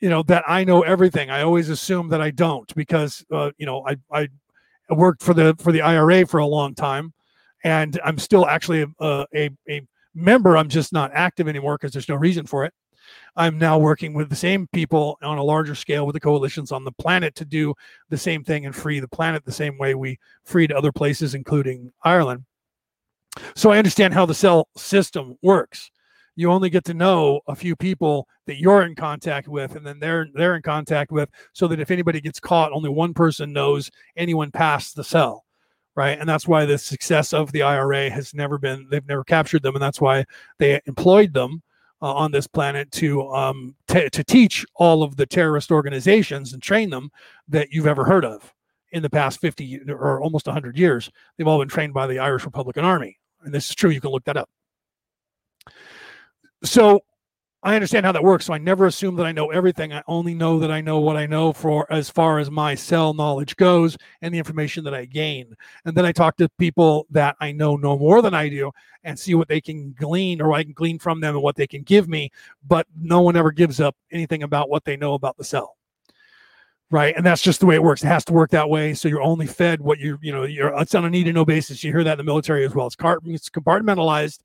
you 0.00 0.08
know 0.08 0.22
that 0.24 0.44
I 0.48 0.64
know 0.64 0.82
everything. 0.82 1.30
I 1.30 1.42
always 1.42 1.68
assume 1.68 2.08
that 2.08 2.20
I 2.20 2.30
don't 2.30 2.74
because 2.74 3.24
uh, 3.30 3.50
you 3.58 3.66
know 3.66 3.86
I 3.86 3.96
I 4.10 4.28
I 4.90 4.94
worked 4.94 5.22
for 5.22 5.34
the 5.34 5.54
for 5.58 5.72
the 5.72 5.82
IRA 5.82 6.26
for 6.26 6.38
a 6.38 6.46
long 6.46 6.74
time, 6.74 7.12
and 7.64 7.98
I'm 8.04 8.18
still 8.18 8.46
actually 8.46 8.86
a, 9.00 9.26
a, 9.34 9.50
a 9.68 9.82
member. 10.14 10.56
I'm 10.56 10.68
just 10.68 10.92
not 10.92 11.12
active 11.14 11.48
anymore 11.48 11.76
because 11.76 11.92
there's 11.92 12.08
no 12.08 12.16
reason 12.16 12.46
for 12.46 12.64
it. 12.64 12.74
I'm 13.36 13.58
now 13.58 13.78
working 13.78 14.12
with 14.12 14.28
the 14.28 14.36
same 14.36 14.68
people 14.72 15.18
on 15.22 15.38
a 15.38 15.42
larger 15.42 15.74
scale 15.74 16.06
with 16.06 16.14
the 16.14 16.20
coalitions 16.20 16.72
on 16.72 16.84
the 16.84 16.92
planet 16.92 17.34
to 17.36 17.44
do 17.44 17.74
the 18.08 18.18
same 18.18 18.44
thing 18.44 18.66
and 18.66 18.74
free 18.74 19.00
the 19.00 19.08
planet 19.08 19.44
the 19.44 19.52
same 19.52 19.78
way 19.78 19.94
we 19.94 20.18
freed 20.44 20.72
other 20.72 20.92
places, 20.92 21.34
including 21.34 21.92
Ireland. 22.02 22.44
So 23.54 23.70
I 23.70 23.78
understand 23.78 24.14
how 24.14 24.26
the 24.26 24.34
cell 24.34 24.68
system 24.76 25.36
works 25.42 25.90
you 26.36 26.50
only 26.50 26.70
get 26.70 26.84
to 26.84 26.94
know 26.94 27.40
a 27.46 27.54
few 27.54 27.76
people 27.76 28.26
that 28.46 28.58
you're 28.58 28.82
in 28.82 28.94
contact 28.94 29.48
with 29.48 29.76
and 29.76 29.86
then 29.86 29.98
they're 29.98 30.26
they're 30.34 30.56
in 30.56 30.62
contact 30.62 31.12
with 31.12 31.28
so 31.52 31.68
that 31.68 31.80
if 31.80 31.90
anybody 31.90 32.20
gets 32.20 32.40
caught 32.40 32.72
only 32.72 32.90
one 32.90 33.14
person 33.14 33.52
knows 33.52 33.90
anyone 34.16 34.50
past 34.50 34.96
the 34.96 35.04
cell 35.04 35.44
right? 35.94 36.18
And 36.18 36.28
that's 36.28 36.48
why 36.48 36.64
the 36.64 36.78
success 36.78 37.32
of 37.32 37.52
the 37.52 37.62
ira 37.62 38.10
has 38.10 38.34
never 38.34 38.58
been 38.58 38.86
they've 38.90 39.06
never 39.06 39.24
captured 39.24 39.62
them. 39.62 39.74
And 39.74 39.82
that's 39.82 40.00
why 40.00 40.24
they 40.58 40.80
employed 40.86 41.34
them 41.34 41.62
uh, 42.02 42.14
on 42.14 42.32
this 42.32 42.46
planet 42.46 42.90
to 42.92 43.28
um, 43.30 43.74
t- 43.88 44.08
to 44.08 44.24
teach 44.24 44.64
all 44.76 45.02
of 45.02 45.16
the 45.16 45.26
terrorist 45.26 45.70
organizations 45.70 46.52
and 46.52 46.62
train 46.62 46.90
them 46.90 47.10
that 47.48 47.70
you've 47.70 47.86
ever 47.86 48.04
heard 48.04 48.24
of 48.24 48.54
in 48.92 49.02
the 49.02 49.10
past 49.10 49.40
50 49.40 49.82
or 49.90 50.20
almost 50.20 50.46
100 50.46 50.76
years. 50.76 51.10
They've 51.36 51.46
all 51.46 51.58
been 51.58 51.68
trained 51.68 51.94
by 51.94 52.06
the 52.06 52.18
irish 52.18 52.44
republican 52.44 52.84
army. 52.84 53.18
And 53.42 53.54
this 53.54 53.68
is 53.68 53.74
true. 53.74 53.90
You 53.90 54.00
can 54.00 54.10
look 54.10 54.24
that 54.24 54.36
up 54.36 54.48
so 56.62 57.00
I 57.62 57.74
understand 57.74 58.06
how 58.06 58.12
that 58.12 58.24
works. 58.24 58.46
So 58.46 58.54
I 58.54 58.58
never 58.58 58.86
assume 58.86 59.16
that 59.16 59.26
I 59.26 59.32
know 59.32 59.50
everything. 59.50 59.92
I 59.92 60.02
only 60.06 60.34
know 60.34 60.58
that 60.60 60.70
I 60.70 60.80
know 60.80 60.98
what 61.00 61.18
I 61.18 61.26
know 61.26 61.52
for 61.52 61.86
as 61.92 62.08
far 62.08 62.38
as 62.38 62.50
my 62.50 62.74
cell 62.74 63.12
knowledge 63.12 63.54
goes 63.56 63.98
and 64.22 64.32
the 64.32 64.38
information 64.38 64.82
that 64.84 64.94
I 64.94 65.04
gain. 65.04 65.54
And 65.84 65.94
then 65.94 66.06
I 66.06 66.12
talk 66.12 66.38
to 66.38 66.48
people 66.58 67.06
that 67.10 67.36
I 67.38 67.52
know 67.52 67.76
no 67.76 67.98
more 67.98 68.22
than 68.22 68.32
I 68.32 68.48
do 68.48 68.70
and 69.04 69.18
see 69.18 69.34
what 69.34 69.48
they 69.48 69.60
can 69.60 69.92
glean 69.92 70.40
or 70.40 70.54
I 70.54 70.62
can 70.62 70.72
glean 70.72 70.98
from 70.98 71.20
them 71.20 71.34
and 71.34 71.42
what 71.42 71.56
they 71.56 71.66
can 71.66 71.82
give 71.82 72.08
me. 72.08 72.30
But 72.66 72.86
no 72.98 73.20
one 73.20 73.36
ever 73.36 73.52
gives 73.52 73.78
up 73.78 73.94
anything 74.10 74.42
about 74.42 74.70
what 74.70 74.86
they 74.86 74.96
know 74.96 75.12
about 75.12 75.36
the 75.36 75.44
cell. 75.44 75.76
Right. 76.90 77.14
And 77.14 77.24
that's 77.24 77.42
just 77.42 77.60
the 77.60 77.66
way 77.66 77.74
it 77.74 77.82
works. 77.82 78.02
It 78.02 78.08
has 78.08 78.24
to 78.24 78.32
work 78.32 78.50
that 78.50 78.70
way. 78.70 78.94
So 78.94 79.06
you're 79.06 79.22
only 79.22 79.46
fed 79.46 79.82
what 79.82 79.98
you're, 79.98 80.18
you 80.22 80.32
know, 80.32 80.44
you're, 80.44 80.74
it's 80.80 80.94
on 80.94 81.04
a 81.04 81.10
need 81.10 81.24
to 81.24 81.32
know 81.32 81.44
basis. 81.44 81.84
You 81.84 81.92
hear 81.92 82.04
that 82.04 82.12
in 82.12 82.18
the 82.18 82.24
military 82.24 82.64
as 82.64 82.74
well. 82.74 82.86
It's 82.86 82.96
compartmentalized 82.96 84.38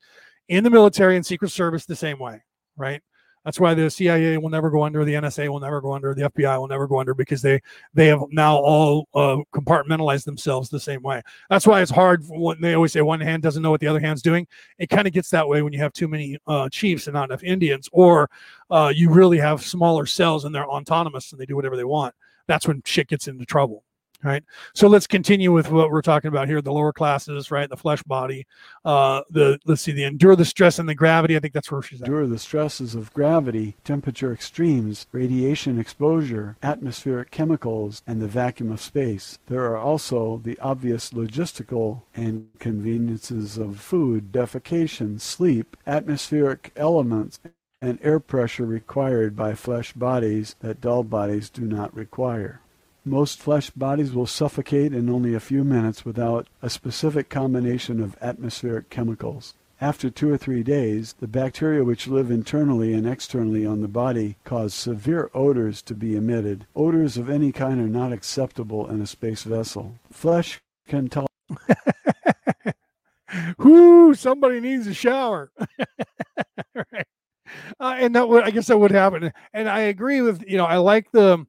in 0.48 0.64
the 0.64 0.70
military 0.70 1.16
and 1.16 1.26
secret 1.26 1.52
service 1.52 1.86
the 1.86 1.96
same 1.96 2.20
way, 2.20 2.42
right? 2.78 3.02
That's 3.46 3.60
why 3.60 3.76
the 3.76 3.92
CIA 3.92 4.40
will 4.40 4.50
never 4.50 4.72
go 4.72 4.84
under, 4.84 5.06
the 5.06 5.14
NSA 5.14 5.48
will 5.50 5.60
never 5.60 5.80
go 5.80 5.94
under, 5.94 6.16
the 6.16 6.24
FBI 6.32 6.58
will 6.58 6.68
never 6.68 6.88
go 6.88 7.00
under 7.00 7.14
because 7.14 7.44
they 7.44 7.62
they 7.94 8.08
have 8.08 8.24
now 8.32 8.58
all 8.58 9.08
uh, 9.14 9.38
compartmentalized 9.54 10.26
themselves 10.26 10.68
the 10.68 10.80
same 10.80 11.04
way. 11.04 11.22
That's 11.52 11.68
why 11.68 11.82
it's 11.82 11.92
hard 11.92 12.24
when 12.28 12.60
they 12.60 12.74
always 12.74 12.92
say 12.92 13.02
one 13.02 13.22
hand 13.22 13.44
doesn't 13.44 13.62
know 13.62 13.70
what 13.70 13.82
the 13.82 13.88
other 13.88 14.00
hand's 14.00 14.24
doing. 14.24 14.48
It 14.80 14.90
kind 14.90 15.06
of 15.06 15.14
gets 15.14 15.30
that 15.30 15.48
way 15.48 15.62
when 15.62 15.74
you 15.74 15.80
have 15.80 15.94
too 15.94 16.08
many 16.08 16.40
uh, 16.48 16.70
chiefs 16.70 17.06
and 17.06 17.14
not 17.14 17.30
enough 17.30 17.44
Indians, 17.44 17.88
or 17.92 18.32
uh, 18.72 18.92
you 18.94 19.12
really 19.12 19.38
have 19.38 19.62
smaller 19.64 20.08
cells 20.08 20.44
and 20.46 20.54
they're 20.54 20.66
autonomous 20.66 21.32
and 21.32 21.40
they 21.40 21.46
do 21.46 21.56
whatever 21.56 21.78
they 21.78 21.84
want. 21.84 22.16
That's 22.48 22.68
when 22.68 22.82
shit 22.84 23.10
gets 23.10 23.28
into 23.28 23.46
trouble 23.46 23.84
right? 24.24 24.44
So 24.74 24.88
let's 24.88 25.08
continue 25.08 25.52
with 25.52 25.72
what 25.72 25.92
we're 25.92 26.02
talking 26.02 26.30
about 26.30 26.48
here 26.48 26.62
the 26.62 26.72
lower 26.72 26.94
classes 26.94 27.52
right 27.52 27.70
the 27.70 27.78
flesh 27.78 28.02
body 28.04 28.46
uh 28.84 29.22
the 29.30 29.60
let's 29.66 29.82
see 29.82 29.92
the 29.92 30.04
endure 30.04 30.36
the 30.36 30.46
stress 30.46 30.80
and 30.80 30.88
the 30.88 30.96
gravity. 30.96 31.36
I 31.36 31.40
think 31.40 31.54
that's 31.54 31.72
where 31.72 31.82
she's 31.82 32.02
at. 32.02 32.08
endure 32.08 32.28
the 32.28 32.40
stresses 32.40 32.96
of 32.96 33.14
gravity 33.14 33.76
temperature 33.84 34.34
extremes 34.34 35.08
radiation 35.12 35.80
exposure 35.80 36.58
atmospheric 36.64 37.32
chemicals 37.32 38.02
and 38.08 38.22
the 38.22 38.28
vacuum 38.28 38.72
of 38.72 38.82
space. 38.82 39.40
There 39.48 39.66
are 39.66 39.78
also 39.78 40.42
the 40.44 40.58
obvious 40.60 41.12
logistical 41.12 42.04
inconveniences 42.16 43.58
of 43.58 43.80
food 43.80 44.32
defecation 44.32 45.20
sleep 45.20 45.78
atmospheric 45.86 46.72
elements 46.76 47.40
and 47.82 48.00
air 48.02 48.20
pressure 48.20 48.66
required 48.66 49.36
by 49.36 49.54
flesh 49.54 49.94
bodies 49.94 50.56
that 50.60 50.82
doll 50.82 51.04
bodies 51.04 51.50
do 51.50 51.62
not 51.62 51.96
require 51.96 52.62
most 53.06 53.40
flesh 53.40 53.70
bodies 53.70 54.14
will 54.14 54.26
suffocate 54.26 54.94
in 54.94 55.10
only 55.10 55.34
a 55.34 55.40
few 55.40 55.64
minutes 55.64 56.04
without 56.04 56.48
a 56.62 56.70
specific 56.70 57.30
combination 57.30 58.02
of 58.02 58.18
atmospheric 58.22 58.90
chemicals. 58.90 59.54
After 59.82 60.10
two 60.10 60.32
or 60.32 60.38
three 60.38 60.64
days, 60.64 61.16
the 61.20 61.28
bacteria 61.28 61.84
which 61.84 62.08
live 62.08 62.32
internally 62.32 62.94
and 62.94 63.08
externally 63.08 63.66
on 63.66 63.82
the 63.82 63.90
body 63.90 64.38
cause 64.46 64.74
severe 64.74 65.30
odors 65.34 65.82
to 65.84 65.94
be 65.94 66.16
emitted. 66.16 66.66
Odors 66.76 67.18
of 67.18 67.30
any 67.30 67.52
kind 67.52 67.82
are 67.82 67.88
not 67.88 68.14
acceptable 68.14 68.90
in 68.90 69.02
a 69.02 69.08
space 69.08 69.44
vessel. 69.44 69.96
Flesh 70.10 70.62
can 70.88 71.10
tolerate. 71.10 71.30
Whoo! 73.58 74.14
Somebody 74.14 74.62
needs 74.62 74.88
a 74.88 74.94
shower. 74.94 75.52
right. 76.76 77.08
uh, 77.80 77.96
and 77.98 78.16
that 78.16 78.30
would, 78.30 78.44
I 78.44 78.52
guess, 78.52 78.68
that 78.68 78.78
would 78.78 78.92
happen. 78.92 79.34
And 79.54 79.70
I 79.70 79.82
agree 79.82 80.22
with 80.22 80.44
you 80.48 80.58
know, 80.58 80.66
I 80.66 80.78
like 80.78 81.12
the 81.12 81.46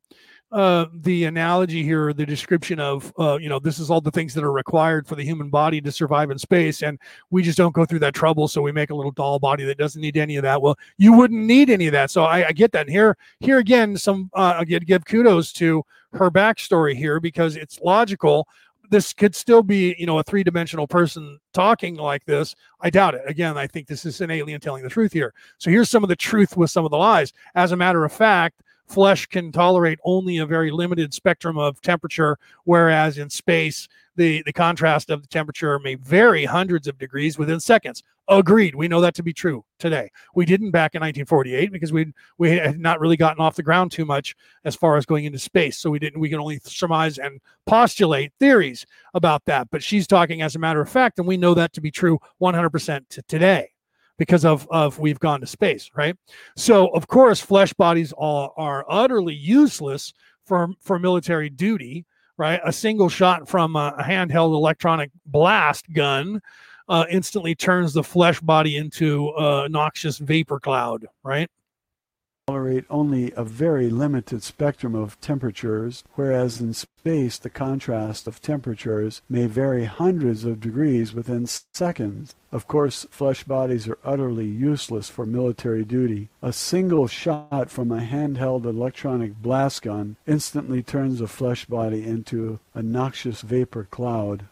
uh, 0.52 0.86
the 0.94 1.24
analogy 1.24 1.82
here, 1.82 2.12
the 2.12 2.24
description 2.24 2.78
of, 2.78 3.12
uh, 3.18 3.36
you 3.36 3.48
know, 3.48 3.58
this 3.58 3.78
is 3.78 3.90
all 3.90 4.00
the 4.00 4.10
things 4.10 4.32
that 4.34 4.44
are 4.44 4.52
required 4.52 5.06
for 5.06 5.16
the 5.16 5.24
human 5.24 5.50
body 5.50 5.80
to 5.80 5.90
survive 5.90 6.30
in 6.30 6.38
space, 6.38 6.82
and 6.82 6.98
we 7.30 7.42
just 7.42 7.58
don't 7.58 7.74
go 7.74 7.84
through 7.84 7.98
that 7.98 8.14
trouble, 8.14 8.46
so 8.46 8.62
we 8.62 8.72
make 8.72 8.90
a 8.90 8.94
little 8.94 9.10
doll 9.10 9.38
body 9.38 9.64
that 9.64 9.78
doesn't 9.78 10.00
need 10.00 10.16
any 10.16 10.36
of 10.36 10.42
that. 10.42 10.62
Well, 10.62 10.78
you 10.98 11.12
wouldn't 11.12 11.44
need 11.44 11.68
any 11.68 11.86
of 11.86 11.92
that, 11.92 12.10
so 12.10 12.24
I, 12.24 12.48
I 12.48 12.52
get 12.52 12.72
that. 12.72 12.86
And 12.86 12.90
here, 12.90 13.16
here 13.40 13.58
again, 13.58 13.96
some 13.96 14.30
uh, 14.34 14.62
get 14.64 14.86
give 14.86 15.04
kudos 15.04 15.52
to 15.54 15.84
her 16.12 16.30
backstory 16.30 16.94
here 16.94 17.20
because 17.20 17.56
it's 17.56 17.80
logical. 17.80 18.48
This 18.90 19.12
could 19.12 19.34
still 19.34 19.62
be, 19.62 19.94
you 19.98 20.06
know, 20.06 20.18
a 20.18 20.22
three-dimensional 20.22 20.86
person 20.86 21.38
talking 21.52 21.96
like 21.96 22.24
this. 22.24 22.54
I 22.80 22.90
doubt 22.90 23.14
it. 23.14 23.22
Again, 23.26 23.56
I 23.56 23.66
think 23.66 23.86
this 23.86 24.04
is 24.04 24.20
an 24.20 24.30
alien 24.30 24.60
telling 24.60 24.82
the 24.82 24.88
truth 24.88 25.12
here. 25.12 25.34
So 25.58 25.70
here's 25.70 25.90
some 25.90 26.02
of 26.02 26.08
the 26.08 26.16
truth 26.16 26.56
with 26.56 26.70
some 26.70 26.84
of 26.84 26.90
the 26.90 26.96
lies. 26.96 27.32
As 27.54 27.72
a 27.72 27.76
matter 27.76 28.04
of 28.04 28.12
fact, 28.12 28.62
flesh 28.86 29.26
can 29.26 29.50
tolerate 29.50 29.98
only 30.04 30.38
a 30.38 30.46
very 30.46 30.70
limited 30.70 31.12
spectrum 31.12 31.58
of 31.58 31.80
temperature, 31.80 32.38
whereas 32.64 33.18
in 33.18 33.28
space, 33.28 33.88
the, 34.14 34.42
the 34.44 34.52
contrast 34.52 35.10
of 35.10 35.22
the 35.22 35.28
temperature 35.28 35.78
may 35.78 35.96
vary 35.96 36.44
hundreds 36.44 36.86
of 36.86 36.98
degrees 36.98 37.36
within 37.36 37.60
seconds. 37.60 38.02
Agreed. 38.28 38.74
We 38.74 38.88
know 38.88 39.00
that 39.02 39.14
to 39.16 39.22
be 39.22 39.32
true 39.32 39.64
today. 39.78 40.10
We 40.34 40.44
didn't 40.46 40.72
back 40.72 40.96
in 40.96 41.00
1948 41.00 41.70
because 41.70 41.92
we 41.92 42.12
we 42.38 42.50
had 42.50 42.80
not 42.80 42.98
really 42.98 43.16
gotten 43.16 43.40
off 43.40 43.54
the 43.54 43.62
ground 43.62 43.92
too 43.92 44.04
much 44.04 44.34
as 44.64 44.74
far 44.74 44.96
as 44.96 45.06
going 45.06 45.26
into 45.26 45.38
space. 45.38 45.78
So 45.78 45.90
we 45.90 46.00
didn't. 46.00 46.20
We 46.20 46.28
can 46.28 46.40
only 46.40 46.58
surmise 46.64 47.18
and 47.18 47.40
postulate 47.66 48.32
theories 48.40 48.84
about 49.14 49.44
that. 49.44 49.68
But 49.70 49.82
she's 49.82 50.08
talking 50.08 50.42
as 50.42 50.56
a 50.56 50.58
matter 50.58 50.80
of 50.80 50.88
fact, 50.88 51.20
and 51.20 51.28
we 51.28 51.36
know 51.36 51.54
that 51.54 51.72
to 51.74 51.80
be 51.80 51.92
true 51.92 52.18
100% 52.42 53.08
to 53.10 53.22
today 53.22 53.70
because 54.18 54.44
of 54.44 54.66
of 54.70 54.98
we've 54.98 55.20
gone 55.20 55.40
to 55.40 55.46
space, 55.46 55.90
right? 55.94 56.16
So 56.56 56.88
of 56.88 57.06
course, 57.06 57.40
flesh 57.40 57.72
bodies 57.74 58.12
are, 58.18 58.50
are 58.56 58.84
utterly 58.88 59.34
useless 59.34 60.12
for 60.44 60.70
for 60.80 60.98
military 60.98 61.50
duty, 61.50 62.06
right? 62.36 62.60
A 62.64 62.72
single 62.72 63.08
shot 63.08 63.48
from 63.48 63.76
a, 63.76 63.94
handheld 64.00 64.54
electronic 64.54 65.10
blast 65.26 65.92
gun 65.92 66.40
uh, 66.88 67.04
instantly 67.10 67.54
turns 67.54 67.92
the 67.92 68.02
flesh 68.02 68.40
body 68.40 68.76
into 68.76 69.32
a 69.36 69.68
noxious 69.68 70.18
vapor 70.18 70.60
cloud, 70.60 71.06
right? 71.22 71.48
tolerate 72.48 72.84
only 72.88 73.32
a 73.36 73.42
very 73.42 73.90
limited 73.90 74.40
spectrum 74.40 74.94
of 74.94 75.20
temperatures, 75.20 76.04
whereas 76.14 76.60
in 76.60 76.72
space 76.72 77.38
the 77.38 77.50
contrast 77.50 78.28
of 78.28 78.40
temperatures 78.40 79.20
may 79.28 79.46
vary 79.46 79.84
hundreds 79.86 80.44
of 80.44 80.60
degrees 80.60 81.12
within 81.12 81.44
seconds. 81.44 82.36
Of 82.52 82.68
course, 82.68 83.04
flesh 83.10 83.42
bodies 83.42 83.88
are 83.88 83.98
utterly 84.04 84.46
useless 84.46 85.10
for 85.10 85.26
military 85.26 85.84
duty. 85.84 86.28
A 86.40 86.52
single 86.52 87.08
shot 87.08 87.68
from 87.68 87.90
a 87.90 88.00
handheld 88.00 88.64
electronic 88.64 89.42
blast 89.42 89.82
gun 89.82 90.14
instantly 90.24 90.84
turns 90.84 91.20
a 91.20 91.26
flesh 91.26 91.64
body 91.64 92.06
into 92.06 92.60
a 92.74 92.80
noxious 92.80 93.40
vapor 93.40 93.88
cloud. 93.90 94.44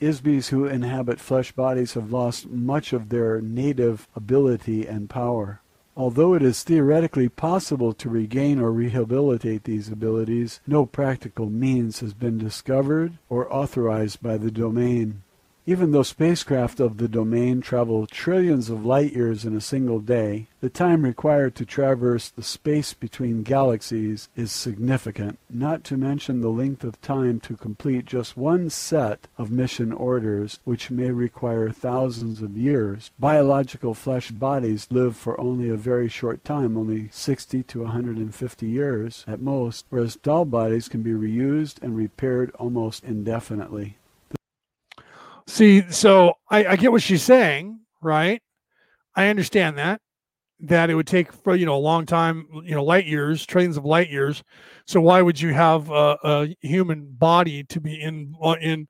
IS-BEs 0.00 0.48
who 0.48 0.64
inhabit 0.64 1.20
flesh 1.20 1.52
bodies 1.52 1.94
have 1.94 2.12
lost 2.12 2.48
much 2.48 2.92
of 2.92 3.10
their 3.10 3.40
native 3.40 4.08
ability 4.16 4.86
and 4.86 5.10
power. 5.10 5.60
Although 5.96 6.34
it 6.34 6.42
is 6.42 6.62
theoretically 6.62 7.28
possible 7.28 7.92
to 7.92 8.08
regain 8.08 8.58
or 8.58 8.72
rehabilitate 8.72 9.64
these 9.64 9.90
abilities, 9.90 10.60
no 10.66 10.86
practical 10.86 11.50
means 11.50 12.00
has 12.00 12.14
been 12.14 12.38
discovered 12.38 13.18
or 13.28 13.52
authorized 13.52 14.22
by 14.22 14.38
the 14.38 14.50
domain. 14.50 15.22
Even 15.66 15.92
though 15.92 16.02
spacecraft 16.02 16.80
of 16.80 16.96
the 16.96 17.06
domain 17.06 17.60
travel 17.60 18.06
trillions 18.06 18.70
of 18.70 18.86
light 18.86 19.12
years 19.12 19.44
in 19.44 19.54
a 19.54 19.60
single 19.60 20.00
day, 20.00 20.48
the 20.60 20.70
time 20.70 21.02
required 21.02 21.54
to 21.54 21.66
traverse 21.66 22.30
the 22.30 22.42
space 22.42 22.94
between 22.94 23.42
galaxies 23.42 24.30
is 24.34 24.50
significant, 24.52 25.38
not 25.50 25.84
to 25.84 25.98
mention 25.98 26.40
the 26.40 26.48
length 26.48 26.82
of 26.82 27.00
time 27.02 27.40
to 27.40 27.56
complete 27.56 28.06
just 28.06 28.38
one 28.38 28.70
set 28.70 29.28
of 29.36 29.50
mission 29.50 29.92
orders, 29.92 30.58
which 30.64 30.90
may 30.90 31.10
require 31.10 31.70
thousands 31.70 32.40
of 32.40 32.56
years. 32.56 33.10
Biological 33.18 33.92
flesh 33.92 34.30
bodies 34.30 34.88
live 34.90 35.14
for 35.14 35.38
only 35.38 35.68
a 35.68 35.76
very 35.76 36.08
short 36.08 36.42
time, 36.42 36.76
only 36.76 37.10
60 37.12 37.62
to 37.64 37.82
150 37.82 38.66
years 38.66 39.24
at 39.28 39.42
most, 39.42 39.84
whereas 39.90 40.16
doll 40.16 40.46
bodies 40.46 40.88
can 40.88 41.02
be 41.02 41.12
reused 41.12 41.82
and 41.82 41.96
repaired 41.96 42.50
almost 42.58 43.04
indefinitely. 43.04 43.98
See, 45.50 45.82
so 45.90 46.34
I, 46.48 46.64
I 46.64 46.76
get 46.76 46.92
what 46.92 47.02
she's 47.02 47.24
saying, 47.24 47.80
right? 48.00 48.40
I 49.16 49.26
understand 49.26 49.78
that 49.78 50.00
that 50.60 50.90
it 50.90 50.94
would 50.94 51.08
take 51.08 51.32
for 51.32 51.56
you 51.56 51.66
know 51.66 51.74
a 51.74 51.78
long 51.78 52.06
time, 52.06 52.46
you 52.64 52.74
know, 52.74 52.84
light 52.84 53.04
years, 53.04 53.44
trillions 53.44 53.76
of 53.76 53.84
light 53.84 54.10
years. 54.10 54.44
So 54.86 55.00
why 55.00 55.22
would 55.22 55.40
you 55.40 55.52
have 55.52 55.90
a, 55.90 56.16
a 56.22 56.56
human 56.60 57.10
body 57.18 57.64
to 57.64 57.80
be 57.80 58.00
in 58.00 58.32
uh, 58.40 58.56
in 58.60 58.86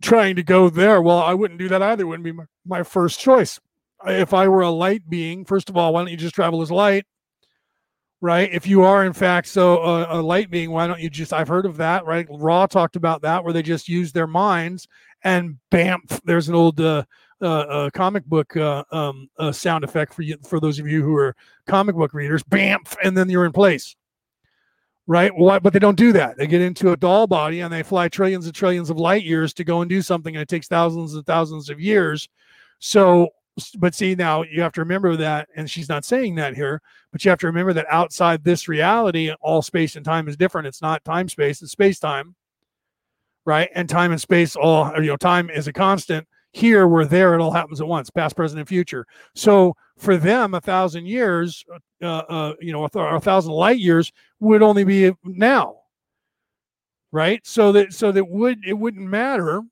trying 0.00 0.36
to 0.36 0.44
go 0.44 0.70
there? 0.70 1.02
Well, 1.02 1.18
I 1.18 1.34
wouldn't 1.34 1.58
do 1.58 1.68
that 1.68 1.82
either. 1.82 2.04
It 2.04 2.06
wouldn't 2.06 2.24
be 2.24 2.32
my, 2.32 2.44
my 2.64 2.82
first 2.84 3.18
choice. 3.18 3.58
If 4.06 4.32
I 4.32 4.46
were 4.46 4.62
a 4.62 4.70
light 4.70 5.10
being, 5.10 5.44
first 5.44 5.68
of 5.68 5.76
all, 5.76 5.92
why 5.92 6.02
don't 6.02 6.10
you 6.12 6.16
just 6.16 6.36
travel 6.36 6.62
as 6.62 6.70
light? 6.70 7.04
right? 8.20 8.52
If 8.52 8.66
you 8.66 8.82
are 8.82 9.04
in 9.04 9.12
fact 9.12 9.48
so 9.48 9.78
uh, 9.78 10.06
a 10.10 10.22
light 10.22 10.50
being, 10.50 10.70
why 10.70 10.86
don't 10.86 11.00
you 11.00 11.10
just? 11.10 11.32
I've 11.32 11.48
heard 11.48 11.66
of 11.66 11.78
that, 11.78 12.04
right? 12.04 12.26
Ra 12.30 12.66
talked 12.66 12.96
about 12.96 13.22
that, 13.22 13.42
where 13.42 13.52
they 13.52 13.62
just 13.62 13.88
use 13.88 14.12
their 14.12 14.26
minds 14.26 14.86
and 15.22 15.58
bam, 15.70 16.02
there's 16.24 16.48
an 16.48 16.54
old 16.54 16.80
uh, 16.80 17.04
uh, 17.42 17.44
uh, 17.46 17.90
comic 17.90 18.24
book 18.26 18.56
uh, 18.56 18.84
um, 18.92 19.28
uh, 19.38 19.52
sound 19.52 19.84
effect 19.84 20.12
for 20.12 20.22
you 20.22 20.36
for 20.46 20.60
those 20.60 20.78
of 20.78 20.86
you 20.86 21.02
who 21.02 21.16
are 21.16 21.34
comic 21.66 21.96
book 21.96 22.12
readers. 22.14 22.42
Bam, 22.42 22.80
and 23.02 23.16
then 23.16 23.28
you're 23.28 23.46
in 23.46 23.52
place, 23.52 23.96
right? 25.06 25.32
But 25.36 25.72
they 25.72 25.78
don't 25.78 25.96
do 25.96 26.12
that. 26.12 26.36
They 26.36 26.46
get 26.46 26.60
into 26.60 26.92
a 26.92 26.96
doll 26.96 27.26
body 27.26 27.60
and 27.60 27.72
they 27.72 27.82
fly 27.82 28.08
trillions 28.08 28.46
and 28.46 28.54
trillions 28.54 28.90
of 28.90 28.98
light 28.98 29.24
years 29.24 29.52
to 29.54 29.64
go 29.64 29.80
and 29.80 29.88
do 29.88 30.02
something, 30.02 30.34
and 30.34 30.42
it 30.42 30.48
takes 30.48 30.68
thousands 30.68 31.14
and 31.14 31.24
thousands 31.26 31.70
of 31.70 31.80
years. 31.80 32.28
So, 32.78 33.28
but 33.78 33.94
see, 33.94 34.14
now 34.14 34.42
you 34.42 34.62
have 34.62 34.72
to 34.72 34.80
remember 34.80 35.16
that, 35.16 35.48
and 35.56 35.70
she's 35.70 35.88
not 35.88 36.04
saying 36.04 36.34
that 36.36 36.54
here, 36.54 36.80
but 37.12 37.24
you 37.24 37.30
have 37.30 37.40
to 37.40 37.46
remember 37.46 37.72
that 37.74 37.86
outside 37.90 38.44
this 38.44 38.68
reality, 38.68 39.32
all 39.40 39.60
space 39.62 39.96
and 39.96 40.04
time 40.04 40.28
is 40.28 40.36
different. 40.36 40.66
It's 40.66 40.82
not 40.82 41.04
time 41.04 41.28
space; 41.28 41.62
it's 41.62 41.72
space 41.72 41.98
time 41.98 42.34
right? 43.44 43.68
And 43.74 43.88
time 43.88 44.12
and 44.12 44.20
space 44.20 44.56
all 44.56 44.92
you 44.96 45.08
know, 45.08 45.16
time 45.16 45.50
is 45.50 45.66
a 45.68 45.72
constant. 45.72 46.26
Here 46.52 46.88
we're 46.88 47.04
there; 47.04 47.34
it 47.34 47.40
all 47.40 47.52
happens 47.52 47.80
at 47.80 47.86
once, 47.86 48.10
past, 48.10 48.34
present, 48.36 48.58
and 48.58 48.68
future. 48.68 49.06
So 49.34 49.74
for 49.98 50.16
them, 50.16 50.54
a 50.54 50.60
thousand 50.60 51.06
years, 51.06 51.64
uh, 52.02 52.06
uh, 52.06 52.54
you 52.60 52.72
know, 52.72 52.84
a, 52.84 52.90
th- 52.90 53.04
a 53.08 53.20
thousand 53.20 53.52
light 53.52 53.78
years 53.78 54.10
would 54.40 54.62
only 54.62 54.82
be 54.84 55.12
now, 55.24 55.76
right? 57.12 57.44
So 57.46 57.72
that 57.72 57.92
so 57.92 58.12
that 58.12 58.28
would 58.28 58.64
it 58.66 58.74
wouldn't 58.74 59.06
matter. 59.08 59.62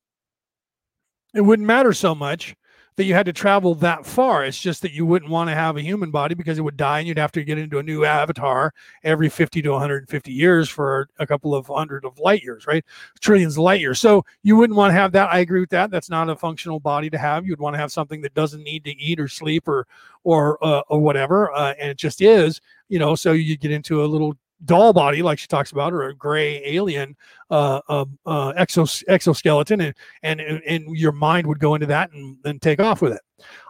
It 1.34 1.42
wouldn't 1.42 1.66
matter 1.66 1.92
so 1.92 2.14
much 2.14 2.54
that 2.98 3.04
you 3.04 3.14
had 3.14 3.26
to 3.26 3.32
travel 3.32 3.76
that 3.76 4.04
far. 4.04 4.44
It's 4.44 4.60
just 4.60 4.82
that 4.82 4.90
you 4.90 5.06
wouldn't 5.06 5.30
want 5.30 5.48
to 5.48 5.54
have 5.54 5.76
a 5.76 5.80
human 5.80 6.10
body 6.10 6.34
because 6.34 6.58
it 6.58 6.62
would 6.62 6.76
die 6.76 6.98
and 6.98 7.06
you'd 7.06 7.16
have 7.16 7.30
to 7.30 7.44
get 7.44 7.56
into 7.56 7.78
a 7.78 7.82
new 7.82 8.04
avatar 8.04 8.74
every 9.04 9.28
50 9.28 9.62
to 9.62 9.70
150 9.70 10.32
years 10.32 10.68
for 10.68 11.08
a 11.20 11.26
couple 11.26 11.54
of 11.54 11.68
hundred 11.68 12.04
of 12.04 12.18
light 12.18 12.42
years, 12.42 12.66
right? 12.66 12.84
Trillions 13.20 13.56
of 13.56 13.62
light 13.62 13.80
years. 13.80 14.00
So 14.00 14.24
you 14.42 14.56
wouldn't 14.56 14.76
want 14.76 14.90
to 14.90 14.94
have 14.94 15.12
that. 15.12 15.32
I 15.32 15.38
agree 15.38 15.60
with 15.60 15.70
that. 15.70 15.92
That's 15.92 16.10
not 16.10 16.28
a 16.28 16.34
functional 16.34 16.80
body 16.80 17.08
to 17.10 17.18
have. 17.18 17.46
You'd 17.46 17.60
want 17.60 17.74
to 17.74 17.78
have 17.78 17.92
something 17.92 18.20
that 18.22 18.34
doesn't 18.34 18.64
need 18.64 18.82
to 18.84 18.90
eat 19.00 19.20
or 19.20 19.28
sleep 19.28 19.68
or 19.68 19.86
or 20.24 20.58
uh, 20.60 20.82
or 20.88 20.98
whatever, 20.98 21.52
uh, 21.52 21.74
and 21.78 21.90
it 21.90 21.96
just 21.96 22.20
is, 22.20 22.60
you 22.88 22.98
know. 22.98 23.14
So 23.14 23.30
you 23.30 23.56
get 23.56 23.70
into 23.70 24.04
a 24.04 24.06
little 24.06 24.34
doll 24.64 24.92
body, 24.92 25.22
like 25.22 25.38
she 25.38 25.46
talks 25.46 25.72
about, 25.72 25.92
or 25.92 26.08
a 26.08 26.14
gray 26.14 26.62
alien 26.64 27.16
uh, 27.50 27.80
um, 27.88 28.18
uh, 28.26 28.52
exos- 28.54 29.04
exoskeleton, 29.08 29.80
and, 29.80 29.94
and 30.22 30.40
and 30.40 30.96
your 30.96 31.12
mind 31.12 31.46
would 31.46 31.58
go 31.58 31.74
into 31.74 31.86
that 31.86 32.12
and 32.12 32.36
then 32.42 32.58
take 32.58 32.80
off 32.80 33.02
with 33.02 33.12
it. 33.12 33.22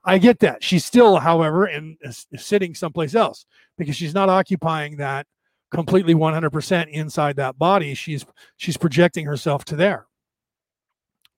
I 0.05 0.19
get 0.19 0.39
that. 0.41 0.63
She's 0.63 0.85
still, 0.85 1.17
however, 1.17 1.67
in 1.69 1.97
is 2.03 2.27
sitting 2.37 2.75
someplace 2.75 3.15
else 3.15 3.47
because 3.77 3.97
she's 3.97 4.15
not 4.15 4.29
occupying 4.29 4.97
that 4.97 5.27
completely 5.71 6.15
100% 6.15 6.89
inside 6.89 7.37
that 7.37 7.59
body. 7.59 7.95
She's 7.95 8.25
she's 8.57 8.77
projecting 8.77 9.27
herself 9.27 9.65
to 9.67 9.77
there. 9.77 10.07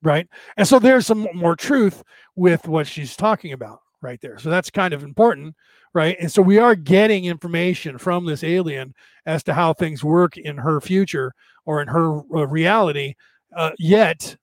Right. 0.02 0.26
And 0.56 0.66
so 0.66 0.78
there's 0.78 1.06
some 1.06 1.28
more 1.34 1.56
truth 1.56 2.02
with 2.36 2.66
what 2.66 2.86
she's 2.86 3.16
talking 3.16 3.52
about 3.52 3.80
right 4.02 4.20
there. 4.20 4.38
So 4.38 4.50
that's 4.50 4.70
kind 4.70 4.94
of 4.94 5.02
important 5.02 5.54
right? 5.92 6.16
And 6.20 6.30
so 6.30 6.42
we 6.42 6.58
are 6.58 6.74
getting 6.74 7.24
information 7.24 7.98
from 7.98 8.24
this 8.24 8.44
alien 8.44 8.94
as 9.26 9.42
to 9.44 9.54
how 9.54 9.72
things 9.72 10.04
work 10.04 10.36
in 10.36 10.56
her 10.56 10.80
future 10.80 11.32
or 11.64 11.82
in 11.82 11.88
her 11.88 12.18
uh, 12.34 12.46
reality. 12.46 13.14
Uh, 13.56 13.70
yet 13.78 14.36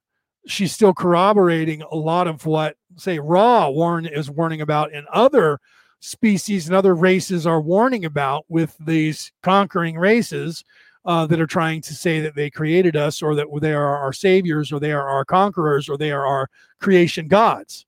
she's 0.48 0.74
still 0.74 0.94
corroborating 0.94 1.82
a 1.84 1.96
lot 1.96 2.28
of 2.28 2.46
what, 2.46 2.76
say, 2.98 3.20
Ra 3.20 3.70
Warren 3.70 4.06
is 4.06 4.30
warning 4.30 4.62
about 4.62 4.94
and 4.94 5.08
other 5.08 5.60
species 6.00 6.68
and 6.68 6.76
other 6.76 6.96
races 6.96 7.48
are 7.48 7.62
warning 7.62 8.06
about 8.06 8.46
with 8.50 8.76
these 8.80 9.32
conquering 9.44 9.98
races. 9.98 10.64
Uh, 11.06 11.26
that 11.26 11.40
are 11.40 11.48
trying 11.48 11.80
to 11.80 11.94
say 11.94 12.20
that 12.20 12.36
they 12.36 12.50
created 12.50 12.98
us 12.98 13.22
or 13.22 13.34
that 13.34 13.48
they 13.62 13.74
are 13.74 13.98
our 13.98 14.12
saviors 14.12 14.74
or 14.74 14.80
they 14.82 14.92
are 14.92 15.08
our 15.08 15.24
conquerors 15.24 15.88
or 15.88 15.98
they 15.98 16.12
are 16.12 16.26
our 16.26 16.50
creation 16.82 17.30
gods 17.30 17.87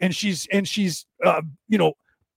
and 0.00 0.14
she's 0.14 0.46
and 0.52 0.66
she's 0.66 1.06
uh, 1.24 1.42
you 1.68 1.78
know 1.78 1.94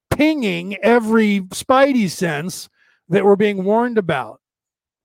pinging 0.10 0.76
every 0.78 1.42
spidey 1.42 2.10
sense 2.10 2.70
that 3.10 3.26
we're 3.26 3.36
being 3.36 3.64
warned 3.64 3.98
about. 3.98 4.40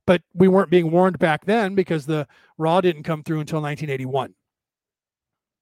But 0.07 0.23
we 0.35 0.49
weren't 0.49 0.71
being 0.71 0.91
warned 0.91 1.19
back 1.19 1.45
then 1.45 1.75
because 1.75 2.07
the 2.07 2.27
Ra 2.57 2.81
didn't 2.81 3.03
come 3.03 3.23
through 3.23 3.41
until 3.41 3.61
1981. 3.61 4.35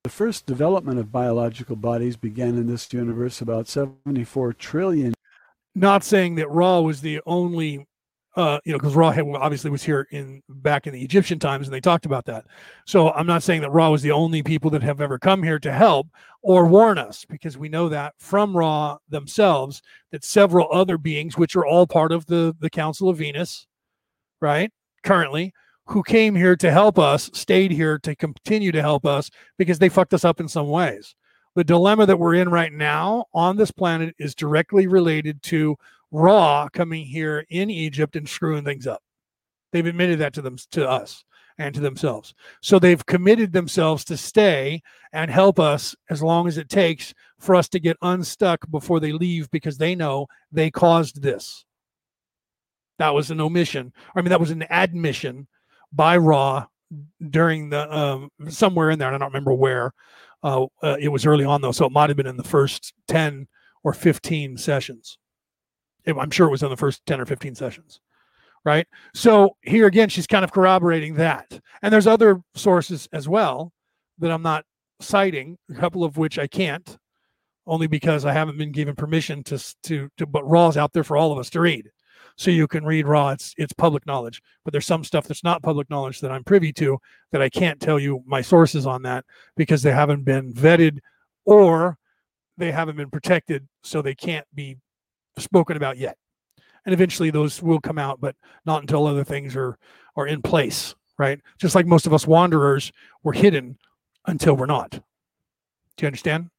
The 0.05 0.11
first 0.11 0.47
development 0.47 1.01
of 1.01 1.11
biological 1.11 1.75
bodies 1.75 2.17
began 2.17 2.57
in 2.57 2.69
this 2.69 2.93
universe 2.93 3.41
about 3.41 3.67
74 3.67 4.53
trillion. 4.53 5.15
Not 5.75 6.05
saying 6.05 6.37
that 6.37 6.49
Ra 6.49 6.81
was 6.81 7.01
the 7.01 7.21
only 7.27 7.89
uh, 8.37 8.61
you 8.65 8.73
know, 8.73 8.79
because 8.79 8.95
Ra 8.95 9.15
obviously 9.35 9.71
was 9.71 9.83
here 9.83 10.07
in 10.11 10.43
back 10.49 10.87
in 10.87 10.93
the 10.93 11.03
Egyptian 11.03 11.39
times, 11.39 11.67
and 11.67 11.75
they 11.75 11.81
talked 11.81 12.07
about 12.07 12.27
that. 12.27 12.45
So 12.87 13.11
I'm 13.13 13.27
not 13.27 13.43
saying 13.43 13.63
that 13.63 13.71
Ra 13.71 13.89
was 13.89 14.03
the 14.03 14.13
only 14.13 14.43
people 14.43 14.71
that 14.71 14.83
have 14.83 15.01
ever 15.01 15.19
come 15.19 15.43
here 15.43 15.59
to 15.59 15.73
help 15.73 16.09
or 16.43 16.67
warn 16.67 16.99
us, 16.99 17.25
because 17.25 17.57
we 17.57 17.69
know 17.69 17.89
that 17.89 18.15
from 18.19 18.57
Ra 18.57 18.99
themselves 19.09 19.81
that 20.13 20.23
several 20.23 20.69
other 20.71 20.99
beings, 20.99 21.39
which 21.39 21.57
are 21.57 21.67
all 21.67 21.87
part 21.87 22.13
of 22.13 22.27
the 22.27 22.55
the 22.61 22.71
Council 22.71 23.09
of 23.09 23.17
Venus, 23.17 23.67
right, 24.41 24.71
currently, 25.03 25.53
who 25.87 26.03
came 26.03 26.35
here 26.35 26.57
to 26.57 26.71
help 26.71 26.99
us, 26.99 27.31
stayed 27.33 27.71
here 27.71 27.99
to 28.01 28.15
continue 28.15 28.73
to 28.73 28.83
help 28.83 29.07
us 29.07 29.31
because 29.57 29.79
they 29.79 29.89
fucked 29.89 30.13
us 30.13 30.25
up 30.25 30.41
in 30.41 30.49
some 30.49 30.69
ways. 30.69 31.15
The 31.55 31.65
dilemma 31.65 32.05
that 32.05 32.19
we're 32.19 32.35
in 32.35 32.51
right 32.51 32.73
now 32.73 33.25
on 33.33 33.57
this 33.57 33.71
planet 33.71 34.15
is 34.19 34.35
directly 34.35 34.89
related 34.89 35.43
to 35.45 35.77
Ra 36.11 36.69
coming 36.73 37.05
here 37.05 37.45
in 37.51 37.71
Egypt 37.71 38.17
and 38.17 38.29
screwing 38.29 38.65
things 38.65 38.87
up. 38.87 39.03
They've 39.73 39.87
admitted 39.87 40.21
that 40.21 40.33
to 40.35 40.43
them 40.43 40.57
to 40.73 40.89
us 40.89 41.25
and 41.59 41.75
to 41.75 41.81
themselves. 41.81 42.35
So 42.63 42.79
they've 42.79 43.05
committed 43.07 43.53
themselves 43.53 44.05
to 44.07 44.17
stay 44.17 44.83
and 45.13 45.31
help 45.31 45.59
us 45.59 45.95
as 46.11 46.23
long 46.23 46.49
as 46.49 46.59
it 46.59 46.69
takes 46.69 47.15
for 47.39 47.55
us 47.55 47.69
to 47.71 47.81
get 47.81 47.97
unstuck 48.03 48.71
before 48.71 49.01
they 49.01 49.13
leave 49.13 49.51
because 49.51 49.79
they 49.79 49.95
know 49.95 50.27
they 50.53 50.71
caused 50.71 51.23
this. 51.23 51.65
That 52.99 53.15
was 53.15 53.31
an 53.31 53.41
omission. 53.41 53.93
I 54.15 54.23
mean, 54.23 54.31
that 54.31 54.41
was 54.41 54.51
an 54.51 54.65
admission 54.71 55.49
by 55.93 56.17
Ra 56.17 56.67
during 57.31 57.71
the 57.71 57.95
um, 57.95 58.31
somewhere 58.49 58.91
in 58.91 58.99
there. 58.99 59.09
I 59.13 59.19
don't 59.19 59.29
remember 59.29 59.55
where. 59.55 59.93
Uh, 60.43 60.67
uh, 60.83 60.97
it 61.01 61.09
was 61.09 61.27
early 61.27 61.45
on 61.45 61.61
though, 61.61 61.73
so 61.73 61.87
it 61.87 61.93
might 61.93 62.11
have 62.11 62.17
been 62.17 62.27
in 62.27 62.37
the 62.37 62.45
first 62.45 62.93
ten 63.09 63.49
or 63.83 63.93
fifteen 63.93 64.57
sessions 64.57 65.19
I'm 66.07 66.31
sure 66.31 66.47
it 66.47 66.53
was 66.53 66.63
in 66.63 66.71
the 66.71 66.77
first 66.77 67.05
10 67.07 67.21
or 67.21 67.27
15 67.27 67.55
sessions. 67.55 68.01
Right. 68.65 68.87
So 69.15 69.57
here 69.63 69.87
again, 69.87 70.09
she's 70.09 70.27
kind 70.27 70.45
of 70.45 70.53
corroborating 70.53 71.15
that. 71.15 71.61
And 71.83 71.93
there's 71.93 72.07
other 72.09 72.43
sources 72.55 73.09
as 73.13 73.29
well 73.29 73.73
that 74.19 74.33
I'm 74.33 74.43
not 74.43 74.65
citing, 75.01 75.57
a 75.71 75.75
couple 75.75 76.03
of 76.03 76.17
which 76.17 76.39
I 76.39 76.49
can't, 76.49 76.99
only 77.67 77.87
because 77.87 78.25
I 78.25 78.33
haven't 78.33 78.59
been 78.59 78.73
given 78.73 78.97
permission 78.97 79.45
to 79.45 79.75
to 79.85 80.09
to 80.17 80.27
but 80.27 80.49
Ra's 80.49 80.77
out 80.77 80.93
there 80.93 81.05
for 81.05 81.17
all 81.17 81.33
of 81.33 81.39
us 81.39 81.51
to 81.51 81.61
read. 81.61 81.91
So 82.37 82.51
you 82.51 82.67
can 82.67 82.85
read 82.85 83.07
Ra. 83.07 83.31
It's 83.31 83.55
it's 83.57 83.73
public 83.73 84.07
knowledge. 84.07 84.43
But 84.65 84.73
there's 84.73 84.87
some 84.87 85.05
stuff 85.05 85.27
that's 85.27 85.45
not 85.45 85.63
public 85.63 85.89
knowledge 85.89 86.21
that 86.21 86.33
I'm 86.33 86.45
privy 86.45 86.73
to 86.75 86.99
that 87.33 87.43
I 87.43 87.49
can't 87.49 87.81
tell 87.81 87.99
you 87.99 88.23
my 88.27 88.41
sources 88.41 88.87
on 88.87 89.03
that 89.03 89.25
because 89.57 89.83
they 89.83 89.93
haven't 89.93 90.25
been 90.25 90.53
vetted 90.53 90.99
or 91.45 91.99
they 92.59 92.73
haven't 92.73 92.97
been 92.97 93.11
protected, 93.11 93.67
so 93.83 94.03
they 94.03 94.15
can't 94.15 94.47
be 94.55 94.77
spoken 95.39 95.77
about 95.77 95.99
yet. 95.99 96.17
And 96.85 96.93
eventually 96.93 97.31
those 97.31 97.63
will 97.63 97.81
come 97.81 97.99
out, 97.99 98.21
but 98.21 98.37
not 98.65 98.83
until 98.83 99.07
other 99.07 99.25
things 99.25 99.57
are 99.57 99.79
are 100.17 100.27
in 100.27 100.41
place, 100.41 100.95
right? 101.19 101.41
Just 101.59 101.75
like 101.75 101.87
most 101.87 102.07
of 102.07 102.15
us 102.15 102.27
wanderers 102.27 102.93
were 103.23 103.33
hidden 103.33 103.77
until 104.27 104.55
we're 104.55 104.67
not. 104.67 104.91
Do 104.91 105.01
you 106.03 106.07
understand? 106.07 106.51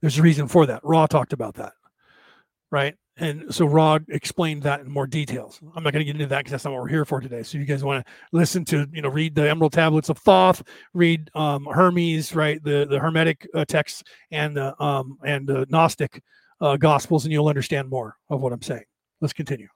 There's 0.00 0.18
a 0.18 0.22
reason 0.22 0.48
for 0.48 0.66
that. 0.66 0.80
Ra 0.82 1.06
talked 1.06 1.32
about 1.32 1.54
that, 1.56 1.72
right? 2.70 2.94
And 3.16 3.54
so 3.54 3.66
Ra 3.66 3.98
explained 4.08 4.62
that 4.62 4.80
in 4.80 4.90
more 4.90 5.06
details. 5.06 5.60
I'm 5.76 5.82
not 5.82 5.92
going 5.92 6.00
to 6.00 6.04
get 6.04 6.14
into 6.16 6.26
that 6.28 6.38
because 6.38 6.52
that's 6.52 6.64
not 6.64 6.72
what 6.72 6.82
we're 6.82 6.88
here 6.88 7.04
for 7.04 7.20
today. 7.20 7.42
So 7.42 7.58
you 7.58 7.66
guys 7.66 7.84
want 7.84 8.04
to 8.04 8.12
listen 8.32 8.64
to, 8.66 8.86
you 8.92 9.02
know, 9.02 9.10
read 9.10 9.34
the 9.34 9.48
Emerald 9.48 9.74
Tablets 9.74 10.08
of 10.08 10.16
Thoth, 10.18 10.62
read 10.94 11.30
um, 11.34 11.66
Hermes, 11.66 12.34
right, 12.34 12.62
the 12.64 12.86
the 12.88 12.98
Hermetic 12.98 13.46
uh, 13.54 13.66
texts, 13.66 14.02
and 14.30 14.56
the 14.56 14.82
um, 14.82 15.18
and 15.22 15.46
the 15.46 15.66
Gnostic 15.68 16.22
uh, 16.60 16.76
Gospels, 16.76 17.24
and 17.24 17.32
you'll 17.32 17.48
understand 17.48 17.88
more 17.88 18.16
of 18.28 18.40
what 18.40 18.52
I'm 18.52 18.62
saying. 18.62 18.84
Let's 19.20 19.32
continue. 19.32 19.68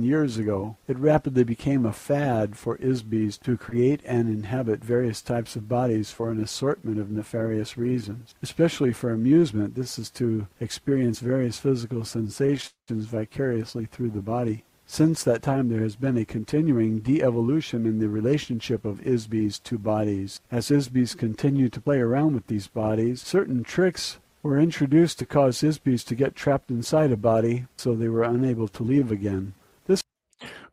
Years 0.00 0.38
ago, 0.38 0.78
it 0.88 0.98
rapidly 0.98 1.44
became 1.44 1.84
a 1.84 1.92
fad 1.92 2.56
for 2.56 2.76
IS-BEs 2.76 3.36
to 3.38 3.58
create 3.58 4.00
and 4.06 4.28
inhabit 4.28 4.82
various 4.82 5.20
types 5.20 5.56
of 5.56 5.68
bodies 5.68 6.10
for 6.10 6.30
an 6.30 6.40
assortment 6.40 6.98
of 6.98 7.10
nefarious 7.10 7.76
reasons. 7.76 8.34
Especially 8.42 8.94
for 8.94 9.10
amusement, 9.10 9.74
this 9.74 9.98
is 9.98 10.08
to 10.12 10.46
experience 10.58 11.20
various 11.20 11.58
physical 11.58 12.04
sensations 12.04 12.72
vicariously 12.88 13.84
through 13.84 14.10
the 14.10 14.22
body. 14.22 14.64
Since 14.86 15.22
that 15.24 15.42
time, 15.42 15.68
there 15.68 15.82
has 15.82 15.96
been 15.96 16.16
a 16.16 16.24
continuing 16.24 17.00
de-evolution 17.00 17.84
in 17.84 17.98
the 17.98 18.08
relationship 18.08 18.84
of 18.84 19.06
IS-BEs 19.06 19.58
to 19.60 19.78
bodies. 19.78 20.40
As 20.50 20.70
IS-BEs 20.70 21.14
continue 21.14 21.68
to 21.68 21.80
play 21.80 21.98
around 21.98 22.34
with 22.34 22.46
these 22.46 22.68
bodies, 22.68 23.20
certain 23.20 23.62
tricks 23.62 24.18
were 24.42 24.58
introduced 24.58 25.18
to 25.18 25.26
cause 25.26 25.62
IS-BEs 25.62 26.04
to 26.04 26.14
get 26.14 26.34
trapped 26.34 26.70
inside 26.70 27.12
a 27.12 27.16
body 27.16 27.66
so 27.76 27.94
they 27.94 28.08
were 28.08 28.22
unable 28.22 28.68
to 28.68 28.82
leave 28.82 29.12
again. 29.12 29.54
This 29.86 30.02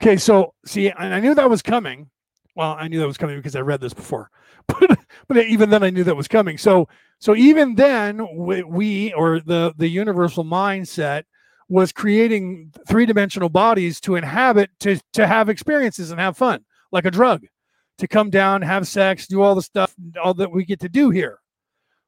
Okay, 0.02 0.18
so 0.18 0.54
see, 0.66 0.92
I 0.92 1.20
knew 1.20 1.36
that 1.36 1.50
was 1.50 1.62
coming. 1.62 2.10
Well, 2.56 2.76
I 2.80 2.88
knew 2.88 3.00
that 3.00 3.08
was 3.08 3.18
coming 3.18 3.38
because 3.38 3.56
I 3.56 3.62
read 3.62 3.82
this 3.82 3.94
before, 3.94 4.32
but 4.68 4.98
but 5.28 5.38
even 5.46 5.70
then 5.70 5.84
I 5.84 5.90
knew 5.90 6.04
that 6.06 6.16
was 6.16 6.28
coming. 6.28 6.58
So 6.58 6.88
so 7.20 7.36
even 7.36 7.76
then 7.76 8.26
we, 8.36 8.64
we 8.64 9.14
or 9.14 9.40
the 9.40 9.74
the 9.78 9.88
universal 9.88 10.44
mindset 10.44 11.24
was 11.70 11.92
creating 11.92 12.74
three 12.88 13.06
dimensional 13.06 13.50
bodies 13.50 14.00
to 14.02 14.16
inhabit 14.16 14.72
to 14.80 15.00
to 15.14 15.28
have 15.28 15.50
experiences 15.50 16.12
and 16.12 16.20
have 16.20 16.38
fun 16.38 16.64
like 16.92 17.06
a 17.06 17.12
drug, 17.12 17.46
to 17.98 18.08
come 18.08 18.30
down, 18.30 18.62
have 18.62 18.88
sex, 18.88 19.28
do 19.28 19.42
all 19.42 19.54
the 19.54 19.62
stuff 19.62 19.94
all 20.24 20.34
that 20.34 20.52
we 20.52 20.64
get 20.64 20.80
to 20.80 20.90
do 20.90 21.10
here 21.10 21.40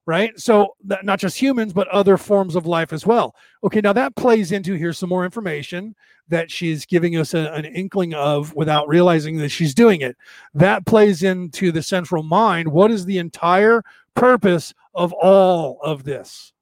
right? 0.10 0.40
So 0.40 0.76
not 0.82 1.20
just 1.20 1.40
humans, 1.40 1.72
but 1.72 1.88
other 1.90 2.18
forms 2.18 2.56
of 2.56 2.66
life 2.66 2.92
as 2.94 3.06
well. 3.06 3.36
Okay, 3.64 3.80
now 3.80 3.94
that 3.94 4.16
plays 4.16 4.52
into 4.52 4.74
here's 4.74 4.98
some 4.98 5.08
more 5.08 5.24
information 5.24 5.96
that 6.30 6.50
she's 6.50 6.84
giving 6.84 7.16
us 7.16 7.36
a, 7.36 7.54
an 7.54 7.66
inkling 7.66 8.16
of 8.16 8.56
without 8.56 8.88
realizing 8.88 9.38
that 9.38 9.50
she's 9.50 9.76
doing 9.76 10.02
it. 10.02 10.18
That 10.56 10.88
plays 10.88 11.22
into 11.22 11.72
the 11.72 11.84
central 11.84 12.24
mind. 12.24 12.70
What 12.70 12.90
is 12.90 13.06
the 13.06 13.20
entire 13.20 13.84
purpose 14.16 14.74
of 14.96 15.14
all 15.14 15.78
of 15.84 16.06
this? 16.06 16.54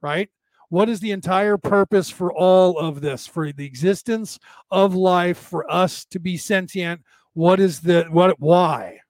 Right? 0.00 0.30
What 0.70 0.88
is 0.88 1.00
the 1.00 1.10
entire 1.12 1.58
purpose 1.58 2.08
for 2.08 2.32
all 2.32 2.78
of 2.78 3.02
this? 3.02 3.26
For 3.26 3.52
the 3.52 3.66
existence 3.66 4.38
of 4.70 4.94
life, 4.94 5.36
for 5.36 5.70
us 5.70 6.06
to 6.06 6.18
be 6.18 6.38
sentient? 6.38 7.02
What 7.34 7.60
is 7.60 7.80
the 7.80 8.04
what 8.10 8.40
why? 8.40 9.00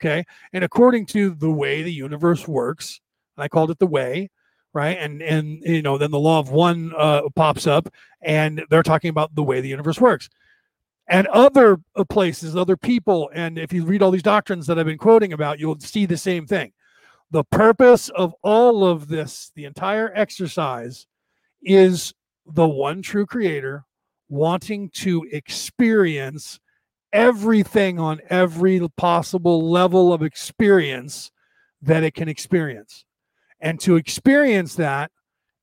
Okay. 0.00 0.24
And 0.52 0.64
according 0.64 1.06
to 1.06 1.34
the 1.34 1.50
way 1.50 1.82
the 1.82 1.92
universe 1.92 2.48
works, 2.48 3.00
and 3.36 3.44
I 3.44 3.48
called 3.48 3.70
it 3.70 3.78
the 3.78 3.86
way, 3.86 4.30
right? 4.72 4.96
And 4.98 5.22
and 5.22 5.62
you 5.62 5.82
know, 5.82 5.98
then 5.98 6.10
the 6.10 6.18
law 6.18 6.38
of 6.38 6.50
one 6.50 6.92
uh, 6.96 7.22
pops 7.34 7.66
up, 7.66 7.88
and 8.22 8.62
they're 8.70 8.82
talking 8.82 9.10
about 9.10 9.34
the 9.34 9.42
way 9.42 9.60
the 9.60 9.68
universe 9.68 10.00
works. 10.00 10.28
And 11.06 11.26
other 11.28 11.80
uh, 11.96 12.04
places, 12.04 12.56
other 12.56 12.76
people, 12.76 13.30
and 13.34 13.58
if 13.58 13.72
you 13.72 13.84
read 13.84 14.00
all 14.00 14.12
these 14.12 14.22
doctrines 14.22 14.66
that 14.68 14.78
I've 14.78 14.86
been 14.86 14.96
quoting 14.96 15.32
about, 15.32 15.58
you'll 15.58 15.80
see 15.80 16.06
the 16.06 16.16
same 16.16 16.46
thing. 16.46 16.72
The 17.32 17.44
purpose 17.44 18.08
of 18.10 18.34
all 18.42 18.84
of 18.84 19.08
this, 19.08 19.50
the 19.54 19.64
entire 19.64 20.12
exercise, 20.14 21.06
is 21.62 22.14
the 22.46 22.68
one 22.68 23.02
true 23.02 23.26
creator 23.26 23.84
wanting 24.28 24.88
to 24.90 25.26
experience 25.32 26.60
everything 27.12 27.98
on 27.98 28.20
every 28.28 28.80
possible 28.96 29.70
level 29.70 30.12
of 30.12 30.22
experience 30.22 31.30
that 31.82 32.02
it 32.02 32.14
can 32.14 32.28
experience. 32.28 33.04
And 33.60 33.80
to 33.80 33.96
experience 33.96 34.74
that, 34.76 35.10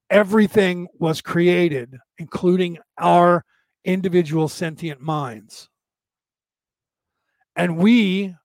everything 0.10 0.88
was 1.00 1.22
created, 1.22 1.98
including 2.18 2.78
our 2.98 3.44
individual 3.84 4.48
sentient 4.48 5.02
minds. 5.02 5.70
And 7.56 7.78
we 7.78 8.36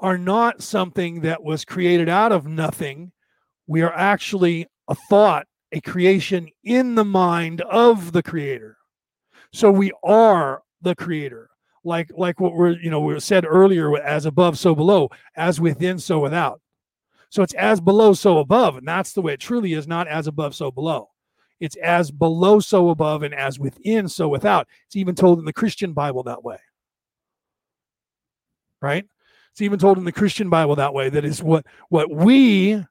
are 0.00 0.18
not 0.18 0.62
something 0.62 1.20
that 1.22 1.42
was 1.42 1.64
created 1.64 2.08
out 2.08 2.32
of 2.32 2.46
nothing. 2.46 3.12
We 3.66 3.82
are 3.82 3.94
actually 3.94 4.66
a 4.88 4.94
thought, 5.08 5.46
a 5.72 5.80
creation 5.80 6.48
in 6.64 6.94
the 6.94 7.04
mind 7.04 7.60
of 7.62 8.12
the 8.12 8.22
creator. 8.22 8.76
So 9.52 9.70
we 9.70 9.92
are 10.04 10.62
the 10.82 10.94
creator 10.94 11.50
like 11.86 12.10
like 12.16 12.40
what 12.40 12.52
we're 12.52 12.78
you 12.78 12.90
know 12.90 13.00
we 13.00 13.18
said 13.20 13.46
earlier 13.46 13.96
as 14.02 14.26
above 14.26 14.58
so 14.58 14.74
below 14.74 15.08
as 15.36 15.60
within 15.60 15.98
so 15.98 16.18
without. 16.18 16.60
So 17.30 17.42
it's 17.42 17.54
as 17.54 17.80
below 17.80 18.12
so 18.12 18.38
above 18.38 18.76
and 18.76 18.86
that's 18.86 19.12
the 19.12 19.22
way 19.22 19.34
it 19.34 19.40
truly 19.40 19.72
is 19.72 19.86
not 19.86 20.08
as 20.08 20.26
above 20.26 20.54
so 20.54 20.70
below. 20.70 21.08
It's 21.60 21.76
as 21.76 22.10
below 22.10 22.60
so 22.60 22.90
above 22.90 23.22
and 23.22 23.34
as 23.34 23.58
within 23.58 24.08
so 24.08 24.28
without. 24.28 24.68
It's 24.86 24.96
even 24.96 25.14
told 25.14 25.38
in 25.38 25.44
the 25.44 25.52
christian 25.52 25.92
bible 25.92 26.24
that 26.24 26.44
way. 26.44 26.58
Right? 28.82 29.06
It's 29.52 29.62
even 29.62 29.78
told 29.78 29.96
in 29.96 30.04
the 30.04 30.12
christian 30.12 30.50
bible 30.50 30.76
that 30.76 30.92
way 30.92 31.08
that 31.08 31.24
is 31.24 31.42
what 31.42 31.64
what 31.88 32.10
we 32.10 32.84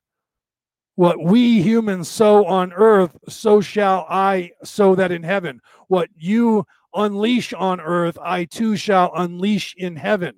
what 0.96 1.22
we 1.22 1.62
humans 1.62 2.08
sow 2.08 2.46
on 2.46 2.72
earth 2.72 3.18
so 3.28 3.60
shall 3.60 4.06
i 4.10 4.50
sow 4.64 4.96
that 4.96 5.12
in 5.12 5.24
heaven. 5.24 5.60
What 5.88 6.10
you 6.16 6.66
unleash 6.96 7.54
on 7.54 7.80
earth, 7.80 8.18
I 8.22 8.46
too 8.46 8.76
shall 8.76 9.12
unleash 9.16 9.76
in 9.78 9.96
heaven. 9.96 10.36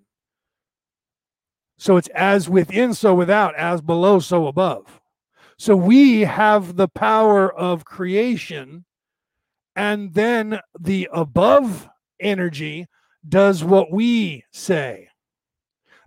So 1.77 1.97
it's 1.97 2.09
as 2.09 2.49
within, 2.49 2.93
so 2.93 3.13
without, 3.13 3.55
as 3.55 3.81
below, 3.81 4.19
so 4.19 4.47
above. 4.47 4.99
So 5.57 5.75
we 5.75 6.21
have 6.21 6.75
the 6.75 6.87
power 6.87 7.53
of 7.53 7.85
creation, 7.85 8.85
and 9.75 10.13
then 10.13 10.59
the 10.79 11.07
above 11.11 11.87
energy 12.19 12.87
does 13.27 13.63
what 13.63 13.91
we 13.91 14.43
say. 14.51 15.09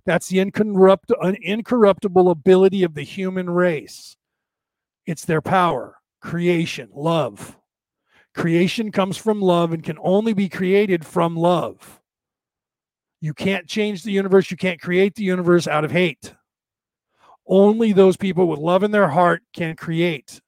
That's 0.06 0.28
the 0.28 0.40
incorrupt, 0.40 1.12
incorruptible 1.42 2.30
ability 2.30 2.82
of 2.82 2.94
the 2.94 3.02
human 3.02 3.50
race. 3.50 4.16
It's 5.06 5.24
their 5.24 5.42
power, 5.42 5.98
creation, 6.20 6.88
love. 6.92 7.56
Creation 8.34 8.92
comes 8.92 9.17
from 9.17 9.41
love 9.41 9.73
and 9.73 9.83
can 9.83 9.99
only 10.00 10.33
be 10.33 10.49
created 10.49 11.05
from 11.05 11.36
love. 11.36 12.00
You 13.20 13.34
can't 13.34 13.67
change 13.67 14.02
the 14.02 14.12
universe. 14.12 14.50
You 14.50 14.57
can't 14.57 14.81
create 14.81 15.15
the 15.15 15.25
universe 15.25 15.67
out 15.67 15.84
of 15.84 15.91
hate. 15.91 16.34
Only 17.47 17.92
those 17.92 18.17
people 18.17 18.47
with 18.47 18.60
love 18.60 18.83
in 18.83 18.92
their 18.92 19.09
heart 19.09 19.42
can 19.52 19.75
create. 19.76 20.41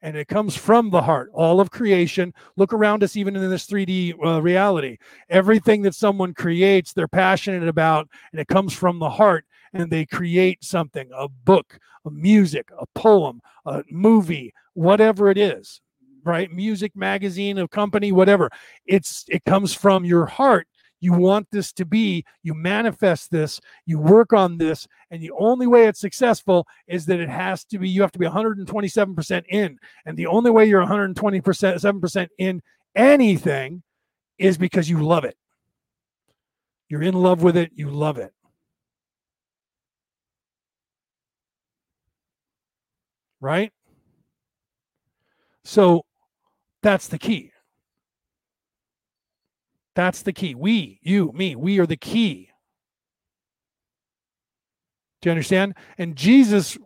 And 0.00 0.16
it 0.16 0.28
comes 0.28 0.56
from 0.56 0.90
the 0.90 1.02
heart. 1.02 1.30
All 1.34 1.60
of 1.60 1.70
creation. 1.70 2.32
Look 2.56 2.72
around 2.72 3.02
us, 3.02 3.16
even 3.16 3.34
in 3.34 3.50
this 3.50 3.66
3D 3.66 4.14
uh, 4.24 4.40
reality. 4.40 4.98
Everything 5.28 5.82
that 5.82 5.94
someone 5.96 6.32
creates, 6.32 6.92
they're 6.92 7.08
passionate 7.08 7.66
about, 7.68 8.08
and 8.30 8.40
it 8.40 8.46
comes 8.46 8.72
from 8.72 8.98
the 9.00 9.10
heart. 9.10 9.44
And 9.72 9.90
they 9.90 10.06
create 10.06 10.62
something 10.62 11.10
a 11.14 11.28
book, 11.28 11.78
a 12.04 12.10
music, 12.10 12.70
a 12.78 12.86
poem, 12.94 13.40
a 13.66 13.82
movie, 13.90 14.54
whatever 14.74 15.28
it 15.28 15.36
is 15.36 15.80
right? 16.26 16.50
Music, 16.52 16.92
magazine, 16.94 17.58
a 17.58 17.68
company, 17.68 18.12
whatever. 18.12 18.50
It's 18.84 19.24
it 19.28 19.44
comes 19.44 19.72
from 19.72 20.04
your 20.04 20.26
heart. 20.26 20.66
you 21.00 21.12
want 21.12 21.46
this 21.52 21.72
to 21.74 21.84
be, 21.84 22.24
you 22.42 22.54
manifest 22.54 23.30
this, 23.30 23.60
you 23.84 23.98
work 23.98 24.32
on 24.32 24.56
this, 24.56 24.88
and 25.10 25.22
the 25.22 25.30
only 25.38 25.66
way 25.66 25.86
it's 25.86 26.00
successful 26.00 26.66
is 26.88 27.04
that 27.06 27.20
it 27.20 27.28
has 27.28 27.64
to 27.66 27.78
be, 27.78 27.88
you 27.88 28.00
have 28.00 28.12
to 28.12 28.18
be 28.18 28.26
127% 28.26 29.44
in. 29.50 29.78
And 30.06 30.16
the 30.16 30.26
only 30.26 30.50
way 30.50 30.64
you're 30.64 30.84
127% 30.84 31.42
7% 31.42 32.28
in 32.38 32.62
anything 32.94 33.82
is 34.38 34.56
because 34.56 34.88
you 34.88 35.02
love 35.04 35.24
it. 35.24 35.36
You're 36.88 37.02
in 37.02 37.14
love 37.14 37.42
with 37.42 37.56
it, 37.56 37.72
you 37.74 37.90
love 37.90 38.16
it. 38.18 38.32
Right? 43.40 43.70
So 45.64 46.04
that's 46.86 47.08
the 47.08 47.18
key. 47.18 47.50
That's 49.96 50.22
the 50.22 50.32
key. 50.32 50.54
We, 50.54 51.00
you, 51.02 51.32
me, 51.34 51.56
we 51.56 51.80
are 51.80 51.86
the 51.86 51.96
key. 51.96 52.50
Do 55.20 55.28
you 55.28 55.32
understand? 55.32 55.74
And 55.98 56.14
Jesus 56.14 56.78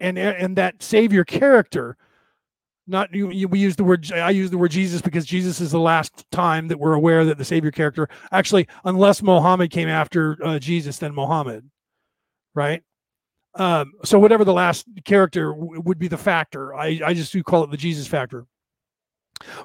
and 0.00 0.18
and 0.18 0.56
that 0.56 0.82
savior 0.82 1.24
character 1.24 1.98
not 2.86 3.14
you, 3.14 3.30
you, 3.30 3.46
we 3.46 3.58
use 3.58 3.76
the 3.76 3.84
word 3.84 4.10
i 4.12 4.28
use 4.30 4.50
the 4.50 4.58
word 4.58 4.72
jesus 4.72 5.00
because 5.00 5.24
jesus 5.24 5.60
is 5.60 5.70
the 5.70 5.78
last 5.78 6.28
time 6.32 6.66
that 6.66 6.78
we're 6.78 6.94
aware 6.94 7.24
that 7.24 7.38
the 7.38 7.44
savior 7.44 7.70
character 7.70 8.08
actually 8.32 8.66
unless 8.84 9.22
muhammad 9.22 9.70
came 9.70 9.88
after 9.88 10.36
uh, 10.44 10.58
jesus 10.58 10.98
then 10.98 11.14
muhammad 11.14 11.70
right 12.54 12.82
um, 13.54 13.92
so 14.04 14.18
whatever 14.18 14.44
the 14.44 14.52
last 14.52 14.84
character 15.04 15.52
w- 15.52 15.80
would 15.80 15.98
be 15.98 16.08
the 16.08 16.18
factor 16.18 16.74
i 16.74 17.00
i 17.06 17.14
just 17.14 17.32
do 17.32 17.42
call 17.42 17.62
it 17.62 17.70
the 17.70 17.76
jesus 17.76 18.08
factor 18.08 18.46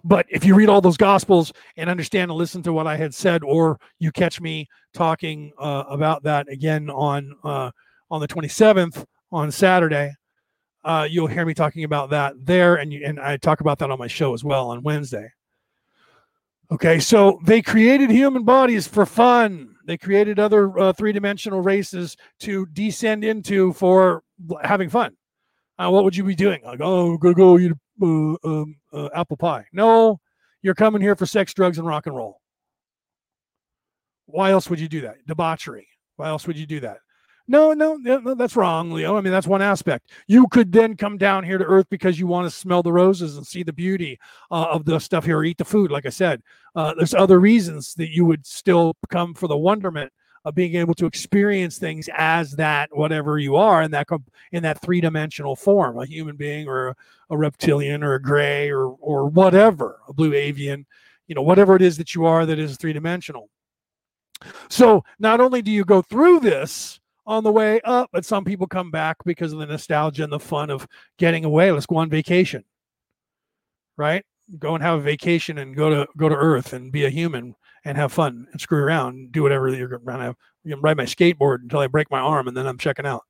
but 0.03 0.25
if 0.30 0.43
you 0.43 0.56
read 0.56 0.69
all 0.69 0.81
those 0.81 0.98
gospels 0.98 1.53
and 1.77 1.89
understand 1.89 2.31
and 2.31 2.38
listen 2.38 2.61
to 2.61 2.73
what 2.73 2.88
i 2.88 2.95
had 2.95 3.14
said 3.14 3.43
or 3.43 3.80
you 3.99 4.11
catch 4.11 4.41
me 4.41 4.67
talking 4.93 5.51
uh, 5.59 5.83
about 5.89 6.23
that 6.23 6.49
again 6.49 6.89
on 6.89 7.33
uh, 7.43 7.69
on 8.09 8.19
the 8.19 8.27
27th 8.27 9.06
on 9.31 9.51
saturday 9.51 10.11
uh, 10.83 11.07
you'll 11.09 11.27
hear 11.27 11.45
me 11.45 11.53
talking 11.53 11.83
about 11.83 12.09
that 12.09 12.33
there, 12.45 12.75
and 12.75 12.93
you, 12.93 13.06
and 13.06 13.19
I 13.19 13.38
talk 13.38 13.61
about 13.61 13.80
that 13.80 13.91
on 13.91 13.99
my 13.99 14.07
show 14.07 14.33
as 14.33 14.43
well 14.43 14.69
on 14.69 14.81
Wednesday. 14.81 15.30
Okay, 16.72 16.99
so 16.99 17.39
they 17.45 17.61
created 17.61 18.09
human 18.09 18.43
bodies 18.43 18.88
for 18.88 19.06
fun. 19.06 19.75
They 19.85 19.98
created 19.98 20.39
other 20.39 20.77
uh, 20.80 20.93
three-dimensional 20.93 21.61
races 21.61 22.15
to 22.41 22.65
descend 22.67 23.23
into 23.23 23.73
for 23.73 24.23
having 24.64 24.89
fun. 24.89 25.15
Uh, 25.77 25.89
what 25.89 26.03
would 26.03 26.15
you 26.15 26.23
be 26.23 26.35
doing? 26.35 26.61
Like, 26.64 26.80
oh, 26.81 27.17
go 27.17 27.33
go 27.33 27.57
eat 27.57 27.72
uh, 28.01 28.06
um, 28.06 28.75
uh, 28.93 29.09
apple 29.13 29.37
pie. 29.37 29.65
No, 29.73 30.19
you're 30.61 30.75
coming 30.75 31.01
here 31.01 31.15
for 31.15 31.25
sex, 31.25 31.53
drugs, 31.53 31.77
and 31.77 31.87
rock 31.87 32.07
and 32.07 32.15
roll. 32.15 32.41
Why 34.25 34.51
else 34.51 34.69
would 34.69 34.79
you 34.79 34.87
do 34.87 35.01
that? 35.01 35.25
Debauchery. 35.25 35.87
Why 36.17 36.29
else 36.29 36.45
would 36.47 36.57
you 36.57 36.65
do 36.65 36.79
that? 36.81 36.99
No, 37.47 37.73
no, 37.73 37.95
no, 37.95 38.35
that's 38.35 38.55
wrong, 38.55 38.91
Leo. 38.91 39.17
I 39.17 39.21
mean, 39.21 39.33
that's 39.33 39.47
one 39.47 39.63
aspect. 39.63 40.11
You 40.27 40.47
could 40.49 40.71
then 40.71 40.95
come 40.95 41.17
down 41.17 41.43
here 41.43 41.57
to 41.57 41.65
Earth 41.65 41.87
because 41.89 42.19
you 42.19 42.27
want 42.27 42.45
to 42.45 42.55
smell 42.55 42.83
the 42.83 42.93
roses 42.93 43.37
and 43.37 43.47
see 43.47 43.63
the 43.63 43.73
beauty 43.73 44.19
uh, 44.51 44.67
of 44.69 44.85
the 44.85 44.99
stuff 44.99 45.25
here, 45.25 45.43
eat 45.43 45.57
the 45.57 45.65
food. 45.65 45.89
Like 45.89 46.05
I 46.05 46.09
said, 46.09 46.43
uh, 46.75 46.93
there's 46.93 47.15
other 47.15 47.39
reasons 47.39 47.95
that 47.95 48.09
you 48.09 48.23
would 48.23 48.45
still 48.45 48.93
come 49.09 49.33
for 49.33 49.47
the 49.47 49.57
wonderment 49.57 50.13
of 50.45 50.55
being 50.55 50.75
able 50.75 50.93
to 50.95 51.05
experience 51.05 51.77
things 51.77 52.09
as 52.13 52.53
that 52.53 52.89
whatever 52.95 53.37
you 53.37 53.55
are 53.55 53.81
in 53.81 53.91
that 53.91 54.07
in 54.51 54.63
that 54.63 54.81
three 54.81 55.01
dimensional 55.01 55.55
form, 55.55 55.97
a 55.97 56.05
human 56.05 56.35
being 56.35 56.67
or 56.67 56.95
a, 57.29 57.37
reptilian 57.37 58.03
or 58.03 58.15
a 58.15 58.21
gray 58.21 58.69
or 58.69 58.95
or 58.99 59.27
whatever, 59.27 59.99
a 60.07 60.13
blue 60.13 60.33
avian, 60.33 60.85
you 61.27 61.35
know, 61.35 61.41
whatever 61.41 61.75
it 61.75 61.81
is 61.81 61.97
that 61.97 62.15
you 62.15 62.25
are 62.25 62.45
that 62.45 62.59
is 62.59 62.77
three 62.77 62.93
dimensional. 62.93 63.49
So 64.69 65.03
not 65.19 65.41
only 65.41 65.61
do 65.61 65.71
you 65.71 65.83
go 65.83 66.01
through 66.01 66.39
this 66.39 66.99
on 67.25 67.43
the 67.43 67.51
way 67.51 67.79
up, 67.81 68.09
but 68.11 68.25
some 68.25 68.45
people 68.45 68.65
come 68.65 68.89
back 68.89 69.17
because 69.25 69.53
of 69.53 69.59
the 69.59 69.65
nostalgia 69.65 70.23
and 70.23 70.33
the 70.33 70.39
fun 70.39 70.69
of 70.69 70.87
getting 71.17 71.45
away. 71.45 71.71
Let's 71.71 71.85
go 71.85 71.97
on 71.97 72.09
vacation, 72.09 72.63
right? 73.97 74.25
Go 74.57 74.73
and 74.73 74.83
have 74.83 74.97
a 74.97 75.01
vacation 75.01 75.59
and 75.59 75.75
go 75.75 75.89
to 75.89 76.07
go 76.17 76.29
to 76.29 76.35
Earth 76.35 76.73
and 76.73 76.91
be 76.91 77.05
a 77.05 77.09
human 77.09 77.55
and 77.85 77.98
have 77.98 78.11
fun 78.11 78.48
and 78.51 78.61
screw 78.61 78.83
around 78.83 79.16
and 79.16 79.32
do 79.32 79.43
whatever 79.43 79.69
you're 79.69 79.88
going 79.88 80.19
to. 80.19 80.35
You 80.64 80.75
ride 80.77 80.98
my 80.98 81.06
skateboard 81.06 81.61
until 81.64 81.80
I 81.80 81.88
break 81.88 82.11
my 82.11 82.19
arm 82.19 82.48
and 82.48 82.56
then 82.56 82.67
I'm 82.67 82.77
checking 82.77 83.06
out, 83.06 83.24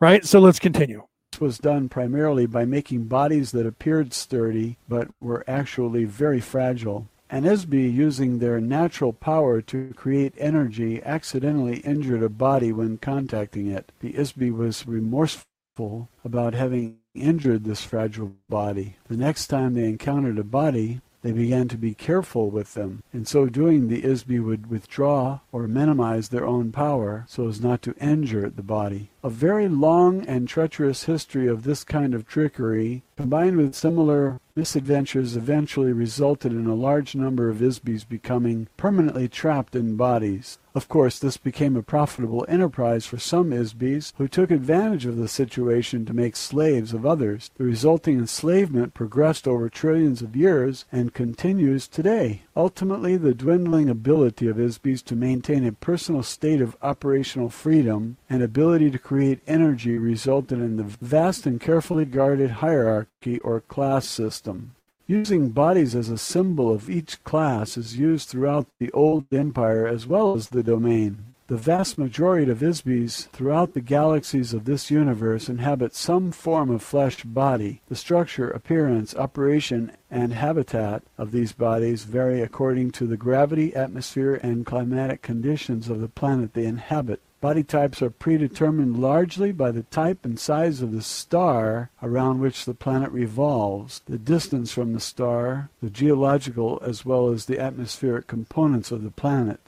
right? 0.00 0.24
So 0.24 0.40
let's 0.40 0.58
continue. 0.58 1.02
This 1.32 1.40
was 1.40 1.58
done 1.58 1.88
primarily 1.88 2.46
by 2.46 2.64
making 2.64 3.04
bodies 3.04 3.52
that 3.52 3.66
appeared 3.66 4.12
sturdy 4.12 4.78
but 4.88 5.08
were 5.20 5.44
actually 5.48 6.04
very 6.04 6.40
fragile. 6.40 7.08
And 7.30 7.46
IS-BE, 7.46 7.88
using 7.88 8.38
their 8.38 8.60
natural 8.60 9.12
power 9.12 9.60
to 9.62 9.92
create 9.94 10.34
energy, 10.38 11.02
accidentally 11.02 11.78
injured 11.78 12.22
a 12.22 12.28
body 12.28 12.70
when 12.70 12.98
contacting 12.98 13.66
it. 13.66 13.90
The 14.00 14.16
IS-BE 14.16 14.52
was 14.52 14.86
remorseful 14.86 16.08
about 16.24 16.54
having 16.54 16.98
injured 17.14 17.64
this 17.64 17.82
fragile 17.82 18.32
body. 18.48 18.96
The 19.08 19.16
next 19.16 19.48
time 19.48 19.74
they 19.74 19.88
encountered 19.88 20.38
a 20.38 20.44
body, 20.44 21.00
they 21.24 21.32
began 21.32 21.68
to 21.68 21.78
be 21.78 21.94
careful 21.94 22.50
with 22.50 22.74
them. 22.74 23.02
In 23.10 23.24
so 23.24 23.46
doing, 23.46 23.88
the 23.88 24.04
IS-BE 24.04 24.40
would 24.40 24.66
withdraw 24.68 25.40
or 25.50 25.66
minimize 25.66 26.28
their 26.28 26.44
own 26.44 26.70
power 26.70 27.24
so 27.26 27.48
as 27.48 27.62
not 27.62 27.80
to 27.80 27.94
injure 27.94 28.50
the 28.50 28.62
body. 28.62 29.08
A 29.22 29.30
very 29.30 29.66
long 29.66 30.26
and 30.26 30.46
treacherous 30.46 31.04
history 31.04 31.46
of 31.46 31.62
this 31.62 31.82
kind 31.82 32.12
of 32.12 32.26
trickery, 32.26 33.04
combined 33.16 33.56
with 33.56 33.74
similar 33.74 34.38
misadventures, 34.54 35.34
eventually 35.34 35.94
resulted 35.94 36.52
in 36.52 36.66
a 36.66 36.74
large 36.74 37.14
number 37.14 37.48
of 37.48 37.62
IS-BEs 37.62 38.04
becoming 38.04 38.68
permanently 38.76 39.26
trapped 39.26 39.74
in 39.74 39.96
bodies. 39.96 40.58
Of 40.76 40.88
course, 40.88 41.20
this 41.20 41.36
became 41.36 41.76
a 41.76 41.82
profitable 41.82 42.44
enterprise 42.48 43.06
for 43.06 43.16
some 43.16 43.52
IS-BEs, 43.52 44.12
who 44.18 44.26
took 44.26 44.50
advantage 44.50 45.06
of 45.06 45.16
the 45.16 45.28
situation 45.28 46.04
to 46.04 46.12
make 46.12 46.34
slaves 46.34 46.92
of 46.92 47.06
others. 47.06 47.52
The 47.56 47.62
resulting 47.62 48.18
enslavement 48.18 48.92
progressed 48.92 49.46
over 49.46 49.68
trillions 49.68 50.20
of 50.20 50.34
years 50.34 50.84
and 50.90 51.14
continues 51.14 51.86
today. 51.86 52.42
Ultimately, 52.56 53.16
the 53.16 53.34
dwindling 53.34 53.88
ability 53.88 54.48
of 54.48 54.58
IS-BEs 54.58 55.02
to 55.02 55.14
maintain 55.14 55.64
a 55.64 55.70
personal 55.70 56.24
state 56.24 56.60
of 56.60 56.76
operational 56.82 57.50
freedom 57.50 58.16
and 58.28 58.42
ability 58.42 58.90
to 58.90 58.98
create 58.98 59.42
energy 59.46 59.96
resulted 59.96 60.58
in 60.58 60.76
the 60.76 60.82
vast 60.82 61.46
and 61.46 61.60
carefully 61.60 62.04
guarded 62.04 62.50
hierarchy 62.50 63.38
or 63.38 63.60
class 63.60 64.08
system. 64.08 64.74
Using 65.06 65.50
bodies 65.50 65.94
as 65.94 66.08
a 66.08 66.16
symbol 66.16 66.72
of 66.72 66.88
each 66.88 67.22
class 67.24 67.76
is 67.76 67.98
used 67.98 68.26
throughout 68.26 68.66
the 68.80 68.90
old 68.92 69.26
empire 69.34 69.86
as 69.86 70.06
well 70.06 70.34
as 70.34 70.48
the 70.48 70.62
domain. 70.62 71.34
The 71.46 71.58
vast 71.58 71.98
majority 71.98 72.50
of 72.50 72.62
IS-BEs 72.62 73.26
throughout 73.26 73.74
the 73.74 73.82
galaxies 73.82 74.54
of 74.54 74.64
this 74.64 74.90
universe 74.90 75.50
inhabit 75.50 75.94
some 75.94 76.32
form 76.32 76.70
of 76.70 76.82
flesh 76.82 77.22
body. 77.22 77.82
The 77.88 77.96
structure, 77.96 78.48
appearance, 78.48 79.14
operation, 79.14 79.92
and 80.10 80.32
habitat 80.32 81.02
of 81.18 81.32
these 81.32 81.52
bodies 81.52 82.04
vary 82.04 82.40
according 82.40 82.92
to 82.92 83.06
the 83.06 83.18
gravity, 83.18 83.76
atmosphere, 83.76 84.36
and 84.36 84.64
climatic 84.64 85.20
conditions 85.20 85.90
of 85.90 86.00
the 86.00 86.08
planet 86.08 86.54
they 86.54 86.64
inhabit. 86.64 87.20
Body 87.44 87.62
types 87.62 88.00
are 88.00 88.08
predetermined 88.08 88.98
largely 88.98 89.52
by 89.52 89.70
the 89.70 89.82
type 89.82 90.24
and 90.24 90.40
size 90.40 90.80
of 90.80 90.92
the 90.92 91.02
star 91.02 91.90
around 92.02 92.40
which 92.40 92.64
the 92.64 92.72
planet 92.72 93.12
revolves, 93.12 94.00
the 94.06 94.16
distance 94.16 94.72
from 94.72 94.94
the 94.94 94.98
star, 94.98 95.68
the 95.82 95.90
geological 95.90 96.82
as 96.82 97.04
well 97.04 97.28
as 97.28 97.44
the 97.44 97.60
atmospheric 97.60 98.26
components 98.26 98.90
of 98.90 99.02
the 99.02 99.10
planet. 99.10 99.60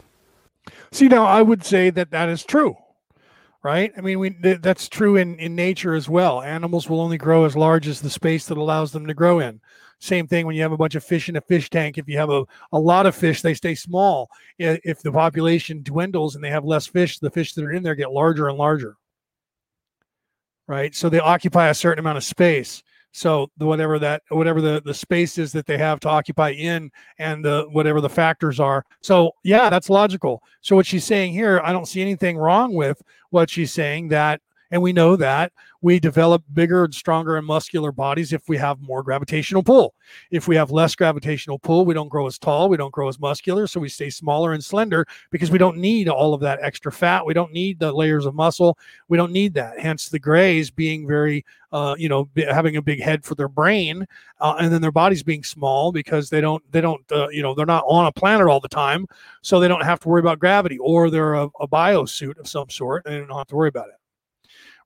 See, 0.90 1.06
now 1.06 1.26
I 1.26 1.42
would 1.42 1.66
say 1.66 1.90
that 1.90 2.12
that 2.12 2.30
is 2.30 2.44
true, 2.44 2.78
right? 3.62 3.92
I 3.94 4.00
mean, 4.00 4.20
we 4.20 4.30
that's 4.30 4.88
true 4.88 5.16
in 5.16 5.38
in 5.38 5.54
nature 5.54 5.94
as 5.94 6.08
well. 6.08 6.40
Animals 6.40 6.88
will 6.88 7.02
only 7.02 7.18
grow 7.18 7.44
as 7.44 7.56
large 7.56 7.86
as 7.86 8.00
the 8.00 8.08
space 8.08 8.46
that 8.46 8.56
allows 8.56 8.92
them 8.92 9.06
to 9.06 9.12
grow 9.12 9.38
in. 9.38 9.60
Same 9.98 10.26
thing 10.26 10.46
when 10.46 10.54
you 10.54 10.62
have 10.62 10.72
a 10.72 10.76
bunch 10.76 10.94
of 10.94 11.04
fish 11.04 11.28
in 11.28 11.36
a 11.36 11.40
fish 11.40 11.70
tank. 11.70 11.96
If 11.96 12.06
you 12.08 12.18
have 12.18 12.30
a, 12.30 12.44
a 12.72 12.78
lot 12.78 13.06
of 13.06 13.14
fish, 13.14 13.40
they 13.42 13.54
stay 13.54 13.74
small. 13.74 14.28
If 14.58 15.02
the 15.02 15.12
population 15.12 15.82
dwindles 15.82 16.34
and 16.34 16.44
they 16.44 16.50
have 16.50 16.64
less 16.64 16.86
fish, 16.86 17.18
the 17.18 17.30
fish 17.30 17.54
that 17.54 17.64
are 17.64 17.72
in 17.72 17.82
there 17.82 17.94
get 17.94 18.12
larger 18.12 18.48
and 18.48 18.58
larger. 18.58 18.96
Right. 20.68 20.94
So 20.94 21.08
they 21.08 21.20
occupy 21.20 21.68
a 21.68 21.74
certain 21.74 22.00
amount 22.00 22.18
of 22.18 22.24
space. 22.24 22.82
So 23.12 23.50
the 23.56 23.64
whatever 23.64 23.98
that 24.00 24.22
whatever 24.28 24.60
the 24.60 24.82
the 24.84 24.92
space 24.92 25.38
is 25.38 25.50
that 25.52 25.64
they 25.64 25.78
have 25.78 26.00
to 26.00 26.08
occupy 26.10 26.50
in 26.50 26.90
and 27.18 27.42
the 27.42 27.66
whatever 27.70 28.02
the 28.02 28.10
factors 28.10 28.60
are. 28.60 28.84
So 29.00 29.32
yeah, 29.42 29.70
that's 29.70 29.88
logical. 29.88 30.42
So 30.60 30.76
what 30.76 30.84
she's 30.84 31.04
saying 31.04 31.32
here, 31.32 31.62
I 31.64 31.72
don't 31.72 31.88
see 31.88 32.02
anything 32.02 32.36
wrong 32.36 32.74
with 32.74 33.00
what 33.30 33.48
she's 33.48 33.72
saying 33.72 34.08
that 34.08 34.42
and 34.70 34.82
we 34.82 34.92
know 34.92 35.16
that 35.16 35.52
we 35.86 36.00
develop 36.00 36.42
bigger 36.52 36.82
and 36.82 36.92
stronger 36.92 37.36
and 37.36 37.46
muscular 37.46 37.92
bodies 37.92 38.32
if 38.32 38.48
we 38.48 38.56
have 38.56 38.80
more 38.80 39.04
gravitational 39.04 39.62
pull. 39.62 39.94
If 40.32 40.48
we 40.48 40.56
have 40.56 40.72
less 40.72 40.96
gravitational 40.96 41.60
pull, 41.60 41.86
we 41.86 41.94
don't 41.94 42.08
grow 42.08 42.26
as 42.26 42.40
tall, 42.40 42.68
we 42.68 42.76
don't 42.76 42.92
grow 42.92 43.06
as 43.06 43.20
muscular, 43.20 43.68
so 43.68 43.78
we 43.78 43.88
stay 43.88 44.10
smaller 44.10 44.52
and 44.52 44.64
slender 44.64 45.06
because 45.30 45.52
we 45.52 45.58
don't 45.58 45.76
need 45.76 46.08
all 46.08 46.34
of 46.34 46.40
that 46.40 46.58
extra 46.60 46.90
fat. 46.90 47.24
We 47.24 47.34
don't 47.34 47.52
need 47.52 47.78
the 47.78 47.92
layers 47.92 48.26
of 48.26 48.34
muscle. 48.34 48.76
We 49.06 49.16
don't 49.16 49.30
need 49.30 49.54
that. 49.54 49.78
Hence 49.78 50.08
the 50.08 50.18
grays 50.18 50.72
being 50.72 51.06
very 51.06 51.44
uh, 51.70 51.94
you 51.96 52.08
know, 52.08 52.28
having 52.36 52.76
a 52.76 52.82
big 52.82 53.00
head 53.00 53.22
for 53.24 53.36
their 53.36 53.48
brain, 53.48 54.06
uh, 54.40 54.56
and 54.58 54.72
then 54.72 54.80
their 54.80 54.90
bodies 54.90 55.22
being 55.22 55.44
small 55.44 55.92
because 55.92 56.30
they 56.30 56.40
don't, 56.40 56.62
they 56.72 56.80
don't, 56.80 57.04
uh, 57.12 57.28
you 57.28 57.42
know, 57.42 57.54
they're 57.54 57.66
not 57.66 57.84
on 57.86 58.06
a 58.06 58.12
planet 58.12 58.48
all 58.48 58.60
the 58.60 58.68
time, 58.68 59.06
so 59.42 59.60
they 59.60 59.68
don't 59.68 59.84
have 59.84 60.00
to 60.00 60.08
worry 60.08 60.20
about 60.20 60.40
gravity, 60.40 60.78
or 60.78 61.10
they're 61.10 61.34
a, 61.34 61.48
a 61.60 61.68
biosuit 61.68 62.38
of 62.38 62.48
some 62.48 62.70
sort, 62.70 63.04
and 63.04 63.14
they 63.14 63.26
don't 63.26 63.36
have 63.38 63.48
to 63.48 63.56
worry 63.56 63.68
about 63.68 63.88
it 63.88 63.94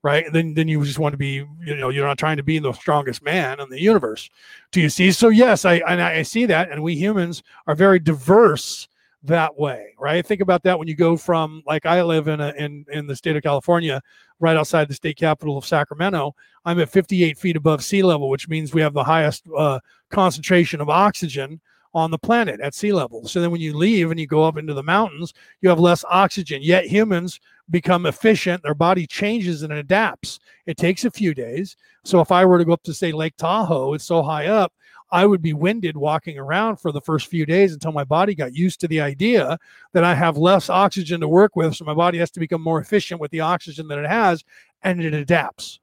right? 0.03 0.25
Then 0.33 0.55
then 0.55 0.69
you 0.69 0.85
just 0.85 0.99
want 0.99 1.13
to 1.13 1.19
be, 1.19 1.45
you 1.65 1.77
know, 1.77 1.89
you're 1.89 2.07
not 2.07 2.19
trying 2.19 2.37
to 2.39 2.43
be 2.43 2.59
the 2.59 2.73
strongest 2.73 3.23
man 3.23 3.61
in 3.61 3.69
the 3.69 3.81
universe. 3.81 4.31
Do 4.73 4.81
you 4.81 4.89
see? 4.89 5.13
So 5.13 5.29
yes, 5.29 5.65
I 5.65 5.75
and 5.87 6.01
I 6.01 6.23
see 6.23 6.47
that, 6.47 6.71
and 6.71 6.83
we 6.83 6.95
humans 6.95 7.43
are 7.67 7.75
very 7.75 7.99
diverse 7.99 8.89
that 9.25 9.59
way, 9.59 9.95
right? 9.99 10.25
Think 10.25 10.41
about 10.41 10.63
that 10.63 10.79
when 10.79 10.89
you 10.89 10.95
go 10.95 11.17
from 11.17 11.63
like 11.67 11.85
I 11.85 12.03
live 12.03 12.29
in 12.29 12.41
a, 12.41 12.53
in 12.57 12.87
in 12.91 13.07
the 13.07 13.17
state 13.17 13.37
of 13.37 13.43
California, 13.43 14.03
right 14.39 14.57
outside 14.57 14.89
the 14.89 14.95
state 14.95 15.17
capital 15.17 15.59
of 15.59 15.67
Sacramento. 15.67 16.35
I'm 16.65 16.81
at 16.81 16.91
58 16.91 17.39
feet 17.39 17.57
above 17.57 17.85
sea 17.85 18.03
level, 18.03 18.29
which 18.29 18.49
means 18.49 18.75
we 18.75 18.81
have 18.81 18.95
the 18.95 19.05
highest 19.05 19.45
uh, 19.57 19.81
concentration 20.11 20.81
of 20.81 20.89
oxygen 20.89 21.61
on 21.93 22.11
the 22.11 22.19
planet 22.19 22.61
at 22.61 22.75
sea 22.75 22.93
level. 22.93 23.27
So 23.27 23.41
then 23.41 23.51
when 23.51 23.61
you 23.61 23.77
leave 23.77 24.11
and 24.11 24.21
you 24.21 24.27
go 24.27 24.45
up 24.45 24.57
into 24.57 24.75
the 24.75 24.83
mountains, 24.83 25.33
you 25.61 25.69
have 25.69 25.81
less 25.81 26.05
oxygen. 26.09 26.63
Yet 26.63 26.87
humans 26.87 27.41
become 27.71 28.07
efficient, 28.07 28.63
their 28.63 28.75
body 28.75 29.07
changes 29.07 29.63
and 29.63 29.73
adapts. 29.73 30.39
It 30.67 30.77
takes 30.77 31.05
a 31.05 31.11
few 31.11 31.35
days. 31.35 31.77
So 32.05 32.21
if 32.21 32.33
I 32.33 32.45
were 32.45 32.59
to 32.59 32.65
go 32.65 32.73
up 32.73 32.83
to 32.85 32.95
say 32.95 33.13
Lake 33.13 33.37
Tahoe, 33.37 33.95
it's 33.95 34.05
so 34.05 34.23
high 34.23 34.47
up, 34.47 34.73
I 35.13 35.27
would 35.27 35.43
be 35.43 35.53
winded 35.53 35.97
walking 35.97 36.39
around 36.39 36.77
for 36.77 36.93
the 36.93 37.01
first 37.01 37.27
few 37.27 37.45
days 37.45 37.73
until 37.73 37.93
my 37.93 38.05
body 38.05 38.35
got 38.35 38.55
used 38.55 38.81
to 38.81 38.89
the 38.89 39.01
idea 39.01 39.59
that 39.93 40.05
I 40.05 40.15
have 40.15 40.37
less 40.37 40.71
oxygen 40.71 41.21
to 41.21 41.29
work 41.29 41.57
with. 41.57 41.75
So 41.75 41.85
my 41.85 41.95
body 41.95 42.19
has 42.19 42.31
to 42.33 42.41
become 42.41 42.63
more 42.63 42.81
efficient 42.81 43.21
with 43.21 43.33
the 43.33 43.41
oxygen 43.41 43.89
that 43.89 43.99
it 43.99 44.09
has 44.09 44.45
and 44.83 45.03
it 45.03 45.15
adapts. 45.15 45.81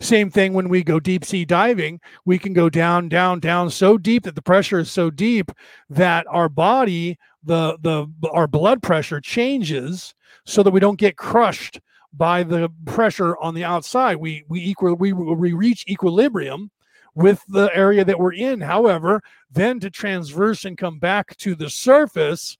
Same 0.00 0.30
thing 0.30 0.52
when 0.52 0.68
we 0.68 0.82
go 0.82 1.00
deep 1.00 1.24
sea 1.24 1.44
diving, 1.44 2.00
we 2.24 2.38
can 2.38 2.52
go 2.52 2.68
down, 2.68 3.08
down, 3.08 3.40
down 3.40 3.70
so 3.70 3.98
deep 3.98 4.24
that 4.24 4.34
the 4.34 4.42
pressure 4.42 4.78
is 4.78 4.90
so 4.90 5.10
deep 5.10 5.50
that 5.90 6.26
our 6.28 6.48
body, 6.48 7.18
the 7.44 7.78
the 7.80 8.06
our 8.30 8.46
blood 8.46 8.82
pressure 8.82 9.20
changes 9.20 10.14
so 10.44 10.62
that 10.62 10.70
we 10.70 10.80
don't 10.80 10.98
get 10.98 11.16
crushed 11.16 11.80
by 12.12 12.42
the 12.42 12.70
pressure 12.84 13.36
on 13.38 13.54
the 13.54 13.64
outside. 13.64 14.16
We 14.16 14.44
we 14.48 14.60
equal 14.60 14.94
we, 14.94 15.12
we 15.12 15.52
reach 15.52 15.84
equilibrium 15.88 16.70
with 17.14 17.42
the 17.48 17.70
area 17.74 18.04
that 18.04 18.18
we're 18.18 18.34
in. 18.34 18.60
However, 18.60 19.22
then 19.50 19.80
to 19.80 19.90
transverse 19.90 20.64
and 20.64 20.76
come 20.76 20.98
back 20.98 21.36
to 21.38 21.54
the 21.54 21.70
surface, 21.70 22.58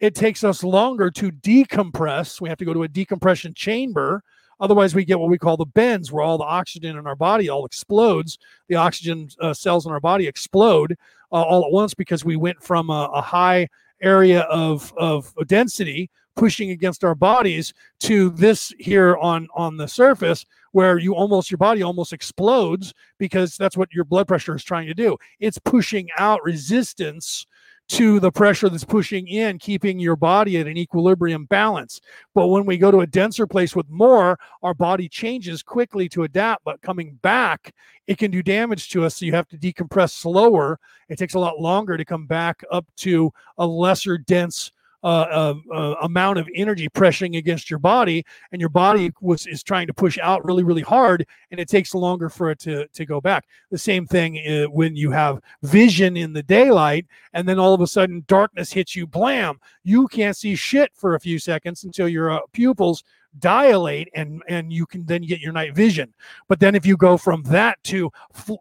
it 0.00 0.14
takes 0.14 0.42
us 0.42 0.64
longer 0.64 1.10
to 1.12 1.30
decompress. 1.30 2.40
We 2.40 2.48
have 2.48 2.58
to 2.58 2.64
go 2.64 2.74
to 2.74 2.82
a 2.82 2.88
decompression 2.88 3.54
chamber 3.54 4.22
Otherwise, 4.60 4.94
we 4.94 5.04
get 5.04 5.18
what 5.18 5.30
we 5.30 5.38
call 5.38 5.56
the 5.56 5.66
bends, 5.66 6.12
where 6.12 6.24
all 6.24 6.38
the 6.38 6.44
oxygen 6.44 6.96
in 6.96 7.06
our 7.06 7.16
body 7.16 7.48
all 7.48 7.66
explodes. 7.66 8.38
The 8.68 8.76
oxygen 8.76 9.28
uh, 9.40 9.54
cells 9.54 9.86
in 9.86 9.92
our 9.92 10.00
body 10.00 10.26
explode 10.26 10.96
uh, 11.32 11.42
all 11.42 11.64
at 11.64 11.72
once 11.72 11.94
because 11.94 12.24
we 12.24 12.36
went 12.36 12.62
from 12.62 12.90
a, 12.90 13.10
a 13.14 13.20
high 13.20 13.68
area 14.00 14.40
of, 14.42 14.92
of 14.96 15.34
density 15.46 16.10
pushing 16.36 16.70
against 16.70 17.04
our 17.04 17.14
bodies 17.14 17.72
to 18.00 18.30
this 18.30 18.72
here 18.78 19.16
on 19.16 19.46
on 19.54 19.76
the 19.76 19.86
surface 19.86 20.44
where 20.72 20.98
you 20.98 21.14
almost 21.14 21.50
your 21.50 21.58
body 21.58 21.82
almost 21.82 22.12
explodes 22.12 22.92
because 23.18 23.56
that's 23.56 23.76
what 23.76 23.92
your 23.92 24.04
blood 24.04 24.26
pressure 24.26 24.56
is 24.56 24.64
trying 24.64 24.86
to 24.86 24.94
do 24.94 25.16
it's 25.38 25.58
pushing 25.58 26.08
out 26.18 26.42
resistance 26.42 27.46
to 27.86 28.18
the 28.18 28.32
pressure 28.32 28.68
that's 28.68 28.84
pushing 28.84 29.28
in, 29.28 29.58
keeping 29.58 29.98
your 29.98 30.16
body 30.16 30.58
at 30.58 30.66
an 30.66 30.76
equilibrium 30.76 31.44
balance. 31.44 32.00
But 32.34 32.48
when 32.48 32.64
we 32.64 32.78
go 32.78 32.90
to 32.90 33.00
a 33.00 33.06
denser 33.06 33.46
place 33.46 33.76
with 33.76 33.88
more, 33.90 34.38
our 34.62 34.74
body 34.74 35.08
changes 35.08 35.62
quickly 35.62 36.08
to 36.10 36.22
adapt, 36.22 36.64
but 36.64 36.80
coming 36.80 37.18
back, 37.22 37.74
it 38.06 38.18
can 38.18 38.30
do 38.30 38.42
damage 38.42 38.88
to 38.90 39.04
us. 39.04 39.16
So 39.16 39.26
you 39.26 39.32
have 39.32 39.48
to 39.48 39.58
decompress 39.58 40.10
slower. 40.10 40.78
It 41.08 41.18
takes 41.18 41.34
a 41.34 41.38
lot 41.38 41.60
longer 41.60 41.96
to 41.96 42.04
come 42.04 42.26
back 42.26 42.62
up 42.70 42.86
to 42.98 43.32
a 43.58 43.66
lesser 43.66 44.18
dense 44.18 44.72
uh, 45.04 45.54
uh, 45.72 45.94
amount 46.02 46.38
of 46.38 46.48
energy 46.54 46.88
pressing 46.88 47.36
against 47.36 47.68
your 47.68 47.78
body, 47.78 48.24
and 48.52 48.60
your 48.60 48.70
body 48.70 49.12
was 49.20 49.46
is 49.46 49.62
trying 49.62 49.86
to 49.86 49.94
push 49.94 50.18
out 50.18 50.44
really, 50.44 50.62
really 50.62 50.82
hard, 50.82 51.26
and 51.50 51.60
it 51.60 51.68
takes 51.68 51.94
longer 51.94 52.28
for 52.28 52.50
it 52.50 52.58
to 52.60 52.88
to 52.88 53.04
go 53.04 53.20
back. 53.20 53.44
The 53.70 53.78
same 53.78 54.06
thing 54.06 54.38
uh, 54.38 54.64
when 54.70 54.96
you 54.96 55.10
have 55.10 55.40
vision 55.62 56.16
in 56.16 56.32
the 56.32 56.42
daylight, 56.42 57.06
and 57.34 57.46
then 57.46 57.58
all 57.58 57.74
of 57.74 57.80
a 57.82 57.86
sudden 57.86 58.24
darkness 58.26 58.72
hits 58.72 58.96
you, 58.96 59.06
blam! 59.06 59.60
You 59.82 60.08
can't 60.08 60.36
see 60.36 60.56
shit 60.56 60.90
for 60.94 61.14
a 61.14 61.20
few 61.20 61.38
seconds 61.38 61.84
until 61.84 62.08
your 62.08 62.30
uh, 62.30 62.40
pupils 62.52 63.04
dilate 63.38 64.08
and 64.14 64.42
and 64.48 64.72
you 64.72 64.86
can 64.86 65.04
then 65.06 65.22
get 65.22 65.40
your 65.40 65.52
night 65.52 65.74
vision. 65.74 66.12
But 66.48 66.60
then 66.60 66.74
if 66.74 66.86
you 66.86 66.96
go 66.96 67.16
from 67.16 67.42
that 67.44 67.82
to 67.84 68.10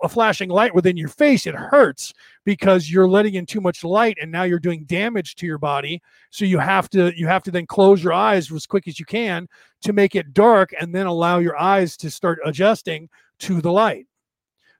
a 0.01 0.09
flashing 0.09 0.49
light 0.49 0.73
within 0.73 0.97
your 0.97 1.09
face 1.09 1.45
it 1.45 1.55
hurts 1.55 2.13
because 2.43 2.89
you're 2.89 3.07
letting 3.07 3.35
in 3.35 3.45
too 3.45 3.61
much 3.61 3.83
light 3.83 4.17
and 4.21 4.31
now 4.31 4.43
you're 4.43 4.59
doing 4.59 4.85
damage 4.85 5.35
to 5.35 5.45
your 5.45 5.57
body. 5.57 6.01
So 6.31 6.45
you 6.45 6.59
have 6.59 6.89
to 6.91 7.11
you 7.17 7.27
have 7.27 7.43
to 7.43 7.51
then 7.51 7.65
close 7.65 8.03
your 8.03 8.13
eyes 8.13 8.51
as 8.51 8.65
quick 8.65 8.87
as 8.87 8.99
you 8.99 9.05
can 9.05 9.47
to 9.81 9.93
make 9.93 10.15
it 10.15 10.33
dark 10.33 10.73
and 10.79 10.93
then 10.93 11.05
allow 11.05 11.39
your 11.39 11.57
eyes 11.57 11.97
to 11.97 12.09
start 12.09 12.39
adjusting 12.45 13.09
to 13.39 13.61
the 13.61 13.71
light. 13.71 14.07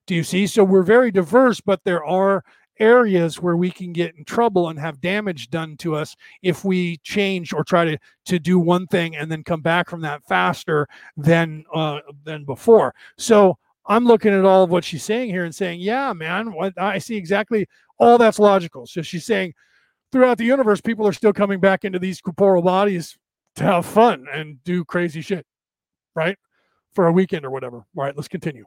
Do 0.05 0.15
you 0.15 0.23
see? 0.23 0.47
So 0.47 0.63
we're 0.63 0.83
very 0.83 1.11
diverse 1.11 1.61
but 1.61 1.83
there 1.83 2.03
are 2.03 2.43
areas 2.79 3.41
where 3.41 3.57
we 3.57 3.69
can 3.69 3.93
get 3.93 4.15
in 4.15 4.25
trouble 4.25 4.69
and 4.69 4.79
have 4.79 5.01
damage 5.01 5.49
done 5.49 5.77
to 5.77 5.95
us 5.95 6.15
if 6.41 6.65
we 6.65 6.97
change 6.97 7.53
or 7.53 7.63
try 7.63 7.85
to 7.85 7.97
to 8.25 8.39
do 8.39 8.59
one 8.59 8.87
thing 8.87 9.15
and 9.15 9.31
then 9.31 9.43
come 9.43 9.61
back 9.61 9.89
from 9.89 10.01
that 10.01 10.23
faster 10.25 10.87
than 11.17 11.63
uh, 11.73 11.99
than 12.23 12.45
before. 12.45 12.93
So 13.17 13.57
I'm 13.85 14.05
looking 14.05 14.33
at 14.33 14.45
all 14.45 14.63
of 14.63 14.69
what 14.69 14.83
she's 14.83 15.03
saying 15.03 15.29
here 15.29 15.43
and 15.43 15.53
saying, 15.53 15.81
yeah, 15.81 16.13
man, 16.13 16.53
what, 16.53 16.73
I 16.79 16.99
see 16.99 17.17
exactly 17.17 17.67
all 17.99 18.17
that's 18.17 18.39
logical. 18.39 18.87
So 18.87 19.01
she's 19.01 19.25
saying 19.25 19.53
throughout 20.11 20.37
the 20.37 20.45
universe, 20.45 20.79
people 20.79 21.07
are 21.07 21.13
still 21.13 21.33
coming 21.33 21.59
back 21.59 21.83
into 21.83 21.99
these 21.99 22.21
corporeal 22.21 22.63
bodies 22.63 23.17
to 23.55 23.63
have 23.63 23.85
fun 23.85 24.25
and 24.31 24.63
do 24.63 24.85
crazy 24.85 25.21
shit, 25.21 25.45
right? 26.15 26.37
For 26.93 27.07
a 27.07 27.11
weekend 27.11 27.45
or 27.45 27.49
whatever. 27.49 27.77
All 27.77 28.03
right, 28.03 28.15
let's 28.15 28.27
continue. 28.27 28.65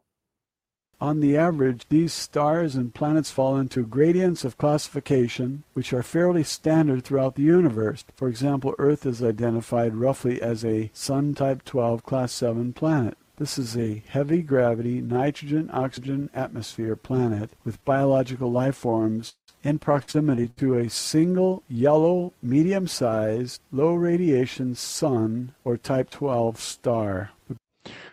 On 0.98 1.20
the 1.20 1.36
average, 1.36 1.86
these 1.90 2.14
stars 2.14 2.74
and 2.74 2.94
planets 2.94 3.30
fall 3.30 3.58
into 3.58 3.84
gradients 3.84 4.44
of 4.44 4.56
classification 4.56 5.62
which 5.74 5.92
are 5.92 6.02
fairly 6.02 6.42
standard 6.42 7.04
throughout 7.04 7.34
the 7.34 7.42
universe. 7.42 8.02
For 8.14 8.28
example, 8.28 8.74
Earth 8.78 9.04
is 9.04 9.22
identified 9.22 9.94
roughly 9.94 10.40
as 10.40 10.64
a 10.64 10.90
Sun 10.94 11.34
Type 11.34 11.64
12 11.66 12.02
Class 12.02 12.32
7 12.32 12.72
planet. 12.72 13.18
This 13.36 13.58
is 13.58 13.76
a 13.76 14.02
heavy 14.08 14.40
gravity, 14.40 15.02
nitrogen 15.02 15.68
oxygen 15.70 16.30
atmosphere 16.32 16.96
planet 16.96 17.50
with 17.62 17.84
biological 17.84 18.50
life 18.50 18.76
forms 18.76 19.34
in 19.62 19.78
proximity 19.78 20.48
to 20.56 20.78
a 20.78 20.88
single 20.88 21.62
yellow, 21.68 22.32
medium 22.42 22.86
sized, 22.86 23.60
low 23.70 23.92
radiation 23.94 24.74
sun 24.74 25.52
or 25.62 25.76
Type 25.76 26.08
12 26.08 26.58
star. 26.58 27.32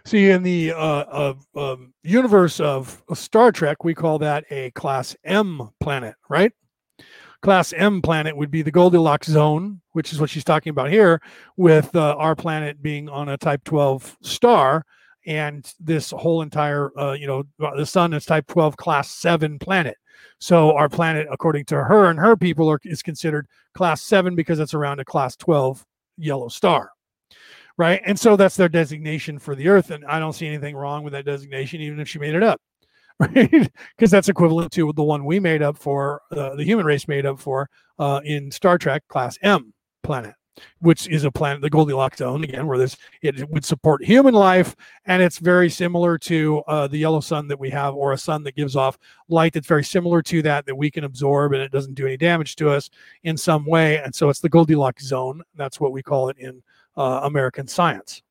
See, 0.05 0.29
in 0.29 0.43
the 0.43 0.73
uh, 0.73 0.75
uh, 0.75 1.33
um, 1.55 1.93
universe 2.03 2.59
of 2.59 3.01
Star 3.13 3.51
Trek, 3.51 3.83
we 3.83 3.93
call 3.93 4.19
that 4.19 4.45
a 4.49 4.71
Class 4.71 5.15
M 5.23 5.69
planet, 5.79 6.15
right? 6.29 6.51
Class 7.41 7.73
M 7.73 8.01
planet 8.01 8.35
would 8.35 8.51
be 8.51 8.61
the 8.61 8.71
Goldilocks 8.71 9.27
zone, 9.27 9.81
which 9.91 10.11
is 10.11 10.19
what 10.19 10.29
she's 10.29 10.43
talking 10.43 10.71
about 10.71 10.89
here, 10.89 11.21
with 11.57 11.95
uh, 11.95 12.15
our 12.17 12.35
planet 12.35 12.81
being 12.81 13.09
on 13.09 13.29
a 13.29 13.37
Type 13.37 13.63
12 13.63 14.17
star, 14.21 14.85
and 15.25 15.71
this 15.79 16.11
whole 16.11 16.41
entire, 16.41 16.97
uh, 16.99 17.13
you 17.13 17.27
know, 17.27 17.43
the 17.75 17.85
sun 17.85 18.13
is 18.13 18.25
Type 18.25 18.47
12 18.47 18.77
Class 18.77 19.09
7 19.09 19.59
planet. 19.59 19.97
So 20.39 20.75
our 20.75 20.89
planet, 20.89 21.27
according 21.31 21.65
to 21.65 21.83
her 21.83 22.09
and 22.09 22.19
her 22.19 22.35
people, 22.35 22.69
are, 22.69 22.79
is 22.83 23.01
considered 23.01 23.47
Class 23.73 24.01
7 24.01 24.35
because 24.35 24.59
it's 24.59 24.73
around 24.73 24.99
a 24.99 25.05
Class 25.05 25.35
12 25.37 25.85
yellow 26.17 26.49
star 26.49 26.91
right? 27.77 28.01
And 28.05 28.19
so 28.19 28.35
that's 28.35 28.55
their 28.55 28.69
designation 28.69 29.39
for 29.39 29.55
the 29.55 29.67
Earth, 29.67 29.91
and 29.91 30.05
I 30.05 30.19
don't 30.19 30.33
see 30.33 30.47
anything 30.47 30.75
wrong 30.75 31.03
with 31.03 31.13
that 31.13 31.25
designation, 31.25 31.81
even 31.81 31.99
if 31.99 32.07
she 32.07 32.19
made 32.19 32.35
it 32.35 32.43
up, 32.43 32.61
right? 33.19 33.71
Because 33.97 34.11
that's 34.11 34.29
equivalent 34.29 34.71
to 34.73 34.93
the 34.95 35.03
one 35.03 35.25
we 35.25 35.39
made 35.39 35.61
up 35.61 35.77
for, 35.77 36.21
uh, 36.31 36.55
the 36.55 36.63
human 36.63 36.85
race 36.85 37.07
made 37.07 37.25
up 37.25 37.39
for 37.39 37.69
uh, 37.99 38.21
in 38.23 38.51
Star 38.51 38.77
Trek 38.77 39.03
Class 39.07 39.37
M 39.41 39.73
planet, 40.03 40.35
which 40.81 41.07
is 41.07 41.23
a 41.23 41.31
planet, 41.31 41.61
the 41.61 41.69
Goldilocks 41.69 42.17
zone 42.17 42.43
again, 42.43 42.67
where 42.67 42.77
this 42.77 42.95
it 43.23 43.49
would 43.49 43.65
support 43.65 44.03
human 44.03 44.35
life, 44.35 44.75
and 45.05 45.23
it's 45.23 45.39
very 45.39 45.69
similar 45.69 46.17
to 46.19 46.61
uh, 46.67 46.87
the 46.87 46.97
yellow 46.97 47.21
sun 47.21 47.47
that 47.47 47.59
we 47.59 47.71
have, 47.71 47.95
or 47.95 48.11
a 48.11 48.17
sun 48.17 48.43
that 48.43 48.55
gives 48.55 48.75
off 48.75 48.99
light 49.29 49.53
that's 49.53 49.67
very 49.67 49.83
similar 49.83 50.21
to 50.21 50.43
that 50.43 50.67
that 50.67 50.75
we 50.75 50.91
can 50.91 51.05
absorb, 51.05 51.53
and 51.53 51.61
it 51.61 51.71
doesn't 51.71 51.95
do 51.95 52.05
any 52.05 52.17
damage 52.17 52.55
to 52.57 52.69
us 52.69 52.91
in 53.23 53.35
some 53.35 53.65
way, 53.65 53.97
and 53.97 54.13
so 54.13 54.29
it's 54.29 54.41
the 54.41 54.49
Goldilocks 54.49 55.05
zone. 55.05 55.41
That's 55.55 55.79
what 55.79 55.91
we 55.91 56.03
call 56.03 56.29
it 56.29 56.37
in 56.37 56.61
uh, 56.95 57.21
American 57.23 57.67
science. 57.67 58.21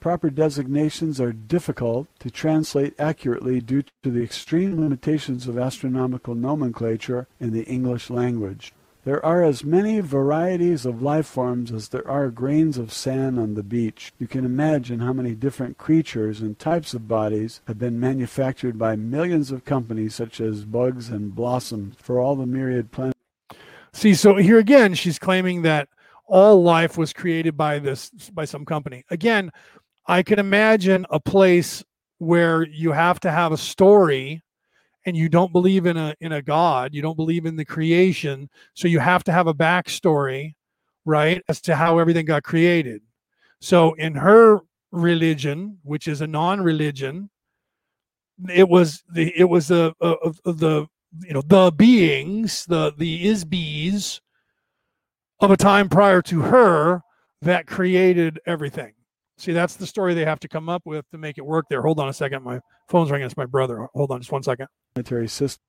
Proper 0.00 0.30
designations 0.30 1.20
are 1.20 1.32
difficult 1.32 2.06
to 2.20 2.30
translate 2.30 2.94
accurately 2.98 3.60
due 3.60 3.82
to 4.02 4.10
the 4.10 4.22
extreme 4.22 4.80
limitations 4.80 5.48
of 5.48 5.58
astronomical 5.58 6.34
nomenclature 6.34 7.26
in 7.40 7.52
the 7.52 7.64
English 7.64 8.10
language. 8.10 8.72
There 9.04 9.24
are 9.24 9.44
as 9.44 9.64
many 9.64 10.00
varieties 10.00 10.84
of 10.84 11.00
life 11.00 11.26
forms 11.26 11.70
as 11.70 11.88
there 11.88 12.06
are 12.08 12.28
grains 12.28 12.76
of 12.76 12.92
sand 12.92 13.38
on 13.38 13.54
the 13.54 13.62
beach. 13.62 14.12
You 14.18 14.26
can 14.26 14.44
imagine 14.44 14.98
how 14.98 15.12
many 15.12 15.34
different 15.36 15.78
creatures 15.78 16.40
and 16.40 16.58
types 16.58 16.92
of 16.92 17.06
bodies 17.06 17.60
have 17.68 17.78
been 17.78 18.00
manufactured 18.00 18.76
by 18.78 18.96
millions 18.96 19.52
of 19.52 19.64
companies 19.64 20.16
such 20.16 20.40
as 20.40 20.64
Bugs 20.64 21.08
and 21.08 21.34
Blossoms 21.34 21.94
for 22.00 22.18
all 22.18 22.34
the 22.34 22.46
myriad 22.46 22.90
planets. 22.90 23.18
See, 23.92 24.14
so 24.14 24.36
here 24.36 24.58
again, 24.58 24.94
she's 24.94 25.20
claiming 25.20 25.62
that 25.62 25.88
all 26.26 26.62
life 26.62 26.98
was 26.98 27.12
created 27.12 27.56
by 27.56 27.78
this 27.78 28.10
by 28.30 28.44
some 28.44 28.64
company. 28.64 29.04
Again, 29.10 29.50
I 30.06 30.22
can 30.22 30.38
imagine 30.38 31.06
a 31.10 31.20
place 31.20 31.84
where 32.18 32.66
you 32.66 32.92
have 32.92 33.20
to 33.20 33.30
have 33.30 33.52
a 33.52 33.56
story 33.56 34.42
and 35.04 35.16
you 35.16 35.28
don't 35.28 35.52
believe 35.52 35.86
in 35.86 35.96
a 35.96 36.14
in 36.20 36.32
a 36.32 36.42
god 36.42 36.94
you 36.94 37.02
don't 37.02 37.16
believe 37.16 37.46
in 37.46 37.56
the 37.56 37.64
creation 37.64 38.48
so 38.74 38.88
you 38.88 38.98
have 38.98 39.22
to 39.24 39.32
have 39.32 39.46
a 39.46 39.54
backstory 39.54 40.54
right 41.04 41.42
as 41.48 41.60
to 41.60 41.76
how 41.76 41.98
everything 41.98 42.24
got 42.24 42.42
created 42.42 43.02
so 43.60 43.94
in 43.94 44.14
her 44.14 44.60
religion 44.92 45.78
which 45.82 46.08
is 46.08 46.20
a 46.22 46.26
non-religion 46.26 47.28
it 48.52 48.68
was 48.68 49.02
the 49.12 49.32
it 49.38 49.44
was 49.44 49.68
the 49.68 49.94
uh, 50.00 50.14
the 50.44 50.86
you 51.22 51.32
know 51.32 51.42
the 51.42 51.70
beings 51.72 52.64
the 52.66 52.92
the 52.98 53.28
IS-BEs 53.28 54.20
of 55.40 55.50
a 55.50 55.56
time 55.56 55.88
prior 55.88 56.22
to 56.22 56.42
her 56.42 57.02
that 57.42 57.66
created 57.66 58.40
everything 58.46 58.92
See, 59.38 59.52
that's 59.52 59.76
the 59.76 59.86
story 59.86 60.14
they 60.14 60.24
have 60.24 60.40
to 60.40 60.48
come 60.48 60.68
up 60.68 60.82
with 60.86 61.08
to 61.10 61.18
make 61.18 61.36
it 61.36 61.44
work 61.44 61.66
there. 61.68 61.82
Hold 61.82 62.00
on 62.00 62.08
a 62.08 62.12
second. 62.12 62.42
My 62.42 62.60
phone's 62.88 63.10
ringing. 63.10 63.26
It's 63.26 63.36
my 63.36 63.44
brother. 63.44 63.86
Hold 63.94 64.10
on 64.10 64.20
just 64.20 64.32
one 64.32 64.42
second. 64.42 64.68
Military 64.94 65.28
system. 65.28 65.62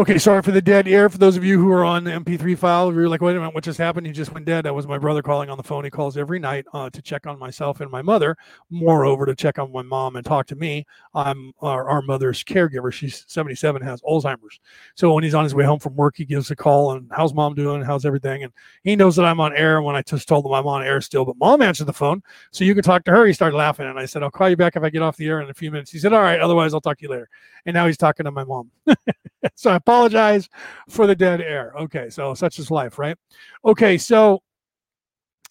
Okay, 0.00 0.16
sorry 0.16 0.42
for 0.42 0.52
the 0.52 0.62
dead 0.62 0.86
air. 0.86 1.08
For 1.08 1.18
those 1.18 1.36
of 1.36 1.42
you 1.42 1.58
who 1.58 1.72
are 1.72 1.84
on 1.84 2.04
the 2.04 2.12
MP3 2.12 2.54
file, 2.54 2.94
you're 2.94 3.08
like, 3.08 3.20
wait 3.20 3.34
a 3.34 3.40
minute, 3.40 3.52
what 3.52 3.64
just 3.64 3.78
happened? 3.78 4.06
He 4.06 4.12
just 4.12 4.32
went 4.32 4.46
dead. 4.46 4.64
That 4.64 4.72
was 4.72 4.86
my 4.86 4.96
brother 4.96 5.22
calling 5.22 5.50
on 5.50 5.56
the 5.56 5.64
phone. 5.64 5.82
He 5.82 5.90
calls 5.90 6.16
every 6.16 6.38
night 6.38 6.66
uh, 6.72 6.88
to 6.90 7.02
check 7.02 7.26
on 7.26 7.36
myself 7.36 7.80
and 7.80 7.90
my 7.90 8.00
mother, 8.00 8.36
moreover, 8.70 9.26
to 9.26 9.34
check 9.34 9.58
on 9.58 9.72
my 9.72 9.82
mom 9.82 10.14
and 10.14 10.24
talk 10.24 10.46
to 10.48 10.54
me. 10.54 10.86
I'm 11.14 11.52
our, 11.62 11.90
our 11.90 12.00
mother's 12.02 12.44
caregiver. 12.44 12.92
She's 12.92 13.24
77, 13.26 13.82
has 13.82 14.00
Alzheimer's. 14.02 14.60
So 14.94 15.12
when 15.12 15.24
he's 15.24 15.34
on 15.34 15.42
his 15.42 15.52
way 15.52 15.64
home 15.64 15.80
from 15.80 15.96
work, 15.96 16.14
he 16.16 16.24
gives 16.24 16.48
a 16.52 16.56
call 16.56 16.92
and 16.92 17.10
how's 17.12 17.34
mom 17.34 17.56
doing? 17.56 17.82
How's 17.82 18.06
everything? 18.06 18.44
And 18.44 18.52
he 18.84 18.94
knows 18.94 19.16
that 19.16 19.24
I'm 19.24 19.40
on 19.40 19.52
air 19.56 19.82
when 19.82 19.96
I 19.96 20.02
just 20.02 20.28
told 20.28 20.46
him 20.46 20.52
I'm 20.52 20.68
on 20.68 20.84
air 20.84 21.00
still, 21.00 21.24
but 21.24 21.36
mom 21.38 21.60
answered 21.60 21.86
the 21.88 21.92
phone. 21.92 22.22
So 22.52 22.62
you 22.62 22.72
can 22.76 22.84
talk 22.84 23.02
to 23.06 23.10
her. 23.10 23.26
He 23.26 23.32
started 23.32 23.56
laughing. 23.56 23.88
And 23.88 23.98
I 23.98 24.06
said, 24.06 24.22
I'll 24.22 24.30
call 24.30 24.48
you 24.48 24.56
back 24.56 24.76
if 24.76 24.84
I 24.84 24.90
get 24.90 25.02
off 25.02 25.16
the 25.16 25.26
air 25.26 25.40
in 25.40 25.50
a 25.50 25.54
few 25.54 25.72
minutes. 25.72 25.90
He 25.90 25.98
said, 25.98 26.12
All 26.12 26.22
right, 26.22 26.38
otherwise 26.38 26.72
I'll 26.72 26.80
talk 26.80 26.98
to 26.98 27.02
you 27.02 27.10
later. 27.10 27.28
And 27.66 27.74
now 27.74 27.88
he's 27.88 27.98
talking 27.98 28.22
to 28.26 28.30
my 28.30 28.44
mom. 28.44 28.70
so 29.54 29.70
I 29.70 29.76
apologize 29.76 30.48
for 30.88 31.06
the 31.06 31.14
dead 31.14 31.40
air. 31.40 31.72
Okay, 31.78 32.10
so 32.10 32.34
such 32.34 32.58
is 32.58 32.70
life, 32.70 32.98
right? 32.98 33.16
Okay, 33.64 33.98
so 33.98 34.42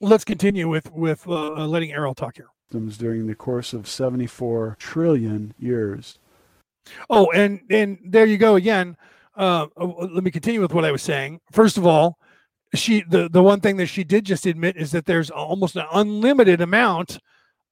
let's 0.01 0.23
continue 0.23 0.67
with 0.67 0.91
with 0.91 1.27
uh, 1.27 1.53
uh 1.53 1.67
letting 1.67 1.91
Airl 1.91 2.13
talk 2.13 2.35
here. 2.35 2.49
During 2.69 3.27
the 3.27 3.35
course 3.35 3.71
of 3.73 3.87
74 3.87 4.75
trillion 4.77 5.53
years. 5.57 6.19
Oh, 7.09 7.31
and 7.31 7.61
and 7.69 7.97
there 8.03 8.25
you 8.25 8.37
go 8.37 8.55
again. 8.55 8.97
Uh, 9.35 9.67
uh, 9.79 9.85
let 9.85 10.23
me 10.23 10.31
continue 10.31 10.61
with 10.61 10.73
what 10.73 10.83
I 10.83 10.91
was 10.91 11.01
saying. 11.01 11.39
First 11.51 11.77
of 11.77 11.85
all, 11.85 12.17
she 12.73 13.03
the 13.07 13.29
the 13.29 13.43
one 13.43 13.61
thing 13.61 13.77
that 13.77 13.87
she 13.87 14.03
did 14.03 14.25
just 14.25 14.45
admit 14.45 14.75
is 14.77 14.91
that 14.91 15.05
there's 15.05 15.29
almost 15.29 15.75
an 15.75 15.85
unlimited 15.93 16.59
amount 16.59 17.19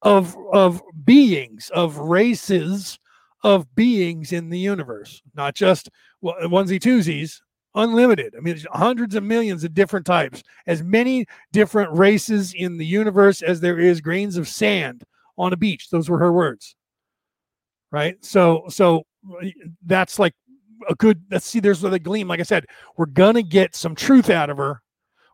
of 0.01 0.35
of 0.53 0.81
beings 1.03 1.69
of 1.73 1.97
races 1.97 2.99
of 3.45 3.75
beings 3.75 4.33
in 4.33 4.49
the 4.49 4.57
universe, 4.57 5.21
not 5.35 5.53
just 5.53 5.91
onesie 6.23 6.79
twosies, 6.79 7.41
unlimited. 7.75 8.33
I 8.35 8.39
mean, 8.39 8.59
hundreds 8.71 9.13
of 9.13 9.23
millions 9.23 9.63
of 9.63 9.75
different 9.75 10.03
types, 10.03 10.41
as 10.65 10.81
many 10.81 11.27
different 11.51 11.95
races 11.95 12.55
in 12.55 12.77
the 12.77 12.85
universe 12.87 13.43
as 13.43 13.61
there 13.61 13.77
is 13.77 14.01
grains 14.01 14.35
of 14.35 14.47
sand 14.47 15.03
on 15.37 15.53
a 15.53 15.57
beach. 15.57 15.91
Those 15.91 16.09
were 16.09 16.17
her 16.17 16.33
words. 16.33 16.75
Right. 17.91 18.15
So, 18.25 18.63
so 18.67 19.03
that's 19.85 20.17
like 20.17 20.33
a 20.89 20.95
good, 20.95 21.21
let's 21.29 21.45
see, 21.45 21.59
there's 21.59 21.81
the 21.81 21.99
gleam. 21.99 22.27
Like 22.27 22.39
I 22.39 22.43
said, 22.43 22.65
we're 22.97 23.05
going 23.05 23.35
to 23.35 23.43
get 23.43 23.75
some 23.75 23.93
truth 23.93 24.31
out 24.31 24.49
of 24.49 24.57
her. 24.57 24.81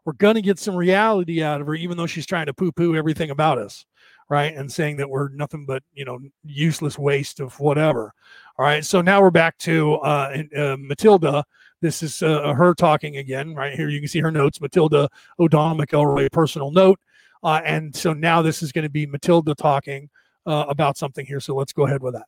We're 0.04 0.14
going 0.14 0.36
to 0.36 0.42
get 0.42 0.60
some 0.60 0.76
reality 0.76 1.42
out 1.42 1.62
of 1.62 1.68
her, 1.68 1.76
even 1.76 1.96
though 1.96 2.08
she's 2.08 2.26
trying 2.26 2.48
to 2.48 2.54
poo 2.54 2.74
poo 2.74 2.94
everything 2.94 3.30
about 3.30 3.58
us 3.58 3.86
right? 4.32 4.56
And 4.56 4.72
saying 4.72 4.96
that 4.96 5.10
we're 5.10 5.28
nothing 5.28 5.66
but 5.66 5.84
you 5.94 6.06
know 6.06 6.18
useless 6.46 6.98
waste 6.98 7.42
of 7.42 7.60
whatever. 7.60 8.14
All 8.58 8.66
right. 8.66 8.84
So 8.84 9.02
now 9.02 9.22
we're 9.22 9.30
back 9.30 9.58
to 9.60 9.96
uh, 9.96 10.44
uh, 10.58 10.78
Matilda. 10.80 11.44
This 11.82 12.02
is 12.02 12.24
uh, 12.24 12.54
her 12.54 12.74
talking 12.74 13.18
again, 13.18 13.54
right 13.54 13.74
here. 13.74 13.90
You 13.90 14.00
can 14.00 14.08
see 14.08 14.22
her 14.22 14.32
notes, 14.32 14.62
Matilda 14.62 15.10
O'Donnell 15.38 15.86
McElroy, 15.86 16.32
personal 16.32 16.72
note. 16.72 16.98
Uh, 17.44 17.60
and 17.66 17.94
so 17.94 18.14
now 18.14 18.42
this 18.42 18.64
is 18.64 18.72
going 18.72 18.84
to 18.84 18.90
be 18.90 19.06
Matilda 19.06 19.54
talking 19.54 20.10
uh, 20.46 20.66
about 20.70 20.96
something 20.96 21.26
here. 21.26 21.42
So 21.42 21.54
let's 21.56 21.74
go 21.74 21.86
ahead 21.86 22.02
with 22.02 22.14
that. 22.14 22.28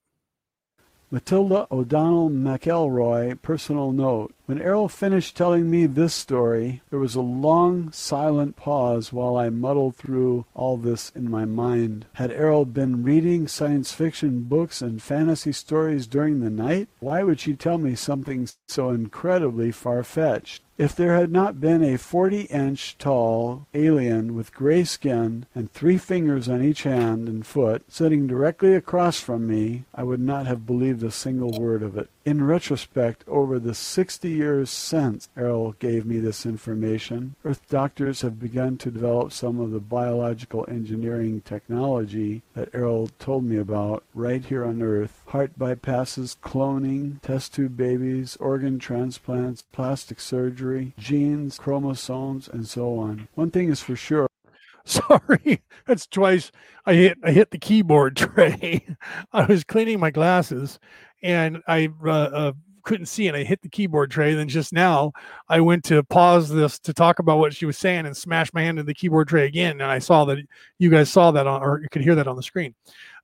Matilda 1.10 1.68
O'Donnell 1.72 2.32
McElroy, 2.32 3.42
personal 3.42 3.92
note. 3.92 4.34
When 4.46 4.62
Airl 4.62 4.90
finished 4.90 5.38
telling 5.38 5.72
me 5.72 5.86
this 5.86 6.14
story, 6.14 6.82
there 6.90 7.00
was 7.00 7.16
a 7.16 7.22
long, 7.22 7.94
silent 7.94 8.58
pause 8.58 9.14
while 9.14 9.38
I 9.38 9.50
muddled 9.50 9.96
through 9.96 10.44
all 10.54 10.76
this 10.76 11.14
in 11.16 11.32
my 11.32 11.46
mind. 11.46 12.08
Had 12.16 12.30
Airl 12.30 12.66
been 12.66 13.04
reading 13.04 13.48
science 13.48 13.94
fiction 13.94 14.42
books 14.42 14.82
and 14.82 15.02
fantasy 15.02 15.54
stories 15.54 16.08
during 16.08 16.42
the 16.42 16.50
night? 16.50 16.90
Why 17.00 17.24
would 17.24 17.40
she 17.40 17.56
tell 17.56 17.78
me 17.78 17.96
something 17.96 18.50
so 18.68 18.90
incredibly 18.90 19.72
far 19.72 20.04
fetched? 20.04 20.62
If 20.78 20.94
there 20.94 21.16
had 21.16 21.32
not 21.32 21.62
been 21.62 21.82
a 21.82 21.98
40 21.98 22.42
inch 22.42 22.98
tall 22.98 23.68
alien 23.74 24.36
with 24.36 24.54
gray 24.54 24.84
skin 24.84 25.46
and 25.56 25.72
three 25.72 25.98
fingers 25.98 26.50
on 26.50 26.62
each 26.62 26.84
hand 26.84 27.30
and 27.30 27.46
foot 27.46 27.84
sitting 27.88 28.28
directly 28.28 28.74
across 28.74 29.22
from 29.22 29.48
me, 29.48 29.86
I 29.96 30.04
would 30.04 30.20
not 30.20 30.48
have 30.48 30.66
believed 30.66 31.02
a 31.02 31.12
single 31.12 31.52
word 31.52 31.82
of 31.82 31.96
it. 31.96 32.10
In 32.26 32.42
retrospect, 32.42 33.26
over 33.28 33.60
the 33.60 33.74
60 33.74 34.30
years 34.30 34.70
since 34.70 35.28
Airl 35.36 35.74
gave 35.74 36.06
me 36.06 36.20
this 36.20 36.46
information, 36.46 37.36
Earth 37.44 37.68
doctors 37.68 38.22
have 38.22 38.40
begun 38.40 38.78
to 38.78 38.90
develop 38.90 39.34
some 39.34 39.60
of 39.60 39.72
the 39.72 39.82
biological 39.82 40.66
engineering 40.70 41.42
technology 41.42 42.42
that 42.54 42.74
Airl 42.74 43.08
told 43.20 43.44
me 43.44 43.58
about 43.58 44.06
right 44.14 44.46
here 44.46 44.64
on 44.64 44.82
Earth. 44.82 45.22
Heart 45.28 45.60
bypasses, 45.60 46.38
cloning, 46.38 47.22
test 47.22 47.56
tube 47.56 47.76
babies, 47.76 48.38
organ 48.38 48.80
transplants, 48.80 49.62
plastic 49.74 50.22
surgery, 50.22 50.94
genes, 50.98 51.58
chromosomes, 51.58 52.48
and 52.48 52.66
so 52.66 53.00
on. 53.00 53.28
One 53.34 53.52
thing 53.52 53.68
is 53.68 53.82
for 53.82 53.98
sure. 53.98 54.30
Sorry, 54.86 55.62
that's 55.86 56.08
twice 56.08 56.52
I 56.86 56.94
hit 56.96 57.18
I 57.24 57.32
hit 57.32 57.52
the 57.52 57.58
keyboard 57.58 58.16
tray. 58.18 58.86
I 59.32 59.46
was 59.46 59.64
cleaning 59.64 60.00
my 60.00 60.12
glasses 60.12 60.80
and 61.24 61.62
I 61.68 61.90
uh, 62.06 62.10
uh, 62.10 62.52
couldn't 62.84 63.06
see 63.08 63.28
and 63.28 63.36
I 63.36 63.44
hit 63.44 63.62
the 63.62 63.70
keyboard 63.70 64.12
tray. 64.12 64.32
And 64.32 64.40
then 64.40 64.50
just 64.50 64.74
now 64.74 65.14
I 65.50 65.62
went 65.62 65.84
to 65.86 66.04
pause 66.04 66.50
this 66.50 66.78
to 66.80 66.94
talk 66.94 67.20
about 67.20 67.40
what 67.40 67.56
she 67.56 67.66
was 67.66 67.78
saying 67.78 68.06
and 68.06 68.16
smash 68.16 68.54
my 68.54 68.62
hand 68.62 68.78
in 68.78 68.86
the 68.86 68.94
keyboard 68.94 69.30
tray 69.30 69.46
again. 69.46 69.82
And 69.82 69.90
I 69.90 70.00
saw 70.00 70.26
that 70.26 70.40
you 70.80 70.90
guys 70.90 71.10
saw 71.10 71.32
that 71.32 71.48
on, 71.48 71.64
or 71.64 71.82
you 71.82 71.88
could 71.90 72.04
hear 72.04 72.16
that 72.16 72.28
on 72.28 72.36
the 72.36 72.44
screen 72.44 72.76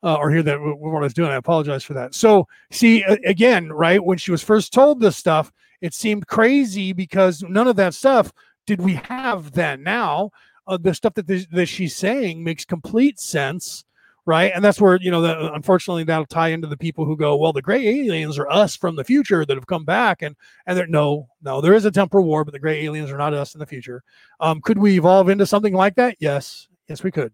uh, 0.02 0.16
or 0.16 0.32
hear 0.32 0.44
that 0.44 0.60
what 0.60 1.00
I 1.00 1.04
was 1.04 1.14
doing. 1.14 1.30
I 1.30 1.36
apologize 1.36 1.84
for 1.84 1.94
that. 1.94 2.16
So 2.16 2.48
see 2.72 3.04
again, 3.04 3.72
right 3.72 4.04
when 4.04 4.18
she 4.18 4.32
was 4.32 4.42
first 4.42 4.74
told 4.74 5.00
this 5.00 5.18
stuff, 5.18 5.52
it 5.82 5.94
seemed 5.94 6.28
crazy 6.28 6.94
because 6.94 7.44
none 7.44 7.68
of 7.68 7.76
that 7.76 7.94
stuff 7.94 8.32
did 8.66 8.82
we 8.82 8.96
have 8.96 9.52
then. 9.52 9.84
Now 9.84 10.32
uh, 10.68 10.78
the 10.78 10.94
stuff 10.94 11.16
that, 11.16 11.28
that 11.28 11.66
she's 11.66 11.96
saying 11.96 12.44
makes 12.44 12.64
complete 12.64 13.20
sense 13.20 13.84
right? 14.26 14.52
And 14.54 14.64
that's 14.64 14.80
where 14.80 14.98
you 15.02 15.12
know, 15.12 15.22
the, 15.22 15.54
unfortunately, 15.54 16.04
that'll 16.04 16.26
tie 16.26 16.50
into 16.50 16.68
the 16.68 16.78
people 16.78 17.06
who 17.06 17.18
go, 17.18 17.36
well, 17.36 17.54
the 17.54 17.62
gray 17.62 17.86
aliens 17.88 18.38
are 18.38 18.50
us 18.50 18.76
from 18.76 18.96
the 18.96 19.04
future 19.04 19.46
that 19.46 19.58
have 19.58 19.68
come 19.68 19.86
back, 19.86 20.22
and 20.22 20.36
and 20.66 20.78
they're 20.78 20.88
no, 20.88 21.28
no, 21.42 21.62
there 21.62 21.74
is 21.74 21.86
a 21.86 21.92
temporal 21.92 22.26
war, 22.26 22.44
but 22.46 22.52
the 22.52 22.60
gray 22.60 22.86
aliens 22.86 23.12
are 23.12 23.18
not 23.18 23.34
us 23.34 23.56
in 23.56 23.60
the 23.60 23.66
future. 23.66 24.04
Um, 24.40 24.62
could 24.62 24.78
we 24.78 24.98
evolve 24.98 25.30
into 25.30 25.46
something 25.46 25.74
like 25.74 25.96
that? 25.96 26.16
Yes, 26.20 26.68
yes, 26.88 27.04
we 27.04 27.12
could, 27.12 27.34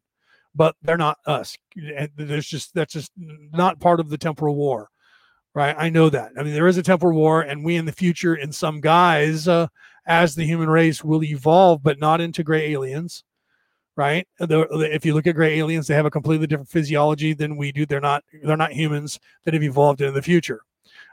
but 0.53 0.75
they're 0.81 0.97
not 0.97 1.17
us. 1.25 1.57
And 1.75 2.09
there's 2.15 2.47
just 2.47 2.73
that's 2.73 2.93
just 2.93 3.11
not 3.17 3.79
part 3.79 3.99
of 3.99 4.09
the 4.09 4.17
temporal 4.17 4.55
war. 4.55 4.89
Right, 5.53 5.75
I 5.77 5.89
know 5.89 6.09
that. 6.09 6.33
I 6.37 6.43
mean, 6.43 6.53
there 6.53 6.67
is 6.67 6.77
a 6.77 6.83
temporal 6.83 7.17
war, 7.17 7.41
and 7.41 7.63
we 7.63 7.77
in 7.77 7.85
the 7.85 7.93
future, 7.93 8.35
in 8.35 8.51
some 8.51 8.81
guise, 8.81 9.47
uh, 9.47 9.67
as 10.05 10.35
the 10.35 10.45
human 10.45 10.69
race 10.69 11.01
will 11.03 11.23
evolve, 11.23 11.81
but 11.81 11.97
not 11.97 12.19
into 12.19 12.43
gray 12.43 12.73
aliens, 12.73 13.23
right? 13.95 14.27
If 14.39 15.05
you 15.05 15.13
look 15.13 15.27
at 15.27 15.35
gray 15.35 15.59
aliens, 15.59 15.87
they 15.87 15.95
have 15.95 16.05
a 16.05 16.11
completely 16.11 16.47
different 16.47 16.69
physiology 16.69 17.33
than 17.33 17.57
we 17.57 17.71
do. 17.71 17.85
They're 17.85 18.01
not 18.01 18.23
they're 18.43 18.57
not 18.57 18.73
humans 18.73 19.19
that 19.43 19.53
have 19.53 19.63
evolved 19.63 20.01
in 20.01 20.13
the 20.13 20.21
future. 20.21 20.61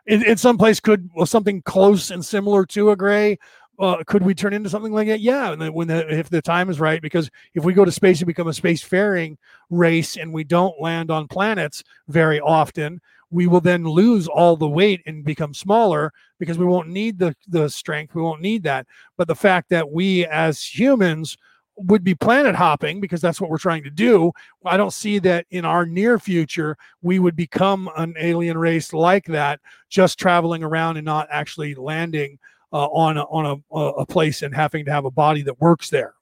In, 0.07 0.25
in 0.25 0.37
some 0.37 0.59
place, 0.59 0.81
could 0.81 1.09
well, 1.15 1.27
something 1.27 1.63
close 1.63 2.11
and 2.11 2.25
similar 2.25 2.67
to 2.67 2.91
a 2.91 2.97
gray 2.97 3.39
uh, 3.79 4.03
could 4.07 4.23
we 4.23 4.35
turn 4.35 4.53
into 4.53 4.71
something 4.71 4.93
like 4.93 5.09
that? 5.09 5.21
Yeah, 5.21 5.53
and 5.53 5.75
when 5.75 5.89
the, 5.89 6.07
if 6.09 6.29
the 6.29 6.43
time 6.43 6.71
is 6.71 6.79
right, 6.79 7.01
because 7.01 7.31
if 7.55 7.65
we 7.65 7.73
go 7.73 7.85
to 7.85 7.93
space 7.93 8.21
and 8.21 8.27
become 8.27 8.49
a 8.49 8.53
spacefaring 8.53 9.37
race 9.71 10.17
and 10.17 10.33
we 10.33 10.45
don't 10.45 10.81
land 10.81 11.11
on 11.11 11.27
planets 11.27 11.83
very 12.09 12.39
often, 12.39 13.01
we 13.31 13.47
will 13.47 13.61
then 13.61 13.85
lose 13.85 14.29
all 14.29 14.57
the 14.57 14.69
weight 14.69 15.01
and 15.07 15.25
become 15.25 15.55
smaller 15.55 16.13
because 16.39 16.59
we 16.59 16.67
won't 16.67 16.89
need 16.89 17.19
the 17.19 17.35
the 17.49 17.69
strength. 17.69 18.15
We 18.15 18.23
won't 18.23 18.43
need 18.43 18.63
that. 18.65 18.87
But 19.17 19.27
the 19.27 19.35
fact 19.35 19.71
that 19.71 19.91
we 19.91 20.27
as 20.27 20.63
humans 20.63 21.37
would 21.77 22.05
be 22.05 22.15
planet 22.15 22.55
hopping 22.55 23.01
because 23.01 23.21
that's 23.21 23.41
what 23.41 23.51
we're 23.51 23.59
trying 23.59 23.83
to 23.85 23.91
do. 23.91 24.33
I 24.65 24.77
don't 24.77 24.93
see 24.93 25.19
that 25.21 25.47
in 25.51 25.65
our 25.65 25.87
near 25.87 26.19
future 26.19 26.77
we 27.01 27.19
would 27.19 27.37
become 27.37 27.91
an 27.97 28.15
alien 28.19 28.59
race 28.59 28.93
like 28.93 29.25
that, 29.27 29.61
just 29.89 30.19
traveling 30.19 30.63
around 30.63 30.97
and 30.97 31.05
not 31.05 31.29
actually 31.31 31.75
landing 31.75 32.39
uh, 32.73 32.87
on 32.87 33.17
a, 33.17 33.23
on 33.25 33.63
a, 33.71 33.79
a 33.79 34.07
place 34.07 34.43
and 34.43 34.55
having 34.55 34.85
to 34.85 34.93
have 34.93 35.05
a 35.05 35.11
body 35.11 35.43
that 35.43 35.61
works 35.61 35.91
there. 35.91 36.15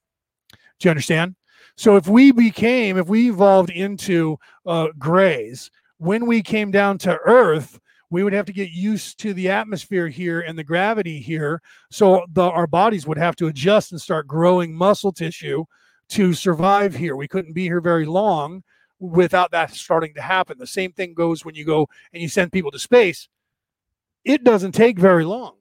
Do 0.78 0.88
you 0.88 0.90
understand? 0.90 1.34
So 1.76 1.96
if 1.96 2.06
we 2.06 2.30
became, 2.30 2.98
if 2.98 3.08
we 3.08 3.30
evolved 3.30 3.70
into 3.70 4.38
uh, 4.66 4.88
grays, 4.98 5.70
when 5.98 6.26
we 6.26 6.42
came 6.42 6.70
down 6.70 6.98
to 6.98 7.18
Earth, 7.24 7.79
we 8.10 8.22
would 8.22 8.32
have 8.32 8.46
to 8.46 8.52
get 8.52 8.70
used 8.70 9.18
to 9.20 9.32
the 9.32 9.48
atmosphere 9.48 10.08
here 10.08 10.40
and 10.40 10.58
the 10.58 10.64
gravity 10.64 11.20
here. 11.20 11.62
So 11.90 12.24
the, 12.32 12.42
our 12.42 12.66
bodies 12.66 13.06
would 13.06 13.18
have 13.18 13.36
to 13.36 13.46
adjust 13.46 13.92
and 13.92 14.00
start 14.00 14.26
growing 14.26 14.74
muscle 14.74 15.12
tissue 15.12 15.64
to 16.10 16.34
survive 16.34 16.94
here. 16.94 17.16
We 17.16 17.28
couldn't 17.28 17.52
be 17.52 17.64
here 17.64 17.80
very 17.80 18.06
long 18.06 18.64
without 18.98 19.52
that 19.52 19.72
starting 19.72 20.12
to 20.14 20.20
happen. 20.20 20.58
The 20.58 20.66
same 20.66 20.92
thing 20.92 21.14
goes 21.14 21.44
when 21.44 21.54
you 21.54 21.64
go 21.64 21.88
and 22.12 22.20
you 22.20 22.28
send 22.28 22.52
people 22.52 22.72
to 22.72 22.78
space. 22.78 23.28
It 24.24 24.44
doesn't 24.44 24.72
take 24.72 24.98
very 24.98 25.24
long 25.24 25.54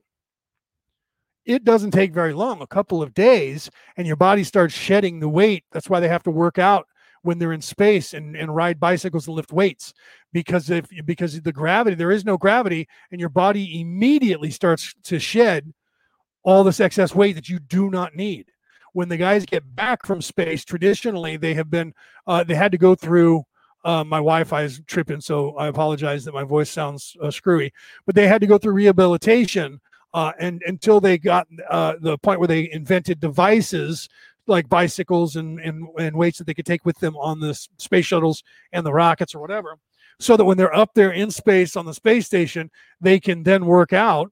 it 1.49 1.63
doesn't 1.63 1.91
take 1.91 2.13
very 2.13 2.31
long, 2.31 2.61
a 2.61 2.67
couple 2.67 3.01
of 3.01 3.15
days, 3.15 3.71
and 3.97 4.05
your 4.05 4.15
body 4.15 4.43
starts 4.43 4.71
shedding 4.71 5.19
the 5.19 5.27
weight. 5.27 5.63
That's 5.71 5.89
why 5.89 5.99
they 5.99 6.07
have 6.07 6.21
to 6.23 6.31
work 6.31 6.59
out 6.59 6.87
when 7.21 7.39
they're 7.39 7.53
in 7.53 7.61
space 7.61 8.13
and, 8.13 8.35
and 8.35 8.55
ride 8.55 8.79
bicycles 8.79 9.27
and 9.27 9.35
lift 9.35 9.51
weights. 9.51 9.93
Because 10.31 10.69
if 10.69 10.87
because 11.05 11.41
the 11.41 11.51
gravity 11.51 11.95
there 11.95 12.11
is 12.11 12.25
no 12.25 12.37
gravity 12.37 12.87
and 13.11 13.19
your 13.19 13.29
body 13.29 13.81
immediately 13.81 14.51
starts 14.51 14.93
to 15.03 15.19
shed 15.19 15.73
all 16.43 16.63
this 16.63 16.79
excess 16.79 17.15
weight 17.15 17.35
that 17.35 17.49
you 17.49 17.59
do 17.59 17.89
not 17.89 18.15
need. 18.15 18.51
When 18.93 19.09
the 19.09 19.17
guys 19.17 19.45
get 19.45 19.75
back 19.75 20.05
from 20.05 20.21
space 20.21 20.63
traditionally 20.63 21.37
they 21.37 21.53
have 21.55 21.69
been 21.69 21.93
uh, 22.27 22.43
they 22.43 22.55
had 22.55 22.71
to 22.71 22.77
go 22.77 22.95
through 22.95 23.43
uh, 23.85 24.03
my 24.03 24.17
wi-fi 24.17 24.63
is 24.63 24.81
tripping 24.87 25.21
so 25.21 25.55
i 25.55 25.67
apologize 25.67 26.25
that 26.25 26.33
my 26.33 26.43
voice 26.43 26.69
sounds 26.69 27.15
uh, 27.21 27.31
screwy 27.31 27.71
but 28.05 28.13
they 28.13 28.27
had 28.27 28.41
to 28.41 28.47
go 28.47 28.57
through 28.57 28.73
rehabilitation 28.73 29.79
uh, 30.13 30.31
and 30.39 30.61
until 30.65 30.99
they 30.99 31.17
got 31.17 31.47
uh, 31.69 31.93
the 32.01 32.17
point 32.17 32.39
where 32.39 32.47
they 32.47 32.69
invented 32.71 33.19
devices 33.19 34.09
like 34.49 34.67
bicycles 34.67 35.35
and, 35.35 35.59
and, 35.59 35.87
and 35.97 36.15
weights 36.15 36.37
that 36.39 36.47
they 36.47 36.53
could 36.53 36.65
take 36.65 36.85
with 36.85 36.99
them 36.99 37.15
on 37.15 37.39
the 37.39 37.53
space 37.77 38.05
shuttles 38.05 38.43
and 38.73 38.85
the 38.85 38.91
rockets 38.91 39.33
or 39.33 39.39
whatever, 39.39 39.77
so 40.19 40.35
that 40.35 40.45
when 40.45 40.57
they're 40.57 40.75
up 40.75 40.91
there 40.95 41.11
in 41.11 41.31
space 41.31 41.75
on 41.75 41.85
the 41.85 41.93
space 41.93 42.25
station, 42.25 42.69
they 42.99 43.19
can 43.19 43.43
then 43.43 43.65
work 43.65 43.93
out 43.93 44.31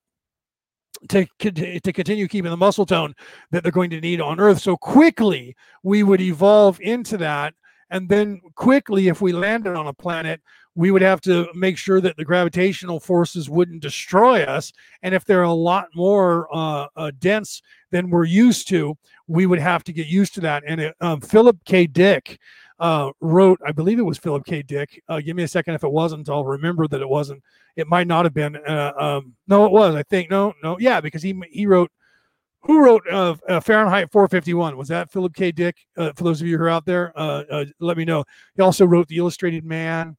to, 1.09 1.25
to 1.39 1.93
continue 1.93 2.27
keeping 2.27 2.51
the 2.51 2.57
muscle 2.57 2.85
tone 2.85 3.13
that 3.51 3.63
they're 3.63 3.71
going 3.71 3.91
to 3.91 4.01
need 4.01 4.19
on 4.19 4.39
Earth. 4.39 4.59
So 4.59 4.75
quickly, 4.75 5.55
we 5.83 6.03
would 6.03 6.21
evolve 6.21 6.81
into 6.81 7.17
that. 7.17 7.53
And 7.89 8.09
then 8.09 8.41
quickly, 8.55 9.07
if 9.07 9.21
we 9.21 9.31
landed 9.31 9.75
on 9.75 9.87
a 9.87 9.93
planet, 9.93 10.41
we 10.77 10.91
would 10.91 11.01
have 11.01 11.19
to 11.19 11.47
make 11.55 11.75
sure 11.75 11.99
that 11.99 12.15
the 12.17 12.23
gravitational 12.23 12.99
forces 12.99 13.49
wouldn't 13.49 13.81
destroy 13.81 14.43
us. 14.43 14.71
And 15.01 15.15
if 15.15 15.25
they're 15.25 15.41
a 15.41 15.51
lot 15.51 15.87
more 15.95 16.47
uh, 16.55 16.85
uh, 16.95 17.11
dense 17.17 17.63
than 17.89 18.11
we're 18.11 18.25
used 18.25 18.67
to, 18.69 18.95
we 19.25 19.47
would 19.47 19.57
have 19.57 19.83
to 19.85 19.91
get 19.91 20.05
used 20.05 20.35
to 20.35 20.41
that. 20.41 20.61
And 20.67 20.79
it, 20.79 20.95
um, 21.01 21.19
Philip 21.19 21.57
K. 21.65 21.87
Dick 21.87 22.39
uh, 22.79 23.09
wrote, 23.21 23.59
I 23.65 23.71
believe 23.71 23.97
it 23.97 24.03
was 24.03 24.19
Philip 24.19 24.45
K. 24.45 24.61
Dick. 24.61 25.01
Uh, 25.09 25.19
give 25.19 25.35
me 25.35 25.41
a 25.41 25.47
second 25.47 25.73
if 25.73 25.83
it 25.83 25.91
wasn't. 25.91 26.29
I'll 26.29 26.45
remember 26.45 26.87
that 26.89 27.01
it 27.01 27.09
wasn't. 27.09 27.41
It 27.75 27.87
might 27.87 28.05
not 28.05 28.25
have 28.25 28.35
been. 28.35 28.55
Uh, 28.55 28.93
um, 28.99 29.33
no, 29.47 29.65
it 29.65 29.71
was. 29.71 29.95
I 29.95 30.03
think 30.03 30.29
no, 30.29 30.53
no, 30.61 30.77
yeah, 30.79 31.01
because 31.01 31.23
he 31.23 31.35
he 31.49 31.65
wrote. 31.65 31.91
Who 32.61 32.83
wrote 32.83 33.07
uh, 33.09 33.61
Fahrenheit 33.61 34.11
451? 34.11 34.75
Was 34.75 34.89
that 34.89 35.09
Philip 35.11 35.33
K. 35.33 35.53
Dick? 35.53 35.77
for 35.95 36.23
those 36.23 36.41
of 36.41 36.47
you 36.47 36.57
who 36.57 36.63
are 36.65 36.69
out 36.69 36.85
there, 36.85 37.13
let 37.79 37.95
me 37.95 38.03
know. 38.03 38.25
He 38.55 38.61
also 38.61 38.85
wrote 38.85 39.07
The 39.07 39.17
Illustrated 39.17 39.63
Man 39.63 40.17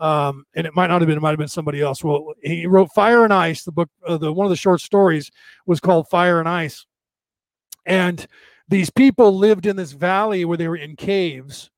um, 0.00 0.44
and 0.54 0.66
it 0.66 0.74
might 0.74 0.86
not 0.88 1.00
have 1.00 1.06
been, 1.06 1.18
it 1.18 1.20
might 1.20 1.30
have 1.30 1.38
been 1.38 1.48
somebody 1.48 1.80
else. 1.80 2.02
Well, 2.02 2.32
he 2.42 2.66
wrote 2.66 2.90
Fire 2.94 3.24
and 3.24 3.32
Ice. 3.32 3.64
The 3.64 3.72
book, 3.72 3.90
uh, 4.06 4.16
the 4.16 4.32
one 4.32 4.46
of 4.46 4.50
the 4.50 4.56
short 4.56 4.80
stories 4.80 5.30
was 5.66 5.78
called 5.78 6.08
Fire 6.08 6.40
and 6.40 6.48
Ice, 6.48 6.86
and 7.86 8.26
these 8.68 8.90
people 8.90 9.36
lived 9.36 9.66
in 9.66 9.76
this 9.76 9.92
valley 9.92 10.44
where 10.44 10.56
they 10.56 10.68
were 10.68 10.76
in 10.76 10.96
caves, 10.96 11.70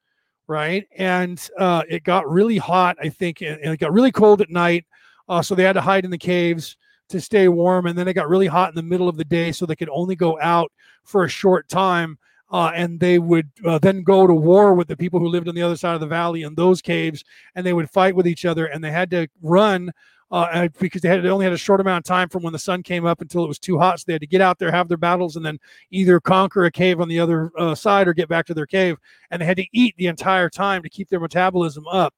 right? 0.47 0.87
And 0.97 1.41
uh, 1.59 1.83
it 1.89 2.05
got 2.05 2.31
really 2.31 2.59
hot, 2.59 2.97
I 3.03 3.09
think, 3.09 3.41
and, 3.41 3.59
it 3.63 3.81
got 3.81 3.93
really 3.93 4.13
cold 4.13 4.41
at 4.41 4.51
night, 4.51 4.85
uh, 5.29 5.43
so 5.43 5.55
they 5.55 5.65
had 5.65 5.73
to 5.73 5.81
hide 5.81 6.05
in 6.05 6.11
the 6.11 6.19
caves 6.19 6.77
to 7.09 7.21
stay 7.21 7.49
warm. 7.49 7.87
And 7.87 7.99
then 7.99 8.09
it 8.09 8.13
got 8.13 8.29
really 8.29 8.47
hot 8.47 8.69
in 8.69 8.75
the 8.75 8.83
middle 8.83 9.09
of 9.09 9.17
the 9.17 9.25
day, 9.25 9.53
so 9.53 9.67
they 9.67 9.77
could 9.77 9.89
only 9.89 10.15
go 10.15 10.39
out 10.41 10.71
for 11.05 11.25
a 11.25 11.29
short 11.29 11.69
time 11.69 12.19
uh, 12.53 12.71
and 12.75 13.01
they 13.01 13.19
would 13.19 13.51
uh, 13.65 13.79
then 13.79 14.03
go 14.03 14.27
to 14.27 14.35
war 14.35 14.75
with 14.75 14.87
the 14.87 14.97
people 14.97 15.19
who 15.19 15.29
lived 15.29 15.49
on 15.49 15.55
the 15.55 15.63
other 15.63 15.77
side 15.77 15.95
of 15.95 16.01
the 16.01 16.07
valley 16.07 16.43
in 16.43 16.55
those 16.55 16.83
caves, 16.83 17.25
and 17.55 17.65
they 17.65 17.73
would 17.73 17.91
fight 17.91 18.15
with 18.15 18.27
each 18.27 18.45
other, 18.45 18.67
and 18.67 18.85
they 18.85 18.91
had 18.91 19.11
to 19.11 19.27
run 19.41 19.91
uh, 20.31 20.69
because 20.79 21.03
they 21.03 21.09
had 21.09 21.23
they 21.23 21.29
only 21.29 21.45
had 21.45 21.53
a 21.53 21.59
short 21.59 21.81
amount 21.81 21.99
of 21.99 22.09
time 22.09 22.29
from 22.29 22.43
when 22.43 22.53
the 22.53 22.59
sun 22.59 22.83
came 22.83 23.07
up 23.07 23.21
until 23.21 23.45
it 23.45 23.49
was 23.49 23.59
too 23.59 23.79
hot. 23.79 23.99
So 23.99 24.05
they 24.07 24.15
had 24.15 24.23
to 24.23 24.27
get 24.27 24.41
out 24.43 24.59
there, 24.59 24.71
have 24.71 24.89
their 24.89 24.99
battles, 24.99 25.37
and 25.37 25.45
then 25.45 25.59
either 25.91 26.21
conquer 26.21 26.65
a 26.67 26.71
cave 26.71 27.01
on 27.01 27.09
the 27.09 27.19
other 27.19 27.51
uh, 27.59 27.75
side 27.75 28.07
or 28.07 28.15
get 28.15 28.29
back 28.29 28.47
to 28.47 28.55
their 28.55 28.67
cave. 28.67 28.97
And 29.31 29.41
they 29.41 29.47
had 29.47 29.57
to 29.57 29.67
eat 29.73 29.95
the 29.97 30.07
entire 30.07 30.49
time 30.51 30.83
to 30.83 30.91
keep 30.91 31.09
their 31.09 31.21
metabolism 31.21 31.87
up. 31.87 32.15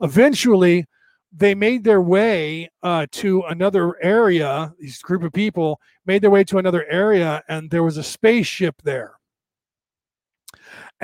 Eventually, 0.00 0.86
they 1.32 1.54
made 1.54 1.84
their 1.84 2.02
way 2.02 2.70
uh, 2.82 3.06
to 3.12 3.42
another 3.48 4.02
area. 4.02 4.72
These 4.78 5.00
group 5.00 5.22
of 5.22 5.32
people 5.32 5.80
made 6.06 6.22
their 6.22 6.30
way 6.30 6.44
to 6.44 6.58
another 6.58 6.86
area, 6.90 7.42
and 7.48 7.70
there 7.70 7.82
was 7.82 7.96
a 7.96 8.02
spaceship 8.02 8.76
there 8.82 9.14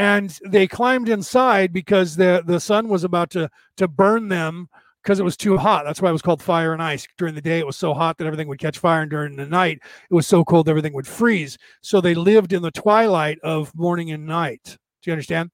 and 0.01 0.41
they 0.47 0.67
climbed 0.67 1.11
inside 1.11 1.75
because 1.75 2.17
the 2.17 2.43
the 2.47 2.59
sun 2.59 2.89
was 2.89 3.05
about 3.05 3.29
to 3.31 3.51
to 3.77 3.87
burn 3.87 4.29
them 4.29 4.67
because 5.03 5.21
it 5.21 5.25
was 5.25 5.37
too 5.37 5.59
hot. 5.59 5.85
That's 5.85 6.01
why 6.01 6.09
it 6.09 6.15
was 6.15 6.23
called 6.23 6.43
fire 6.43 6.73
and 6.73 6.83
ice. 6.83 7.07
During 7.19 7.35
the 7.35 7.43
day, 7.43 7.59
it 7.59 7.67
was 7.67 7.77
so 7.77 7.93
hot 7.93 8.17
that 8.17 8.25
everything 8.25 8.49
would 8.49 8.59
catch 8.59 8.79
fire, 8.79 9.03
and 9.03 9.11
during 9.11 9.37
the 9.37 9.45
night, 9.45 9.79
it 10.11 10.15
was 10.15 10.27
so 10.27 10.43
cold 10.43 10.71
everything 10.71 10.95
would 10.95 11.07
freeze. 11.07 11.59
So 11.83 12.01
they 12.01 12.15
lived 12.15 12.55
in 12.55 12.63
the 12.63 12.71
twilight 12.71 13.39
of 13.41 13.75
morning 13.75 14.11
and 14.13 14.27
night. 14.27 14.79
Do 15.03 15.11
you 15.11 15.13
understand? 15.13 15.51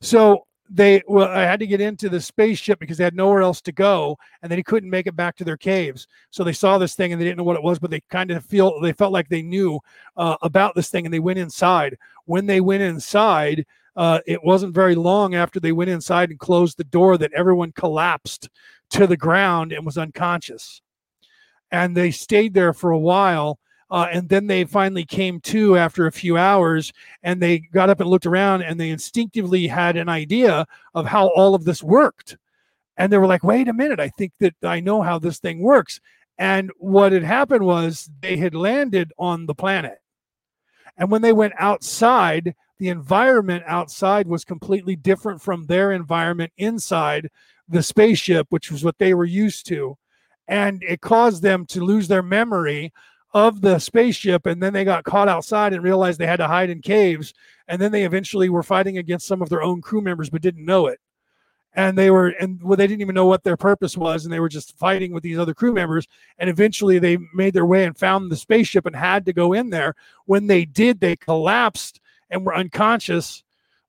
So 0.00 0.46
they 0.70 1.02
well, 1.06 1.28
I 1.28 1.42
had 1.42 1.60
to 1.60 1.66
get 1.66 1.82
into 1.82 2.08
the 2.08 2.22
spaceship 2.22 2.78
because 2.78 2.96
they 2.96 3.04
had 3.04 3.14
nowhere 3.14 3.42
else 3.42 3.60
to 3.62 3.72
go, 3.72 4.16
and 4.40 4.50
then 4.50 4.58
he 4.58 4.62
couldn't 4.62 4.88
make 4.88 5.08
it 5.08 5.16
back 5.16 5.36
to 5.36 5.44
their 5.44 5.58
caves. 5.58 6.06
So 6.30 6.42
they 6.42 6.54
saw 6.54 6.78
this 6.78 6.94
thing 6.94 7.12
and 7.12 7.20
they 7.20 7.26
didn't 7.26 7.36
know 7.36 7.44
what 7.44 7.56
it 7.56 7.62
was, 7.62 7.78
but 7.78 7.90
they 7.90 8.00
kind 8.08 8.30
of 8.30 8.46
feel 8.46 8.80
they 8.80 8.94
felt 8.94 9.12
like 9.12 9.28
they 9.28 9.42
knew 9.42 9.78
uh, 10.16 10.36
about 10.40 10.74
this 10.74 10.88
thing, 10.88 11.04
and 11.04 11.12
they 11.12 11.18
went 11.18 11.38
inside. 11.38 11.98
When 12.24 12.46
they 12.46 12.62
went 12.62 12.82
inside, 12.82 13.66
uh, 13.96 14.20
it 14.26 14.42
wasn't 14.42 14.74
very 14.74 14.94
long 14.94 15.34
after 15.34 15.60
they 15.60 15.72
went 15.72 15.90
inside 15.90 16.30
and 16.30 16.38
closed 16.38 16.76
the 16.76 16.84
door 16.84 17.18
that 17.18 17.32
everyone 17.32 17.72
collapsed 17.72 18.48
to 18.90 19.06
the 19.06 19.16
ground 19.16 19.72
and 19.72 19.84
was 19.84 19.98
unconscious. 19.98 20.82
And 21.70 21.96
they 21.96 22.10
stayed 22.10 22.54
there 22.54 22.72
for 22.72 22.90
a 22.90 22.98
while. 22.98 23.58
Uh, 23.90 24.06
and 24.12 24.28
then 24.28 24.46
they 24.46 24.62
finally 24.64 25.04
came 25.04 25.40
to 25.40 25.76
after 25.76 26.06
a 26.06 26.12
few 26.12 26.36
hours 26.36 26.92
and 27.24 27.42
they 27.42 27.58
got 27.58 27.90
up 27.90 27.98
and 27.98 28.08
looked 28.08 28.26
around 28.26 28.62
and 28.62 28.78
they 28.78 28.90
instinctively 28.90 29.66
had 29.66 29.96
an 29.96 30.08
idea 30.08 30.64
of 30.94 31.06
how 31.06 31.26
all 31.34 31.56
of 31.56 31.64
this 31.64 31.82
worked. 31.82 32.36
And 32.96 33.12
they 33.12 33.18
were 33.18 33.26
like, 33.26 33.42
wait 33.42 33.66
a 33.66 33.72
minute, 33.72 33.98
I 33.98 34.08
think 34.10 34.32
that 34.38 34.54
I 34.62 34.78
know 34.78 35.02
how 35.02 35.18
this 35.18 35.40
thing 35.40 35.60
works. 35.60 36.00
And 36.38 36.70
what 36.78 37.12
had 37.12 37.24
happened 37.24 37.64
was 37.64 38.08
they 38.20 38.36
had 38.36 38.54
landed 38.54 39.12
on 39.18 39.46
the 39.46 39.54
planet. 39.54 39.98
And 40.96 41.10
when 41.10 41.22
they 41.22 41.32
went 41.32 41.54
outside, 41.58 42.54
the 42.80 42.88
environment 42.88 43.64
outside 43.68 44.26
was 44.26 44.44
completely 44.44 44.96
different 44.96 45.40
from 45.42 45.66
their 45.66 45.92
environment 45.92 46.52
inside 46.58 47.30
the 47.68 47.84
spaceship, 47.84 48.48
which 48.50 48.72
was 48.72 48.84
what 48.84 48.98
they 48.98 49.14
were 49.14 49.24
used 49.26 49.66
to. 49.68 49.96
And 50.48 50.82
it 50.82 51.00
caused 51.00 51.42
them 51.44 51.66
to 51.66 51.84
lose 51.84 52.08
their 52.08 52.24
memory 52.24 52.92
of 53.34 53.60
the 53.60 53.78
spaceship. 53.78 54.46
And 54.46 54.62
then 54.62 54.72
they 54.72 54.84
got 54.84 55.04
caught 55.04 55.28
outside 55.28 55.72
and 55.72 55.84
realized 55.84 56.18
they 56.18 56.26
had 56.26 56.38
to 56.38 56.48
hide 56.48 56.70
in 56.70 56.82
caves. 56.82 57.32
And 57.68 57.80
then 57.80 57.92
they 57.92 58.04
eventually 58.04 58.48
were 58.48 58.64
fighting 58.64 58.98
against 58.98 59.28
some 59.28 59.42
of 59.42 59.48
their 59.50 59.62
own 59.62 59.82
crew 59.82 60.00
members, 60.00 60.30
but 60.30 60.42
didn't 60.42 60.64
know 60.64 60.88
it. 60.88 60.98
and 61.74 61.96
they 61.96 62.10
were 62.10 62.28
and 62.40 62.60
well 62.62 62.76
they 62.76 62.86
didn't 62.86 63.00
even 63.02 63.14
know 63.14 63.26
what 63.26 63.44
their 63.44 63.56
purpose 63.56 63.96
was 63.96 64.24
and 64.24 64.32
they 64.32 64.40
were 64.40 64.48
just 64.48 64.76
fighting 64.78 65.12
with 65.12 65.22
these 65.22 65.38
other 65.38 65.54
crew 65.54 65.72
members 65.72 66.06
and 66.38 66.50
eventually 66.50 66.98
they 66.98 67.16
made 67.32 67.54
their 67.54 67.66
way 67.66 67.84
and 67.84 67.96
found 67.96 68.30
the 68.30 68.36
spaceship 68.36 68.86
and 68.86 68.96
had 68.96 69.24
to 69.24 69.32
go 69.32 69.52
in 69.52 69.70
there 69.70 69.94
when 70.26 70.48
they 70.48 70.64
did 70.64 71.00
they 71.00 71.14
collapsed 71.16 72.00
and 72.30 72.44
were 72.44 72.54
unconscious 72.54 73.44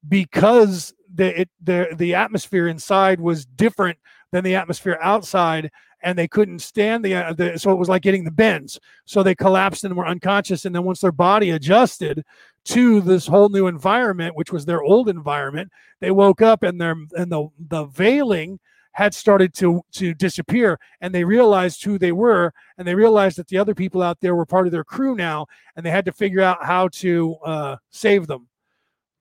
because 0.07 0.93
the 1.13 1.41
it, 1.41 1.49
the 1.61 1.87
the 1.95 2.15
atmosphere 2.15 2.67
inside 2.67 3.19
was 3.19 3.45
different 3.45 3.97
than 4.31 4.43
the 4.43 4.55
atmosphere 4.55 4.97
outside 5.01 5.69
and 6.03 6.17
they 6.17 6.27
couldn't 6.27 6.59
stand 6.59 7.05
the, 7.05 7.13
uh, 7.13 7.33
the, 7.33 7.59
so 7.59 7.71
it 7.71 7.77
was 7.77 7.89
like 7.89 8.01
getting 8.01 8.23
the 8.23 8.31
bends. 8.31 8.79
So 9.05 9.21
they 9.21 9.35
collapsed 9.35 9.83
and 9.83 9.95
were 9.95 10.07
unconscious 10.07 10.65
and 10.65 10.73
then 10.73 10.83
once 10.83 11.01
their 11.01 11.11
body 11.11 11.51
adjusted 11.51 12.23
to 12.65 13.01
this 13.01 13.27
whole 13.27 13.49
new 13.49 13.67
environment 13.67 14.35
which 14.35 14.51
was 14.51 14.65
their 14.65 14.83
old 14.83 15.09
environment 15.09 15.71
they 15.99 16.11
woke 16.11 16.43
up 16.43 16.61
and 16.61 16.79
their 16.79 16.95
and 17.13 17.31
the 17.31 17.47
the 17.69 17.85
veiling 17.85 18.59
had 18.93 19.13
started 19.13 19.53
to 19.53 19.81
to 19.91 20.13
disappear 20.13 20.79
and 20.99 21.13
they 21.15 21.23
realized 21.23 21.83
who 21.83 21.97
they 21.97 22.11
were 22.11 22.53
and 22.77 22.87
they 22.87 22.95
realized 22.95 23.37
that 23.37 23.47
the 23.47 23.57
other 23.57 23.73
people 23.73 24.01
out 24.01 24.19
there 24.19 24.35
were 24.35 24.45
part 24.45 24.65
of 24.67 24.71
their 24.71 24.83
crew 24.83 25.15
now 25.15 25.45
and 25.75 25.85
they 25.85 25.91
had 25.91 26.05
to 26.05 26.11
figure 26.11 26.41
out 26.41 26.63
how 26.63 26.87
to 26.89 27.35
uh, 27.45 27.75
save 27.89 28.27
them 28.27 28.47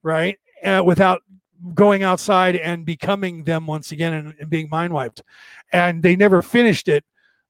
right 0.03 0.37
uh, 0.63 0.81
without 0.85 1.21
going 1.73 2.03
outside 2.03 2.55
and 2.55 2.85
becoming 2.85 3.43
them 3.43 3.67
once 3.67 3.91
again 3.91 4.13
and, 4.13 4.33
and 4.39 4.49
being 4.49 4.69
mind 4.69 4.93
wiped. 4.93 5.21
And 5.71 6.01
they 6.01 6.15
never 6.15 6.41
finished 6.41 6.87
it. 6.87 7.05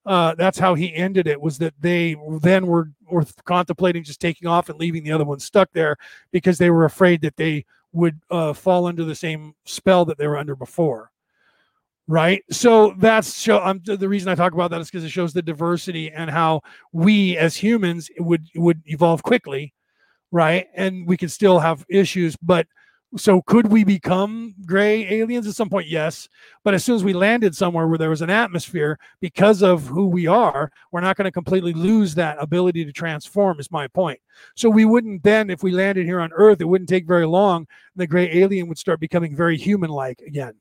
Uh, 0.06 0.34
that's 0.36 0.58
how 0.58 0.74
he 0.74 0.94
ended 0.96 1.28
it 1.28 1.40
was 1.40 1.60
that 1.60 1.74
they 1.80 2.16
then 2.42 2.66
were, 2.66 2.92
were 3.10 3.26
contemplating 3.46 4.04
just 4.04 4.20
taking 4.20 4.48
off 4.48 4.68
and 4.70 4.80
leaving 4.80 5.04
the 5.04 5.12
other 5.12 5.24
one 5.24 5.40
stuck 5.40 5.72
there 5.74 5.96
because 6.32 6.58
they 6.58 6.72
were 6.72 6.86
afraid 6.86 7.22
that 7.22 7.38
they 7.38 7.64
would 7.94 8.20
uh, 8.32 8.52
fall 8.52 8.88
under 8.88 9.04
the 9.04 9.14
same 9.14 9.54
spell 9.66 10.04
that 10.06 10.18
they 10.18 10.26
were 10.26 10.38
under 10.38 10.56
before 10.56 11.11
right? 12.08 12.44
So 12.52 12.94
that's 12.98 13.40
show 13.40 13.60
um, 13.64 13.82
the 13.84 14.10
reason 14.10 14.30
i 14.30 14.36
talk 14.36 14.54
about 14.54 14.72
that 14.72 14.82
is 14.82 14.90
because 14.90 15.04
it 15.04 15.10
shows 15.10 15.34
the 15.34 15.42
diversity 15.42 16.12
and 16.12 16.30
how 16.30 16.62
we 16.92 17.38
as 17.38 17.56
humans 17.56 18.10
would 18.20 18.48
would 18.56 18.82
evolve 18.86 19.24
quickly 19.24 19.74
right? 20.32 20.68
And 20.76 21.06
we 21.06 21.18
can 21.18 21.30
still 21.30 21.60
have 21.60 21.86
issues 21.90 22.36
but 22.42 22.68
so 23.18 23.42
could 23.42 23.68
we 23.68 23.84
become 23.84 24.56
gray 24.66 25.06
aliens 25.20 25.46
at 25.46 25.54
some 25.54 25.70
point? 25.70 25.86
Yes. 25.88 26.30
But 26.64 26.74
as 26.74 26.86
soon 26.86 26.96
as 26.96 27.04
we 27.04 27.12
landed 27.12 27.54
somewhere 27.54 27.86
where 27.86 27.98
there 27.98 28.10
was 28.10 28.22
an 28.22 28.30
atmosphere 28.30 28.98
because 29.20 29.62
of 29.62 29.86
who 29.86 30.08
we 30.08 30.28
are 30.28 30.72
we're 30.94 31.02
not 31.02 31.18
going 31.18 31.26
to 31.26 31.32
completely 31.32 31.74
lose 31.74 32.16
that 32.16 32.38
ability 32.40 32.86
to 32.86 32.94
transform 32.94 33.60
is 33.60 33.70
my 33.70 33.88
point. 33.90 34.20
So 34.56 34.70
we 34.70 34.86
wouldn't 34.86 35.24
then 35.24 35.50
if 35.50 35.62
we 35.62 35.72
landed 35.72 36.06
here 36.06 36.22
on 36.22 36.32
earth 36.34 36.62
it 36.62 36.66
wouldn't 36.66 36.90
take 36.90 37.06
very 37.06 37.28
long 37.28 37.68
the 37.96 38.08
gray 38.08 38.32
alien 38.38 38.70
would 38.70 38.78
start 38.78 39.02
becoming 39.02 39.36
very 39.36 39.58
human 39.58 39.90
like 39.90 40.22
again 40.26 40.54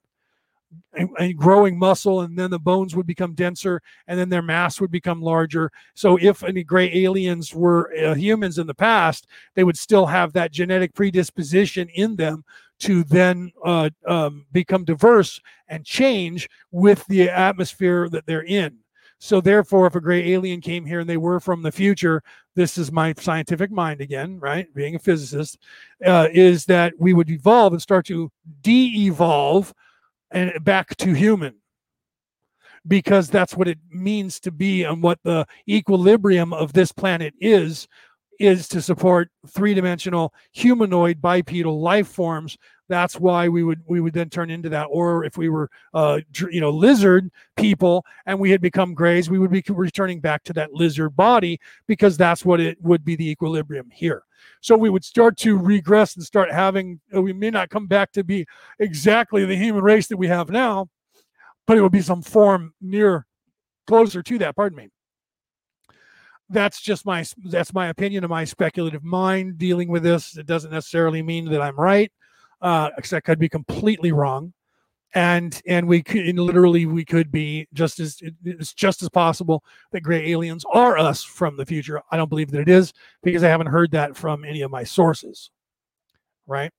and, 0.92 1.36
growing 1.36 1.78
muscle, 1.78 2.22
and 2.22 2.38
then 2.38 2.50
the 2.50 2.58
bones 2.58 2.94
would 2.94 3.06
become 3.06 3.34
denser, 3.34 3.80
and 4.06 4.18
then 4.18 4.28
their 4.28 4.42
mass 4.42 4.80
would 4.80 4.90
become 4.90 5.22
larger. 5.22 5.70
So, 5.94 6.18
if 6.20 6.42
any 6.42 6.64
gray 6.64 6.92
aliens 7.04 7.54
were 7.54 7.92
uh, 7.96 8.14
humans 8.14 8.58
in 8.58 8.66
the 8.66 8.74
past, 8.74 9.26
they 9.54 9.64
would 9.64 9.78
still 9.78 10.06
have 10.06 10.32
that 10.32 10.52
genetic 10.52 10.94
predisposition 10.94 11.88
in 11.94 12.16
them 12.16 12.44
to 12.80 13.04
then 13.04 13.52
uh, 13.64 13.90
um, 14.06 14.46
become 14.52 14.84
diverse 14.84 15.40
and 15.68 15.84
change 15.84 16.48
with 16.70 17.04
the 17.06 17.28
atmosphere 17.28 18.08
that 18.08 18.26
they're 18.26 18.44
in. 18.44 18.78
So, 19.18 19.40
therefore, 19.40 19.86
if 19.86 19.94
a 19.94 20.00
gray 20.00 20.32
alien 20.32 20.60
came 20.60 20.86
here 20.86 21.00
and 21.00 21.08
they 21.08 21.18
were 21.18 21.40
from 21.40 21.62
the 21.62 21.72
future, 21.72 22.22
this 22.56 22.78
is 22.78 22.90
my 22.90 23.12
scientific 23.18 23.70
mind 23.70 24.00
again, 24.00 24.40
right? 24.40 24.72
Being 24.74 24.94
a 24.94 24.98
physicist, 24.98 25.58
uh, 26.04 26.28
is 26.32 26.64
that 26.66 26.94
we 26.98 27.12
would 27.12 27.30
evolve 27.30 27.74
and 27.74 27.82
start 27.82 28.06
to 28.06 28.30
de 28.62 29.06
evolve 29.06 29.74
and 30.30 30.52
back 30.64 30.96
to 30.96 31.12
human. 31.12 31.56
Because 32.86 33.28
that's 33.28 33.54
what 33.54 33.68
it 33.68 33.78
means 33.90 34.40
to 34.40 34.50
be 34.50 34.84
and 34.84 35.02
what 35.02 35.18
the 35.22 35.46
equilibrium 35.68 36.52
of 36.52 36.72
this 36.72 36.92
planet 36.92 37.34
is 37.38 37.86
is 38.38 38.66
to 38.68 38.80
support 38.80 39.30
three-dimensional 39.48 40.32
humanoid 40.52 41.20
bipedal 41.20 41.78
life 41.82 42.08
forms 42.08 42.56
that's 42.90 43.18
why 43.18 43.48
we 43.48 43.62
would 43.62 43.80
we 43.86 44.00
would 44.00 44.12
then 44.12 44.28
turn 44.28 44.50
into 44.50 44.68
that 44.68 44.84
or 44.90 45.24
if 45.24 45.38
we 45.38 45.48
were 45.48 45.70
uh 45.94 46.20
you 46.50 46.60
know 46.60 46.70
lizard 46.70 47.30
people 47.56 48.04
and 48.26 48.38
we 48.38 48.50
had 48.50 48.60
become 48.60 48.92
grays 48.92 49.30
we 49.30 49.38
would 49.38 49.50
be 49.50 49.64
returning 49.70 50.20
back 50.20 50.44
to 50.44 50.52
that 50.52 50.72
lizard 50.74 51.16
body 51.16 51.58
because 51.86 52.18
that's 52.18 52.44
what 52.44 52.60
it 52.60 52.76
would 52.82 53.04
be 53.04 53.16
the 53.16 53.30
equilibrium 53.30 53.88
here 53.90 54.24
so 54.60 54.76
we 54.76 54.90
would 54.90 55.04
start 55.04 55.36
to 55.38 55.56
regress 55.56 56.16
and 56.16 56.24
start 56.24 56.52
having, 56.52 57.00
uh, 57.14 57.22
we 57.22 57.32
may 57.32 57.50
not 57.50 57.70
come 57.70 57.86
back 57.86 58.12
to 58.12 58.24
be 58.24 58.46
exactly 58.78 59.44
the 59.44 59.56
human 59.56 59.82
race 59.82 60.08
that 60.08 60.18
we 60.18 60.28
have 60.28 60.50
now, 60.50 60.88
but 61.66 61.78
it 61.78 61.82
would 61.82 61.92
be 61.92 62.02
some 62.02 62.22
form 62.22 62.74
near 62.80 63.26
closer 63.86 64.22
to 64.22 64.38
that. 64.38 64.56
Pardon 64.56 64.76
me. 64.76 64.88
That's 66.52 66.80
just 66.80 67.06
my 67.06 67.24
that's 67.44 67.72
my 67.72 67.88
opinion 67.88 68.24
of 68.24 68.30
my 68.30 68.44
speculative 68.44 69.04
mind 69.04 69.56
dealing 69.56 69.88
with 69.88 70.02
this. 70.02 70.36
It 70.36 70.46
doesn't 70.46 70.72
necessarily 70.72 71.22
mean 71.22 71.44
that 71.50 71.62
I'm 71.62 71.76
right. 71.76 72.10
Uh, 72.60 72.90
I 72.96 73.20
could 73.20 73.38
be 73.38 73.48
completely 73.48 74.12
wrong. 74.12 74.52
And 75.12 75.60
and 75.66 75.88
we 75.88 76.04
could 76.04 76.38
literally 76.38 76.86
we 76.86 77.04
could 77.04 77.32
be 77.32 77.66
just 77.72 77.98
as 77.98 78.22
it's 78.44 78.72
just 78.72 79.02
as 79.02 79.08
possible 79.08 79.64
that 79.90 80.02
gray 80.02 80.30
aliens 80.30 80.64
are 80.72 80.96
us 80.98 81.24
from 81.24 81.56
the 81.56 81.66
future. 81.66 82.00
I 82.12 82.16
don't 82.16 82.28
believe 82.28 82.52
that 82.52 82.60
it 82.60 82.68
is 82.68 82.92
because 83.24 83.42
i 83.42 83.48
haven't 83.48 83.66
heard 83.66 83.90
that 83.90 84.16
from 84.16 84.44
any 84.44 84.60
of 84.62 84.70
my 84.70 84.84
sources 84.84 85.50
right? 86.46 86.72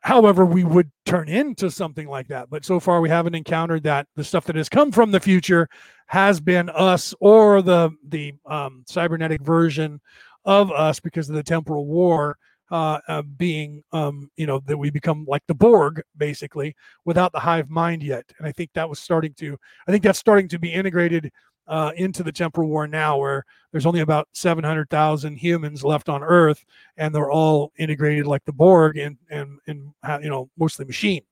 However 0.00 0.46
we 0.46 0.64
would 0.64 0.90
turn 1.04 1.28
into 1.28 1.70
something 1.70 2.08
like 2.08 2.28
that 2.28 2.48
but 2.48 2.64
so 2.64 2.80
far 2.80 3.00
we 3.02 3.10
haven't 3.10 3.34
encountered 3.34 3.82
that. 3.82 4.06
The 4.16 4.24
stuff 4.24 4.46
that 4.46 4.56
has 4.56 4.70
come 4.70 4.90
from 4.92 5.10
the 5.10 5.20
future 5.20 5.68
has 6.06 6.40
been 6.40 6.70
us 6.70 7.14
or 7.20 7.60
the 7.60 7.90
the 8.08 8.34
um, 8.46 8.84
cybernetic 8.88 9.42
version 9.42 10.00
of 10.46 10.72
us 10.72 11.00
because 11.00 11.28
of 11.28 11.36
the 11.36 11.42
temporal 11.42 11.86
war 11.86 12.38
uh, 12.70 13.00
uh, 13.08 13.22
being, 13.22 13.82
um, 13.92 14.30
you 14.36 14.46
know, 14.46 14.60
that 14.66 14.76
we 14.76 14.90
become 14.90 15.24
like 15.26 15.42
the 15.46 15.54
Borg, 15.54 16.02
basically, 16.16 16.76
without 17.04 17.32
the 17.32 17.40
hive 17.40 17.68
mind 17.68 18.02
yet. 18.02 18.24
And 18.38 18.46
I 18.46 18.52
think 18.52 18.70
that 18.74 18.88
was 18.88 18.98
starting 18.98 19.34
to, 19.34 19.58
I 19.86 19.90
think 19.90 20.04
that's 20.04 20.18
starting 20.18 20.48
to 20.48 20.58
be 20.58 20.72
integrated 20.72 21.32
uh, 21.66 21.92
into 21.96 22.22
the 22.22 22.32
temporal 22.32 22.68
war 22.68 22.86
now, 22.86 23.16
where 23.16 23.44
there's 23.70 23.86
only 23.86 24.00
about 24.00 24.28
700,000 24.34 25.36
humans 25.36 25.84
left 25.84 26.08
on 26.08 26.22
Earth, 26.22 26.64
and 26.96 27.14
they're 27.14 27.30
all 27.30 27.72
integrated 27.78 28.26
like 28.26 28.44
the 28.44 28.52
Borg 28.52 28.96
and 28.96 29.16
and 29.30 29.58
and 29.68 29.92
you 30.22 30.28
know 30.28 30.50
mostly 30.58 30.84
machine. 30.84 31.22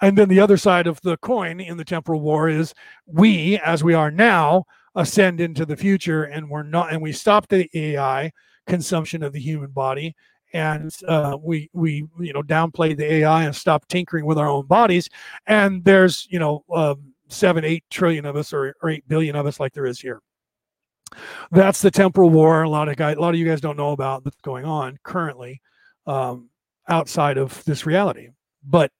And 0.00 0.16
then 0.16 0.28
the 0.28 0.40
other 0.40 0.56
side 0.56 0.86
of 0.86 1.00
the 1.02 1.18
coin 1.18 1.60
in 1.60 1.76
the 1.76 1.84
temporal 1.84 2.20
war 2.20 2.48
is 2.48 2.72
we, 3.06 3.58
as 3.58 3.84
we 3.84 3.92
are 3.92 4.10
now, 4.10 4.64
ascend 4.94 5.40
into 5.40 5.66
the 5.66 5.76
future, 5.76 6.24
and 6.24 6.48
we're 6.48 6.62
not, 6.62 6.92
and 6.92 7.02
we 7.02 7.12
stop 7.12 7.48
the 7.48 7.68
AI 7.74 8.32
consumption 8.66 9.22
of 9.22 9.32
the 9.32 9.40
human 9.40 9.70
body 9.70 10.14
and 10.52 10.94
uh, 11.06 11.36
we 11.40 11.70
we 11.72 12.06
you 12.18 12.32
know 12.32 12.42
downplay 12.42 12.96
the 12.96 13.12
AI 13.12 13.44
and 13.44 13.54
stop 13.54 13.86
tinkering 13.88 14.26
with 14.26 14.38
our 14.38 14.48
own 14.48 14.66
bodies. 14.66 15.08
And 15.46 15.84
there's 15.84 16.26
you 16.30 16.38
know 16.38 16.64
um, 16.72 17.12
seven 17.28 17.64
eight 17.64 17.84
trillion 17.90 18.24
of 18.26 18.36
us 18.36 18.52
or, 18.52 18.74
or 18.82 18.90
eight 18.90 19.06
billion 19.08 19.36
of 19.36 19.46
us 19.46 19.60
like 19.60 19.72
there 19.72 19.86
is 19.86 20.00
here. 20.00 20.20
That's 21.50 21.82
the 21.82 21.90
temporal 21.90 22.30
war. 22.30 22.62
A 22.62 22.68
lot 22.68 22.88
of 22.88 22.96
guys, 22.96 23.16
a 23.16 23.20
lot 23.20 23.34
of 23.34 23.40
you 23.40 23.46
guys 23.46 23.60
don't 23.60 23.76
know 23.76 23.92
about 23.92 24.24
that's 24.24 24.40
going 24.42 24.64
on 24.64 24.98
currently 25.02 25.60
um, 26.06 26.48
outside 26.88 27.36
of 27.36 27.64
this 27.64 27.86
reality, 27.86 28.28
but 28.64 28.90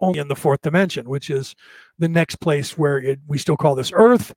only 0.00 0.18
in 0.18 0.28
the 0.28 0.36
fourth 0.36 0.60
dimension, 0.62 1.08
which 1.08 1.30
is 1.30 1.54
the 1.98 2.08
next 2.08 2.36
place 2.36 2.76
where 2.76 2.98
it, 2.98 3.20
we 3.26 3.38
still 3.38 3.56
call 3.56 3.74
this 3.74 3.92
Earth, 3.94 4.32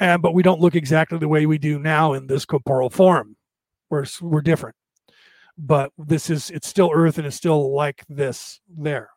and 0.00 0.22
but 0.22 0.34
we 0.34 0.42
don't 0.42 0.60
look 0.60 0.74
exactly 0.74 1.18
the 1.18 1.28
way 1.28 1.46
we 1.46 1.58
do 1.58 1.78
now 1.78 2.12
in 2.12 2.26
this 2.26 2.44
corporal 2.44 2.90
form. 2.90 3.36
We're 3.90 4.06
we're 4.20 4.42
different 4.42 4.76
but 5.58 5.92
this 5.98 6.30
is 6.30 6.50
it's 6.50 6.68
still 6.68 6.90
earth 6.94 7.18
and 7.18 7.26
it's 7.26 7.36
still 7.36 7.74
like 7.74 8.04
this 8.08 8.60
there 8.68 9.10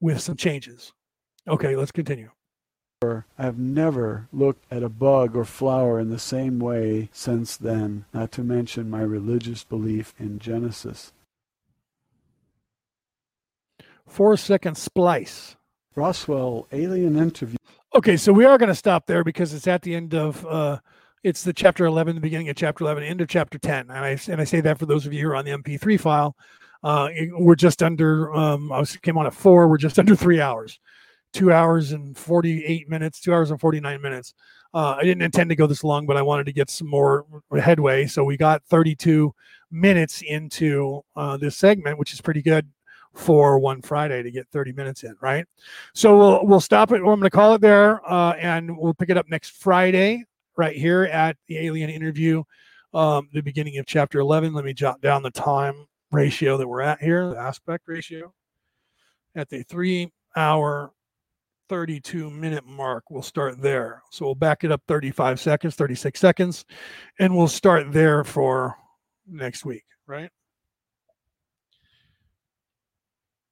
with 0.00 0.20
some 0.20 0.36
changes 0.36 0.92
okay 1.48 1.76
let's 1.76 1.92
continue 1.92 2.30
I've 3.38 3.58
never 3.58 4.26
looked 4.32 4.64
at 4.72 4.82
a 4.82 4.88
bug 4.88 5.36
or 5.36 5.44
flower 5.44 6.00
in 6.00 6.08
the 6.08 6.18
same 6.18 6.58
way 6.58 7.10
since 7.12 7.56
then, 7.56 8.06
not 8.14 8.32
to 8.32 8.42
mention 8.42 8.88
my 8.88 9.02
religious 9.02 9.64
belief 9.64 10.14
in 10.18 10.38
Genesis. 10.38 11.12
Four 14.06 14.36
second 14.38 14.76
splice. 14.76 15.56
Roswell, 15.94 16.66
alien 16.72 17.16
interview. 17.16 17.58
Okay, 17.94 18.16
so 18.16 18.32
we 18.32 18.44
are 18.44 18.58
going 18.58 18.68
to 18.68 18.74
stop 18.74 19.06
there 19.06 19.24
because 19.24 19.52
it's 19.52 19.66
at 19.66 19.82
the 19.82 19.94
end 19.94 20.14
of 20.14 20.44
uh, 20.46 20.78
it's 21.26 21.42
the 21.42 21.52
chapter 21.52 21.86
11, 21.86 22.14
the 22.14 22.20
beginning 22.20 22.48
of 22.50 22.54
chapter 22.54 22.84
11, 22.84 23.02
end 23.02 23.20
of 23.20 23.26
chapter 23.26 23.58
10. 23.58 23.90
And 23.90 23.98
I, 23.98 24.16
and 24.28 24.40
I 24.40 24.44
say 24.44 24.60
that 24.60 24.78
for 24.78 24.86
those 24.86 25.06
of 25.06 25.12
you 25.12 25.22
who 25.22 25.30
are 25.30 25.34
on 25.34 25.44
the 25.44 25.50
MP3 25.50 25.98
file. 25.98 26.36
Uh, 26.84 27.08
we're 27.32 27.56
just 27.56 27.82
under, 27.82 28.32
um, 28.32 28.70
I 28.70 28.78
was, 28.78 28.96
came 28.98 29.18
on 29.18 29.26
at 29.26 29.34
four, 29.34 29.66
we're 29.66 29.76
just 29.76 29.98
under 29.98 30.14
three 30.14 30.40
hours, 30.40 30.78
two 31.32 31.52
hours 31.52 31.90
and 31.90 32.16
48 32.16 32.88
minutes, 32.88 33.20
two 33.20 33.34
hours 33.34 33.50
and 33.50 33.60
49 33.60 34.00
minutes. 34.00 34.34
Uh, 34.72 34.94
I 34.98 35.02
didn't 35.02 35.22
intend 35.22 35.50
to 35.50 35.56
go 35.56 35.66
this 35.66 35.82
long, 35.82 36.06
but 36.06 36.16
I 36.16 36.22
wanted 36.22 36.46
to 36.46 36.52
get 36.52 36.70
some 36.70 36.88
more 36.88 37.26
headway. 37.58 38.06
So 38.06 38.22
we 38.22 38.36
got 38.36 38.62
32 38.66 39.34
minutes 39.72 40.22
into 40.22 41.02
uh, 41.16 41.36
this 41.38 41.56
segment, 41.56 41.98
which 41.98 42.12
is 42.12 42.20
pretty 42.20 42.42
good 42.42 42.68
for 43.14 43.58
one 43.58 43.82
Friday 43.82 44.22
to 44.22 44.30
get 44.30 44.46
30 44.52 44.74
minutes 44.74 45.02
in, 45.02 45.16
right? 45.20 45.44
So 45.92 46.16
we'll 46.16 46.46
we'll 46.46 46.60
stop 46.60 46.92
it. 46.92 46.96
I'm 46.96 47.04
going 47.04 47.22
to 47.22 47.30
call 47.30 47.54
it 47.54 47.62
there, 47.62 48.00
uh, 48.08 48.34
and 48.34 48.78
we'll 48.78 48.94
pick 48.94 49.10
it 49.10 49.16
up 49.16 49.28
next 49.28 49.50
Friday 49.50 50.24
right 50.56 50.76
here 50.76 51.04
at 51.04 51.36
the 51.48 51.58
alien 51.58 51.90
interview, 51.90 52.42
um, 52.94 53.28
the 53.32 53.42
beginning 53.42 53.78
of 53.78 53.86
chapter 53.86 54.20
11. 54.20 54.54
Let 54.54 54.64
me 54.64 54.72
jot 54.72 55.00
down 55.00 55.22
the 55.22 55.30
time 55.30 55.86
ratio 56.10 56.56
that 56.56 56.68
we're 56.68 56.82
at 56.82 57.00
here, 57.00 57.30
the 57.30 57.38
aspect 57.38 57.84
ratio. 57.86 58.32
At 59.34 59.50
the 59.50 59.62
three 59.64 60.12
hour 60.34 60.92
32 61.68 62.30
minute 62.30 62.64
mark. 62.66 63.04
We'll 63.10 63.22
start 63.22 63.60
there. 63.60 64.02
So 64.10 64.24
we'll 64.26 64.34
back 64.34 64.64
it 64.64 64.72
up 64.72 64.82
35 64.88 65.40
seconds, 65.40 65.74
36 65.74 66.18
seconds, 66.18 66.64
and 67.18 67.36
we'll 67.36 67.48
start 67.48 67.92
there 67.92 68.24
for 68.24 68.76
next 69.26 69.64
week, 69.64 69.84
right? 70.06 70.30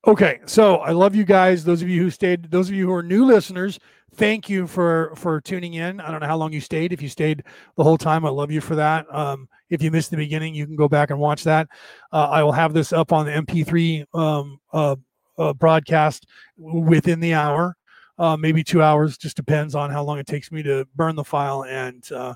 Okay, 0.06 0.40
so 0.44 0.76
I 0.76 0.90
love 0.90 1.14
you 1.14 1.24
guys. 1.24 1.64
Those 1.64 1.80
of 1.80 1.88
you 1.88 2.02
who 2.02 2.10
stayed, 2.10 2.50
those 2.50 2.68
of 2.68 2.74
you 2.74 2.86
who 2.86 2.92
are 2.92 3.02
new 3.02 3.24
listeners, 3.24 3.78
thank 4.16 4.50
you 4.50 4.66
for 4.66 5.14
for 5.16 5.40
tuning 5.40 5.74
in. 5.74 5.98
I 5.98 6.10
don't 6.10 6.20
know 6.20 6.26
how 6.26 6.36
long 6.36 6.52
you 6.52 6.60
stayed. 6.60 6.92
If 6.92 7.00
you 7.00 7.08
stayed 7.08 7.42
the 7.76 7.84
whole 7.84 7.96
time, 7.96 8.26
I 8.26 8.28
love 8.28 8.50
you 8.50 8.60
for 8.60 8.74
that. 8.74 9.06
Um, 9.14 9.48
if 9.70 9.82
you 9.82 9.90
missed 9.90 10.10
the 10.10 10.18
beginning, 10.18 10.54
you 10.54 10.66
can 10.66 10.76
go 10.76 10.88
back 10.88 11.08
and 11.08 11.18
watch 11.18 11.44
that. 11.44 11.68
Uh, 12.12 12.28
I 12.30 12.42
will 12.42 12.52
have 12.52 12.74
this 12.74 12.92
up 12.92 13.12
on 13.12 13.24
the 13.24 13.32
MP3 13.32 14.04
um, 14.12 14.60
uh, 14.74 14.96
uh, 15.38 15.54
broadcast 15.54 16.26
within 16.58 17.20
the 17.20 17.32
hour 17.32 17.74
uh, 18.18 18.36
maybe 18.36 18.62
two 18.62 18.82
hours. 18.82 19.18
Just 19.18 19.36
depends 19.36 19.74
on 19.74 19.90
how 19.90 20.02
long 20.02 20.18
it 20.18 20.26
takes 20.26 20.52
me 20.52 20.62
to 20.62 20.86
burn 20.94 21.16
the 21.16 21.24
file 21.24 21.64
and 21.64 22.10
uh, 22.12 22.34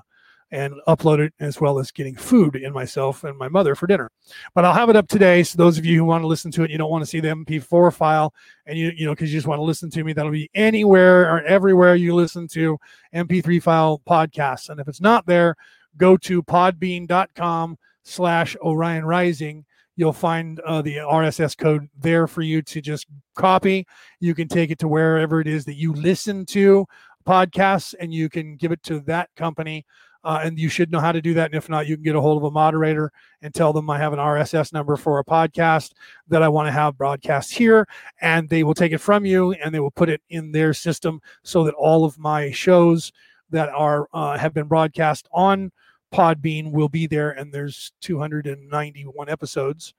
and 0.51 0.73
upload 0.87 1.19
it, 1.19 1.33
as 1.39 1.61
well 1.61 1.79
as 1.79 1.91
getting 1.91 2.15
food 2.15 2.55
in 2.55 2.73
myself 2.73 3.23
and 3.23 3.37
my 3.37 3.47
mother 3.47 3.75
for 3.75 3.87
dinner. 3.87 4.09
But 4.55 4.65
I'll 4.65 4.73
have 4.73 4.89
it 4.89 4.95
up 4.95 5.07
today. 5.07 5.43
So 5.43 5.57
those 5.57 5.77
of 5.77 5.85
you 5.85 5.97
who 5.97 6.05
want 6.05 6.23
to 6.23 6.27
listen 6.27 6.51
to 6.51 6.63
it, 6.63 6.71
you 6.71 6.77
don't 6.77 6.89
want 6.89 7.03
to 7.03 7.09
see 7.09 7.19
the 7.19 7.29
MP4 7.29 7.93
file, 7.93 8.33
and 8.65 8.77
you 8.77 8.91
you 8.95 9.05
know 9.05 9.13
because 9.13 9.31
you 9.31 9.37
just 9.37 9.47
want 9.47 9.59
to 9.59 9.63
listen 9.63 9.89
to 9.91 10.03
me, 10.03 10.13
that'll 10.13 10.31
be 10.31 10.49
anywhere 10.55 11.33
or 11.33 11.41
everywhere 11.43 11.95
you 11.95 12.15
listen 12.15 12.47
to 12.49 12.77
MP3 13.13 13.61
file 13.61 14.01
podcasts. 14.07 14.69
And 14.69 14.79
if 14.79 14.87
it's 14.87 15.01
not 15.01 15.25
there, 15.25 15.55
go 15.97 16.17
to 16.17 16.43
podbean.com 16.43 17.77
slash 18.03 18.55
Orion 18.61 19.05
Rising 19.05 19.65
You'll 19.99 20.13
find 20.13 20.61
uh, 20.61 20.81
the 20.81 20.95
RSS 20.95 21.57
code 21.57 21.89
there 21.99 22.25
for 22.25 22.41
you 22.41 22.61
to 22.61 22.79
just 22.79 23.05
copy. 23.35 23.85
You 24.21 24.33
can 24.33 24.47
take 24.47 24.71
it 24.71 24.79
to 24.79 24.87
wherever 24.87 25.41
it 25.41 25.47
is 25.47 25.65
that 25.65 25.73
you 25.73 25.91
listen 25.91 26.45
to 26.45 26.85
podcasts 27.27 27.93
and 27.99 28.13
you 28.13 28.29
can 28.29 28.55
give 28.55 28.71
it 28.71 28.81
to 28.83 29.01
that 29.01 29.29
company. 29.35 29.85
Uh, 30.23 30.41
and 30.43 30.59
you 30.59 30.67
should 30.67 30.91
know 30.91 30.99
how 30.99 31.11
to 31.11 31.21
do 31.21 31.33
that. 31.33 31.45
And 31.45 31.55
if 31.55 31.69
not, 31.69 31.87
you 31.87 31.95
can 31.95 32.03
get 32.03 32.15
a 32.15 32.21
hold 32.21 32.37
of 32.37 32.43
a 32.43 32.51
moderator 32.51 33.11
and 33.41 33.53
tell 33.53 33.71
them 33.71 33.89
I 33.89 33.97
have 33.97 34.11
an 34.11 34.19
RSS 34.19 34.73
number 34.73 34.97
for 34.97 35.19
a 35.19 35.23
podcast 35.23 35.93
that 36.27 36.43
I 36.43 36.49
want 36.49 36.67
to 36.67 36.71
have 36.71 36.97
broadcast 36.97 37.53
here. 37.53 37.87
And 38.21 38.49
they 38.49 38.63
will 38.63 38.73
take 38.73 38.91
it 38.91 38.97
from 38.97 39.25
you 39.25 39.53
and 39.53 39.73
they 39.73 39.79
will 39.79 39.91
put 39.91 40.09
it 40.09 40.21
in 40.29 40.51
their 40.51 40.73
system 40.73 41.21
so 41.43 41.63
that 41.63 41.73
all 41.75 42.03
of 42.03 42.19
my 42.19 42.51
shows 42.51 43.13
that 43.51 43.69
are 43.69 44.07
uh, 44.13 44.37
have 44.37 44.53
been 44.53 44.67
broadcast 44.67 45.27
on 45.31 45.71
Podbean 46.13 46.71
will 46.71 46.89
be 46.89 47.07
there, 47.07 47.31
and 47.31 47.53
there's 47.53 47.91
291 48.01 49.29
episodes 49.29 49.93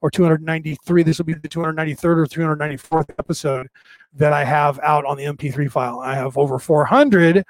or 0.00 0.10
293. 0.10 1.02
This 1.02 1.18
will 1.18 1.24
be 1.24 1.34
the 1.34 1.48
293rd 1.48 2.04
or 2.04 2.26
394th 2.26 3.10
episode 3.18 3.68
that 4.14 4.32
I 4.32 4.44
have 4.44 4.78
out 4.80 5.04
on 5.04 5.16
the 5.16 5.24
MP3 5.24 5.70
file. 5.70 6.00
I 6.00 6.14
have 6.14 6.38
over 6.38 6.58
400 6.58 7.44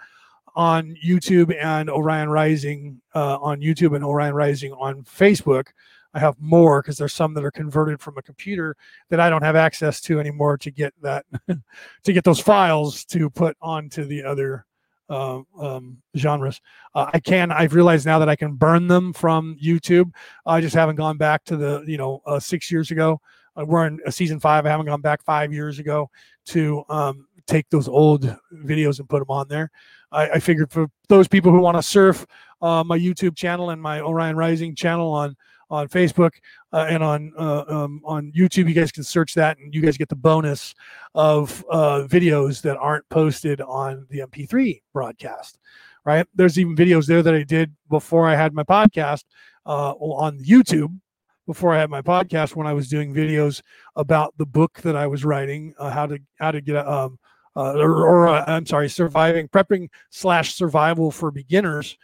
on 0.57 0.97
YouTube 1.05 1.55
and 1.62 1.91
Orion 1.91 2.31
Rising 2.31 3.01
uh, 3.15 3.36
on 3.39 3.60
YouTube 3.60 3.94
and 3.94 4.02
Orion 4.02 4.35
Rising 4.35 4.73
on 4.73 5.05
Facebook. 5.05 5.68
I 6.15 6.18
have 6.18 6.35
more 6.41 6.81
because 6.81 6.97
there's 6.97 7.12
some 7.12 7.35
that 7.35 7.44
are 7.44 7.51
converted 7.51 8.01
from 8.01 8.17
a 8.17 8.23
computer 8.23 8.75
that 9.10 9.20
I 9.20 9.28
don't 9.28 9.43
have 9.43 9.55
access 9.55 10.01
to 10.02 10.18
anymore 10.18 10.57
to 10.59 10.70
get 10.70 10.94
that 11.02 11.26
to 12.05 12.12
get 12.12 12.25
those 12.25 12.41
files 12.41 13.05
to 13.07 13.28
put 13.28 13.55
onto 13.60 14.05
the 14.05 14.25
other 14.25 14.65
uh, 15.10 15.41
um, 15.60 15.99
genres. 16.17 16.62
Uh, 16.94 17.10
I 17.12 17.20
can. 17.20 17.52
I've 17.52 17.75
realized 17.75 18.07
now 18.07 18.18
that 18.18 18.31
I 18.31 18.36
can 18.36 18.55
burn 18.55 18.89
them 18.89 19.12
from 19.12 19.59
YouTube. 19.62 20.10
I 20.47 20.62
just 20.62 20.75
haven't 20.75 20.97
gone 20.97 21.18
back 21.18 21.44
to 21.44 21.57
the 21.59 21.85
you 21.86 21.99
know 21.99 22.23
uh, 22.25 22.41
six 22.41 22.73
years 22.73 22.91
ago. 22.91 23.20
Uh, 23.55 23.67
we're 23.67 23.86
in 23.86 24.01
a 24.07 24.12
season 24.12 24.41
five. 24.41 24.65
I 24.65 24.70
haven't 24.70 24.86
gone 24.86 25.02
back 25.02 25.23
five 25.23 25.52
years 25.52 25.78
ago 25.78 26.10
to 26.47 26.83
um, 26.89 27.26
take 27.47 27.68
those 27.70 27.89
old 27.89 28.36
videos 28.52 28.99
and 28.99 29.08
put 29.08 29.20
them 29.20 29.31
on 29.31 29.49
there. 29.49 29.70
I, 30.12 30.31
I 30.31 30.39
figured 30.41 30.70
for 30.70 30.89
those 31.08 31.28
people 31.28 31.52
who 31.52 31.60
want 31.60 31.76
to 31.76 31.83
surf 31.83 32.26
uh, 32.62 32.84
my 32.84 32.99
YouTube 32.99 33.36
channel 33.36 33.70
and 33.70 33.81
my 33.81 34.00
Orion 34.00 34.36
Rising 34.36 34.75
channel 34.75 35.12
on 35.12 35.36
on 35.68 35.89
Facebook 35.89 36.31
uh, 36.73 36.86
and 36.89 37.02
on 37.02 37.33
uh, 37.36 37.65
um, 37.68 38.00
on 38.05 38.33
YouTube. 38.33 38.68
You 38.68 38.75
guys 38.75 38.92
can 38.92 39.05
search 39.05 39.34
that, 39.34 39.58
and 39.58 39.75
you 39.75 39.81
guys 39.81 39.97
get 39.97 40.08
the 40.08 40.16
bonus 40.16 40.75
of 41.15 41.65
uh, 41.70 42.07
videos 42.08 42.62
that 42.62 42.76
aren't 42.76 43.08
posted 43.08 43.60
on 43.60 44.07
the 44.10 44.20
MP3 44.20 44.81
broadcast. 44.92 45.58
Right? 46.05 46.26
There's 46.34 46.58
even 46.58 46.76
videos 46.76 47.07
there 47.07 47.23
that 47.23 47.34
I 47.34 47.42
did 47.42 47.75
before 47.91 48.28
I 48.28 48.36
had 48.36 48.55
my 48.55 48.62
podcast 48.62 49.25
uh, 49.65 49.92
on 49.92 50.39
YouTube. 50.39 50.99
Before 51.47 51.73
I 51.73 51.78
had 51.78 51.91
my 51.91 52.02
podcast, 52.02 52.57
when 52.57 52.66
I 52.66 52.73
was 52.73 52.89
doing 52.89 53.15
videos 53.15 53.62
about 53.94 54.34
the 54.36 54.47
book 54.47 54.81
that 54.83 54.97
I 54.97 55.07
was 55.07 55.25
writing, 55.25 55.75
uh, 55.78 55.91
how 55.91 56.07
to 56.07 56.18
how 56.41 56.50
to 56.50 56.60
get 56.60 56.76
um, 56.89 57.20
uh, 57.57 57.73
or, 57.75 58.07
or 58.07 58.28
I'm 58.28 58.67
sorry, 58.67 58.89
surviving 58.89 59.49
prepping 59.49 59.89
slash 60.10 60.55
survival 60.55 61.10
for 61.10 61.31
beginners 61.31 61.97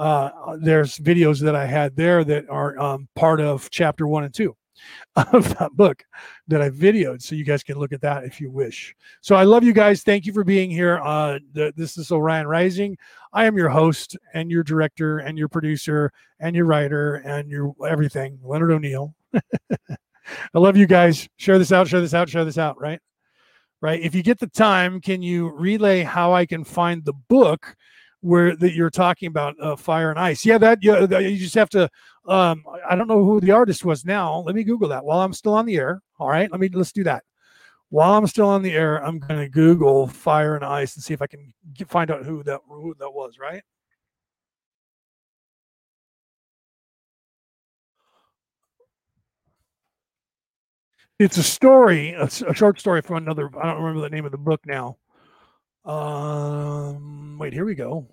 uh, 0.00 0.56
there's 0.58 0.98
videos 0.98 1.40
that 1.42 1.54
I 1.54 1.66
had 1.66 1.94
there 1.94 2.24
that 2.24 2.48
are 2.48 2.78
um, 2.78 3.06
part 3.14 3.38
of 3.38 3.68
chapter 3.70 4.06
one 4.06 4.24
and 4.24 4.32
two 4.32 4.56
of 5.16 5.56
that 5.58 5.72
book 5.72 6.02
that 6.48 6.62
I 6.62 6.70
videoed. 6.70 7.20
So 7.20 7.34
you 7.34 7.44
guys 7.44 7.62
can 7.62 7.78
look 7.78 7.92
at 7.92 8.00
that 8.00 8.24
if 8.24 8.40
you 8.40 8.50
wish. 8.50 8.96
So 9.20 9.34
I 9.36 9.42
love 9.42 9.62
you 9.62 9.74
guys. 9.74 10.02
Thank 10.02 10.24
you 10.24 10.32
for 10.32 10.42
being 10.42 10.70
here. 10.70 10.98
Uh, 11.04 11.38
the, 11.52 11.74
this 11.76 11.98
is 11.98 12.10
Orion 12.10 12.46
Rising. 12.46 12.96
I 13.34 13.44
am 13.44 13.58
your 13.58 13.68
host 13.68 14.16
and 14.32 14.50
your 14.50 14.62
director 14.62 15.18
and 15.18 15.36
your 15.36 15.48
producer 15.48 16.10
and 16.40 16.56
your 16.56 16.64
writer 16.64 17.16
and 17.16 17.50
your 17.50 17.74
everything, 17.86 18.38
Leonard 18.42 18.72
O'Neill. 18.72 19.14
I 19.34 20.58
love 20.58 20.78
you 20.78 20.86
guys. 20.86 21.28
Share 21.36 21.58
this 21.58 21.72
out, 21.72 21.88
share 21.88 22.00
this 22.00 22.14
out, 22.14 22.30
share 22.30 22.46
this 22.46 22.58
out, 22.58 22.80
right? 22.80 23.00
Right. 23.82 24.00
If 24.02 24.14
you 24.14 24.22
get 24.22 24.38
the 24.38 24.46
time, 24.46 25.00
can 25.00 25.22
you 25.22 25.48
relay 25.48 26.02
how 26.02 26.34
I 26.34 26.44
can 26.44 26.64
find 26.64 27.02
the 27.02 27.14
book 27.14 27.74
where 28.20 28.54
that 28.56 28.74
you're 28.74 28.90
talking 28.90 29.28
about 29.28 29.54
uh, 29.58 29.74
fire 29.74 30.10
and 30.10 30.18
ice? 30.18 30.44
Yeah 30.44 30.58
that 30.58 30.82
you, 30.82 30.94
you 31.18 31.38
just 31.38 31.54
have 31.54 31.70
to 31.70 31.88
um 32.28 32.62
i 32.86 32.94
don't 32.94 33.08
know 33.08 33.24
who 33.24 33.40
the 33.40 33.50
artist 33.50 33.82
was 33.84 34.04
now. 34.04 34.40
Let 34.40 34.54
me 34.54 34.62
google 34.64 34.88
that 34.88 35.04
while 35.04 35.20
i'm 35.20 35.32
still 35.32 35.54
on 35.54 35.64
the 35.64 35.76
air 35.78 36.02
all 36.18 36.28
right? 36.28 36.50
Let 36.50 36.60
me 36.60 36.68
let's 36.68 36.92
do 36.92 37.04
that. 37.04 37.24
While 37.88 38.12
i'm 38.12 38.26
still 38.26 38.48
on 38.48 38.60
the 38.62 38.72
air 38.72 39.02
i'm 39.04 39.18
going 39.18 39.40
to 39.40 39.48
google 39.48 40.06
fire 40.06 40.54
and 40.56 40.64
ice 40.64 40.94
and 40.96 41.02
see 41.02 41.14
if 41.14 41.22
i 41.22 41.26
can 41.26 41.52
get, 41.72 41.88
find 41.88 42.10
out 42.10 42.24
who 42.26 42.42
that 42.44 42.60
who 42.68 42.94
that 42.98 43.10
was 43.10 43.38
right 43.40 43.62
it's 51.20 51.36
a 51.36 51.42
story 51.42 52.10
a, 52.14 52.24
a 52.24 52.54
short 52.54 52.80
story 52.80 53.00
from 53.00 53.18
another 53.18 53.48
i 53.62 53.66
don't 53.66 53.80
remember 53.80 54.00
the 54.00 54.14
name 54.14 54.24
of 54.24 54.32
the 54.32 54.38
book 54.38 54.60
now 54.66 54.96
um, 55.84 57.38
wait, 57.38 57.52
here 57.52 57.64
we 57.64 57.74
go. 57.74 58.06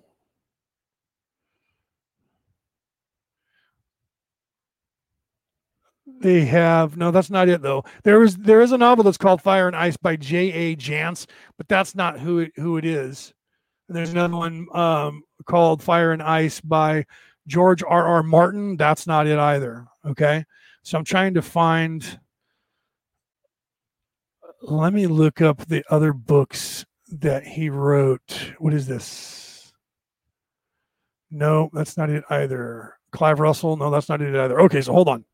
They 6.20 6.44
have 6.46 6.96
no, 6.96 7.10
that's 7.10 7.30
not 7.30 7.48
it 7.48 7.62
though. 7.62 7.84
There 8.02 8.22
is 8.22 8.36
there 8.36 8.60
is 8.62 8.72
a 8.72 8.78
novel 8.78 9.04
that's 9.04 9.18
called 9.18 9.42
Fire 9.42 9.68
and 9.68 9.76
Ice 9.76 9.96
by 9.96 10.16
J. 10.16 10.52
A. 10.52 10.76
Jance, 10.76 11.26
but 11.56 11.68
that's 11.68 11.94
not 11.94 12.18
who 12.18 12.40
it 12.40 12.52
who 12.56 12.78
it 12.78 12.84
is. 12.84 13.32
And 13.88 13.96
there's 13.96 14.10
another 14.10 14.36
one 14.36 14.66
um, 14.74 15.22
called 15.44 15.82
Fire 15.82 16.12
and 16.12 16.22
Ice 16.22 16.60
by 16.60 17.04
George 17.46 17.82
R. 17.86 18.06
R. 18.06 18.22
Martin. 18.22 18.76
That's 18.76 19.06
not 19.06 19.26
it 19.26 19.38
either. 19.38 19.86
Okay, 20.06 20.44
so 20.82 20.98
I'm 20.98 21.04
trying 21.04 21.34
to 21.34 21.42
find. 21.42 22.18
Let 24.62 24.92
me 24.92 25.06
look 25.06 25.40
up 25.40 25.66
the 25.66 25.84
other 25.90 26.12
books 26.12 26.84
that 27.10 27.46
he 27.46 27.70
wrote. 27.70 28.54
What 28.58 28.74
is 28.74 28.86
this? 28.86 29.72
No, 31.30 31.70
that's 31.72 31.96
not 31.96 32.10
it 32.10 32.24
either. 32.30 32.98
Clive 33.12 33.40
Russell. 33.40 33.76
No, 33.76 33.90
that's 33.90 34.08
not 34.08 34.20
it 34.22 34.34
either. 34.34 34.60
Okay, 34.62 34.80
so 34.80 34.92
hold 34.92 35.08
on. 35.08 35.24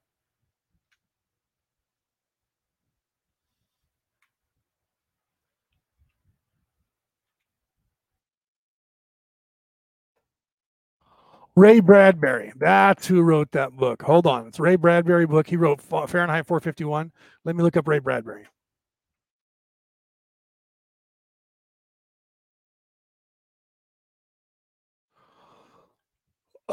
Ray 11.56 11.80
Bradbury. 11.80 12.52
That's 12.56 13.06
who 13.06 13.22
wrote 13.22 13.52
that 13.52 13.72
book. 13.72 14.02
Hold 14.02 14.26
on. 14.26 14.48
It's 14.48 14.58
Ray 14.58 14.76
Bradbury 14.76 15.26
book. 15.26 15.46
He 15.46 15.56
wrote 15.56 15.80
Fahrenheit 15.80 16.46
451. 16.46 17.12
Let 17.44 17.56
me 17.56 17.62
look 17.62 17.76
up 17.76 17.86
Ray 17.86 18.00
Bradbury. 18.00 18.46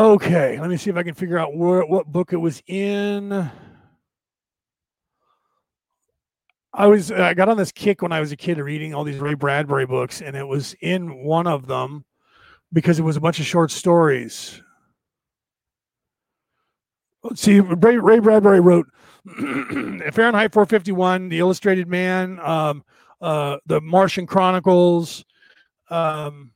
Okay, 0.01 0.59
let 0.59 0.67
me 0.67 0.77
see 0.77 0.89
if 0.89 0.95
I 0.95 1.03
can 1.03 1.13
figure 1.13 1.37
out 1.37 1.55
where, 1.55 1.85
what 1.85 2.07
book 2.07 2.33
it 2.33 2.37
was 2.37 2.63
in. 2.65 3.51
I 6.73 6.87
was 6.87 7.11
I 7.11 7.35
got 7.35 7.49
on 7.49 7.57
this 7.57 7.71
kick 7.71 8.01
when 8.01 8.11
I 8.11 8.19
was 8.19 8.31
a 8.31 8.35
kid 8.35 8.57
reading 8.57 8.95
all 8.95 9.03
these 9.03 9.19
Ray 9.19 9.35
Bradbury 9.35 9.85
books, 9.85 10.23
and 10.23 10.35
it 10.35 10.47
was 10.47 10.73
in 10.81 11.23
one 11.23 11.45
of 11.45 11.67
them 11.67 12.03
because 12.73 12.97
it 12.97 13.03
was 13.03 13.15
a 13.15 13.21
bunch 13.21 13.39
of 13.39 13.45
short 13.45 13.69
stories. 13.69 14.59
Let's 17.21 17.43
see, 17.43 17.59
Ray, 17.59 17.97
Ray 17.97 18.17
Bradbury 18.17 18.59
wrote 18.59 18.87
Fahrenheit 20.13 20.51
451, 20.51 21.29
The 21.29 21.37
Illustrated 21.37 21.87
Man, 21.87 22.39
um, 22.39 22.83
uh, 23.21 23.57
The 23.67 23.79
Martian 23.81 24.25
Chronicles. 24.25 25.23
Um, 25.91 26.53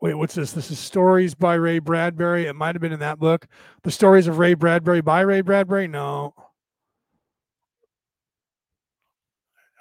wait, 0.00 0.14
what's 0.14 0.34
this? 0.34 0.52
This 0.52 0.70
is 0.70 0.78
stories 0.78 1.34
by 1.34 1.54
Ray 1.54 1.78
Bradbury. 1.78 2.46
It 2.46 2.56
might 2.56 2.74
have 2.74 2.82
been 2.82 2.92
in 2.92 3.00
that 3.00 3.18
book. 3.18 3.46
The 3.82 3.90
stories 3.90 4.26
of 4.26 4.38
Ray 4.38 4.54
Bradbury 4.54 5.02
by 5.02 5.20
Ray 5.20 5.42
Bradbury. 5.42 5.86
No. 5.88 6.34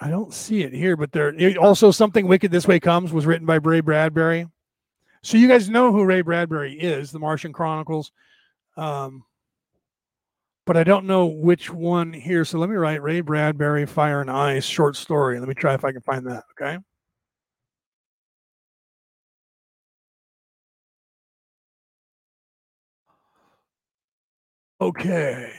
I 0.01 0.09
don't 0.09 0.33
see 0.33 0.61
it 0.63 0.73
here, 0.73 0.95
but 0.95 1.11
there 1.11 1.33
also 1.57 1.91
something 1.91 2.27
wicked 2.27 2.51
this 2.51 2.67
way 2.67 2.79
comes 2.79 3.11
was 3.11 3.25
written 3.25 3.45
by 3.45 3.55
Ray 3.55 3.81
Bradbury. 3.81 4.47
So 5.23 5.37
you 5.37 5.47
guys 5.47 5.69
know 5.69 5.91
who 5.91 6.05
Ray 6.05 6.21
Bradbury 6.21 6.79
is, 6.79 7.11
the 7.11 7.19
Martian 7.19 7.51
Chronicles. 7.51 8.11
Um, 8.77 9.25
but 10.65 10.77
I 10.77 10.83
don't 10.83 11.05
know 11.05 11.25
which 11.25 11.69
one 11.69 12.13
here. 12.13 12.45
So 12.45 12.59
let 12.59 12.69
me 12.69 12.75
write 12.75 13.01
Ray 13.01 13.21
Bradbury, 13.21 13.85
Fire 13.85 14.21
and 14.21 14.31
Ice, 14.31 14.63
short 14.63 14.95
story. 14.95 15.39
Let 15.39 15.49
me 15.49 15.55
try 15.55 15.73
if 15.73 15.83
I 15.83 15.91
can 15.91 16.01
find 16.01 16.25
that. 16.27 16.43
Okay. 16.51 16.77
Okay. 24.81 25.51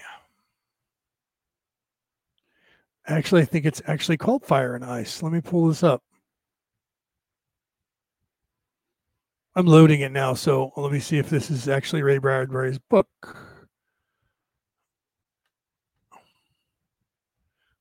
Actually, 3.07 3.42
I 3.42 3.44
think 3.44 3.66
it's 3.66 3.82
actually 3.86 4.16
called 4.16 4.44
Fire 4.44 4.74
and 4.74 4.84
Ice. 4.84 5.23
Let 5.23 5.32
me 5.32 5.40
pull 5.40 5.68
this 5.68 5.82
up. 5.82 6.02
I'm 9.57 9.66
loading 9.66 10.00
it 10.00 10.12
now, 10.12 10.34
so 10.34 10.73
let 10.76 10.92
me 10.92 11.00
see 11.00 11.18
if 11.18 11.28
this 11.28 11.50
is 11.50 11.68
actually 11.68 12.02
Ray 12.02 12.18
Bradbury's 12.18 12.78
book. 12.78 13.08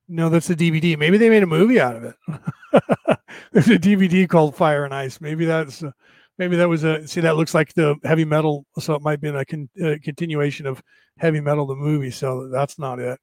No, 0.08 0.30
that's 0.30 0.50
a 0.50 0.56
DVD. 0.56 0.98
Maybe 0.98 1.20
they 1.20 1.30
made 1.30 1.44
a 1.44 1.48
movie 1.48 1.80
out 1.80 1.96
of 1.96 2.04
it. 2.04 2.16
There's 3.52 3.70
a 3.70 3.78
DVD 3.78 4.28
called 4.28 4.56
Fire 4.56 4.84
and 4.84 4.94
Ice. 4.94 5.22
Maybe 5.22 5.46
that's 5.46 5.84
uh, 5.84 5.92
maybe 6.40 6.56
that 6.56 6.68
was 6.68 6.84
a 6.84 7.08
see 7.08 7.22
that 7.22 7.38
looks 7.38 7.54
like 7.54 7.74
the 7.76 7.96
heavy 8.04 8.26
metal, 8.26 8.66
so 8.80 8.96
it 8.96 9.04
might 9.04 9.22
been 9.22 9.36
a, 9.36 9.46
con, 9.46 9.70
a 9.80 10.00
continuation 10.00 10.66
of 10.66 10.82
heavy 11.20 11.42
metal 11.42 11.68
the 11.68 11.76
movie. 11.76 12.12
So 12.12 12.50
that's 12.50 12.80
not 12.80 13.00
it. 13.00 13.20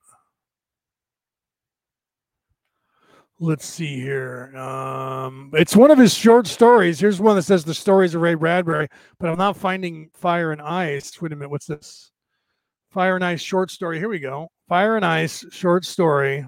let's 3.39 3.67
see 3.67 4.01
here. 4.01 4.57
Um, 4.57 5.51
it's 5.55 5.77
one 5.77 5.91
of 5.91 5.99
his 5.99 6.15
short 6.15 6.47
stories. 6.47 6.99
Here's 7.01 7.21
one 7.21 7.37
that 7.37 7.43
says 7.43 7.65
the 7.65 7.75
stories 7.75 8.15
of 8.15 8.23
Ray 8.23 8.35
Bradbury, 8.35 8.89
but 9.19 9.29
I'm 9.29 9.39
not 9.39 9.57
finding 9.57 10.11
Fire 10.15 10.53
and 10.53 10.63
Ice. 10.63 11.21
Wait 11.21 11.33
a 11.33 11.37
minute, 11.37 11.51
what's 11.51 11.67
this? 11.67 12.11
Fire 12.91 13.17
and 13.17 13.25
Ice 13.25 13.43
short 13.43 13.71
story. 13.71 13.99
Here 13.99 14.09
we 14.09 14.19
go. 14.19 14.49
Fire 14.69 14.97
and 14.97 15.05
Ice 15.05 15.45
short 15.53 15.85
story. 15.85 16.47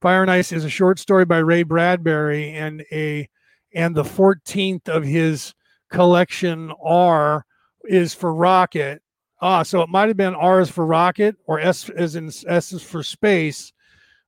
Fire 0.00 0.22
and 0.22 0.30
Ice 0.30 0.52
is 0.52 0.64
a 0.64 0.70
short 0.70 0.98
story 0.98 1.24
by 1.24 1.38
Ray 1.38 1.62
Bradbury 1.62 2.52
and 2.52 2.84
a 2.92 3.28
and 3.74 3.94
the 3.94 4.04
14th 4.04 4.88
of 4.88 5.02
his 5.02 5.54
collection 5.92 6.72
R 6.82 7.46
is 7.84 8.14
for 8.14 8.34
Rocket. 8.34 9.02
Ah, 9.40 9.62
so 9.62 9.82
it 9.82 9.88
might 9.88 10.08
have 10.08 10.16
been 10.16 10.34
R 10.34 10.60
is 10.60 10.70
for 10.70 10.86
Rocket 10.86 11.36
or 11.46 11.60
S 11.60 11.88
as 11.90 12.16
in 12.16 12.30
S 12.48 12.72
is 12.72 12.82
for 12.82 13.02
space 13.02 13.72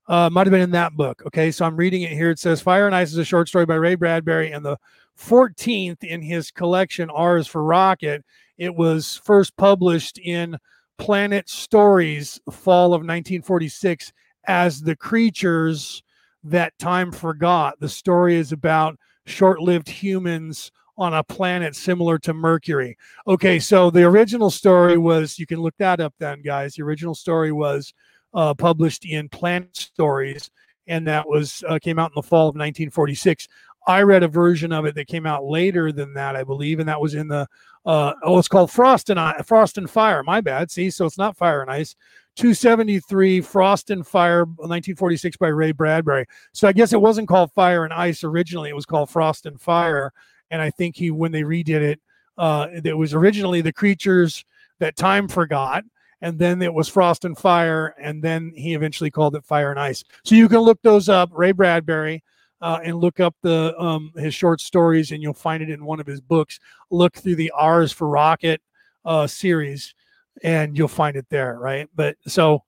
uh, 0.09 0.29
might 0.31 0.47
have 0.47 0.53
been 0.53 0.61
in 0.61 0.71
that 0.73 0.95
book. 0.95 1.23
Okay, 1.27 1.51
so 1.51 1.65
I'm 1.65 1.77
reading 1.77 2.03
it 2.03 2.13
here. 2.13 2.31
It 2.31 2.39
says 2.39 2.61
Fire 2.61 2.87
and 2.87 2.95
Ice 2.95 3.13
is 3.13 3.19
a 3.19 3.25
short 3.25 3.49
story 3.49 3.67
by 3.67 3.77
Ray 3.77 3.95
Bradbury, 3.95 4.53
and 4.53 4.65
the 4.65 4.79
14th 5.19 6.03
in 6.05 6.21
his 6.23 6.51
collection, 6.51 7.09
R 7.11 7.39
is 7.39 7.47
for 7.47 7.63
Rocket. 7.63 8.25
It 8.59 8.75
was 8.75 9.21
first 9.25 9.57
published 9.57 10.19
in 10.19 10.59
Planet 10.99 11.49
Stories, 11.49 12.41
fall 12.51 12.89
of 12.89 13.01
1946, 13.01 14.13
as 14.47 14.81
The 14.81 14.97
Creatures 14.97 16.03
That 16.43 16.79
Time 16.79 17.11
Forgot. 17.11 17.81
The 17.81 17.89
story 17.89 18.37
is 18.37 18.53
about 18.53 18.99
short 19.27 19.61
lived 19.61 19.89
humans 19.89 20.71
on 20.97 21.15
a 21.15 21.25
planet 21.25 21.75
similar 21.75 22.19
to 22.21 22.35
Mercury. 22.35 22.97
Okay, 23.27 23.59
so 23.59 23.91
the 23.91 24.05
original 24.05 24.51
story 24.51 24.97
was, 24.97 25.39
you 25.39 25.47
can 25.47 25.61
look 25.61 25.75
that 25.79 26.01
up 26.01 26.15
then, 26.19 26.43
guys. 26.43 26.75
The 26.75 26.83
original 26.83 27.15
story 27.15 27.53
was 27.53 27.93
uh, 28.33 28.55
published 28.55 29.05
in 29.05 29.29
Planet 29.29 29.77
Stories, 29.77 30.51
and 30.87 31.07
that 31.07 31.29
was 31.29 31.65
uh, 31.69 31.79
came 31.81 31.99
out 31.99 32.11
in 32.11 32.17
the 32.17 32.23
fall 32.23 32.49
of 32.49 32.55
1946. 32.55 33.49
I 33.87 34.03
read 34.03 34.23
a 34.23 34.29
version 34.29 34.73
of 34.73 34.87
it 34.87 34.95
that 34.95 35.09
came 35.09 35.27
out 35.27 35.45
later 35.45 35.93
than 35.93 36.15
that, 36.15 36.37
I 36.37 36.45
believe, 36.45 36.81
and 36.81 36.89
that 36.89 37.01
was 37.01 37.15
in 37.15 37.29
the 37.29 37.47
uh, 37.85 38.15
oh, 38.23 38.39
it's 38.39 38.49
called 38.49 38.71
Frost 38.71 39.11
and 39.11 39.47
Frost 39.47 39.77
and 39.77 39.91
Fire. 39.91 40.23
My 40.23 40.41
bad. 40.41 40.71
See, 40.71 40.91
so 40.91 41.05
it's 41.05 41.19
not 41.19 41.37
Fire 41.37 41.61
and 41.61 41.71
Ice. 41.71 41.95
273 42.37 43.43
Frost 43.43 43.91
and 43.91 44.07
Fire, 44.07 44.45
1946 44.45 45.37
by 45.37 45.49
Ray 45.49 45.73
Bradbury. 45.73 46.27
So 46.53 46.67
I 46.67 46.73
guess 46.73 46.93
it 46.93 47.01
wasn't 47.01 47.29
called 47.29 47.53
Fire 47.53 47.85
and 47.85 47.93
Ice 47.93 48.25
originally. 48.25 48.71
It 48.71 48.75
was 48.75 48.87
called 48.87 49.11
Frost 49.11 49.47
and 49.47 49.61
Fire, 49.61 50.13
and 50.55 50.63
I 50.63 50.71
think 50.71 50.97
he 50.97 51.11
when 51.11 51.33
they 51.33 51.43
redid 51.43 51.83
it, 51.83 52.01
uh, 52.39 52.69
it 52.73 52.97
was 52.97 53.13
originally 53.13 53.61
the 53.61 53.73
creatures 53.73 54.45
that 54.79 54.97
time 54.97 55.29
forgot 55.29 55.85
and 56.25 56.39
then 56.39 56.63
it 56.63 56.73
was 56.73 56.89
Frost 56.89 57.27
and 57.27 57.37
Fire, 57.37 57.95
and 58.01 58.23
then 58.23 58.51
he 58.57 58.73
eventually 58.73 59.11
called 59.11 59.37
it 59.37 59.45
Fire 59.45 59.71
and 59.71 59.79
Ice. 59.79 60.03
So 60.25 60.35
you 60.35 60.49
can 60.49 60.61
look 60.61 60.81
those 60.81 61.11
up, 61.11 61.29
Ray 61.31 61.53
Bradbury, 61.53 62.25
uh, 62.63 62.81
and 62.83 62.97
look 62.97 63.21
up 63.21 63.35
the 63.43 63.79
um, 63.79 64.11
his 64.17 64.35
short 64.35 64.63
stories, 64.63 65.13
and 65.13 65.23
you'll 65.23 65.35
find 65.35 65.63
it 65.63 65.69
in 65.69 65.85
one 65.85 66.01
of 66.01 66.07
his 66.07 66.23
books. 66.23 66.59
Look 66.91 67.15
through 67.15 67.37
the 67.37 67.53
R's 67.55 67.93
for 67.93 68.09
Rocket 68.09 68.63
uh, 69.05 69.27
series, 69.27 69.95
and 70.43 70.79
you'll 70.79 70.89
find 70.89 71.15
it 71.19 71.27
there, 71.29 71.59
right? 71.59 71.91
But 71.95 72.17
so, 72.27 72.65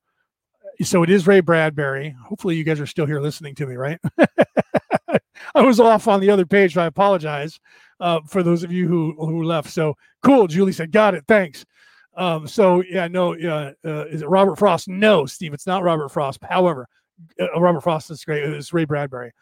so 0.83 1.03
it 1.03 1.09
is 1.09 1.27
Ray 1.27 1.41
Bradbury. 1.41 2.15
Hopefully, 2.27 2.57
you 2.57 2.65
guys 2.65 2.79
are 2.79 2.87
still 2.87 3.07
here 3.07 3.21
listening 3.21 3.55
to 3.55 3.67
me, 3.67 3.77
right? 3.77 3.99
I 5.57 5.63
was 5.63 5.81
off 5.81 6.07
on 6.07 6.21
the 6.21 6.31
other 6.31 6.47
page, 6.47 6.75
so 6.75 6.83
I 6.83 6.87
apologize 6.87 7.59
uh, 8.01 8.21
for 8.29 8.43
those 8.43 8.63
of 8.63 8.71
you 8.71 8.87
who 8.87 9.15
who 9.19 9.43
left. 9.43 9.71
So 9.71 9.97
cool, 10.23 10.47
Julie 10.47 10.73
said, 10.73 10.93
"Got 10.93 11.15
it, 11.15 11.25
thanks." 11.27 11.65
Um, 12.17 12.47
so 12.47 12.83
yeah, 12.83 13.09
no, 13.09 13.35
uh, 13.35 13.73
uh, 13.85 14.05
is 14.07 14.23
it 14.23 14.29
Robert 14.29 14.57
Frost? 14.57 14.89
No, 14.89 15.27
Steve, 15.27 15.55
it's 15.55 15.67
not 15.67 15.83
Robert 15.83 16.11
Frost. 16.11 16.39
However, 16.43 16.89
uh, 17.41 17.61
Robert 17.61 17.83
Frost 17.83 18.11
is 18.11 18.25
great. 18.25 18.43
It's 18.43 18.73
Ray 18.73 18.85
Bradbury. 18.85 19.33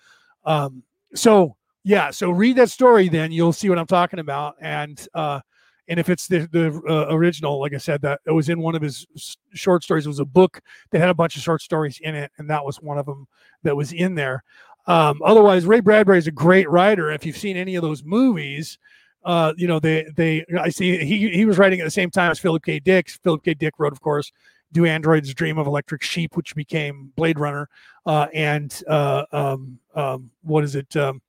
Um, 0.44 0.82
so 1.14 1.56
yeah, 1.84 2.10
so 2.10 2.30
read 2.30 2.56
that 2.56 2.70
story, 2.70 3.08
then 3.08 3.30
you'll 3.30 3.52
see 3.52 3.68
what 3.68 3.78
I'm 3.78 3.86
talking 3.86 4.18
about. 4.18 4.54
And 4.60 5.06
uh, 5.14 5.40
and 5.88 6.00
if 6.00 6.08
it's 6.08 6.26
the 6.26 6.48
the 6.50 6.80
uh, 6.88 7.14
original, 7.14 7.60
like 7.60 7.74
I 7.74 7.78
said, 7.78 8.02
that 8.02 8.20
it 8.26 8.32
was 8.32 8.48
in 8.48 8.60
one 8.60 8.74
of 8.74 8.82
his 8.82 9.06
short 9.52 9.84
stories. 9.84 10.06
It 10.06 10.08
was 10.08 10.20
a 10.20 10.24
book 10.24 10.60
that 10.90 11.00
had 11.00 11.10
a 11.10 11.14
bunch 11.14 11.36
of 11.36 11.42
short 11.42 11.62
stories 11.62 11.98
in 12.02 12.14
it, 12.14 12.30
and 12.38 12.48
that 12.50 12.64
was 12.64 12.76
one 12.80 12.98
of 12.98 13.06
them 13.06 13.26
that 13.62 13.76
was 13.76 13.92
in 13.92 14.14
there. 14.14 14.42
Um, 14.86 15.20
otherwise, 15.24 15.66
Ray 15.66 15.80
Bradbury 15.80 16.18
is 16.18 16.26
a 16.26 16.32
great 16.32 16.68
writer. 16.68 17.10
If 17.10 17.24
you've 17.24 17.36
seen 17.36 17.56
any 17.56 17.74
of 17.74 17.82
those 17.82 18.04
movies, 18.04 18.78
uh, 19.24 19.54
you 19.56 19.66
know, 19.66 19.80
they 19.80 20.06
they 20.16 20.44
I 20.58 20.68
see 20.68 21.04
he 21.04 21.30
he 21.30 21.44
was 21.44 21.58
writing 21.58 21.80
at 21.80 21.84
the 21.84 21.90
same 21.90 22.10
time 22.10 22.30
as 22.30 22.38
Philip 22.38 22.64
K. 22.64 22.78
Dick. 22.78 23.08
Philip 23.22 23.42
K. 23.42 23.54
Dick 23.54 23.74
wrote, 23.78 23.92
of 23.92 24.00
course, 24.00 24.30
"Do 24.72 24.84
Androids 24.84 25.32
Dream 25.32 25.58
of 25.58 25.66
Electric 25.66 26.02
Sheep," 26.02 26.36
which 26.36 26.54
became 26.54 27.12
Blade 27.16 27.38
Runner, 27.38 27.68
uh, 28.04 28.26
and 28.34 28.82
uh, 28.86 29.24
um, 29.32 29.78
um, 29.94 30.30
what 30.42 30.64
is 30.64 30.74
it? 30.74 30.94
Um, 30.96 31.22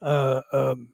uh, 0.00 0.40
um, 0.52 0.88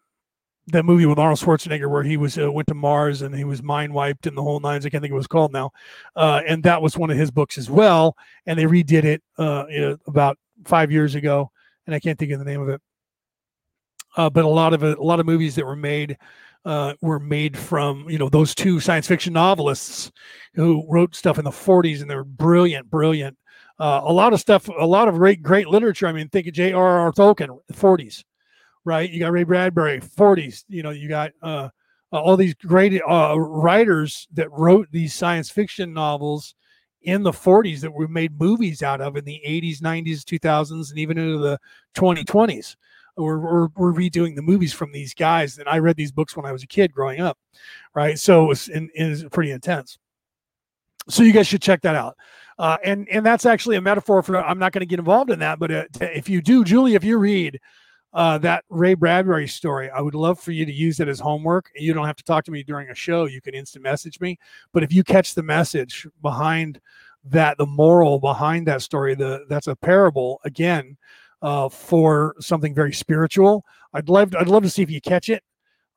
that 0.68 0.84
movie 0.84 1.06
with 1.06 1.18
Arnold 1.18 1.38
Schwarzenegger 1.38 1.88
where 1.88 2.02
he 2.02 2.16
was 2.16 2.38
uh, 2.38 2.50
went 2.50 2.66
to 2.68 2.74
Mars 2.74 3.22
and 3.22 3.34
he 3.34 3.44
was 3.44 3.62
mind 3.62 3.92
wiped 3.94 4.26
and 4.26 4.36
the 4.36 4.42
whole 4.42 4.58
nines. 4.58 4.84
I 4.84 4.90
can't 4.90 5.00
think 5.00 5.12
it 5.12 5.16
was 5.16 5.28
called 5.28 5.52
now, 5.52 5.70
uh, 6.16 6.42
and 6.46 6.62
that 6.64 6.82
was 6.82 6.96
one 6.96 7.10
of 7.10 7.16
his 7.16 7.30
books 7.30 7.56
as 7.56 7.70
well. 7.70 8.16
And 8.46 8.58
they 8.58 8.64
redid 8.64 9.04
it 9.04 9.22
uh, 9.38 9.96
about 10.06 10.38
five 10.64 10.90
years 10.90 11.14
ago, 11.14 11.52
and 11.86 11.94
I 11.94 12.00
can't 12.00 12.18
think 12.18 12.32
of 12.32 12.38
the 12.38 12.44
name 12.44 12.60
of 12.60 12.68
it 12.68 12.80
uh, 14.16 14.30
but 14.30 14.44
a 14.44 14.48
lot 14.48 14.72
of 14.74 14.82
a 14.82 14.94
lot 15.02 15.20
of 15.20 15.26
movies 15.26 15.54
that 15.54 15.66
were 15.66 15.76
made 15.76 16.16
uh, 16.64 16.94
were 17.00 17.20
made 17.20 17.56
from 17.56 18.08
you 18.08 18.18
know 18.18 18.28
those 18.28 18.54
two 18.54 18.80
science 18.80 19.06
fiction 19.06 19.32
novelists 19.32 20.10
who 20.54 20.84
wrote 20.88 21.14
stuff 21.14 21.38
in 21.38 21.44
the 21.44 21.50
40s 21.50 22.00
and 22.00 22.10
they're 22.10 22.24
brilliant, 22.24 22.90
brilliant. 22.90 23.36
Uh, 23.78 24.00
a 24.04 24.12
lot 24.12 24.32
of 24.32 24.40
stuff, 24.40 24.68
a 24.68 24.86
lot 24.86 25.06
of 25.06 25.16
great, 25.16 25.42
great 25.42 25.68
literature. 25.68 26.06
I 26.06 26.12
mean, 26.12 26.30
think 26.30 26.46
of 26.46 26.54
J.R.R. 26.54 27.12
Tolkien, 27.12 27.58
40s, 27.70 28.24
right? 28.86 29.08
You 29.08 29.20
got 29.20 29.32
Ray 29.32 29.44
Bradbury, 29.44 30.00
40s. 30.00 30.64
You 30.66 30.82
know, 30.82 30.90
you 30.90 31.10
got 31.10 31.32
uh, 31.42 31.68
all 32.10 32.38
these 32.38 32.54
great 32.54 33.02
uh, 33.06 33.38
writers 33.38 34.26
that 34.32 34.50
wrote 34.50 34.88
these 34.90 35.12
science 35.12 35.50
fiction 35.50 35.92
novels 35.92 36.54
in 37.06 37.22
the 37.22 37.32
40s 37.32 37.80
that 37.80 37.92
were 37.92 38.08
made 38.08 38.38
movies 38.38 38.82
out 38.82 39.00
of 39.00 39.16
in 39.16 39.24
the 39.24 39.40
80s, 39.46 39.80
90s, 39.80 40.24
2000s, 40.24 40.90
and 40.90 40.98
even 40.98 41.16
into 41.16 41.38
the 41.38 41.58
2020s 41.94 42.76
we're, 43.16 43.38
we're, 43.38 43.68
we're, 43.76 43.92
redoing 43.92 44.36
the 44.36 44.42
movies 44.42 44.72
from 44.72 44.92
these 44.92 45.14
guys. 45.14 45.58
And 45.58 45.68
I 45.68 45.78
read 45.78 45.96
these 45.96 46.12
books 46.12 46.36
when 46.36 46.44
I 46.44 46.52
was 46.52 46.62
a 46.62 46.66
kid 46.66 46.92
growing 46.92 47.20
up, 47.20 47.38
right? 47.94 48.18
So 48.18 48.44
it 48.44 48.48
was, 48.48 48.68
in, 48.68 48.90
it 48.94 49.08
was 49.08 49.24
pretty 49.24 49.50
intense. 49.50 49.98
So 51.08 51.22
you 51.22 51.32
guys 51.32 51.46
should 51.46 51.62
check 51.62 51.82
that 51.82 51.94
out. 51.94 52.16
Uh, 52.58 52.78
and 52.84 53.06
and 53.10 53.24
that's 53.24 53.44
actually 53.44 53.76
a 53.76 53.80
metaphor 53.82 54.22
for. 54.22 54.42
I'm 54.42 54.58
not 54.58 54.72
going 54.72 54.80
to 54.80 54.86
get 54.86 54.98
involved 54.98 55.30
in 55.30 55.40
that, 55.40 55.58
but 55.58 55.70
uh, 55.70 55.84
if 56.00 56.26
you 56.28 56.40
do, 56.40 56.64
Julie, 56.64 56.94
if 56.94 57.04
you 57.04 57.18
read 57.18 57.60
uh, 58.16 58.38
that 58.38 58.64
Ray 58.70 58.94
Bradbury 58.94 59.46
story, 59.46 59.90
I 59.90 60.00
would 60.00 60.14
love 60.14 60.40
for 60.40 60.50
you 60.50 60.64
to 60.64 60.72
use 60.72 61.00
it 61.00 61.06
as 61.06 61.20
homework. 61.20 61.70
You 61.74 61.92
don't 61.92 62.06
have 62.06 62.16
to 62.16 62.24
talk 62.24 62.44
to 62.46 62.50
me 62.50 62.62
during 62.62 62.88
a 62.88 62.94
show. 62.94 63.26
You 63.26 63.42
can 63.42 63.54
instant 63.54 63.84
message 63.84 64.20
me. 64.20 64.38
But 64.72 64.82
if 64.82 64.90
you 64.90 65.04
catch 65.04 65.34
the 65.34 65.42
message 65.42 66.06
behind 66.22 66.80
that, 67.26 67.58
the 67.58 67.66
moral 67.66 68.18
behind 68.18 68.66
that 68.68 68.80
story, 68.80 69.14
the 69.14 69.44
that's 69.50 69.66
a 69.66 69.76
parable 69.76 70.40
again 70.44 70.96
uh, 71.42 71.68
for 71.68 72.34
something 72.40 72.74
very 72.74 72.94
spiritual. 72.94 73.66
I'd 73.92 74.08
love 74.08 74.34
I'd 74.34 74.48
love 74.48 74.62
to 74.62 74.70
see 74.70 74.82
if 74.82 74.90
you 74.90 75.02
catch 75.02 75.28
it 75.28 75.42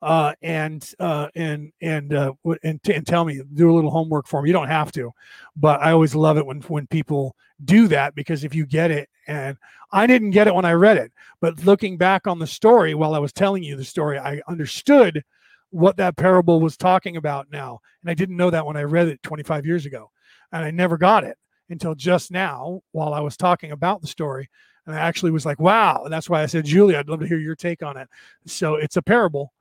uh, 0.02 0.32
and 0.42 0.92
uh, 0.98 1.28
and 1.34 1.72
and 1.82 2.14
uh, 2.14 2.32
and, 2.62 2.82
t- 2.82 2.94
and 2.94 3.06
tell 3.06 3.24
me 3.24 3.42
do 3.54 3.70
a 3.70 3.74
little 3.74 3.90
homework 3.90 4.26
for 4.26 4.42
me. 4.42 4.48
You 4.48 4.54
don't 4.54 4.68
have 4.68 4.92
to, 4.92 5.12
but 5.56 5.80
I 5.82 5.92
always 5.92 6.14
love 6.14 6.38
it 6.38 6.46
when 6.46 6.60
when 6.62 6.86
people 6.86 7.36
do 7.64 7.88
that 7.88 8.14
because 8.14 8.42
if 8.44 8.54
you 8.54 8.64
get 8.64 8.90
it, 8.90 9.08
and 9.26 9.56
I 9.92 10.06
didn't 10.06 10.30
get 10.30 10.46
it 10.46 10.54
when 10.54 10.64
I 10.64 10.72
read 10.72 10.96
it, 10.96 11.12
but 11.40 11.64
looking 11.64 11.98
back 11.98 12.26
on 12.26 12.38
the 12.38 12.46
story 12.46 12.94
while 12.94 13.14
I 13.14 13.18
was 13.18 13.32
telling 13.32 13.62
you 13.62 13.76
the 13.76 13.84
story, 13.84 14.18
I 14.18 14.40
understood 14.48 15.22
what 15.70 15.96
that 15.98 16.16
parable 16.16 16.60
was 16.60 16.76
talking 16.76 17.16
about 17.16 17.50
now, 17.52 17.80
and 18.02 18.10
I 18.10 18.14
didn't 18.14 18.38
know 18.38 18.50
that 18.50 18.66
when 18.66 18.76
I 18.76 18.82
read 18.84 19.08
it 19.08 19.22
25 19.22 19.66
years 19.66 19.84
ago, 19.84 20.10
and 20.52 20.64
I 20.64 20.70
never 20.70 20.96
got 20.96 21.24
it 21.24 21.36
until 21.68 21.94
just 21.94 22.30
now 22.30 22.82
while 22.92 23.12
I 23.12 23.20
was 23.20 23.36
talking 23.36 23.72
about 23.72 24.00
the 24.00 24.08
story. 24.08 24.48
And 24.86 24.96
I 24.96 24.98
actually 24.98 25.30
was 25.30 25.46
like, 25.46 25.60
wow. 25.60 26.02
And 26.04 26.12
that's 26.12 26.28
why 26.28 26.42
I 26.42 26.46
said, 26.46 26.64
Julie, 26.64 26.96
I'd 26.96 27.08
love 27.08 27.20
to 27.20 27.28
hear 27.28 27.38
your 27.38 27.54
take 27.54 27.82
on 27.82 27.96
it. 27.96 28.08
So 28.46 28.74
it's 28.74 28.96
a 28.96 29.02
parable 29.02 29.52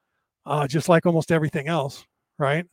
uh, 0.49 0.67
just 0.67 0.89
like 0.89 1.05
almost 1.05 1.31
everything 1.31 1.67
else, 1.67 2.05
right? 2.37 2.65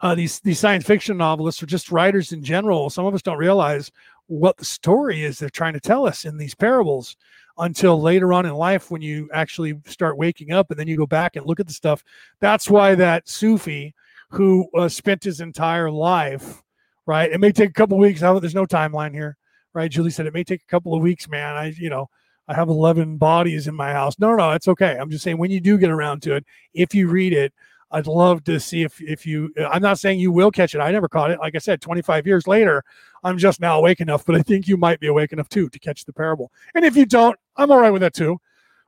Uh, 0.00 0.14
these 0.14 0.40
these 0.40 0.58
science 0.58 0.86
fiction 0.86 1.18
novelists 1.18 1.62
are 1.62 1.66
just 1.66 1.92
writers 1.92 2.32
in 2.32 2.42
general. 2.42 2.88
Some 2.88 3.04
of 3.04 3.14
us 3.14 3.20
don't 3.20 3.36
realize 3.36 3.90
what 4.28 4.56
the 4.56 4.64
story 4.64 5.24
is 5.24 5.38
they're 5.38 5.50
trying 5.50 5.74
to 5.74 5.80
tell 5.80 6.06
us 6.06 6.24
in 6.24 6.38
these 6.38 6.54
parables 6.54 7.16
until 7.58 8.00
later 8.00 8.32
on 8.32 8.46
in 8.46 8.54
life 8.54 8.90
when 8.90 9.02
you 9.02 9.28
actually 9.34 9.78
start 9.86 10.16
waking 10.16 10.52
up 10.52 10.70
and 10.70 10.78
then 10.78 10.86
you 10.86 10.96
go 10.96 11.06
back 11.06 11.36
and 11.36 11.44
look 11.44 11.60
at 11.60 11.66
the 11.66 11.72
stuff. 11.72 12.02
That's 12.40 12.70
why 12.70 12.94
that 12.94 13.28
Sufi 13.28 13.92
who 14.30 14.68
uh, 14.74 14.88
spent 14.88 15.24
his 15.24 15.40
entire 15.40 15.90
life, 15.90 16.62
right? 17.06 17.30
It 17.30 17.40
may 17.40 17.50
take 17.50 17.70
a 17.70 17.74
couple 17.74 17.98
weeks. 17.98 18.22
I, 18.22 18.38
There's 18.38 18.54
no 18.54 18.66
timeline 18.66 19.12
here, 19.12 19.36
right? 19.74 19.90
Julie 19.90 20.10
said 20.10 20.26
it 20.26 20.32
may 20.32 20.44
take 20.44 20.62
a 20.62 20.70
couple 20.70 20.94
of 20.94 21.02
weeks, 21.02 21.28
man. 21.28 21.56
I, 21.56 21.74
you 21.76 21.90
know, 21.90 22.08
I 22.50 22.54
have 22.54 22.68
11 22.68 23.16
bodies 23.16 23.68
in 23.68 23.74
my 23.74 23.92
house. 23.92 24.18
No, 24.18 24.34
no, 24.34 24.50
it's 24.52 24.68
okay. 24.68 24.96
I'm 24.98 25.10
just 25.10 25.22
saying 25.24 25.38
when 25.38 25.50
you 25.50 25.60
do 25.60 25.78
get 25.78 25.90
around 25.90 26.22
to 26.22 26.34
it, 26.34 26.44
if 26.74 26.94
you 26.94 27.08
read 27.08 27.32
it, 27.32 27.54
I'd 27.92 28.06
love 28.06 28.44
to 28.44 28.60
see 28.60 28.82
if 28.82 29.00
if 29.00 29.26
you. 29.26 29.52
I'm 29.70 29.82
not 29.82 29.98
saying 29.98 30.20
you 30.20 30.30
will 30.30 30.50
catch 30.50 30.74
it. 30.74 30.80
I 30.80 30.92
never 30.92 31.08
caught 31.08 31.30
it. 31.30 31.40
Like 31.40 31.54
I 31.56 31.58
said, 31.58 31.80
25 31.80 32.26
years 32.26 32.46
later, 32.46 32.84
I'm 33.24 33.38
just 33.38 33.60
now 33.60 33.78
awake 33.78 34.00
enough. 34.00 34.24
But 34.24 34.36
I 34.36 34.42
think 34.42 34.68
you 34.68 34.76
might 34.76 35.00
be 35.00 35.08
awake 35.08 35.32
enough 35.32 35.48
too 35.48 35.68
to 35.68 35.78
catch 35.78 36.04
the 36.04 36.12
parable. 36.12 36.52
And 36.74 36.84
if 36.84 36.96
you 36.96 37.06
don't, 37.06 37.36
I'm 37.56 37.70
all 37.72 37.80
right 37.80 37.90
with 37.90 38.02
that 38.02 38.14
too 38.14 38.40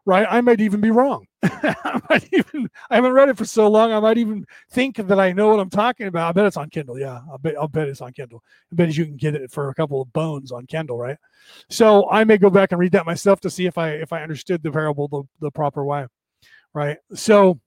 right? 0.04 0.26
I 0.28 0.40
might 0.40 0.60
even 0.60 0.80
be 0.80 0.90
wrong. 0.90 1.26
I 1.44 2.00
might 2.08 2.28
even 2.32 2.70
I 2.88 2.94
haven't 2.94 3.12
read 3.12 3.28
it 3.28 3.36
for 3.36 3.44
so 3.44 3.68
long. 3.68 3.90
I 3.92 3.98
might 3.98 4.18
even 4.18 4.46
think 4.70 4.96
that 4.96 5.18
I 5.18 5.32
know 5.32 5.48
what 5.48 5.58
I'm 5.58 5.70
talking 5.70 6.06
about. 6.06 6.28
I 6.28 6.32
bet 6.32 6.46
it's 6.46 6.56
on 6.56 6.70
Kindle. 6.70 6.98
Yeah, 6.98 7.20
I'll 7.30 7.38
bet 7.38 7.56
I'll 7.56 7.68
bet 7.68 7.88
it's 7.88 8.00
on 8.00 8.12
Kindle. 8.12 8.44
I 8.70 8.76
bet 8.76 8.96
you 8.96 9.04
can 9.04 9.16
get 9.16 9.34
it 9.34 9.50
for 9.50 9.68
a 9.68 9.74
couple 9.74 10.00
of 10.00 10.12
bones 10.12 10.52
on 10.52 10.66
Kindle, 10.66 10.98
right? 10.98 11.16
So 11.68 12.08
I 12.10 12.22
may 12.22 12.38
go 12.38 12.48
back 12.48 12.70
and 12.70 12.78
read 12.78 12.92
that 12.92 13.06
myself 13.06 13.40
to 13.40 13.50
see 13.50 13.66
if 13.66 13.76
I 13.76 13.90
if 13.90 14.12
I 14.12 14.22
understood 14.22 14.62
the 14.62 14.70
parable 14.70 15.08
the, 15.08 15.22
the 15.40 15.50
proper 15.50 15.84
way, 15.84 16.06
right? 16.74 16.98
So 17.14 17.60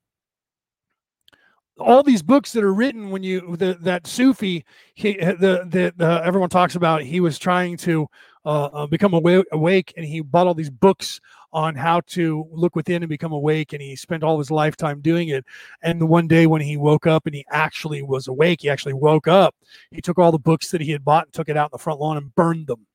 all 1.77 2.03
these 2.03 2.23
books 2.23 2.53
that 2.53 2.63
are 2.63 2.73
written 2.73 3.09
when 3.09 3.23
you 3.23 3.57
the, 3.57 3.77
that 3.81 4.07
Sufi 4.07 4.63
he 4.93 5.17
the, 5.17 5.93
the 5.97 6.21
everyone 6.23 6.49
talks 6.49 6.75
about 6.75 7.01
he 7.01 7.19
was 7.19 7.37
trying 7.37 7.75
to 7.77 8.07
uh, 8.45 8.65
uh, 8.65 8.87
become 8.87 9.13
awake 9.13 9.93
and 9.97 10.05
he 10.05 10.21
bought 10.21 10.47
all 10.47 10.53
these 10.53 10.69
books 10.69 11.19
on 11.55 11.73
how 11.73 12.01
to 12.01 12.45
look 12.51 12.75
within 12.75 13.01
and 13.01 13.09
become 13.09 13.31
awake 13.31 13.71
and 13.71 13.81
he 13.81 13.95
spent 13.95 14.23
all 14.23 14.37
his 14.37 14.51
lifetime 14.51 14.99
doing 14.99 15.29
it. 15.29 15.45
And 15.81 16.01
the 16.01 16.05
one 16.05 16.27
day 16.27 16.47
when 16.47 16.61
he 16.61 16.75
woke 16.75 17.07
up 17.07 17.25
and 17.25 17.33
he 17.33 17.45
actually 17.49 18.01
was 18.01 18.27
awake 18.27 18.61
he 18.61 18.69
actually 18.69 18.93
woke 18.93 19.25
up 19.25 19.55
he 19.89 20.01
took 20.01 20.19
all 20.19 20.33
the 20.33 20.37
books 20.37 20.69
that 20.71 20.81
he 20.81 20.91
had 20.91 21.05
bought 21.05 21.27
and 21.27 21.33
took 21.33 21.47
it 21.47 21.55
out 21.55 21.67
in 21.67 21.69
the 21.71 21.79
front 21.79 22.01
lawn 22.01 22.17
and 22.17 22.35
burned 22.35 22.67
them 22.67 22.85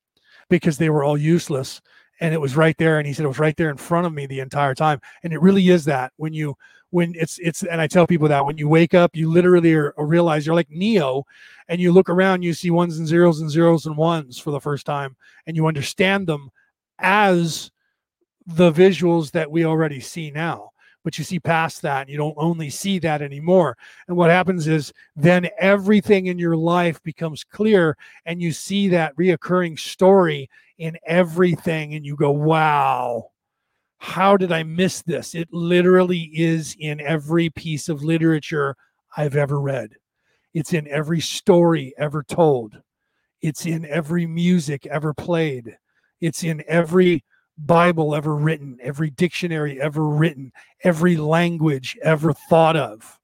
because 0.50 0.76
they 0.76 0.90
were 0.90 1.02
all 1.02 1.16
useless. 1.16 1.80
And 2.20 2.34
it 2.34 2.40
was 2.40 2.55
right 2.55 2.76
there 2.76 2.98
and 2.98 3.06
he 3.06 3.14
said 3.14 3.24
it 3.24 3.28
was 3.28 3.39
right 3.39 3.56
there 3.56 3.70
in 3.70 3.78
front 3.78 4.06
of 4.06 4.12
me 4.12 4.26
the 4.26 4.40
entire 4.40 4.74
time. 4.74 5.00
And 5.24 5.32
it 5.32 5.40
really 5.40 5.70
is 5.70 5.86
that 5.86 6.12
when 6.16 6.34
you 6.34 6.55
when 6.90 7.14
it's 7.16 7.39
it's 7.39 7.62
and 7.62 7.80
i 7.80 7.86
tell 7.86 8.05
people 8.05 8.26
that 8.26 8.44
when 8.44 8.58
you 8.58 8.68
wake 8.68 8.94
up 8.94 9.14
you 9.14 9.30
literally 9.30 9.72
are, 9.74 9.94
realize 9.97 10.44
you're 10.44 10.56
like 10.56 10.68
neo 10.70 11.24
and 11.68 11.80
you 11.80 11.92
look 11.92 12.08
around 12.10 12.42
you 12.42 12.52
see 12.52 12.70
ones 12.70 12.98
and 12.98 13.06
zeros 13.06 13.40
and 13.40 13.48
zeros 13.48 13.86
and 13.86 13.97
ones 13.97 14.39
for 14.39 14.50
the 14.50 14.60
first 14.60 14.84
time 14.86 15.16
and 15.47 15.56
you 15.56 15.68
understand 15.68 16.26
them 16.26 16.50
as 16.98 17.70
the 18.54 18.72
visuals 18.72 19.30
that 19.32 19.50
we 19.50 19.64
already 19.64 20.00
see 20.00 20.30
now 20.30 20.70
but 21.02 21.16
you 21.16 21.24
see 21.24 21.40
past 21.40 21.80
that 21.80 22.08
you 22.10 22.18
don't 22.18 22.34
only 22.36 22.68
see 22.68 22.98
that 22.98 23.22
anymore. 23.22 23.74
And 24.06 24.18
what 24.18 24.28
happens 24.28 24.68
is 24.68 24.92
then 25.16 25.48
everything 25.58 26.26
in 26.26 26.38
your 26.38 26.56
life 26.56 27.02
becomes 27.02 27.42
clear 27.42 27.96
and 28.26 28.42
you 28.42 28.52
see 28.52 28.88
that 28.88 29.16
reoccurring 29.16 29.78
story 29.78 30.50
in 30.76 30.98
everything 31.06 31.94
and 31.94 32.04
you 32.04 32.16
go 32.16 32.30
wow 32.30 33.30
how 34.00 34.34
did 34.34 34.50
i 34.50 34.62
miss 34.62 35.02
this? 35.02 35.34
It 35.34 35.48
literally 35.52 36.30
is 36.32 36.74
in 36.78 37.00
every 37.02 37.50
piece 37.50 37.88
of 37.90 38.02
literature 38.02 38.74
i've 39.16 39.36
ever 39.36 39.60
read. 39.60 39.90
It's 40.54 40.72
in 40.72 40.88
every 40.88 41.20
story 41.20 41.92
ever 41.98 42.22
told. 42.22 42.80
It's 43.42 43.66
in 43.66 43.84
every 43.84 44.26
music 44.26 44.86
ever 44.86 45.12
played. 45.12 45.76
It's 46.20 46.42
in 46.42 46.64
every 46.66 47.24
Bible 47.66 48.14
ever 48.14 48.34
written, 48.34 48.78
every 48.80 49.10
dictionary 49.10 49.80
ever 49.80 50.06
written, 50.06 50.52
every 50.82 51.16
language 51.16 51.98
ever 52.02 52.32
thought 52.32 52.76
of. 52.76 53.18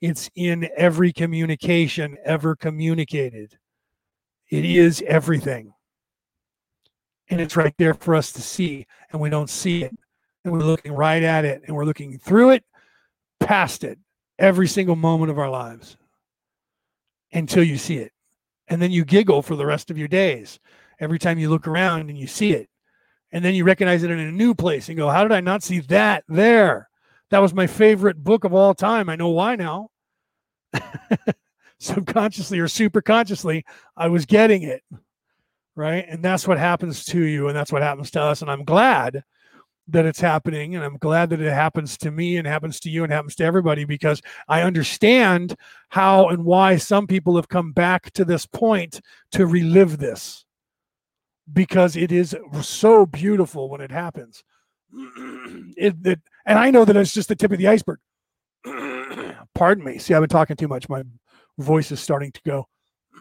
It's 0.00 0.30
in 0.34 0.68
every 0.76 1.12
communication 1.12 2.18
ever 2.24 2.56
communicated. 2.56 3.58
It 4.50 4.64
is 4.64 5.02
everything. 5.06 5.72
And 7.30 7.40
it's 7.40 7.56
right 7.56 7.74
there 7.78 7.94
for 7.94 8.14
us 8.14 8.32
to 8.32 8.42
see, 8.42 8.86
and 9.10 9.20
we 9.20 9.30
don't 9.30 9.48
see 9.48 9.82
it. 9.82 9.96
And 10.44 10.52
we're 10.52 10.60
looking 10.60 10.92
right 10.92 11.22
at 11.22 11.46
it, 11.46 11.62
and 11.66 11.74
we're 11.74 11.86
looking 11.86 12.18
through 12.18 12.50
it, 12.50 12.64
past 13.40 13.82
it, 13.82 13.98
every 14.38 14.68
single 14.68 14.96
moment 14.96 15.30
of 15.30 15.38
our 15.38 15.48
lives 15.48 15.96
until 17.32 17.64
you 17.64 17.78
see 17.78 17.96
it. 17.96 18.12
And 18.68 18.80
then 18.82 18.90
you 18.90 19.06
giggle 19.06 19.40
for 19.40 19.56
the 19.56 19.64
rest 19.64 19.90
of 19.90 19.96
your 19.96 20.08
days 20.08 20.60
every 21.00 21.18
time 21.18 21.38
you 21.38 21.48
look 21.48 21.66
around 21.66 22.10
and 22.10 22.18
you 22.18 22.26
see 22.26 22.52
it 22.52 22.68
and 23.34 23.44
then 23.44 23.56
you 23.56 23.64
recognize 23.64 24.04
it 24.04 24.12
in 24.12 24.20
a 24.20 24.30
new 24.30 24.54
place 24.54 24.88
and 24.88 24.96
go, 24.96 25.10
How 25.10 25.24
did 25.24 25.32
I 25.32 25.40
not 25.40 25.64
see 25.64 25.80
that 25.80 26.22
there? 26.28 26.88
That 27.30 27.40
was 27.40 27.52
my 27.52 27.66
favorite 27.66 28.22
book 28.22 28.44
of 28.44 28.54
all 28.54 28.74
time. 28.74 29.08
I 29.08 29.16
know 29.16 29.30
why 29.30 29.56
now. 29.56 29.88
Subconsciously 31.80 32.60
or 32.60 32.68
super 32.68 33.02
consciously, 33.02 33.64
I 33.96 34.06
was 34.06 34.24
getting 34.24 34.62
it. 34.62 34.82
Right. 35.74 36.06
And 36.08 36.24
that's 36.24 36.46
what 36.46 36.58
happens 36.58 37.04
to 37.06 37.20
you. 37.24 37.48
And 37.48 37.56
that's 37.56 37.72
what 37.72 37.82
happens 37.82 38.12
to 38.12 38.22
us. 38.22 38.40
And 38.40 38.48
I'm 38.48 38.64
glad 38.64 39.24
that 39.88 40.06
it's 40.06 40.20
happening. 40.20 40.76
And 40.76 40.84
I'm 40.84 40.96
glad 40.98 41.30
that 41.30 41.40
it 41.40 41.52
happens 41.52 41.98
to 41.98 42.12
me 42.12 42.36
and 42.36 42.46
happens 42.46 42.78
to 42.80 42.90
you 42.90 43.02
and 43.02 43.12
happens 43.12 43.34
to 43.36 43.44
everybody 43.44 43.84
because 43.84 44.22
I 44.46 44.62
understand 44.62 45.56
how 45.88 46.28
and 46.28 46.44
why 46.44 46.76
some 46.76 47.08
people 47.08 47.34
have 47.34 47.48
come 47.48 47.72
back 47.72 48.12
to 48.12 48.24
this 48.24 48.46
point 48.46 49.00
to 49.32 49.46
relive 49.46 49.98
this 49.98 50.43
because 51.52 51.96
it 51.96 52.10
is 52.12 52.34
so 52.62 53.06
beautiful 53.06 53.68
when 53.68 53.80
it 53.80 53.90
happens. 53.90 54.42
it, 54.92 55.94
it, 56.04 56.20
and 56.46 56.58
I 56.58 56.70
know 56.70 56.84
that 56.84 56.96
it's 56.96 57.12
just 57.12 57.28
the 57.28 57.36
tip 57.36 57.52
of 57.52 57.58
the 57.58 57.68
iceberg. 57.68 57.98
Pardon 59.54 59.84
me. 59.84 59.98
See, 59.98 60.14
I've 60.14 60.22
been 60.22 60.28
talking 60.28 60.56
too 60.56 60.68
much. 60.68 60.88
My 60.88 61.02
voice 61.58 61.92
is 61.92 62.00
starting 62.00 62.32
to 62.32 62.40
go. 62.46 62.68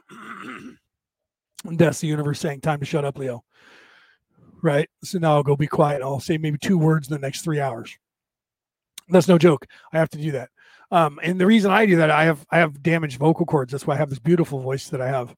That's 1.65 1.99
the 1.99 2.07
universe 2.07 2.39
saying, 2.39 2.61
time 2.61 2.79
to 2.79 2.85
shut 2.85 3.05
up, 3.05 3.17
Leo. 3.17 3.43
Right. 4.61 4.89
So 5.03 5.19
now 5.19 5.35
I'll 5.35 5.43
go 5.43 5.55
be 5.55 5.67
quiet. 5.67 6.01
I'll 6.01 6.19
say 6.19 6.37
maybe 6.37 6.57
two 6.57 6.77
words 6.77 7.09
in 7.09 7.13
the 7.13 7.19
next 7.19 7.41
three 7.41 7.59
hours. 7.59 7.97
That's 9.09 9.27
no 9.27 9.37
joke. 9.37 9.65
I 9.91 9.99
have 9.99 10.09
to 10.11 10.17
do 10.17 10.31
that. 10.31 10.49
Um, 10.91 11.19
and 11.23 11.39
the 11.39 11.45
reason 11.45 11.71
I 11.71 11.85
do 11.85 11.97
that, 11.97 12.11
I 12.11 12.23
have 12.25 12.45
I 12.51 12.59
have 12.59 12.81
damaged 12.81 13.17
vocal 13.17 13.45
cords. 13.45 13.71
That's 13.71 13.85
why 13.87 13.95
I 13.95 13.97
have 13.97 14.09
this 14.09 14.19
beautiful 14.19 14.59
voice 14.59 14.89
that 14.89 15.01
I 15.01 15.07
have. 15.07 15.35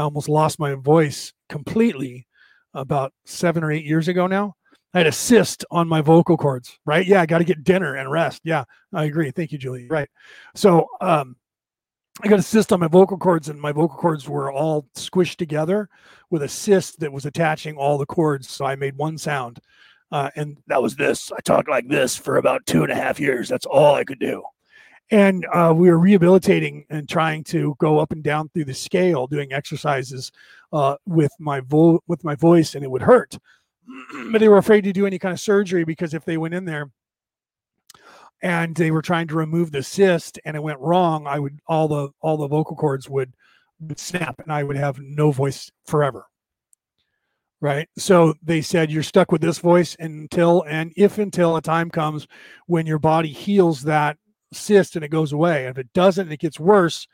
I 0.00 0.04
almost 0.04 0.30
lost 0.30 0.58
my 0.58 0.74
voice 0.74 1.34
completely 1.50 2.26
about 2.72 3.12
seven 3.26 3.62
or 3.62 3.70
eight 3.70 3.84
years 3.84 4.08
ago 4.08 4.26
now. 4.26 4.54
I 4.94 4.98
had 4.98 5.06
a 5.06 5.12
cyst 5.12 5.62
on 5.70 5.88
my 5.88 6.00
vocal 6.00 6.38
cords, 6.38 6.78
right? 6.86 7.06
Yeah, 7.06 7.20
I 7.20 7.26
got 7.26 7.38
to 7.38 7.44
get 7.44 7.64
dinner 7.64 7.96
and 7.96 8.10
rest. 8.10 8.40
Yeah, 8.42 8.64
I 8.94 9.04
agree. 9.04 9.30
Thank 9.30 9.52
you, 9.52 9.58
Julie. 9.58 9.88
Right. 9.88 10.08
So, 10.54 10.86
um, 11.02 11.36
I 12.22 12.28
got 12.28 12.38
a 12.38 12.42
cyst 12.42 12.72
on 12.72 12.80
my 12.80 12.88
vocal 12.88 13.18
cords, 13.18 13.50
and 13.50 13.60
my 13.60 13.72
vocal 13.72 13.98
cords 13.98 14.26
were 14.26 14.50
all 14.50 14.86
squished 14.96 15.36
together 15.36 15.88
with 16.30 16.42
a 16.42 16.48
cyst 16.48 17.00
that 17.00 17.12
was 17.12 17.26
attaching 17.26 17.76
all 17.76 17.98
the 17.98 18.06
cords. 18.06 18.48
So 18.50 18.64
I 18.64 18.76
made 18.76 18.96
one 18.96 19.18
sound, 19.18 19.60
uh, 20.10 20.30
and 20.34 20.56
that 20.66 20.82
was 20.82 20.96
this. 20.96 21.30
I 21.30 21.40
talked 21.42 21.68
like 21.68 21.88
this 21.88 22.16
for 22.16 22.38
about 22.38 22.64
two 22.64 22.82
and 22.82 22.92
a 22.92 22.96
half 22.96 23.20
years. 23.20 23.50
That's 23.50 23.66
all 23.66 23.94
I 23.94 24.04
could 24.04 24.18
do. 24.18 24.42
And 25.10 25.46
uh, 25.52 25.72
we 25.76 25.90
were 25.90 25.98
rehabilitating 25.98 26.84
and 26.90 27.08
trying 27.08 27.44
to 27.44 27.74
go 27.78 27.98
up 27.98 28.12
and 28.12 28.22
down 28.22 28.48
through 28.48 28.66
the 28.66 28.74
scale, 28.74 29.26
doing 29.26 29.52
exercises 29.52 30.30
uh, 30.72 30.96
with 31.06 31.32
my 31.38 31.60
vo- 31.60 32.02
with 32.06 32.22
my 32.24 32.34
voice, 32.34 32.74
and 32.74 32.84
it 32.84 32.90
would 32.90 33.02
hurt. 33.02 33.36
but 34.30 34.38
they 34.38 34.48
were 34.48 34.58
afraid 34.58 34.84
to 34.84 34.92
do 34.92 35.06
any 35.06 35.18
kind 35.18 35.32
of 35.32 35.40
surgery 35.40 35.84
because 35.84 36.14
if 36.14 36.24
they 36.24 36.36
went 36.36 36.54
in 36.54 36.64
there 36.64 36.90
and 38.42 38.74
they 38.76 38.90
were 38.90 39.02
trying 39.02 39.26
to 39.28 39.34
remove 39.34 39.72
the 39.72 39.82
cyst 39.82 40.38
and 40.44 40.56
it 40.56 40.62
went 40.62 40.80
wrong, 40.80 41.26
I 41.26 41.38
would 41.38 41.58
all 41.66 41.88
the 41.88 42.10
all 42.20 42.36
the 42.36 42.48
vocal 42.48 42.76
cords 42.76 43.08
would, 43.08 43.34
would 43.80 43.98
snap 43.98 44.40
and 44.40 44.52
I 44.52 44.62
would 44.62 44.76
have 44.76 44.98
no 45.00 45.32
voice 45.32 45.70
forever. 45.86 46.26
Right. 47.62 47.88
So 47.98 48.34
they 48.42 48.62
said 48.62 48.90
you're 48.90 49.02
stuck 49.02 49.30
with 49.30 49.42
this 49.42 49.58
voice 49.58 49.94
until 49.98 50.64
and 50.66 50.94
if 50.96 51.18
until 51.18 51.56
a 51.56 51.62
time 51.62 51.90
comes 51.90 52.26
when 52.66 52.86
your 52.86 52.98
body 52.98 53.28
heals 53.28 53.82
that 53.82 54.16
cyst 54.52 54.96
and 54.96 55.04
it 55.04 55.10
goes 55.10 55.32
away. 55.32 55.66
If 55.66 55.78
it 55.78 55.92
doesn't, 55.92 56.30
it 56.30 56.40
gets 56.40 56.58
worse, 56.60 57.06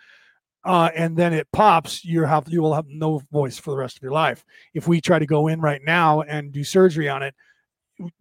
uh, 0.64 0.90
and 0.94 1.16
then 1.16 1.32
it 1.32 1.46
pops, 1.52 2.04
you 2.04 2.24
have 2.24 2.48
you 2.48 2.60
will 2.60 2.74
have 2.74 2.86
no 2.88 3.22
voice 3.30 3.58
for 3.58 3.70
the 3.70 3.76
rest 3.76 3.96
of 3.96 4.02
your 4.02 4.12
life. 4.12 4.44
If 4.74 4.88
we 4.88 5.00
try 5.00 5.18
to 5.18 5.26
go 5.26 5.46
in 5.46 5.60
right 5.60 5.80
now 5.84 6.22
and 6.22 6.50
do 6.50 6.64
surgery 6.64 7.08
on 7.08 7.22
it, 7.22 7.34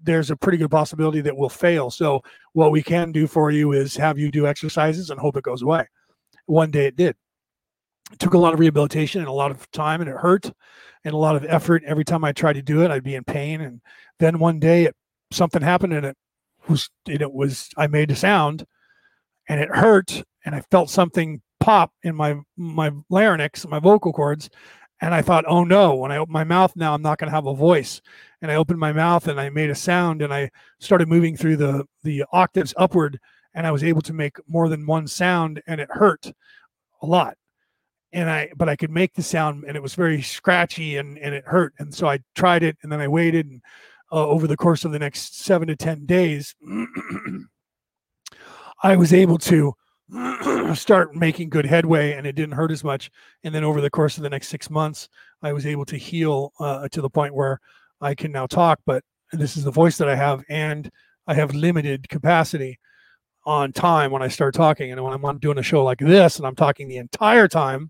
there's 0.02 0.32
a 0.32 0.38
pretty 0.38 0.58
good 0.58 0.72
possibility 0.72 1.22
that 1.22 1.36
we'll 1.36 1.50
fail. 1.50 1.90
So 1.90 2.22
what 2.54 2.72
we 2.72 2.84
can 2.84 3.12
do 3.12 3.28
for 3.28 3.52
you 3.52 3.72
is 3.72 3.96
have 3.98 4.20
you 4.20 4.32
do 4.32 4.48
exercises 4.48 5.10
and 5.10 5.20
hope 5.20 5.38
it 5.38 5.44
goes 5.44 5.64
away. 5.64 5.88
One 6.46 6.72
day 6.72 6.86
it 6.86 6.96
did. 6.96 7.16
It 8.12 8.20
took 8.20 8.36
a 8.36 8.38
lot 8.38 8.54
of 8.54 8.60
rehabilitation 8.60 9.22
and 9.22 9.28
a 9.28 9.34
lot 9.34 9.50
of 9.50 9.70
time, 9.72 10.00
and 10.00 10.10
it 10.10 10.16
hurt 10.16 10.52
and 11.04 11.14
a 11.14 11.18
lot 11.18 11.36
of 11.36 11.44
effort. 11.46 11.84
Every 11.84 12.06
time 12.06 12.24
I 12.24 12.32
tried 12.32 12.54
to 12.54 12.62
do 12.62 12.84
it, 12.84 12.92
I'd 12.92 13.04
be 13.04 13.16
in 13.16 13.24
pain. 13.24 13.62
And 13.62 13.82
then 14.20 14.38
one 14.38 14.60
day, 14.60 14.84
it, 14.86 14.96
something 15.32 15.64
happened, 15.64 15.94
and 15.94 16.06
it 16.06 16.18
was 16.68 16.90
it 17.08 17.34
was 17.34 17.70
I 17.76 17.88
made 17.88 18.12
a 18.12 18.16
sound, 18.16 18.66
and 19.48 19.60
it 19.60 19.70
hurt 19.70 20.24
and 20.46 20.56
I 20.56 20.62
felt 20.72 20.90
something 20.90 21.42
pop 21.60 21.92
in 22.04 22.16
my 22.16 22.36
my 22.58 22.92
larynx, 23.10 23.68
my 23.68 23.80
vocal 23.80 24.14
cords, 24.14 24.50
and 25.02 25.14
I 25.14 25.22
thought, 25.22 25.46
"Oh 25.48 25.64
no, 25.64 25.96
when 25.96 26.12
I 26.12 26.18
open 26.18 26.34
my 26.34 26.44
mouth 26.44 26.76
now 26.76 26.94
I'm 26.94 27.02
not 27.02 27.18
going 27.18 27.30
to 27.30 27.36
have 27.36 27.48
a 27.48 27.56
voice." 27.56 28.02
And 28.42 28.52
I 28.52 28.56
opened 28.56 28.80
my 28.80 28.94
mouth 28.94 29.28
and 29.28 29.40
I 29.40 29.50
made 29.50 29.72
a 29.72 29.76
sound 29.76 30.22
and 30.22 30.34
I 30.34 30.52
started 30.80 31.08
moving 31.08 31.36
through 31.36 31.58
the 31.58 31.86
the 32.04 32.26
octaves 32.32 32.74
upward 32.78 33.20
and 33.54 33.66
I 33.66 33.72
was 33.72 33.84
able 33.84 34.02
to 34.04 34.14
make 34.14 34.38
more 34.48 34.70
than 34.70 34.86
one 34.86 35.08
sound 35.08 35.62
and 35.68 35.82
it 35.82 35.90
hurt 35.92 36.32
a 37.02 37.06
lot. 37.06 37.38
And 38.14 38.30
I 38.30 38.52
but 38.56 38.70
I 38.70 38.76
could 38.76 38.92
make 38.92 39.14
the 39.14 39.24
sound 39.24 39.64
and 39.66 39.76
it 39.76 39.84
was 39.84 39.96
very 39.96 40.22
scratchy 40.22 40.98
and 40.98 41.18
and 41.18 41.34
it 41.34 41.46
hurt 41.46 41.74
and 41.80 41.94
so 41.94 42.08
I 42.08 42.20
tried 42.36 42.64
it 42.64 42.78
and 42.84 42.92
then 42.92 43.02
I 43.02 43.08
waited 43.08 43.48
and 43.48 43.62
uh, 44.12 44.28
over 44.28 44.46
the 44.48 44.58
course 44.58 44.86
of 44.86 44.92
the 44.92 45.00
next 45.00 45.44
7 45.44 45.68
to 45.68 45.76
10 45.76 46.06
days 46.06 46.56
I 48.86 48.96
was 48.96 49.14
able 49.14 49.40
to 49.40 49.74
start 50.76 51.16
making 51.16 51.50
good 51.50 51.66
headway 51.66 52.12
and 52.12 52.28
it 52.28 52.36
didn't 52.36 52.54
hurt 52.54 52.70
as 52.70 52.84
much. 52.84 53.10
And 53.44 53.54
then 53.54 53.64
over 53.64 53.82
the 53.82 53.90
course 53.90 54.18
of 54.18 54.22
the 54.22 54.30
next 54.30 54.50
six 54.50 54.70
months, 54.70 55.10
I 55.42 55.54
was 55.54 55.66
able 55.66 55.86
to 55.86 55.98
heal 55.98 56.54
uh, 56.60 56.88
to 56.90 57.02
the 57.02 57.10
point 57.10 57.34
where 57.34 57.60
I 58.00 58.14
can 58.14 58.32
now 58.32 58.46
talk. 58.46 58.80
But 58.86 59.04
this 59.32 59.58
is 59.58 59.64
the 59.64 59.72
voice 59.72 59.98
that 59.98 60.08
I 60.08 60.16
have, 60.16 60.44
and 60.50 60.92
I 61.26 61.34
have 61.34 61.56
limited 61.56 62.08
capacity 62.10 62.78
on 63.44 63.74
time 63.74 64.12
when 64.12 64.22
I 64.22 64.28
start 64.28 64.54
talking. 64.54 64.92
And 64.92 65.04
when 65.04 65.14
I'm 65.14 65.40
doing 65.40 65.58
a 65.58 65.64
show 65.64 65.84
like 65.84 65.98
this 65.98 66.38
and 66.38 66.46
I'm 66.46 66.56
talking 66.56 66.88
the 66.88 66.98
entire 66.98 67.48
time, 67.48 67.90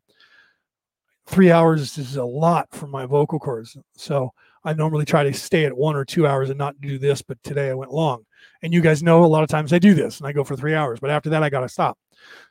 three 1.25 1.51
hours 1.51 1.97
is 1.97 2.15
a 2.15 2.23
lot 2.23 2.69
for 2.71 2.87
my 2.87 3.05
vocal 3.05 3.37
cords. 3.37 3.75
So 3.97 4.31
I 4.63 4.71
normally 4.71 5.03
try 5.03 5.25
to 5.25 5.33
stay 5.33 5.65
at 5.65 5.75
one 5.75 5.97
or 5.97 6.05
two 6.05 6.25
hours 6.25 6.49
and 6.49 6.57
not 6.57 6.79
do 6.79 6.97
this, 6.97 7.21
but 7.21 7.43
today 7.43 7.69
I 7.69 7.73
went 7.73 7.91
long. 7.91 8.24
And 8.65 8.73
you 8.73 8.81
guys 8.81 9.03
know 9.03 9.23
a 9.23 9.27
lot 9.27 9.43
of 9.43 9.49
times 9.49 9.73
I 9.73 9.77
do 9.77 9.93
this 9.93 10.17
and 10.17 10.25
I 10.25 10.31
go 10.31 10.43
for 10.43 10.55
three 10.55 10.73
hours, 10.73 10.99
but 10.99 11.11
after 11.11 11.29
that 11.29 11.43
I 11.43 11.51
got 11.51 11.59
to 11.59 11.69
stop. 11.69 11.99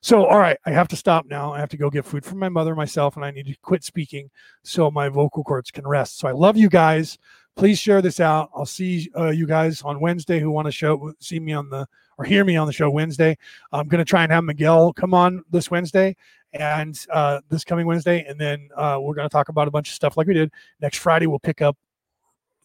So, 0.00 0.24
all 0.26 0.38
right, 0.38 0.56
I 0.64 0.70
have 0.70 0.86
to 0.88 0.96
stop 0.96 1.26
now. 1.26 1.52
I 1.52 1.58
have 1.58 1.70
to 1.70 1.76
go 1.76 1.90
get 1.90 2.04
food 2.04 2.24
for 2.24 2.36
my 2.36 2.48
mother, 2.48 2.76
myself, 2.76 3.16
and 3.16 3.24
I 3.24 3.32
need 3.32 3.46
to 3.46 3.56
quit 3.62 3.82
speaking 3.82 4.30
so 4.62 4.92
my 4.92 5.08
vocal 5.08 5.42
cords 5.42 5.72
can 5.72 5.84
rest. 5.84 6.18
So 6.18 6.28
I 6.28 6.30
love 6.30 6.56
you 6.56 6.68
guys. 6.68 7.18
Please 7.56 7.80
share 7.80 8.00
this 8.00 8.20
out. 8.20 8.48
I'll 8.54 8.64
see 8.64 9.10
uh, 9.18 9.30
you 9.30 9.44
guys 9.44 9.82
on 9.82 9.98
Wednesday 9.98 10.38
who 10.38 10.52
want 10.52 10.66
to 10.66 10.70
show 10.72 11.12
see 11.18 11.40
me 11.40 11.52
on 11.52 11.68
the 11.68 11.84
or 12.16 12.24
hear 12.24 12.44
me 12.44 12.56
on 12.56 12.68
the 12.68 12.72
show 12.72 12.90
Wednesday. 12.90 13.36
I'm 13.72 13.88
going 13.88 13.98
to 13.98 14.08
try 14.08 14.22
and 14.22 14.30
have 14.30 14.44
Miguel 14.44 14.92
come 14.92 15.14
on 15.14 15.42
this 15.50 15.68
Wednesday 15.68 16.14
and 16.52 16.96
uh, 17.12 17.40
this 17.48 17.64
coming 17.64 17.88
Wednesday, 17.88 18.24
and 18.28 18.40
then 18.40 18.68
uh, 18.76 18.98
we're 19.00 19.14
going 19.14 19.28
to 19.28 19.32
talk 19.32 19.48
about 19.48 19.66
a 19.66 19.72
bunch 19.72 19.88
of 19.88 19.96
stuff 19.96 20.16
like 20.16 20.28
we 20.28 20.34
did 20.34 20.52
next 20.80 20.98
Friday. 20.98 21.26
We'll 21.26 21.40
pick 21.40 21.60
up 21.60 21.76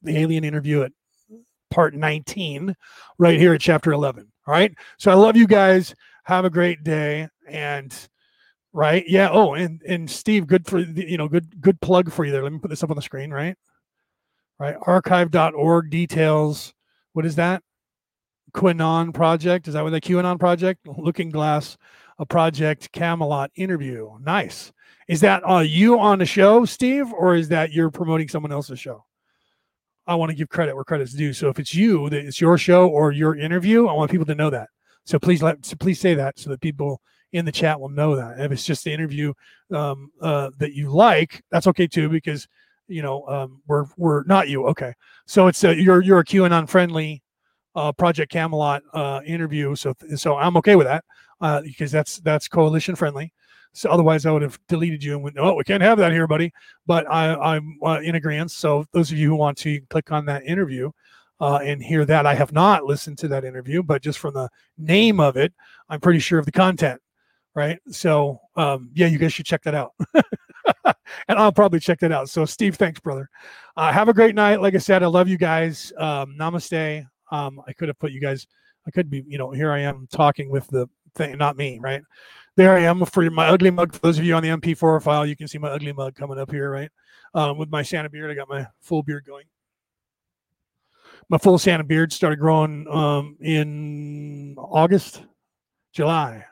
the 0.04 0.20
alien 0.20 0.44
interview 0.44 0.84
at 0.84 0.92
part 1.70 1.94
19 1.96 2.76
right 3.18 3.40
here 3.40 3.54
at 3.54 3.62
chapter 3.62 3.92
11. 3.92 4.28
All 4.48 4.52
right. 4.52 4.74
So 4.98 5.12
I 5.12 5.16
love 5.16 5.38
you 5.38 5.48
guys. 5.48 5.94
Have 6.24 6.46
a 6.46 6.50
great 6.50 6.84
day. 6.84 7.28
And 7.48 7.96
right. 8.74 9.04
Yeah. 9.08 9.30
Oh, 9.32 9.54
and, 9.54 9.82
and 9.88 10.10
Steve, 10.10 10.48
good 10.48 10.66
for, 10.66 10.80
you 10.80 11.18
know, 11.18 11.28
good, 11.28 11.62
good 11.62 11.80
plug 11.82 12.12
for 12.12 12.26
you 12.26 12.32
there. 12.32 12.44
Let 12.44 12.52
me 12.54 12.60
put 12.60 12.70
this 12.70 12.84
up 12.84 12.90
on 12.90 12.96
the 12.96 13.02
screen. 13.02 13.32
Right. 13.32 13.56
Right. 14.60 14.76
Archive.org 14.82 15.90
details. 15.90 16.74
What 17.14 17.26
is 17.26 17.36
that? 17.36 17.64
QAnon 18.54 19.14
project. 19.14 19.68
Is 19.68 19.74
that 19.74 19.84
what 19.84 19.92
the 19.92 20.02
QAnon 20.02 20.40
project? 20.40 20.88
Looking 20.88 21.30
Glass, 21.30 21.78
a 22.18 22.26
project 22.26 22.92
Camelot 22.92 23.52
interview. 23.56 24.10
Nice. 24.22 24.72
Is 25.08 25.22
that 25.22 25.48
uh, 25.50 25.60
you 25.60 26.00
on 26.00 26.20
the 26.20 26.26
show, 26.26 26.66
Steve, 26.66 27.12
or 27.12 27.36
is 27.36 27.50
that 27.50 27.72
you're 27.72 27.90
promoting 27.90 28.28
someone 28.28 28.52
else's 28.52 28.80
show? 28.80 29.06
I 30.10 30.16
want 30.16 30.32
to 30.32 30.36
give 30.36 30.50
credit 30.50 30.76
where 30.76 30.84
credit's 30.84 31.14
due. 31.14 31.34
So 31.34 31.50
if 31.50 31.60
it's 31.60 31.74
you, 31.74 32.10
that 32.10 32.26
it's 32.26 32.42
your 32.42 32.58
show 32.58 32.90
or 32.90 33.12
your 33.12 33.36
interview, 33.36 33.88
I 33.88 33.94
want 33.94 34.10
people 34.10 34.26
to 34.26 34.36
know 34.36 34.50
that. 34.50 34.70
So 35.06 35.20
please 35.20 35.44
let 35.44 35.64
so 35.66 35.76
please 35.76 36.00
say 36.00 36.16
that 36.16 36.40
so 36.40 36.50
that 36.50 36.62
people 36.62 37.00
in 37.32 37.46
the 37.46 37.52
chat 37.52 37.80
will 37.80 37.90
know 37.90 38.16
that. 38.16 38.40
If 38.40 38.52
it's 38.52 38.66
just 38.66 38.84
the 38.84 38.92
interview 38.92 39.34
um, 39.72 40.12
uh, 40.20 40.50
that 40.58 40.74
you 40.74 40.90
like, 40.90 41.44
that's 41.52 41.68
okay 41.68 41.88
too 41.88 42.10
because 42.10 42.48
you 42.88 43.04
know 43.04 43.28
um, 43.28 43.62
we're 43.68 43.86
we're 43.98 44.24
not 44.24 44.50
you. 44.50 44.66
Okay, 44.68 44.94
so 45.28 45.48
it's 45.48 45.64
a, 45.64 45.76
you're 45.76 46.02
you're 46.02 46.20
a 46.20 46.26
QAnon 46.26 46.68
friendly 46.68 47.22
uh, 47.76 47.92
Project 47.92 48.32
Camelot 48.32 48.82
uh, 48.94 49.22
interview. 49.26 49.76
So 49.76 49.94
so 50.16 50.38
I'm 50.38 50.58
okay 50.58 50.76
with 50.76 50.88
that 50.88 51.06
uh, 51.40 51.62
because 51.62 51.92
that's 51.92 52.20
that's 52.22 52.48
coalition 52.48 52.96
friendly. 52.96 53.32
So 53.74 53.90
otherwise, 53.90 54.26
I 54.26 54.32
would 54.32 54.42
have 54.42 54.60
deleted 54.68 55.04
you 55.04 55.14
and 55.14 55.24
went, 55.24 55.38
"Oh, 55.40 55.56
we 55.56 55.64
can't 55.64 55.84
have 55.84 55.98
that 56.00 56.12
here, 56.12 56.28
buddy." 56.28 56.52
But 56.86 57.10
I, 57.10 57.34
I'm 57.36 57.78
uh, 57.84 58.00
in 58.04 58.16
agreement. 58.16 58.52
So 58.52 58.86
those 58.92 59.12
of 59.12 59.18
you 59.18 59.30
who 59.30 59.36
want 59.36 59.58
to 59.60 59.70
you 59.70 59.80
can 59.80 59.88
click 59.88 60.12
on 60.12 60.26
that 60.26 60.46
interview 60.46 60.92
uh, 61.40 61.60
and 61.64 61.82
hear 61.82 62.06
that, 62.06 62.26
I 62.26 62.34
have 62.34 62.52
not 62.52 62.86
listened 62.86 63.18
to 63.20 63.28
that 63.30 63.46
interview, 63.46 63.84
but 63.84 64.02
just 64.02 64.20
from 64.20 64.34
the 64.34 64.50
name 64.78 65.20
of 65.20 65.38
it, 65.38 65.54
I'm 65.88 66.00
pretty 66.00 66.20
sure 66.20 66.40
of 66.40 66.46
the 66.46 66.52
content. 66.52 67.02
Right. 67.56 67.80
So 67.90 68.40
um, 68.56 68.90
yeah, 68.94 69.08
you 69.08 69.18
guys 69.18 69.34
should 69.34 69.46
check 69.46 69.64
that 69.64 69.76
out. 69.76 69.94
and 70.84 71.40
I'll 71.40 71.52
probably 71.52 71.80
check 71.80 72.00
that 72.00 72.12
out. 72.12 72.30
So 72.30 72.46
Steve, 72.46 72.76
thanks, 72.76 73.00
brother. 73.00 73.30
Uh, 73.76 73.92
have 73.92 74.10
a 74.10 74.14
great 74.14 74.36
night. 74.36 74.62
Like 74.62 74.76
I 74.76 74.80
said, 74.80 75.04
I 75.04 75.08
love 75.08 75.28
you 75.28 75.38
guys. 75.38 75.92
Um, 75.98 76.36
namaste. 76.40 77.06
Um, 77.32 77.62
I 77.68 77.74
could 77.74 77.88
have 77.88 78.00
put 78.00 78.12
you 78.12 78.22
guys. 78.22 78.48
I 78.88 78.92
could 78.92 79.10
be, 79.10 79.24
you 79.28 79.38
know, 79.38 79.52
here 79.52 79.72
I 79.72 79.80
am 79.80 80.08
talking 80.12 80.50
with 80.50 80.68
the 80.68 80.88
thing, 81.16 81.38
not 81.38 81.58
me, 81.58 81.80
right? 81.82 82.02
There 82.60 82.76
I 82.76 82.82
am 82.82 83.06
for 83.06 83.30
my 83.30 83.48
ugly 83.48 83.72
mug. 83.72 83.94
For 83.94 84.00
those 84.00 84.20
of 84.20 84.26
you 84.26 84.36
on 84.36 84.44
the 84.44 84.50
MP4 84.50 85.02
file, 85.02 85.26
you 85.26 85.38
can 85.38 85.48
see 85.48 85.58
my 85.58 85.70
ugly 85.70 85.94
mug 85.94 86.16
coming 86.16 86.38
up 86.38 86.52
here, 86.52 86.70
right? 86.70 86.92
Um, 87.34 87.58
with 87.58 87.70
my 87.70 87.82
Santa 87.82 88.10
beard, 88.10 88.30
I 88.30 88.34
got 88.34 88.50
my 88.50 88.68
full 88.82 89.02
beard 89.02 89.24
going. 89.26 89.46
My 91.30 91.38
full 91.38 91.58
Santa 91.58 91.86
beard 91.86 92.12
started 92.12 92.38
growing 92.38 92.86
um, 92.90 93.38
in 93.40 94.56
August, 94.58 95.24
July. 95.94 96.46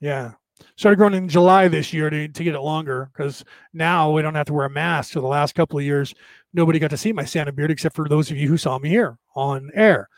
Yeah. 0.00 0.32
Started 0.76 0.96
growing 0.96 1.14
in 1.14 1.28
July 1.28 1.68
this 1.68 1.92
year 1.92 2.08
to, 2.08 2.28
to 2.28 2.44
get 2.44 2.54
it 2.54 2.60
longer 2.60 3.10
because 3.12 3.44
now 3.74 4.10
we 4.10 4.22
don't 4.22 4.34
have 4.34 4.46
to 4.46 4.54
wear 4.54 4.66
a 4.66 4.70
mask. 4.70 5.12
So 5.12 5.20
the 5.20 5.26
last 5.26 5.54
couple 5.54 5.78
of 5.78 5.84
years, 5.84 6.14
nobody 6.54 6.78
got 6.78 6.90
to 6.90 6.96
see 6.96 7.12
my 7.12 7.24
Santa 7.26 7.52
beard 7.52 7.70
except 7.70 7.94
for 7.94 8.08
those 8.08 8.30
of 8.30 8.38
you 8.38 8.48
who 8.48 8.56
saw 8.56 8.78
me 8.78 8.88
here 8.88 9.18
on 9.34 9.70
air. 9.74 10.08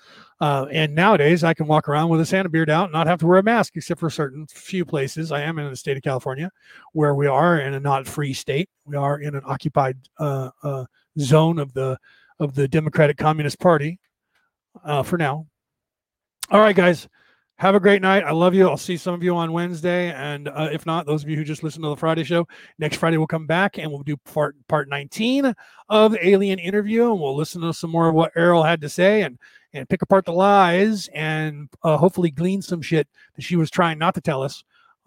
Uh, 0.43 0.67
and 0.73 0.93
nowadays, 0.93 1.45
I 1.45 1.55
can 1.55 1.69
walk 1.69 1.89
around 1.89 2.09
with 2.09 2.21
a 2.21 2.27
Santa 2.27 2.49
beard 2.49 2.69
out 2.69 2.87
and 2.87 2.93
not 2.93 3.07
have 3.07 3.21
to 3.21 3.29
wear 3.29 3.39
a 3.39 3.45
mask, 3.45 3.77
except 3.77 4.01
for 4.01 4.11
certain 4.11 4.45
few 4.49 4.85
places. 4.85 5.31
I 5.31 5.43
am 5.43 5.57
in 5.61 5.71
the 5.71 5.77
state 5.77 5.97
of 5.97 6.03
California, 6.03 6.51
where 6.95 7.15
we 7.15 7.29
are 7.29 7.61
in 7.61 7.75
a 7.75 7.79
not 7.79 8.09
free 8.09 8.33
state. 8.33 8.69
We 8.85 8.97
are 8.97 9.21
in 9.21 9.37
an 9.37 9.43
occupied 9.45 9.99
uh, 10.19 10.51
uh, 10.65 10.87
zone 11.17 11.61
of 11.61 11.73
the 11.75 11.97
of 12.41 12.57
the 12.57 12.67
Democratic 12.67 13.19
Communist 13.19 13.61
Party 13.61 14.01
uh, 14.85 15.05
for 15.05 15.17
now. 15.17 15.47
All 16.51 16.59
right, 16.59 16.75
guys. 16.75 17.09
Have 17.59 17.77
a 17.77 17.81
great 17.81 18.03
night. 18.03 18.25
I 18.25 18.33
love 18.33 18.55
you. 18.55 18.69
I'll 18.69 18.77
see 18.77 18.97
some 18.97 19.15
of 19.15 19.23
you 19.23 19.37
on 19.37 19.53
Wednesday, 19.53 20.11
and 20.11 20.49
uh, 20.49 20.71
if 20.73 20.85
not, 20.85 21.07
those 21.07 21.23
of 21.23 21.29
you 21.29 21.37
who 21.37 21.45
just 21.45 21.63
listened 21.63 21.85
to 21.85 21.91
the 21.91 21.97
Friday 21.97 22.25
show, 22.25 22.49
next 22.81 22.97
Friday 22.97 23.19
we'll 23.19 23.29
come 23.29 23.47
back 23.47 23.79
and 23.79 23.89
we'll 23.89 24.03
do 24.03 24.17
part 24.17 24.57
part 24.67 24.89
19 24.89 25.55
of 25.89 26.11
the 26.11 26.27
Alien 26.27 26.59
interview, 26.59 27.13
and 27.13 27.21
we'll 27.21 27.37
listen 27.37 27.61
to 27.61 27.73
some 27.73 27.91
more 27.91 28.09
of 28.09 28.17
what 28.17 28.33
Airl 28.35 28.65
had 28.65 28.81
to 28.81 28.89
say 28.89 29.23
and 29.23 29.39
and 29.73 29.89
pick 29.89 30.03
apart 30.03 30.25
the 30.25 30.33
lies 30.33 31.09
and 31.09 31.69
uh, 31.83 31.97
hopefully 31.97 32.31
glean 32.31 32.63
some 32.63 32.83
shit 32.83 33.09
that 33.35 33.43
she 33.43 33.57
was 33.57 33.71
trying 33.71 33.99
not 33.99 34.15
to 34.15 34.21
tell 34.21 34.43
us 34.43 34.65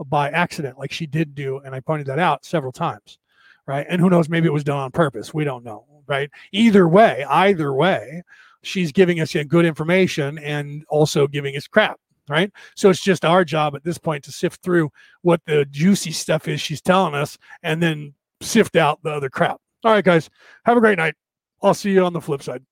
by 0.07 0.29
accident, 0.29 0.77
like 0.77 0.91
she 0.91 1.05
did 1.05 1.35
do. 1.35 1.59
And 1.59 1.73
I 1.73 1.79
pointed 1.79 2.07
that 2.07 2.19
out 2.19 2.45
several 2.45 2.71
times, 2.71 3.17
right? 3.65 3.85
And 3.89 4.01
who 4.01 4.09
knows, 4.09 4.29
maybe 4.29 4.47
it 4.47 4.53
was 4.53 4.63
done 4.63 4.77
on 4.77 4.91
purpose. 4.91 5.33
We 5.33 5.43
don't 5.43 5.63
know, 5.63 5.85
right? 6.07 6.29
Either 6.51 6.87
way, 6.87 7.23
either 7.29 7.73
way, 7.73 8.23
she's 8.63 8.91
giving 8.91 9.21
us 9.21 9.35
good 9.47 9.65
information 9.65 10.37
and 10.39 10.83
also 10.89 11.27
giving 11.27 11.55
us 11.55 11.67
crap, 11.67 11.99
right? 12.27 12.51
So 12.75 12.89
it's 12.89 13.01
just 13.01 13.23
our 13.23 13.45
job 13.45 13.75
at 13.75 13.83
this 13.83 13.97
point 13.97 14.23
to 14.25 14.31
sift 14.31 14.61
through 14.63 14.91
what 15.21 15.41
the 15.45 15.65
juicy 15.65 16.11
stuff 16.11 16.47
is 16.47 16.59
she's 16.59 16.81
telling 16.81 17.13
us 17.13 17.37
and 17.63 17.81
then 17.81 18.13
sift 18.41 18.75
out 18.75 19.01
the 19.03 19.11
other 19.11 19.29
crap. 19.29 19.61
All 19.83 19.91
right, 19.91 20.03
guys, 20.03 20.29
have 20.65 20.77
a 20.77 20.81
great 20.81 20.97
night. 20.97 21.15
I'll 21.61 21.73
see 21.73 21.91
you 21.91 22.03
on 22.03 22.13
the 22.13 22.21
flip 22.21 22.43
side. 22.43 22.63